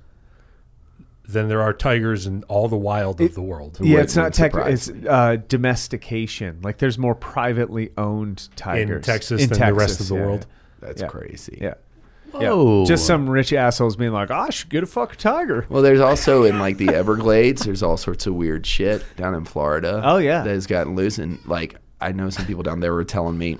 than 1.22 1.46
there 1.46 1.62
are 1.62 1.72
tigers 1.72 2.26
in 2.26 2.42
all 2.48 2.66
the 2.66 2.76
wild 2.76 3.20
of 3.20 3.34
the 3.36 3.40
world. 3.40 3.78
Yeah, 3.80 3.94
Would- 3.98 4.02
it's 4.02 4.16
not 4.16 4.24
would 4.24 4.34
technically. 4.34 4.72
It's 4.72 4.90
uh, 4.90 5.36
domestication. 5.46 6.58
Like 6.64 6.78
there's 6.78 6.98
more 6.98 7.14
privately 7.14 7.92
owned 7.96 8.48
tigers 8.56 8.96
in 8.96 9.02
Texas 9.02 9.46
than 9.46 9.60
the 9.60 9.72
rest 9.72 10.00
of 10.00 10.08
the 10.08 10.16
yeah, 10.16 10.20
world? 10.20 10.46
That's 10.80 11.02
Yeah. 11.02 11.06
crazy. 11.06 11.58
Yeah. 11.62 11.74
Whoa. 12.32 12.80
Yeah. 12.80 12.88
Just 12.88 13.06
some 13.06 13.30
rich 13.30 13.52
assholes 13.52 13.94
being 13.94 14.10
like, 14.10 14.32
"I 14.32 14.50
should 14.50 14.70
get 14.70 14.82
a 14.82 14.86
fucking 14.86 15.18
tiger." 15.18 15.66
Well, 15.68 15.82
there's 15.82 16.00
also 16.00 16.42
in 16.42 16.58
like 16.58 16.78
the 16.78 16.88
Everglades, 16.88 17.62
there's 17.62 17.84
all 17.84 17.96
sorts 17.96 18.26
of 18.26 18.34
weird 18.34 18.66
shit 18.66 19.04
down 19.16 19.36
in 19.36 19.44
Florida. 19.44 20.02
Oh, 20.04 20.16
yeah. 20.16 20.42
that 20.42 20.50
has 20.50 20.66
gotten 20.66 20.96
loose, 20.96 21.18
and 21.18 21.38
like 21.46 21.76
I 22.00 22.10
know 22.10 22.28
some 22.28 22.46
people 22.46 22.64
down 22.64 22.80
there 22.80 22.92
were 22.92 23.04
telling 23.04 23.38
me, 23.38 23.58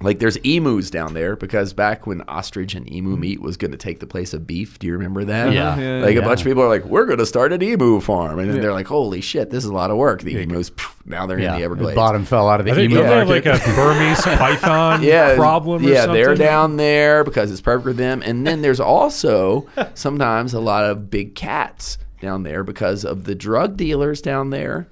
like 0.00 0.18
there's 0.18 0.36
emus 0.38 0.90
down 0.90 1.14
there 1.14 1.36
because 1.36 1.72
back 1.72 2.06
when 2.06 2.20
ostrich 2.22 2.74
and 2.74 2.90
emu 2.92 3.12
mm-hmm. 3.12 3.20
meat 3.20 3.40
was 3.40 3.56
going 3.56 3.70
to 3.70 3.78
take 3.78 4.00
the 4.00 4.06
place 4.06 4.34
of 4.34 4.46
beef. 4.46 4.78
Do 4.78 4.86
you 4.86 4.92
remember 4.92 5.24
that? 5.24 5.52
Yeah. 5.52 5.78
Yeah, 5.78 6.04
like 6.04 6.16
yeah. 6.16 6.20
a 6.20 6.24
bunch 6.24 6.40
of 6.40 6.46
people 6.46 6.62
are 6.62 6.68
like, 6.68 6.84
we're 6.84 7.06
going 7.06 7.18
to 7.18 7.26
start 7.26 7.52
an 7.52 7.62
emu 7.62 8.00
farm, 8.00 8.38
and 8.38 8.50
then 8.50 8.60
they're 8.60 8.72
like, 8.72 8.86
holy 8.86 9.20
shit, 9.20 9.50
this 9.50 9.64
is 9.64 9.70
a 9.70 9.74
lot 9.74 9.90
of 9.90 9.96
work. 9.96 10.20
The 10.20 10.42
emus, 10.42 10.70
pff, 10.70 10.94
now 11.06 11.26
they're 11.26 11.38
yeah, 11.38 11.54
in 11.54 11.60
the 11.60 11.64
Everglades. 11.64 11.96
bottom 11.96 12.24
fell 12.24 12.48
out 12.48 12.60
of 12.60 12.66
the 12.66 12.72
I 12.72 12.74
think 12.74 12.90
emu 12.90 13.02
don't 13.02 13.08
they 13.08 13.18
have 13.18 13.28
like 13.28 13.46
a 13.46 13.74
Burmese 13.74 14.22
python 14.38 15.02
yeah, 15.02 15.34
problem 15.34 15.84
or 15.84 15.88
yeah, 15.88 16.02
something? 16.02 16.14
they're 16.14 16.34
down 16.34 16.76
there 16.76 17.24
because 17.24 17.50
it's 17.50 17.60
perfect 17.62 17.84
for 17.84 17.92
them. 17.92 18.22
And 18.22 18.46
then 18.46 18.60
there's 18.60 18.80
also 18.80 19.66
sometimes 19.94 20.52
a 20.52 20.60
lot 20.60 20.84
of 20.84 21.10
big 21.10 21.34
cats 21.34 21.96
down 22.20 22.42
there 22.42 22.64
because 22.64 23.04
of 23.04 23.24
the 23.24 23.34
drug 23.34 23.76
dealers 23.76 24.20
down 24.20 24.50
there. 24.50 24.88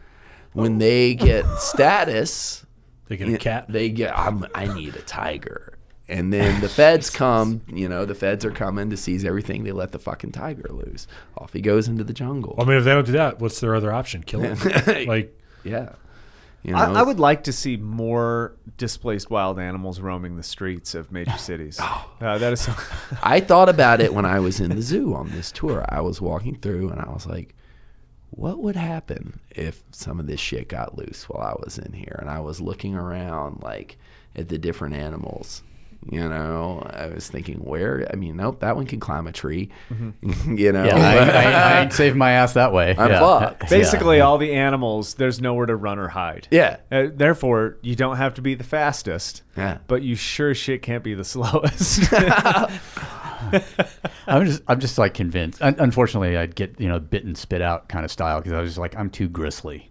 When 0.53 0.77
oh. 0.77 0.79
they 0.79 1.15
get 1.15 1.45
status, 1.59 2.64
They 3.09 3.17
get 3.17 3.29
a 3.29 3.39
cat. 3.39 3.67
they 3.69 3.91
get 3.91 4.17
I'm, 4.19 4.47
I 4.55 4.73
need 4.73 4.97
a 4.97 5.03
tiger. 5.03 5.79
And 6.09 6.33
then 6.33 6.61
the 6.61 6.69
feds 6.69 7.11
come, 7.15 7.63
you 7.69 7.89
know, 7.89 8.05
the 8.05 8.15
feds 8.15 8.45
are 8.45 8.51
coming 8.51 8.91
to 8.91 8.97
seize 8.97 9.25
everything. 9.25 9.65
They 9.65 9.73
let 9.73 9.93
the 9.93 9.99
fucking 9.99 10.33
tiger 10.33 10.69
loose. 10.71 11.07
Off 11.39 11.53
he 11.53 11.61
goes 11.61 11.89
into 11.89 12.05
the 12.05 12.13
jungle. 12.13 12.55
I 12.59 12.65
mean, 12.65 12.77
if 12.77 12.85
they 12.85 12.93
don't 12.93 13.07
do 13.07 13.13
that, 13.13 13.41
what's 13.41 13.61
their 13.61 13.75
other 13.75 13.93
option? 13.93 14.23
Kill 14.23 14.41
him? 14.41 14.59
like, 15.07 15.39
yeah. 15.65 15.93
You 16.63 16.73
know, 16.73 16.79
I, 16.79 17.01
I 17.01 17.03
would 17.03 17.21
like 17.21 17.45
to 17.45 17.53
see 17.53 17.77
more 17.77 18.57
displaced 18.79 19.29
wild 19.29 19.59
animals 19.59 20.01
roaming 20.01 20.37
the 20.37 20.43
streets 20.43 20.95
of 20.95 21.13
major 21.13 21.31
cities. 21.39 21.79
Oh. 21.81 22.11
Uh, 22.21 22.39
that 22.39 22.55
is. 22.55 22.63
So, 22.63 22.75
I 23.23 23.41
thought 23.41 23.69
about 23.69 24.01
it 24.01 24.15
when 24.15 24.25
I 24.25 24.41
was 24.41 24.61
in 24.61 24.75
the 24.75 24.81
zoo 24.81 25.15
on 25.15 25.31
this 25.31 25.53
tour. 25.53 25.85
I 25.91 26.01
was 26.01 26.23
walking 26.23 26.57
through 26.57 26.89
and 26.89 27.01
I 27.03 27.11
was 27.11 27.27
like, 27.27 27.55
what 28.36 28.59
would 28.59 28.77
happen 28.77 29.40
if 29.51 29.82
some 29.93 30.19
of 30.20 30.27
this 30.27 30.40
shit 30.40 30.69
got 30.69 30.97
loose 30.98 31.28
while 31.28 31.47
I 31.47 31.55
was 31.65 31.78
in 31.78 31.93
here? 31.93 32.16
And 32.20 32.28
I 32.28 32.40
was 32.40 32.61
looking 32.61 32.94
around 32.94 33.62
like 33.62 33.97
at 34.35 34.48
the 34.48 34.59
different 34.59 34.94
animals. 34.97 35.62
You 36.11 36.28
know, 36.28 36.86
I 36.93 37.06
was 37.06 37.28
thinking, 37.28 37.61
where? 37.65 38.06
I 38.12 38.16
mean, 38.16 38.36
nope, 38.36 38.61
that 38.61 38.77
one 38.77 38.85
can 38.85 39.01
climb 39.01 39.27
a 39.27 39.32
tree. 39.32 39.70
you 39.90 40.70
know, 40.70 40.85
yeah, 40.85 40.97
I, 40.97 41.16
I, 41.16 41.51
I 41.78 41.81
ain't 41.81 41.93
saved 41.94 42.15
my 42.15 42.32
ass 42.32 42.52
that 42.52 42.74
way. 42.74 42.94
I'm 42.98 43.11
yeah. 43.11 43.20
fucked. 43.20 43.70
basically, 43.70 44.20
all 44.20 44.36
the 44.36 44.52
animals, 44.52 45.15
there's 45.15 45.40
nowhere 45.40 45.65
to 45.65 45.74
run 45.77 45.98
or 45.98 46.09
hide. 46.09 46.47
yeah, 46.51 46.77
Uh, 46.93 47.06
therefore, 47.11 47.78
you 47.81 47.97
don't 47.97 48.16
have 48.19 48.35
to 48.35 48.43
be 48.43 48.55
the 48.55 48.65
fastest, 48.65 49.43
yeah. 49.56 49.78
but 49.86 50.02
you 50.02 50.15
sure 50.15 50.55
shit 50.55 50.82
can't 50.82 51.02
be 51.02 51.15
the 51.15 51.24
slowest. 51.35 52.02
I'm 54.27 54.47
just, 54.47 54.62
I'm 54.69 54.81
just 54.81 54.99
like 54.99 55.15
convinced. 55.15 55.61
Un- 55.62 55.77
unfortunately, 55.79 56.37
I'd 56.37 56.55
get 56.55 56.79
you 56.81 56.89
know 56.89 56.99
bit 56.99 57.25
and 57.25 57.37
spit 57.37 57.62
out 57.62 57.89
kind 57.89 58.05
of 58.05 58.11
style 58.11 58.41
because 58.41 58.53
I 58.53 58.61
was 58.61 58.71
just 58.71 58.79
like, 58.79 58.97
I'm 58.97 59.11
too 59.11 59.29
gristly. 59.29 59.91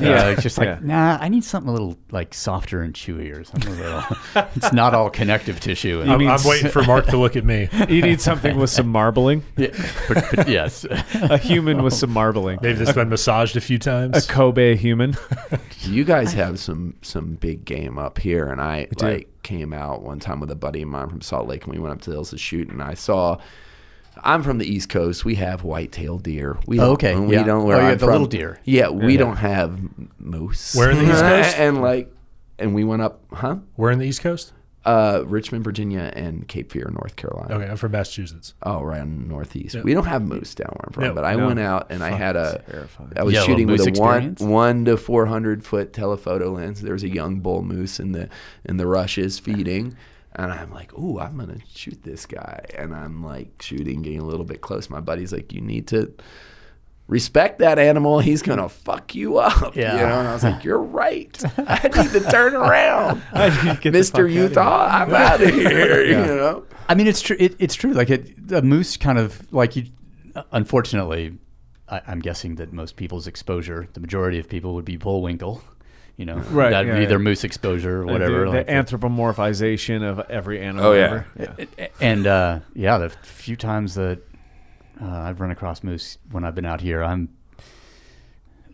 Yeah. 0.00 0.08
Yeah, 0.08 0.28
it's 0.30 0.42
just 0.42 0.56
like, 0.56 0.66
Yeah. 0.66 0.78
nah, 0.80 1.18
I 1.20 1.28
need 1.28 1.44
something 1.44 1.68
a 1.68 1.72
little 1.72 1.98
like 2.10 2.32
softer 2.32 2.80
and 2.80 2.94
chewier. 2.94 3.44
something 3.46 3.70
a 3.70 3.76
little. 3.76 4.02
it's 4.56 4.72
not 4.72 4.94
all 4.94 5.10
connective 5.10 5.60
tissue. 5.60 6.00
And, 6.00 6.10
I'm, 6.10 6.18
mean 6.20 6.30
I'm 6.30 6.40
waiting 6.42 6.70
for 6.70 6.82
Mark 6.86 7.06
to 7.08 7.18
look 7.18 7.36
at 7.36 7.44
me. 7.44 7.68
you 7.90 8.00
need 8.00 8.18
something 8.22 8.56
with 8.56 8.70
some 8.70 8.88
marbling. 8.88 9.42
yeah, 9.58 9.68
but, 10.08 10.24
but 10.34 10.48
yes, 10.48 10.84
A 10.84 11.36
human 11.36 11.82
with 11.82 11.92
some 11.92 12.10
marbling. 12.10 12.60
Maybe 12.62 12.78
that's 12.78 12.92
been 12.92 13.10
massaged 13.10 13.56
a 13.56 13.60
few 13.60 13.78
times. 13.78 14.24
A. 14.24 14.26
Kobe 14.32 14.74
human. 14.74 15.16
You 15.82 16.04
guys 16.04 16.32
have 16.32 16.58
some 16.58 16.94
some 17.02 17.34
big 17.34 17.66
game 17.66 17.98
up 17.98 18.18
here, 18.18 18.46
and 18.48 18.62
I 18.62 18.86
do. 18.96 19.04
like 19.04 19.28
came 19.44 19.72
out 19.72 20.02
one 20.02 20.18
time 20.18 20.40
with 20.40 20.50
a 20.50 20.56
buddy 20.56 20.82
of 20.82 20.88
mine 20.88 21.08
from 21.08 21.20
Salt 21.20 21.46
Lake, 21.46 21.64
and 21.64 21.72
we 21.72 21.78
went 21.78 21.92
up 21.94 22.00
to 22.02 22.10
the 22.10 22.16
hills 22.16 22.30
to 22.30 22.38
shoot, 22.38 22.68
and 22.68 22.82
I 22.82 22.94
saw. 22.94 23.38
I'm 24.22 24.44
from 24.44 24.58
the 24.58 24.64
East 24.64 24.88
Coast. 24.90 25.24
We 25.24 25.34
have 25.36 25.64
white-tailed 25.64 26.22
deer. 26.22 26.56
We 26.68 26.78
Oh, 26.78 26.82
don't, 26.84 26.92
okay, 26.92 27.12
and 27.14 27.26
We 27.28 27.34
yeah. 27.34 27.42
don't. 27.42 27.62
Oh, 27.62 27.64
where 27.64 27.76
Oh, 27.76 27.80
you 27.80 27.84
I'm 27.86 27.90
have 27.90 27.98
the 27.98 28.06
from- 28.06 28.12
little 28.12 28.26
deer. 28.28 28.60
Yeah, 28.64 28.88
we 28.90 29.14
Yeah. 29.14 29.18
don't 29.18 29.36
have 29.38 29.76
moose. 30.20 30.74
Where 30.76 30.88
in 30.92 30.98
the 30.98 31.04
East 31.12 31.20
Coast? 31.20 31.58
and 31.58 31.82
like, 31.82 32.14
and 32.60 32.74
we 32.76 32.84
went 32.84 33.02
up, 33.02 33.22
huh? 33.32 33.56
We're 33.76 33.90
in 33.90 33.98
the 33.98 34.06
East 34.06 34.20
Coast. 34.20 34.52
Uh, 34.84 35.22
Richmond, 35.26 35.64
Virginia, 35.64 36.12
and 36.14 36.46
Cape 36.46 36.70
Fear, 36.70 36.90
North 36.92 37.16
Carolina. 37.16 37.54
Okay, 37.54 37.70
I'm 37.70 37.76
from 37.76 37.92
Massachusetts. 37.92 38.52
Oh, 38.62 38.82
right 38.82 39.00
on 39.00 39.26
northeast. 39.28 39.74
Yeah. 39.76 39.82
We 39.82 39.94
don't 39.94 40.04
have 40.06 40.22
moose 40.22 40.54
down 40.54 40.68
where 40.72 40.84
I'm 40.86 40.92
from, 40.92 41.04
No, 41.04 41.14
but 41.14 41.24
I 41.24 41.36
no. 41.36 41.46
went 41.46 41.58
out 41.60 41.86
and 41.90 42.04
I 42.04 42.10
had 42.10 42.36
a. 42.36 42.62
terrifying. 42.70 43.12
I 43.16 43.22
was 43.22 43.32
Yeah, 43.34 43.42
a 43.42 43.44
shooting 43.44 43.66
with 43.66 43.80
a 43.80 43.84
one 43.84 43.88
experience? 44.18 44.40
one 44.42 44.84
to 44.84 44.96
four 44.98 45.24
hundred 45.26 45.64
foot 45.64 45.92
telephoto 45.94 46.52
lens. 46.52 46.82
There 46.82 46.92
was 46.92 47.02
a 47.02 47.08
young 47.08 47.40
bull 47.40 47.62
moose 47.62 47.98
in 47.98 48.12
the 48.12 48.28
in 48.66 48.76
the 48.76 48.86
rushes 48.86 49.38
feeding, 49.38 49.96
and 50.34 50.52
I'm 50.52 50.70
like, 50.70 50.92
"Ooh, 50.98 51.18
I'm 51.18 51.38
gonna 51.38 51.58
shoot 51.72 52.02
this 52.02 52.26
guy." 52.26 52.60
And 52.76 52.94
I'm 52.94 53.24
like 53.24 53.62
shooting, 53.62 54.02
getting 54.02 54.20
a 54.20 54.24
little 54.26 54.44
bit 54.44 54.60
close. 54.60 54.90
My 54.90 55.00
buddy's 55.00 55.32
like, 55.32 55.52
"You 55.52 55.62
need 55.62 55.86
to." 55.88 56.12
Respect 57.06 57.58
that 57.58 57.78
animal. 57.78 58.18
He's 58.20 58.40
gonna 58.40 58.68
fuck 58.68 59.14
you 59.14 59.36
up. 59.38 59.76
Yeah. 59.76 59.92
You 59.94 60.00
know? 60.06 60.18
And 60.20 60.28
I 60.28 60.32
was 60.32 60.42
like, 60.42 60.64
"You're 60.64 60.78
right. 60.80 61.42
I 61.58 61.82
need 62.02 62.10
to 62.12 62.20
turn 62.30 62.54
around, 62.54 63.20
to 63.34 63.34
get 63.34 63.52
the 63.52 63.74
fuck 63.82 63.92
Mister 63.92 64.22
outta 64.24 64.32
here. 64.32 64.42
Utah. 64.48 64.86
I'm 64.90 65.14
out 65.14 65.42
of 65.42 65.50
here." 65.54 66.02
You 66.04 66.14
know. 66.16 66.64
I 66.88 66.94
mean, 66.94 67.06
it's 67.06 67.20
true. 67.20 67.36
It, 67.38 67.56
it's 67.58 67.74
true. 67.74 67.92
Like 67.92 68.08
it, 68.08 68.30
a 68.52 68.62
moose, 68.62 68.96
kind 68.96 69.18
of 69.18 69.52
like 69.52 69.76
you. 69.76 69.84
Unfortunately, 70.50 71.36
I, 71.88 72.00
I'm 72.06 72.20
guessing 72.20 72.54
that 72.56 72.72
most 72.72 72.96
people's 72.96 73.26
exposure, 73.26 73.86
the 73.92 74.00
majority 74.00 74.38
of 74.38 74.48
people, 74.48 74.74
would 74.74 74.84
be 74.86 74.96
bullwinkle. 74.96 75.62
You 76.16 76.24
know, 76.26 76.36
Right, 76.36 76.70
That'd 76.70 76.88
yeah, 76.88 76.94
be 76.94 77.02
yeah. 77.02 77.08
their 77.08 77.18
moose 77.18 77.42
exposure 77.44 78.02
or 78.02 78.06
whatever. 78.06 78.44
The, 78.44 78.50
like 78.50 78.66
the 78.66 78.72
anthropomorphization 78.72 80.02
of 80.08 80.20
every 80.30 80.60
animal. 80.60 80.86
Oh, 80.86 80.92
yeah. 80.92 81.24
ever. 81.38 81.66
and 82.00 82.26
uh, 82.26 82.60
yeah, 82.72 82.98
the 82.98 83.10
few 83.10 83.56
times 83.56 83.96
that 83.96 84.20
uh, 85.04 85.08
I've 85.08 85.40
run 85.40 85.50
across 85.50 85.82
moose 85.82 86.16
when 86.30 86.44
I've 86.44 86.54
been 86.54 86.64
out 86.64 86.80
here, 86.80 87.02
I'm 87.04 87.28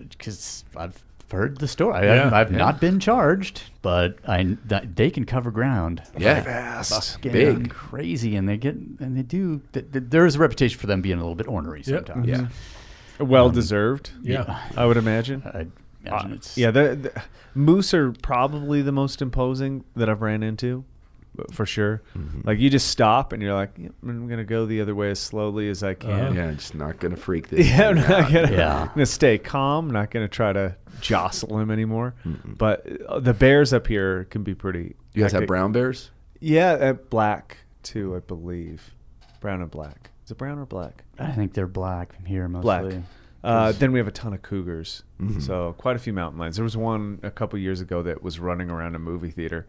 because 0.08 0.64
I've 0.76 1.02
heard 1.30 1.58
the 1.58 1.68
story. 1.68 1.94
I, 2.08 2.14
Yeah, 2.16 2.30
I've 2.32 2.50
yeah. 2.50 2.58
not 2.58 2.80
been 2.80 2.98
charged, 3.00 3.62
but 3.82 4.16
I 4.28 4.56
they 4.66 5.10
can 5.10 5.24
cover 5.24 5.50
ground. 5.50 6.02
Yeah. 6.18 6.42
Fast. 6.42 7.12
Fucking 7.14 7.32
Big. 7.32 7.70
crazy, 7.70 8.36
and 8.36 8.48
they 8.48 8.56
get 8.56 8.74
and 8.74 9.16
they 9.16 9.22
do. 9.22 9.60
Th- 9.72 9.86
th- 9.92 10.04
there 10.08 10.26
is 10.26 10.36
a 10.36 10.38
reputation 10.38 10.78
for 10.78 10.86
them 10.86 11.00
being 11.02 11.18
a 11.18 11.20
little 11.20 11.34
bit 11.34 11.46
ornery 11.48 11.82
Yep. 11.84 12.06
sometimes. 12.08 12.26
Mm-hmm. 12.26 12.42
Yeah. 12.44 13.26
Well 13.26 13.50
deserved. 13.50 14.12
Um, 14.16 14.22
yeah. 14.24 14.68
I 14.76 14.86
would 14.86 14.96
imagine. 14.96 15.42
I 15.44 15.66
imagine 16.06 16.32
uh, 16.32 16.34
it's 16.36 16.56
Yeah, 16.56 16.70
the, 16.70 16.96
the 16.96 17.22
moose 17.54 17.92
are 17.92 18.12
probably 18.22 18.80
the 18.82 18.92
most 18.92 19.20
imposing 19.20 19.84
that 19.94 20.08
I've 20.08 20.22
ran 20.22 20.42
into, 20.42 20.84
but 20.84 20.99
for 21.52 21.66
sure. 21.66 22.02
Mm-hmm. 22.16 22.40
Like 22.44 22.58
you 22.58 22.70
just 22.70 22.88
stop 22.88 23.32
and 23.32 23.42
you're 23.42 23.54
like, 23.54 23.72
yep, 23.78 23.92
I'm 24.02 24.28
gonna 24.28 24.44
go 24.44 24.66
the 24.66 24.80
other 24.80 24.94
way 24.94 25.10
as 25.10 25.18
slowly 25.18 25.68
as 25.68 25.82
I 25.82 25.94
can. 25.94 26.34
Yeah, 26.34 26.50
just 26.52 26.74
not 26.74 26.98
gonna 26.98 27.16
freak 27.16 27.48
this. 27.50 27.68
Yeah, 27.68 27.88
I'm 27.90 27.96
not 27.96 28.10
out. 28.10 28.32
gonna, 28.32 28.52
Yeah. 28.52 28.80
I'm 28.82 28.88
gonna 28.88 29.06
stay 29.06 29.38
calm. 29.38 29.90
Not 29.90 30.10
gonna 30.10 30.28
try 30.28 30.52
to 30.52 30.76
jostle 31.00 31.58
him 31.58 31.70
anymore. 31.70 32.14
But 32.44 32.86
uh, 33.08 33.20
the 33.20 33.34
bears 33.34 33.72
up 33.72 33.86
here 33.86 34.24
can 34.24 34.42
be 34.42 34.54
pretty. 34.54 34.94
You 35.14 35.22
guys 35.22 35.32
have 35.32 35.46
brown 35.46 35.72
bears? 35.72 36.10
Yeah, 36.40 36.72
uh, 36.72 36.92
black 36.94 37.58
too, 37.82 38.16
I 38.16 38.20
believe. 38.20 38.94
Brown 39.40 39.62
and 39.62 39.70
black. 39.70 40.10
Is 40.24 40.30
it 40.30 40.38
brown 40.38 40.58
or 40.58 40.66
black? 40.66 41.04
I 41.18 41.32
think 41.32 41.54
they're 41.54 41.66
black 41.66 42.14
here 42.26 42.46
mostly. 42.48 42.62
Black. 42.90 43.02
Uh, 43.42 43.72
then 43.72 43.90
we 43.90 43.98
have 43.98 44.06
a 44.06 44.12
ton 44.12 44.34
of 44.34 44.42
cougars. 44.42 45.02
Mm-hmm. 45.20 45.40
So 45.40 45.74
quite 45.78 45.96
a 45.96 45.98
few 45.98 46.12
mountain 46.12 46.38
lions. 46.38 46.56
There 46.56 46.62
was 46.62 46.76
one 46.76 47.20
a 47.22 47.30
couple 47.30 47.58
years 47.58 47.80
ago 47.80 48.02
that 48.02 48.22
was 48.22 48.38
running 48.38 48.70
around 48.70 48.94
a 48.94 48.98
movie 48.98 49.30
theater. 49.30 49.66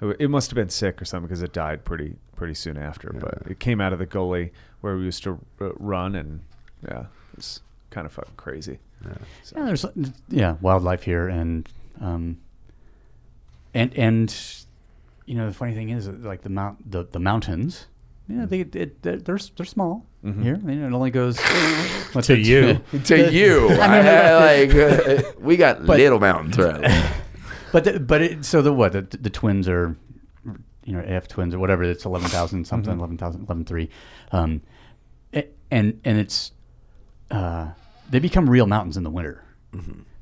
It 0.00 0.28
must 0.28 0.50
have 0.50 0.56
been 0.56 0.68
sick 0.68 1.00
or 1.00 1.04
something 1.04 1.26
because 1.26 1.42
it 1.42 1.52
died 1.52 1.84
pretty 1.84 2.16
pretty 2.36 2.54
soon 2.54 2.76
after. 2.76 3.14
But 3.18 3.50
it 3.50 3.58
came 3.58 3.80
out 3.80 3.92
of 3.92 3.98
the 3.98 4.06
gully 4.06 4.52
where 4.80 4.96
we 4.96 5.04
used 5.04 5.22
to 5.24 5.38
uh, 5.60 5.72
run, 5.74 6.14
and 6.14 6.40
yeah, 6.86 7.06
it's 7.36 7.60
kind 7.90 8.06
of 8.06 8.12
fucking 8.12 8.34
crazy. 8.36 8.78
Yeah, 9.04 9.64
there's 9.64 9.86
yeah 10.28 10.56
wildlife 10.60 11.02
here, 11.02 11.28
and 11.28 11.68
um, 12.00 12.38
and 13.74 13.94
and 13.96 14.64
you 15.24 15.34
know 15.34 15.46
the 15.48 15.54
funny 15.54 15.74
thing 15.74 15.90
is 15.90 16.08
like 16.08 16.42
the 16.42 16.50
mount 16.50 16.90
the, 16.90 17.04
the 17.04 17.20
mountains. 17.20 17.86
You 18.28 18.38
know, 18.38 18.46
they, 18.46 18.60
it, 18.60 19.02
they're, 19.02 19.16
they're 19.18 19.38
they're 19.56 19.66
small 19.66 20.04
here. 20.24 20.60
You 20.66 20.74
know, 20.74 20.86
it 20.88 20.92
only 20.92 21.10
goes 21.12 21.36
To 22.22 22.36
you. 22.36 22.80
To 23.04 23.30
you, 23.32 23.68
I 23.70 24.66
like 24.66 24.74
uh, 24.74 25.22
we 25.38 25.56
got 25.56 25.82
little 25.84 26.18
mountains 26.18 26.58
right. 26.58 27.12
But 27.72 27.84
the, 27.84 28.00
but 28.00 28.22
it, 28.22 28.44
so 28.44 28.62
the 28.62 28.72
what 28.72 28.92
the, 28.92 29.02
the 29.02 29.30
twins 29.30 29.68
are, 29.68 29.96
you 30.84 30.92
know, 30.92 31.00
AF 31.00 31.28
twins 31.28 31.54
or 31.54 31.58
whatever. 31.58 31.82
It's 31.82 32.04
eleven 32.04 32.28
thousand 32.28 32.66
something, 32.66 32.96
eleven 32.98 33.18
thousand, 33.18 33.42
eleven 33.44 33.64
three, 33.64 33.90
um, 34.32 34.62
a- 35.34 35.48
and 35.70 36.00
and 36.04 36.18
it's 36.18 36.52
uh, 37.30 37.70
they 38.10 38.18
become 38.20 38.48
real 38.48 38.66
mountains 38.66 38.96
in 38.96 39.02
the 39.02 39.10
winter, 39.10 39.42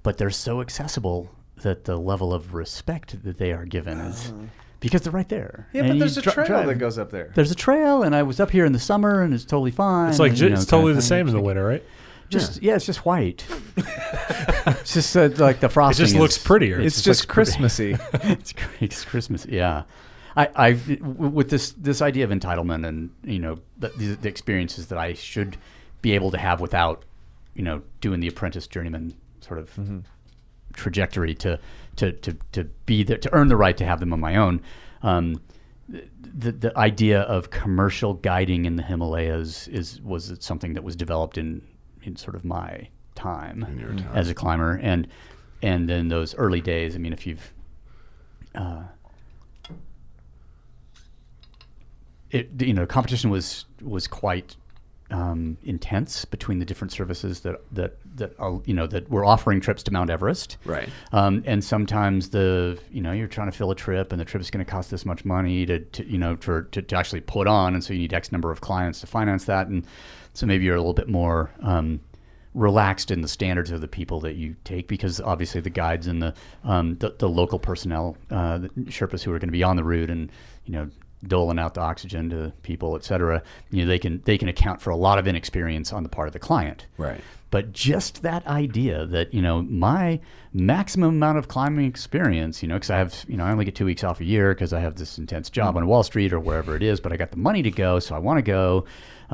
but 0.02 0.16
they're 0.18 0.30
so 0.30 0.60
accessible 0.60 1.30
that 1.62 1.84
the 1.84 1.96
level 1.96 2.32
of 2.34 2.54
respect 2.54 3.22
that 3.24 3.38
they 3.38 3.52
are 3.52 3.64
given 3.64 3.98
is 4.00 4.32
because 4.80 5.02
they're 5.02 5.12
right 5.12 5.28
there. 5.28 5.68
Yeah, 5.72 5.82
And 5.82 5.90
but 5.92 5.98
there's 6.00 6.16
a 6.18 6.22
dri- 6.22 6.32
trail 6.32 6.46
drive- 6.46 6.66
that 6.66 6.74
goes 6.76 6.98
up 6.98 7.10
there. 7.10 7.30
There's 7.34 7.50
a 7.50 7.54
trail, 7.54 8.02
and 8.02 8.14
I 8.14 8.22
was 8.22 8.40
up 8.40 8.50
here 8.50 8.64
in 8.64 8.72
the 8.72 8.78
summer, 8.78 9.20
and 9.22 9.32
it's 9.34 9.44
totally 9.44 9.70
fine. 9.70 10.10
It's 10.10 10.18
like 10.18 10.30
and, 10.30 10.38
ju- 10.38 10.44
you 10.46 10.50
know, 10.50 10.56
it's 10.56 10.66
totally 10.66 10.90
of 10.90 10.96
the 10.96 11.02
thing. 11.02 11.08
same 11.08 11.28
in 11.28 11.34
the 11.34 11.40
winter, 11.40 11.64
right? 11.64 11.84
Just 12.28 12.62
yeah, 12.62 12.76
it's 12.76 12.86
just 12.86 13.04
white. 13.04 13.44
it's 13.76 14.94
just 14.94 15.16
uh, 15.16 15.28
like 15.36 15.60
the 15.60 15.68
frosting. 15.68 16.04
It 16.04 16.08
just 16.08 16.18
looks 16.18 16.38
prettier. 16.38 16.80
It's, 16.80 16.96
just 16.96 17.04
just. 17.04 17.28
Christmassy. 17.28 17.96
it's 18.12 18.52
great. 18.52 18.82
It's 18.82 19.04
Christmas. 19.04 19.46
Yeah. 19.46 19.84
I, 20.36 20.48
I, 20.56 20.98
with 21.00 21.48
this 21.48 21.72
this 21.72 22.02
idea 22.02 22.24
of 22.24 22.30
entitlement 22.30 22.86
and 22.86 23.10
you 23.22 23.38
know 23.38 23.60
the, 23.78 23.88
the, 23.90 24.14
the 24.14 24.28
experiences 24.28 24.88
that 24.88 24.98
I 24.98 25.12
should 25.12 25.56
be 26.02 26.12
able 26.12 26.32
to 26.32 26.38
have 26.38 26.60
without 26.60 27.04
you 27.54 27.62
know 27.62 27.82
doing 28.00 28.18
the 28.20 28.26
apprentice 28.26 28.66
journeyman 28.66 29.14
sort 29.40 29.60
of 29.60 29.78
trajectory 30.72 31.34
to, 31.36 31.58
to 31.96 32.12
to 32.12 32.36
to 32.52 32.64
be 32.86 33.04
there 33.04 33.18
to 33.18 33.32
earn 33.32 33.48
the 33.48 33.56
right 33.56 33.76
to 33.76 33.84
have 33.84 34.00
them 34.00 34.12
on 34.12 34.20
my 34.20 34.36
own. 34.36 34.60
Um, 35.02 35.40
the 35.88 36.52
the 36.52 36.76
idea 36.76 37.20
of 37.22 37.50
commercial 37.50 38.14
guiding 38.14 38.64
in 38.64 38.76
the 38.76 38.82
Himalayas 38.82 39.68
is 39.68 40.00
was 40.02 40.34
something 40.40 40.74
that 40.74 40.82
was 40.82 40.96
developed 40.96 41.38
in 41.38 41.62
in 42.04 42.16
sort 42.16 42.36
of 42.36 42.44
my 42.44 42.88
time, 43.14 43.64
as 44.14 44.28
a 44.28 44.34
climber 44.34 44.78
and 44.82 45.08
and 45.62 45.90
in 45.90 46.08
those 46.08 46.34
early 46.34 46.60
days. 46.60 46.94
I 46.94 46.98
mean, 46.98 47.12
if 47.12 47.26
you've 47.26 47.52
uh, 48.54 48.82
it 52.30 52.50
you 52.60 52.74
know 52.74 52.86
competition 52.86 53.30
was 53.30 53.64
was 53.80 54.06
quite 54.06 54.56
um, 55.10 55.56
intense 55.62 56.24
between 56.24 56.58
the 56.58 56.64
different 56.64 56.90
services 56.90 57.40
that 57.40 57.60
that 57.72 57.96
that 58.16 58.34
are, 58.38 58.60
you 58.64 58.74
know 58.74 58.86
that 58.86 59.08
were 59.10 59.24
offering 59.24 59.60
trips 59.60 59.82
to 59.84 59.92
Mount 59.92 60.10
Everest. 60.10 60.56
Right. 60.64 60.88
Um, 61.12 61.42
and 61.46 61.62
sometimes 61.62 62.30
the 62.30 62.78
you 62.90 63.00
know 63.00 63.12
you're 63.12 63.28
trying 63.28 63.50
to 63.50 63.56
fill 63.56 63.70
a 63.70 63.76
trip 63.76 64.12
and 64.12 64.20
the 64.20 64.24
trip 64.24 64.40
is 64.40 64.50
going 64.50 64.64
to 64.64 64.70
cost 64.70 64.90
this 64.90 65.04
much 65.06 65.24
money 65.24 65.66
to, 65.66 65.80
to 65.80 66.04
you 66.04 66.18
know 66.18 66.36
for 66.36 66.62
to, 66.62 66.82
to 66.82 66.96
actually 66.96 67.20
put 67.20 67.46
on, 67.46 67.74
and 67.74 67.84
so 67.84 67.92
you 67.92 68.00
need 68.00 68.12
X 68.12 68.32
number 68.32 68.50
of 68.50 68.60
clients 68.60 69.00
to 69.00 69.06
finance 69.06 69.44
that, 69.44 69.68
and 69.68 69.86
so 70.34 70.46
maybe 70.46 70.64
you're 70.64 70.76
a 70.76 70.80
little 70.80 70.94
bit 70.94 71.08
more. 71.08 71.50
Um, 71.62 72.00
relaxed 72.54 73.10
in 73.10 73.20
the 73.20 73.26
standards 73.28 73.72
of 73.72 73.80
the 73.80 73.88
people 73.88 74.20
that 74.20 74.36
you 74.36 74.54
take 74.62 74.86
because 74.86 75.20
obviously 75.20 75.60
the 75.60 75.70
guides 75.70 76.06
and 76.06 76.22
the 76.22 76.32
um, 76.62 76.96
the, 76.98 77.12
the 77.18 77.28
local 77.28 77.58
personnel, 77.58 78.16
uh, 78.30 78.58
the 78.58 78.68
Sherpas 78.84 79.22
who 79.22 79.32
are 79.32 79.38
going 79.40 79.48
to 79.48 79.52
be 79.52 79.64
on 79.64 79.76
the 79.76 79.84
route 79.84 80.08
and 80.08 80.30
you 80.64 80.72
know 80.72 80.88
doling 81.26 81.58
out 81.58 81.74
the 81.74 81.80
oxygen 81.80 82.30
to 82.30 82.52
people, 82.62 82.96
et 82.96 83.04
cetera, 83.04 83.42
you 83.70 83.82
know 83.82 83.88
they 83.88 83.98
can 83.98 84.22
they 84.24 84.38
can 84.38 84.48
account 84.48 84.80
for 84.80 84.90
a 84.90 84.96
lot 84.96 85.18
of 85.18 85.26
inexperience 85.26 85.92
on 85.92 86.02
the 86.02 86.08
part 86.08 86.28
of 86.28 86.32
the 86.32 86.38
client. 86.38 86.86
Right. 86.96 87.20
But 87.50 87.72
just 87.72 88.22
that 88.22 88.46
idea 88.46 89.06
that 89.06 89.32
you 89.34 89.42
know 89.42 89.62
my 89.62 90.20
maximum 90.52 91.10
amount 91.10 91.38
of 91.38 91.48
climbing 91.48 91.86
experience, 91.86 92.62
you 92.62 92.68
know, 92.68 92.76
because 92.76 92.90
I 92.90 92.98
have 92.98 93.24
you 93.28 93.36
know 93.36 93.44
I 93.44 93.50
only 93.50 93.64
get 93.64 93.74
two 93.74 93.84
weeks 93.84 94.04
off 94.04 94.20
a 94.20 94.24
year 94.24 94.54
because 94.54 94.72
I 94.72 94.80
have 94.80 94.96
this 94.96 95.18
intense 95.18 95.50
job 95.50 95.76
on 95.76 95.86
Wall 95.86 96.02
Street 96.02 96.32
or 96.32 96.40
wherever 96.40 96.76
it 96.76 96.82
is, 96.82 97.00
but 97.00 97.12
I 97.12 97.16
got 97.16 97.30
the 97.30 97.36
money 97.36 97.62
to 97.62 97.70
go, 97.70 97.98
so 97.98 98.14
I 98.14 98.18
want 98.18 98.38
to 98.38 98.42
go. 98.42 98.84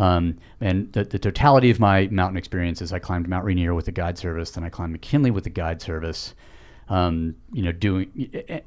Um, 0.01 0.39
and 0.61 0.93
the, 0.95 1.05
the 1.05 1.19
totality 1.19 1.71
of 1.71 1.79
my 1.79 2.09
mountain 2.11 2.37
experience 2.39 2.81
is 2.81 2.93
I 2.93 2.99
climbed 2.99 3.29
Mount 3.29 3.45
Rainier 3.45 3.75
with 3.75 3.85
the 3.85 3.93
guide 3.93 4.17
service, 4.19 4.51
then 4.53 4.65
I 4.65 4.69
climbed 4.71 4.93
McKinley 4.93 5.31
with 5.31 5.45
the 5.45 5.51
guide 5.51 5.83
service. 5.83 6.35
Um, 6.89 7.37
you 7.53 7.63
know, 7.63 7.73
doing 7.73 8.09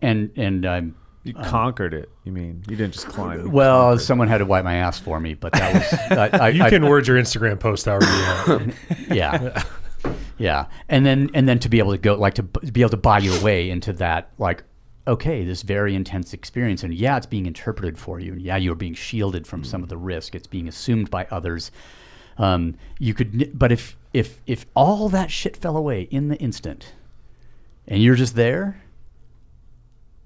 and 0.02 0.32
and 0.38 0.66
I'm 0.66 0.96
You 1.24 1.34
conquered 1.34 1.94
it. 1.94 2.10
You 2.24 2.32
mean 2.32 2.64
you 2.70 2.76
didn't 2.78 2.94
just 2.94 3.08
climb? 3.08 3.46
you 3.46 3.50
well, 3.50 3.88
conquered. 3.90 4.06
someone 4.06 4.28
had 4.28 4.38
to 4.38 4.46
wipe 4.46 4.64
my 4.64 4.76
ass 4.76 5.00
for 5.00 5.20
me, 5.20 5.34
but 5.34 5.52
that 5.54 5.74
was 5.74 5.94
I, 6.34 6.46
I, 6.46 6.50
You 6.50 6.64
I- 6.64 6.70
can 6.70 6.86
word 6.88 7.08
your 7.08 7.18
Instagram 7.18 7.60
post 7.60 7.86
however 7.86 8.06
you 8.06 8.54
want. 8.54 8.74
yeah 9.12 9.64
yeah 10.38 10.66
and 10.90 11.06
then 11.06 11.30
and 11.34 11.48
then 11.48 11.60
to 11.60 11.70
be 11.70 11.80
able 11.80 11.92
to 11.92 11.98
go 11.98 12.16
like 12.16 12.34
to, 12.36 12.44
b- 12.44 12.66
to 12.66 12.72
be 12.72 12.82
able 12.82 12.90
to 12.90 12.98
buy 12.98 13.20
your 13.20 13.42
way 13.44 13.70
into 13.70 13.94
that 13.94 14.30
like 14.38 14.64
okay 15.08 15.44
this 15.44 15.62
very 15.64 15.96
intense 15.96 16.34
experience 16.34 16.84
and 16.84 16.94
yeah 16.94 17.18
it's 17.18 17.26
being 17.26 17.46
interpreted 17.46 17.98
for 17.98 18.20
you 18.20 18.34
and 18.34 18.42
yeah 18.42 18.56
you're 18.56 18.76
being 18.76 18.94
shielded 18.94 19.46
from 19.46 19.64
some 19.64 19.84
of 19.84 19.90
the 19.90 19.98
risk 19.98 20.34
it's 20.36 20.48
being 20.48 20.68
assumed 20.68 21.10
by 21.10 21.28
others 21.30 21.72
um, 22.38 22.76
you 23.00 23.14
could 23.14 23.58
but 23.58 23.72
if 23.72 23.96
if 24.14 24.42
if 24.48 24.66
all 24.76 25.10
that 25.10 25.30
shit 25.30 25.58
fell 25.58 25.78
away 25.78 26.04
in 26.04 26.30
the 26.30 26.38
instant 26.38 26.94
and 27.88 28.02
you're 28.02 28.16
just 28.16 28.36
there 28.36 28.82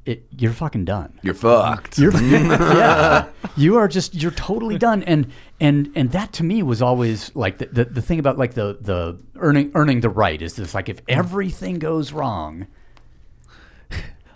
it 0.06 0.26
you're 0.38 0.54
fucking 0.54 0.86
done 0.86 1.20
You're 1.22 1.34
fucked. 1.34 1.98
you're 1.98 2.14
yeah. 2.22 3.28
You 3.58 3.78
are 3.78 3.88
just 3.88 4.14
you're 4.14 4.32
totally 4.32 4.78
done. 4.78 5.02
And 5.04 5.32
and 5.60 5.92
and 5.96 6.12
that 6.12 6.32
to 6.34 6.44
me 6.44 6.62
was 6.62 6.82
always 6.82 7.36
like 7.36 7.58
the, 7.58 7.66
the, 7.66 7.86
the 7.86 8.02
thing 8.04 8.20
about 8.20 8.38
like 8.38 8.54
the 8.54 8.78
the 8.80 9.18
earning 9.36 9.72
earning 9.74 10.02
the 10.02 10.10
right 10.10 10.40
is 10.42 10.56
this 10.56 10.76
like 10.76 10.90
if 10.90 11.02
everything 11.08 11.80
goes 11.80 12.14
wrong. 12.14 12.68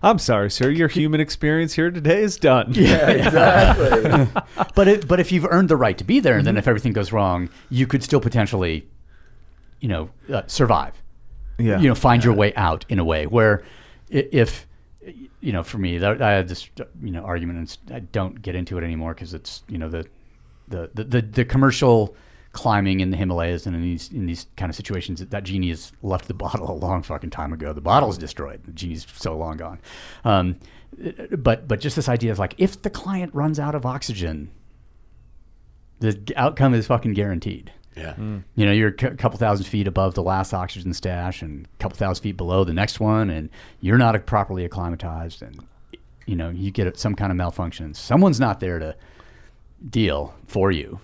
I'm 0.04 0.18
sorry, 0.20 0.50
sir. 0.50 0.70
Your 0.70 0.88
human 0.88 1.22
experience 1.22 1.74
here 1.74 1.92
today 1.92 2.22
is 2.24 2.38
done. 2.38 2.74
Yeah, 2.76 3.10
exactly. 3.10 4.42
But 4.76 4.88
it, 4.88 5.08
but 5.08 5.20
if 5.20 5.32
you've 5.32 5.46
earned 5.46 5.70
the 5.70 5.76
right 5.78 5.98
to 5.98 6.04
be 6.04 6.20
there, 6.20 6.38
and 6.38 6.48
then 6.48 6.58
if 6.58 6.68
everything 6.68 6.94
goes 6.94 7.12
wrong, 7.12 7.50
you 7.70 7.86
could 7.88 8.02
still 8.04 8.20
potentially, 8.22 8.88
you 9.80 9.88
know, 9.90 10.10
uh, 10.34 10.44
survive. 10.48 10.94
Yeah. 11.60 11.80
you 11.80 11.88
know, 11.90 11.96
find 11.96 12.24
your 12.24 12.34
way 12.34 12.54
out 12.56 12.86
in 12.90 12.98
a 13.00 13.04
way 13.04 13.28
where 13.28 13.64
i- 14.12 14.28
if 14.32 14.66
you 15.42 15.52
know, 15.52 15.64
for 15.64 15.78
me, 15.78 15.98
that, 16.00 16.22
I 16.22 16.32
had 16.32 16.48
this 16.48 16.70
you 17.04 17.12
know 17.12 17.22
argument, 17.24 17.60
and 17.60 17.68
s- 17.68 17.78
I 17.94 18.00
don't 18.00 18.42
get 18.42 18.56
into 18.56 18.78
it 18.78 18.84
anymore 18.84 19.14
because 19.14 19.34
it's 19.34 19.64
you 19.68 19.78
know 19.78 19.90
the, 19.90 20.06
the 20.70 20.90
the 20.94 21.04
the 21.04 21.22
the 21.22 21.46
commercial 21.46 22.16
climbing 22.54 23.00
in 23.00 23.12
the 23.12 23.18
Himalayas 23.18 23.66
and 23.66 23.76
in 23.76 23.82
these 23.82 24.12
in 24.12 24.26
these 24.26 24.48
kind 24.58 24.70
of 24.70 24.76
situations 24.76 25.20
that, 25.20 25.32
that 25.32 25.44
genie 25.44 25.70
has 25.70 25.92
left 26.02 26.28
the 26.28 26.34
bottle 26.46 26.70
a 26.70 26.74
long 26.74 27.02
fucking 27.04 27.30
time 27.30 27.54
ago. 27.54 27.74
The 27.74 27.82
bottle's 27.82 28.18
destroyed. 28.18 28.64
The 28.66 28.72
genie's 28.72 29.06
so 29.14 29.38
long 29.38 29.58
gone. 29.58 29.80
Um, 30.24 30.58
but 31.38 31.68
but 31.68 31.80
just 31.80 31.96
this 31.96 32.10
idea 32.10 32.32
of 32.32 32.40
like 32.40 32.56
if 32.58 32.82
the 32.82 32.90
client 32.90 33.34
runs 33.34 33.60
out 33.60 33.76
of 33.76 33.86
oxygen, 33.86 34.52
the 36.00 36.20
outcome 36.36 36.74
is 36.74 36.88
fucking 36.88 37.14
guaranteed. 37.14 37.72
yeah. 37.96 38.16
You 38.56 38.66
know, 38.66 38.72
you're 38.72 38.90
a 38.90 39.16
couple 39.16 39.38
thousand 39.38 39.66
feet 39.66 39.88
above 39.88 40.16
the 40.16 40.24
last 40.24 40.54
oxygen 40.54 40.94
stash 40.94 41.42
and 41.42 41.66
a 41.66 41.78
couple 41.82 41.98
thousand 41.98 42.24
feet 42.24 42.38
below 42.38 42.64
the 42.64 42.74
next 42.74 43.00
one, 43.00 43.30
and 43.30 43.50
you're 43.80 43.98
not 43.98 44.26
properly 44.26 44.66
acclimatized, 44.66 45.42
and 45.42 45.60
you 46.26 46.36
know 46.36 46.50
you 46.50 46.72
get 46.72 46.98
some 46.98 47.16
kind 47.16 47.32
of 47.32 47.38
malfunction. 47.38 47.94
Someone's 47.94 48.40
not 48.40 48.60
there 48.60 48.80
to 48.80 48.96
deal 49.90 50.34
for 50.48 50.72
you. 50.72 51.00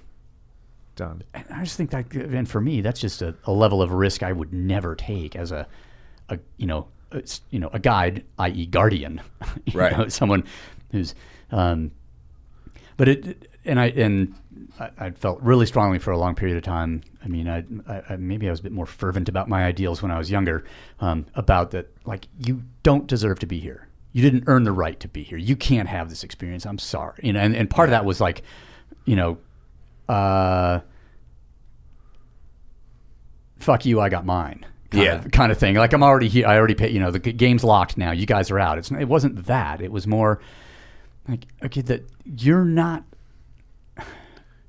Done. 0.97 1.21
And 1.33 1.45
I 1.53 1.63
just 1.63 1.77
think 1.77 1.91
that, 1.91 2.11
and 2.13 2.49
for 2.49 2.59
me, 2.59 2.81
that's 2.81 2.99
just 2.99 3.21
a, 3.21 3.35
a 3.45 3.51
level 3.51 3.81
of 3.83 3.91
risk 3.91 4.23
I 4.23 4.31
would 4.31 4.51
never 4.51 4.95
take 4.95 5.35
as 5.35 5.51
a, 5.51 5.67
a 6.27 6.39
you 6.57 6.65
know, 6.65 6.87
a, 7.11 7.21
you 7.51 7.59
know, 7.59 7.69
a 7.71 7.77
guide, 7.79 8.25
i.e., 8.39 8.65
guardian, 8.65 9.21
Right. 9.73 9.95
know, 9.95 10.07
someone 10.09 10.43
who's, 10.91 11.13
um, 11.51 11.91
but 12.97 13.07
it, 13.07 13.47
and 13.63 13.79
I 13.79 13.85
and 13.89 14.33
I, 14.79 14.89
I 14.97 15.09
felt 15.11 15.39
really 15.41 15.67
strongly 15.67 15.99
for 15.99 16.09
a 16.11 16.17
long 16.17 16.33
period 16.33 16.57
of 16.57 16.63
time. 16.63 17.03
I 17.23 17.27
mean, 17.27 17.47
I, 17.47 17.63
I, 17.87 18.01
I 18.09 18.15
maybe 18.15 18.47
I 18.47 18.51
was 18.51 18.59
a 18.59 18.63
bit 18.63 18.71
more 18.71 18.87
fervent 18.87 19.29
about 19.29 19.47
my 19.47 19.65
ideals 19.65 20.01
when 20.01 20.09
I 20.11 20.17
was 20.17 20.31
younger, 20.31 20.65
um, 20.99 21.27
about 21.35 21.71
that, 21.71 21.89
like 22.05 22.27
you 22.39 22.63
don't 22.81 23.05
deserve 23.05 23.37
to 23.39 23.45
be 23.45 23.59
here. 23.59 23.87
You 24.13 24.23
didn't 24.23 24.45
earn 24.47 24.63
the 24.63 24.71
right 24.71 24.99
to 25.01 25.07
be 25.07 25.21
here. 25.21 25.37
You 25.37 25.55
can't 25.55 25.87
have 25.87 26.09
this 26.09 26.23
experience. 26.23 26.65
I'm 26.65 26.79
sorry. 26.79 27.19
You 27.21 27.33
know, 27.33 27.39
and, 27.39 27.55
and 27.55 27.69
part 27.69 27.87
of 27.87 27.91
that 27.91 28.03
was 28.03 28.19
like, 28.19 28.41
you 29.05 29.15
know, 29.15 29.37
uh, 30.09 30.79
fuck 33.59 33.85
you, 33.85 33.99
I 33.99 34.09
got 34.09 34.25
mine. 34.25 34.65
Kind 34.91 35.03
Yeah. 35.03 35.15
of, 35.25 35.31
kind 35.31 35.51
of 35.51 35.57
thing. 35.57 35.75
Like 35.75 35.93
I'm 35.93 36.03
already 36.03 36.27
here. 36.29 36.47
I 36.47 36.57
already 36.57 36.75
paid. 36.75 36.93
You 36.93 36.99
know, 36.99 37.11
the 37.11 37.19
game's 37.19 37.63
locked 37.63 37.97
now. 37.97 38.11
You 38.11 38.25
guys 38.25 38.49
are 38.51 38.59
out. 38.59 38.77
It's 38.77 38.89
it 38.91 39.07
wasn't 39.07 39.45
that. 39.47 39.81
It 39.81 39.91
was 39.91 40.07
more 40.07 40.39
like 41.27 41.45
okay, 41.63 41.81
that 41.81 42.03
you're 42.23 42.63
not. 42.65 43.03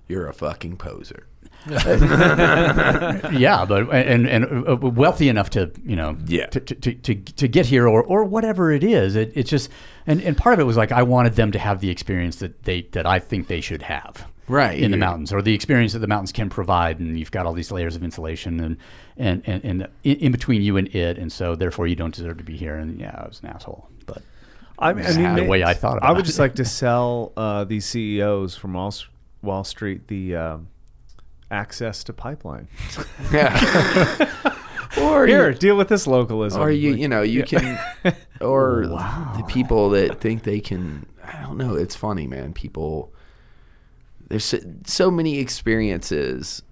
You're 0.08 0.26
a 0.26 0.32
fucking 0.32 0.76
poser. 0.78 1.26
Yeah, 1.68 3.64
but 3.68 3.90
and 3.90 4.26
and 4.28 4.68
uh, 4.68 4.76
wealthy 4.76 5.28
enough 5.28 5.50
to 5.50 5.70
you 5.84 5.96
know 5.96 6.16
Yeah. 6.26 6.46
to 6.46 6.60
to, 6.60 6.74
to, 6.74 6.94
to, 6.94 7.14
to 7.14 7.48
get 7.48 7.66
here 7.66 7.86
or, 7.86 8.02
or 8.02 8.24
whatever 8.24 8.72
it 8.72 8.82
is. 8.82 9.14
It, 9.16 9.32
it's 9.34 9.50
just 9.50 9.68
and, 10.06 10.20
and 10.22 10.36
part 10.36 10.54
of 10.54 10.60
it 10.60 10.64
was 10.64 10.76
like 10.76 10.92
I 10.92 11.02
wanted 11.02 11.34
them 11.34 11.52
to 11.52 11.58
have 11.58 11.80
the 11.80 11.90
experience 11.90 12.36
that 12.36 12.62
they 12.64 12.82
that 12.92 13.06
I 13.06 13.18
think 13.18 13.48
they 13.48 13.60
should 13.60 13.82
have. 13.82 14.26
Right. 14.48 14.78
in 14.78 14.90
the 14.90 14.96
mountains 14.96 15.32
or 15.32 15.42
the 15.42 15.54
experience 15.54 15.92
that 15.92 15.98
the 16.00 16.06
mountains 16.06 16.32
can 16.32 16.48
provide 16.50 16.98
and 16.98 17.18
you've 17.18 17.30
got 17.30 17.46
all 17.46 17.52
these 17.52 17.70
layers 17.70 17.94
of 17.96 18.02
insulation 18.02 18.60
and 18.60 18.76
and 19.16 19.42
and, 19.46 19.64
and 19.64 19.88
in, 20.04 20.16
in 20.16 20.32
between 20.32 20.62
you 20.62 20.76
and 20.76 20.88
it 20.94 21.18
and 21.18 21.30
so 21.30 21.54
therefore 21.54 21.86
you 21.86 21.94
don't 21.96 22.14
deserve 22.14 22.38
to 22.38 22.44
be 22.44 22.56
here 22.56 22.76
and 22.76 22.98
yeah 22.98 23.22
I 23.22 23.28
was 23.28 23.40
an 23.42 23.48
asshole 23.48 23.88
but 24.06 24.22
I 24.78 24.92
mean, 24.92 25.06
I 25.06 25.16
mean, 25.16 25.34
the 25.34 25.44
way 25.44 25.64
I 25.64 25.74
thought 25.74 25.98
about 25.98 26.06
it. 26.06 26.10
I 26.10 26.12
would 26.12 26.22
it. 26.22 26.26
just 26.26 26.38
like 26.38 26.54
to 26.54 26.64
sell 26.64 27.32
uh, 27.36 27.64
these 27.64 27.84
CEOs 27.84 28.54
from 28.56 28.74
Wall, 28.74 28.94
Wall 29.42 29.64
Street 29.64 30.06
the 30.06 30.36
um, 30.36 30.68
access 31.50 32.04
to 32.04 32.12
pipeline. 32.12 32.68
Yeah. 33.32 34.54
or 35.02 35.26
Here, 35.26 35.50
you, 35.50 35.58
deal 35.58 35.76
with 35.76 35.88
this 35.88 36.06
localism. 36.06 36.62
or 36.62 36.70
you, 36.70 36.92
Like, 36.92 37.00
you 37.00 37.08
know, 37.08 37.22
you 37.22 37.42
can, 37.42 37.78
or 38.40 38.86
Wow. 38.88 39.34
the 39.36 39.42
people 39.44 39.90
that 39.90 40.20
think 40.20 40.44
they 40.44 40.60
can. 40.60 41.06
I 41.24 41.42
don't 41.42 41.58
know. 41.58 41.74
It's 41.74 41.94
funny, 41.96 42.26
man. 42.26 42.52
People. 42.54 43.12
There's 44.28 44.44
so, 44.44 44.58
so 44.84 45.10
many 45.10 45.38
experiences 45.38 46.62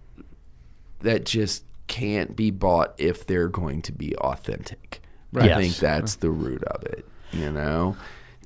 that 1.00 1.24
just 1.24 1.64
can't 1.86 2.34
be 2.36 2.50
bought 2.50 2.94
if 2.98 3.26
they're 3.26 3.48
going 3.48 3.82
to 3.82 3.92
be 3.92 4.14
authentic. 4.16 5.00
I 5.34 5.46
Yes. 5.46 5.58
think 5.60 5.76
that's 5.76 6.16
the 6.16 6.30
root 6.30 6.64
of 6.64 6.82
it. 6.84 7.06
You 7.32 7.50
know, 7.52 7.96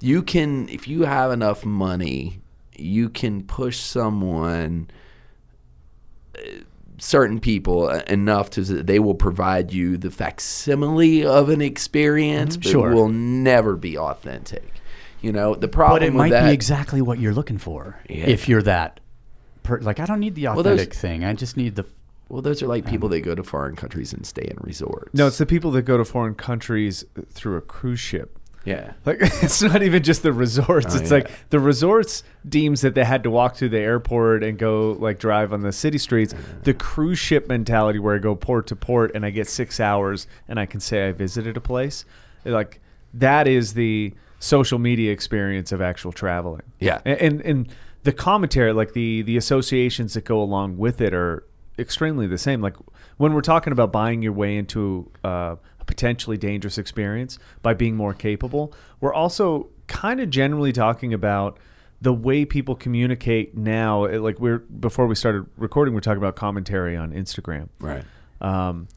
you 0.00 0.22
can 0.22 0.68
if 0.68 0.88
you 0.88 1.02
have 1.02 1.30
enough 1.32 1.64
money, 1.64 2.40
you 2.76 3.08
can 3.08 3.42
push 3.44 3.78
someone 3.78 4.88
uh, 6.36 6.40
certain 6.98 7.40
people 7.40 7.88
uh, 7.88 8.02
enough 8.08 8.50
to 8.50 8.62
they 8.62 8.98
will 8.98 9.14
provide 9.14 9.72
you 9.72 9.96
the 9.96 10.10
facsimile 10.10 11.24
of 11.24 11.48
an 11.48 11.60
experience, 11.62 12.56
but 12.56 12.66
Sure. 12.66 12.90
it 12.90 12.94
will 12.94 13.08
never 13.08 13.76
be 13.76 13.96
authentic. 13.96 14.79
You 15.22 15.32
know 15.32 15.54
the 15.54 15.68
problem 15.68 15.96
But 16.00 16.02
it 16.02 16.06
with 16.10 16.14
might 16.16 16.30
that. 16.30 16.46
be 16.46 16.52
exactly 16.54 17.02
what 17.02 17.18
you're 17.18 17.34
looking 17.34 17.58
for. 17.58 17.98
Yeah. 18.08 18.26
If 18.26 18.48
you're 18.48 18.62
that, 18.62 19.00
per, 19.62 19.78
like 19.80 20.00
I 20.00 20.06
don't 20.06 20.20
need 20.20 20.34
the 20.34 20.44
those- 20.46 20.58
authentic 20.58 20.94
thing. 20.94 21.24
I 21.24 21.34
just 21.34 21.56
need 21.56 21.76
the. 21.76 21.84
well, 22.28 22.42
those 22.42 22.62
are 22.62 22.66
like 22.66 22.86
people 22.86 23.06
um, 23.06 23.12
that 23.12 23.20
go 23.20 23.34
to 23.34 23.42
foreign 23.42 23.76
countries 23.76 24.12
and 24.12 24.24
stay 24.26 24.46
in 24.50 24.56
resorts. 24.60 25.12
No, 25.14 25.26
it's 25.26 25.38
the 25.38 25.46
people 25.46 25.70
that 25.72 25.82
go 25.82 25.96
to 25.98 26.04
foreign 26.04 26.34
countries 26.34 27.04
through 27.32 27.56
a 27.56 27.60
cruise 27.60 28.00
ship. 28.00 28.38
yeah. 28.64 28.92
Like 29.04 29.18
it's 29.20 29.60
not 29.62 29.82
even 29.82 30.02
just 30.02 30.22
the 30.22 30.32
resorts. 30.32 30.94
Oh, 30.94 30.98
it's 30.98 31.10
yeah. 31.10 31.18
like 31.18 31.30
the 31.50 31.60
resorts 31.60 32.22
deems 32.48 32.80
that 32.80 32.94
they 32.94 33.04
had 33.04 33.22
to 33.24 33.30
walk 33.30 33.56
through 33.56 33.70
the 33.70 33.78
airport 33.78 34.42
and 34.42 34.58
go 34.58 34.92
like 34.98 35.18
drive 35.18 35.52
on 35.52 35.60
the 35.60 35.72
city 35.72 35.98
streets. 35.98 36.32
Uh. 36.32 36.38
The 36.62 36.72
cruise 36.74 37.18
ship 37.18 37.46
mentality 37.48 37.98
where 37.98 38.14
I 38.14 38.18
go 38.18 38.34
port 38.34 38.66
to 38.68 38.76
port 38.76 39.12
and 39.14 39.26
I 39.26 39.30
get 39.30 39.48
six 39.48 39.80
hours 39.80 40.26
and 40.48 40.58
I 40.58 40.64
can 40.66 40.80
say 40.80 41.08
I 41.08 41.12
visited 41.12 41.56
a 41.58 41.60
place. 41.60 42.04
Like 42.44 42.80
that 43.12 43.46
is 43.48 43.74
the 43.74 44.14
social 44.40 44.78
media 44.78 45.12
experience 45.12 45.70
of 45.70 45.80
actual 45.80 46.10
traveling. 46.10 46.62
Yeah. 46.80 47.00
And 47.04 47.20
and, 47.20 47.40
and 47.42 47.74
the 48.02 48.12
commentary, 48.12 48.72
like 48.72 48.94
the 48.94 49.22
the 49.22 49.36
associations 49.36 50.14
that 50.14 50.24
go 50.24 50.42
along 50.42 50.78
with 50.78 51.00
it 51.00 51.14
are 51.14 51.44
extremely 51.78 52.26
the 52.26 52.38
same. 52.38 52.60
Like 52.60 52.74
when 53.18 53.34
we're 53.34 53.42
talking 53.42 53.72
about 53.72 53.92
buying 53.92 54.22
your 54.22 54.32
way 54.32 54.56
into 54.56 55.10
uh, 55.24 55.56
a 55.78 55.84
potentially 55.84 56.36
dangerous 56.36 56.78
experience 56.78 57.38
by 57.62 57.74
being 57.74 57.94
more 57.94 58.14
capable, 58.14 58.74
we're 59.00 59.14
also 59.14 59.68
kind 59.86 60.20
of 60.20 60.30
generally 60.30 60.72
talking 60.72 61.12
about 61.14 61.58
the 62.00 62.12
way 62.12 62.46
people 62.46 62.74
communicate 62.74 63.54
now. 63.56 64.06
Like 64.06 64.40
we're 64.40 64.58
before 64.58 65.06
we 65.06 65.14
started 65.14 65.46
recording, 65.56 65.92
we're 65.92 66.00
talking 66.00 66.18
about 66.18 66.36
commentary 66.36 66.96
on 66.96 67.12
Instagram. 67.12 67.68
Right. 67.78 68.04
Um, 68.40 68.88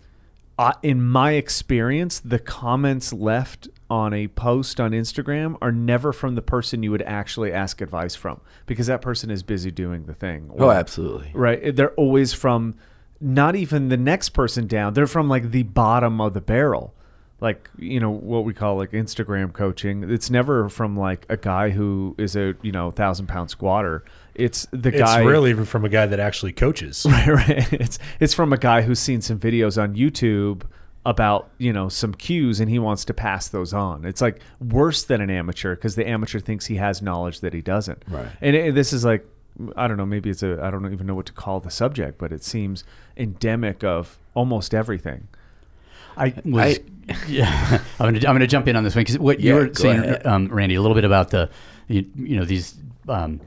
I, 0.58 0.74
in 0.84 1.04
my 1.04 1.32
experience, 1.32 2.20
the 2.20 2.40
comments 2.40 3.12
left 3.12 3.68
on 3.90 4.14
a 4.14 4.28
post 4.28 4.80
on 4.80 4.92
Instagram 4.92 5.58
are 5.62 5.72
never 5.72 6.14
from 6.14 6.36
the 6.36 6.42
person 6.42 6.84
you 6.84 6.92
would 6.92 7.02
actually 7.04 7.52
ask 7.52 7.82
advice 7.82 8.16
from 8.16 8.40
because 8.66 8.88
that 8.88 9.02
person 9.02 9.32
is 9.32 9.44
busy 9.44 9.72
doing 9.72 10.06
the 10.06 10.14
thing. 10.14 10.52
Oh, 10.58 10.70
absolutely. 10.70 11.32
Right. 11.34 11.76
They're 11.76 11.94
always 11.94 12.34
from 12.34 12.76
not 13.20 13.56
even 13.56 13.90
the 13.90 13.98
next 13.98 14.30
person 14.30 14.68
down. 14.68 14.94
They're 14.94 15.08
from 15.08 15.30
like 15.30 15.52
the 15.52 15.64
bottom 15.64 16.22
of 16.22 16.34
the 16.34 16.42
barrel. 16.42 16.94
Like, 17.40 17.70
you 17.78 18.00
know, 18.00 18.10
what 18.10 18.46
we 18.46 18.54
call 18.54 18.78
like 18.78 18.92
Instagram 18.92 19.54
coaching. 19.54 20.10
It's 20.10 20.30
never 20.30 20.70
from 20.70 20.96
like 20.96 21.26
a 21.30 21.38
guy 21.38 21.72
who 21.72 22.16
is 22.18 22.36
a, 22.36 22.56
you 22.62 22.72
know, 22.72 22.92
thousand 22.92 23.28
pound 23.28 23.50
squatter. 23.50 24.04
It's 24.36 24.68
the 24.72 24.90
It's 24.90 24.98
guy. 25.00 25.24
rarely 25.24 25.52
even 25.52 25.66
from 25.66 25.86
a 25.86 25.90
guy 25.90 26.06
that 26.06 26.20
actually 26.20 26.54
coaches. 26.54 27.06
Right, 27.10 27.28
right. 27.28 27.74
It's 27.74 28.00
it's 28.20 28.34
from 28.34 28.52
a 28.54 28.58
guy 28.58 28.82
who's 28.82 29.00
seen 29.00 29.22
some 29.22 29.40
videos 29.40 29.82
on 29.82 29.96
YouTube 29.96 30.64
about 31.06 31.50
you 31.58 31.74
know 31.74 31.90
some 31.90 32.14
cues 32.14 32.60
and 32.62 32.70
he 32.70 32.80
wants 32.80 33.06
to 33.06 33.14
pass 33.14 33.48
those 33.48 33.74
on. 33.74 34.06
It's 34.06 34.22
like 34.22 34.40
worse 34.60 35.04
than 35.04 35.22
an 35.22 35.30
amateur 35.30 35.76
because 35.76 35.96
the 35.96 36.08
amateur 36.08 36.40
thinks 36.40 36.66
he 36.68 36.78
has 36.78 37.02
knowledge 37.02 37.42
that 37.42 37.54
he 37.54 37.62
doesn't. 37.62 38.02
Right. 38.08 38.28
And 38.42 38.56
it, 38.56 38.76
this 38.76 38.94
is 38.94 39.06
like 39.06 39.26
I 39.76 39.88
don't 39.88 39.98
know. 39.98 40.06
Maybe 40.06 40.30
it's 40.30 40.42
a 40.42 40.60
I 40.64 40.72
don't 40.72 40.92
even 40.92 41.06
know 41.06 41.16
what 41.16 41.28
to 41.28 41.34
call 41.34 41.60
the 41.60 41.70
subject, 41.70 42.18
but 42.18 42.32
it 42.32 42.44
seems 42.44 42.84
endemic 43.16 43.84
of 43.84 44.18
almost 44.34 44.74
everything. 44.74 45.28
I 46.18 46.34
was. 46.46 46.80
yeah, 47.28 47.82
I'm 48.00 48.14
gonna 48.14 48.28
I'm 48.28 48.36
gonna 48.36 48.48
jump 48.48 48.68
in 48.68 48.76
on 48.76 48.84
this 48.84 48.96
one 48.96 49.02
because 49.02 49.20
what 49.20 49.40
you 49.40 49.56
were 49.56 49.74
saying, 49.74 50.26
um, 50.26 50.48
Randy, 50.48 50.76
a 50.76 50.82
little 50.82 50.96
bit 50.96 51.04
about 51.04 51.32
the, 51.32 51.50
you, 51.88 52.06
you 52.16 52.38
know, 52.38 52.46
these. 52.46 52.76
Um, 53.10 53.42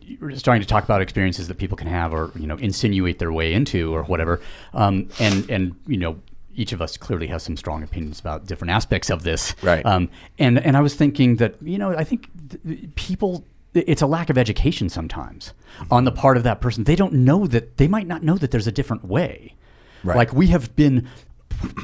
you 0.00 0.18
were 0.20 0.34
starting 0.36 0.62
to 0.62 0.68
talk 0.68 0.84
about 0.84 1.00
experiences 1.02 1.48
that 1.48 1.58
people 1.58 1.76
can 1.76 1.88
have, 1.88 2.12
or 2.12 2.32
you 2.36 2.46
know, 2.46 2.56
insinuate 2.56 3.18
their 3.18 3.32
way 3.32 3.52
into, 3.52 3.94
or 3.94 4.02
whatever. 4.04 4.40
Um, 4.74 5.08
and 5.18 5.48
and 5.50 5.76
you 5.86 5.96
know, 5.96 6.18
each 6.54 6.72
of 6.72 6.80
us 6.80 6.96
clearly 6.96 7.26
has 7.28 7.42
some 7.42 7.56
strong 7.56 7.82
opinions 7.82 8.20
about 8.20 8.46
different 8.46 8.72
aspects 8.72 9.10
of 9.10 9.22
this. 9.22 9.54
Right. 9.62 9.84
Um, 9.84 10.08
and 10.38 10.58
and 10.58 10.76
I 10.76 10.80
was 10.80 10.94
thinking 10.94 11.36
that 11.36 11.54
you 11.62 11.78
know, 11.78 11.96
I 11.96 12.04
think 12.04 12.28
th- 12.64 12.94
people. 12.94 13.44
It's 13.74 14.00
a 14.00 14.06
lack 14.06 14.30
of 14.30 14.38
education 14.38 14.88
sometimes 14.88 15.52
on 15.90 16.04
the 16.04 16.10
part 16.10 16.38
of 16.38 16.44
that 16.44 16.62
person. 16.62 16.84
They 16.84 16.96
don't 16.96 17.12
know 17.12 17.46
that 17.46 17.76
they 17.76 17.86
might 17.86 18.06
not 18.06 18.22
know 18.22 18.38
that 18.38 18.50
there's 18.50 18.66
a 18.66 18.72
different 18.72 19.04
way. 19.04 19.54
Right. 20.02 20.16
Like 20.16 20.32
we 20.32 20.46
have 20.46 20.74
been, 20.76 21.06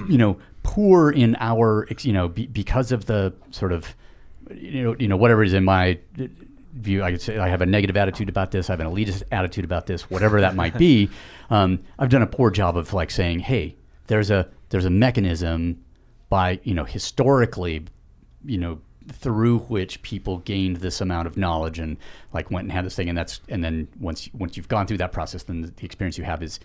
you 0.08 0.16
know, 0.16 0.38
poor 0.62 1.10
in 1.10 1.36
our, 1.38 1.86
you 2.00 2.14
know, 2.14 2.28
be, 2.28 2.46
because 2.46 2.92
of 2.92 3.04
the 3.04 3.34
sort 3.50 3.72
of, 3.72 3.94
you 4.54 4.82
know, 4.82 4.96
you 4.98 5.06
know, 5.06 5.18
whatever 5.18 5.44
is 5.44 5.52
in 5.52 5.64
my 5.64 5.98
view. 6.72 7.02
I 7.02 7.10
could 7.12 7.20
say 7.20 7.38
I 7.38 7.48
have 7.48 7.60
a 7.62 7.66
negative 7.66 7.96
attitude 7.96 8.28
about 8.28 8.50
this. 8.50 8.70
I 8.70 8.72
have 8.74 8.80
an 8.80 8.86
elitist 8.86 9.22
attitude 9.30 9.64
about 9.64 9.86
this. 9.86 10.10
Whatever 10.10 10.40
that 10.40 10.54
might 10.54 10.76
be, 10.78 11.10
um, 11.50 11.80
I've 11.98 12.08
done 12.10 12.22
a 12.22 12.26
poor 12.26 12.50
job 12.50 12.76
of 12.76 12.92
like 12.92 13.10
saying, 13.10 13.40
hey, 13.40 13.76
there's 14.06 14.30
a 14.30 14.48
there's 14.70 14.84
a 14.86 14.90
mechanism 14.90 15.84
by 16.28 16.60
you 16.64 16.74
know 16.74 16.84
historically, 16.84 17.84
you 18.44 18.58
know 18.58 18.80
through 19.10 19.58
which 19.58 20.00
people 20.02 20.38
gained 20.38 20.76
this 20.76 21.00
amount 21.00 21.26
of 21.26 21.36
knowledge 21.36 21.78
and 21.80 21.96
like 22.32 22.50
went 22.52 22.64
and 22.66 22.72
had 22.72 22.84
this 22.84 22.94
thing 22.94 23.08
and 23.08 23.18
that's 23.18 23.40
and 23.48 23.64
then 23.64 23.88
once 23.98 24.30
once 24.32 24.56
you've 24.56 24.68
gone 24.68 24.86
through 24.86 24.96
that 24.96 25.10
process 25.10 25.42
then 25.42 25.60
the, 25.62 25.66
the 25.72 25.84
experience 25.84 26.16
you 26.16 26.22
have 26.22 26.40
is 26.40 26.60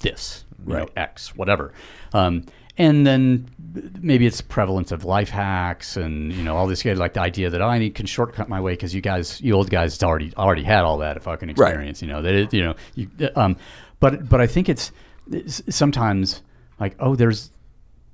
this 0.00 0.44
you 0.66 0.72
know 0.72 0.80
Right. 0.80 0.90
x 0.96 1.36
whatever 1.36 1.72
um, 2.12 2.44
and 2.80 3.06
then 3.06 3.46
maybe 4.00 4.26
it's 4.26 4.40
prevalence 4.40 4.90
of 4.90 5.04
life 5.04 5.30
hacks 5.30 5.96
and 5.96 6.32
you 6.32 6.42
know 6.42 6.56
all 6.56 6.66
this 6.66 6.84
like 6.84 7.12
the 7.14 7.20
idea 7.20 7.48
that 7.50 7.60
oh, 7.62 7.68
I 7.68 7.78
need 7.78 7.94
can 7.94 8.06
shortcut 8.06 8.48
my 8.48 8.60
way 8.60 8.72
because 8.72 8.94
you 8.94 9.00
guys 9.00 9.40
you 9.40 9.52
old 9.54 9.70
guys 9.70 10.02
already 10.02 10.32
already 10.36 10.64
had 10.64 10.82
all 10.88 10.98
that 10.98 11.22
fucking 11.22 11.48
Right. 11.50 11.68
experience 11.68 12.02
you 12.02 12.08
know 12.08 12.20
that 12.22 12.34
it, 12.34 12.52
you 12.54 12.64
know 12.64 12.74
you, 12.94 13.08
um, 13.36 13.56
but 14.00 14.28
but 14.28 14.40
I 14.40 14.46
think 14.46 14.68
it's, 14.68 14.90
it's 15.30 15.62
sometimes 15.82 16.42
like 16.80 16.94
oh 16.98 17.14
there's 17.14 17.50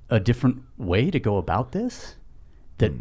a 0.09 0.19
different 0.19 0.57
way 0.77 1.09
to 1.11 1.19
go 1.19 1.37
about 1.37 1.71
this 1.71 2.15
that 2.77 2.91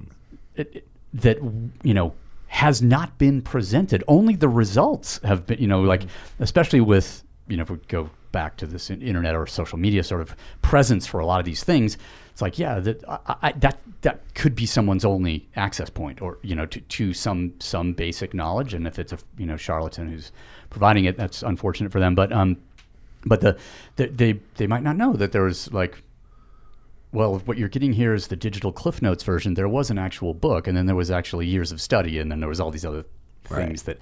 it, 0.54 0.68
it- 0.76 0.88
that 1.14 1.38
you 1.82 1.94
know 1.94 2.12
has 2.48 2.80
not 2.82 3.16
been 3.18 3.40
presented. 3.42 4.04
Only 4.06 4.34
the 4.36 4.48
results 4.48 5.18
have 5.24 5.46
been, 5.46 5.58
you 5.58 5.66
know, 5.66 5.80
like 5.82 6.02
especially 6.38 6.80
with 6.80 7.22
you 7.48 7.56
know 7.56 7.62
if 7.62 7.70
we 7.70 7.76
go 7.88 8.10
back 8.36 8.58
to 8.58 8.66
this 8.66 8.90
internet 8.90 9.34
or 9.34 9.47
social 9.47 9.78
media 9.78 10.05
sort 10.05 10.20
of 10.20 10.36
presence 10.60 11.06
for 11.06 11.20
a 11.20 11.24
lot 11.24 11.39
of 11.39 11.47
these 11.47 11.65
things. 11.65 11.97
It's 12.32 12.42
like 12.42 12.58
yeah, 12.58 12.81
that 12.81 13.02
I, 13.08 13.36
I, 13.42 13.52
that 13.52 13.78
that 14.02 14.34
could 14.34 14.55
be 14.55 14.66
someone's 14.66 15.06
only 15.06 15.48
access 15.56 15.89
point, 15.89 16.20
or 16.20 16.36
you 16.42 16.55
know, 16.55 16.66
to, 16.66 16.81
to 16.81 17.15
some 17.15 17.55
some 17.60 17.94
basic 17.94 18.34
knowledge. 18.34 18.74
And 18.74 18.86
if 18.86 18.98
it's 18.98 19.15
a 19.15 19.18
you 19.39 19.47
know 19.47 19.56
charlatan 19.56 20.10
who's 20.10 20.32
providing 20.68 21.06
it, 21.06 21.16
that's 21.16 21.42
unfortunate 21.42 21.92
for 21.92 21.98
them. 21.98 22.15
But 22.15 22.31
um, 22.31 22.58
but 23.24 23.40
the, 23.40 23.56
the 23.97 24.08
they 24.08 24.40
they 24.56 24.66
might 24.66 24.82
not 24.82 24.98
know 24.98 25.15
that 25.15 25.32
there's 25.32 25.73
like 25.73 26.02
well, 27.12 27.39
what 27.47 27.56
you're 27.56 27.70
getting 27.70 27.94
here 27.94 28.12
is 28.12 28.26
the 28.26 28.36
digital 28.36 28.70
Cliff 28.70 29.00
Notes 29.00 29.23
version. 29.23 29.55
There 29.55 29.68
was 29.68 29.89
an 29.89 29.97
actual 29.97 30.34
book, 30.34 30.66
and 30.66 30.76
then 30.76 30.84
there 30.84 30.94
was 30.94 31.10
actually 31.10 31.47
years 31.47 31.73
of 31.73 31.81
study, 31.81 32.18
and 32.18 32.31
then 32.31 32.40
there 32.40 32.50
was 32.50 32.60
all 32.60 32.70
these 32.70 32.84
other 32.84 33.06
things 33.44 33.84
that 33.84 33.98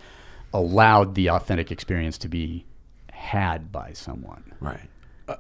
allowed 0.52 1.14
the 1.14 1.30
authentic 1.30 1.70
experience 1.70 2.18
to 2.18 2.28
be 2.28 2.64
had 3.24 3.72
by 3.72 3.92
someone. 3.94 4.52
Right. 4.60 4.88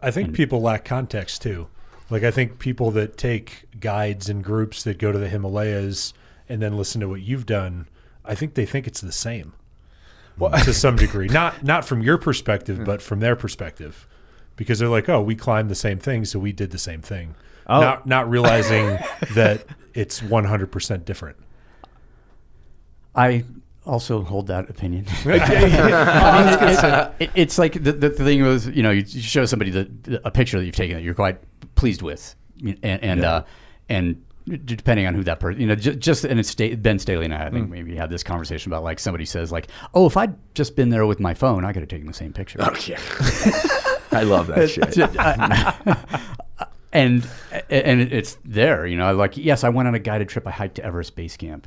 I 0.02 0.10
think 0.10 0.32
people 0.32 0.62
lack 0.62 0.84
context 0.84 1.42
too. 1.42 1.68
Like 2.10 2.22
I 2.22 2.30
think 2.30 2.58
people 2.58 2.90
that 2.92 3.16
take 3.16 3.64
guides 3.78 4.28
and 4.28 4.42
groups 4.42 4.82
that 4.84 4.98
go 4.98 5.12
to 5.12 5.18
the 5.18 5.28
Himalayas 5.28 6.14
and 6.48 6.60
then 6.62 6.76
listen 6.76 7.00
to 7.02 7.08
what 7.08 7.20
you've 7.20 7.46
done, 7.46 7.88
I 8.24 8.34
think 8.34 8.54
they 8.54 8.66
think 8.66 8.86
it's 8.86 9.00
the 9.00 9.12
same. 9.12 9.52
to 10.38 10.72
some 10.74 10.96
degree. 10.96 11.28
Not 11.28 11.62
not 11.62 11.84
from 11.84 12.00
your 12.02 12.18
perspective, 12.18 12.78
hmm. 12.78 12.84
but 12.84 13.02
from 13.02 13.20
their 13.20 13.36
perspective. 13.36 14.06
Because 14.56 14.78
they're 14.78 14.88
like, 14.88 15.08
"Oh, 15.08 15.20
we 15.20 15.34
climbed 15.34 15.68
the 15.68 15.74
same 15.74 15.98
thing, 15.98 16.24
so 16.24 16.38
we 16.38 16.52
did 16.52 16.70
the 16.70 16.78
same 16.78 17.02
thing." 17.02 17.34
Oh. 17.66 17.80
Not 17.80 18.06
not 18.06 18.30
realizing 18.30 18.98
that 19.34 19.64
it's 19.94 20.20
100% 20.20 21.04
different. 21.04 21.36
I 23.14 23.44
also 23.86 24.22
hold 24.22 24.46
that 24.48 24.68
opinion. 24.70 25.06
I 25.24 26.58
mean, 26.60 26.68
it- 26.70 27.12
it- 27.20 27.30
it's 27.34 27.58
like 27.58 27.82
the, 27.82 27.92
the 27.92 28.10
thing 28.10 28.42
was, 28.42 28.66
you 28.68 28.82
know, 28.82 28.90
you 28.90 29.04
you 29.06 29.22
show 29.22 29.44
somebody 29.46 29.70
the, 29.70 29.84
the- 30.02 30.26
a 30.26 30.30
picture 30.30 30.58
that 30.58 30.64
you've 30.66 30.74
taken 30.76 30.96
that 30.96 31.02
you're 31.02 31.14
quite 31.14 31.38
pleased 31.74 32.02
with, 32.02 32.34
and 32.62 32.78
and 32.82 33.24
uh, 33.24 33.44
and 33.88 34.22
depending 34.66 35.06
on 35.06 35.14
who 35.14 35.22
that 35.24 35.40
person, 35.40 35.58
you 35.60 35.66
know, 35.66 35.74
just, 35.74 35.98
just 35.98 36.24
and 36.24 36.38
it's 36.38 36.50
sta- 36.50 36.74
Ben 36.76 36.98
Staley 36.98 37.24
and 37.24 37.34
I, 37.34 37.46
I 37.46 37.50
think 37.50 37.70
maybe 37.70 37.96
had 37.96 38.10
this 38.10 38.22
conversation 38.22 38.70
about 38.70 38.82
like 38.84 38.98
somebody 39.00 39.24
says 39.24 39.50
like, 39.50 39.68
oh, 39.94 40.04
if 40.06 40.16
I'd 40.18 40.34
just 40.54 40.76
been 40.76 40.90
there 40.90 41.06
with 41.06 41.18
my 41.18 41.32
phone, 41.32 41.64
I 41.64 41.72
could 41.72 41.80
have 41.80 41.88
taken 41.88 42.06
the 42.06 42.12
same 42.12 42.32
picture. 42.34 42.60
Okay. 42.62 42.96
I 44.12 44.22
love 44.22 44.46
that 44.48 44.68
shit. 44.68 44.96
and 46.92 47.26
and 47.70 48.00
it's 48.00 48.36
there, 48.44 48.86
you 48.86 48.96
know. 48.96 49.14
Like, 49.14 49.36
yes, 49.36 49.64
I 49.64 49.68
went 49.70 49.88
on 49.88 49.94
a 49.94 49.98
guided 49.98 50.28
trip. 50.28 50.46
I 50.46 50.50
hiked 50.50 50.76
to 50.76 50.84
Everest 50.84 51.16
Base 51.16 51.36
Camp. 51.36 51.66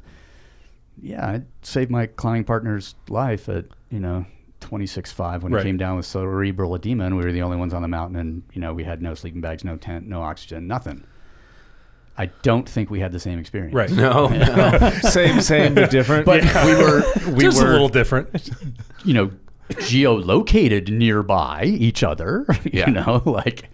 Yeah, 1.01 1.26
I 1.26 1.42
saved 1.61 1.92
my 1.92 2.08
climbing 2.08 2.43
partner's 2.43 2.95
life 3.09 3.50
at 3.50 3.66
you 3.92 4.00
know 4.00 4.26
twenty 4.59 4.88
six 4.88 5.11
five 5.11 5.43
when 5.43 5.51
Right. 5.53 5.64
he 5.64 5.69
came 5.69 5.77
down 5.77 5.98
with 5.98 6.06
cerebral 6.06 6.74
edema, 6.76 7.06
and 7.06 7.16
we 7.17 7.24
were 7.24 7.32
the 7.32 7.42
only 7.43 7.58
ones 7.58 7.74
on 7.74 7.82
the 7.82 7.88
mountain, 7.88 8.17
and 8.19 8.43
you 8.53 8.61
know 8.61 8.74
we 8.74 8.84
had 8.84 9.01
no 9.01 9.14
sleeping 9.14 9.42
bags, 9.42 9.64
no 9.64 9.76
tent, 9.77 10.08
no 10.08 10.22
oxygen, 10.22 10.67
nothing. 10.67 11.03
I 12.19 12.32
don't 12.42 12.67
think 12.67 12.90
we 12.90 13.00
had 13.00 13.11
the 13.11 13.19
same 13.19 13.38
experience. 13.38 13.76
Right. 13.76 13.92
No, 13.92 14.27
no. 14.80 14.90
same, 15.03 15.40
same, 15.40 15.76
but 15.76 15.92
different. 15.92 16.26
But 16.26 16.43
we 16.66 16.74
were 16.76 17.03
we 17.34 17.43
Just 17.43 17.61
were 17.61 17.67
a 17.67 17.72
little 17.72 17.90
different. 17.90 18.50
you 19.06 19.14
know 19.14 19.32
geolocated 19.69 20.90
nearby 20.90 21.64
each 21.66 22.01
other. 22.03 22.45
Yeah. 22.72 22.88
You 22.88 22.93
know, 22.93 23.22
like 23.30 23.69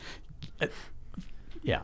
uh, 0.62 0.68
yeah. 1.62 1.82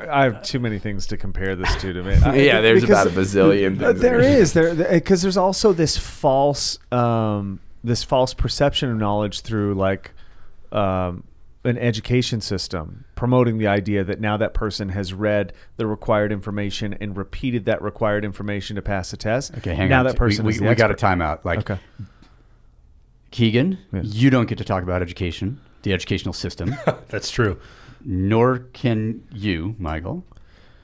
I 0.00 0.22
have 0.24 0.42
too 0.44 0.60
many 0.60 0.78
things 0.78 1.06
to 1.08 1.16
compare 1.16 1.56
this 1.56 1.74
to. 1.76 1.92
To 1.92 2.02
me, 2.02 2.14
I- 2.14 2.34
yeah, 2.36 2.60
there's 2.60 2.82
because- 2.82 3.06
about 3.06 3.16
a 3.16 3.18
bazillion. 3.20 3.80
Uh, 3.82 3.88
Things 3.88 4.00
there 4.00 4.20
is 4.20 4.52
there 4.52 4.74
because 4.74 5.22
there's 5.22 5.36
also 5.36 5.72
this 5.72 5.96
false 5.96 6.78
um, 6.92 7.60
this 7.82 8.04
false 8.04 8.34
perception 8.34 8.90
of 8.90 8.96
knowledge 8.98 9.40
through 9.40 9.74
like 9.74 10.12
um, 10.72 11.24
an 11.64 11.76
education 11.78 12.40
system 12.40 13.04
promoting 13.16 13.58
the 13.58 13.66
idea 13.66 14.04
that 14.04 14.20
now 14.20 14.36
that 14.36 14.54
person 14.54 14.90
has 14.90 15.12
read 15.12 15.52
the 15.76 15.86
required 15.86 16.30
information 16.30 16.94
and 17.00 17.16
repeated 17.16 17.64
that 17.64 17.82
required 17.82 18.24
information 18.24 18.76
to 18.76 18.82
pass 18.82 19.10
the 19.10 19.16
test. 19.16 19.52
Okay, 19.58 19.74
hang 19.74 19.88
now 19.88 20.00
on. 20.00 20.06
that 20.06 20.16
person 20.16 20.44
we, 20.44 20.52
is 20.52 20.60
we, 20.60 20.68
we 20.68 20.74
got 20.76 20.90
a 20.90 20.92
expert. 20.92 21.06
timeout. 21.06 21.44
Like 21.44 21.58
Okay. 21.70 21.78
Kegan, 23.30 23.78
Yes. 23.92 24.04
you 24.06 24.30
don't 24.30 24.46
get 24.48 24.58
to 24.58 24.64
talk 24.64 24.82
about 24.82 25.02
education, 25.02 25.60
the 25.82 25.92
educational 25.92 26.32
system, 26.32 26.74
That's 27.08 27.30
true. 27.30 27.58
Nor 28.10 28.60
can 28.72 29.22
you, 29.30 29.76
Michael. 29.78 30.24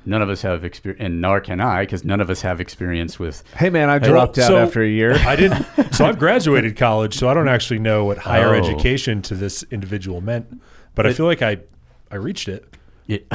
None 0.04 0.20
of 0.20 0.28
us 0.28 0.42
have 0.42 0.62
experience, 0.66 1.02
and 1.02 1.22
nor 1.22 1.40
can 1.40 1.58
I, 1.62 1.84
because 1.84 2.04
none 2.04 2.20
of 2.20 2.28
us 2.28 2.42
have 2.42 2.60
experience 2.60 3.18
with. 3.18 3.42
Hey 3.56 3.70
man, 3.70 3.88
I 3.88 3.96
Well, 3.96 4.10
dropped 4.10 4.36
out 4.38 4.46
so 4.48 4.58
after 4.58 4.82
a 4.82 4.86
year. 4.88 5.14
I 5.26 5.34
didn't. 5.34 5.64
So 5.94 6.04
I've 6.04 6.18
graduated 6.18 6.76
college, 6.76 7.14
so 7.16 7.30
I 7.30 7.34
don't 7.34 7.48
actually 7.48 7.78
know 7.78 8.04
what 8.04 8.18
higher 8.18 8.54
Oh. 8.54 8.58
education 8.58 9.22
to 9.22 9.34
this 9.34 9.62
individual 9.70 10.20
meant. 10.20 10.60
But 10.94 11.06
I 11.06 11.14
feel 11.14 11.24
like 11.24 11.40
I, 11.40 11.60
I 12.10 12.16
reached 12.16 12.48
it. 12.48 12.66
It, 13.08 13.26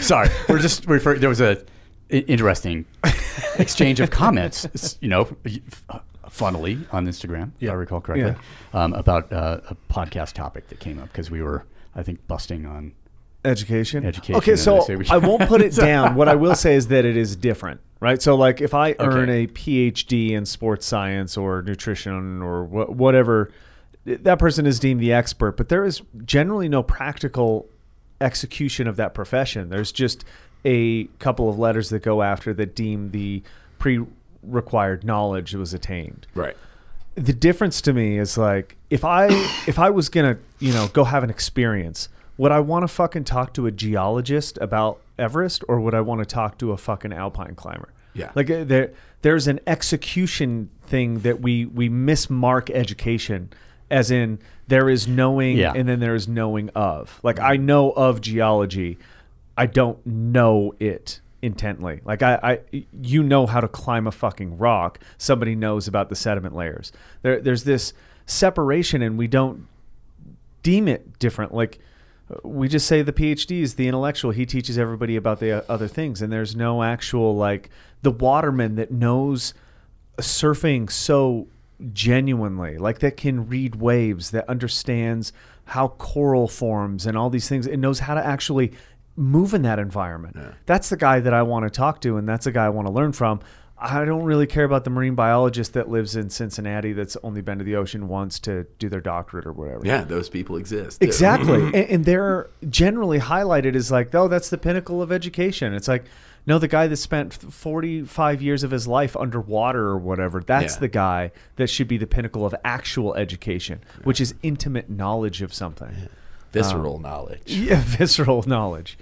Sorry, 0.00 0.30
we're 0.48 0.58
just 0.58 0.86
referring. 0.86 1.20
There 1.20 1.28
was 1.28 1.42
a 1.42 1.58
i- 2.10 2.24
interesting 2.26 2.86
exchange 3.58 4.00
of 4.00 4.10
comments, 4.10 4.96
you 5.02 5.08
know, 5.08 5.28
f- 5.44 6.00
funnily 6.30 6.78
on 6.92 7.06
Instagram, 7.06 7.50
if 7.56 7.62
Yeah. 7.64 7.70
I 7.72 7.74
recall 7.74 8.00
correctly, 8.00 8.34
um, 8.72 8.94
about 8.94 9.30
uh, 9.32 9.60
a 9.68 9.76
podcast 9.92 10.32
topic 10.32 10.68
that 10.68 10.80
came 10.80 10.98
up 10.98 11.08
because 11.12 11.30
we 11.30 11.42
were, 11.42 11.64
I 11.94 12.02
think, 12.02 12.26
busting 12.26 12.64
on. 12.66 12.92
education. 13.44 14.04
Education, 14.04 14.34
Okay, 14.36 14.54
so 14.56 14.76
I 14.76 14.80
say 14.84 14.96
we- 14.96 15.08
I 15.08 15.16
won't 15.16 15.42
put 15.48 15.62
it 15.62 15.74
down. 15.90 16.14
What 16.14 16.28
I 16.28 16.34
will 16.34 16.54
say 16.54 16.74
is 16.74 16.88
that 16.88 17.04
it 17.06 17.16
is 17.16 17.36
different, 17.36 17.80
right? 17.98 18.20
So, 18.20 18.34
like, 18.36 18.60
if 18.60 18.74
I 18.74 18.94
earn 18.98 19.30
Okay. 19.30 19.44
a 19.44 19.46
PhD 19.46 20.32
in 20.32 20.44
sports 20.44 20.84
science 20.86 21.36
or 21.38 21.62
nutrition 21.62 22.42
or 22.42 22.64
wh- 22.66 22.90
whatever, 22.94 23.50
that 24.04 24.38
person 24.38 24.66
is 24.66 24.78
deemed 24.78 25.00
the 25.00 25.12
expert. 25.14 25.56
But 25.56 25.68
there 25.70 25.84
is 25.86 26.02
generally 26.24 26.68
no 26.68 26.82
practical 26.82 27.66
execution 28.20 28.86
of 28.86 28.96
that 28.96 29.14
profession. 29.14 29.70
There's 29.70 29.90
just 29.90 30.22
a 30.66 31.04
couple 31.18 31.48
of 31.48 31.58
letters 31.58 31.88
that 31.88 32.02
go 32.02 32.20
after 32.22 32.52
that 32.52 32.74
deem 32.76 33.10
the 33.12 33.42
pre-required 34.42 35.04
knowledge 35.04 35.54
was 35.54 35.74
attained 35.74 36.26
right. 36.34 36.56
the 37.14 37.32
difference 37.32 37.80
to 37.82 37.92
me 37.92 38.18
is 38.18 38.38
like 38.38 38.76
if 38.88 39.04
I 39.04 39.26
if 39.66 39.78
I 39.78 39.90
was 39.90 40.08
gonna 40.08 40.38
you 40.58 40.72
know 40.72 40.88
go 40.88 41.04
have 41.04 41.22
an 41.24 41.30
experience, 41.30 42.08
would 42.36 42.52
I 42.52 42.60
want 42.60 42.82
to 42.84 42.88
fucking 42.88 43.24
talk 43.24 43.52
to 43.54 43.66
a 43.66 43.70
geologist 43.70 44.58
about 44.60 45.00
Everest 45.18 45.64
or 45.68 45.80
would 45.80 45.94
I 45.94 46.00
want 46.00 46.20
to 46.20 46.24
talk 46.26 46.58
to 46.58 46.72
a 46.72 46.76
fucking 46.76 47.12
alpine 47.12 47.54
climber? 47.54 47.90
Yeah. 48.14 48.32
like 48.34 48.50
uh, 48.50 48.64
there 48.64 48.92
there's 49.22 49.46
an 49.46 49.60
execution 49.66 50.68
thing 50.82 51.20
that 51.20 51.40
we 51.40 51.66
we 51.66 51.88
mismark 51.88 52.70
education 52.70 53.50
as 53.90 54.10
in 54.10 54.38
there 54.68 54.88
is 54.88 55.06
knowing 55.06 55.56
Yeah. 55.58 55.72
and 55.74 55.88
then 55.88 56.00
there 56.00 56.14
is 56.14 56.26
knowing 56.28 56.70
of. 56.70 57.20
Like 57.22 57.38
I 57.38 57.56
know 57.56 57.90
of 57.92 58.20
geology, 58.20 58.98
I 59.56 59.66
don't 59.66 60.04
know 60.06 60.74
it 60.80 61.20
intently. 61.42 62.00
Like 62.04 62.22
I, 62.22 62.38
I 62.42 62.84
you 62.92 63.22
know 63.22 63.46
how 63.46 63.60
to 63.60 63.68
climb 63.68 64.06
a 64.06 64.12
fucking 64.12 64.58
rock. 64.58 64.98
Somebody 65.18 65.54
knows 65.54 65.88
about 65.88 66.08
the 66.08 66.16
sediment 66.16 66.54
layers. 66.54 66.92
There 67.22 67.40
there's 67.40 67.64
this 67.64 67.92
separation 68.26 69.02
and 69.02 69.18
we 69.18 69.26
don't 69.26 69.66
deem 70.62 70.88
it 70.88 71.18
different. 71.18 71.54
Like 71.54 71.80
we 72.42 72.68
just 72.68 72.86
say 72.86 73.02
the 73.02 73.12
PhD 73.12 73.60
is 73.60 73.74
the 73.74 73.88
intellectual. 73.88 74.30
He 74.30 74.46
teaches 74.46 74.78
everybody 74.78 75.16
about 75.16 75.40
the 75.40 75.52
uh, 75.52 75.62
other 75.68 75.88
things, 75.88 76.22
and 76.22 76.32
there's 76.32 76.54
no 76.54 76.82
actual 76.82 77.34
like 77.34 77.70
the 78.02 78.10
waterman 78.10 78.76
that 78.76 78.90
knows 78.90 79.54
surfing 80.18 80.90
so 80.90 81.48
genuinely, 81.92 82.78
like 82.78 82.98
that 83.00 83.16
can 83.16 83.48
read 83.48 83.76
waves, 83.76 84.30
that 84.30 84.48
understands 84.48 85.32
how 85.66 85.88
coral 85.88 86.48
forms 86.48 87.06
and 87.06 87.16
all 87.16 87.30
these 87.30 87.48
things, 87.48 87.66
and 87.66 87.80
knows 87.80 88.00
how 88.00 88.14
to 88.14 88.24
actually 88.24 88.72
move 89.20 89.52
in 89.54 89.62
that 89.62 89.78
environment. 89.78 90.36
That's 90.66 90.88
the 90.88 90.96
guy 90.96 91.20
that 91.20 91.34
I 91.34 91.42
want 91.42 91.64
to 91.64 91.70
talk 91.70 92.00
to, 92.02 92.16
and 92.16 92.26
that's 92.26 92.46
the 92.46 92.52
guy 92.52 92.64
I 92.66 92.70
want 92.70 92.88
to 92.88 92.92
learn 92.92 93.12
from. 93.12 93.40
I 93.82 94.04
don't 94.04 94.24
really 94.24 94.46
care 94.46 94.64
about 94.64 94.84
the 94.84 94.90
marine 94.90 95.14
biologist 95.14 95.72
that 95.72 95.88
lives 95.88 96.14
in 96.14 96.28
Cincinnati 96.28 96.92
that's 96.92 97.16
only 97.22 97.40
been 97.40 97.56
to 97.58 97.64
the 97.64 97.76
ocean 97.76 98.08
once 98.08 98.38
to 98.40 98.66
do 98.78 98.90
their 98.90 99.00
doctorate 99.00 99.46
or 99.46 99.52
whatever. 99.52 99.80
Yeah, 99.86 100.04
those 100.04 100.28
people 100.28 100.56
exist. 100.56 101.00
too. 101.00 101.06
Exactly. 101.06 101.62
and, 101.64 101.74
and 101.74 102.04
they're 102.04 102.50
generally 102.68 103.18
highlighted 103.18 103.74
as 103.74 103.90
like, 103.90 104.14
oh, 104.14 104.28
that's 104.28 104.50
the 104.50 104.58
pinnacle 104.58 105.00
of 105.00 105.10
education. 105.10 105.72
It's 105.72 105.88
like, 105.88 106.04
no, 106.46 106.58
the 106.58 106.68
guy 106.68 106.88
that 106.88 106.96
spent 106.96 107.32
45 107.32 108.42
years 108.42 108.62
of 108.64 108.70
his 108.70 108.86
life 108.86 109.16
underwater 109.16 109.86
or 109.88 109.96
whatever, 109.98 110.40
that's 110.40 110.74
Yeah. 110.74 110.80
the 110.80 110.88
guy 110.88 111.32
that 111.56 111.68
should 111.68 111.88
be 111.88 111.96
the 111.96 112.06
pinnacle 112.06 112.44
of 112.44 112.54
actual 112.64 113.14
education, 113.14 113.80
which 114.04 114.20
is 114.20 114.34
intimate 114.42 114.90
knowledge 114.90 115.40
of 115.40 115.54
something. 115.54 115.94
Visceral 116.52 116.98
knowledge. 116.98 117.42
Yeah, 117.46 117.80
visceral 117.84 118.42
knowledge. 118.46 118.98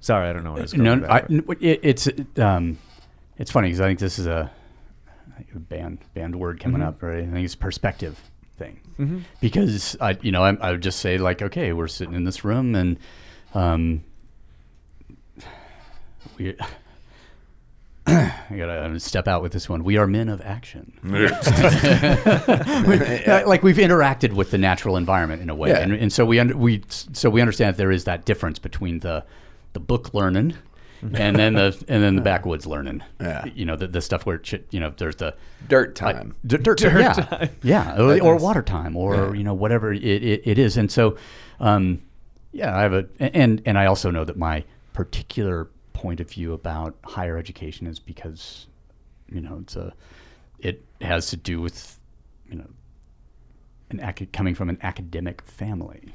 Sorry, 0.00 0.28
I 0.28 0.32
don't 0.32 0.44
know 0.44 0.52
what 0.52 0.58
I 0.60 0.62
was 0.62 0.74
No, 0.74 0.94
with 0.96 1.04
I, 1.04 1.20
but- 1.22 1.30
n- 1.30 1.44
it, 1.60 1.80
it's 1.82 2.08
um, 2.38 2.78
it's 3.38 3.50
funny 3.50 3.68
because 3.68 3.80
I 3.80 3.86
think 3.86 3.98
this 4.00 4.18
is 4.18 4.26
a, 4.26 4.50
a 5.54 5.58
band 5.58 5.98
band 6.14 6.36
word 6.36 6.60
coming 6.60 6.80
Mm-hmm. 6.80 6.88
up, 6.88 7.02
right? 7.02 7.22
I 7.24 7.26
think 7.26 7.44
it's 7.44 7.54
a 7.54 7.58
perspective 7.58 8.20
thing 8.58 9.24
because 9.40 9.96
I, 10.00 10.16
you 10.22 10.30
know, 10.30 10.44
I, 10.44 10.54
I 10.60 10.70
would 10.72 10.82
just 10.82 11.00
say 11.00 11.18
like, 11.18 11.42
okay, 11.42 11.72
we're 11.72 11.88
sitting 11.88 12.14
in 12.14 12.24
this 12.24 12.44
room 12.44 12.74
and 12.74 12.96
um, 13.54 14.04
we. 16.38 16.56
I 18.06 18.54
gotta 18.56 19.00
step 19.00 19.26
out 19.28 19.40
with 19.42 19.52
this 19.52 19.68
one. 19.68 19.82
We 19.84 19.96
are 19.96 20.06
men 20.06 20.28
of 20.28 20.40
action. 20.42 20.92
Uh, 23.24 23.42
like 23.46 23.62
we've 23.62 23.76
interacted 23.76 24.32
with 24.34 24.50
the 24.50 24.58
natural 24.58 24.96
environment 24.96 25.40
in 25.42 25.48
a 25.50 25.54
way, 25.54 25.70
Yeah. 25.70 25.78
and, 25.80 25.92
and 25.92 26.12
so 26.12 26.24
we 26.26 26.38
under, 26.38 26.56
we 26.56 26.82
so 26.88 27.30
we 27.30 27.40
understand 27.40 27.74
that 27.74 27.78
there 27.78 27.90
is 27.90 28.04
that 28.04 28.24
difference 28.24 28.58
between 28.58 29.00
the 29.00 29.24
the 29.72 29.80
book 29.80 30.12
learning 30.14 30.54
and 31.02 31.36
then 31.36 31.54
the 31.54 31.82
and 31.88 32.02
then 32.02 32.16
the 32.16 32.22
backwoods 32.22 32.66
learning. 32.66 33.02
Yeah. 33.20 33.44
you 33.46 33.64
know 33.64 33.76
the, 33.76 33.86
the 33.88 34.00
stuff 34.00 34.26
where 34.26 34.36
it 34.36 34.66
you 34.70 34.80
know 34.80 34.92
there's 34.96 35.16
the 35.16 35.34
Dirt 35.68 36.00
I- 36.02 36.12
time. 36.12 36.34
d- 36.46 36.58
dirt, 36.58 36.82
yeah, 36.82 37.48
yeah, 37.62 37.98
or, 38.00 38.20
or 38.22 38.36
water 38.36 38.62
time, 38.62 38.96
or 38.96 39.14
Yeah. 39.14 39.32
you 39.32 39.44
know 39.44 39.54
whatever 39.54 39.92
it, 39.92 40.02
it, 40.04 40.42
it 40.44 40.58
is, 40.58 40.76
and 40.76 40.90
so 40.92 41.16
um, 41.60 42.02
yeah, 42.52 42.76
I 42.76 42.82
have 42.82 42.92
a 42.92 43.06
and 43.18 43.62
and 43.64 43.78
I 43.78 43.86
also 43.86 44.10
know 44.10 44.24
that 44.24 44.36
my 44.36 44.64
particular 44.92 45.68
point 46.04 46.20
of 46.20 46.28
view 46.28 46.52
about 46.52 46.94
higher 47.02 47.38
education 47.38 47.86
is 47.86 47.98
because 47.98 48.66
you 49.32 49.40
know 49.40 49.56
it's 49.62 49.74
a 49.74 49.94
it 50.58 50.84
has 51.00 51.28
to 51.30 51.36
do 51.38 51.62
with 51.62 51.98
you 52.46 52.56
know 52.56 52.68
an 53.88 54.00
ac- 54.00 54.26
coming 54.26 54.54
from 54.54 54.68
an 54.68 54.76
academic 54.82 55.40
family. 55.46 56.12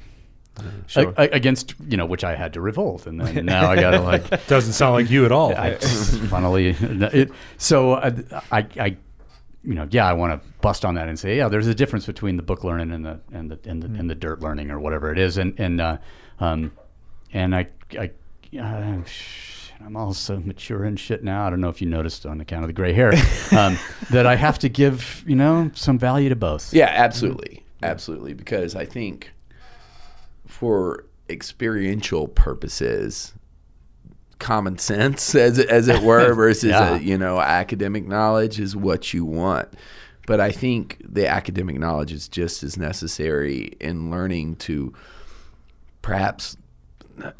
Sure. 0.86 1.12
A- 1.16 1.22
a- 1.22 1.30
against 1.30 1.74
you 1.88 1.96
know 1.96 2.06
which 2.06 2.22
I 2.22 2.36
had 2.36 2.52
to 2.52 2.60
revolt, 2.60 3.08
and 3.08 3.20
then 3.20 3.44
now 3.44 3.68
I 3.68 3.74
gotta 3.74 4.00
like 4.00 4.46
Doesn't 4.54 4.74
sound 4.74 4.94
like 4.94 5.10
you 5.10 5.24
at 5.24 5.32
all. 5.32 5.56
I, 5.56 5.74
funnily, 5.74 6.68
it, 6.68 7.32
so 7.56 7.94
I, 7.94 8.14
I, 8.52 8.66
I, 8.78 8.96
you 9.64 9.74
know, 9.74 9.88
yeah, 9.90 10.06
I 10.06 10.12
want 10.12 10.40
to 10.40 10.48
bust 10.60 10.84
on 10.84 10.94
that 10.94 11.08
and 11.08 11.18
say, 11.18 11.36
yeah, 11.36 11.48
there's 11.48 11.66
a 11.66 11.74
difference 11.74 12.06
between 12.06 12.36
the 12.36 12.44
book 12.44 12.62
learning 12.62 12.92
and 12.92 13.04
the 13.04 13.18
and 13.32 13.50
the 13.50 13.58
and 13.68 13.82
the, 13.82 13.86
and 13.98 14.08
the 14.08 14.14
dirt 14.14 14.40
learning 14.40 14.70
or 14.70 14.78
whatever 14.78 15.10
it 15.10 15.18
is, 15.18 15.36
and 15.36 15.58
and 15.58 15.80
uh, 15.80 15.96
um, 16.38 16.70
and 17.32 17.56
I, 17.56 17.66
I, 17.98 18.10
uh, 18.56 18.98
I'm 19.84 19.96
also 19.96 20.38
mature 20.40 20.84
and 20.84 20.98
shit 21.00 21.24
now. 21.24 21.46
I 21.46 21.50
don't 21.50 21.60
know 21.60 21.68
if 21.70 21.80
you 21.80 21.88
noticed 21.88 22.26
on 22.26 22.40
account 22.40 22.64
of 22.64 22.68
the 22.68 22.72
gray 22.74 22.92
hair 22.92 23.12
um, 23.56 23.78
that 24.10 24.26
I 24.26 24.36
have 24.36 24.58
to 24.60 24.68
give 24.68 25.24
you 25.26 25.36
know 25.36 25.70
some 25.74 25.98
value 25.98 26.28
to 26.28 26.36
both. 26.36 26.72
Yeah, 26.72 26.90
absolutely. 26.92 27.64
Absolutely. 27.82 28.34
Because 28.34 28.76
I 28.76 28.84
think 28.84 29.32
for 30.46 31.04
experiential 31.28 32.28
purposes, 32.28 33.32
common 34.38 34.78
sense, 34.78 35.34
as, 35.34 35.58
as 35.58 35.88
it 35.88 36.02
were, 36.02 36.34
versus, 36.34 36.70
Yeah. 36.70 36.92
uh 36.92 36.94
you 36.96 37.16
know, 37.16 37.40
academic 37.40 38.06
knowledge 38.06 38.60
is 38.60 38.76
what 38.76 39.14
you 39.14 39.24
want. 39.24 39.68
But 40.26 40.40
I 40.40 40.52
think 40.52 40.98
the 41.08 41.26
academic 41.26 41.78
knowledge 41.78 42.12
is 42.12 42.28
just 42.28 42.62
as 42.62 42.76
necessary 42.76 43.72
in 43.80 44.10
learning 44.10 44.56
to 44.56 44.92
perhaps 46.02 46.56
uh, 47.24 47.32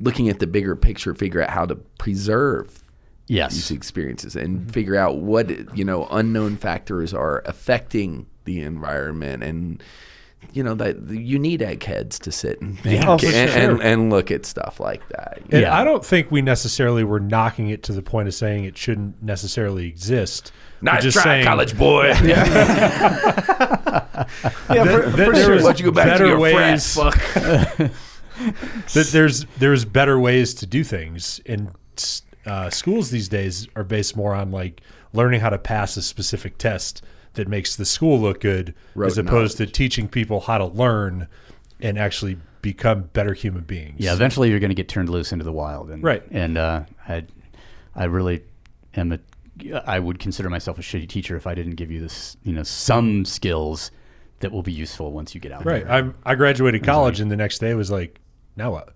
looking 0.00 0.28
at 0.28 0.38
the 0.38 0.46
bigger 0.46 0.76
picture, 0.76 1.14
figure 1.14 1.42
out 1.42 1.50
how 1.50 1.66
to 1.66 1.76
preserve 1.76 2.80
Yes. 3.26 3.54
these 3.54 3.70
experiences 3.70 4.36
and 4.36 4.70
figure 4.72 4.96
out 4.96 5.16
what 5.16 5.48
you 5.76 5.84
know 5.84 6.06
unknown 6.10 6.56
factors 6.56 7.14
are 7.14 7.42
affecting 7.46 8.26
the 8.44 8.60
environment 8.60 9.42
and 9.42 9.82
you 10.52 10.62
know 10.62 10.74
that 10.74 11.00
you 11.08 11.38
need 11.38 11.62
eggheads 11.62 12.18
to 12.18 12.30
sit 12.30 12.60
and 12.60 12.78
think 12.78 13.02
Oh, 13.06 13.16
for 13.16 13.24
and, 13.24 13.50
sure. 13.50 13.70
and, 13.70 13.82
and 13.82 14.10
look 14.10 14.30
at 14.30 14.44
stuff 14.44 14.78
like 14.78 15.08
that. 15.08 15.38
And 15.48 15.62
Yeah. 15.62 15.74
I 15.74 15.84
don't 15.84 16.04
think 16.04 16.30
we 16.30 16.42
necessarily 16.42 17.02
were 17.02 17.18
knocking 17.18 17.68
it 17.70 17.82
to 17.84 17.92
the 17.94 18.02
point 18.02 18.28
of 18.28 18.34
saying 18.34 18.64
it 18.64 18.76
shouldn't 18.76 19.22
necessarily 19.22 19.86
exist. 19.86 20.52
We're 20.82 20.92
Nice 20.92 21.02
just 21.04 21.14
try, 21.14 21.22
saying 21.24 21.46
college 21.46 21.78
boy. 21.78 22.08
Yeah, 22.22 22.44
for, 24.68 25.10
that 25.10 25.16
for 25.16 25.34
sure. 25.34 25.54
was 25.54 25.62
Why 25.64 25.72
you 25.78 25.84
go 25.86 25.90
back 25.92 26.18
to 26.18 26.26
your 26.26 26.38
ways- 26.38 26.94
frat? 26.94 27.14
Fuck. 27.78 27.90
That 28.92 29.08
there's 29.12 29.44
there's 29.58 29.84
better 29.84 30.18
ways 30.18 30.54
to 30.54 30.66
do 30.66 30.84
things 30.84 31.40
and 31.46 31.70
uh, 32.46 32.68
schools 32.70 33.10
these 33.10 33.28
days 33.28 33.68
are 33.74 33.84
based 33.84 34.16
more 34.16 34.34
on 34.34 34.50
like 34.50 34.80
learning 35.12 35.40
how 35.40 35.48
to 35.50 35.58
pass 35.58 35.96
a 35.96 36.02
specific 36.02 36.58
test 36.58 37.02
that 37.34 37.48
makes 37.48 37.76
the 37.76 37.84
school 37.84 38.18
look 38.18 38.40
good 38.40 38.74
Rote 38.94 39.06
as 39.06 39.18
opposed 39.18 39.56
to 39.58 39.66
teaching 39.66 40.08
people 40.08 40.40
how 40.40 40.58
to 40.58 40.66
learn 40.66 41.28
and 41.80 41.98
actually 41.98 42.38
become 42.62 43.02
better 43.12 43.34
human 43.34 43.62
beings 43.62 43.96
Yeah, 43.98 44.14
eventually 44.14 44.50
you're 44.50 44.58
going 44.58 44.70
to 44.70 44.74
get 44.74 44.88
turned 44.88 45.10
loose 45.10 45.32
into 45.32 45.44
the 45.44 45.52
wild, 45.52 45.90
and 45.90 46.02
Right. 46.02 46.22
And 46.30 46.56
uh, 46.56 46.84
I, 47.06 47.24
I 47.94 48.04
really 48.04 48.42
am 48.94 49.12
a. 49.12 49.18
I 49.86 50.00
would 50.00 50.18
consider 50.18 50.50
myself 50.50 50.78
a 50.78 50.82
shitty 50.82 51.08
teacher 51.08 51.36
if 51.36 51.46
I 51.46 51.54
didn't 51.54 51.76
give 51.76 51.90
you 51.90 52.00
this, 52.00 52.36
you 52.42 52.52
know, 52.52 52.64
some 52.64 53.24
skills 53.24 53.92
that 54.40 54.50
will 54.50 54.64
be 54.64 54.72
useful 54.72 55.12
once 55.12 55.32
you 55.34 55.40
get 55.40 55.52
out 55.52 55.64
right 55.64 55.84
there. 55.84 55.92
I'm, 55.92 56.14
i 56.24 56.34
graduated 56.34 56.82
college 56.82 57.20
and 57.20 57.30
the 57.30 57.36
next 57.36 57.60
day 57.60 57.74
was 57.74 57.88
like 57.90 58.20
now 58.56 58.70
what 58.72 58.90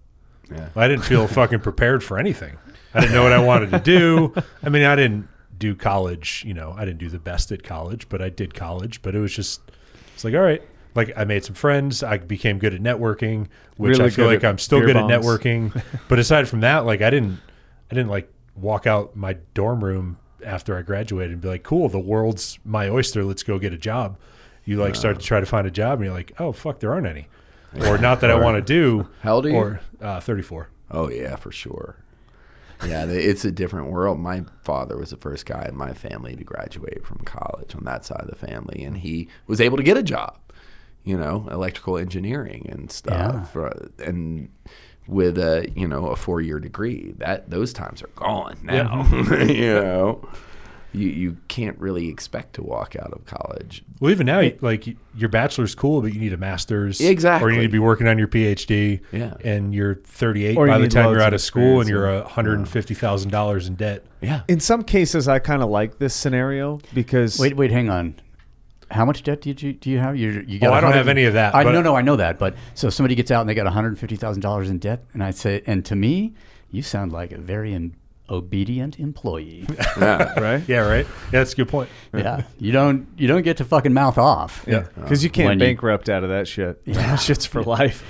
Yeah. 0.51 0.69
i 0.77 0.89
didn't 0.89 1.05
feel 1.05 1.27
fucking 1.27 1.61
prepared 1.61 2.03
for 2.05 2.19
anything. 2.19 2.57
I 2.95 3.01
didn't 3.01 3.15
know 3.15 3.23
what 3.23 3.33
i 3.33 3.39
wanted 3.43 3.71
to 3.73 3.79
do. 3.81 4.35
I 4.63 4.69
mean 4.69 4.83
i 4.85 4.97
didn't 4.97 5.29
do 5.59 5.75
college 5.75 6.45
you 6.47 6.55
know 6.55 6.73
i 6.79 6.85
didn't 6.85 6.99
do 6.99 7.09
the 7.09 7.19
best 7.19 7.51
at 7.51 7.65
college 7.65 8.09
but 8.09 8.23
i 8.23 8.29
did 8.29 8.55
college 8.55 9.03
but 9.03 9.15
it 9.17 9.19
was 9.19 9.35
just 9.35 9.61
it's 10.15 10.23
like 10.23 10.33
all 10.33 10.41
right 10.41 10.63
like 10.95 11.13
i 11.17 11.25
made 11.25 11.45
some 11.45 11.55
friends 11.57 12.03
i 12.05 12.17
became 12.17 12.61
good 12.61 12.73
at 12.73 12.81
networking 12.81 13.49
which 13.77 13.99
Really 13.99 14.05
i 14.05 14.11
feel 14.11 14.27
like 14.27 14.45
i'm 14.45 14.59
still 14.59 14.79
good 14.81 14.97
at 14.97 15.03
networking. 15.05 15.83
But 16.09 16.21
aside 16.21 16.49
from 16.49 16.61
that 16.61 16.87
like 16.87 17.03
i 17.03 17.11
didn't 17.11 17.41
i 17.91 17.95
didn't 17.95 18.09
like 18.09 18.33
walk 18.55 18.87
out 18.87 19.17
my 19.17 19.37
dorm 19.55 19.83
room 19.83 20.19
after 20.47 20.79
i 20.79 20.83
graduated 20.83 21.33
and 21.33 21.41
be 21.41 21.49
like 21.49 21.65
cool 21.65 21.89
the 21.89 21.99
world's 21.99 22.59
my 22.65 22.89
oyster 22.89 23.25
let's 23.25 23.43
go 23.43 23.59
get 23.59 23.73
a 23.73 23.79
job. 23.79 24.17
You 24.65 24.77
like 24.77 24.95
start 24.95 25.19
to 25.19 25.25
try 25.27 25.41
to 25.41 25.47
find 25.47 25.67
a 25.67 25.71
job 25.73 25.99
and 25.99 26.05
you're 26.07 26.15
like 26.15 26.33
oh 26.39 26.53
fuck 26.53 26.79
there 26.79 26.93
aren't 26.93 27.07
any 27.09 27.27
or 27.87 27.99
not 27.99 28.21
that 28.21 28.31
i 28.31 28.35
want 28.35 28.57
to 28.57 28.63
do 28.63 29.09
How 29.23 29.35
old 29.37 29.47
are 29.47 29.51
you? 29.51 29.55
or 29.57 29.81
uh, 30.01 30.21
34 30.21 30.69
Oh 30.91 31.11
yeah, 31.11 31.37
for 31.37 31.53
sure. 31.53 31.97
Yeah, 32.87 33.05
it's 33.07 33.45
a 33.45 33.51
different 33.51 33.91
world. 33.91 34.19
My 34.19 34.45
father 34.63 34.97
was 34.97 35.11
the 35.11 35.17
first 35.19 35.45
guy 35.45 35.67
in 35.69 35.77
my 35.77 35.93
family 35.93 36.35
to 36.37 36.45
graduate 36.45 37.05
from 37.05 37.19
college 37.19 37.75
on 37.75 37.85
that 37.85 38.05
side 38.07 38.21
of 38.23 38.29
the 38.31 38.37
family, 38.37 38.85
and 38.85 38.97
he 38.97 39.29
was 39.47 39.61
able 39.61 39.77
to 39.77 39.83
get 39.83 39.97
a 39.99 40.03
job, 40.03 40.39
you 41.05 41.19
know, 41.19 41.47
electrical 41.51 41.99
engineering 41.99 42.67
and 42.71 42.91
stuff, 42.91 43.55
uh, 43.55 43.71
and 44.03 44.49
with 45.07 45.37
a 45.37 45.69
you 45.77 45.87
know 45.89 46.07
a 46.07 46.17
four 46.17 46.41
year 46.41 46.59
degree. 46.61 47.13
That 47.19 47.51
those 47.51 47.73
times 47.75 48.03
are 48.03 48.11
gone 48.17 48.57
now. 48.63 49.07
you 49.45 49.75
know, 49.75 50.27
you 50.93 51.09
you 51.09 51.37
can't 51.49 51.79
really 51.79 52.09
expect 52.09 52.55
to 52.55 52.63
walk 52.63 52.97
out 52.97 53.13
of 53.13 53.25
college 53.27 53.83
Well, 54.01 54.11
even 54.11 54.27
now, 54.27 54.43
like 54.61 54.87
your 55.15 55.29
bachelor's 55.29 55.75
cool, 55.75 56.01
but 56.01 56.15
you 56.15 56.21
need 56.21 56.33
a 56.33 56.37
master's, 56.39 57.01
Exactly. 57.01 57.47
or 57.47 57.51
you 57.53 57.59
need 57.59 57.67
to 57.67 57.73
be 57.73 57.79
working 57.79 58.07
on 58.09 58.19
your 58.19 58.29
PhD. 58.29 59.01
Yeah. 59.13 59.35
and 59.45 59.75
you're 59.75 59.97
38 59.97 60.57
Or 60.57 60.67
you 60.67 60.73
by 60.73 60.79
the 60.79 60.89
time 60.89 61.11
you're 61.11 61.21
out 61.21 61.35
of 61.35 61.41
school, 61.41 61.81
and 61.81 61.89
you're 61.89 62.09
a 62.09 62.23
150 62.23 62.95
thousand 62.95 63.31
dollars 63.31 63.69
in 63.69 63.75
debt. 63.75 64.05
Yeah. 64.21 64.43
In 64.49 64.61
some 64.61 64.83
cases, 64.83 65.29
I 65.29 65.39
kind 65.39 65.63
of 65.63 65.69
like 65.69 65.99
this 65.99 66.15
scenario 66.15 66.81
because 66.95 67.39
Wait, 67.39 67.57
wait, 67.57 67.71
hang 67.71 67.91
on. 67.91 68.15
How 68.91 69.05
much 69.05 69.23
debt 69.23 69.43
did 69.43 69.61
you 69.61 69.75
do 69.75 69.91
you 69.91 69.99
have? 69.99 70.17
You 70.17 70.43
you 70.49 70.59
got 70.59 70.71
Oh, 70.71 70.73
I 70.73 70.81
don't 70.81 70.95
have 70.95 71.09
any 71.09 71.25
of 71.25 71.35
that, 71.35 71.55
I 71.55 71.65
but- 71.65 71.73
no 71.73 71.83
no 71.83 71.95
I 71.95 72.01
know 72.01 72.17
that, 72.17 72.39
but 72.39 72.55
so 72.75 72.87
if 72.89 72.95
somebody 72.95 73.15
gets 73.15 73.31
out 73.31 73.41
and 73.43 73.49
they 73.51 73.55
got 73.55 73.65
one 73.65 73.75
hundred 73.75 73.99
fifty 73.99 74.17
thousand 74.17 74.41
dollars 74.41 74.71
in 74.71 74.79
debt, 74.79 75.05
and 75.13 75.23
I 75.23 75.31
say, 75.33 75.63
and 75.67 75.85
to 75.85 75.95
me, 75.95 76.33
you 76.71 76.81
sound 76.83 77.13
like 77.13 77.31
a 77.33 77.37
very 77.39 77.75
in, 77.75 77.95
obedient 78.31 78.99
employee. 78.99 79.67
Yeah. 79.99 80.39
right? 80.39 80.63
Yeah, 80.69 80.79
right. 80.89 81.07
Yeah, 81.07 81.31
that's 81.41 81.55
a 81.55 81.57
good 81.57 81.69
point. 81.69 81.89
yeah, 82.15 82.43
you 82.59 82.71
don't 82.71 83.09
you 83.17 83.27
don't 83.27 83.43
get 83.43 83.57
to 83.57 83.65
fucking 83.65 83.93
mouth 83.93 84.17
off. 84.17 84.65
Yeah. 84.67 84.87
because 84.95 85.23
uh, 85.23 85.25
you 85.25 85.31
can't 85.31 85.49
When 85.49 85.59
you- 85.59 85.67
bankrupt 85.67 86.09
out 86.09 86.23
of 86.23 86.31
that 86.31 86.47
shit. 86.47 86.81
That 86.87 87.17
shit's 87.17 87.47
for 87.47 87.63
life. 87.63 88.05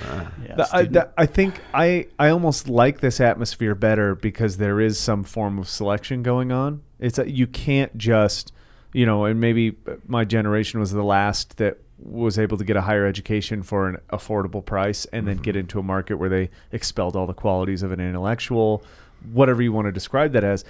Yeah, 0.45 0.57
The- 0.57 0.69
I, 0.73 0.83
the- 0.85 1.11
I 1.17 1.27
think 1.27 1.61
I 1.73 2.07
I 2.19 2.29
almost 2.29 2.69
like 2.69 3.01
this 3.01 3.21
atmosphere 3.21 3.75
better 3.75 4.15
because 4.15 4.59
there 4.59 4.81
is 4.81 4.99
some 4.99 5.25
form 5.25 5.59
of 5.59 5.69
selection 5.69 6.23
going 6.23 6.53
on. 6.53 6.83
It's 6.99 7.17
that 7.17 7.31
you 7.31 7.47
can't 7.47 7.97
just, 7.97 8.53
you 8.93 9.07
know, 9.07 9.25
and 9.25 9.41
maybe 9.41 9.77
my 10.07 10.25
generation 10.25 10.79
was 10.81 10.91
the 10.93 11.05
last 11.05 11.57
that 11.57 11.79
was 11.99 12.39
able 12.39 12.57
to 12.59 12.65
get 12.65 12.77
a 12.77 12.83
higher 12.83 13.07
education 13.07 13.63
for 13.63 13.89
an 13.89 13.97
affordable 14.13 14.65
price 14.65 15.05
and 15.07 15.27
then 15.27 15.37
mm-hmm. 15.37 15.43
get 15.43 15.57
into 15.57 15.79
a 15.79 15.83
market 15.83 16.17
where 16.17 16.29
they 16.29 16.51
expelled 16.71 17.17
all 17.17 17.27
the 17.27 17.35
qualities 17.35 17.83
of 17.83 17.91
an 17.93 18.01
intellectual, 18.01 18.85
whatever 19.33 19.63
you 19.63 19.73
want 19.73 19.87
to 19.87 19.93
describe 19.93 20.33
that 20.33 20.45
as. 20.45 20.65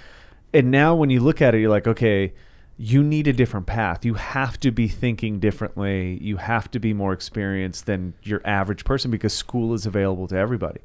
And 0.53 0.71
now 0.71 0.95
when 0.95 1.09
you 1.09 1.19
look 1.19 1.41
at 1.41 1.53
it, 1.55 1.59
you're 1.61 1.69
like, 1.69 1.87
okay, 1.87 2.33
you 2.77 3.03
need 3.03 3.27
a 3.27 3.33
different 3.33 3.65
path. 3.67 4.05
You 4.05 4.13
have 4.15 4.59
to 4.61 4.71
be 4.71 4.87
thinking 4.87 5.39
differently. 5.39 6.17
You 6.21 6.37
have 6.37 6.71
to 6.71 6.79
be 6.79 6.93
more 6.93 7.13
experienced 7.13 7.85
than 7.85 8.13
your 8.23 8.41
average 8.45 8.85
person 8.85 9.11
because 9.11 9.33
school 9.33 9.73
is 9.73 9.85
available 9.85 10.27
to 10.27 10.35
everybody. 10.37 10.79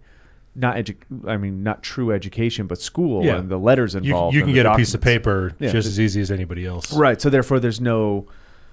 Not 0.57 0.77
edu- 0.77 0.97
I 1.27 1.37
mean, 1.37 1.63
not 1.63 1.83
true 1.83 2.13
education, 2.13 2.67
but 2.67 2.81
school 2.81 3.25
Yeah. 3.25 3.37
and 3.39 3.49
the 3.49 3.59
letters 3.59 3.95
You, 3.95 4.01
involved. 4.01 4.35
you 4.35 4.41
and 4.43 4.49
can 4.49 4.55
get 4.55 4.67
a 4.67 4.77
piece 4.77 4.95
of 4.95 5.01
paper 5.01 5.53
Yeah. 5.59 5.71
just 5.71 5.89
as 5.89 5.99
easy 5.99 6.21
as 6.21 6.31
anybody 6.31 6.67
else. 6.67 6.93
Right. 6.97 7.21
So 7.21 7.31
therefore, 7.31 7.61
there's 7.61 7.81
no 7.81 8.27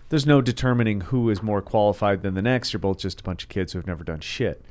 there's 0.09 0.25
no 0.25 0.41
determining 0.41 0.99
who 1.01 1.29
is 1.29 1.41
more 1.41 1.61
qualified 1.61 2.21
than 2.21 2.33
the 2.33 2.41
next. 2.41 2.73
You're 2.73 2.81
both 2.81 2.97
just 2.99 3.21
a 3.21 3.23
bunch 3.23 3.43
of 3.43 3.49
kids 3.49 3.71
who 3.71 3.79
have 3.79 3.87
never 3.87 4.03
done 4.03 4.19
shit. 4.19 4.61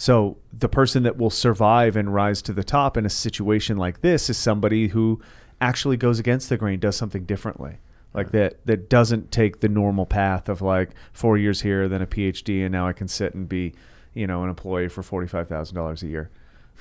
So 0.00 0.38
the 0.50 0.68
person 0.70 1.02
that 1.02 1.18
will 1.18 1.28
survive 1.28 1.94
and 1.94 2.14
rise 2.14 2.40
to 2.42 2.54
the 2.54 2.64
top 2.64 2.96
in 2.96 3.04
a 3.04 3.10
situation 3.10 3.76
like 3.76 4.00
this 4.00 4.30
is 4.30 4.38
somebody 4.38 4.88
who 4.88 5.20
actually 5.60 5.98
goes 5.98 6.18
against 6.18 6.48
the 6.48 6.56
grain, 6.56 6.80
does 6.80 6.96
something 6.96 7.26
differently. 7.26 7.80
Like 8.14 8.30
that 8.30 8.64
that 8.64 8.88
doesn't 8.88 9.30
take 9.30 9.60
the 9.60 9.68
normal 9.68 10.06
path 10.06 10.48
of 10.48 10.62
like 10.62 10.92
four 11.12 11.36
years 11.36 11.60
here, 11.60 11.86
then 11.86 12.00
a 12.00 12.06
PhD, 12.06 12.62
and 12.62 12.72
now 12.72 12.88
I 12.88 12.94
can 12.94 13.08
sit 13.08 13.34
and 13.34 13.46
be, 13.46 13.74
you 14.14 14.26
know, 14.26 14.42
an 14.42 14.48
employee 14.48 14.88
for 14.88 15.02
forty 15.02 15.26
five 15.28 15.48
thousand 15.48 15.76
dollars 15.76 16.02
a 16.02 16.06
year 16.06 16.30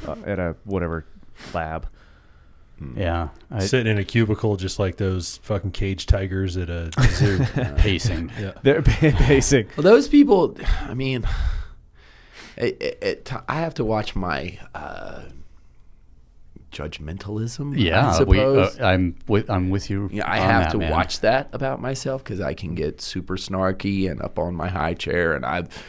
uh, 0.07 0.15
at 0.25 0.39
a 0.39 0.55
whatever 0.63 1.03
lab. 1.53 1.89
yeah, 2.95 3.27
I, 3.51 3.59
Sitting 3.59 3.91
in 3.91 3.97
a 3.97 4.05
cubicle 4.05 4.55
just 4.55 4.79
like 4.79 4.95
those 4.95 5.41
fucking 5.43 5.71
cage 5.71 6.05
tigers 6.05 6.55
at 6.55 6.69
a 6.69 6.89
zoo. 7.09 7.43
pacing. 7.79 8.31
yeah. 8.39 8.53
They're 8.63 8.81
pacing. 8.81 9.67
Well, 9.75 9.83
those 9.83 10.07
people, 10.07 10.55
I 10.87 10.93
mean, 10.93 11.27
it, 12.59 12.81
it, 12.81 12.97
it, 13.01 13.31
I 13.47 13.55
have 13.61 13.73
to 13.75 13.85
watch 13.85 14.15
my 14.15 14.59
uh, 14.75 15.21
judgmentalism. 16.71 17.73
I 17.73 17.77
Yeah, 17.77 18.23
we, 18.23 18.39
uh. 18.39 18.69
I'm 18.81 19.15
with 19.27 19.49
I'm 19.49 19.69
with 19.69 19.89
you. 19.89 20.09
yeah, 20.11 20.29
I 20.29 20.37
have 20.37 20.63
that, 20.63 20.71
to 20.73 20.77
man. 20.79 20.91
watch 20.91 21.21
that 21.21 21.49
about 21.53 21.81
myself 21.81 22.23
because 22.23 22.41
I 22.41 22.53
can 22.53 22.75
get 22.75 23.01
super 23.01 23.37
snarky 23.37 24.09
and 24.09 24.21
up 24.21 24.37
on 24.37 24.55
my 24.55 24.67
high 24.67 24.93
chair, 24.93 25.33
and 25.33 25.45
I've, 25.45 25.83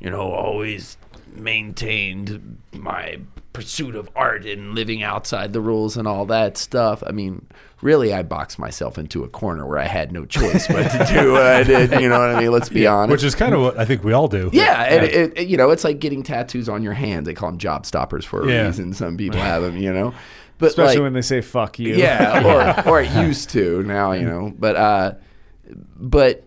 you 0.00 0.10
know, 0.10 0.32
always 0.32 0.96
maintained 1.34 2.58
my 2.72 3.18
pursuit 3.56 3.94
of 3.96 4.10
art 4.14 4.44
and 4.44 4.74
living 4.74 5.02
outside 5.02 5.54
the 5.54 5.60
rules 5.62 5.96
and 5.96 6.06
all 6.06 6.26
that 6.26 6.58
stuff. 6.58 7.02
I 7.06 7.10
mean, 7.12 7.46
really, 7.80 8.12
I 8.12 8.22
boxed 8.22 8.58
myself 8.58 8.98
into 8.98 9.24
a 9.24 9.28
corner 9.28 9.66
where 9.66 9.78
I 9.78 9.86
had 9.86 10.12
no 10.12 10.26
choice 10.26 10.66
but 10.68 10.90
to 10.90 11.06
do 11.10 11.32
what 11.32 11.46
I 11.46 11.62
did. 11.62 11.90
You 11.92 12.10
know 12.10 12.18
what 12.18 12.36
I 12.36 12.40
mean? 12.40 12.52
Let's 12.52 12.68
be 12.68 12.86
honest. 12.86 13.10
Which 13.12 13.24
is 13.24 13.34
kind 13.34 13.54
of 13.54 13.62
what 13.62 13.78
I 13.78 13.86
think 13.86 14.04
we 14.04 14.12
all 14.12 14.28
do. 14.28 14.50
Yeah, 14.52 14.82
and 14.82 15.04
it, 15.06 15.38
it, 15.38 15.48
you 15.48 15.56
know, 15.56 15.70
it's 15.70 15.84
like 15.84 16.00
getting 16.00 16.22
tattoos 16.22 16.68
on 16.68 16.82
your 16.82 16.92
hand. 16.92 17.26
They 17.26 17.32
call 17.32 17.48
them 17.48 17.58
job 17.58 17.86
stoppers 17.86 18.26
for 18.26 18.42
a 18.42 18.52
Yeah. 18.52 18.66
reason. 18.66 18.92
Some 18.92 19.16
people 19.16 19.40
have 19.40 19.62
them, 19.62 19.78
you 19.78 19.90
know. 19.90 20.12
But 20.58 20.66
Especially 20.66 20.96
like, 20.96 21.02
when 21.04 21.12
they 21.14 21.22
say 21.22 21.40
"fuck 21.40 21.78
you." 21.78 21.94
yeah, 21.96 22.84
or 22.84 22.88
or 22.90 23.00
it 23.00 23.10
used 23.12 23.48
to 23.50 23.82
now, 23.84 24.12
you 24.12 24.26
know. 24.26 24.52
But 24.58 24.76
uh, 24.76 25.12
but 25.96 26.45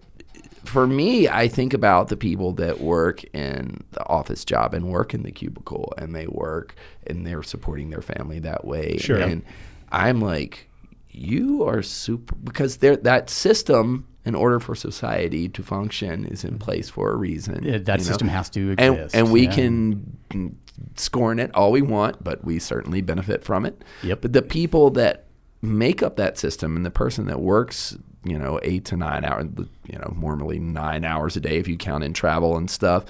for 0.69 0.87
me, 0.87 1.27
I 1.27 1.47
think 1.47 1.73
about 1.73 2.07
the 2.07 2.17
people 2.17 2.53
that 2.53 2.79
work 2.79 3.23
in 3.33 3.83
the 3.91 4.07
office 4.07 4.45
job 4.45 4.73
and 4.73 4.89
work 4.89 5.13
in 5.13 5.23
the 5.23 5.31
cubicle, 5.31 5.93
and 5.97 6.15
they 6.15 6.27
work 6.27 6.75
and 7.05 7.25
they're 7.25 7.43
supporting 7.43 7.89
their 7.89 8.01
family 8.01 8.39
that 8.39 8.63
way. 8.63 8.97
Sure. 8.97 9.17
And 9.17 9.43
I'm 9.91 10.21
like, 10.21 10.69
you 11.09 11.63
are 11.67 11.81
super 11.81 12.35
because 12.35 12.77
there 12.77 12.95
that 12.95 13.29
system. 13.29 14.05
In 14.25 14.35
order 14.35 14.59
for 14.59 14.75
society 14.75 15.47
to 15.47 15.63
function, 15.63 16.25
is 16.25 16.43
in 16.43 16.59
place 16.59 16.89
for 16.89 17.09
a 17.09 17.15
reason. 17.15 17.63
Yeah, 17.63 17.77
that 17.79 18.01
system 18.01 18.27
has 18.27 18.49
to 18.51 18.75
and, 18.77 18.95
exist, 18.95 19.15
and 19.15 19.31
we 19.31 19.45
yeah. 19.45 19.51
can 19.51 20.59
scorn 20.97 21.39
it 21.39 21.55
all 21.55 21.71
we 21.71 21.81
want, 21.81 22.21
but 22.23 22.43
we 22.43 22.59
certainly 22.59 23.01
benefit 23.01 23.43
from 23.43 23.65
it. 23.65 23.81
Yep. 24.03 24.21
But 24.21 24.33
the 24.33 24.41
people 24.41 24.91
that 24.91 25.25
make 25.61 26.03
up 26.03 26.17
that 26.17 26.37
system 26.37 26.75
and 26.75 26.85
the 26.85 26.91
person 26.91 27.25
that 27.27 27.39
works, 27.39 27.97
you 28.23 28.37
know, 28.37 28.59
eight 28.63 28.85
to 28.85 28.97
nine 28.97 29.23
hours, 29.25 29.45
you 29.87 29.97
know, 29.97 30.13
normally 30.19 30.59
nine 30.59 31.05
hours 31.05 31.35
a 31.37 31.39
day 31.39 31.57
if 31.57 31.67
you 31.67 31.77
count 31.77 32.03
in 32.03 32.13
travel 32.13 32.57
and 32.57 32.69
stuff, 32.69 33.05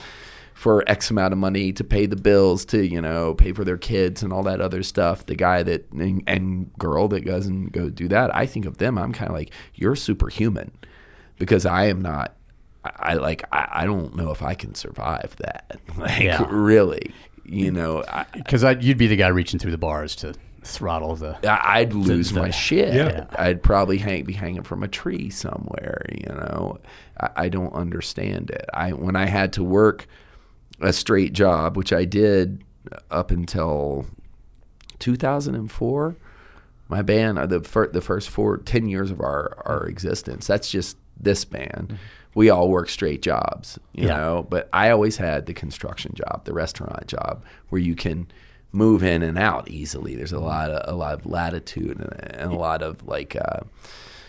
for 0.53 0.83
X 0.87 1.09
amount 1.09 1.31
of 1.33 1.39
money 1.39 1.71
to 1.71 1.83
pay 1.83 2.05
the 2.05 2.15
bills, 2.15 2.65
to 2.65 2.85
you 2.85 3.01
know, 3.01 3.33
pay 3.33 3.53
for 3.53 3.63
their 3.63 3.77
kids 3.77 4.21
and 4.23 4.31
all 4.33 4.43
that 4.43 4.59
other 4.61 4.83
stuff. 4.83 5.25
The 5.25 5.35
guy 5.35 5.63
that 5.63 5.89
and, 5.93 6.21
and 6.27 6.71
girl 6.77 7.07
that 7.09 7.21
goes 7.21 7.47
and 7.47 7.71
go 7.71 7.89
do 7.89 8.07
that, 8.09 8.35
I 8.35 8.45
think 8.45 8.65
of 8.65 8.77
them. 8.77 8.97
I'm 8.97 9.13
kind 9.13 9.29
of 9.29 9.35
like 9.35 9.51
you're 9.75 9.95
superhuman 9.95 10.71
because 11.37 11.65
I 11.65 11.85
am 11.85 12.01
not 12.01 12.35
I, 12.83 12.91
I 12.99 13.13
like 13.15 13.43
I, 13.51 13.67
I 13.71 13.85
don't 13.85 14.15
know 14.15 14.31
if 14.31 14.41
I 14.41 14.53
can 14.53 14.75
survive 14.75 15.35
that. 15.39 15.79
Like 15.97 16.21
Yeah. 16.23 16.45
really, 16.49 17.13
you 17.45 17.71
know, 17.71 18.03
I, 18.07 18.25
Because 18.33 18.63
you'd 18.83 18.97
be 18.97 19.07
the 19.07 19.15
guy 19.15 19.27
reaching 19.29 19.59
through 19.59 19.71
the 19.71 19.77
bars 19.77 20.15
to 20.17 20.33
throttle 20.63 21.15
the. 21.15 21.37
I- 21.49 21.79
I'd 21.79 21.93
lose 21.93 22.31
the- 22.31 22.41
my 22.41 22.49
shit. 22.49 22.93
Yeah. 22.93 23.25
I'd 23.37 23.61
probably 23.63 23.97
hang, 23.97 24.23
be 24.25 24.33
hanging 24.33 24.63
from 24.63 24.83
a 24.83 24.87
tree 24.87 25.29
somewhere. 25.29 26.05
You 26.11 26.33
know, 26.33 26.79
I, 27.19 27.29
I 27.35 27.49
don't 27.49 27.73
understand 27.73 28.49
it. 28.51 28.65
I 28.73 28.91
when 28.93 29.15
I 29.15 29.25
had 29.25 29.53
to 29.53 29.63
work 29.63 30.07
a 30.81 30.93
straight 30.93 31.33
job, 31.33 31.75
which 31.77 31.91
I 31.93 32.05
did 32.05 32.63
up 33.11 33.31
until 33.31 34.05
2004. 34.99 36.15
My 36.87 37.01
band, 37.03 37.37
uh, 37.37 37.45
the 37.45 37.61
fir- 37.61 37.91
the 37.91 38.01
first 38.01 38.29
four 38.29 38.57
ten 38.57 38.87
years 38.87 39.11
of 39.11 39.19
our 39.21 39.61
our 39.65 39.85
existence. 39.85 40.47
That's 40.47 40.71
just 40.71 40.97
this 41.19 41.45
band. 41.45 41.99
We 42.33 42.49
all 42.49 42.69
work 42.69 42.89
straight 42.89 43.21
jobs, 43.21 43.77
you 43.93 44.07
Yeah. 44.07 44.17
know. 44.17 44.47
But 44.49 44.69
I 44.73 44.89
always 44.89 45.17
had 45.17 45.45
the 45.45 45.53
construction 45.53 46.13
job, 46.15 46.45
the 46.45 46.53
restaurant 46.53 47.05
job, 47.07 47.43
where 47.69 47.81
you 47.81 47.95
can 47.95 48.27
move 48.71 49.03
in 49.03 49.21
and 49.23 49.37
out 49.37 49.69
easily. 49.69 50.15
There's 50.15 50.31
a 50.31 50.39
lot 50.39 50.69
of 50.71 50.93
a 50.93 50.95
lot 50.95 51.13
of 51.13 51.25
latitude 51.25 51.99
and, 51.99 52.35
and 52.41 52.51
a 52.51 52.55
lot 52.55 52.81
of 52.81 53.07
like 53.07 53.35
uh, 53.35 53.61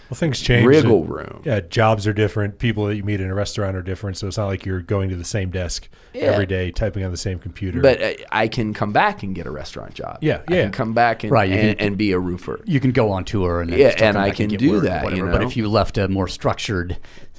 Well, 0.09 0.17
things 0.17 0.41
change. 0.41 0.67
wriggle 0.67 1.05
room. 1.05 1.43
Yeah, 1.45 1.61
jobs 1.61 2.07
are 2.07 2.13
different. 2.15 2.59
People 2.59 2.87
that 2.87 2.97
you 2.97 3.05
meet 3.05 3.21
in 3.21 3.29
a 3.29 3.35
restaurant 3.35 3.77
are 3.77 3.83
different. 3.83 4.17
So 4.17 4.27
it's 4.27 4.39
not 4.39 4.47
like 4.47 4.65
you're 4.65 4.81
going 4.81 5.11
to 5.11 5.17
the 5.17 5.25
same 5.25 5.51
desk 5.51 5.89
Yeah. 6.15 6.23
every 6.23 6.47
day, 6.47 6.71
typing 6.71 7.05
on 7.05 7.11
the 7.11 7.17
same 7.19 7.39
computer. 7.39 7.81
But 7.83 8.03
I, 8.03 8.17
I 8.33 8.49
can 8.49 8.73
come 8.73 8.93
back 8.93 9.23
and 9.23 9.35
get 9.35 9.47
a 9.47 9.51
restaurant 9.51 9.93
job. 9.95 10.19
Yeah, 10.23 10.41
I 10.49 10.55
yeah. 10.55 10.63
can 10.63 10.73
come 10.73 10.95
back 10.95 11.23
and, 11.23 11.31
Right, 11.31 11.49
you 11.51 11.55
and, 11.57 11.79
can- 11.79 11.87
and 11.89 11.99
be 11.99 12.13
a 12.13 12.19
roofer. 12.19 12.61
You 12.65 12.81
can 12.81 12.93
go 12.93 13.11
on 13.13 13.25
tour 13.25 13.61
and 13.61 13.71
Yeah, 13.71 13.95
and 13.99 14.17
I 14.17 14.31
can 14.31 14.49
get 14.49 14.59
do 14.59 14.73
work 14.73 14.85
or 14.85 14.87
that, 14.87 15.01
you 15.03 15.05
whatever. 15.23 15.33
But 15.33 15.43
if 15.43 15.57
you 15.57 15.69
left 15.69 15.99
a 15.99 16.09
more 16.09 16.29
structured, 16.29 16.97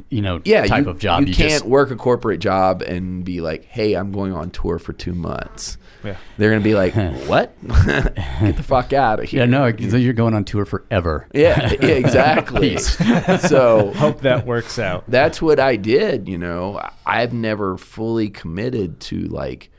you 0.09 0.21
know, 0.21 0.39
yeah, 0.45 0.65
type 0.65 0.85
you, 0.85 0.91
of 0.91 0.99
job, 0.99 1.21
you, 1.21 1.27
you, 1.27 1.33
can't 1.33 1.49
just 1.49 1.65
work 1.65 1.89
a 1.89 1.95
corporate 1.95 2.39
job 2.39 2.81
and 2.83 3.25
be 3.25 3.41
like, 3.41 3.65
"Hey, 3.65 3.93
I'm 3.95 4.11
going 4.11 4.33
on 4.33 4.49
tour 4.51 4.77
for 4.80 4.93
two 4.93 5.13
months." 5.13 5.77
Yeah. 6.03 6.17
They're 6.38 6.49
gonna 6.51 6.63
be 6.63 6.73
like, 6.75 6.93
"What? 7.27 7.53
Get 7.67 8.57
the 8.57 8.63
fuck 8.63 8.91
out 8.93 9.19
of 9.19 9.30
here!" 9.30 9.41
yeah, 9.41 9.45
no, 9.45 9.65
you're 9.67 10.13
going 10.13 10.33
on 10.33 10.43
tour 10.45 10.65
forever. 10.65 11.27
Yeah, 11.33 11.73
yeah, 11.81 11.88
exactly. 11.89 12.77
So 12.77 13.91
Hope 13.93 14.21
that 14.21 14.45
works 14.45 14.80
out. 14.80 15.03
that's 15.07 15.41
what 15.41 15.59
I 15.59 15.75
did. 15.75 16.27
You 16.27 16.38
know, 16.38 16.81
I've 17.05 17.33
never 17.33 17.77
fully 17.77 18.30
committed 18.30 18.99
to 19.01 19.21
like 19.27 19.69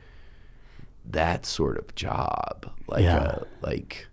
that 1.05 1.45
sort 1.45 1.77
of 1.77 1.93
job, 1.95 2.69
like 2.87 3.03
Yeah. 3.03 3.39
a 3.39 3.65
like 3.65 4.07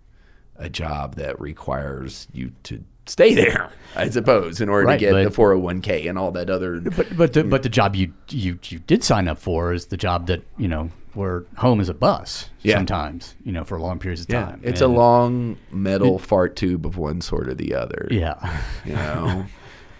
a 0.57 0.69
job 0.69 1.15
that 1.15 1.39
requires 1.39 2.27
you 2.33 2.51
to 2.63 2.83
stay 3.07 3.33
there. 3.33 3.71
I 3.95 4.09
suppose 4.09 4.61
in 4.61 4.69
order 4.69 4.87
Right, 4.87 4.99
to 4.99 5.05
get 5.05 5.11
but- 5.13 5.23
the 5.23 5.29
401k 5.31 6.07
and 6.09 6.17
all 6.17 6.31
that 6.31 6.49
other. 6.49 6.79
But 6.81 7.15
but 7.17 7.33
the, 7.33 7.43
mm. 7.43 7.49
but 7.49 7.63
the 7.63 7.69
job 7.69 7.95
you 7.95 8.13
you 8.29 8.59
you 8.67 8.79
did 8.79 9.03
sign 9.03 9.27
up 9.27 9.39
for 9.39 9.73
is 9.73 9.87
the 9.87 9.97
job 9.97 10.27
that 10.27 10.43
you 10.57 10.67
know 10.67 10.91
where 11.15 11.43
home 11.57 11.79
is 11.79 11.89
a 11.89 11.93
bus 11.93 12.49
Yeah. 12.61 12.75
sometimes 12.77 13.35
you 13.43 13.51
know 13.51 13.63
for 13.63 13.79
long 13.79 13.99
periods 13.99 14.21
of 14.21 14.29
yeah, 14.29 14.45
time. 14.45 14.61
it's 14.63 14.81
a 14.81 14.87
long 14.87 15.57
metal 15.71 16.19
fart 16.19 16.55
tube 16.55 16.85
of 16.85 16.97
one 16.97 17.21
sort 17.21 17.47
or 17.49 17.53
the 17.53 17.73
other. 17.75 18.07
yeah 18.11 18.61
you 18.85 18.93
know, 18.93 19.45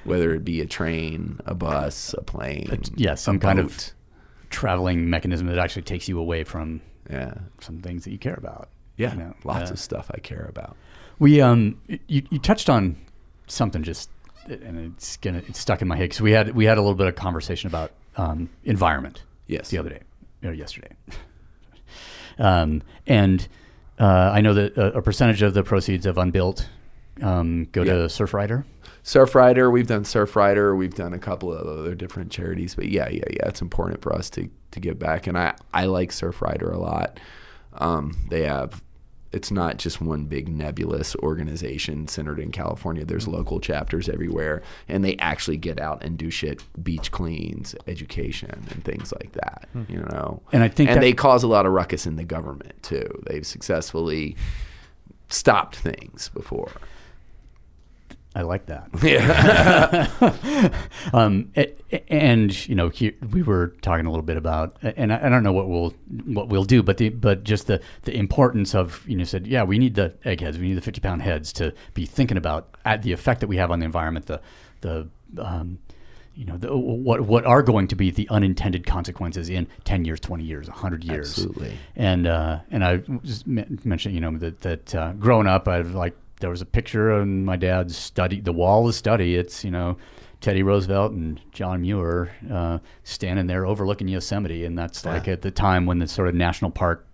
whether 0.04 0.34
it 0.34 0.44
be 0.44 0.62
a 0.62 0.66
train, 0.66 1.40
a 1.46 1.54
bus, 1.54 2.16
a 2.18 2.22
plane, 2.24 2.82
yeah 2.96 3.16
some 3.16 3.40
kind 3.40 3.60
of 3.60 3.92
traveling 4.50 5.10
mechanism 5.10 5.48
that 5.48 5.58
actually 5.58 5.84
takes 5.84 6.08
you 6.08 6.20
away 6.20 6.44
from 6.44 6.82
yeah, 7.10 7.34
some 7.60 7.82
things 7.82 8.04
that 8.06 8.12
you 8.12 8.18
care 8.18 8.36
about. 8.36 8.70
yeah, 8.98 9.14
you 9.14 9.20
know, 9.20 9.34
lots 9.44 9.70
uh, 9.70 9.74
of 9.74 9.80
stuff 9.80 10.10
I 10.14 10.20
care 10.20 10.46
about. 10.50 10.76
We 11.20 11.42
um 11.42 11.80
you, 12.08 12.24
you 12.30 12.40
touched 12.40 12.70
on 12.70 12.96
something 13.48 13.84
just 13.84 14.10
and 14.48 14.94
it's 14.98 15.18
gonna 15.18 15.42
it's 15.48 15.60
stuck 15.60 15.82
in 15.82 15.88
my 15.88 15.96
head 15.96 16.04
because 16.10 16.22
we 16.22 16.32
had 16.32 16.56
we 16.56 16.66
had 16.66 16.78
a 16.78 16.82
little 16.82 16.96
bit 16.96 17.08
of 17.08 17.16
conversation 17.16 17.68
about 17.68 17.92
um, 18.18 18.50
environment 18.64 19.24
Yes. 19.48 19.70
the 19.70 19.78
other 19.78 19.90
day 19.90 20.00
or 20.44 20.54
yesterday 20.54 20.92
um, 22.40 22.82
and 23.08 23.48
uh, 24.00 24.32
I 24.34 24.42
know 24.42 24.54
that 24.54 24.76
a, 24.78 24.98
a 24.98 25.02
percentage 25.02 25.42
of 25.42 25.54
the 25.54 25.64
proceeds 25.64 26.06
of 26.06 26.18
Unbuilt 26.18 26.68
um, 27.22 27.66
go 27.72 27.84
Yeah. 27.84 27.94
to 27.94 28.00
Surfrider. 28.06 28.64
Surfrider, 29.04 29.72
we've 29.72 29.88
done 29.88 30.04
Surfrider, 30.04 30.76
we've 30.78 30.94
done 30.96 31.14
a 31.14 31.20
couple 31.20 31.52
of 31.54 31.68
other 31.68 31.94
different 31.96 32.32
charities, 32.32 32.74
but 32.76 32.88
yeah, 32.90 33.10
yeah, 33.10 33.24
yeah, 33.30 33.48
it's 33.48 33.62
important 33.62 34.02
for 34.02 34.14
us 34.14 34.30
to 34.32 34.50
to 34.72 34.80
give 34.80 34.98
back, 34.98 35.28
and 35.28 35.38
I 35.38 35.54
I 35.74 35.86
like 35.86 36.12
Surfrider 36.12 36.74
a 36.74 36.78
lot. 36.78 37.20
Um, 37.74 38.16
they 38.30 38.44
have. 38.44 38.82
It's 39.34 39.50
not 39.52 39.78
just 39.78 40.02
one 40.02 40.26
big 40.26 40.50
nebulous 40.50 41.16
organization 41.18 42.08
centered 42.08 42.38
in 42.40 42.52
California. 42.52 43.06
There's 43.06 43.24
Mm-hmm. 43.26 43.36
local 43.36 43.60
chapters 43.62 44.10
everywhere, 44.10 44.62
and 44.90 45.06
they 45.06 45.16
actually 45.18 45.58
get 45.58 45.80
out 45.80 46.04
and 46.04 46.18
do 46.18 46.30
shit, 46.30 46.62
beach 46.84 47.12
cleans, 47.12 47.74
education, 47.88 48.66
and 48.72 48.84
things 48.84 49.14
like 49.14 49.32
that. 49.34 49.70
You 49.88 50.00
know, 50.00 50.42
Hmm. 50.50 50.56
And 50.56 50.64
I 50.64 50.68
think 50.68 50.90
and 50.90 50.98
that- 50.98 51.02
they 51.02 51.14
cause 51.14 51.44
a 51.44 51.48
lot 51.48 51.66
of 51.66 51.72
ruckus 51.72 52.06
in 52.06 52.18
the 52.18 52.26
government 52.26 52.82
too. 52.84 53.08
They've 53.28 53.46
successfully 53.46 54.36
stopped 55.30 55.78
things 55.78 56.30
before. 56.34 56.72
I 58.34 58.44
like 58.44 58.68
that. 58.68 58.88
Yeah. 59.04 60.72
Um, 61.14 61.52
and 62.08 62.68
you 62.70 62.76
know, 62.76 62.92
we 63.32 63.42
were 63.42 63.76
talking 63.82 64.06
a 64.06 64.10
little 64.10 64.24
bit 64.24 64.38
about, 64.38 64.78
and 64.82 65.12
I, 65.12 65.26
I 65.26 65.30
don't 65.30 65.44
know 65.44 65.52
what 65.52 65.68
we'll 65.68 65.94
what 66.26 66.48
we'll 66.48 66.64
do, 66.64 66.84
but 66.84 66.98
the 66.98 67.10
but 67.10 67.44
just 67.44 67.68
the 67.68 67.82
the 68.04 68.16
importance 68.16 68.74
of 68.76 69.04
you 69.08 69.18
know 69.18 69.24
said, 69.24 69.48
yeah, 69.48 69.64
we 69.64 69.78
need 69.78 69.96
the 69.96 70.14
eggheads, 70.24 70.58
we 70.58 70.68
need 70.70 70.76
the 70.76 70.82
fifty 70.82 71.02
pound 71.02 71.24
heads 71.24 71.52
to 71.54 71.74
be 71.94 72.06
thinking 72.06 72.38
about 72.38 72.76
at 72.86 73.02
the 73.02 73.12
effect 73.12 73.42
that 73.42 73.48
we 73.48 73.58
have 73.58 73.72
on 73.72 73.80
the 73.80 73.86
environment, 73.86 74.28
the 74.28 74.40
the 74.82 75.10
um, 75.40 75.80
you 76.36 76.46
know, 76.46 76.58
the, 76.58 76.76
what 76.76 77.22
what 77.22 77.46
are 77.46 77.62
going 77.62 77.88
to 77.88 77.96
be 77.96 78.10
the 78.10 78.30
unintended 78.30 78.86
consequences 78.86 79.50
in 79.50 79.68
ten 79.84 80.06
years, 80.06 80.20
twenty 80.20 80.44
years, 80.46 80.68
hundred 80.68 81.04
years, 81.04 81.30
Absolutely. 81.32 81.78
and 81.96 82.26
uh, 82.26 82.60
and 82.70 82.86
I 82.86 82.98
just 83.24 83.46
mentioned, 83.48 84.16
you 84.16 84.22
know, 84.22 84.38
that 84.38 84.62
that 84.62 84.96
uh, 84.96 85.14
growing 85.14 85.48
up, 85.48 85.68
i've 85.68 85.94
like 85.94 86.16
there 86.42 86.50
was 86.50 86.62
a 86.62 86.66
picture 86.66 87.12
on 87.12 87.46
my 87.46 87.56
dad's 87.56 87.96
study, 87.98 88.42
the 88.42 88.52
wall 88.52 88.82
of 88.82 88.88
the 88.88 88.94
study. 88.94 89.36
It's 89.36 89.64
you 89.64 89.72
know, 89.72 89.98
Teddy 90.42 90.64
Roosevelt 90.64 91.14
and 91.14 91.40
John 91.52 91.82
Muir 91.82 92.32
uh, 92.52 92.80
standing 93.04 93.48
there 93.48 93.66
overlooking 93.66 94.08
Yosemite, 94.08 94.66
and 94.66 94.78
that's 94.78 95.06
like 95.06 95.28
at 95.28 95.42
the 95.42 95.52
time 95.52 95.86
when 95.86 96.00
the 96.00 96.08
sort 96.08 96.28
of 96.28 96.36
national 96.36 96.72
park 96.72 97.06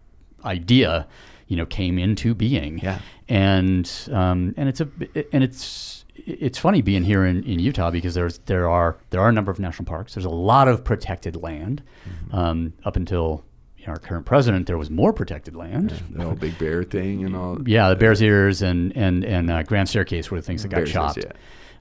idea, 0.46 1.08
you 1.48 1.58
know, 1.58 1.66
came 1.66 2.00
into 2.00 2.34
being. 2.34 2.80
Yeah. 2.80 3.00
and 3.30 3.92
um, 4.12 4.54
and 4.58 4.70
it's 4.70 4.82
a 4.82 4.90
and 5.32 5.44
it's 5.44 6.06
it's 6.16 6.58
funny 6.58 6.82
being 6.82 7.04
here 7.04 7.26
in, 7.26 7.44
in 7.44 7.60
Utah 7.60 7.92
because 7.92 8.16
there's 8.16 8.40
there 8.46 8.68
are 8.68 8.98
there 9.12 9.22
are 9.22 9.30
a 9.30 9.34
number 9.34 9.52
of 9.52 9.60
national 9.60 9.86
parks. 9.86 10.16
There's 10.16 10.26
a 10.26 10.30
lot 10.30 10.68
of 10.68 10.84
protected 10.84 11.36
land. 11.36 11.84
Um, 12.32 12.74
up 12.84 12.96
until 12.96 13.44
our 13.88 13.98
current 13.98 14.26
president, 14.26 14.68
there 14.68 14.78
was 14.78 14.90
more 14.90 15.14
protected 15.14 15.56
land. 15.56 15.92
the 16.10 16.24
whole 16.24 16.36
Big 16.36 16.58
Bear 16.60 16.84
thing 16.84 17.24
and 17.26 17.36
all. 17.36 17.58
Yeah, 17.68 17.90
the 17.90 17.96
Bears 17.96 18.22
Ears 18.22 18.62
and 18.62 18.96
and 18.96 19.24
and 19.24 19.50
uh, 19.50 19.64
Grand 19.64 19.90
Staircase 19.90 20.30
were 20.32 20.38
the 20.38 20.44
things 20.46 20.64
that 20.64 20.70
got 20.70 20.78
Bears 20.78 20.90
Ears, 20.90 20.94
chopped. 20.94 21.18
yeah. 21.18 21.32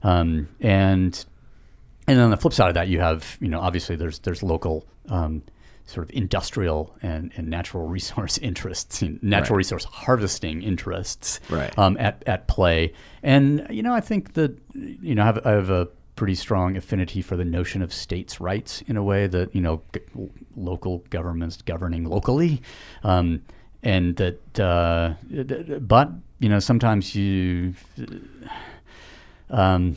Um, 0.03 0.47
and 0.61 1.25
and 2.07 2.19
on 2.19 2.29
the 2.31 2.37
flip 2.37 2.53
side 2.53 2.69
of 2.69 2.73
that, 2.75 2.87
you 2.87 2.99
have 2.99 3.37
you 3.41 3.49
know 3.49 3.59
obviously 3.59 3.95
there's 3.95 4.19
there's 4.19 4.43
local 4.43 4.85
um, 5.09 5.43
sort 5.85 6.03
of 6.05 6.13
industrial 6.15 6.93
and, 7.01 7.31
and 7.37 7.47
natural 7.49 7.87
resource 7.87 8.37
interests, 8.49 9.01
natural 9.21 9.55
Right. 9.55 9.59
resource 9.59 9.85
harvesting 9.85 10.61
interests 10.61 11.39
Right. 11.49 11.77
um, 11.77 11.95
at 11.99 12.23
at 12.27 12.47
play. 12.47 12.93
And 13.23 13.65
you 13.69 13.83
know 13.83 13.93
I 13.93 14.01
think 14.01 14.33
that 14.33 14.57
you 14.73 15.15
know 15.15 15.23
I 15.23 15.25
have, 15.25 15.45
I 15.45 15.51
have 15.51 15.69
a 15.69 15.87
pretty 16.17 16.35
strong 16.35 16.75
affinity 16.75 17.21
for 17.21 17.37
the 17.37 17.45
notion 17.45 17.81
of 17.81 17.93
states' 17.93 18.41
rights 18.41 18.81
in 18.87 18.97
a 18.97 19.03
way 19.03 19.25
that 19.27 19.55
you 19.55 19.61
know 19.61 19.81
g- 19.93 20.01
local 20.57 20.97
governments 21.09 21.61
governing 21.61 22.03
locally, 22.03 22.61
um, 23.03 23.41
and 23.83 24.17
that 24.17 24.59
uh, 24.59 25.13
but 25.79 26.11
you 26.39 26.49
know 26.49 26.59
sometimes 26.59 27.15
you 27.15 27.73
um, 29.49 29.95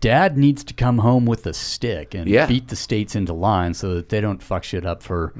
dad 0.00 0.36
needs 0.36 0.64
to 0.64 0.74
come 0.74 0.98
home 0.98 1.24
with 1.26 1.46
a 1.46 1.52
stick 1.54 2.14
and 2.14 2.28
Yeah. 2.28 2.46
beat 2.46 2.68
the 2.68 2.76
states 2.76 3.14
into 3.14 3.32
line 3.32 3.74
so 3.74 3.94
that 3.94 4.08
they 4.08 4.20
don't 4.20 4.42
fuck 4.42 4.64
shit 4.64 4.84
up 4.84 5.02
for 5.02 5.32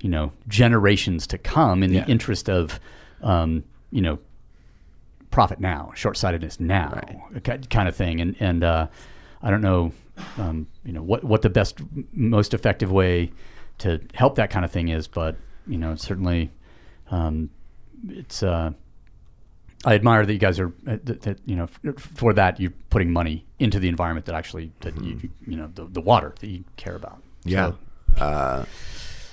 you 0.00 0.10
know 0.10 0.32
generations 0.48 1.26
to 1.28 1.38
come 1.38 1.82
in 1.82 1.92
Yeah. 1.92 2.04
the 2.04 2.10
interest 2.10 2.50
of 2.50 2.78
um, 3.22 3.64
you 3.90 4.02
know 4.02 4.18
profit 5.36 5.60
now 5.60 5.92
short-sightedness 5.94 6.58
now 6.58 6.98
ki- 7.44 7.58
kind 7.68 7.88
of 7.90 7.94
thing 7.94 8.22
and 8.22 8.34
and 8.40 8.64
uh, 8.64 8.86
I 9.42 9.50
don't 9.50 9.60
know 9.60 9.92
um, 10.38 10.66
you 10.82 10.92
know 10.94 11.02
what 11.02 11.22
what 11.24 11.42
the 11.42 11.50
best 11.50 11.78
most 12.14 12.54
effective 12.54 12.90
way 12.90 13.32
to 13.78 14.00
help 14.14 14.36
that 14.36 14.48
kind 14.48 14.64
of 14.64 14.70
thing 14.70 14.88
is 14.88 15.06
but 15.06 15.36
you 15.66 15.76
know 15.76 15.94
certainly 15.94 16.50
um, 17.10 17.50
it's 18.08 18.42
uh, 18.42 18.70
I 19.84 19.94
admire 19.94 20.24
that 20.24 20.32
you 20.32 20.38
guys 20.38 20.58
are 20.58 20.68
uh, 20.88 20.96
that, 21.04 21.20
that 21.26 21.38
you 21.44 21.54
know 21.54 21.64
f- 21.64 21.98
for 21.98 22.32
that 22.32 22.58
you're 22.58 22.72
putting 22.88 23.12
money 23.12 23.44
into 23.58 23.78
the 23.78 23.88
environment 23.88 24.24
that 24.26 24.34
actually 24.34 24.72
that 24.80 24.98
you 25.02 25.28
you 25.46 25.56
know 25.58 25.70
the, 25.74 25.84
the 25.84 26.00
water 26.00 26.34
that 26.40 26.46
you 26.48 26.64
care 26.78 26.96
about. 26.96 27.22
Yeah. 27.44 27.72
So, 28.16 28.24
Uh, 28.24 28.64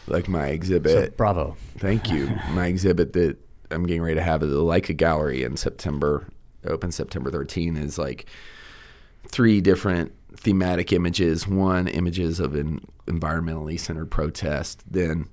like 0.08 0.28
my 0.28 0.48
so 0.48 0.54
exhibit. 0.54 1.16
bravo. 1.16 1.56
Thank 1.78 2.12
you. 2.12 2.28
My 2.52 2.68
exhibit 2.74 3.14
that 3.14 3.38
I'm 3.74 3.86
getting 3.86 4.02
ready 4.02 4.16
to 4.16 4.24
have 4.24 4.44
at 4.44 4.50
the 4.50 4.56
Leica 4.56 4.96
Gallery 4.96 5.44
in 5.44 5.58
September, 5.58 6.30
open 6.66 6.92
September 6.92 7.32
13, 7.32 7.76
is 7.78 7.98
like 7.98 8.26
three 9.28 9.62
different 9.62 10.14
thematic 10.36 10.94
images. 10.94 11.48
One, 11.48 11.88
images 11.88 12.40
of 12.40 12.56
an 12.56 12.86
environmentally 13.08 13.80
centered 13.80 14.12
protest, 14.12 14.84
then 14.90 15.28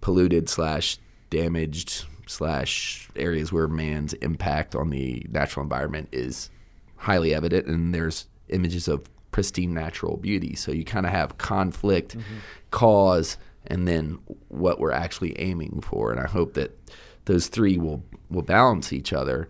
polluted 0.00 0.48
slash 0.48 0.98
damaged 1.30 2.04
slash 2.26 3.08
areas 3.16 3.52
where 3.52 3.68
man's 3.68 4.12
impact 4.14 4.74
on 4.74 4.90
the 4.90 5.26
natural 5.30 5.62
environment 5.62 6.08
is 6.12 6.50
highly 6.96 7.34
evident, 7.34 7.66
and 7.66 7.94
there's 7.94 8.26
images 8.48 8.88
of 8.88 9.08
pristine 9.32 9.74
natural 9.74 10.16
beauty. 10.16 10.54
So 10.54 10.72
you 10.72 10.84
kind 10.84 11.06
of 11.06 11.12
have 11.12 11.38
conflict, 11.38 12.16
mm-hmm. 12.16 12.38
cause, 12.70 13.38
and 13.66 13.88
then 13.88 14.18
what 14.48 14.78
we're 14.78 14.92
actually 14.92 15.38
aiming 15.40 15.80
for. 15.82 16.12
And 16.12 16.20
I 16.20 16.26
hope 16.26 16.54
that 16.54 16.78
those 17.24 17.48
three 17.48 17.78
will 17.78 18.02
will 18.30 18.42
balance 18.42 18.92
each 18.92 19.12
other. 19.12 19.48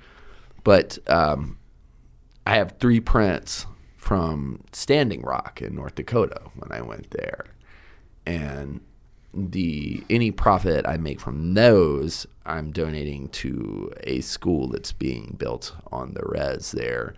But 0.65 0.99
um, 1.09 1.59
I 2.47 2.57
have 2.57 2.77
three 2.79 3.01
prints 3.01 3.67
from 3.97 4.63
Standing 4.73 5.23
Rock 5.23 5.63
in 5.63 5.75
North 5.75 5.95
Dakota 5.95 6.41
when 6.57 6.73
I 6.73 6.83
went 6.83 7.11
there, 7.11 7.47
and 8.27 8.81
the 9.35 10.05
any 10.11 10.31
profit 10.31 10.87
I 10.87 10.97
make 10.97 11.21
from 11.21 11.55
those, 11.55 12.27
I'm 12.45 12.71
donating 12.71 13.29
to 13.29 13.93
a 14.03 14.21
school 14.21 14.69
that's 14.69 14.93
being 14.93 15.37
built 15.39 15.75
on 15.91 16.15
the 16.15 16.23
res 16.25 16.73
there, 16.73 17.15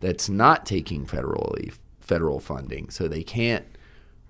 that's 0.00 0.28
not 0.28 0.66
taking 0.66 1.06
federally 1.06 1.74
federal 2.00 2.38
funding, 2.38 2.90
so 2.90 3.08
they 3.08 3.24
can't 3.24 3.66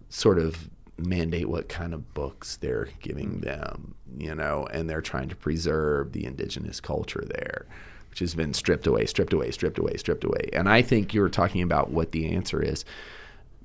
sort 0.08 0.38
of 0.38 0.70
mandate 0.98 1.48
what 1.48 1.68
kind 1.68 1.92
of 1.92 2.14
books 2.14 2.56
they're 2.56 2.88
giving 3.00 3.40
them, 3.40 3.94
you 4.16 4.34
know, 4.34 4.66
and 4.72 4.88
they're 4.88 5.02
trying 5.02 5.28
to 5.28 5.36
preserve 5.36 6.12
the 6.12 6.24
indigenous 6.24 6.80
culture 6.80 7.24
there, 7.26 7.66
which 8.10 8.20
has 8.20 8.34
been 8.34 8.54
stripped 8.54 8.86
away, 8.86 9.06
stripped 9.06 9.32
away, 9.32 9.50
stripped 9.50 9.78
away, 9.78 9.96
stripped 9.96 10.24
away. 10.24 10.48
And 10.52 10.68
I 10.68 10.82
think 10.82 11.12
you 11.12 11.20
were 11.20 11.28
talking 11.28 11.62
about 11.62 11.90
what 11.90 12.12
the 12.12 12.30
answer 12.34 12.62
is. 12.62 12.84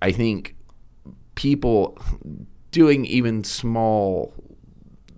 I 0.01 0.11
think 0.11 0.55
people 1.35 1.97
doing 2.71 3.05
even 3.05 3.43
small 3.43 4.33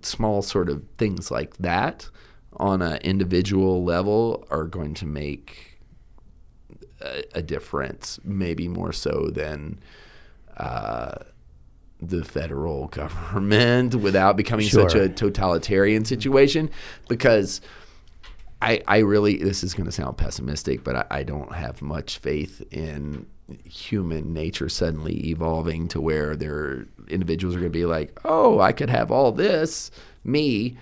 small 0.02 0.42
sort 0.42 0.68
of 0.68 0.82
things 0.98 1.30
like 1.30 1.56
that 1.56 2.10
on 2.56 2.82
an 2.82 2.98
individual 2.98 3.82
level 3.82 4.46
are 4.50 4.64
going 4.64 4.92
to 4.94 5.06
make 5.06 5.80
a, 7.00 7.24
a 7.34 7.42
difference, 7.42 8.20
maybe 8.22 8.68
more 8.68 8.92
so 8.92 9.30
than 9.32 9.80
uh, 10.56 11.14
the 12.08 12.24
federal 12.24 12.86
government 12.88 13.94
without 13.94 14.36
becoming 14.36 14.66
such 14.66 14.94
a 14.94 15.08
totalitarian 15.08 16.04
situation. 16.04 16.70
Because 17.08 17.60
I, 18.62 18.80
I 18.86 18.98
really, 18.98 19.36
this 19.36 19.62
is 19.62 19.74
going 19.74 19.86
to 19.86 19.92
sound 19.92 20.16
pessimistic, 20.16 20.84
but 20.84 20.96
I, 20.96 21.06
I 21.10 21.22
don't 21.22 21.54
have 21.54 21.82
much 21.82 22.18
faith 22.18 22.62
in 22.70 23.26
human 23.64 24.32
nature 24.32 24.68
suddenly 24.68 25.28
evolving 25.28 25.88
to 25.88 26.00
where 26.00 26.34
their 26.34 26.86
individuals 27.08 27.54
are 27.54 27.60
going 27.60 27.70
to 27.70 27.78
be 27.78 27.84
like, 27.84 28.18
oh, 28.24 28.60
I 28.60 28.72
could 28.72 28.90
have 28.90 29.10
all 29.10 29.32
this, 29.32 29.90
me. 30.24 30.78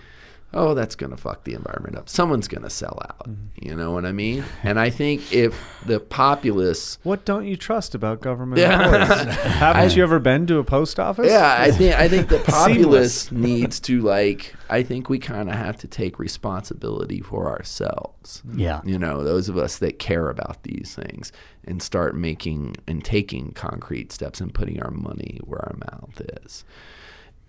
Oh, 0.54 0.74
that's 0.74 0.94
going 0.94 1.10
to 1.10 1.16
fuck 1.16 1.44
the 1.44 1.54
environment 1.54 1.96
up. 1.96 2.08
Someone's 2.08 2.48
going 2.48 2.62
to 2.62 2.70
sell 2.70 2.98
out. 3.08 3.28
Mm-hmm. 3.28 3.68
You 3.68 3.74
know 3.76 3.92
what 3.92 4.04
I 4.04 4.12
mean? 4.12 4.44
And 4.62 4.78
I 4.78 4.90
think 4.90 5.32
if 5.32 5.58
the 5.86 5.98
populace 5.98 6.98
What 7.02 7.24
don't 7.24 7.46
you 7.46 7.56
trust 7.56 7.94
about 7.94 8.20
government 8.20 8.60
Yeah. 8.60 9.32
Haven't 9.32 9.96
you 9.96 10.02
ever 10.02 10.18
been 10.18 10.46
to 10.48 10.58
a 10.58 10.64
post 10.64 11.00
office? 11.00 11.28
Yeah, 11.30 11.56
I 11.58 11.70
think 11.70 11.94
I 11.94 12.08
think 12.08 12.28
the 12.28 12.38
populace 12.46 13.32
needs 13.32 13.80
to 13.80 14.00
like. 14.00 14.54
I 14.68 14.82
think 14.82 15.08
we 15.08 15.18
kind 15.18 15.48
of 15.48 15.54
have 15.54 15.76
to 15.78 15.86
take 15.86 16.18
responsibility 16.18 17.20
for 17.20 17.50
ourselves. 17.50 18.42
Yeah. 18.54 18.80
you 18.84 18.98
know, 18.98 19.22
those 19.22 19.48
of 19.48 19.56
us 19.56 19.78
that 19.78 19.98
care 19.98 20.28
about 20.28 20.62
these 20.62 20.94
things, 20.94 21.32
and 21.64 21.82
start 21.82 22.16
making 22.16 22.76
and 22.86 23.04
taking 23.04 23.52
concrete 23.52 24.12
steps 24.12 24.40
and 24.40 24.52
putting 24.52 24.82
our 24.82 24.90
money 24.90 25.40
where 25.44 25.60
our 25.60 25.76
mouth 25.90 26.20
is. 26.44 26.64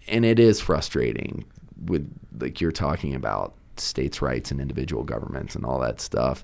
And 0.08 0.26
it 0.26 0.38
is 0.38 0.60
frustrating 0.60 1.46
with 1.86 2.10
like 2.40 2.62
you're 2.62 2.72
talking 2.72 3.14
about 3.16 3.54
states' 3.78 4.22
rights 4.22 4.52
and 4.52 4.60
individual 4.62 5.04
governments 5.04 5.56
and 5.56 5.66
all 5.66 5.80
that 5.80 6.00
stuff. 6.02 6.44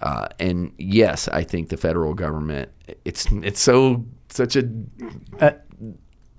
Uh, 0.00 0.28
and 0.38 0.72
yes, 0.78 1.28
I 1.28 1.42
think 1.42 1.68
the 1.70 1.76
federal 1.76 2.14
government 2.14 2.70
it's 3.04 3.26
it's 3.32 3.60
so 3.60 4.04
such 4.28 4.56
a 4.56 4.68
Uh, 5.40 5.50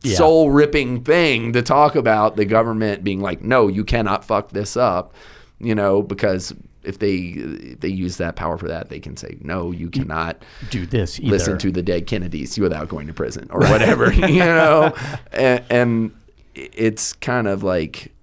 yeah. 0.01 0.15
soul 0.15 0.49
ripping 0.51 1.03
thing 1.03 1.51
to 1.53 1.61
talk 1.61 1.95
about 1.95 2.37
the 2.37 2.45
government 2.45 3.03
being 3.03 3.19
like, 3.19 3.41
no, 3.41 3.67
you 3.67 3.83
cannot 3.83 4.23
fuck 4.23 4.51
this 4.51 4.77
up, 4.77 5.13
you 5.59 5.75
know, 5.75 6.01
because 6.01 6.53
if 6.83 6.99
they 6.99 7.15
if 7.17 7.81
they 7.81 7.89
use 7.89 8.15
that 8.17 8.37
power 8.37 8.57
for 8.57 8.69
that, 8.69 8.87
they 8.89 8.99
can 9.01 9.17
say, 9.17 9.37
no, 9.41 9.71
you 9.71 9.89
cannot 9.89 10.41
do 10.69 10.85
this 10.85 11.19
either. 11.19 11.29
listen 11.31 11.57
to 11.57 11.69
the 11.71 11.81
dead 11.83 12.07
Kennedys 12.07 12.57
without 12.57 12.87
going 12.87 13.07
to 13.07 13.13
prison 13.13 13.47
or 13.51 13.59
whatever, 13.61 14.13
you 14.13 14.39
know, 14.39 14.93
and, 15.33 15.63
and 15.69 16.11
it's 16.55 17.11
kind 17.11 17.47
of 17.49 17.61
like, 17.63 18.13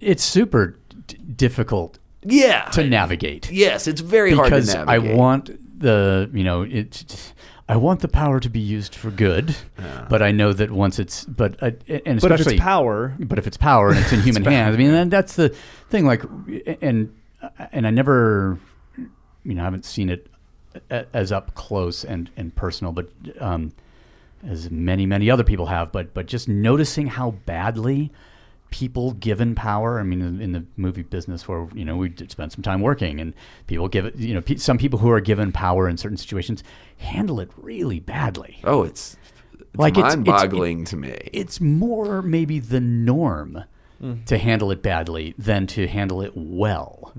It's 0.00 0.22
super 0.24 0.76
d- 1.06 1.16
difficult 1.36 1.98
yeah, 2.22 2.64
to 2.70 2.84
navigate 2.86 3.50
yes, 3.52 3.86
it's 3.86 4.00
very 4.00 4.32
hard 4.34 4.50
because 4.50 4.72
to 4.72 4.80
I 4.80 4.84
navigate. 4.96 5.16
want 5.16 5.80
the 5.80 6.30
you 6.32 6.44
know 6.44 6.62
it. 6.62 7.32
I 7.68 7.76
want 7.76 7.98
the 8.00 8.08
power 8.08 8.38
to 8.38 8.48
be 8.48 8.60
used 8.60 8.94
for 8.94 9.10
good, 9.10 9.56
but 10.08 10.22
I 10.22 10.30
know 10.30 10.52
that 10.52 10.70
once 10.70 11.00
it's 11.00 11.24
but 11.24 11.60
uh, 11.62 11.70
and 11.88 12.20
But 12.20 12.30
if 12.32 12.40
especially 12.40 12.54
it's 12.54 12.62
power, 12.62 13.14
but 13.18 13.38
if 13.38 13.46
it's 13.48 13.56
power 13.56 13.90
and 13.90 13.98
it's 13.98 14.12
in 14.12 14.20
human 14.28 14.44
hands, 14.44 14.74
I 14.74 14.78
mean, 14.78 14.92
then 14.92 15.08
that's 15.08 15.34
the 15.34 15.48
thing. 15.90 16.06
Like, 16.06 16.22
and 16.80 17.12
and 17.72 17.86
I 17.86 17.90
never, 17.90 18.58
you 18.96 19.54
know, 19.54 19.62
I 19.62 19.64
haven't 19.64 19.84
seen 19.84 20.10
it 20.10 20.28
a- 20.90 21.06
as 21.12 21.32
up 21.32 21.54
close 21.54 22.04
and 22.04 22.30
and 22.36 22.54
personal, 22.54 22.92
but 22.92 23.08
um, 23.40 23.72
as 24.46 24.70
many 24.70 25.04
many 25.04 25.28
other 25.28 25.44
people 25.44 25.66
have. 25.66 25.90
But 25.90 26.14
but 26.14 26.26
just 26.26 26.48
noticing 26.48 27.08
how 27.08 27.32
badly 27.46 28.12
people 28.70 29.12
given 29.12 29.54
power. 29.54 29.98
I 30.00 30.02
mean, 30.02 30.20
in, 30.22 30.40
in 30.40 30.52
the 30.52 30.64
movie 30.76 31.02
business, 31.02 31.46
where 31.48 31.68
you 31.74 31.84
know 31.84 31.96
we 31.96 32.08
did 32.08 32.30
spend 32.30 32.52
some 32.52 32.62
time 32.62 32.80
working, 32.80 33.20
and 33.20 33.34
people 33.66 33.88
give 33.88 34.04
it. 34.06 34.16
You 34.16 34.34
know, 34.34 34.40
pe- 34.40 34.56
some 34.56 34.78
people 34.78 34.98
who 34.98 35.10
are 35.10 35.20
given 35.20 35.52
power 35.52 35.88
in 35.88 35.96
certain 35.96 36.16
situations 36.18 36.62
handle 36.98 37.40
it 37.40 37.50
really 37.56 38.00
badly. 38.00 38.58
oh, 38.64 38.82
it's, 38.82 39.16
it's 39.60 39.64
Like, 39.76 39.96
it's- 39.96 40.14
it's- 40.14 40.26
mind-boggling 40.26 40.84
to 40.86 40.96
me. 40.96 41.16
It's 41.32 41.60
more 41.60 42.22
maybe 42.22 42.58
the 42.58 42.80
norm 42.80 43.64
to 44.26 44.36
handle 44.38 44.70
it 44.70 44.82
badly 44.82 45.34
than 45.38 45.66
to 45.68 45.86
handle 45.88 46.20
it 46.20 46.32
well, 46.36 47.14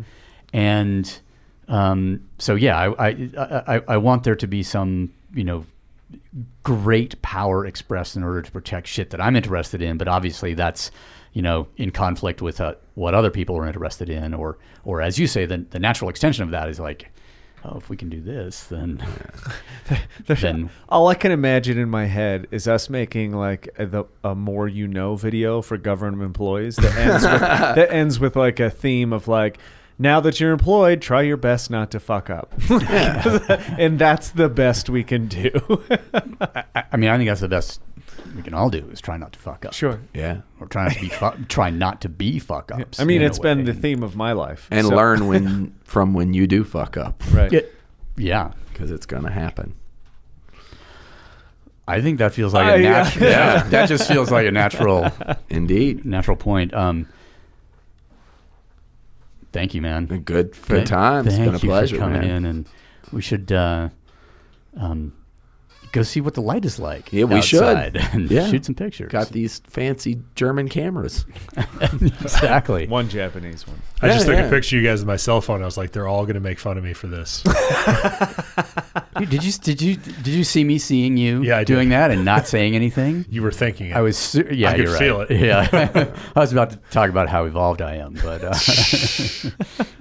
and 0.54 1.20
um, 1.68 2.22
so 2.38 2.54
yeah, 2.56 2.78
I, 2.78 3.08
I 3.08 3.74
I 3.78 3.82
I 3.88 3.98
want 3.98 4.24
there 4.24 4.36
to 4.36 4.48
be 4.48 4.62
some 4.64 5.12
you 5.34 5.44
know 5.44 5.66
great 6.64 7.22
power 7.22 7.66
expressed 7.66 8.16
in 8.16 8.24
order 8.24 8.42
to 8.42 8.52
protect 8.52 8.88
shit 8.88 9.10
that 9.10 9.20
I'm 9.22 9.36
interested 9.36 9.82
in, 9.82 9.98
but 9.98 10.08
obviously 10.08 10.54
that's 10.54 10.92
you 11.38 11.44
know 11.44 11.68
in 11.78 11.92
conflict 11.92 12.42
with 12.42 12.60
uh, 12.60 12.74
what 12.96 13.14
other 13.14 13.30
people 13.30 13.56
are 13.56 13.68
interested 13.68 14.10
in, 14.10 14.34
or 14.34 14.58
or 14.84 15.04
as 15.04 15.20
you 15.20 15.28
say, 15.28 15.46
the 15.46 15.60
the 15.70 15.78
natural 15.78 16.10
extension 16.10 16.44
of 16.44 16.50
that 16.50 16.68
is 16.68 16.80
like, 16.80 17.12
oh, 17.64 17.78
if 17.78 17.92
we 17.92 17.96
can 17.96 18.10
do 18.10 18.20
this, 18.20 18.64
then 18.64 19.06
then 20.26 20.72
all 20.90 21.10
I 21.10 21.14
can 21.14 21.32
imagine 21.32 21.78
in 21.78 21.90
my 21.90 22.06
head 22.06 22.48
is 22.50 22.68
us 22.68 22.90
making 22.90 23.34
like 23.34 23.70
a, 23.78 23.86
the, 23.86 24.06
a 24.24 24.34
more 24.34 24.68
you 24.68 24.88
know 24.88 25.16
video 25.16 25.62
for 25.62 25.78
government 25.78 26.24
employees 26.24 26.78
that 26.78 26.96
ends 26.98 27.24
with, 27.24 27.42
that 27.76 27.92
ends 27.92 28.20
with 28.20 28.36
like 28.36 28.60
a 28.60 28.72
theme 28.72 29.14
of 29.14 29.28
like. 29.28 29.60
Now 30.00 30.20
that 30.20 30.40
you're 30.40 30.52
employed, 30.52 31.02
try 31.02 31.24
your 31.24 31.38
best 31.38 31.72
not 31.72 31.90
to 31.90 32.00
fuck 32.00 32.30
up. 32.30 32.54
and 32.70 33.98
that's 33.98 34.30
the 34.30 34.48
best 34.48 34.92
we 34.92 35.04
can 35.04 35.28
do. 35.28 35.52
I, 36.40 36.84
I 36.92 36.98
mean 36.98 37.10
I 37.10 37.18
think 37.18 37.30
that's 37.30 37.42
the 37.42 37.48
best 37.48 37.82
we 38.38 38.44
can 38.44 38.54
all 38.54 38.70
do 38.70 38.88
is 38.92 39.02
try 39.02 39.18
not 39.18 39.34
to 39.34 39.40
fuck 39.40 39.66
up. 39.66 39.74
sure. 39.74 40.00
Yeah. 40.14 40.42
Or 40.60 40.68
try 40.68 40.86
not 40.86 40.94
to 40.94 41.02
be 41.02 41.10
fu- 41.10 41.46
try 41.50 41.70
not 41.70 42.02
to 42.02 42.10
be 42.10 42.40
fuck 42.40 42.72
ups. 42.72 43.00
I 43.00 43.04
mean, 43.04 43.22
it's 43.22 43.40
been 43.40 43.66
the 43.66 43.74
theme 43.74 44.04
of 44.04 44.16
my 44.16 44.32
life. 44.32 44.68
And 44.72 44.88
So- 44.88 44.96
learn 44.96 45.28
when 45.28 45.74
from 45.84 46.14
when 46.14 46.34
you 46.34 46.48
do 46.48 46.64
fuck 46.64 46.96
up 46.98 47.22
Right. 47.32 47.52
Yeah, 47.52 47.62
yeah. 48.16 48.52
because 48.72 48.92
it's 48.92 49.06
going 49.06 49.24
to 49.24 49.32
happen. 49.32 49.74
I 51.90 52.02
think 52.02 52.20
that 52.20 52.34
feels 52.34 52.54
like 52.54 52.68
Uh, 52.68 52.76
a 52.76 52.80
yeah. 52.82 52.90
natural. 53.04 53.26
Yeah. 53.30 53.64
that 53.64 53.90
just 53.90 54.08
feels 54.08 54.30
like 54.32 54.46
a 54.48 54.52
natural 54.52 55.12
Indeed. 55.50 56.06
natural 56.06 56.36
point. 56.38 56.74
Um, 56.74 57.08
thank 59.54 59.74
you, 59.74 59.82
man. 59.82 60.08
A 60.12 60.18
good 60.18 60.54
Thank- 60.54 60.68
good 60.82 60.86
time. 60.88 61.28
It's 61.28 61.36
Thank 61.36 61.46
been 61.48 61.56
a 61.56 61.60
you 61.60 61.70
pleasure, 61.70 61.96
for 61.96 62.02
coming 62.02 62.22
man. 62.22 62.30
in, 62.32 62.46
and 62.46 62.70
we 63.12 63.22
should 63.22 63.52
uh, 63.52 63.90
um, 64.76 65.14
go 65.92 66.04
see 66.04 66.22
what 66.22 66.34
the 66.34 66.42
light 66.42 66.66
is 66.66 66.80
like. 66.80 67.12
Yeah, 67.12 67.26
we 67.26 67.42
should. 67.42 67.98
and 68.14 68.30
Yeah. 68.30 68.48
shoot 68.50 68.66
some 68.66 68.76
pictures. 68.76 69.12
Got 69.12 69.30
these 69.30 69.60
fancy 69.68 70.22
German 70.36 70.70
cameras. 70.70 71.26
exactly. 71.92 72.88
One 72.88 73.10
Japanese 73.10 73.68
one. 73.68 73.82
I 74.02 74.10
just 74.10 74.26
took 74.26 74.36
yeah. 74.36 74.46
a 74.46 74.50
picture 74.50 74.78
of 74.78 74.84
you 74.84 74.88
guys 74.88 75.00
with 75.00 75.08
my 75.08 75.16
cell 75.16 75.42
phone. 75.42 75.62
I 75.62 75.66
was 75.66 75.78
like, 75.78 75.92
they're 75.92 76.08
all 76.08 76.24
going 76.24 76.36
to 76.36 76.40
make 76.40 76.60
fun 76.60 76.78
of 76.78 76.84
me 76.84 76.94
for 76.94 77.08
this. 77.08 77.42
Dude, 79.18 79.30
did 79.30 79.44
you 79.44 79.52
did 79.54 79.82
you 79.82 79.96
did 79.96 80.28
you 80.28 80.44
see 80.44 80.64
me 80.64 80.78
seeing 80.78 81.18
you 81.18 81.42
Yeah, 81.42 81.56
I 81.58 81.60
did. 81.64 81.74
doing 81.74 81.90
that 81.90 82.12
and 82.12 82.24
not 82.24 82.48
saying 82.48 82.76
anything? 82.76 83.26
You 83.30 83.42
were 83.42 83.52
thinking 83.52 83.90
it. 83.90 83.96
I 83.96 84.02
was, 84.02 84.16
su- 84.18 84.48
yeah, 84.52 84.70
I 84.70 84.76
could 84.76 84.84
you're 84.84 84.92
right. 84.94 85.00
feel 85.00 85.22
it. 85.22 85.32
Yeah, 85.32 86.14
I 86.36 86.40
was 86.40 86.52
about 86.52 86.70
to 86.72 86.78
talk 86.92 87.10
about 87.10 87.28
how 87.28 87.46
evolved 87.46 87.82
I 87.82 87.96
am, 87.96 88.14
but 88.14 88.44
uh, 88.44 88.54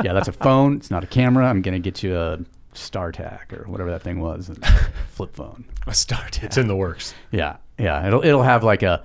yeah, 0.04 0.12
that's 0.12 0.28
a 0.28 0.32
phone. 0.32 0.76
It's 0.76 0.90
not 0.90 1.02
a 1.04 1.06
camera. 1.06 1.46
I'm 1.48 1.62
gonna 1.62 1.78
get 1.78 2.02
you 2.02 2.16
a 2.16 2.38
StarTAC 2.76 3.52
or 3.52 3.68
whatever 3.68 3.90
that 3.90 4.02
thing 4.02 4.20
was, 4.20 4.50
flip 5.10 5.34
phone. 5.34 5.64
A 5.86 5.90
StarTAC. 5.90 6.44
It's 6.44 6.56
in 6.56 6.68
the 6.68 6.76
works. 6.76 7.14
Yeah, 7.30 7.56
yeah. 7.78 8.06
It'll 8.06 8.24
it'll 8.24 8.42
have 8.42 8.62
like 8.64 8.82
a 8.82 9.02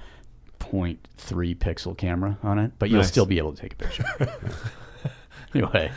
0.3 0.59 0.97
pixel 1.57 1.97
camera 1.97 2.37
on 2.43 2.59
it, 2.59 2.71
but 2.79 2.89
you'll 2.89 2.99
Nice. 2.99 3.07
still 3.09 3.25
be 3.25 3.37
able 3.37 3.53
to 3.53 3.61
take 3.61 3.73
a 3.73 3.75
picture. 3.77 4.03
anyway, 5.55 5.91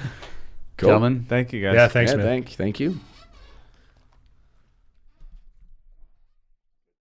Cool. 0.77 0.89
gentlemen, 0.89 1.27
Thank 1.29 1.53
you 1.53 1.63
guys. 1.63 1.75
Yeah, 1.75 1.89
thanks, 1.89 2.11
yeah, 2.13 2.17
man. 2.19 2.27
thank, 2.27 2.49
thank 2.51 2.81
you. 2.81 2.99